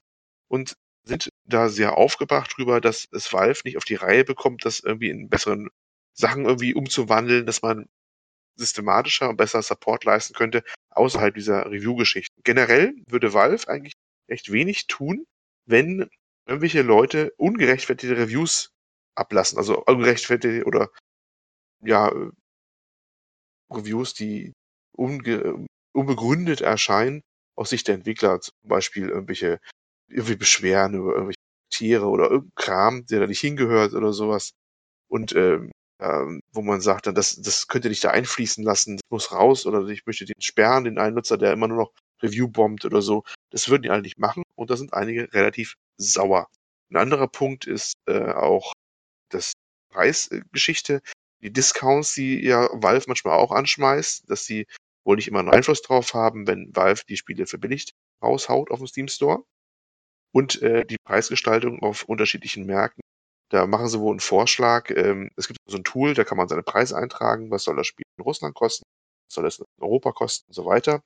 und 0.49 0.75
sind 1.05 1.31
da 1.47 1.69
sehr 1.71 1.97
aufgebracht 1.97 2.55
drüber, 2.57 2.81
dass 2.81 3.07
es 3.13 3.33
Valve 3.33 3.63
nicht 3.65 3.79
auf 3.79 3.85
die 3.85 3.95
Reihe 3.95 4.25
bekommt, 4.25 4.65
das 4.67 4.81
irgendwie 4.81 5.11
in 5.11 5.31
besseren 5.31 5.69
Sachen 6.15 6.45
irgendwie 6.45 6.75
umzuwandeln, 6.75 7.47
dass 7.47 7.63
man 7.63 7.87
systematischer 8.57 9.31
und 9.31 9.37
besser 9.37 9.63
Support 9.63 10.05
leisten 10.05 10.35
könnte, 10.35 10.63
außerhalb 10.97 11.35
dieser 11.35 11.66
Review-Geschichten. 11.66 12.40
Generell 12.44 12.94
würde 13.09 13.32
Valve 13.32 13.69
eigentlich 13.69 13.94
echt 14.28 14.52
wenig 14.52 14.86
tun, 14.86 15.27
wenn 15.66 16.09
irgendwelche 16.47 16.82
Leute 16.82 17.32
ungerechtfertigte 17.36 18.16
Reviews 18.16 18.70
ablassen, 19.14 19.59
also 19.59 19.85
ungerechtfertigte 19.85 20.64
oder 20.64 20.90
ja, 21.85 22.12
Reviews, 23.70 24.14
die 24.14 24.52
unbegründet 24.97 26.60
erscheinen, 26.60 27.23
aus 27.56 27.70
Sicht 27.70 27.89
der 27.89 27.97
Entwickler, 27.97 28.40
zum 28.40 28.55
Beispiel 28.62 29.09
irgendwelche 29.09 29.60
irgendwie 30.09 30.36
Beschweren 30.36 30.94
über 30.94 31.12
irgendwelche 31.12 31.39
Tiere 31.70 32.06
oder 32.06 32.24
irgendein 32.24 32.55
Kram, 32.55 33.06
der 33.06 33.20
da 33.20 33.27
nicht 33.27 33.40
hingehört 33.40 33.94
oder 33.94 34.12
sowas. 34.12 34.52
Und 35.09 35.35
ähm, 35.35 35.72
ähm, 36.03 36.41
wo 36.53 36.62
man 36.62 36.81
sagt, 36.81 37.07
das, 37.07 37.41
das 37.41 37.69
könnt 37.69 37.85
ihr 37.85 37.91
nicht 37.91 38.05
da 38.05 38.11
einfließen 38.11 38.65
lassen, 38.65 38.97
das 38.97 39.11
muss 39.11 39.33
raus 39.33 39.66
oder 39.66 39.87
ich 39.89 40.05
möchte 40.07 40.24
den 40.24 40.41
sperren, 40.41 40.85
den 40.85 40.99
einen 40.99 41.15
Nutzer, 41.15 41.39
der 41.39 41.53
immer 41.53 41.69
nur 41.69 41.79
noch 41.79 41.93
Review 42.23 42.49
bombt 42.49 42.85
oder 42.85 43.03
so. 43.03 43.24
Das 43.51 43.69
würden 43.69 43.83
die 43.83 43.91
alle 43.91 44.03
nicht 44.03 44.19
machen 44.19 44.43
und 44.57 44.70
da 44.70 44.77
sind 44.77 44.93
einige 44.93 45.33
relativ 45.33 45.74
sauer. 45.97 46.49
Ein 46.91 46.97
anderer 46.97 47.29
Punkt 47.29 47.66
ist 47.66 47.95
äh, 48.07 48.33
auch 48.33 48.73
das 49.31 49.53
Preisgeschichte, 49.91 51.03
die 51.41 51.53
Discounts, 51.53 52.15
die 52.15 52.45
ja 52.45 52.69
Valve 52.73 53.05
manchmal 53.09 53.39
auch 53.39 53.53
anschmeißt, 53.53 54.31
dass 54.31 54.45
sie 54.45 54.66
wohl 55.05 55.16
nicht 55.16 55.29
immer 55.29 55.41
einen 55.41 55.51
Einfluss 55.51 55.83
drauf 55.83 56.15
haben, 56.15 56.47
wenn 56.47 56.74
Valve 56.74 57.03
die 57.09 57.16
Spiele 57.16 57.47
verbilligt 57.47 57.93
raushaut 58.23 58.70
auf 58.70 58.79
dem 58.79 58.87
Steam 58.87 59.09
Store. 59.09 59.45
Und 60.35 60.62
äh, 60.62 60.87
die 60.87 60.97
Preisgestaltung 61.05 61.83
auf 61.83 62.05
unterschiedlichen 62.05 62.65
Märkten 62.65 63.03
da 63.53 63.66
machen 63.66 63.89
sie 63.89 64.01
wohl 64.01 64.12
einen 64.12 64.20
Vorschlag. 64.20 64.91
Ähm, 64.91 65.31
es 65.37 65.47
gibt 65.47 65.59
so 65.66 65.77
ein 65.77 65.85
Tool, 65.85 66.15
da 66.15 66.24
kann 66.24 66.39
man 66.39 66.49
seine 66.49 66.62
Preise 66.62 66.97
eintragen. 66.97 67.51
Was 67.51 67.65
soll 67.65 67.77
das 67.77 67.87
Spiel 67.87 68.07
in 68.16 68.24
Russland 68.24 68.55
kosten? 68.55 68.85
Was 69.29 69.35
soll 69.35 69.47
es 69.47 69.59
in 69.59 69.66
Europa 69.79 70.12
kosten? 70.12 70.47
Und 70.49 70.55
so 70.55 70.65
weiter. 70.65 71.03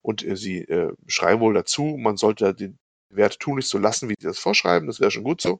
Und 0.00 0.24
äh, 0.24 0.36
sie 0.36 0.58
äh, 0.58 0.94
schreiben 1.08 1.40
wohl 1.40 1.52
dazu, 1.52 1.96
man 1.98 2.16
sollte 2.16 2.54
den 2.54 2.78
Wert 3.12 3.40
tun 3.40 3.56
nicht 3.56 3.68
so 3.68 3.76
lassen, 3.76 4.08
wie 4.08 4.14
sie 4.20 4.28
das 4.28 4.38
vorschreiben. 4.38 4.86
Das 4.86 5.00
wäre 5.00 5.10
schon 5.10 5.24
gut 5.24 5.40
so. 5.40 5.58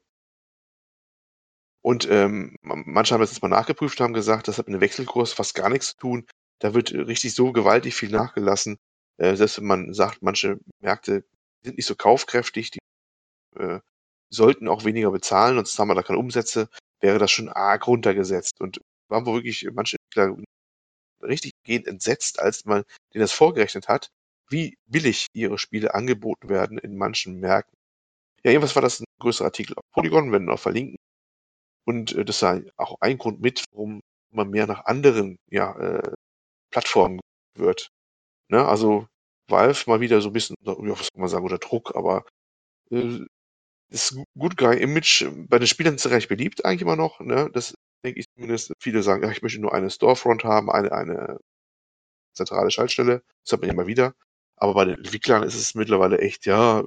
Und 1.82 2.08
ähm, 2.08 2.54
manche 2.62 3.12
haben 3.14 3.20
das 3.20 3.32
jetzt 3.32 3.42
mal 3.42 3.48
nachgeprüft, 3.48 4.00
haben 4.00 4.12
gesagt, 4.12 4.46
das 4.46 4.58
hat 4.58 4.68
mit 4.68 4.74
dem 4.74 4.80
Wechselkurs 4.80 5.32
fast 5.32 5.56
gar 5.56 5.68
nichts 5.68 5.88
zu 5.88 5.96
tun. 5.96 6.26
Da 6.60 6.74
wird 6.74 6.92
richtig 6.92 7.34
so 7.34 7.50
gewaltig 7.50 7.96
viel 7.96 8.10
nachgelassen. 8.10 8.76
Äh, 9.16 9.34
selbst 9.34 9.58
wenn 9.58 9.66
man 9.66 9.94
sagt, 9.94 10.22
manche 10.22 10.60
Märkte 10.78 11.24
sind 11.64 11.76
nicht 11.76 11.86
so 11.86 11.96
kaufkräftig, 11.96 12.70
die 12.70 12.78
äh, 13.58 13.80
sollten 14.30 14.68
auch 14.68 14.84
weniger 14.84 15.10
bezahlen, 15.10 15.56
sonst 15.56 15.78
haben 15.78 15.88
wir 15.88 15.94
da 15.94 16.02
keine 16.02 16.18
Umsätze, 16.18 16.68
wäre 17.00 17.18
das 17.18 17.30
schon 17.30 17.48
arg 17.48 17.86
runtergesetzt. 17.86 18.60
Und 18.60 18.80
waren 19.08 19.26
wohl 19.26 19.36
wirklich 19.36 19.68
manche 19.72 19.96
Entwickler 19.96 20.36
richtig 21.22 21.52
gehend 21.64 21.86
entsetzt, 21.86 22.40
als 22.40 22.64
man 22.64 22.84
denen 23.12 23.22
das 23.22 23.32
vorgerechnet 23.32 23.88
hat, 23.88 24.08
wie 24.48 24.76
billig 24.86 25.26
ihre 25.32 25.58
Spiele 25.58 25.94
angeboten 25.94 26.48
werden 26.48 26.78
in 26.78 26.96
manchen 26.96 27.40
Märkten. 27.40 27.76
Ja, 28.44 28.52
jedenfalls 28.52 28.74
war 28.74 28.82
das 28.82 29.00
ein 29.00 29.06
größerer 29.20 29.46
Artikel 29.46 29.74
auf 29.76 29.82
Polygon, 29.92 30.32
werden 30.32 30.46
wir 30.46 30.52
noch 30.52 30.60
verlinken. 30.60 30.96
Und 31.84 32.14
äh, 32.14 32.24
das 32.24 32.42
war 32.42 32.60
auch 32.76 32.96
ein 33.00 33.18
Grund 33.18 33.40
mit, 33.40 33.64
warum 33.72 34.00
man 34.32 34.50
mehr 34.50 34.66
nach 34.66 34.86
anderen 34.86 35.36
ja, 35.50 35.76
äh, 35.78 36.12
Plattformen 36.70 37.20
wird. 37.56 37.90
Ne? 38.48 38.66
Also 38.66 39.06
Valve 39.48 39.84
mal 39.86 40.00
wieder 40.00 40.20
so 40.20 40.30
ein 40.30 40.32
bisschen, 40.32 40.56
ja, 40.62 40.74
was 40.78 41.08
kann 41.12 41.20
man 41.20 41.28
sagen, 41.28 41.44
unter 41.44 41.58
Druck, 41.58 41.94
aber 41.96 42.24
äh, 42.90 43.20
das 43.90 44.16
Good 44.38 44.56
Guy-Image 44.56 45.26
bei 45.48 45.58
den 45.58 45.66
Spielern 45.66 45.96
ist 45.96 46.08
recht 46.08 46.28
beliebt 46.28 46.64
eigentlich 46.64 46.82
immer 46.82 46.96
noch. 46.96 47.20
Ne? 47.20 47.50
Das 47.52 47.74
denke 48.04 48.20
ich 48.20 48.26
zumindest. 48.34 48.72
Viele 48.80 49.02
sagen, 49.02 49.22
ja, 49.22 49.30
ich 49.30 49.42
möchte 49.42 49.60
nur 49.60 49.74
eine 49.74 49.90
Storefront 49.90 50.44
haben, 50.44 50.70
eine, 50.70 50.92
eine 50.92 51.38
zentrale 52.34 52.70
Schaltstelle. 52.70 53.22
Das 53.44 53.52
hat 53.52 53.60
man 53.60 53.68
ja 53.68 53.74
immer 53.74 53.86
wieder. 53.86 54.14
Aber 54.56 54.74
bei 54.74 54.84
den 54.84 54.96
Entwicklern 54.96 55.42
ist 55.42 55.54
es 55.54 55.74
mittlerweile 55.74 56.18
echt, 56.18 56.46
ja, 56.46 56.84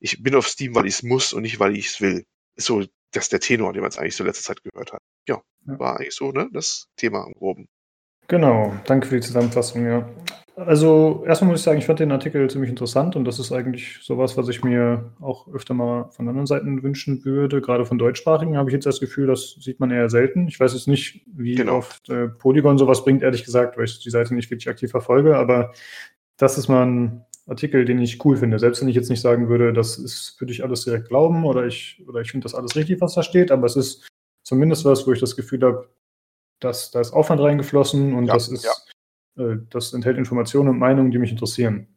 ich 0.00 0.22
bin 0.22 0.34
auf 0.34 0.48
Steam, 0.48 0.74
weil 0.74 0.86
ich 0.86 0.94
es 0.94 1.02
muss 1.02 1.32
und 1.32 1.42
nicht, 1.42 1.60
weil 1.60 1.76
ich 1.76 1.86
es 1.86 2.00
will. 2.00 2.24
Ist 2.56 2.66
so 2.66 2.84
das 3.12 3.24
ist 3.24 3.32
der 3.32 3.40
Tenor, 3.40 3.72
den 3.72 3.82
man 3.82 3.90
jetzt 3.90 3.98
eigentlich 3.98 4.16
so 4.16 4.24
letzte 4.24 4.44
Zeit 4.44 4.62
gehört 4.62 4.92
hat. 4.92 5.02
Ja, 5.26 5.42
ja, 5.66 5.78
war 5.78 5.96
eigentlich 5.96 6.14
so, 6.14 6.32
ne? 6.32 6.48
Das 6.52 6.88
Thema 6.96 7.26
im 7.26 7.32
Groben. 7.34 7.68
Genau, 8.28 8.74
danke 8.86 9.08
für 9.08 9.16
die 9.16 9.26
Zusammenfassung, 9.26 9.84
ja. 9.84 10.08
Also 10.66 11.24
erstmal 11.26 11.50
muss 11.50 11.60
ich 11.60 11.64
sagen, 11.64 11.78
ich 11.78 11.86
fand 11.86 12.00
den 12.00 12.12
Artikel 12.12 12.48
ziemlich 12.50 12.68
interessant 12.68 13.16
und 13.16 13.24
das 13.24 13.38
ist 13.38 13.50
eigentlich 13.50 13.98
sowas, 14.02 14.36
was 14.36 14.48
ich 14.48 14.62
mir 14.62 15.10
auch 15.20 15.48
öfter 15.54 15.72
mal 15.72 16.10
von 16.10 16.28
anderen 16.28 16.46
Seiten 16.46 16.82
wünschen 16.82 17.24
würde. 17.24 17.62
Gerade 17.62 17.86
von 17.86 17.98
deutschsprachigen 17.98 18.58
habe 18.58 18.68
ich 18.68 18.74
jetzt 18.74 18.84
das 18.84 19.00
Gefühl, 19.00 19.26
das 19.26 19.56
sieht 19.60 19.80
man 19.80 19.90
eher 19.90 20.10
selten. 20.10 20.48
Ich 20.48 20.60
weiß 20.60 20.74
jetzt 20.74 20.86
nicht, 20.86 21.24
wie 21.26 21.54
genau. 21.54 21.78
oft 21.78 22.10
äh, 22.10 22.28
Polygon 22.28 22.76
sowas 22.76 23.04
bringt, 23.04 23.22
ehrlich 23.22 23.44
gesagt, 23.44 23.78
weil 23.78 23.84
ich 23.84 24.00
die 24.00 24.10
Seite 24.10 24.34
nicht 24.34 24.50
wirklich 24.50 24.68
aktiv 24.68 24.90
verfolge, 24.90 25.36
aber 25.36 25.72
das 26.36 26.58
ist 26.58 26.68
mal 26.68 26.84
ein 26.84 27.24
Artikel, 27.46 27.86
den 27.86 27.98
ich 27.98 28.22
cool 28.24 28.36
finde. 28.36 28.58
Selbst 28.58 28.82
wenn 28.82 28.88
ich 28.88 28.96
jetzt 28.96 29.08
nicht 29.08 29.22
sagen 29.22 29.48
würde, 29.48 29.72
das 29.72 29.98
ist, 29.98 30.36
würde 30.40 30.52
ich 30.52 30.62
alles 30.62 30.84
direkt 30.84 31.08
glauben 31.08 31.46
oder 31.46 31.64
ich, 31.64 32.04
oder 32.06 32.20
ich 32.20 32.30
finde 32.30 32.44
das 32.44 32.54
alles 32.54 32.76
richtig, 32.76 33.00
was 33.00 33.14
da 33.14 33.22
steht, 33.22 33.50
aber 33.50 33.66
es 33.66 33.76
ist 33.76 34.06
zumindest 34.42 34.84
was, 34.84 35.06
wo 35.06 35.12
ich 35.12 35.20
das 35.20 35.36
Gefühl 35.36 35.62
habe, 35.62 35.88
dass 36.60 36.90
da 36.90 37.00
ist 37.00 37.12
Aufwand 37.12 37.40
reingeflossen 37.40 38.12
und 38.12 38.26
ja, 38.26 38.34
das 38.34 38.48
ist 38.48 38.64
ja 38.64 38.72
das 39.70 39.92
enthält 39.92 40.18
Informationen 40.18 40.68
und 40.68 40.78
Meinungen, 40.78 41.10
die 41.10 41.18
mich 41.18 41.30
interessieren. 41.30 41.96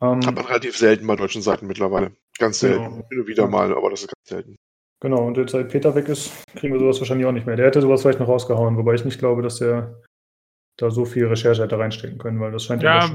Ähm, 0.00 0.24
Hat 0.24 0.34
man 0.34 0.46
relativ 0.46 0.76
selten 0.76 1.06
bei 1.06 1.16
deutschen 1.16 1.42
Seiten 1.42 1.66
mittlerweile. 1.66 2.12
Ganz 2.38 2.60
selten. 2.60 2.84
Genau. 2.84 3.08
Hin 3.10 3.26
wieder 3.26 3.46
mal, 3.48 3.74
aber 3.74 3.90
das 3.90 4.02
ist 4.02 4.08
ganz 4.08 4.28
selten. 4.28 4.56
Genau, 5.00 5.26
und 5.26 5.36
jetzt 5.38 5.52
seit 5.52 5.70
Peter 5.70 5.94
weg 5.94 6.08
ist, 6.08 6.30
kriegen 6.56 6.74
wir 6.74 6.80
sowas 6.80 7.00
wahrscheinlich 7.00 7.26
auch 7.26 7.32
nicht 7.32 7.46
mehr. 7.46 7.56
Der 7.56 7.66
hätte 7.66 7.80
sowas 7.80 8.02
vielleicht 8.02 8.20
noch 8.20 8.28
rausgehauen, 8.28 8.76
wobei 8.76 8.94
ich 8.94 9.04
nicht 9.04 9.18
glaube, 9.18 9.42
dass 9.42 9.60
er 9.60 10.02
da 10.76 10.90
so 10.90 11.04
viel 11.04 11.26
Recherche 11.26 11.62
hätte 11.62 11.78
reinstecken 11.78 12.18
können, 12.18 12.40
weil 12.40 12.52
das 12.52 12.64
scheint 12.64 12.82
ja. 12.82 13.10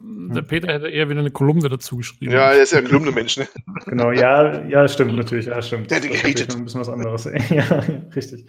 der 0.00 0.42
Peter 0.42 0.72
hätte 0.72 0.88
eher 0.88 1.08
wieder 1.08 1.20
eine 1.20 1.30
Kolumne 1.30 1.68
dazu 1.68 1.98
geschrieben. 1.98 2.32
Ja, 2.32 2.52
er 2.52 2.62
ist 2.62 2.72
ja 2.72 2.78
ein 2.78 2.86
Kolumne-Mensch, 2.86 3.38
ne? 3.38 3.48
Genau, 3.86 4.10
ja, 4.10 4.66
ja, 4.66 4.88
stimmt 4.88 5.16
natürlich, 5.16 5.46
ja, 5.46 5.60
stimmt. 5.60 5.90
Der 5.90 5.98
ist 5.98 6.08
gehatet. 6.08 6.54
ein 6.54 6.64
bisschen 6.64 6.80
was 6.80 6.88
anderes. 6.88 7.24
ja, 7.50 7.84
richtig. 8.14 8.46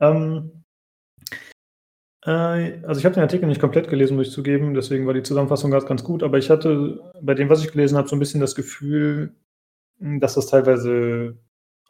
Ähm, 0.00 0.50
äh, 0.50 0.63
also 2.30 2.98
ich 2.98 3.04
habe 3.04 3.14
den 3.14 3.22
Artikel 3.22 3.46
nicht 3.46 3.60
komplett 3.60 3.88
gelesen, 3.88 4.16
muss 4.16 4.28
ich 4.28 4.32
zugeben, 4.32 4.74
deswegen 4.74 5.06
war 5.06 5.14
die 5.14 5.22
Zusammenfassung 5.22 5.70
ganz, 5.70 5.84
ganz 5.86 6.02
gut, 6.04 6.22
aber 6.22 6.38
ich 6.38 6.48
hatte 6.50 7.00
bei 7.20 7.34
dem, 7.34 7.50
was 7.50 7.62
ich 7.62 7.72
gelesen 7.72 7.98
habe, 7.98 8.08
so 8.08 8.16
ein 8.16 8.18
bisschen 8.18 8.40
das 8.40 8.54
Gefühl, 8.54 9.34
dass 9.98 10.34
das 10.34 10.46
teilweise 10.46 11.36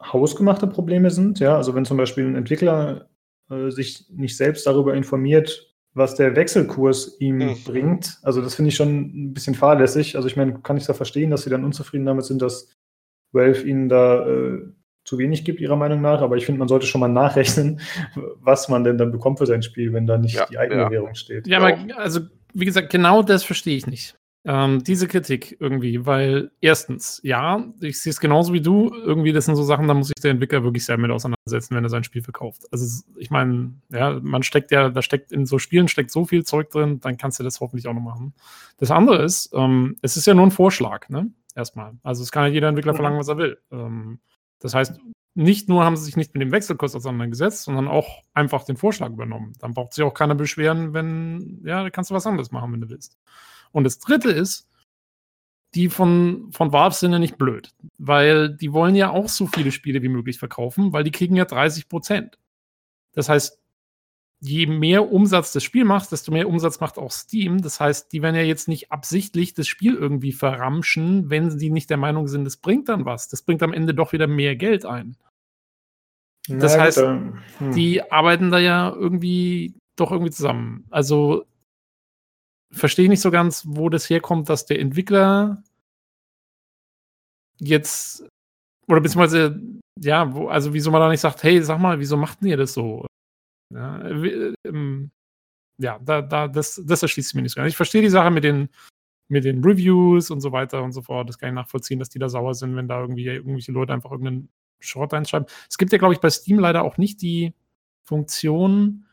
hausgemachte 0.03 0.67
Probleme 0.67 1.09
sind. 1.09 1.39
Ja, 1.39 1.55
also 1.55 1.73
wenn 1.73 1.85
zum 1.85 1.97
Beispiel 1.97 2.25
ein 2.25 2.35
Entwickler 2.35 3.07
äh, 3.49 3.69
sich 3.69 4.05
nicht 4.09 4.35
selbst 4.35 4.67
darüber 4.67 4.93
informiert, 4.93 5.73
was 5.93 6.15
der 6.15 6.35
Wechselkurs 6.35 7.15
ihm 7.21 7.37
Mhm. 7.37 7.55
bringt, 7.63 8.19
also 8.21 8.41
das 8.41 8.55
finde 8.55 8.69
ich 8.69 8.75
schon 8.75 8.89
ein 9.29 9.33
bisschen 9.33 9.55
fahrlässig. 9.55 10.17
Also 10.17 10.27
ich 10.27 10.35
meine, 10.35 10.59
kann 10.59 10.75
ich 10.75 10.85
da 10.85 10.93
verstehen, 10.93 11.31
dass 11.31 11.43
sie 11.43 11.49
dann 11.49 11.63
unzufrieden 11.63 12.05
damit 12.05 12.25
sind, 12.25 12.41
dass 12.41 12.69
Valve 13.31 13.65
ihnen 13.65 13.87
da 13.87 14.27
äh, 14.27 14.61
zu 15.05 15.17
wenig 15.17 15.45
gibt, 15.45 15.61
ihrer 15.61 15.75
Meinung 15.77 16.01
nach, 16.01 16.21
aber 16.21 16.35
ich 16.35 16.45
finde, 16.45 16.59
man 16.59 16.67
sollte 16.67 16.87
schon 16.87 16.99
mal 16.99 17.07
nachrechnen, 17.07 17.79
was 18.41 18.67
man 18.69 18.83
denn 18.83 18.97
dann 18.97 19.11
bekommt 19.11 19.37
für 19.37 19.45
sein 19.45 19.61
Spiel, 19.61 19.93
wenn 19.93 20.05
da 20.07 20.17
nicht 20.17 20.35
Ja, 20.35 20.45
die 20.47 20.57
eigene 20.57 20.81
ja. 20.81 20.91
Währung 20.91 21.15
steht. 21.15 21.47
Ja, 21.47 21.59
aber 21.59 21.77
also, 21.97 22.21
wie 22.53 22.65
gesagt, 22.65 22.89
genau 22.89 23.21
das 23.21 23.43
verstehe 23.43 23.77
ich 23.77 23.87
nicht. 23.87 24.17
Ähm, 24.47 24.83
diese 24.83 25.07
Kritik 25.07 25.57
irgendwie, 25.59 26.05
weil 26.05 26.51
erstens, 26.61 27.19
ja, 27.23 27.63
ich 27.81 27.99
sehe 27.99 28.11
es 28.11 28.19
genauso 28.19 28.53
wie 28.53 28.61
du, 28.61 28.93
irgendwie, 28.93 29.33
das 29.33 29.45
sind 29.45 29.55
so 29.55 29.63
Sachen, 29.63 29.87
da 29.87 29.95
muss 29.95 30.07
sich 30.09 30.21
der 30.21 30.29
Entwickler 30.31 30.63
wirklich 30.63 30.85
sehr 30.85 30.97
mit 30.99 31.09
auseinandersetzen, 31.09 31.75
wenn 31.75 31.83
er 31.83 31.89
sein 31.89 32.03
Spiel 32.03 32.21
verkauft. 32.21 32.61
Also, 32.71 33.03
ich 33.17 33.31
meine, 33.31 33.73
ja, 33.91 34.19
man 34.21 34.43
steckt 34.43 34.69
ja, 34.69 34.89
da 34.89 35.01
steckt 35.01 35.31
in 35.31 35.47
so 35.47 35.57
Spielen 35.57 35.87
steckt 35.87 36.11
so 36.11 36.25
viel 36.25 36.43
Zeug 36.43 36.69
drin, 36.69 36.99
dann 36.99 37.17
kannst 37.17 37.39
du 37.39 37.43
das 37.43 37.59
hoffentlich 37.59 37.87
auch 37.87 37.93
noch 37.95 38.01
machen. 38.01 38.35
Das 38.77 38.91
andere 38.91 39.23
ist, 39.23 39.49
ähm, 39.55 39.97
es 40.03 40.15
ist 40.15 40.27
ja 40.27 40.35
nur 40.35 40.45
ein 40.45 40.51
Vorschlag, 40.51 41.09
ne? 41.09 41.31
Erstmal. 41.55 41.93
Also, 42.03 42.21
es 42.21 42.31
kann 42.31 42.43
ja 42.43 42.49
jeder 42.49 42.67
Entwickler 42.67 42.91
Mhm. 42.93 42.97
verlangen, 42.97 43.19
was 43.19 43.27
er 43.29 43.37
will. 43.37 43.57
Ähm, 43.71 44.19
das 44.59 44.73
heißt, 44.73 44.99
nicht 45.35 45.67
nur 45.67 45.83
haben 45.83 45.97
sie 45.97 46.05
sich 46.05 46.15
nicht 46.15 46.33
mit 46.33 46.41
dem 46.41 46.51
Wechselkurs 46.51 46.95
auseinandergesetzt, 46.95 47.63
sondern 47.63 47.89
auch 47.89 48.23
einfach 48.33 48.63
den 48.63 48.77
Vorschlag 48.77 49.09
übernommen. 49.09 49.53
Dann 49.59 49.73
braucht 49.73 49.93
sich 49.93 50.03
auch 50.03 50.13
keiner 50.13 50.35
beschweren, 50.35 50.93
wenn, 50.93 51.61
ja, 51.65 51.83
da 51.83 51.89
kannst 51.89 52.09
du 52.09 52.15
was 52.15 52.25
anderes 52.25 52.51
machen, 52.51 52.71
wenn 52.71 52.81
du 52.81 52.89
willst. 52.89 53.17
Und 53.71 53.83
das 53.83 53.99
dritte 53.99 54.31
ist, 54.31 54.69
die 55.73 55.89
von, 55.89 56.51
von 56.53 56.71
Valve 56.71 56.95
sind 56.95 57.11
ja 57.11 57.19
nicht 57.19 57.37
blöd, 57.37 57.73
weil 57.97 58.55
die 58.55 58.71
wollen 58.71 58.95
ja 58.95 59.09
auch 59.09 59.27
so 59.27 59.45
viele 59.45 59.73
Spiele 59.73 60.01
wie 60.01 60.07
möglich 60.07 60.39
verkaufen, 60.39 60.93
weil 60.93 61.03
die 61.03 61.11
kriegen 61.11 61.35
ja 61.35 61.43
30 61.43 61.89
Prozent. 61.89 62.39
Das 63.11 63.27
heißt, 63.27 63.59
je 64.47 64.67
mehr 64.67 65.11
Umsatz 65.11 65.51
das 65.51 65.63
Spiel 65.63 65.85
macht, 65.85 66.11
desto 66.11 66.31
mehr 66.31 66.47
Umsatz 66.47 66.79
macht 66.79 66.97
auch 66.97 67.11
Steam. 67.11 67.61
Das 67.61 67.79
heißt, 67.79 68.11
die 68.11 68.21
werden 68.21 68.35
ja 68.35 68.41
jetzt 68.41 68.67
nicht 68.67 68.91
absichtlich 68.91 69.53
das 69.53 69.67
Spiel 69.67 69.95
irgendwie 69.95 70.31
verramschen, 70.31 71.29
wenn 71.29 71.51
sie 71.51 71.69
nicht 71.69 71.89
der 71.89 71.97
Meinung 71.97 72.27
sind, 72.27 72.45
das 72.45 72.57
bringt 72.57 72.89
dann 72.89 73.05
was. 73.05 73.27
Das 73.27 73.41
bringt 73.41 73.63
am 73.63 73.73
Ende 73.73 73.93
doch 73.93 74.13
wieder 74.13 74.27
mehr 74.27 74.55
Geld 74.55 74.85
ein. 74.85 75.17
Das 76.47 76.75
Na 76.75 76.83
heißt, 76.83 76.97
ähm, 76.99 77.41
hm. 77.57 77.73
Die 77.73 78.11
arbeiten 78.11 78.51
da 78.51 78.59
ja 78.59 78.91
irgendwie 78.91 79.73
doch 79.95 80.11
irgendwie 80.11 80.31
zusammen. 80.31 80.85
Also 80.91 81.45
verstehe 82.71 83.05
ich 83.05 83.09
nicht 83.09 83.21
so 83.21 83.31
ganz, 83.31 83.63
wo 83.67 83.89
das 83.89 84.09
herkommt, 84.09 84.49
dass 84.49 84.65
der 84.65 84.79
Entwickler 84.79 85.63
jetzt 87.59 88.27
oder 88.87 89.01
beziehungsweise 89.01 89.59
ja, 89.99 90.33
wo, 90.33 90.49
also 90.49 90.73
wieso 90.73 90.91
man 90.91 91.01
da 91.01 91.09
nicht 91.09 91.21
sagt, 91.21 91.41
hey, 91.43 91.63
sag 91.63 91.79
mal, 91.79 91.99
wieso 91.99 92.17
macht 92.17 92.41
denn 92.41 92.49
ihr 92.49 92.57
das 92.57 92.73
so? 92.73 93.05
Ja, 93.73 94.09
ähm, 94.65 95.11
ja 95.77 95.99
da, 95.99 96.21
da, 96.21 96.47
das, 96.47 96.81
das 96.85 97.01
erschließt 97.01 97.29
sich 97.29 97.35
mir 97.35 97.41
nicht 97.41 97.53
so 97.53 97.57
ganz. 97.57 97.69
Ich 97.69 97.77
verstehe 97.77 98.01
die 98.01 98.09
Sache 98.09 98.31
mit 98.31 98.43
den, 98.43 98.69
mit 99.27 99.45
den 99.45 99.63
Reviews 99.63 100.31
und 100.31 100.41
so 100.41 100.51
weiter 100.51 100.83
und 100.83 100.91
so 100.91 101.01
fort. 101.01 101.29
Das 101.29 101.37
kann 101.37 101.49
ich 101.49 101.55
nachvollziehen, 101.55 101.99
dass 101.99 102.09
die 102.09 102.19
da 102.19 102.29
sauer 102.29 102.53
sind, 102.53 102.75
wenn 102.75 102.87
da 102.87 103.01
irgendwie 103.01 103.25
irgendwelche 103.25 103.71
Leute 103.71 103.93
einfach 103.93 104.11
irgendeinen 104.11 104.49
Schrott 104.79 105.13
reinschreiben. 105.13 105.47
Es 105.69 105.77
gibt 105.77 105.91
ja, 105.91 105.97
glaube 105.97 106.13
ich, 106.13 106.19
bei 106.19 106.29
Steam 106.29 106.59
leider 106.59 106.83
auch 106.83 106.97
nicht 106.97 107.21
die 107.21 107.53
Funktion, 108.03 109.05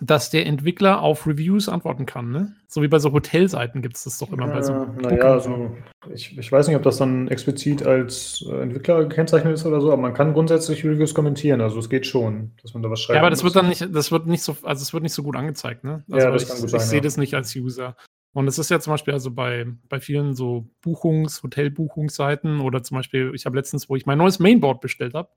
dass 0.00 0.30
der 0.30 0.46
Entwickler 0.46 1.02
auf 1.02 1.26
Reviews 1.26 1.68
antworten 1.68 2.06
kann. 2.06 2.30
Ne? 2.30 2.54
So 2.68 2.82
wie 2.82 2.88
bei 2.88 2.98
so 2.98 3.12
Hotelseiten 3.12 3.82
gibt 3.82 3.96
es 3.96 4.04
das 4.04 4.18
doch 4.18 4.32
immer 4.32 4.48
bei 4.48 4.62
so. 4.62 4.72
Äh, 4.72 4.86
naja, 5.02 5.32
also 5.32 5.76
ich, 6.12 6.38
ich 6.38 6.50
weiß 6.50 6.68
nicht, 6.68 6.76
ob 6.76 6.82
das 6.82 6.96
dann 6.96 7.28
explizit 7.28 7.84
als 7.84 8.44
äh, 8.48 8.62
Entwickler 8.62 9.04
gekennzeichnet 9.04 9.54
ist 9.54 9.66
oder 9.66 9.80
so, 9.80 9.92
aber 9.92 10.00
man 10.00 10.14
kann 10.14 10.32
grundsätzlich 10.32 10.84
Reviews 10.84 11.14
kommentieren, 11.14 11.60
also 11.60 11.78
es 11.78 11.90
geht 11.90 12.06
schon, 12.06 12.52
dass 12.62 12.72
man 12.72 12.82
da 12.82 12.90
was 12.90 13.00
schreibt. 13.00 13.16
ja, 13.16 13.20
aber 13.20 13.30
das 13.30 13.44
wird 13.44 13.56
dann 13.56 13.68
nicht, 13.68 13.86
das 13.92 14.10
wird 14.10 14.26
nicht 14.26 14.42
so, 14.42 14.56
also 14.62 14.82
es 14.82 14.92
wird 14.92 15.02
nicht 15.02 15.14
so 15.14 15.22
gut 15.22 15.36
angezeigt, 15.36 15.84
ne? 15.84 16.02
Also 16.10 16.26
Ja, 16.26 16.32
das 16.32 16.42
ich, 16.42 16.48
kann 16.48 16.56
gut 16.58 16.66
ich 16.66 16.70
sein, 16.70 16.80
sehe 16.80 16.98
ja. 16.98 17.02
das 17.02 17.16
nicht 17.16 17.34
als 17.34 17.54
User. 17.54 17.96
Und 18.32 18.46
es 18.46 18.58
ist 18.58 18.70
ja 18.70 18.78
zum 18.78 18.92
Beispiel 18.92 19.12
also 19.12 19.32
bei, 19.32 19.66
bei 19.88 19.98
vielen 19.98 20.34
so 20.34 20.70
Buchungs-, 20.82 21.42
Hotelbuchungsseiten 21.42 22.60
oder 22.60 22.82
zum 22.82 22.96
Beispiel, 22.96 23.32
ich 23.34 23.44
habe 23.44 23.56
letztens, 23.56 23.88
wo 23.88 23.96
ich 23.96 24.06
mein 24.06 24.18
neues 24.18 24.38
Mainboard 24.38 24.80
bestellt 24.80 25.14
habe, 25.14 25.28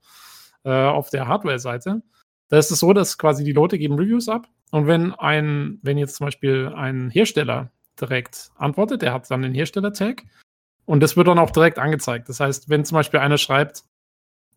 äh, 0.62 0.70
auf 0.70 1.10
der 1.10 1.26
Hardware-Seite, 1.26 2.02
da 2.54 2.58
ist 2.60 2.70
es 2.70 2.78
so, 2.78 2.92
dass 2.92 3.18
quasi 3.18 3.42
die 3.42 3.52
Leute 3.52 3.78
geben 3.78 3.96
Reviews 3.96 4.28
ab 4.28 4.46
und 4.70 4.86
wenn 4.86 5.12
ein, 5.12 5.80
wenn 5.82 5.98
jetzt 5.98 6.14
zum 6.14 6.26
Beispiel 6.26 6.72
ein 6.74 7.10
Hersteller 7.10 7.72
direkt 8.00 8.52
antwortet, 8.54 9.02
der 9.02 9.12
hat 9.12 9.28
dann 9.28 9.42
den 9.42 9.54
Hersteller-Tag 9.54 10.22
und 10.84 11.02
das 11.02 11.16
wird 11.16 11.26
dann 11.26 11.40
auch 11.40 11.50
direkt 11.50 11.80
angezeigt. 11.80 12.28
Das 12.28 12.38
heißt, 12.38 12.68
wenn 12.68 12.84
zum 12.84 12.94
Beispiel 12.94 13.18
einer 13.18 13.38
schreibt, 13.38 13.82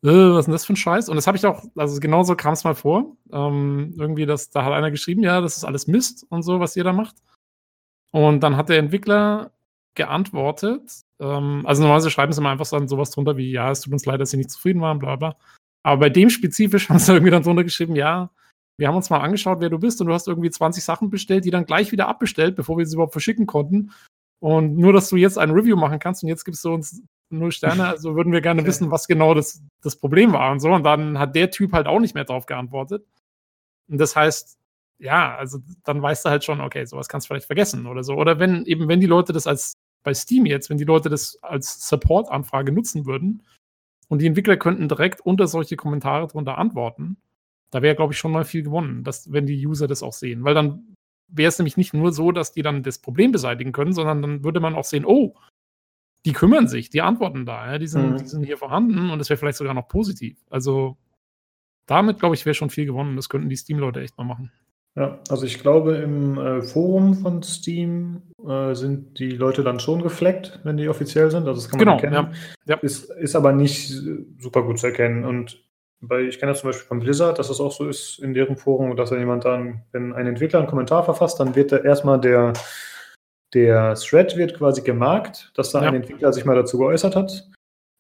äh, 0.03 0.10
was 0.10 0.41
ist 0.41 0.45
denn 0.45 0.52
das 0.52 0.65
für 0.65 0.74
ein 0.74 0.78
Scheiß? 0.78 1.10
Und 1.10 1.15
das 1.15 1.26
habe 1.26 1.38
ich 1.38 1.45
auch, 1.48 1.64
also 1.76 1.99
genauso 1.99 2.36
kam 2.36 2.53
es 2.53 2.64
mal 2.64 2.76
vor. 2.76 3.18
Ähm, 3.32 3.95
irgendwie, 3.98 4.28
dass 4.28 4.52
da 4.52 4.64
hat 4.64 4.74
einer 4.74 4.91
geschrieben, 4.91 5.24
ja, 5.24 5.41
das 5.41 5.57
ist 5.57 5.64
alles 5.64 5.88
Mist 5.88 6.24
und 6.30 6.44
so, 6.44 6.60
was 6.60 6.76
ihr 6.76 6.84
da 6.84 6.94
macht. 6.94 7.15
Und 8.11 8.41
dann 8.41 8.57
hat 8.57 8.69
der 8.69 8.78
Entwickler 8.78 9.53
geantwortet. 9.95 11.02
Ähm, 11.19 11.64
also 11.65 11.82
normalerweise 11.82 12.11
schreiben 12.11 12.32
sie 12.32 12.41
mal 12.41 12.52
einfach 12.52 12.69
dann 12.69 12.88
sowas 12.88 13.10
drunter 13.10 13.38
wie, 13.38 13.52
ja, 13.52 13.72
es 13.72 13.82
tut 13.82 13.94
uns 13.94 14.06
leid, 14.06 14.22
dass 14.22 14.30
sie 14.30 14.38
nicht 14.38 14.52
zufrieden 14.52 14.82
waren, 14.82 14.99
bla 14.99 15.15
bla. 15.15 15.36
Aber 15.88 16.01
bei 16.01 16.09
dem 16.09 16.30
spezifisch 16.30 16.89
haben 16.89 16.99
sie 16.99 17.14
irgendwie 17.14 17.31
dann 17.31 17.43
drunter 17.43 17.64
geschrieben, 17.64 17.95
ja, 17.95 18.30
wir 18.77 18.89
haben 18.89 18.97
uns 18.97 19.09
mal 19.09 19.22
angeschaut, 19.22 19.61
wer 19.61 19.69
du 19.69 19.80
bist 19.80 20.01
und 20.01 20.07
du 20.07 20.14
hast 20.14 20.27
irgendwie 20.27 20.51
20 20.51 20.84
Sachen 20.84 21.09
bestellt, 21.09 21.45
die 21.45 21.49
dann 21.49 21.65
gleich 21.65 21.91
wieder 21.93 22.09
abbestellt, 22.09 22.57
bevor 22.57 22.77
wir 22.77 22.85
sie 22.85 22.95
überhaupt 22.95 23.14
verschicken 23.14 23.47
konnten. 23.47 23.91
Und 24.39 24.76
nur, 24.77 24.91
dass 24.91 25.09
du 25.09 25.15
jetzt 25.15 25.38
ein 25.39 25.49
Review 25.49 25.77
machen 25.77 25.97
kannst 25.97 26.22
und 26.22 26.30
jetzt 26.30 26.43
gibst 26.43 26.64
du 26.65 26.73
uns 26.73 27.01
null 27.30 27.53
Sterne, 27.53 27.88
also 27.88 28.15
würden 28.15 28.34
wir 28.34 28.41
gerne 28.41 28.61
Okay. 28.61 28.68
wissen, 28.68 28.91
was 28.91 29.07
genau 29.07 29.34
das, 29.34 29.61
das 29.81 29.95
Problem 29.95 30.34
war 30.34 30.51
und 30.51 30.59
so. 30.59 30.72
Und 30.73 30.84
dann 30.84 31.18
hat 31.18 31.35
der 31.35 31.51
Typ 31.51 31.72
halt 31.72 31.88
auch 31.88 32.01
nicht 32.01 32.14
mehr 32.14 32.26
drauf 32.26 32.45
geantwortet. 32.45 33.05
Und 33.89 33.97
das 33.97 34.15
heißt, 34.15 34.57
ja, 34.99 35.38
also 35.38 35.59
dann 35.85 36.01
weißt 36.01 36.26
du 36.26 36.30
halt 36.30 36.43
schon, 36.43 36.59
okay, 36.59 36.85
sowas 36.85 37.07
kannst 37.07 37.26
du 37.26 37.30
vielleicht 37.30 37.47
vergessen 37.47 37.88
oder 37.88 38.03
so. 38.03 38.15
Oder 38.15 38.39
wenn 38.39 38.65
eben, 38.65 38.89
wenn 38.89 38.99
die 38.99 39.07
Leute 39.07 39.31
das 39.31 39.47
als 39.47 39.73
bei 40.03 40.14
Steam 40.14 40.45
jetzt, 40.45 40.69
wenn 40.69 40.77
die 40.77 40.84
Leute 40.84 41.09
das 41.09 41.39
als 41.41 41.88
Support-Anfrage 41.88 42.73
nutzen 42.73 43.05
würden 43.05 43.41
und 44.09 44.21
die 44.21 44.27
Entwickler 44.27 44.57
könnten 44.57 44.88
direkt 44.88 45.21
unter 45.21 45.47
solche 45.47 45.75
Kommentare 45.75 46.27
drunter 46.27 46.57
antworten, 46.57 47.17
da 47.71 47.81
wäre, 47.81 47.95
glaube 47.95 48.13
ich, 48.13 48.19
schon 48.19 48.31
mal 48.31 48.45
viel 48.45 48.63
gewonnen, 48.63 49.03
dass, 49.03 49.31
wenn 49.31 49.45
die 49.45 49.67
User 49.67 49.88
das 49.88 50.03
auch 50.03 50.13
sehen. 50.13 50.43
Weil 50.43 50.53
dann 50.53 50.95
wäre 51.27 51.49
es 51.49 51.59
nämlich 51.59 51.75
nicht 51.75 51.93
nur 51.93 52.13
so, 52.13 52.31
dass 52.31 52.53
die 52.53 52.61
dann 52.61 52.84
das 52.84 52.99
Problem 52.99 53.31
beseitigen 53.31 53.73
können, 53.73 53.91
sondern 53.93 54.21
dann 54.21 54.43
würde 54.43 54.61
man 54.61 54.75
auch 54.75 54.85
sehen, 54.85 55.05
oh, 55.05 55.35
die 56.25 56.31
kümmern 56.34 56.67
sich, 56.67 56.89
die 56.89 57.01
antworten 57.01 57.45
da, 57.45 57.71
ja, 57.73 57.77
die, 57.77 57.88
sind, 57.88 58.11
Mhm. 58.11 58.17
die 58.17 58.27
sind 58.27 58.43
hier 58.43 58.57
vorhanden 58.57 59.09
und 59.09 59.19
es 59.19 59.29
wäre 59.29 59.38
vielleicht 59.38 59.57
sogar 59.57 59.73
noch 59.73 59.88
positiv. 59.88 60.38
Also 60.49 60.97
damit, 61.85 62.19
glaube 62.19 62.35
ich, 62.35 62.45
wäre 62.45 62.53
schon 62.53 62.69
viel 62.69 62.85
gewonnen. 62.85 63.15
Das 63.15 63.29
könnten 63.29 63.49
die 63.49 63.55
Steam-Leute 63.55 64.01
echt 64.01 64.17
mal 64.17 64.23
machen. 64.23 64.51
Ja, 64.98 65.19
also 65.30 65.45
ich 65.45 65.60
glaube, 65.60 65.95
im 65.98 66.40
äh, 66.40 66.61
Forum 66.64 67.14
von 67.14 67.44
Steam 67.44 68.24
äh, 68.48 68.74
sind 68.74 69.19
die 69.19 69.30
Leute 69.30 69.64
dann 69.64 69.80
schon 69.80 70.02
gefleckt, 70.02 70.60
wenn 70.64 70.76
die 70.78 70.90
offiziell 70.90 71.30
sind. 71.30 71.48
Also 71.48 71.61
das 71.61 71.69
kann 71.69 71.78
man 71.78 71.98
Genau, 71.99 72.15
erkennen. 72.18 72.34
ja. 72.65 72.76
Ja. 72.76 72.82
Ist, 72.82 73.11
ist 73.11 73.36
aber 73.36 73.52
nicht 73.53 73.91
äh, 73.91 74.26
super 74.40 74.64
gut 74.64 74.80
zu 74.80 74.88
erkennen. 74.88 75.24
Und 75.24 75.64
bei, 76.02 76.22
ich 76.22 76.40
kenne 76.40 76.52
das 76.53 76.61
zum 76.61 76.69
Beispiel 76.69 76.88
von 76.88 76.99
Blizzard, 76.99 77.38
dass 77.38 77.49
das 77.49 77.60
auch 77.60 77.72
so 77.72 77.88
ist 77.88 78.18
in 78.19 78.34
deren 78.34 78.57
Forum, 78.57 78.95
dass 78.98 79.11
da 79.11 79.18
jemand 79.18 79.45
dann, 79.45 79.84
wenn 79.91 80.14
ein 80.14 80.26
Entwickler 80.26 80.60
einen 80.60 80.68
Kommentar 80.68 81.03
verfasst, 81.03 81.40
dann 81.40 81.56
wird 81.56 81.72
da 81.72 81.78
erstmal 81.78 82.19
der, 82.19 82.53
der 83.53 83.94
Thread 83.95 84.36
wird 84.36 84.56
quasi 84.57 84.82
gemarkt, 84.82 85.52
dass 85.56 85.72
da 85.72 85.82
Ja. 85.84 85.90
ein 85.90 85.95
Entwickler 85.95 86.34
sich 86.34 86.44
mal 86.45 86.56
dazu 86.56 86.80
geäußert 86.80 87.15
hat. 87.15 87.48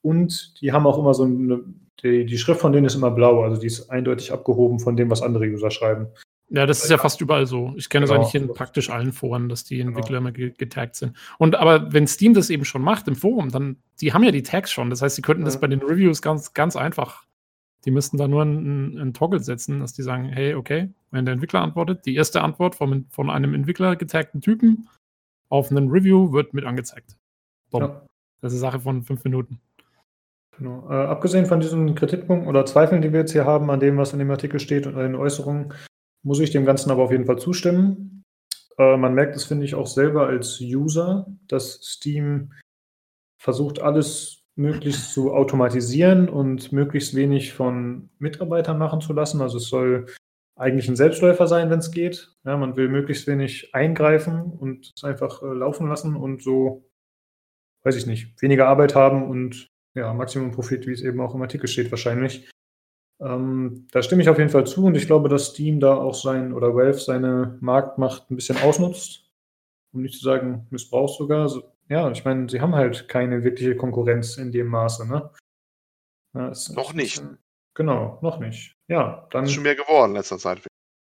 Und 0.03 0.59
die 0.61 0.71
haben 0.71 0.87
auch 0.87 0.97
immer 0.97 1.13
so 1.13 1.23
eine, 1.25 1.61
die, 2.01 2.25
die 2.25 2.37
Schrift 2.39 2.61
von 2.61 2.71
denen 2.71 2.85
ist 2.87 2.95
immer 2.95 3.11
blau, 3.11 3.43
also 3.43 3.59
die 3.61 3.67
ist 3.67 3.89
eindeutig 3.91 4.31
abgehoben 4.31 4.79
von 4.79 4.95
dem, 4.95 5.09
was 5.11 5.21
andere 5.21 5.45
User 5.45 5.69
schreiben. 5.71 6.07
Ja, 6.49 6.65
das 6.65 6.83
ist 6.83 6.89
ja 6.89 6.97
fast 6.97 7.19
überall 7.19 7.45
so. 7.45 7.73
Ich 7.75 7.89
kenne 7.89 8.05
es 8.05 8.09
Genau. 8.11 8.21
eigentlich 8.21 8.41
in 8.41 8.53
praktisch 8.53 8.89
allen 8.89 9.11
Foren, 9.11 9.49
dass 9.49 9.65
die 9.65 9.77
Genau. 9.77 9.89
Entwickler 9.89 10.19
immer 10.19 10.31
ge 10.31 10.51
getaggt 10.57 10.95
sind. 10.95 11.17
Und 11.37 11.55
aber 11.55 11.91
wenn 11.91 12.07
Steam 12.07 12.33
das 12.33 12.49
eben 12.49 12.63
schon 12.63 12.81
macht 12.81 13.07
im 13.09 13.15
Forum, 13.15 13.49
dann, 13.49 13.77
die 13.99 14.13
haben 14.13 14.23
ja 14.23 14.31
die 14.31 14.43
Tags 14.43 14.71
schon. 14.71 14.89
Das 14.89 15.01
heißt, 15.01 15.17
sie 15.17 15.21
könnten 15.21 15.43
das 15.43 15.55
Ja. 15.55 15.59
bei 15.59 15.67
den 15.67 15.81
Reviews 15.81 16.21
ganz, 16.21 16.53
ganz 16.53 16.75
einfach. 16.77 17.25
Die 17.85 17.91
müssten 17.91 18.17
da 18.17 18.27
nur 18.29 18.43
einen, 18.43 18.97
einen 18.97 19.13
Toggle 19.13 19.39
setzen, 19.41 19.79
dass 19.79 19.93
die 19.93 20.03
sagen, 20.03 20.25
hey, 20.29 20.55
okay, 20.55 20.89
wenn 21.11 21.25
der 21.25 21.33
Entwickler 21.33 21.61
antwortet, 21.61 22.05
die 22.05 22.15
erste 22.15 22.41
Antwort 22.41 22.75
von, 22.75 23.05
von 23.09 23.29
einem 23.29 23.53
Entwickler 23.53 23.95
getagten 23.97 24.39
Typen 24.41 24.87
auf 25.49 25.69
einen 25.71 25.89
Review 25.89 26.31
wird 26.31 26.53
mit 26.53 26.65
angezeigt. 26.65 27.17
Ja. 27.73 28.01
Das 28.41 28.53
ist 28.53 28.61
eine 28.63 28.71
Sache 28.71 28.79
von 28.81 29.03
fünf 29.03 29.23
Minuten. 29.25 29.59
Genau. 30.57 30.87
Äh, 30.89 30.93
abgesehen 31.07 31.45
von 31.45 31.59
diesen 31.59 31.93
Kritikpunkten 31.93 32.47
oder 32.47 32.65
Zweifeln, 32.65 33.01
die 33.01 33.11
wir 33.11 33.19
jetzt 33.21 33.31
hier 33.31 33.45
haben 33.45 33.69
an 33.69 33.79
dem, 33.79 33.97
was 33.97 34.13
in 34.13 34.19
dem 34.19 34.31
Artikel 34.31 34.59
steht 34.59 34.87
und 34.87 34.95
an 34.95 35.03
den 35.03 35.15
Äußerungen, 35.15 35.73
muss 36.23 36.39
ich 36.39 36.51
dem 36.51 36.65
Ganzen 36.65 36.91
aber 36.91 37.03
auf 37.03 37.11
jeden 37.11 37.25
Fall 37.25 37.39
zustimmen. 37.39 38.23
Äh, 38.77 38.97
man 38.97 39.13
merkt 39.13 39.35
es, 39.35 39.45
finde 39.45 39.65
ich, 39.65 39.75
auch 39.75 39.87
selber 39.87 40.27
als 40.27 40.59
User, 40.61 41.27
dass 41.47 41.79
Steam 41.83 42.53
versucht, 43.39 43.81
alles 43.81 44.43
möglichst 44.55 45.13
zu 45.13 45.33
automatisieren 45.33 46.29
und 46.29 46.71
möglichst 46.71 47.15
wenig 47.15 47.53
von 47.53 48.09
Mitarbeitern 48.17 48.77
machen 48.77 49.01
zu 49.01 49.13
lassen. 49.13 49.41
Also 49.41 49.57
es 49.57 49.69
soll 49.69 50.07
eigentlich 50.57 50.87
ein 50.89 50.95
Selbstläufer 50.95 51.47
sein, 51.47 51.69
wenn 51.69 51.79
es 51.79 51.91
geht. 51.91 52.35
Ja, 52.43 52.57
man 52.57 52.75
will 52.75 52.89
möglichst 52.89 53.27
wenig 53.27 53.73
eingreifen 53.75 54.41
und 54.41 54.91
es 54.95 55.03
einfach 55.03 55.43
äh, 55.43 55.53
laufen 55.53 55.87
lassen 55.87 56.15
und 56.15 56.41
so, 56.41 56.89
weiß 57.83 57.95
ich 57.95 58.07
nicht, 58.07 58.41
weniger 58.41 58.67
Arbeit 58.67 58.95
haben 58.95 59.29
und 59.29 59.69
ja, 59.93 60.13
Maximum 60.13 60.51
Profit, 60.51 60.87
wie 60.87 60.91
es 60.91 61.01
eben 61.01 61.21
auch 61.21 61.35
im 61.35 61.41
Artikel 61.41 61.67
steht, 61.67 61.91
wahrscheinlich. 61.91 62.49
Ähm, 63.19 63.87
da 63.91 64.03
stimme 64.03 64.21
ich 64.21 64.29
auf 64.29 64.37
jeden 64.37 64.49
Fall 64.49 64.67
zu 64.67 64.85
und 64.85 64.95
ich 64.95 65.07
glaube, 65.07 65.27
dass 65.29 65.47
Steam 65.47 65.79
da 65.79 65.95
auch 65.95 66.13
sein 66.13 66.53
oder 66.53 66.75
Valve 66.75 66.99
seine 66.99 67.57
Marktmacht 67.61 68.29
ein 68.29 68.35
bisschen 68.35 68.57
ausnutzt, 68.57 69.31
um 69.91 70.03
nicht 70.03 70.15
zu 70.15 70.23
sagen, 70.23 70.67
missbraucht 70.69 71.17
sogar. 71.17 71.41
Also, 71.41 71.63
ja, 71.89 72.09
ich 72.11 72.25
meine, 72.25 72.47
sie 72.49 72.61
haben 72.61 72.75
halt 72.75 73.07
keine 73.09 73.43
wirkliche 73.43 73.75
Konkurrenz 73.75 74.37
in 74.37 74.51
dem 74.51 74.67
Maße, 74.67 75.07
ne? 75.07 75.31
Ja, 76.35 76.49
es, 76.49 76.69
noch 76.69 76.93
nicht. 76.93 77.23
Genau, 77.73 78.19
noch 78.21 78.39
nicht. 78.39 78.75
Ja, 78.87 79.27
dann. 79.31 79.45
Ist 79.45 79.53
schon 79.53 79.63
mehr 79.63 79.75
geworden 79.75 80.11
in 80.11 80.17
letzter 80.17 80.37
Zeit. 80.37 80.61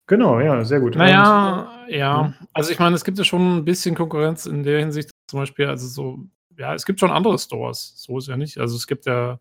Genau, 0.08 0.40
ja, 0.40 0.64
sehr 0.66 0.82
gut. 0.82 0.96
Naja, 0.96 1.86
ja. 1.88 2.26
Hm? 2.26 2.48
Also 2.54 2.72
ich 2.72 2.80
meine, 2.80 2.96
es 2.96 3.06
gibt 3.06 3.18
ja 3.18 3.24
schon 3.24 3.58
ein 3.58 3.66
bisschen 3.66 3.96
Konkurrenz 3.96 4.46
in 4.46 4.64
der 4.64 4.80
Hinsicht, 4.80 5.12
zum 5.30 5.40
Beispiel, 5.40 5.68
also 5.68 5.88
so, 5.88 6.20
ja, 6.58 6.74
es 6.74 6.86
gibt 6.86 7.00
schon 7.00 7.12
andere 7.12 7.40
Stores, 7.40 7.94
so 7.96 8.18
ist 8.18 8.28
ja 8.28 8.36
nicht. 8.36 8.58
Also 8.58 8.76
es 8.76 8.88
gibt 8.88 9.06
ja, 9.06 9.40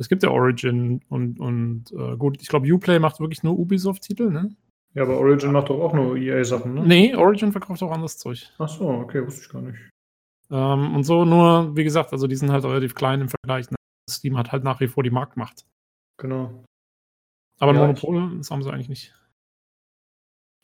es 0.00 0.08
gibt 0.08 0.22
ja 0.22 0.30
Origin 0.30 1.02
und, 1.10 1.38
und 1.38 1.92
äh, 1.92 2.16
gut, 2.16 2.40
ich 2.40 2.48
glaube, 2.48 2.72
Uplay 2.72 2.98
macht 2.98 3.20
wirklich 3.20 3.42
nur 3.42 3.58
Ubisoft-Titel, 3.58 4.30
ne? 4.30 4.56
Ja, 4.94 5.02
aber 5.02 5.18
Origin 5.18 5.52
macht 5.52 5.68
doch 5.68 5.78
auch 5.78 5.92
nur 5.92 6.16
EA-Sachen, 6.16 6.72
ne? 6.72 6.86
Nee, 6.86 7.14
Origin 7.14 7.52
verkauft 7.52 7.82
auch 7.82 7.92
anderes 7.92 8.16
Zeug. 8.16 8.50
Ach 8.58 8.68
so, 8.68 8.88
okay, 8.88 9.24
wusste 9.24 9.42
ich 9.42 9.48
gar 9.50 9.60
nicht. 9.60 9.78
Ähm, 10.50 10.94
und 10.94 11.04
so 11.04 11.26
nur, 11.26 11.76
wie 11.76 11.84
gesagt, 11.84 12.12
also 12.12 12.26
die 12.26 12.34
sind 12.34 12.50
halt 12.50 12.64
relativ 12.64 12.94
klein 12.94 13.20
im 13.20 13.28
Vergleich. 13.28 13.70
Ne? 13.70 13.76
Steam 14.10 14.38
hat 14.38 14.52
halt 14.52 14.64
nach 14.64 14.80
wie 14.80 14.88
vor 14.88 15.02
die 15.02 15.10
Marktmacht. 15.10 15.66
Genau. 16.16 16.64
Aber 17.58 17.74
ja, 17.74 17.80
Monopol, 17.80 18.38
das 18.38 18.50
haben 18.50 18.62
sie 18.62 18.72
eigentlich 18.72 18.88
nicht. 18.88 19.14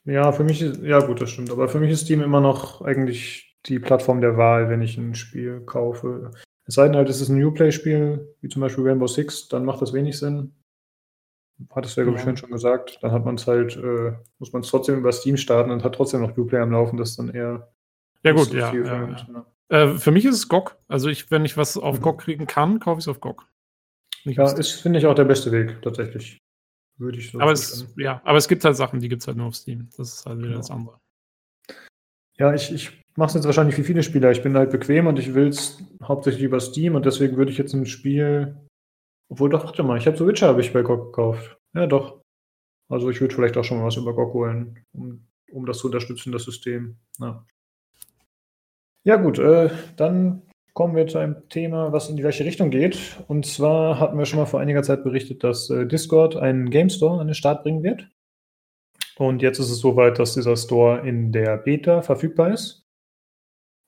Ja, 0.07 0.33
für 0.33 0.45
mich 0.45 0.63
ist, 0.63 0.81
ja 0.83 1.01
gut, 1.01 1.21
das 1.21 1.31
stimmt. 1.31 1.51
Aber 1.51 1.69
für 1.69 1.79
mich 1.79 1.91
ist 1.91 2.01
Steam 2.05 2.23
immer 2.23 2.41
noch 2.41 2.81
eigentlich 2.81 3.55
die 3.67 3.79
Plattform 3.79 4.23
der 4.23 4.39
Wahl, 4.39 4.71
wenn 4.71 4.81
ich 4.81 4.97
ein 4.97 5.15
Spiel 5.15 5.61
kaufe. 5.61 6.31
Es 6.67 6.75
sei 6.75 6.87
denn 6.87 6.97
halt, 6.97 7.09
es 7.09 7.21
ist 7.21 7.29
ein 7.29 7.39
Newplay-Spiel, 7.39 8.35
wie 8.41 8.49
zum 8.49 8.61
Beispiel 8.61 8.85
Rainbow 8.85 9.07
Six, 9.07 9.49
dann 9.49 9.65
macht 9.65 9.81
das 9.81 9.93
wenig 9.93 10.19
Sinn. 10.19 10.53
Hat 11.71 11.87
es 11.87 11.97
ja, 11.97 12.03
glaube 12.03 12.19
ich, 12.19 12.25
ja. 12.25 12.37
schon 12.37 12.51
gesagt. 12.51 12.99
Dann 13.03 13.13
hat 13.13 13.25
man 13.25 13.37
es 13.37 13.47
halt, 13.47 13.77
äh, 13.77 14.13
muss 14.39 14.53
man 14.53 14.63
es 14.63 14.69
trotzdem 14.69 14.99
über 14.99 15.13
Steam 15.13 15.37
starten 15.37 15.71
und 15.71 15.85
hat 15.85 15.95
trotzdem 15.95 16.21
noch 16.21 16.37
Newplay 16.37 16.59
am 16.59 16.73
Laufen, 16.73 16.97
das 16.97 17.17
dann 17.17 17.31
eher. 17.31 17.73
Ja, 18.25 18.33
gut, 18.33 18.53
ja. 18.53 18.75
ja, 18.75 19.09
ja. 19.09 19.47
Äh, 19.69 19.99
für 19.99 20.11
mich 20.11 20.25
ist 20.25 20.35
es 20.35 20.49
GOG. 20.49 20.77
Also, 20.89 21.09
ich, 21.09 21.31
wenn 21.31 21.45
ich 21.45 21.57
was 21.57 21.77
auf 21.77 21.99
mhm. 21.99 22.03
GOG 22.03 22.19
kriegen 22.19 22.47
kann, 22.47 22.81
kaufe 22.81 22.99
ich 22.99 23.05
es 23.05 23.09
auf 23.09 23.21
GOG. 23.21 23.47
Nicht 24.25 24.37
ja, 24.39 24.51
ist, 24.51 24.73
finde 24.73 24.99
ich, 24.99 25.07
auch 25.07 25.15
der 25.15 25.25
beste 25.25 25.53
Weg, 25.53 25.81
tatsächlich. 25.83 26.43
Würde 26.99 27.19
ich 27.19 27.31
so 27.31 27.41
aber 27.41 27.53
es, 27.53 27.87
ja, 27.97 28.21
aber 28.25 28.39
es 28.39 28.49
gibt 28.49 28.65
halt 28.65 28.77
Sachen, 28.77 29.01
die 29.01 29.09
gibt 29.09 29.23
es 29.23 29.29
halt 29.29 29.37
nur 29.37 29.47
auf 29.47 29.55
Steam. 29.55 29.89
Das 29.97 30.15
ist 30.15 30.27
halt 30.27 30.39
wieder 30.39 30.49
genau. 30.49 30.61
das 30.61 30.71
andere. 30.71 31.01
Ja, 32.39 32.55
ich, 32.55 32.73
ich 32.73 33.03
mache 33.17 33.29
es 33.29 33.35
jetzt 33.35 33.47
wahrscheinlich 33.47 33.79
wie 33.79 33.85
viele 33.85 34.03
Spieler. 34.03 34.31
Ich 34.31 34.43
bin 34.43 34.57
halt 34.57 34.71
bequem 34.71 35.07
und 35.07 35.19
ich 35.19 35.35
will 35.35 35.49
es 35.49 35.83
hauptsächlich 36.03 36.45
über 36.45 36.61
Steam 36.61 36.95
und 36.95 37.07
deswegen 37.07 37.37
würde 37.37 37.51
ich 37.51 37.59
jetzt 37.59 37.75
ein 37.75 37.87
Spiel. 37.87 38.57
Obwohl, 39.29 39.51
doch, 39.51 39.65
warte 39.65 39.83
mal, 39.83 39.99
ich 39.99 40.07
habe 40.07 40.17
so 40.17 40.27
Witcher 40.27 40.49
habe 40.49 40.61
ich 40.61 40.73
bei 40.73 40.83
GOG 40.83 41.07
gekauft. 41.07 41.59
Ja, 41.75 41.87
doch. 41.87 42.21
Also 42.89 43.11
ich 43.11 43.21
würde 43.21 43.35
vielleicht 43.35 43.57
auch 43.57 43.65
schon 43.65 43.79
mal 43.79 43.87
was 43.87 43.97
über 43.97 44.15
GOG 44.15 44.33
holen, 44.35 44.85
um, 44.93 45.27
um 45.51 45.67
das 45.67 45.79
zu 45.79 45.87
unterstützen, 45.87 46.33
das 46.33 46.45
System. 46.45 46.99
Ja, 47.19 47.45
ja 49.07 49.15
gut, 49.15 49.39
äh, 49.39 49.71
dann 49.97 50.43
kommen 50.75 50.97
wir 50.97 51.07
zu 51.07 51.19
einem 51.19 51.49
Thema, 51.49 51.93
was 51.93 52.11
in 52.11 52.17
die 52.17 52.23
gleiche 52.23 52.45
Richtung 52.45 52.71
geht. 52.71 52.99
Und 53.29 53.47
zwar 53.47 54.01
hatten 54.01 54.19
wir 54.19 54.27
schon 54.27 54.41
mal 54.41 54.47
vor 54.47 54.59
einiger 54.59 54.83
Zeit 54.83 55.05
berichtet, 55.05 55.45
dass 55.45 55.71
äh, 55.71 55.87
Discord 55.87 56.35
einen 56.35 56.71
Game 56.71 56.91
Store 56.91 57.21
an 57.21 57.29
den 57.29 57.35
Start 57.35 57.63
bringen 57.63 57.85
wird. 57.85 58.09
Und 59.19 59.43
jetzt 59.43 59.59
ist 59.59 59.71
es 59.71 59.79
soweit, 59.79 60.19
dass 60.19 60.35
dieser 60.35 60.57
Store 60.57 61.07
in 61.07 61.33
der 61.33 61.57
Beta 61.57 62.03
verfügbar 62.03 62.53
ist. 62.53 62.87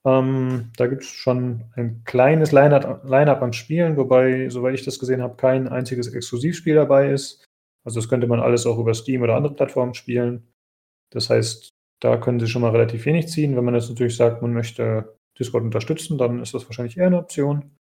Ähm, 0.05 0.71
da 0.77 0.87
gibt 0.87 1.03
es 1.03 1.09
schon 1.09 1.65
ein 1.75 2.03
kleines 2.05 2.51
Line-Up 2.51 3.03
Line 3.03 3.37
an 3.37 3.53
Spielen, 3.53 3.97
wobei, 3.97 4.49
soweit 4.49 4.73
ich 4.73 4.85
das 4.85 4.97
gesehen 4.97 5.21
habe, 5.21 5.35
kein 5.35 5.67
einziges 5.67 6.07
Exklusivspiel 6.07 6.75
dabei 6.75 7.11
ist. 7.11 7.45
Also 7.85 7.99
das 7.99 8.09
könnte 8.09 8.27
man 8.27 8.39
alles 8.39 8.65
auch 8.65 8.79
über 8.79 8.93
Steam 8.93 9.21
oder 9.21 9.35
andere 9.35 9.53
Plattformen 9.53 9.93
spielen. 9.93 10.47
Das 11.11 11.29
heißt, 11.29 11.69
da 12.01 12.17
können 12.17 12.39
Sie 12.39 12.47
schon 12.47 12.61
mal 12.61 12.71
relativ 12.71 13.05
wenig 13.05 13.27
ziehen. 13.27 13.55
Wenn 13.55 13.65
man 13.65 13.75
jetzt 13.75 13.89
natürlich 13.89 14.15
sagt, 14.15 14.41
man 14.41 14.53
möchte 14.53 15.17
Discord 15.37 15.63
unterstützen, 15.63 16.17
dann 16.17 16.41
ist 16.41 16.53
das 16.53 16.65
wahrscheinlich 16.65 16.97
eher 16.97 17.07
eine 17.07 17.19
Option. 17.19 17.75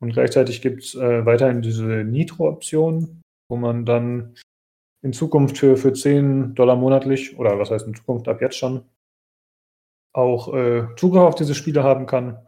Und 0.00 0.12
gleichzeitig 0.12 0.62
gibt 0.62 0.82
es 0.82 0.94
äh, 0.94 1.24
weiterhin 1.24 1.62
diese 1.62 1.84
Nitro-Option, 1.84 3.22
wo 3.48 3.56
man 3.56 3.84
dann 3.84 4.34
in 5.02 5.12
Zukunft 5.12 5.58
für, 5.58 5.76
für 5.76 5.92
10 5.92 6.54
Dollar 6.54 6.76
monatlich, 6.76 7.38
oder 7.38 7.58
was 7.58 7.70
heißt 7.70 7.86
in 7.86 7.94
Zukunft 7.94 8.28
ab 8.28 8.40
jetzt 8.40 8.56
schon, 8.56 8.88
auch 10.12 10.52
äh, 10.54 10.88
Zugriff 10.96 11.22
auf 11.22 11.34
diese 11.34 11.54
Spiele 11.54 11.82
haben 11.82 12.06
kann. 12.06 12.46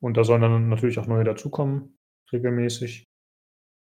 Und 0.00 0.16
da 0.16 0.24
sollen 0.24 0.42
dann 0.42 0.68
natürlich 0.68 0.98
auch 0.98 1.06
neue 1.06 1.24
dazukommen, 1.24 1.98
regelmäßig. 2.32 3.04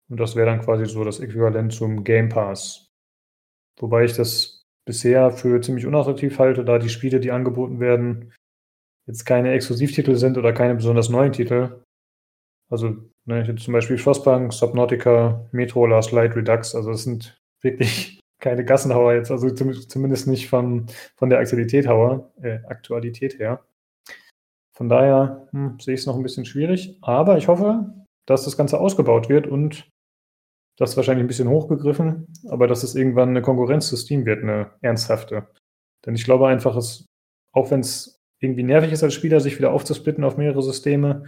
Und 0.09 0.21
das 0.21 0.37
wäre 0.37 0.47
dann 0.47 0.61
quasi 0.61 0.87
so 0.87 1.05
das 1.05 1.21
Äquivalent 1.21 1.73
zum 1.73 2.05
Game 2.05 2.29
Pass. 2.29 2.89
Wobei 3.79 4.05
ich 4.05 4.15
das 4.15 4.65
bisher 4.87 5.31
für 5.33 5.61
ziemlich 5.61 5.85
unattraktiv 5.85 6.39
halte, 6.39 6.65
da 6.65 6.79
die 6.79 6.89
Spiele, 6.89 7.21
die 7.21 7.33
angeboten 7.33 7.81
werden, 7.81 8.33
jetzt 9.07 9.25
keine 9.25 9.53
Exklusivtitel 9.53 10.15
sind 10.15 10.39
oder 10.39 10.53
keine 10.53 10.77
besonders 10.77 11.09
neuen 11.09 11.33
Titel. 11.33 11.83
Also 12.71 12.97
ne, 13.25 13.55
zum 13.57 13.73
Beispiel 13.73 13.99
Frostpunk, 13.99 14.53
Subnautica, 14.53 15.49
Metro, 15.53 15.87
Last 15.87 16.13
Light, 16.13 16.35
Redux, 16.37 16.75
also 16.75 16.91
das 16.91 17.03
sind 17.03 17.39
wirklich 17.67 18.21
keine 18.41 18.65
Gassenhauer 18.65 19.15
jetzt, 19.15 19.31
also 19.31 19.51
zum, 19.51 19.73
zumindest 19.73 20.27
nicht 20.27 20.49
von, 20.49 20.87
von 21.17 21.31
der 21.31 21.39
Aktualität, 21.39 21.87
Hauer, 21.87 22.33
äh, 22.43 22.59
Aktualität 22.67 23.39
her. 23.39 23.65
Von 24.77 24.89
daher 24.89 25.49
hm, 25.53 25.79
sehe 25.81 25.95
ich 25.95 26.01
es 26.01 26.07
noch 26.07 26.17
ein 26.17 26.23
bisschen 26.23 26.45
schwierig, 26.45 26.99
aber 27.01 27.39
ich 27.39 27.49
hoffe, 27.49 27.95
dass 28.27 28.45
das 28.45 28.57
Ganze 28.57 28.79
ausgebaut 28.79 29.29
wird 29.29 29.47
und 29.47 29.89
das 30.79 30.91
ist 30.91 30.97
wahrscheinlich 30.97 31.25
ein 31.25 31.29
bisschen 31.29 31.49
hochgegriffen, 31.49 32.27
aber 32.49 32.67
dass 32.67 32.83
es 32.83 32.95
irgendwann 32.95 33.31
eine 33.31 33.41
Konkurrenz 33.41 33.89
zu 33.89 33.97
Steam 33.97 34.27
wird, 34.27 34.43
eine 34.43 34.73
ernsthafte. 34.83 35.49
Denn 36.05 36.15
ich 36.15 36.25
glaube 36.25 36.49
einfach, 36.49 36.77
es, 36.77 37.07
auch 37.53 37.71
wenn 37.71 37.81
es 37.81 38.21
irgendwie 38.41 38.63
nervig 38.63 38.93
ist 38.93 39.03
als 39.03 39.15
Spieler, 39.15 39.41
sich 39.41 39.57
wieder 39.59 39.73
aufzusplitten 39.73 40.25
auf 40.25 40.37
mehrere 40.37 40.63
Systeme. 40.63 41.25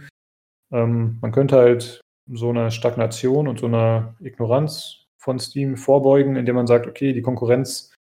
Ähm, 0.71 1.17
man 1.21 1.31
könnte 1.31 1.57
halt 1.57 2.01
so 2.31 2.49
einer 2.49 2.69
Stagnation 2.69 3.47
und 3.47 3.59
so 3.59 3.65
einer 3.65 4.15
Ignoranz 4.19 5.07
von 5.29 5.37
Steam 5.37 5.77
vorbeugen, 5.77 6.35
indem 6.37 6.55
man 6.55 6.65
sagt, 6.65 6.87
okay, 6.87 7.13
die 7.13 7.21
Konkurrenz 7.21 7.93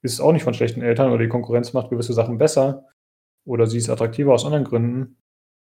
ist 0.00 0.20
auch 0.20 0.30
nicht 0.30 0.44
von 0.44 0.54
schlechten 0.54 0.80
Eltern 0.80 1.10
oder 1.10 1.24
die 1.24 1.28
Konkurrenz 1.28 1.72
macht 1.72 1.90
gewisse 1.90 2.12
Sachen 2.12 2.38
besser 2.38 2.86
oder 3.44 3.66
sie 3.66 3.78
ist 3.78 3.90
attraktiver 3.90 4.32
aus 4.32 4.44
anderen 4.44 4.62
Gründen. 4.62 5.16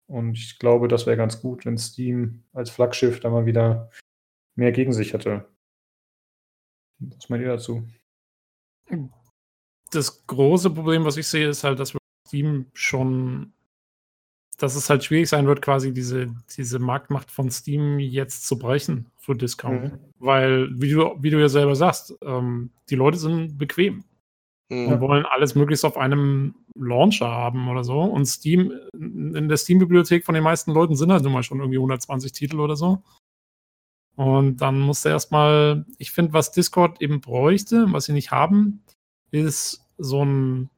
Und 0.06 0.38
ich 0.38 0.58
glaube, 0.58 0.88
das 0.88 1.04
wäre 1.04 1.18
ganz 1.18 1.42
gut, 1.42 1.66
wenn 1.66 1.76
Steam 1.76 2.44
als 2.54 2.70
Flaggschiff 2.70 3.20
da 3.20 3.28
mal 3.28 3.44
wieder 3.44 3.90
mehr 4.56 4.72
gegen 4.72 4.94
sich 4.94 5.12
hätte. 5.12 5.46
Was 6.98 7.28
meint 7.28 7.42
ihr 7.42 7.48
dazu? 7.48 7.86
Das 9.90 10.26
große 10.26 10.70
Problem, 10.70 11.04
was 11.04 11.18
ich 11.18 11.26
sehe, 11.26 11.46
ist 11.46 11.62
halt, 11.62 11.78
dass 11.78 11.92
wir 11.92 12.00
Steam 12.26 12.70
schon, 12.72 13.52
dass 14.62 14.76
es 14.76 14.88
halt 14.88 15.02
schwierig 15.02 15.28
sein 15.28 15.48
wird, 15.48 15.60
quasi 15.60 15.92
diese, 15.92 16.32
diese 16.56 16.78
Marktmacht 16.78 17.32
von 17.32 17.50
Steam 17.50 17.98
jetzt 17.98 18.46
zu 18.46 18.56
brechen 18.56 19.10
für 19.18 19.34
Discount. 19.34 19.92
Mhm. 19.92 19.98
Weil, 20.20 20.68
wie 20.80 20.90
du, 20.90 21.16
wie 21.18 21.30
du 21.30 21.40
ja 21.40 21.48
selber 21.48 21.74
sagst, 21.74 22.14
ähm, 22.22 22.70
die 22.88 22.94
Leute 22.94 23.18
sind 23.18 23.58
bequem 23.58 24.04
mhm. 24.68 24.86
und 24.86 25.00
wollen 25.00 25.26
alles 25.26 25.56
möglichst 25.56 25.84
auf 25.84 25.96
einem 25.96 26.54
Launcher 26.76 27.28
haben 27.28 27.68
oder 27.68 27.82
so. 27.82 28.02
Und 28.02 28.26
Steam, 28.26 28.72
in 28.92 29.48
der 29.48 29.56
Steam-Bibliothek 29.56 30.24
von 30.24 30.36
den 30.36 30.44
meisten 30.44 30.70
Leuten 30.70 30.94
sind 30.94 31.10
halt 31.10 31.24
nun 31.24 31.32
mal 31.32 31.42
schon 31.42 31.58
irgendwie 31.58 31.78
120 31.78 32.30
Titel 32.30 32.60
oder 32.60 32.76
so. 32.76 33.02
Und 34.14 34.58
dann 34.58 34.78
musst 34.78 35.04
du 35.04 35.08
erstmal, 35.08 35.86
ich 35.98 36.12
finde, 36.12 36.34
was 36.34 36.52
Discord 36.52 37.02
eben 37.02 37.20
bräuchte, 37.20 37.86
was 37.90 38.04
sie 38.04 38.12
nicht 38.12 38.30
haben, 38.30 38.84
ist 39.32 39.84
so 39.98 40.24
ein 40.24 40.70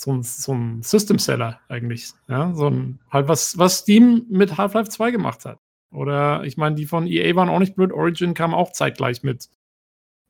so 0.00 0.12
ein, 0.12 0.22
so 0.22 0.52
ein 0.54 0.82
System-Seller 0.82 1.60
eigentlich. 1.68 2.12
Ja, 2.28 2.54
so 2.54 2.68
ein, 2.68 3.00
halt 3.10 3.28
was, 3.28 3.58
was 3.58 3.78
Steam 3.78 4.24
mit 4.30 4.56
Half-Life 4.56 4.88
2 4.88 5.10
gemacht 5.10 5.44
hat. 5.44 5.58
Oder 5.92 6.44
ich 6.44 6.56
meine, 6.56 6.76
die 6.76 6.86
von 6.86 7.06
EA 7.06 7.34
waren 7.36 7.48
auch 7.48 7.58
nicht 7.58 7.74
blöd. 7.74 7.92
Origin 7.92 8.32
kam 8.34 8.54
auch 8.54 8.72
zeitgleich 8.72 9.22
mit 9.22 9.48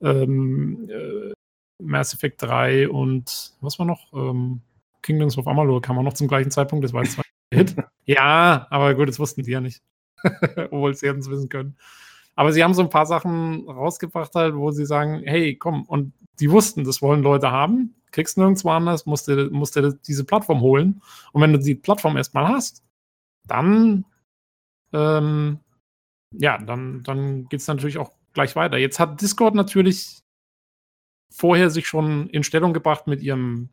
ähm, 0.00 0.88
äh, 0.90 1.32
Mass 1.80 2.14
Effect 2.14 2.42
3 2.42 2.88
und 2.88 3.52
was 3.60 3.78
war 3.78 3.86
noch? 3.86 4.12
Ähm, 4.12 4.62
Kingdoms 5.02 5.38
of 5.38 5.46
Amalur 5.46 5.80
kam 5.80 5.98
auch 5.98 6.02
noch 6.02 6.14
zum 6.14 6.28
gleichen 6.28 6.50
Zeitpunkt. 6.50 6.84
Das 6.84 6.92
war 6.92 7.04
jetzt 7.04 7.20
Hit. 7.52 7.76
ja, 8.04 8.66
aber 8.70 8.94
gut, 8.94 9.08
das 9.08 9.18
wussten 9.18 9.42
die 9.42 9.50
ja 9.50 9.60
nicht. 9.60 9.82
Obwohl 10.56 10.94
sie 10.94 11.08
hätten 11.08 11.20
es 11.20 11.30
wissen 11.30 11.48
können. 11.48 11.76
Aber 12.36 12.52
sie 12.52 12.62
haben 12.62 12.74
so 12.74 12.82
ein 12.82 12.90
paar 12.90 13.06
Sachen 13.06 13.68
rausgebracht, 13.68 14.34
halt, 14.34 14.54
wo 14.54 14.70
sie 14.70 14.86
sagen, 14.86 15.22
hey, 15.24 15.56
komm, 15.56 15.84
und 15.84 16.12
die 16.38 16.50
wussten, 16.50 16.84
das 16.84 17.02
wollen 17.02 17.22
Leute 17.22 17.50
haben, 17.50 17.94
kriegst 18.12 18.38
nirgendwo 18.38 18.70
anders, 18.70 19.06
musst 19.06 19.28
du, 19.28 19.50
musst 19.50 19.76
du 19.76 19.92
diese 20.06 20.24
Plattform 20.24 20.60
holen. 20.60 21.02
Und 21.32 21.42
wenn 21.42 21.52
du 21.52 21.58
die 21.58 21.74
Plattform 21.74 22.16
erstmal 22.16 22.48
hast, 22.48 22.82
dann, 23.46 24.04
ähm, 24.92 25.58
ja, 26.36 26.58
dann, 26.58 27.02
dann 27.02 27.48
geht 27.48 27.60
es 27.60 27.66
natürlich 27.66 27.98
auch 27.98 28.12
gleich 28.32 28.56
weiter. 28.56 28.78
Jetzt 28.78 29.00
hat 29.00 29.20
Discord 29.20 29.54
natürlich 29.54 30.20
vorher 31.32 31.70
sich 31.70 31.86
schon 31.86 32.28
in 32.30 32.42
Stellung 32.42 32.72
gebracht 32.72 33.06
mit 33.06 33.22
ihrem 33.22 33.70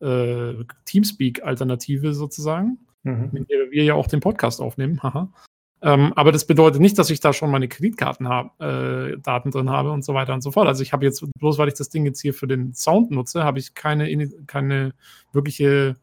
äh, 0.00 0.54
Teamspeak-Alternative 0.84 2.14
sozusagen, 2.14 2.78
mhm. 3.02 3.30
mit 3.32 3.50
der 3.50 3.70
wir 3.70 3.84
ja 3.84 3.94
auch 3.94 4.06
den 4.06 4.20
Podcast 4.20 4.60
aufnehmen. 4.60 5.02
Haha. 5.02 5.32
Ähm, 5.80 6.12
aber 6.16 6.32
das 6.32 6.46
bedeutet 6.46 6.80
nicht, 6.80 6.98
dass 6.98 7.10
ich 7.10 7.20
da 7.20 7.32
schon 7.32 7.50
meine 7.50 7.68
Kreditkartendaten 7.68 8.58
äh, 8.60 9.50
drin 9.50 9.70
habe 9.70 9.92
und 9.92 10.04
so 10.04 10.12
weiter 10.14 10.34
und 10.34 10.42
so 10.42 10.50
fort. 10.50 10.66
Also 10.66 10.82
ich 10.82 10.92
habe 10.92 11.04
jetzt, 11.04 11.24
bloß 11.38 11.58
weil 11.58 11.68
ich 11.68 11.74
das 11.74 11.88
Ding 11.88 12.04
jetzt 12.04 12.20
hier 12.20 12.34
für 12.34 12.48
den 12.48 12.74
Sound 12.74 13.10
nutze, 13.10 13.44
habe 13.44 13.60
ich 13.60 13.74
keine, 13.74 14.28
keine 14.46 14.94
wirkliche 15.32 15.96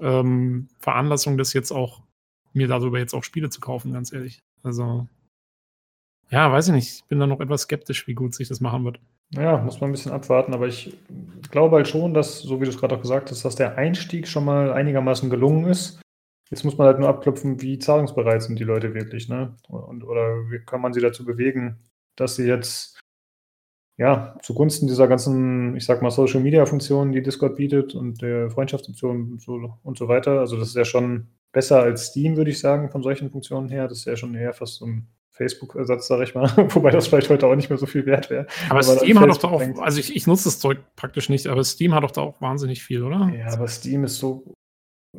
ähm, 0.00 0.68
Veranlassung, 0.78 1.38
das 1.38 1.54
jetzt 1.54 1.72
auch, 1.72 2.02
mir 2.52 2.68
darüber 2.68 2.98
jetzt 2.98 3.14
auch 3.14 3.24
Spiele 3.24 3.48
zu 3.48 3.60
kaufen, 3.60 3.92
ganz 3.92 4.12
ehrlich. 4.12 4.42
Also, 4.62 5.06
ja, 6.30 6.50
weiß 6.50 6.68
ich 6.68 6.74
nicht. 6.74 6.88
Ich 6.96 7.04
bin 7.04 7.18
da 7.18 7.26
noch 7.26 7.40
etwas 7.40 7.62
skeptisch, 7.62 8.06
wie 8.06 8.14
gut 8.14 8.34
sich 8.34 8.48
das 8.48 8.60
machen 8.60 8.84
wird. 8.84 9.00
Ja, 9.30 9.58
muss 9.58 9.80
man 9.80 9.90
ein 9.90 9.92
bisschen 9.92 10.12
abwarten, 10.12 10.54
aber 10.54 10.66
ich 10.68 10.96
glaube 11.50 11.76
halt 11.76 11.88
schon, 11.88 12.14
dass, 12.14 12.40
so 12.40 12.60
wie 12.60 12.64
du 12.64 12.70
es 12.70 12.78
gerade 12.78 12.96
auch 12.96 13.02
gesagt 13.02 13.30
hast, 13.30 13.44
dass 13.44 13.56
der 13.56 13.76
Einstieg 13.76 14.28
schon 14.28 14.44
mal 14.44 14.72
einigermaßen 14.72 15.30
gelungen 15.30 15.66
ist. 15.66 16.00
Jetzt 16.50 16.64
muss 16.64 16.78
man 16.78 16.86
halt 16.86 17.00
nur 17.00 17.08
abklopfen, 17.08 17.60
wie 17.60 17.78
zahlungsbereit 17.78 18.42
sind 18.42 18.58
die 18.58 18.64
Leute 18.64 18.94
wirklich, 18.94 19.28
ne? 19.28 19.56
Und, 19.68 20.04
oder 20.04 20.50
wie 20.50 20.60
kann 20.64 20.80
man 20.80 20.92
sie 20.92 21.00
dazu 21.00 21.24
bewegen, 21.24 21.78
dass 22.14 22.36
sie 22.36 22.46
jetzt 22.46 23.00
ja 23.96 24.36
zugunsten 24.42 24.86
dieser 24.86 25.08
ganzen, 25.08 25.76
ich 25.76 25.84
sag 25.84 26.02
mal, 26.02 26.10
Social 26.10 26.40
Media 26.40 26.64
Funktionen, 26.66 27.12
die 27.12 27.22
Discord 27.22 27.56
bietet 27.56 27.94
und 27.94 28.22
der 28.22 28.50
Freundschaftsoptionen 28.50 29.32
und 29.32 29.42
so, 29.42 29.74
und 29.82 29.98
so 29.98 30.06
weiter. 30.08 30.38
Also 30.38 30.56
das 30.56 30.68
ist 30.68 30.76
ja 30.76 30.84
schon 30.84 31.28
besser 31.52 31.82
als 31.82 32.06
Steam, 32.06 32.36
würde 32.36 32.50
ich 32.50 32.60
sagen, 32.60 32.90
von 32.90 33.02
solchen 33.02 33.30
Funktionen 33.30 33.68
her. 33.68 33.88
Das 33.88 33.98
ist 33.98 34.04
ja 34.04 34.16
schon 34.16 34.34
eher 34.34 34.52
fast 34.52 34.76
so 34.76 34.86
ein 34.86 35.08
Facebook-Ersatz, 35.30 36.06
sag 36.06 36.22
ich 36.22 36.34
mal, 36.34 36.50
wobei 36.74 36.90
das 36.90 37.08
vielleicht 37.08 37.28
heute 37.28 37.46
auch 37.46 37.56
nicht 37.56 37.70
mehr 37.70 37.78
so 37.78 37.86
viel 37.86 38.06
wert 38.06 38.30
wäre. 38.30 38.46
Aber, 38.68 38.80
aber 38.80 38.82
Steam 38.82 39.18
hat 39.18 39.30
doch 39.30 39.36
da 39.36 39.48
auch, 39.48 39.62
also 39.80 39.98
ich, 39.98 40.14
ich 40.14 40.26
nutze 40.26 40.44
das 40.44 40.60
Zeug 40.60 40.78
praktisch 40.94 41.28
nicht, 41.28 41.46
aber 41.46 41.64
Steam 41.64 41.94
hat 41.94 42.04
doch 42.04 42.10
da 42.10 42.22
auch 42.22 42.40
wahnsinnig 42.40 42.82
viel, 42.82 43.02
oder? 43.02 43.30
Ja, 43.36 43.52
aber 43.52 43.68
Steam 43.68 44.04
ist 44.04 44.18
so 44.18 44.44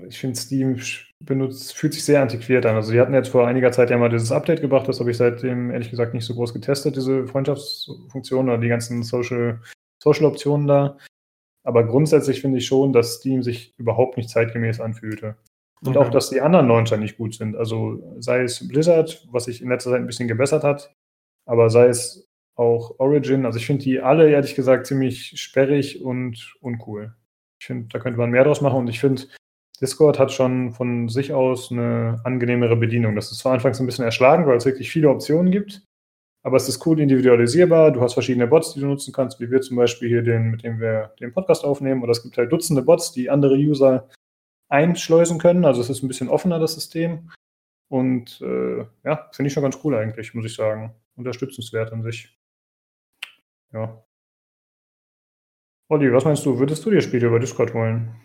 ich 0.08 0.20
finde, 0.20 0.40
Steam 0.40 0.80
benutzt, 1.24 1.76
fühlt 1.76 1.94
sich 1.94 2.06
sehr 2.06 2.22
antiquiert 2.22 2.66
an. 2.66 2.76
Also, 2.76 2.92
die 2.92 3.00
hatten 3.00 3.14
jetzt 3.14 3.30
vor 3.30 3.48
einiger 3.48 3.72
Zeit 3.72 3.90
ja 3.90 3.98
mal 3.98 4.10
dieses 4.10 4.32
Update 4.32 4.62
gebracht, 4.62 4.88
das 4.88 5.00
habe 5.00 5.12
ich 5.12 5.18
seitdem 5.18 5.72
ehrlich 5.72 5.90
gesagt 5.90 6.14
nicht 6.14 6.26
so 6.26 6.36
groß 6.36 6.54
getestet, 6.54 6.96
diese 6.96 7.28
Freundschaftsfunktionen 7.28 8.50
oder 8.50 8.62
die 8.62 8.68
ganzen 8.68 9.04
Social, 9.04 9.62
Social-Optionen 10.02 10.68
da. 10.68 10.98
Aber 11.64 11.86
grundsätzlich 11.86 12.42
finde 12.42 12.60
ich 12.60 12.66
schon, 12.66 12.94
dass 12.94 13.16
Steam 13.16 13.44
sich 13.44 13.74
überhaupt 13.78 14.18
nicht 14.18 14.30
zeitgemäß 14.30 14.80
anfühlte. 14.80 15.36
Und 15.82 15.96
okay. 15.96 16.08
auch, 16.08 16.10
dass 16.10 16.30
die 16.30 16.42
anderen 16.42 16.68
Launcher 16.68 16.98
nicht 16.98 17.18
gut 17.18 17.36
sind. 17.36 17.56
Also 17.56 18.16
sei 18.20 18.42
es 18.42 18.68
Blizzard, 18.68 19.28
was 19.32 19.46
sich 19.46 19.62
in 19.62 19.70
letzter 19.70 19.92
Zeit 19.92 20.00
ein 20.00 20.08
bisschen 20.08 20.28
gebessert 20.28 20.64
hat, 20.64 20.94
aber 21.46 21.70
sei 21.70 21.88
es 21.88 22.28
auch 22.56 23.00
Origin. 23.00 23.46
Also 23.46 23.60
ich 23.60 23.68
finde 23.68 23.84
die 23.84 24.00
alle, 24.00 24.30
ehrlich 24.30 24.56
gesagt, 24.56 24.88
ziemlich 24.88 25.40
sperrig 25.40 26.02
und 26.02 26.56
uncool. 26.62 27.16
Ich 27.60 27.68
finde, 27.68 27.88
da 27.90 28.00
könnte 28.00 28.18
man 28.18 28.32
mehr 28.32 28.44
draus 28.44 28.62
machen 28.62 28.80
und 28.80 28.88
ich 28.88 29.00
finde, 29.00 29.24
Discord 29.80 30.18
hat 30.18 30.32
schon 30.32 30.72
von 30.72 31.08
sich 31.08 31.34
aus 31.34 31.72
eine 31.72 32.20
angenehmere 32.24 32.76
Bedienung. 32.76 33.16
Das 33.16 33.32
ist 33.32 33.40
zwar 33.40 33.54
anfangs 33.54 33.80
ein 33.80 33.86
bisschen 33.86 34.06
erschlagen, 34.06 34.48
weil 34.48 34.58
es 34.58 34.66
wirklich 34.66 34.90
viele 34.90 35.10
Optionen 35.10 35.52
gibt, 35.52 35.84
aber 36.44 36.58
es 36.58 36.68
ist 36.68 36.86
cool 36.86 37.00
individualisierbar. 37.00 37.92
Du 37.92 38.02
hast 38.02 38.14
verschiedene 38.14 38.48
Bots, 38.48 38.74
die 38.74 38.80
du 38.80 38.88
nutzen 38.88 39.14
kannst, 39.14 39.40
wie 39.40 39.52
wir 39.52 39.62
zum 39.62 39.78
Beispiel 39.78 40.10
hier 40.10 40.24
den, 40.24 40.50
mit 40.50 40.64
dem 40.64 40.80
wir 40.80 41.14
den 41.20 41.32
Podcast 41.32 41.64
aufnehmen. 41.64 42.02
Oder 42.02 42.12
es 42.12 42.24
gibt 42.24 42.38
halt 42.38 42.52
Dutzende 42.52 42.82
Bots, 42.82 43.12
die 43.12 43.30
andere 43.30 43.56
User 43.56 44.10
einschleusen 44.70 45.40
können. 45.40 45.66
Also 45.66 45.82
es 45.82 45.90
ist 45.90 46.04
ein 46.04 46.08
bisschen 46.08 46.30
offener, 46.30 46.60
das 46.60 46.74
System. 46.74 47.32
Und 47.90 48.42
äh, 48.42 48.86
ja, 49.04 49.30
finde 49.32 49.48
ich 49.48 49.54
schon 49.54 49.64
ganz 49.64 49.78
cool 49.84 49.96
eigentlich, 49.96 50.34
muss 50.34 50.46
ich 50.46 50.56
sagen. 50.56 50.96
Unterstützenswert 51.16 51.94
an 51.94 52.04
sich. 52.04 52.36
Ja. 53.74 54.04
Olli, 55.90 56.12
was 56.12 56.26
meinst 56.26 56.46
du? 56.46 56.60
Würdest 56.60 56.86
du 56.86 56.92
dir 56.92 57.02
Spiele 57.02 57.28
über 57.28 57.40
Discord 57.40 57.74
holen? 57.74 58.16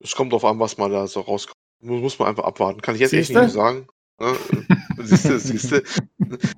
Es 0.00 0.14
kommt 0.14 0.32
drauf 0.32 0.44
an, 0.44 0.58
was 0.58 0.78
mal 0.78 0.90
da 0.90 1.06
so 1.06 1.20
rauskommt. 1.20 1.56
Muss 1.80 2.18
man 2.18 2.28
einfach 2.28 2.44
abwarten. 2.44 2.80
Kann 2.80 2.94
ich 2.94 3.00
jetzt 3.00 3.12
echt 3.12 3.30
nicht 3.30 3.50
sagen. 3.50 3.88
Ne? 4.20 4.36
siehste, 4.98 5.38
siehste. 5.38 5.84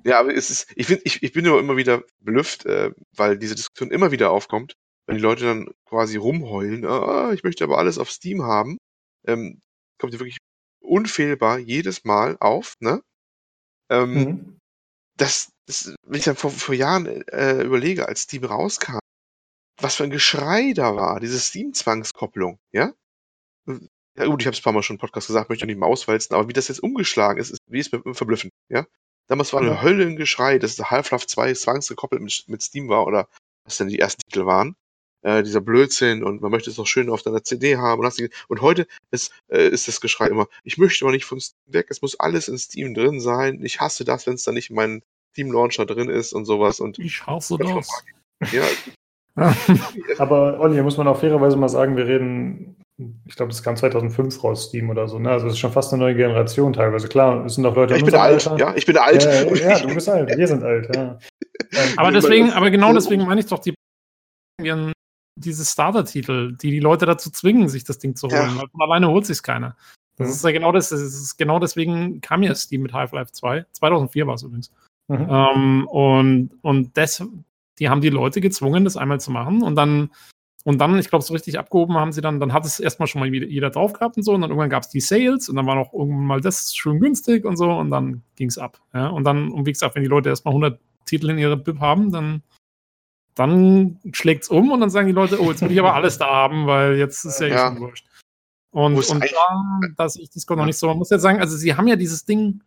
Ja, 0.03 0.19
aber 0.19 0.35
es 0.35 0.49
ist, 0.49 0.71
ich, 0.75 0.87
find, 0.87 1.01
ich, 1.03 1.21
ich 1.21 1.31
bin 1.31 1.45
immer 1.45 1.77
wieder 1.77 2.03
belüfft, 2.19 2.65
äh, 2.65 2.91
weil 3.15 3.37
diese 3.37 3.55
Diskussion 3.55 3.91
immer 3.91 4.11
wieder 4.11 4.31
aufkommt, 4.31 4.73
wenn 5.05 5.15
die 5.15 5.21
Leute 5.21 5.45
dann 5.45 5.69
quasi 5.85 6.17
rumheulen, 6.17 6.85
ah, 6.85 7.31
ich 7.33 7.43
möchte 7.43 7.63
aber 7.63 7.77
alles 7.77 7.97
auf 7.97 8.09
Steam 8.09 8.43
haben, 8.43 8.77
ähm, 9.27 9.61
kommt 9.99 10.13
die 10.13 10.19
wirklich 10.19 10.37
unfehlbar 10.79 11.59
jedes 11.59 12.03
Mal 12.03 12.37
auf, 12.39 12.75
ne? 12.79 13.01
Ähm, 13.89 14.13
mhm. 14.13 14.59
das, 15.17 15.49
das, 15.67 15.93
wenn 16.03 16.19
ich 16.19 16.25
dann 16.25 16.35
vor, 16.35 16.49
vor 16.49 16.75
Jahren 16.75 17.05
äh, 17.05 17.61
überlege, 17.61 18.07
als 18.07 18.21
Steam 18.21 18.43
rauskam, 18.43 18.99
was 19.79 19.95
für 19.95 20.03
ein 20.03 20.09
Geschrei 20.09 20.73
da 20.73 20.95
war, 20.95 21.19
diese 21.19 21.39
Steam-Zwangskopplung, 21.39 22.57
ja? 22.71 22.93
Ja 23.65 24.25
gut, 24.25 24.41
ich 24.41 24.47
habe 24.47 24.53
es 24.53 24.59
ein 24.59 24.63
paar 24.63 24.73
Mal 24.73 24.83
schon 24.83 24.97
im 24.97 24.99
Podcast 24.99 25.27
gesagt, 25.27 25.49
möchte 25.49 25.65
ich 25.65 25.67
nicht 25.67 25.79
mehr 25.79 25.87
auswalzen, 25.87 26.35
aber 26.35 26.49
wie 26.49 26.53
das 26.53 26.67
jetzt 26.67 26.83
umgeschlagen 26.83 27.39
ist, 27.39 27.51
ist 27.51 27.59
wie 27.67 27.79
ist 27.79 27.93
mir 27.93 28.13
verblüffend, 28.13 28.51
ja? 28.69 28.85
Damals 29.27 29.53
war 29.53 29.61
ein 29.61 29.67
ja. 29.67 29.81
Höllengeschrei, 29.81 30.59
dass 30.59 30.77
Half-Life 30.77 31.27
2 31.27 31.53
zwangsgekoppelt 31.53 32.21
mit, 32.21 32.43
mit 32.47 32.61
Steam 32.61 32.89
war 32.89 33.07
oder 33.07 33.29
was 33.63 33.77
denn 33.77 33.87
die 33.87 33.99
ersten 33.99 34.21
Titel 34.23 34.45
waren. 34.45 34.75
Äh, 35.21 35.43
dieser 35.43 35.61
Blödsinn 35.61 36.23
und 36.23 36.41
man 36.41 36.51
möchte 36.51 36.69
es 36.69 36.79
auch 36.79 36.87
schön 36.87 37.09
auf 37.09 37.21
deiner 37.21 37.43
CD 37.43 37.77
haben. 37.77 38.03
Und, 38.03 38.29
und 38.49 38.61
heute 38.61 38.87
ist, 39.11 39.31
äh, 39.47 39.69
ist 39.69 39.87
das 39.87 40.01
Geschrei 40.01 40.27
immer, 40.27 40.47
ich 40.63 40.77
möchte 40.77 41.05
aber 41.05 41.13
nicht 41.13 41.25
von 41.25 41.39
Steam 41.39 41.73
weg, 41.73 41.87
es 41.89 42.01
muss 42.01 42.19
alles 42.19 42.47
in 42.47 42.57
Steam 42.57 42.93
drin 42.93 43.21
sein. 43.21 43.63
Ich 43.63 43.79
hasse 43.79 44.03
das, 44.03 44.27
wenn 44.27 44.33
es 44.33 44.43
da 44.43 44.51
nicht 44.51 44.71
in 44.71 44.75
meinem 44.75 45.01
Steam-Launcher 45.31 45.85
drin 45.85 46.09
ist 46.09 46.33
und 46.33 46.45
sowas. 46.45 46.79
Und 46.79 46.99
ich 46.99 47.25
hasse 47.25 47.57
das. 47.57 47.87
Ja. 48.51 48.67
aber 50.17 50.59
Olli, 50.59 50.73
hier 50.73 50.83
muss 50.83 50.97
man 50.97 51.07
auch 51.07 51.19
fairerweise 51.19 51.55
mal 51.55 51.69
sagen, 51.69 51.95
wir 51.95 52.05
reden 52.05 52.80
ich 53.25 53.35
glaube, 53.35 53.51
das 53.51 53.63
kam 53.63 53.75
2005 53.75 54.43
raus, 54.43 54.65
Steam 54.65 54.89
oder 54.89 55.07
so. 55.07 55.19
Ne? 55.19 55.29
Also 55.29 55.47
es 55.47 55.53
ist 55.53 55.59
schon 55.59 55.71
fast 55.71 55.93
eine 55.93 56.01
neue 56.01 56.15
Generation 56.15 56.73
teilweise. 56.73 57.07
Klar, 57.07 57.45
es 57.45 57.55
sind 57.55 57.65
auch 57.65 57.75
Leute. 57.75 57.93
Ja, 57.93 57.97
ich 57.99 58.05
bin 58.05 58.15
alt, 58.15 58.47
Alter. 58.47 58.57
ja, 58.57 58.75
ich 58.75 58.85
bin 58.85 58.97
alt. 58.97 59.23
Ja, 59.23 59.53
ja, 59.53 59.79
du 59.87 59.93
bist 59.93 60.09
alt, 60.09 60.37
wir 60.37 60.47
sind 60.47 60.63
alt, 60.63 60.95
ja. 60.95 61.17
aber 61.97 62.11
deswegen, 62.11 62.51
aber 62.51 62.69
genau 62.71 62.93
deswegen 62.93 63.25
meine 63.25 63.41
ich 63.41 63.47
doch, 63.47 63.59
die 63.59 63.73
diese 65.37 65.65
Starter-Titel, 65.65 66.55
die 66.57 66.71
die 66.71 66.79
Leute 66.79 67.05
dazu 67.05 67.31
zwingen, 67.31 67.67
sich 67.67 67.83
das 67.83 67.97
Ding 67.97 68.15
zu 68.15 68.27
holen. 68.27 68.57
Ja. 68.57 68.63
alleine 68.79 69.07
holt 69.09 69.25
sich 69.25 69.41
keiner. 69.41 69.75
Das 70.17 70.27
mhm. 70.27 70.33
ist 70.33 70.43
ja 70.43 70.51
genau 70.51 70.71
das, 70.71 70.89
das 70.89 71.01
ist 71.01 71.37
genau 71.37 71.59
deswegen 71.59 72.21
kam 72.21 72.43
ja 72.43 72.53
Steam 72.53 72.81
mit 72.83 72.93
Half-Life 72.93 73.31
2. 73.31 73.65
2004 73.71 74.27
war 74.27 74.35
es 74.35 74.43
übrigens. 74.43 74.71
Mhm. 75.07 75.27
Ähm, 75.29 75.87
und 75.87 76.51
und 76.61 76.97
das, 76.97 77.23
die 77.79 77.89
haben 77.89 78.01
die 78.01 78.09
Leute 78.09 78.41
gezwungen, 78.41 78.83
das 78.83 78.97
einmal 78.97 79.19
zu 79.19 79.31
machen 79.31 79.63
und 79.63 79.75
dann 79.75 80.11
und 80.63 80.79
dann, 80.79 80.97
ich 80.99 81.09
glaube, 81.09 81.25
so 81.25 81.33
richtig 81.33 81.57
abgehoben 81.57 81.95
haben 81.95 82.11
sie 82.11 82.21
dann, 82.21 82.39
dann 82.39 82.53
hat 82.53 82.65
es 82.65 82.79
erstmal 82.79 83.07
schon 83.07 83.19
mal 83.19 83.33
jeder 83.33 83.71
drauf 83.71 83.93
gehabt 83.93 84.17
und 84.17 84.23
so. 84.23 84.33
Und 84.33 84.41
dann 84.41 84.51
irgendwann 84.51 84.69
gab 84.69 84.83
es 84.83 84.89
die 84.89 84.99
Sales 84.99 85.49
und 85.49 85.55
dann 85.55 85.65
war 85.65 85.75
noch 85.75 85.91
irgendwann 85.91 86.25
mal 86.25 86.41
das 86.41 86.75
schön 86.75 86.99
günstig 86.99 87.45
und 87.45 87.57
so. 87.57 87.71
Und 87.71 87.89
dann 87.89 88.21
ging 88.35 88.47
es 88.47 88.59
ab. 88.59 88.79
Ja? 88.93 89.07
Und 89.07 89.23
dann, 89.23 89.51
und 89.51 89.65
wie 89.65 89.71
gesagt, 89.71 89.95
wenn 89.95 90.03
die 90.03 90.09
Leute 90.09 90.29
erstmal 90.29 90.51
100 90.51 90.79
Titel 91.05 91.31
in 91.31 91.39
ihrer 91.39 91.57
Bib 91.57 91.79
haben, 91.79 92.11
dann, 92.11 92.43
dann 93.33 93.99
schlägt 94.13 94.43
es 94.43 94.49
um 94.49 94.71
und 94.71 94.81
dann 94.81 94.91
sagen 94.91 95.07
die 95.07 95.13
Leute, 95.13 95.41
oh, 95.41 95.49
jetzt 95.49 95.61
will 95.61 95.71
ich 95.71 95.79
aber 95.79 95.95
alles 95.95 96.19
da 96.19 96.27
haben, 96.27 96.67
weil 96.67 96.95
jetzt 96.95 97.25
ist 97.25 97.39
ja, 97.39 97.47
ja. 97.47 97.55
eh 97.55 97.67
schon 97.69 97.79
wurscht. 97.79 98.05
Und, 98.69 98.95
und 98.95 99.23
da, 99.23 99.79
dass 99.97 100.15
ich 100.15 100.29
Discord 100.29 100.59
noch 100.59 100.65
nicht 100.65 100.77
so, 100.77 100.87
man 100.87 100.97
muss 100.97 101.09
jetzt 101.09 101.23
sagen, 101.23 101.41
also 101.41 101.57
sie 101.57 101.75
haben 101.75 101.87
ja 101.87 101.95
dieses 101.95 102.23
Ding, 102.23 102.61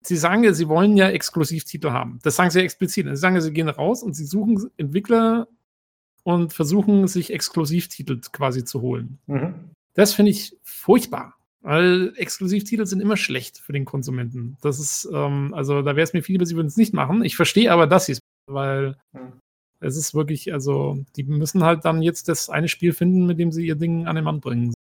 sie 0.00 0.16
sagen 0.16 0.42
ja, 0.42 0.54
sie 0.54 0.68
wollen 0.68 0.96
ja 0.96 1.10
Exklusivtitel 1.10 1.90
haben. 1.90 2.18
Das 2.22 2.34
sagen 2.34 2.50
sie 2.50 2.60
ja 2.60 2.64
explizit. 2.64 3.06
Sie 3.06 3.16
sagen 3.16 3.34
ja, 3.34 3.42
sie 3.42 3.52
gehen 3.52 3.68
raus 3.68 4.02
und 4.02 4.14
sie 4.14 4.24
suchen 4.24 4.70
Entwickler 4.76 5.46
und 6.24 6.52
versuchen, 6.52 7.06
sich 7.06 7.32
Exklusivtitel 7.32 8.20
quasi 8.32 8.64
zu 8.64 8.80
holen. 8.80 9.18
Mhm. 9.26 9.54
Das 9.94 10.12
finde 10.12 10.32
ich 10.32 10.56
furchtbar. 10.62 11.36
Weil 11.60 12.12
Exklusivtitel 12.16 12.84
sind 12.84 13.00
immer 13.00 13.16
schlecht 13.16 13.58
für 13.58 13.72
den 13.72 13.86
Konsumenten. 13.86 14.58
Das 14.60 14.78
ist, 14.78 15.08
ähm, 15.10 15.54
also 15.54 15.80
da 15.80 15.96
wäre 15.96 16.04
es 16.04 16.12
mir 16.12 16.22
viel 16.22 16.34
lieber, 16.34 16.44
sie 16.44 16.56
würden 16.56 16.66
es 16.66 16.76
nicht 16.76 16.92
machen. 16.92 17.24
Ich 17.24 17.36
verstehe 17.36 17.72
aber, 17.72 17.86
dass 17.86 18.06
sie 18.06 18.12
es 18.12 18.18
weil 18.46 18.96
mhm. 19.12 19.40
es 19.80 19.96
ist 19.96 20.14
wirklich, 20.14 20.52
also, 20.52 21.02
die 21.16 21.24
müssen 21.24 21.64
halt 21.64 21.84
dann 21.84 22.02
jetzt 22.02 22.28
das 22.28 22.50
eine 22.50 22.68
Spiel 22.68 22.92
finden, 22.92 23.26
mit 23.26 23.38
dem 23.38 23.52
sie 23.52 23.66
ihr 23.66 23.76
Ding 23.76 24.06
an 24.06 24.16
den 24.16 24.24
Mann 24.24 24.40
bringen. 24.40 24.74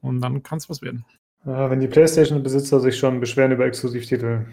Und 0.00 0.20
dann 0.22 0.42
kann 0.42 0.58
es 0.58 0.70
was 0.70 0.80
werden. 0.80 1.04
Ja, 1.44 1.70
wenn 1.70 1.80
die 1.80 1.88
PlayStation-Besitzer 1.88 2.80
sich 2.80 2.98
schon 2.98 3.20
beschweren 3.20 3.52
über 3.52 3.66
Exklusivtitel, 3.66 4.46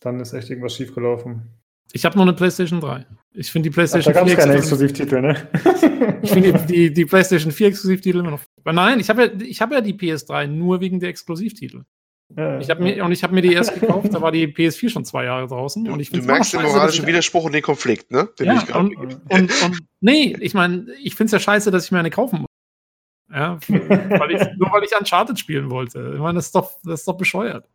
dann 0.00 0.20
ist 0.20 0.32
echt 0.32 0.50
irgendwas 0.50 0.74
schiefgelaufen. 0.74 1.48
Ich 1.92 2.04
habe 2.04 2.16
nur 2.16 2.24
eine 2.24 2.32
PlayStation 2.32 2.80
3. 2.80 3.06
Ich 3.34 3.50
finde 3.50 3.68
die 3.68 3.74
PlayStation 3.74 4.14
Ach, 4.14 4.20
da 4.20 4.26
4 4.26 4.36
keine 4.36 4.54
Exklusivtitel, 4.54 5.20
ne? 5.20 5.48
ich 6.22 6.30
finde 6.30 6.52
die, 6.52 6.66
die, 6.66 6.92
die, 6.92 7.04
PlayStation 7.04 7.52
4 7.52 7.68
Exklusivtitel 7.68 8.18
immer 8.18 8.30
noch. 8.32 8.40
Aber 8.62 8.72
nein, 8.72 9.00
ich 9.00 9.08
habe 9.10 9.32
ja, 9.38 9.54
hab 9.60 9.72
ja 9.72 9.80
die 9.80 9.94
PS3 9.94 10.46
nur 10.46 10.80
wegen 10.80 11.00
der 11.00 11.10
Exklusivtitel. 11.10 11.84
Ja, 12.36 12.58
ich 12.58 12.70
habe 12.70 12.82
mir 12.82 13.04
und 13.04 13.12
ich 13.12 13.22
habe 13.22 13.34
mir 13.34 13.42
die 13.42 13.52
erst 13.52 13.78
gekauft, 13.78 14.08
da 14.12 14.22
war 14.22 14.32
die 14.32 14.46
PS4 14.46 14.88
schon 14.88 15.04
zwei 15.04 15.24
Jahre 15.24 15.46
draußen 15.48 15.84
du, 15.84 15.92
und 15.92 16.00
ich 16.00 16.10
Du 16.10 16.22
merkst 16.22 16.54
den 16.54 16.62
moralischen 16.62 17.06
Widerspruch 17.06 17.44
und 17.44 17.52
den 17.52 17.62
Konflikt, 17.62 18.10
ne? 18.10 18.28
Den 18.38 18.46
ja, 18.46 18.76
und, 18.76 18.96
und, 18.96 19.20
und, 19.30 19.62
und, 19.62 19.78
nee, 20.00 20.34
ich 20.40 20.54
meine, 20.54 20.86
ich 21.02 21.14
finde 21.14 21.26
es 21.26 21.32
ja 21.32 21.40
scheiße, 21.40 21.70
dass 21.70 21.84
ich 21.84 21.92
mir 21.92 21.98
eine 21.98 22.10
kaufen 22.10 22.40
muss. 22.40 22.48
Ja, 23.30 23.58
weil 23.68 24.30
ich, 24.32 24.40
nur 24.56 24.72
weil 24.72 24.84
ich 24.84 24.98
Uncharted 24.98 25.38
spielen 25.38 25.70
wollte. 25.70 26.12
Ich 26.14 26.20
meine, 26.20 26.36
das 26.36 26.46
ist 26.46 26.54
doch, 26.54 26.72
das 26.84 27.00
ist 27.00 27.08
doch 27.08 27.16
bescheuert. 27.16 27.68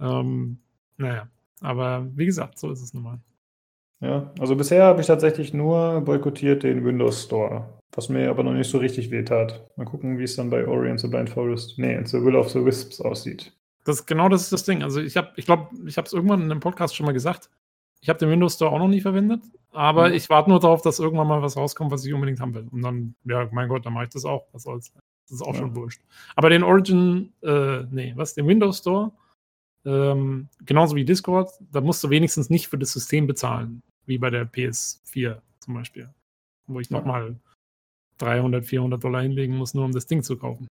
Ähm, 0.00 0.58
naja, 0.96 1.28
aber 1.62 2.06
wie 2.14 2.26
gesagt, 2.26 2.58
so 2.58 2.70
ist 2.70 2.82
es 2.82 2.94
nun 2.94 3.02
mal. 3.04 3.20
Ja, 4.00 4.32
also 4.40 4.56
bisher 4.56 4.84
habe 4.84 5.00
ich 5.00 5.06
tatsächlich 5.06 5.54
nur 5.54 6.00
boykottiert 6.00 6.64
den 6.64 6.84
Windows 6.84 7.24
Store, 7.24 7.68
was 7.92 8.08
mir 8.08 8.28
aber 8.30 8.42
noch 8.42 8.52
nicht 8.52 8.68
so 8.68 8.78
richtig 8.78 9.12
wehtat. 9.12 9.64
Mal 9.76 9.84
gucken, 9.84 10.18
wie 10.18 10.24
es 10.24 10.34
dann 10.34 10.50
bei 10.50 10.66
Ori 10.66 10.90
and 10.90 11.00
the 11.00 11.06
Blind 11.06 11.30
Forest, 11.30 11.78
nee, 11.78 11.94
in 11.94 12.04
The 12.04 12.22
Will 12.22 12.34
of 12.34 12.50
the 12.50 12.64
Wisps 12.64 13.00
aussieht. 13.00 13.52
Das, 13.84 14.04
genau 14.04 14.28
das 14.28 14.42
ist 14.42 14.52
das 14.52 14.64
Ding. 14.64 14.82
Also 14.82 15.00
ich 15.00 15.16
habe, 15.16 15.30
ich 15.36 15.46
glaube, 15.46 15.68
ich 15.86 15.96
habe 15.96 16.06
es 16.06 16.12
irgendwann 16.12 16.42
in 16.42 16.50
einem 16.50 16.60
Podcast 16.60 16.96
schon 16.96 17.06
mal 17.06 17.12
gesagt. 17.12 17.48
Ich 18.00 18.08
habe 18.08 18.18
den 18.18 18.30
Windows 18.30 18.56
Store 18.56 18.72
auch 18.72 18.80
noch 18.80 18.88
nie 18.88 19.00
verwendet, 19.00 19.42
aber 19.70 20.08
mhm. 20.08 20.14
ich 20.14 20.28
warte 20.28 20.50
nur 20.50 20.58
darauf, 20.58 20.82
dass 20.82 20.98
irgendwann 20.98 21.28
mal 21.28 21.40
was 21.40 21.56
rauskommt, 21.56 21.92
was 21.92 22.04
ich 22.04 22.12
unbedingt 22.12 22.40
haben 22.40 22.54
will. 22.54 22.66
Und 22.72 22.82
dann, 22.82 23.14
ja, 23.24 23.48
mein 23.52 23.68
Gott, 23.68 23.86
dann 23.86 23.92
mache 23.92 24.04
ich 24.04 24.10
das 24.10 24.24
auch. 24.24 24.48
Was 24.52 24.64
soll's? 24.64 24.92
Das 25.28 25.36
ist 25.36 25.42
auch 25.42 25.54
ja. 25.54 25.60
schon 25.60 25.76
wurscht. 25.76 26.02
Aber 26.34 26.50
den 26.50 26.64
Origin, 26.64 27.32
äh, 27.42 27.84
nee, 27.92 28.12
was, 28.16 28.34
den 28.34 28.48
Windows 28.48 28.78
Store, 28.78 29.12
ähm, 29.84 30.48
genauso 30.64 30.96
wie 30.96 31.04
Discord, 31.04 31.50
da 31.72 31.80
musst 31.80 32.02
du 32.04 32.10
wenigstens 32.10 32.50
nicht 32.50 32.68
für 32.68 32.78
das 32.78 32.92
System 32.92 33.26
bezahlen, 33.26 33.82
wie 34.06 34.18
bei 34.18 34.30
der 34.30 34.50
PS4 34.50 35.40
zum 35.58 35.74
Beispiel, 35.74 36.08
wo 36.66 36.80
ich 36.80 36.90
ja. 36.90 36.98
nochmal 36.98 37.36
300, 38.18 38.64
400 38.64 39.02
Dollar 39.02 39.22
hinlegen 39.22 39.56
muss, 39.56 39.74
nur 39.74 39.84
um 39.84 39.92
das 39.92 40.06
Ding 40.06 40.22
zu 40.22 40.36
kaufen. 40.36 40.68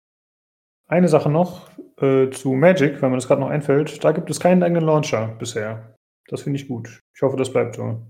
Eine 0.89 1.09
Sache 1.09 1.31
noch 1.31 1.71
äh, 2.01 2.31
zu 2.31 2.53
Magic, 2.53 3.03
wenn 3.03 3.11
man 3.11 3.19
das 3.19 3.27
gerade 3.27 3.41
noch 3.41 3.51
einfällt. 3.51 4.03
Da 4.05 4.13
gibt 4.13 4.31
es 4.31 4.41
keinen 4.41 4.63
eigenen 4.63 4.85
Launcher 4.85 5.29
bisher. 5.39 5.95
Das 6.29 6.43
finde 6.43 6.61
ich 6.61 6.69
gut. 6.69 7.01
Ich 7.15 7.23
hoffe, 7.23 7.37
das 7.37 7.53
bleibt 7.53 7.77
so. 7.77 8.07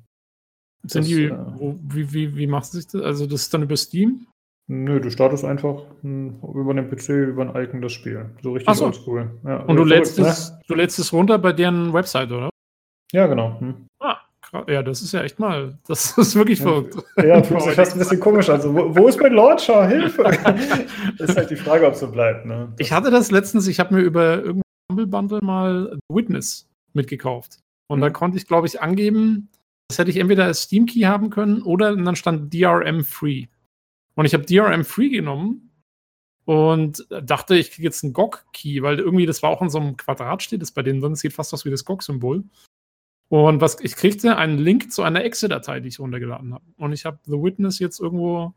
Sind 0.82 1.02
das, 1.02 1.06
die, 1.06 1.24
äh, 1.24 1.74
wie, 1.82 2.12
wie, 2.12 2.36
wie 2.36 2.46
macht 2.46 2.66
sich 2.66 2.86
das? 2.86 3.02
Also, 3.02 3.26
das 3.26 3.42
ist 3.42 3.54
dann 3.54 3.62
über 3.62 3.76
Steam? 3.76 4.26
Nö, 4.68 5.00
du 5.00 5.10
startest 5.10 5.44
einfach 5.44 5.82
hm, 6.02 6.40
über 6.42 6.74
den 6.74 6.90
PC, 6.90 7.08
über 7.28 7.42
ein 7.42 7.62
Icon 7.62 7.82
das 7.82 7.92
Spiel. 7.92 8.30
So 8.42 8.52
richtig 8.52 8.74
so. 8.74 8.86
oldschool. 8.86 9.30
Ja, 9.44 9.58
Und 9.58 9.76
du 9.76 9.84
lädst, 9.84 10.18
es, 10.18 10.50
ne? 10.50 10.60
du 10.66 10.74
lädst 10.74 10.98
es 10.98 11.12
runter 11.12 11.38
bei 11.38 11.52
deren 11.52 11.92
Website, 11.92 12.32
oder? 12.32 12.50
Ja, 13.12 13.28
genau. 13.28 13.60
Hm. 13.60 13.86
Ah, 14.00 14.18
ja, 14.66 14.82
das 14.82 15.02
ist 15.02 15.12
ja 15.12 15.22
echt 15.22 15.38
mal, 15.38 15.78
das 15.86 16.18
ist 16.18 16.34
wirklich 16.34 16.60
verrückt. 16.60 16.96
Ja, 17.16 17.42
fühlt 17.42 17.62
sich 17.62 17.74
fast 17.74 17.92
ein 17.92 18.00
bisschen 18.00 18.18
komisch 18.18 18.48
an. 18.48 18.56
Also, 18.56 18.74
wo, 18.74 18.96
wo, 18.96 19.06
ist 19.06 19.20
mein 19.20 19.32
Launcher? 19.34 19.86
Hilfe! 19.86 20.22
das 21.18 21.30
ist 21.30 21.36
halt 21.36 21.50
die 21.50 21.56
Frage, 21.56 21.86
ob 21.86 21.94
es 21.94 22.00
so 22.00 22.10
bleibt. 22.10 22.44
Ne? 22.44 22.72
Ich 22.78 22.92
hatte 22.92 23.12
das 23.12 23.30
letztens, 23.30 23.68
ich 23.68 23.78
habe 23.78 23.94
mir 23.94 24.00
über 24.00 24.38
irgendein 24.38 24.62
Humble 24.90 25.06
Bundle 25.06 25.40
mal 25.42 25.98
Witness 26.08 26.68
mitgekauft. 26.92 27.60
Und 27.88 27.98
mhm. 27.98 28.02
da 28.02 28.10
konnte 28.10 28.36
ich, 28.36 28.48
glaube 28.48 28.66
ich, 28.66 28.80
angeben, 28.80 29.48
das 29.88 29.98
hätte 29.98 30.10
ich 30.10 30.16
entweder 30.16 30.44
als 30.44 30.62
Steam 30.62 30.86
Key 30.86 31.02
haben 31.02 31.30
können 31.30 31.62
oder 31.62 31.94
dann 31.94 32.16
stand 32.16 32.52
DRM 32.52 33.04
Free. 33.04 33.46
Und 34.16 34.24
ich 34.24 34.34
habe 34.34 34.44
DRM 34.44 34.84
Free 34.84 35.10
genommen 35.10 35.70
und 36.44 37.06
dachte, 37.22 37.56
ich 37.56 37.70
kriege 37.70 37.86
jetzt 37.86 38.02
einen 38.02 38.12
GOG-Key, 38.12 38.82
weil 38.82 38.98
irgendwie 38.98 39.26
das 39.26 39.42
war 39.42 39.50
auch 39.50 39.62
in 39.62 39.70
so 39.70 39.78
einem 39.78 39.96
Quadrat 39.96 40.42
steht, 40.42 40.62
das 40.62 40.72
bei 40.72 40.82
denen 40.82 41.00
drin, 41.00 41.14
sieht 41.14 41.32
fast 41.32 41.54
aus 41.54 41.64
wie 41.64 41.70
das 41.70 41.84
GOG-Symbol. 41.84 42.44
Und 43.28 43.60
was 43.60 43.78
ich 43.80 43.96
kriegte 43.96 44.36
einen 44.36 44.58
Link 44.58 44.92
zu 44.92 45.02
einer 45.02 45.24
Exe-Datei, 45.24 45.80
die 45.80 45.88
ich 45.88 45.98
runtergeladen 45.98 46.54
habe. 46.54 46.64
Und 46.76 46.92
ich 46.92 47.04
habe 47.04 47.18
The 47.24 47.32
Witness 47.32 47.78
jetzt 47.78 48.00
irgendwo 48.00 48.54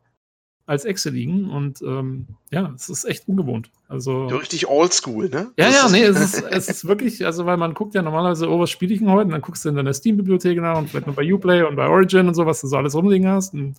als 0.68 0.86
Exe 0.86 1.10
liegen 1.10 1.50
und 1.50 1.82
ähm, 1.82 2.28
ja, 2.52 2.72
es 2.76 2.90
ist 2.90 3.04
echt 3.06 3.28
ungewohnt. 3.28 3.72
Also 3.88 4.28
richtig 4.28 4.68
oldschool, 4.68 5.28
ne? 5.28 5.52
Ja, 5.58 5.68
ja, 5.68 5.90
nee, 5.90 6.04
es 6.04 6.20
ist, 6.36 6.44
es 6.44 6.70
ist 6.70 6.88
wirklich, 6.88 7.26
also 7.26 7.48
weil 7.48 7.58
man 7.58 7.74
guckt 7.74 7.96
ja 7.96 8.04
normalerweise, 8.04 8.48
oh, 8.48 8.60
was 8.60 8.70
spiele 8.70 8.94
ich 8.94 9.00
denn 9.00 9.10
heute? 9.10 9.26
Und 9.26 9.32
dann 9.32 9.42
guckst 9.42 9.66
du 9.66 9.70
in 9.70 9.76
deiner 9.76 9.96
Steam-Bibliothek 9.96 10.62
nach 10.62 10.78
und 10.78 10.92
vielleicht 10.92 11.08
noch 11.08 11.16
bei 11.16 11.34
Uplay 11.34 11.64
und 11.64 11.76
bei 11.76 11.88
Origin 11.88 12.28
und 12.28 12.36
so, 12.36 12.46
was 12.46 12.62
du 12.62 12.68
so 12.68 12.78
alles 12.78 12.94
rumliegen 12.94 13.28
hast. 13.28 13.56
Und 13.56 13.78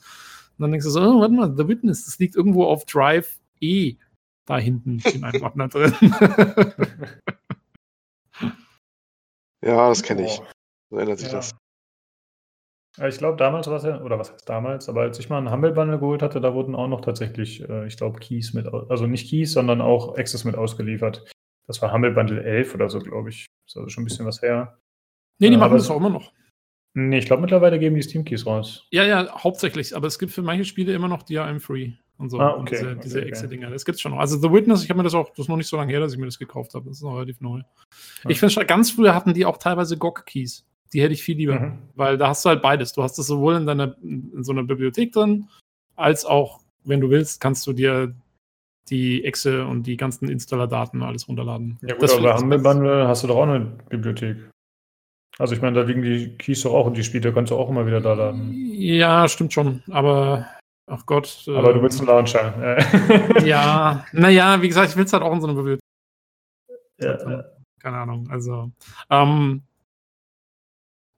und 0.60 0.64
dann 0.64 0.72
denkst 0.72 0.84
du 0.84 0.90
so, 0.90 1.00
oh, 1.00 1.20
warte 1.22 1.32
mal, 1.32 1.56
The 1.56 1.66
Witness, 1.68 2.04
das 2.04 2.18
liegt 2.18 2.36
irgendwo 2.36 2.66
auf 2.66 2.84
Drive 2.84 3.40
E 3.62 3.96
da 4.44 4.58
hinten 4.58 5.00
in 5.10 5.24
einem 5.24 5.42
Ordner 5.42 5.68
drin. 5.68 5.94
ja, 9.64 9.88
das 9.88 10.02
kenne 10.02 10.26
ich. 10.26 10.42
So 10.90 10.98
ändert 10.98 11.18
sich 11.18 11.28
ja. 11.28 11.36
das. 11.36 11.54
Ich 13.08 13.16
glaube, 13.16 13.38
damals 13.38 13.68
war 13.68 13.76
es 13.76 13.84
ja, 13.84 14.02
oder 14.02 14.18
was 14.18 14.32
heißt 14.32 14.46
damals, 14.46 14.90
aber 14.90 15.00
als 15.00 15.18
ich 15.18 15.30
mal 15.30 15.38
einen 15.38 15.50
Humble 15.50 15.72
Bundle 15.72 15.98
geholt 15.98 16.20
hatte, 16.20 16.42
da 16.42 16.52
wurden 16.52 16.74
auch 16.74 16.88
noch 16.88 17.00
tatsächlich, 17.00 17.66
äh, 17.66 17.86
ich 17.86 17.96
glaube, 17.96 18.20
Keys 18.20 18.52
mit, 18.52 18.66
also 18.66 19.06
nicht 19.06 19.30
Keys, 19.30 19.52
sondern 19.52 19.80
auch 19.80 20.18
Access 20.18 20.44
mit 20.44 20.56
ausgeliefert. 20.56 21.24
Das 21.66 21.80
war 21.80 21.90
Humble 21.90 22.10
Bundle 22.10 22.44
11 22.44 22.74
oder 22.74 22.90
so, 22.90 22.98
glaube 22.98 23.30
ich. 23.30 23.46
Das 23.64 23.72
ist 23.72 23.76
also 23.78 23.88
schon 23.88 24.02
ein 24.02 24.08
bisschen 24.08 24.26
was 24.26 24.42
her. 24.42 24.78
Nee, 25.38 25.48
die 25.48 25.54
äh, 25.54 25.58
machen 25.58 25.78
das 25.78 25.88
auch 25.88 25.96
immer 25.96 26.10
noch. 26.10 26.34
Nee, 26.94 27.18
ich 27.18 27.26
glaube, 27.26 27.42
mittlerweile 27.42 27.78
geben 27.78 27.94
die 27.94 28.02
Steam 28.02 28.24
Keys 28.24 28.46
raus. 28.46 28.86
Ja, 28.90 29.04
ja, 29.04 29.32
hauptsächlich. 29.42 29.94
Aber 29.94 30.08
es 30.08 30.18
gibt 30.18 30.32
für 30.32 30.42
manche 30.42 30.64
Spiele 30.64 30.92
immer 30.92 31.08
noch 31.08 31.22
DRM 31.22 31.60
Free 31.60 31.92
und 32.18 32.30
so. 32.30 32.40
Ah, 32.40 32.56
okay. 32.56 32.76
diese, 32.76 32.90
okay, 32.90 33.00
diese 33.02 33.18
okay. 33.18 33.28
Exe-Dinger. 33.28 33.70
Das 33.70 33.84
gibt's 33.84 34.00
schon 34.00 34.12
noch. 34.12 34.18
Also 34.18 34.38
The 34.38 34.52
Witness, 34.52 34.82
ich 34.82 34.90
habe 34.90 34.98
mir 34.98 35.04
das 35.04 35.14
auch, 35.14 35.30
das 35.30 35.40
ist 35.40 35.48
noch 35.48 35.56
nicht 35.56 35.68
so 35.68 35.76
lange 35.76 35.92
her, 35.92 36.00
dass 36.00 36.12
ich 36.12 36.18
mir 36.18 36.26
das 36.26 36.38
gekauft 36.38 36.74
habe. 36.74 36.86
Das 36.88 36.96
ist 36.96 37.02
noch 37.02 37.14
relativ 37.14 37.40
neu. 37.40 37.58
Ja. 38.24 38.30
Ich 38.30 38.40
finde, 38.40 38.66
ganz 38.66 38.90
früher 38.90 39.14
hatten 39.14 39.34
die 39.34 39.46
auch 39.46 39.56
teilweise 39.56 39.96
GOG-Keys. 39.96 40.66
Die 40.92 41.00
hätte 41.00 41.14
ich 41.14 41.22
viel 41.22 41.36
lieber. 41.36 41.60
Mhm. 41.60 41.78
Weil 41.94 42.18
da 42.18 42.28
hast 42.28 42.44
du 42.44 42.48
halt 42.48 42.62
beides. 42.62 42.92
Du 42.92 43.02
hast 43.04 43.16
das 43.18 43.26
sowohl 43.28 43.54
in 43.54 43.66
deiner, 43.66 43.96
in 44.02 44.42
so 44.42 44.50
einer 44.50 44.64
Bibliothek 44.64 45.12
drin, 45.12 45.48
als 45.94 46.24
auch, 46.24 46.60
wenn 46.82 47.00
du 47.00 47.08
willst, 47.08 47.40
kannst 47.40 47.66
du 47.68 47.72
dir 47.72 48.14
die 48.88 49.24
Exe 49.24 49.64
und 49.64 49.84
die 49.84 49.96
ganzen 49.96 50.28
Installer-Daten 50.28 51.02
alles 51.02 51.28
runterladen. 51.28 51.78
Ja, 51.82 51.94
gut, 51.94 52.02
das 52.02 52.14
aber 52.14 52.36
Humble 52.36 52.58
Bundle 52.58 53.06
hast 53.06 53.22
du 53.22 53.28
doch 53.28 53.36
auch 53.36 53.44
eine 53.44 53.60
Bibliothek. 53.88 54.49
Also 55.39 55.55
ich 55.55 55.62
meine, 55.62 55.81
da 55.81 55.86
liegen 55.86 56.02
die 56.02 56.36
Keys 56.36 56.62
doch 56.62 56.74
auch 56.74 56.86
und 56.86 56.97
die 56.97 57.05
Spiele 57.05 57.32
kannst 57.32 57.51
du 57.51 57.57
auch 57.57 57.69
immer 57.70 57.86
wieder 57.86 58.01
da 58.01 58.12
laden. 58.12 58.52
Ja, 58.52 59.27
stimmt 59.28 59.52
schon. 59.52 59.82
Aber, 59.90 60.47
ach 60.86 61.07
Gott. 61.07 61.44
Aber 61.48 61.70
äh, 61.70 61.74
du 61.74 61.82
willst 61.82 61.98
einen 62.01 62.09
Launcher. 62.09 62.78
ja, 63.44 64.05
naja, 64.12 64.61
wie 64.61 64.69
gesagt, 64.69 64.90
ich 64.90 64.97
will 64.97 65.05
es 65.05 65.12
halt 65.12 65.23
auch 65.23 65.32
in 65.32 65.40
so 65.40 65.47
einer 65.47 65.57
Bibliothek. 65.57 65.85
Ja, 66.98 67.31
ja. 67.31 67.44
Keine 67.81 67.97
Ahnung. 67.97 68.28
Also, 68.31 68.70
ähm, 69.09 69.62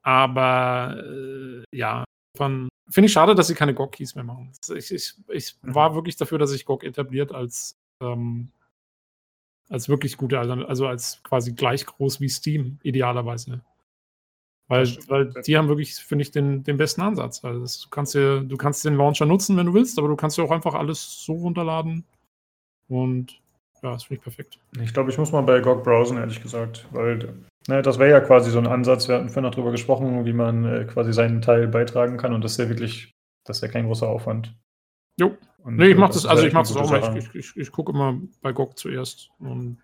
aber 0.03 0.97
äh, 1.03 1.63
ja, 1.71 2.03
finde 2.37 2.69
ich 3.05 3.11
schade, 3.11 3.35
dass 3.35 3.47
sie 3.47 3.55
keine 3.55 3.73
GOG-Keys 3.73 4.15
mehr 4.15 4.23
machen. 4.23 4.51
Ich, 4.75 4.91
ich, 4.91 5.13
ich 5.27 5.55
mhm. 5.61 5.75
war 5.75 5.95
wirklich 5.95 6.15
dafür, 6.15 6.37
dass 6.37 6.51
sich 6.51 6.65
GOG 6.65 6.83
etabliert 6.83 7.31
als, 7.31 7.77
ähm, 8.01 8.51
als 9.69 9.89
wirklich 9.89 10.17
gute, 10.17 10.39
also 10.39 10.87
als 10.87 11.21
quasi 11.23 11.53
gleich 11.53 11.85
groß 11.85 12.21
wie 12.21 12.29
Steam, 12.29 12.79
idealerweise. 12.83 13.61
Weil, 14.67 14.87
weil 15.07 15.29
die 15.45 15.57
haben 15.57 15.67
wirklich, 15.67 15.95
finde 15.95 16.23
ich, 16.23 16.31
den, 16.31 16.63
den 16.63 16.77
besten 16.77 17.01
Ansatz. 17.01 17.43
Also 17.43 17.59
das, 17.59 17.81
du, 17.81 17.89
kannst 17.89 18.15
dir, 18.15 18.41
du 18.41 18.57
kannst 18.57 18.85
den 18.85 18.95
Launcher 18.95 19.25
nutzen, 19.25 19.57
wenn 19.57 19.65
du 19.65 19.73
willst, 19.73 19.99
aber 19.99 20.07
du 20.07 20.15
kannst 20.15 20.37
dir 20.37 20.43
auch 20.43 20.51
einfach 20.51 20.73
alles 20.73 21.23
so 21.23 21.33
runterladen. 21.33 22.05
Und 22.87 23.41
ja, 23.81 23.91
das 23.91 24.05
finde 24.05 24.19
ich 24.19 24.23
perfekt. 24.23 24.59
Ich 24.81 24.93
glaube, 24.93 25.11
ich 25.11 25.17
muss 25.17 25.33
mal 25.33 25.41
bei 25.41 25.59
GOG 25.59 25.83
browsen, 25.83 26.17
ehrlich 26.17 26.41
gesagt. 26.41 26.87
Weil 26.91 27.35
ne, 27.67 27.81
das 27.81 27.99
wäre 27.99 28.11
ja 28.11 28.21
quasi 28.21 28.49
so 28.49 28.59
ein 28.59 28.67
Ansatz. 28.67 29.09
Wir 29.09 29.15
hatten 29.15 29.27
vorhin 29.27 29.43
noch 29.43 29.55
drüber 29.55 29.71
gesprochen, 29.71 30.25
wie 30.25 30.33
man 30.33 30.65
äh, 30.65 30.85
quasi 30.85 31.11
seinen 31.11 31.41
Teil 31.41 31.67
beitragen 31.67 32.17
kann. 32.17 32.33
Und 32.33 32.43
das 32.43 32.53
ist 32.53 32.59
ja 32.59 32.69
wirklich, 32.69 33.11
das 33.43 33.57
ist 33.57 33.61
ja 33.61 33.67
kein 33.67 33.85
großer 33.85 34.07
Aufwand. 34.07 34.55
Jo. 35.19 35.37
Und, 35.59 35.75
nee, 35.75 35.89
ich 35.89 35.97
mache 35.97 36.13
das, 36.13 36.25
also 36.25 36.47
ich 36.47 36.53
mache 36.53 36.73
das 36.73 36.77
auch 36.77 36.89
mal. 36.89 37.17
Ich, 37.17 37.25
ich, 37.25 37.35
ich, 37.35 37.57
ich 37.57 37.71
gucke 37.71 37.91
immer 37.91 38.19
bei 38.41 38.53
GOG 38.53 38.77
zuerst. 38.77 39.29
Und 39.39 39.79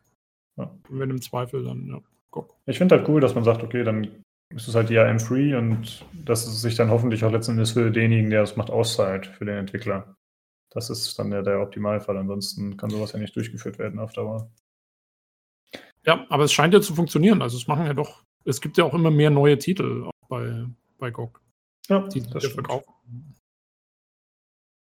ja. 0.56 0.72
wenn 0.90 1.10
im 1.10 1.22
Zweifel, 1.22 1.64
dann 1.66 1.88
ja. 1.88 2.00
GOG. 2.32 2.56
Ich 2.68 2.78
finde 2.78 2.98
halt 2.98 3.08
cool, 3.10 3.20
dass 3.20 3.36
man 3.36 3.44
sagt, 3.44 3.64
okay, 3.64 3.84
dann 3.84 4.24
ist 4.56 4.68
es 4.68 4.76
halt 4.76 4.90
DRM-free 4.90 5.56
und 5.56 6.06
dass 6.14 6.48
es 6.48 6.62
sich 6.62 6.76
dann 6.76 6.90
hoffentlich 6.90 7.24
auch 7.24 7.32
letzten 7.32 7.52
Endes 7.52 7.72
für 7.72 7.92
denjenigen, 7.92 8.32
der 8.32 8.44
es 8.44 8.56
macht, 8.56 8.70
auszahlt, 8.70 9.28
für 9.28 9.46
den 9.46 9.58
Entwickler. 9.58 10.16
Das 10.72 10.90
ist 10.90 11.18
dann 11.18 11.32
ja 11.32 11.42
der 11.42 11.62
Optimalfall. 11.62 12.18
Ansonsten 12.18 12.78
kann 12.78 12.90
sowas 12.90 13.12
ja 13.14 13.20
nicht 13.20 13.36
durchgeführt 13.36 13.80
werden 13.80 14.00
auf 14.00 14.14
Dauer. 14.14 14.52
Ja, 16.06 16.26
aber 16.30 16.46
es 16.46 16.54
scheint 16.54 16.74
ja 16.74 16.82
zu 16.82 16.96
funktionieren. 16.96 17.42
Also 17.42 17.58
es 17.58 17.68
machen 17.68 17.86
ja 17.86 17.94
doch, 17.94 18.24
es 18.46 18.62
gibt 18.62 18.78
ja 18.78 18.84
auch 18.84 18.94
immer 18.94 19.12
mehr 19.12 19.30
neue 19.30 19.58
Titel 19.58 20.06
auch 20.06 20.28
bei, 20.28 20.66
bei 20.98 21.12
GOG. 21.12 21.42
Ja, 21.88 22.08
die 22.08 22.22
das 22.22 22.46
verkaufen. 22.48 22.94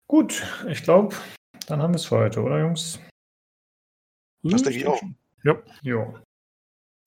Gut, 0.08 0.42
ich 0.68 0.82
glaube, 0.82 1.14
dann 1.66 1.80
haben 1.80 1.92
wir 1.92 1.96
es 1.96 2.04
für 2.04 2.18
heute, 2.18 2.42
oder 2.42 2.60
Jungs? 2.60 2.98
Das 4.42 4.62
denke 4.62 4.78
ich 4.78 4.86
auch. 4.86 5.00
Ja. 5.44 5.62
Jo. 5.82 6.18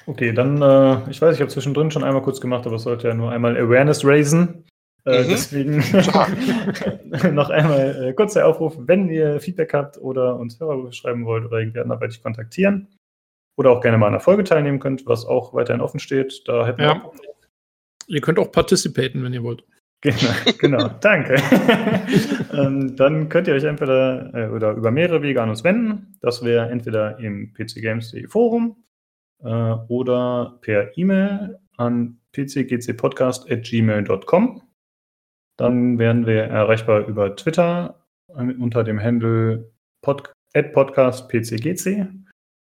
Okay, 0.06 0.34
dann, 0.34 0.62
äh, 0.62 1.10
ich 1.10 1.22
weiß, 1.22 1.36
ich 1.36 1.42
habe 1.42 1.52
zwischendrin 1.52 1.92
schon 1.92 2.04
einmal 2.04 2.22
kurz 2.22 2.42
gemacht, 2.42 2.66
aber 2.66 2.76
es 2.76 2.84
sollte 2.84 3.08
ja 3.08 3.14
nur 3.14 3.32
einmal 3.32 3.58
Awareness 3.58 4.06
raisen. 4.06 4.66
Äh, 5.06 5.24
mhm. 5.24 5.28
Deswegen 5.30 5.78
noch 7.36 7.50
einmal 7.50 8.08
äh, 8.10 8.14
kurz 8.14 8.34
der 8.34 8.48
Aufruf, 8.48 8.76
wenn 8.80 9.10
ihr 9.10 9.40
Feedback 9.40 9.74
habt 9.74 9.98
oder 9.98 10.38
uns 10.38 10.60
Hörer 10.60 10.92
schreiben 10.92 11.26
wollt 11.26 11.46
oder 11.46 11.60
irgendwie 11.60 11.80
anderweitig 11.80 12.22
kontaktieren 12.22 12.88
oder 13.58 13.72
auch 13.72 13.82
gerne 13.82 13.98
mal 13.98 14.08
an 14.08 14.14
der 14.14 14.22
Folge 14.22 14.44
teilnehmen 14.44 14.80
könnt, 14.80 15.06
was 15.06 15.26
auch 15.26 15.54
weiterhin 15.54 15.82
offen 15.82 16.00
steht, 16.00 16.44
da 16.48 16.66
hätten 16.66 16.82
ja. 16.82 16.96
wir. 16.96 17.12
Ihr 18.08 18.22
könnt 18.22 18.40
auch 18.40 18.52
participaten, 18.52 19.24
wenn 19.24 19.34
ihr 19.34 19.44
wollt. 19.44 19.64
Genau, 20.02 20.18
genau 20.60 20.88
danke. 21.00 21.36
ähm, 22.54 22.96
dann 22.98 23.30
könnt 23.30 23.48
ihr 23.48 23.54
euch 23.54 23.64
entweder 23.64 24.34
äh, 24.34 24.50
oder 24.50 24.74
über 24.74 24.92
mehrere 24.92 25.22
Wege 25.22 25.42
an 25.42 25.50
uns 25.50 25.64
wenden. 25.64 26.18
Das 26.22 26.44
wäre 26.44 26.70
entweder 26.70 27.20
im 27.20 27.54
PC 27.54 27.76
Games.de 27.76 28.28
Forum 28.28 28.84
äh, 29.44 29.74
oder 29.88 30.58
per 30.62 30.98
E-Mail 30.98 31.60
an 31.78 32.20
pcgcpodcast.gmail.com. 32.32 34.62
Dann 35.58 36.00
werden 36.00 36.26
wir 36.26 36.44
erreichbar 36.44 37.06
über 37.08 37.36
Twitter 37.36 38.04
äh, 38.30 38.54
unter 38.54 38.84
dem 38.84 39.00
Handle 39.02 39.72
pod 40.02 40.34
podcastpcgc 40.74 42.08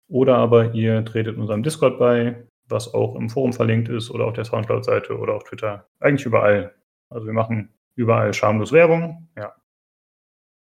oder 0.08 0.38
aber 0.38 0.74
ihr 0.74 1.06
tretet 1.06 1.38
unserem 1.38 1.64
Discord 1.64 1.98
bei, 1.98 2.46
was 2.68 2.94
auch 2.94 3.16
im 3.16 3.30
Forum 3.30 3.54
verlinkt 3.54 3.90
ist 3.90 4.12
oder 4.12 4.26
auf 4.26 4.34
der 4.34 4.46
Soundcloud-Seite 4.46 5.18
oder 5.18 5.36
auf 5.36 5.46
Twitter. 5.46 5.88
Eigentlich 6.00 6.26
überall. 6.26 6.76
Also 7.10 7.26
wir 7.26 7.34
machen 7.34 7.74
überall 7.96 8.34
schamlos 8.34 8.72
Werbung. 8.72 9.28
Ja. 9.38 9.56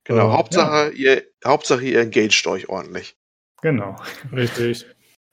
Genau, 0.06 0.30
äh, 0.30 0.34
Hauptsache, 0.34 0.94
ja. 0.96 1.16
Ihr, 1.16 1.24
Hauptsache 1.46 1.84
ihr 1.84 2.00
engaged 2.00 2.48
euch 2.48 2.70
ordentlich. 2.70 3.18
Genau. 3.62 3.98
Richtig. 4.32 4.86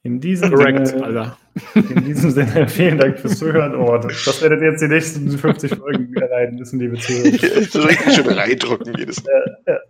In 0.04 0.18
diesem 0.20 0.50
Correct, 0.50 0.88
Sinne, 0.88 1.04
Alter. 1.04 1.38
In 1.74 2.04
diesem 2.04 2.30
Sinne, 2.32 2.68
vielen 2.68 2.98
Dank 2.98 3.20
fürs 3.20 3.38
Zuhören. 3.38 3.76
Oh, 3.76 3.96
das, 3.98 4.24
das 4.24 4.42
werdet 4.42 4.60
ihr 4.60 4.70
jetzt 4.72 4.82
die 4.82 4.88
nächsten 4.88 5.30
50 5.30 5.76
Folgen 5.76 6.12
erleiden 6.14 6.58
müssen, 6.58 6.80
liebe 6.80 6.98
Zuhörer. 6.98 7.64
so 7.70 7.82
richtig 7.82 8.14
schön 8.14 8.26
reindrücken 8.26 8.94
jedes 8.98 9.22
Mal. 9.22 9.58
Ja, 9.66 9.72
ja. 9.72 9.80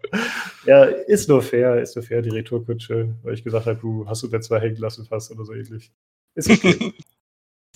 ja, 0.67 0.85
ist 0.85 1.31
nur 1.31 1.41
fair, 1.41 1.81
ist 1.81 1.97
nur 1.97 2.03
fair, 2.03 2.21
die 2.21 2.29
Retourkutsche, 2.29 3.09
weil 3.23 3.33
ich 3.33 3.43
gesagt 3.43 3.65
habe, 3.65 3.79
du 3.81 4.07
hast 4.07 4.23
du 4.23 4.29
da 4.29 4.41
zwei 4.43 4.61
hängen 4.61 4.77
lassen 4.77 5.07
fast 5.07 5.31
oder 5.31 5.47
so 5.47 5.55
ähnlich. 5.55 5.91
Ist 6.35 6.51
okay. 6.51 6.93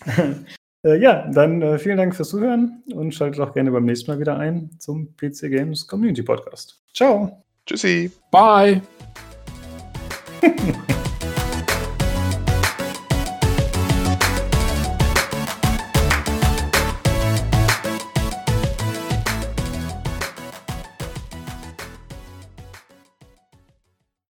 äh, 0.85 0.99
ja, 0.99 1.31
dann 1.33 1.63
äh, 1.63 1.79
vielen 1.79 1.97
Dank 1.97 2.15
fürs 2.15 2.29
Zuhören 2.29 2.83
und 2.93 3.15
schaltet 3.15 3.41
auch 3.41 3.55
gerne 3.55 3.71
beim 3.71 3.87
nächsten 3.87 4.11
Mal 4.11 4.21
wieder 4.21 4.37
ein 4.37 4.71
zum 4.79 5.17
PC 5.17 5.49
Games 5.49 5.87
Community 5.87 6.23
Podcast. 6.23 6.83
Ciao. 6.93 7.43
Tschüssi. 7.65 8.11
Bye. 8.31 8.83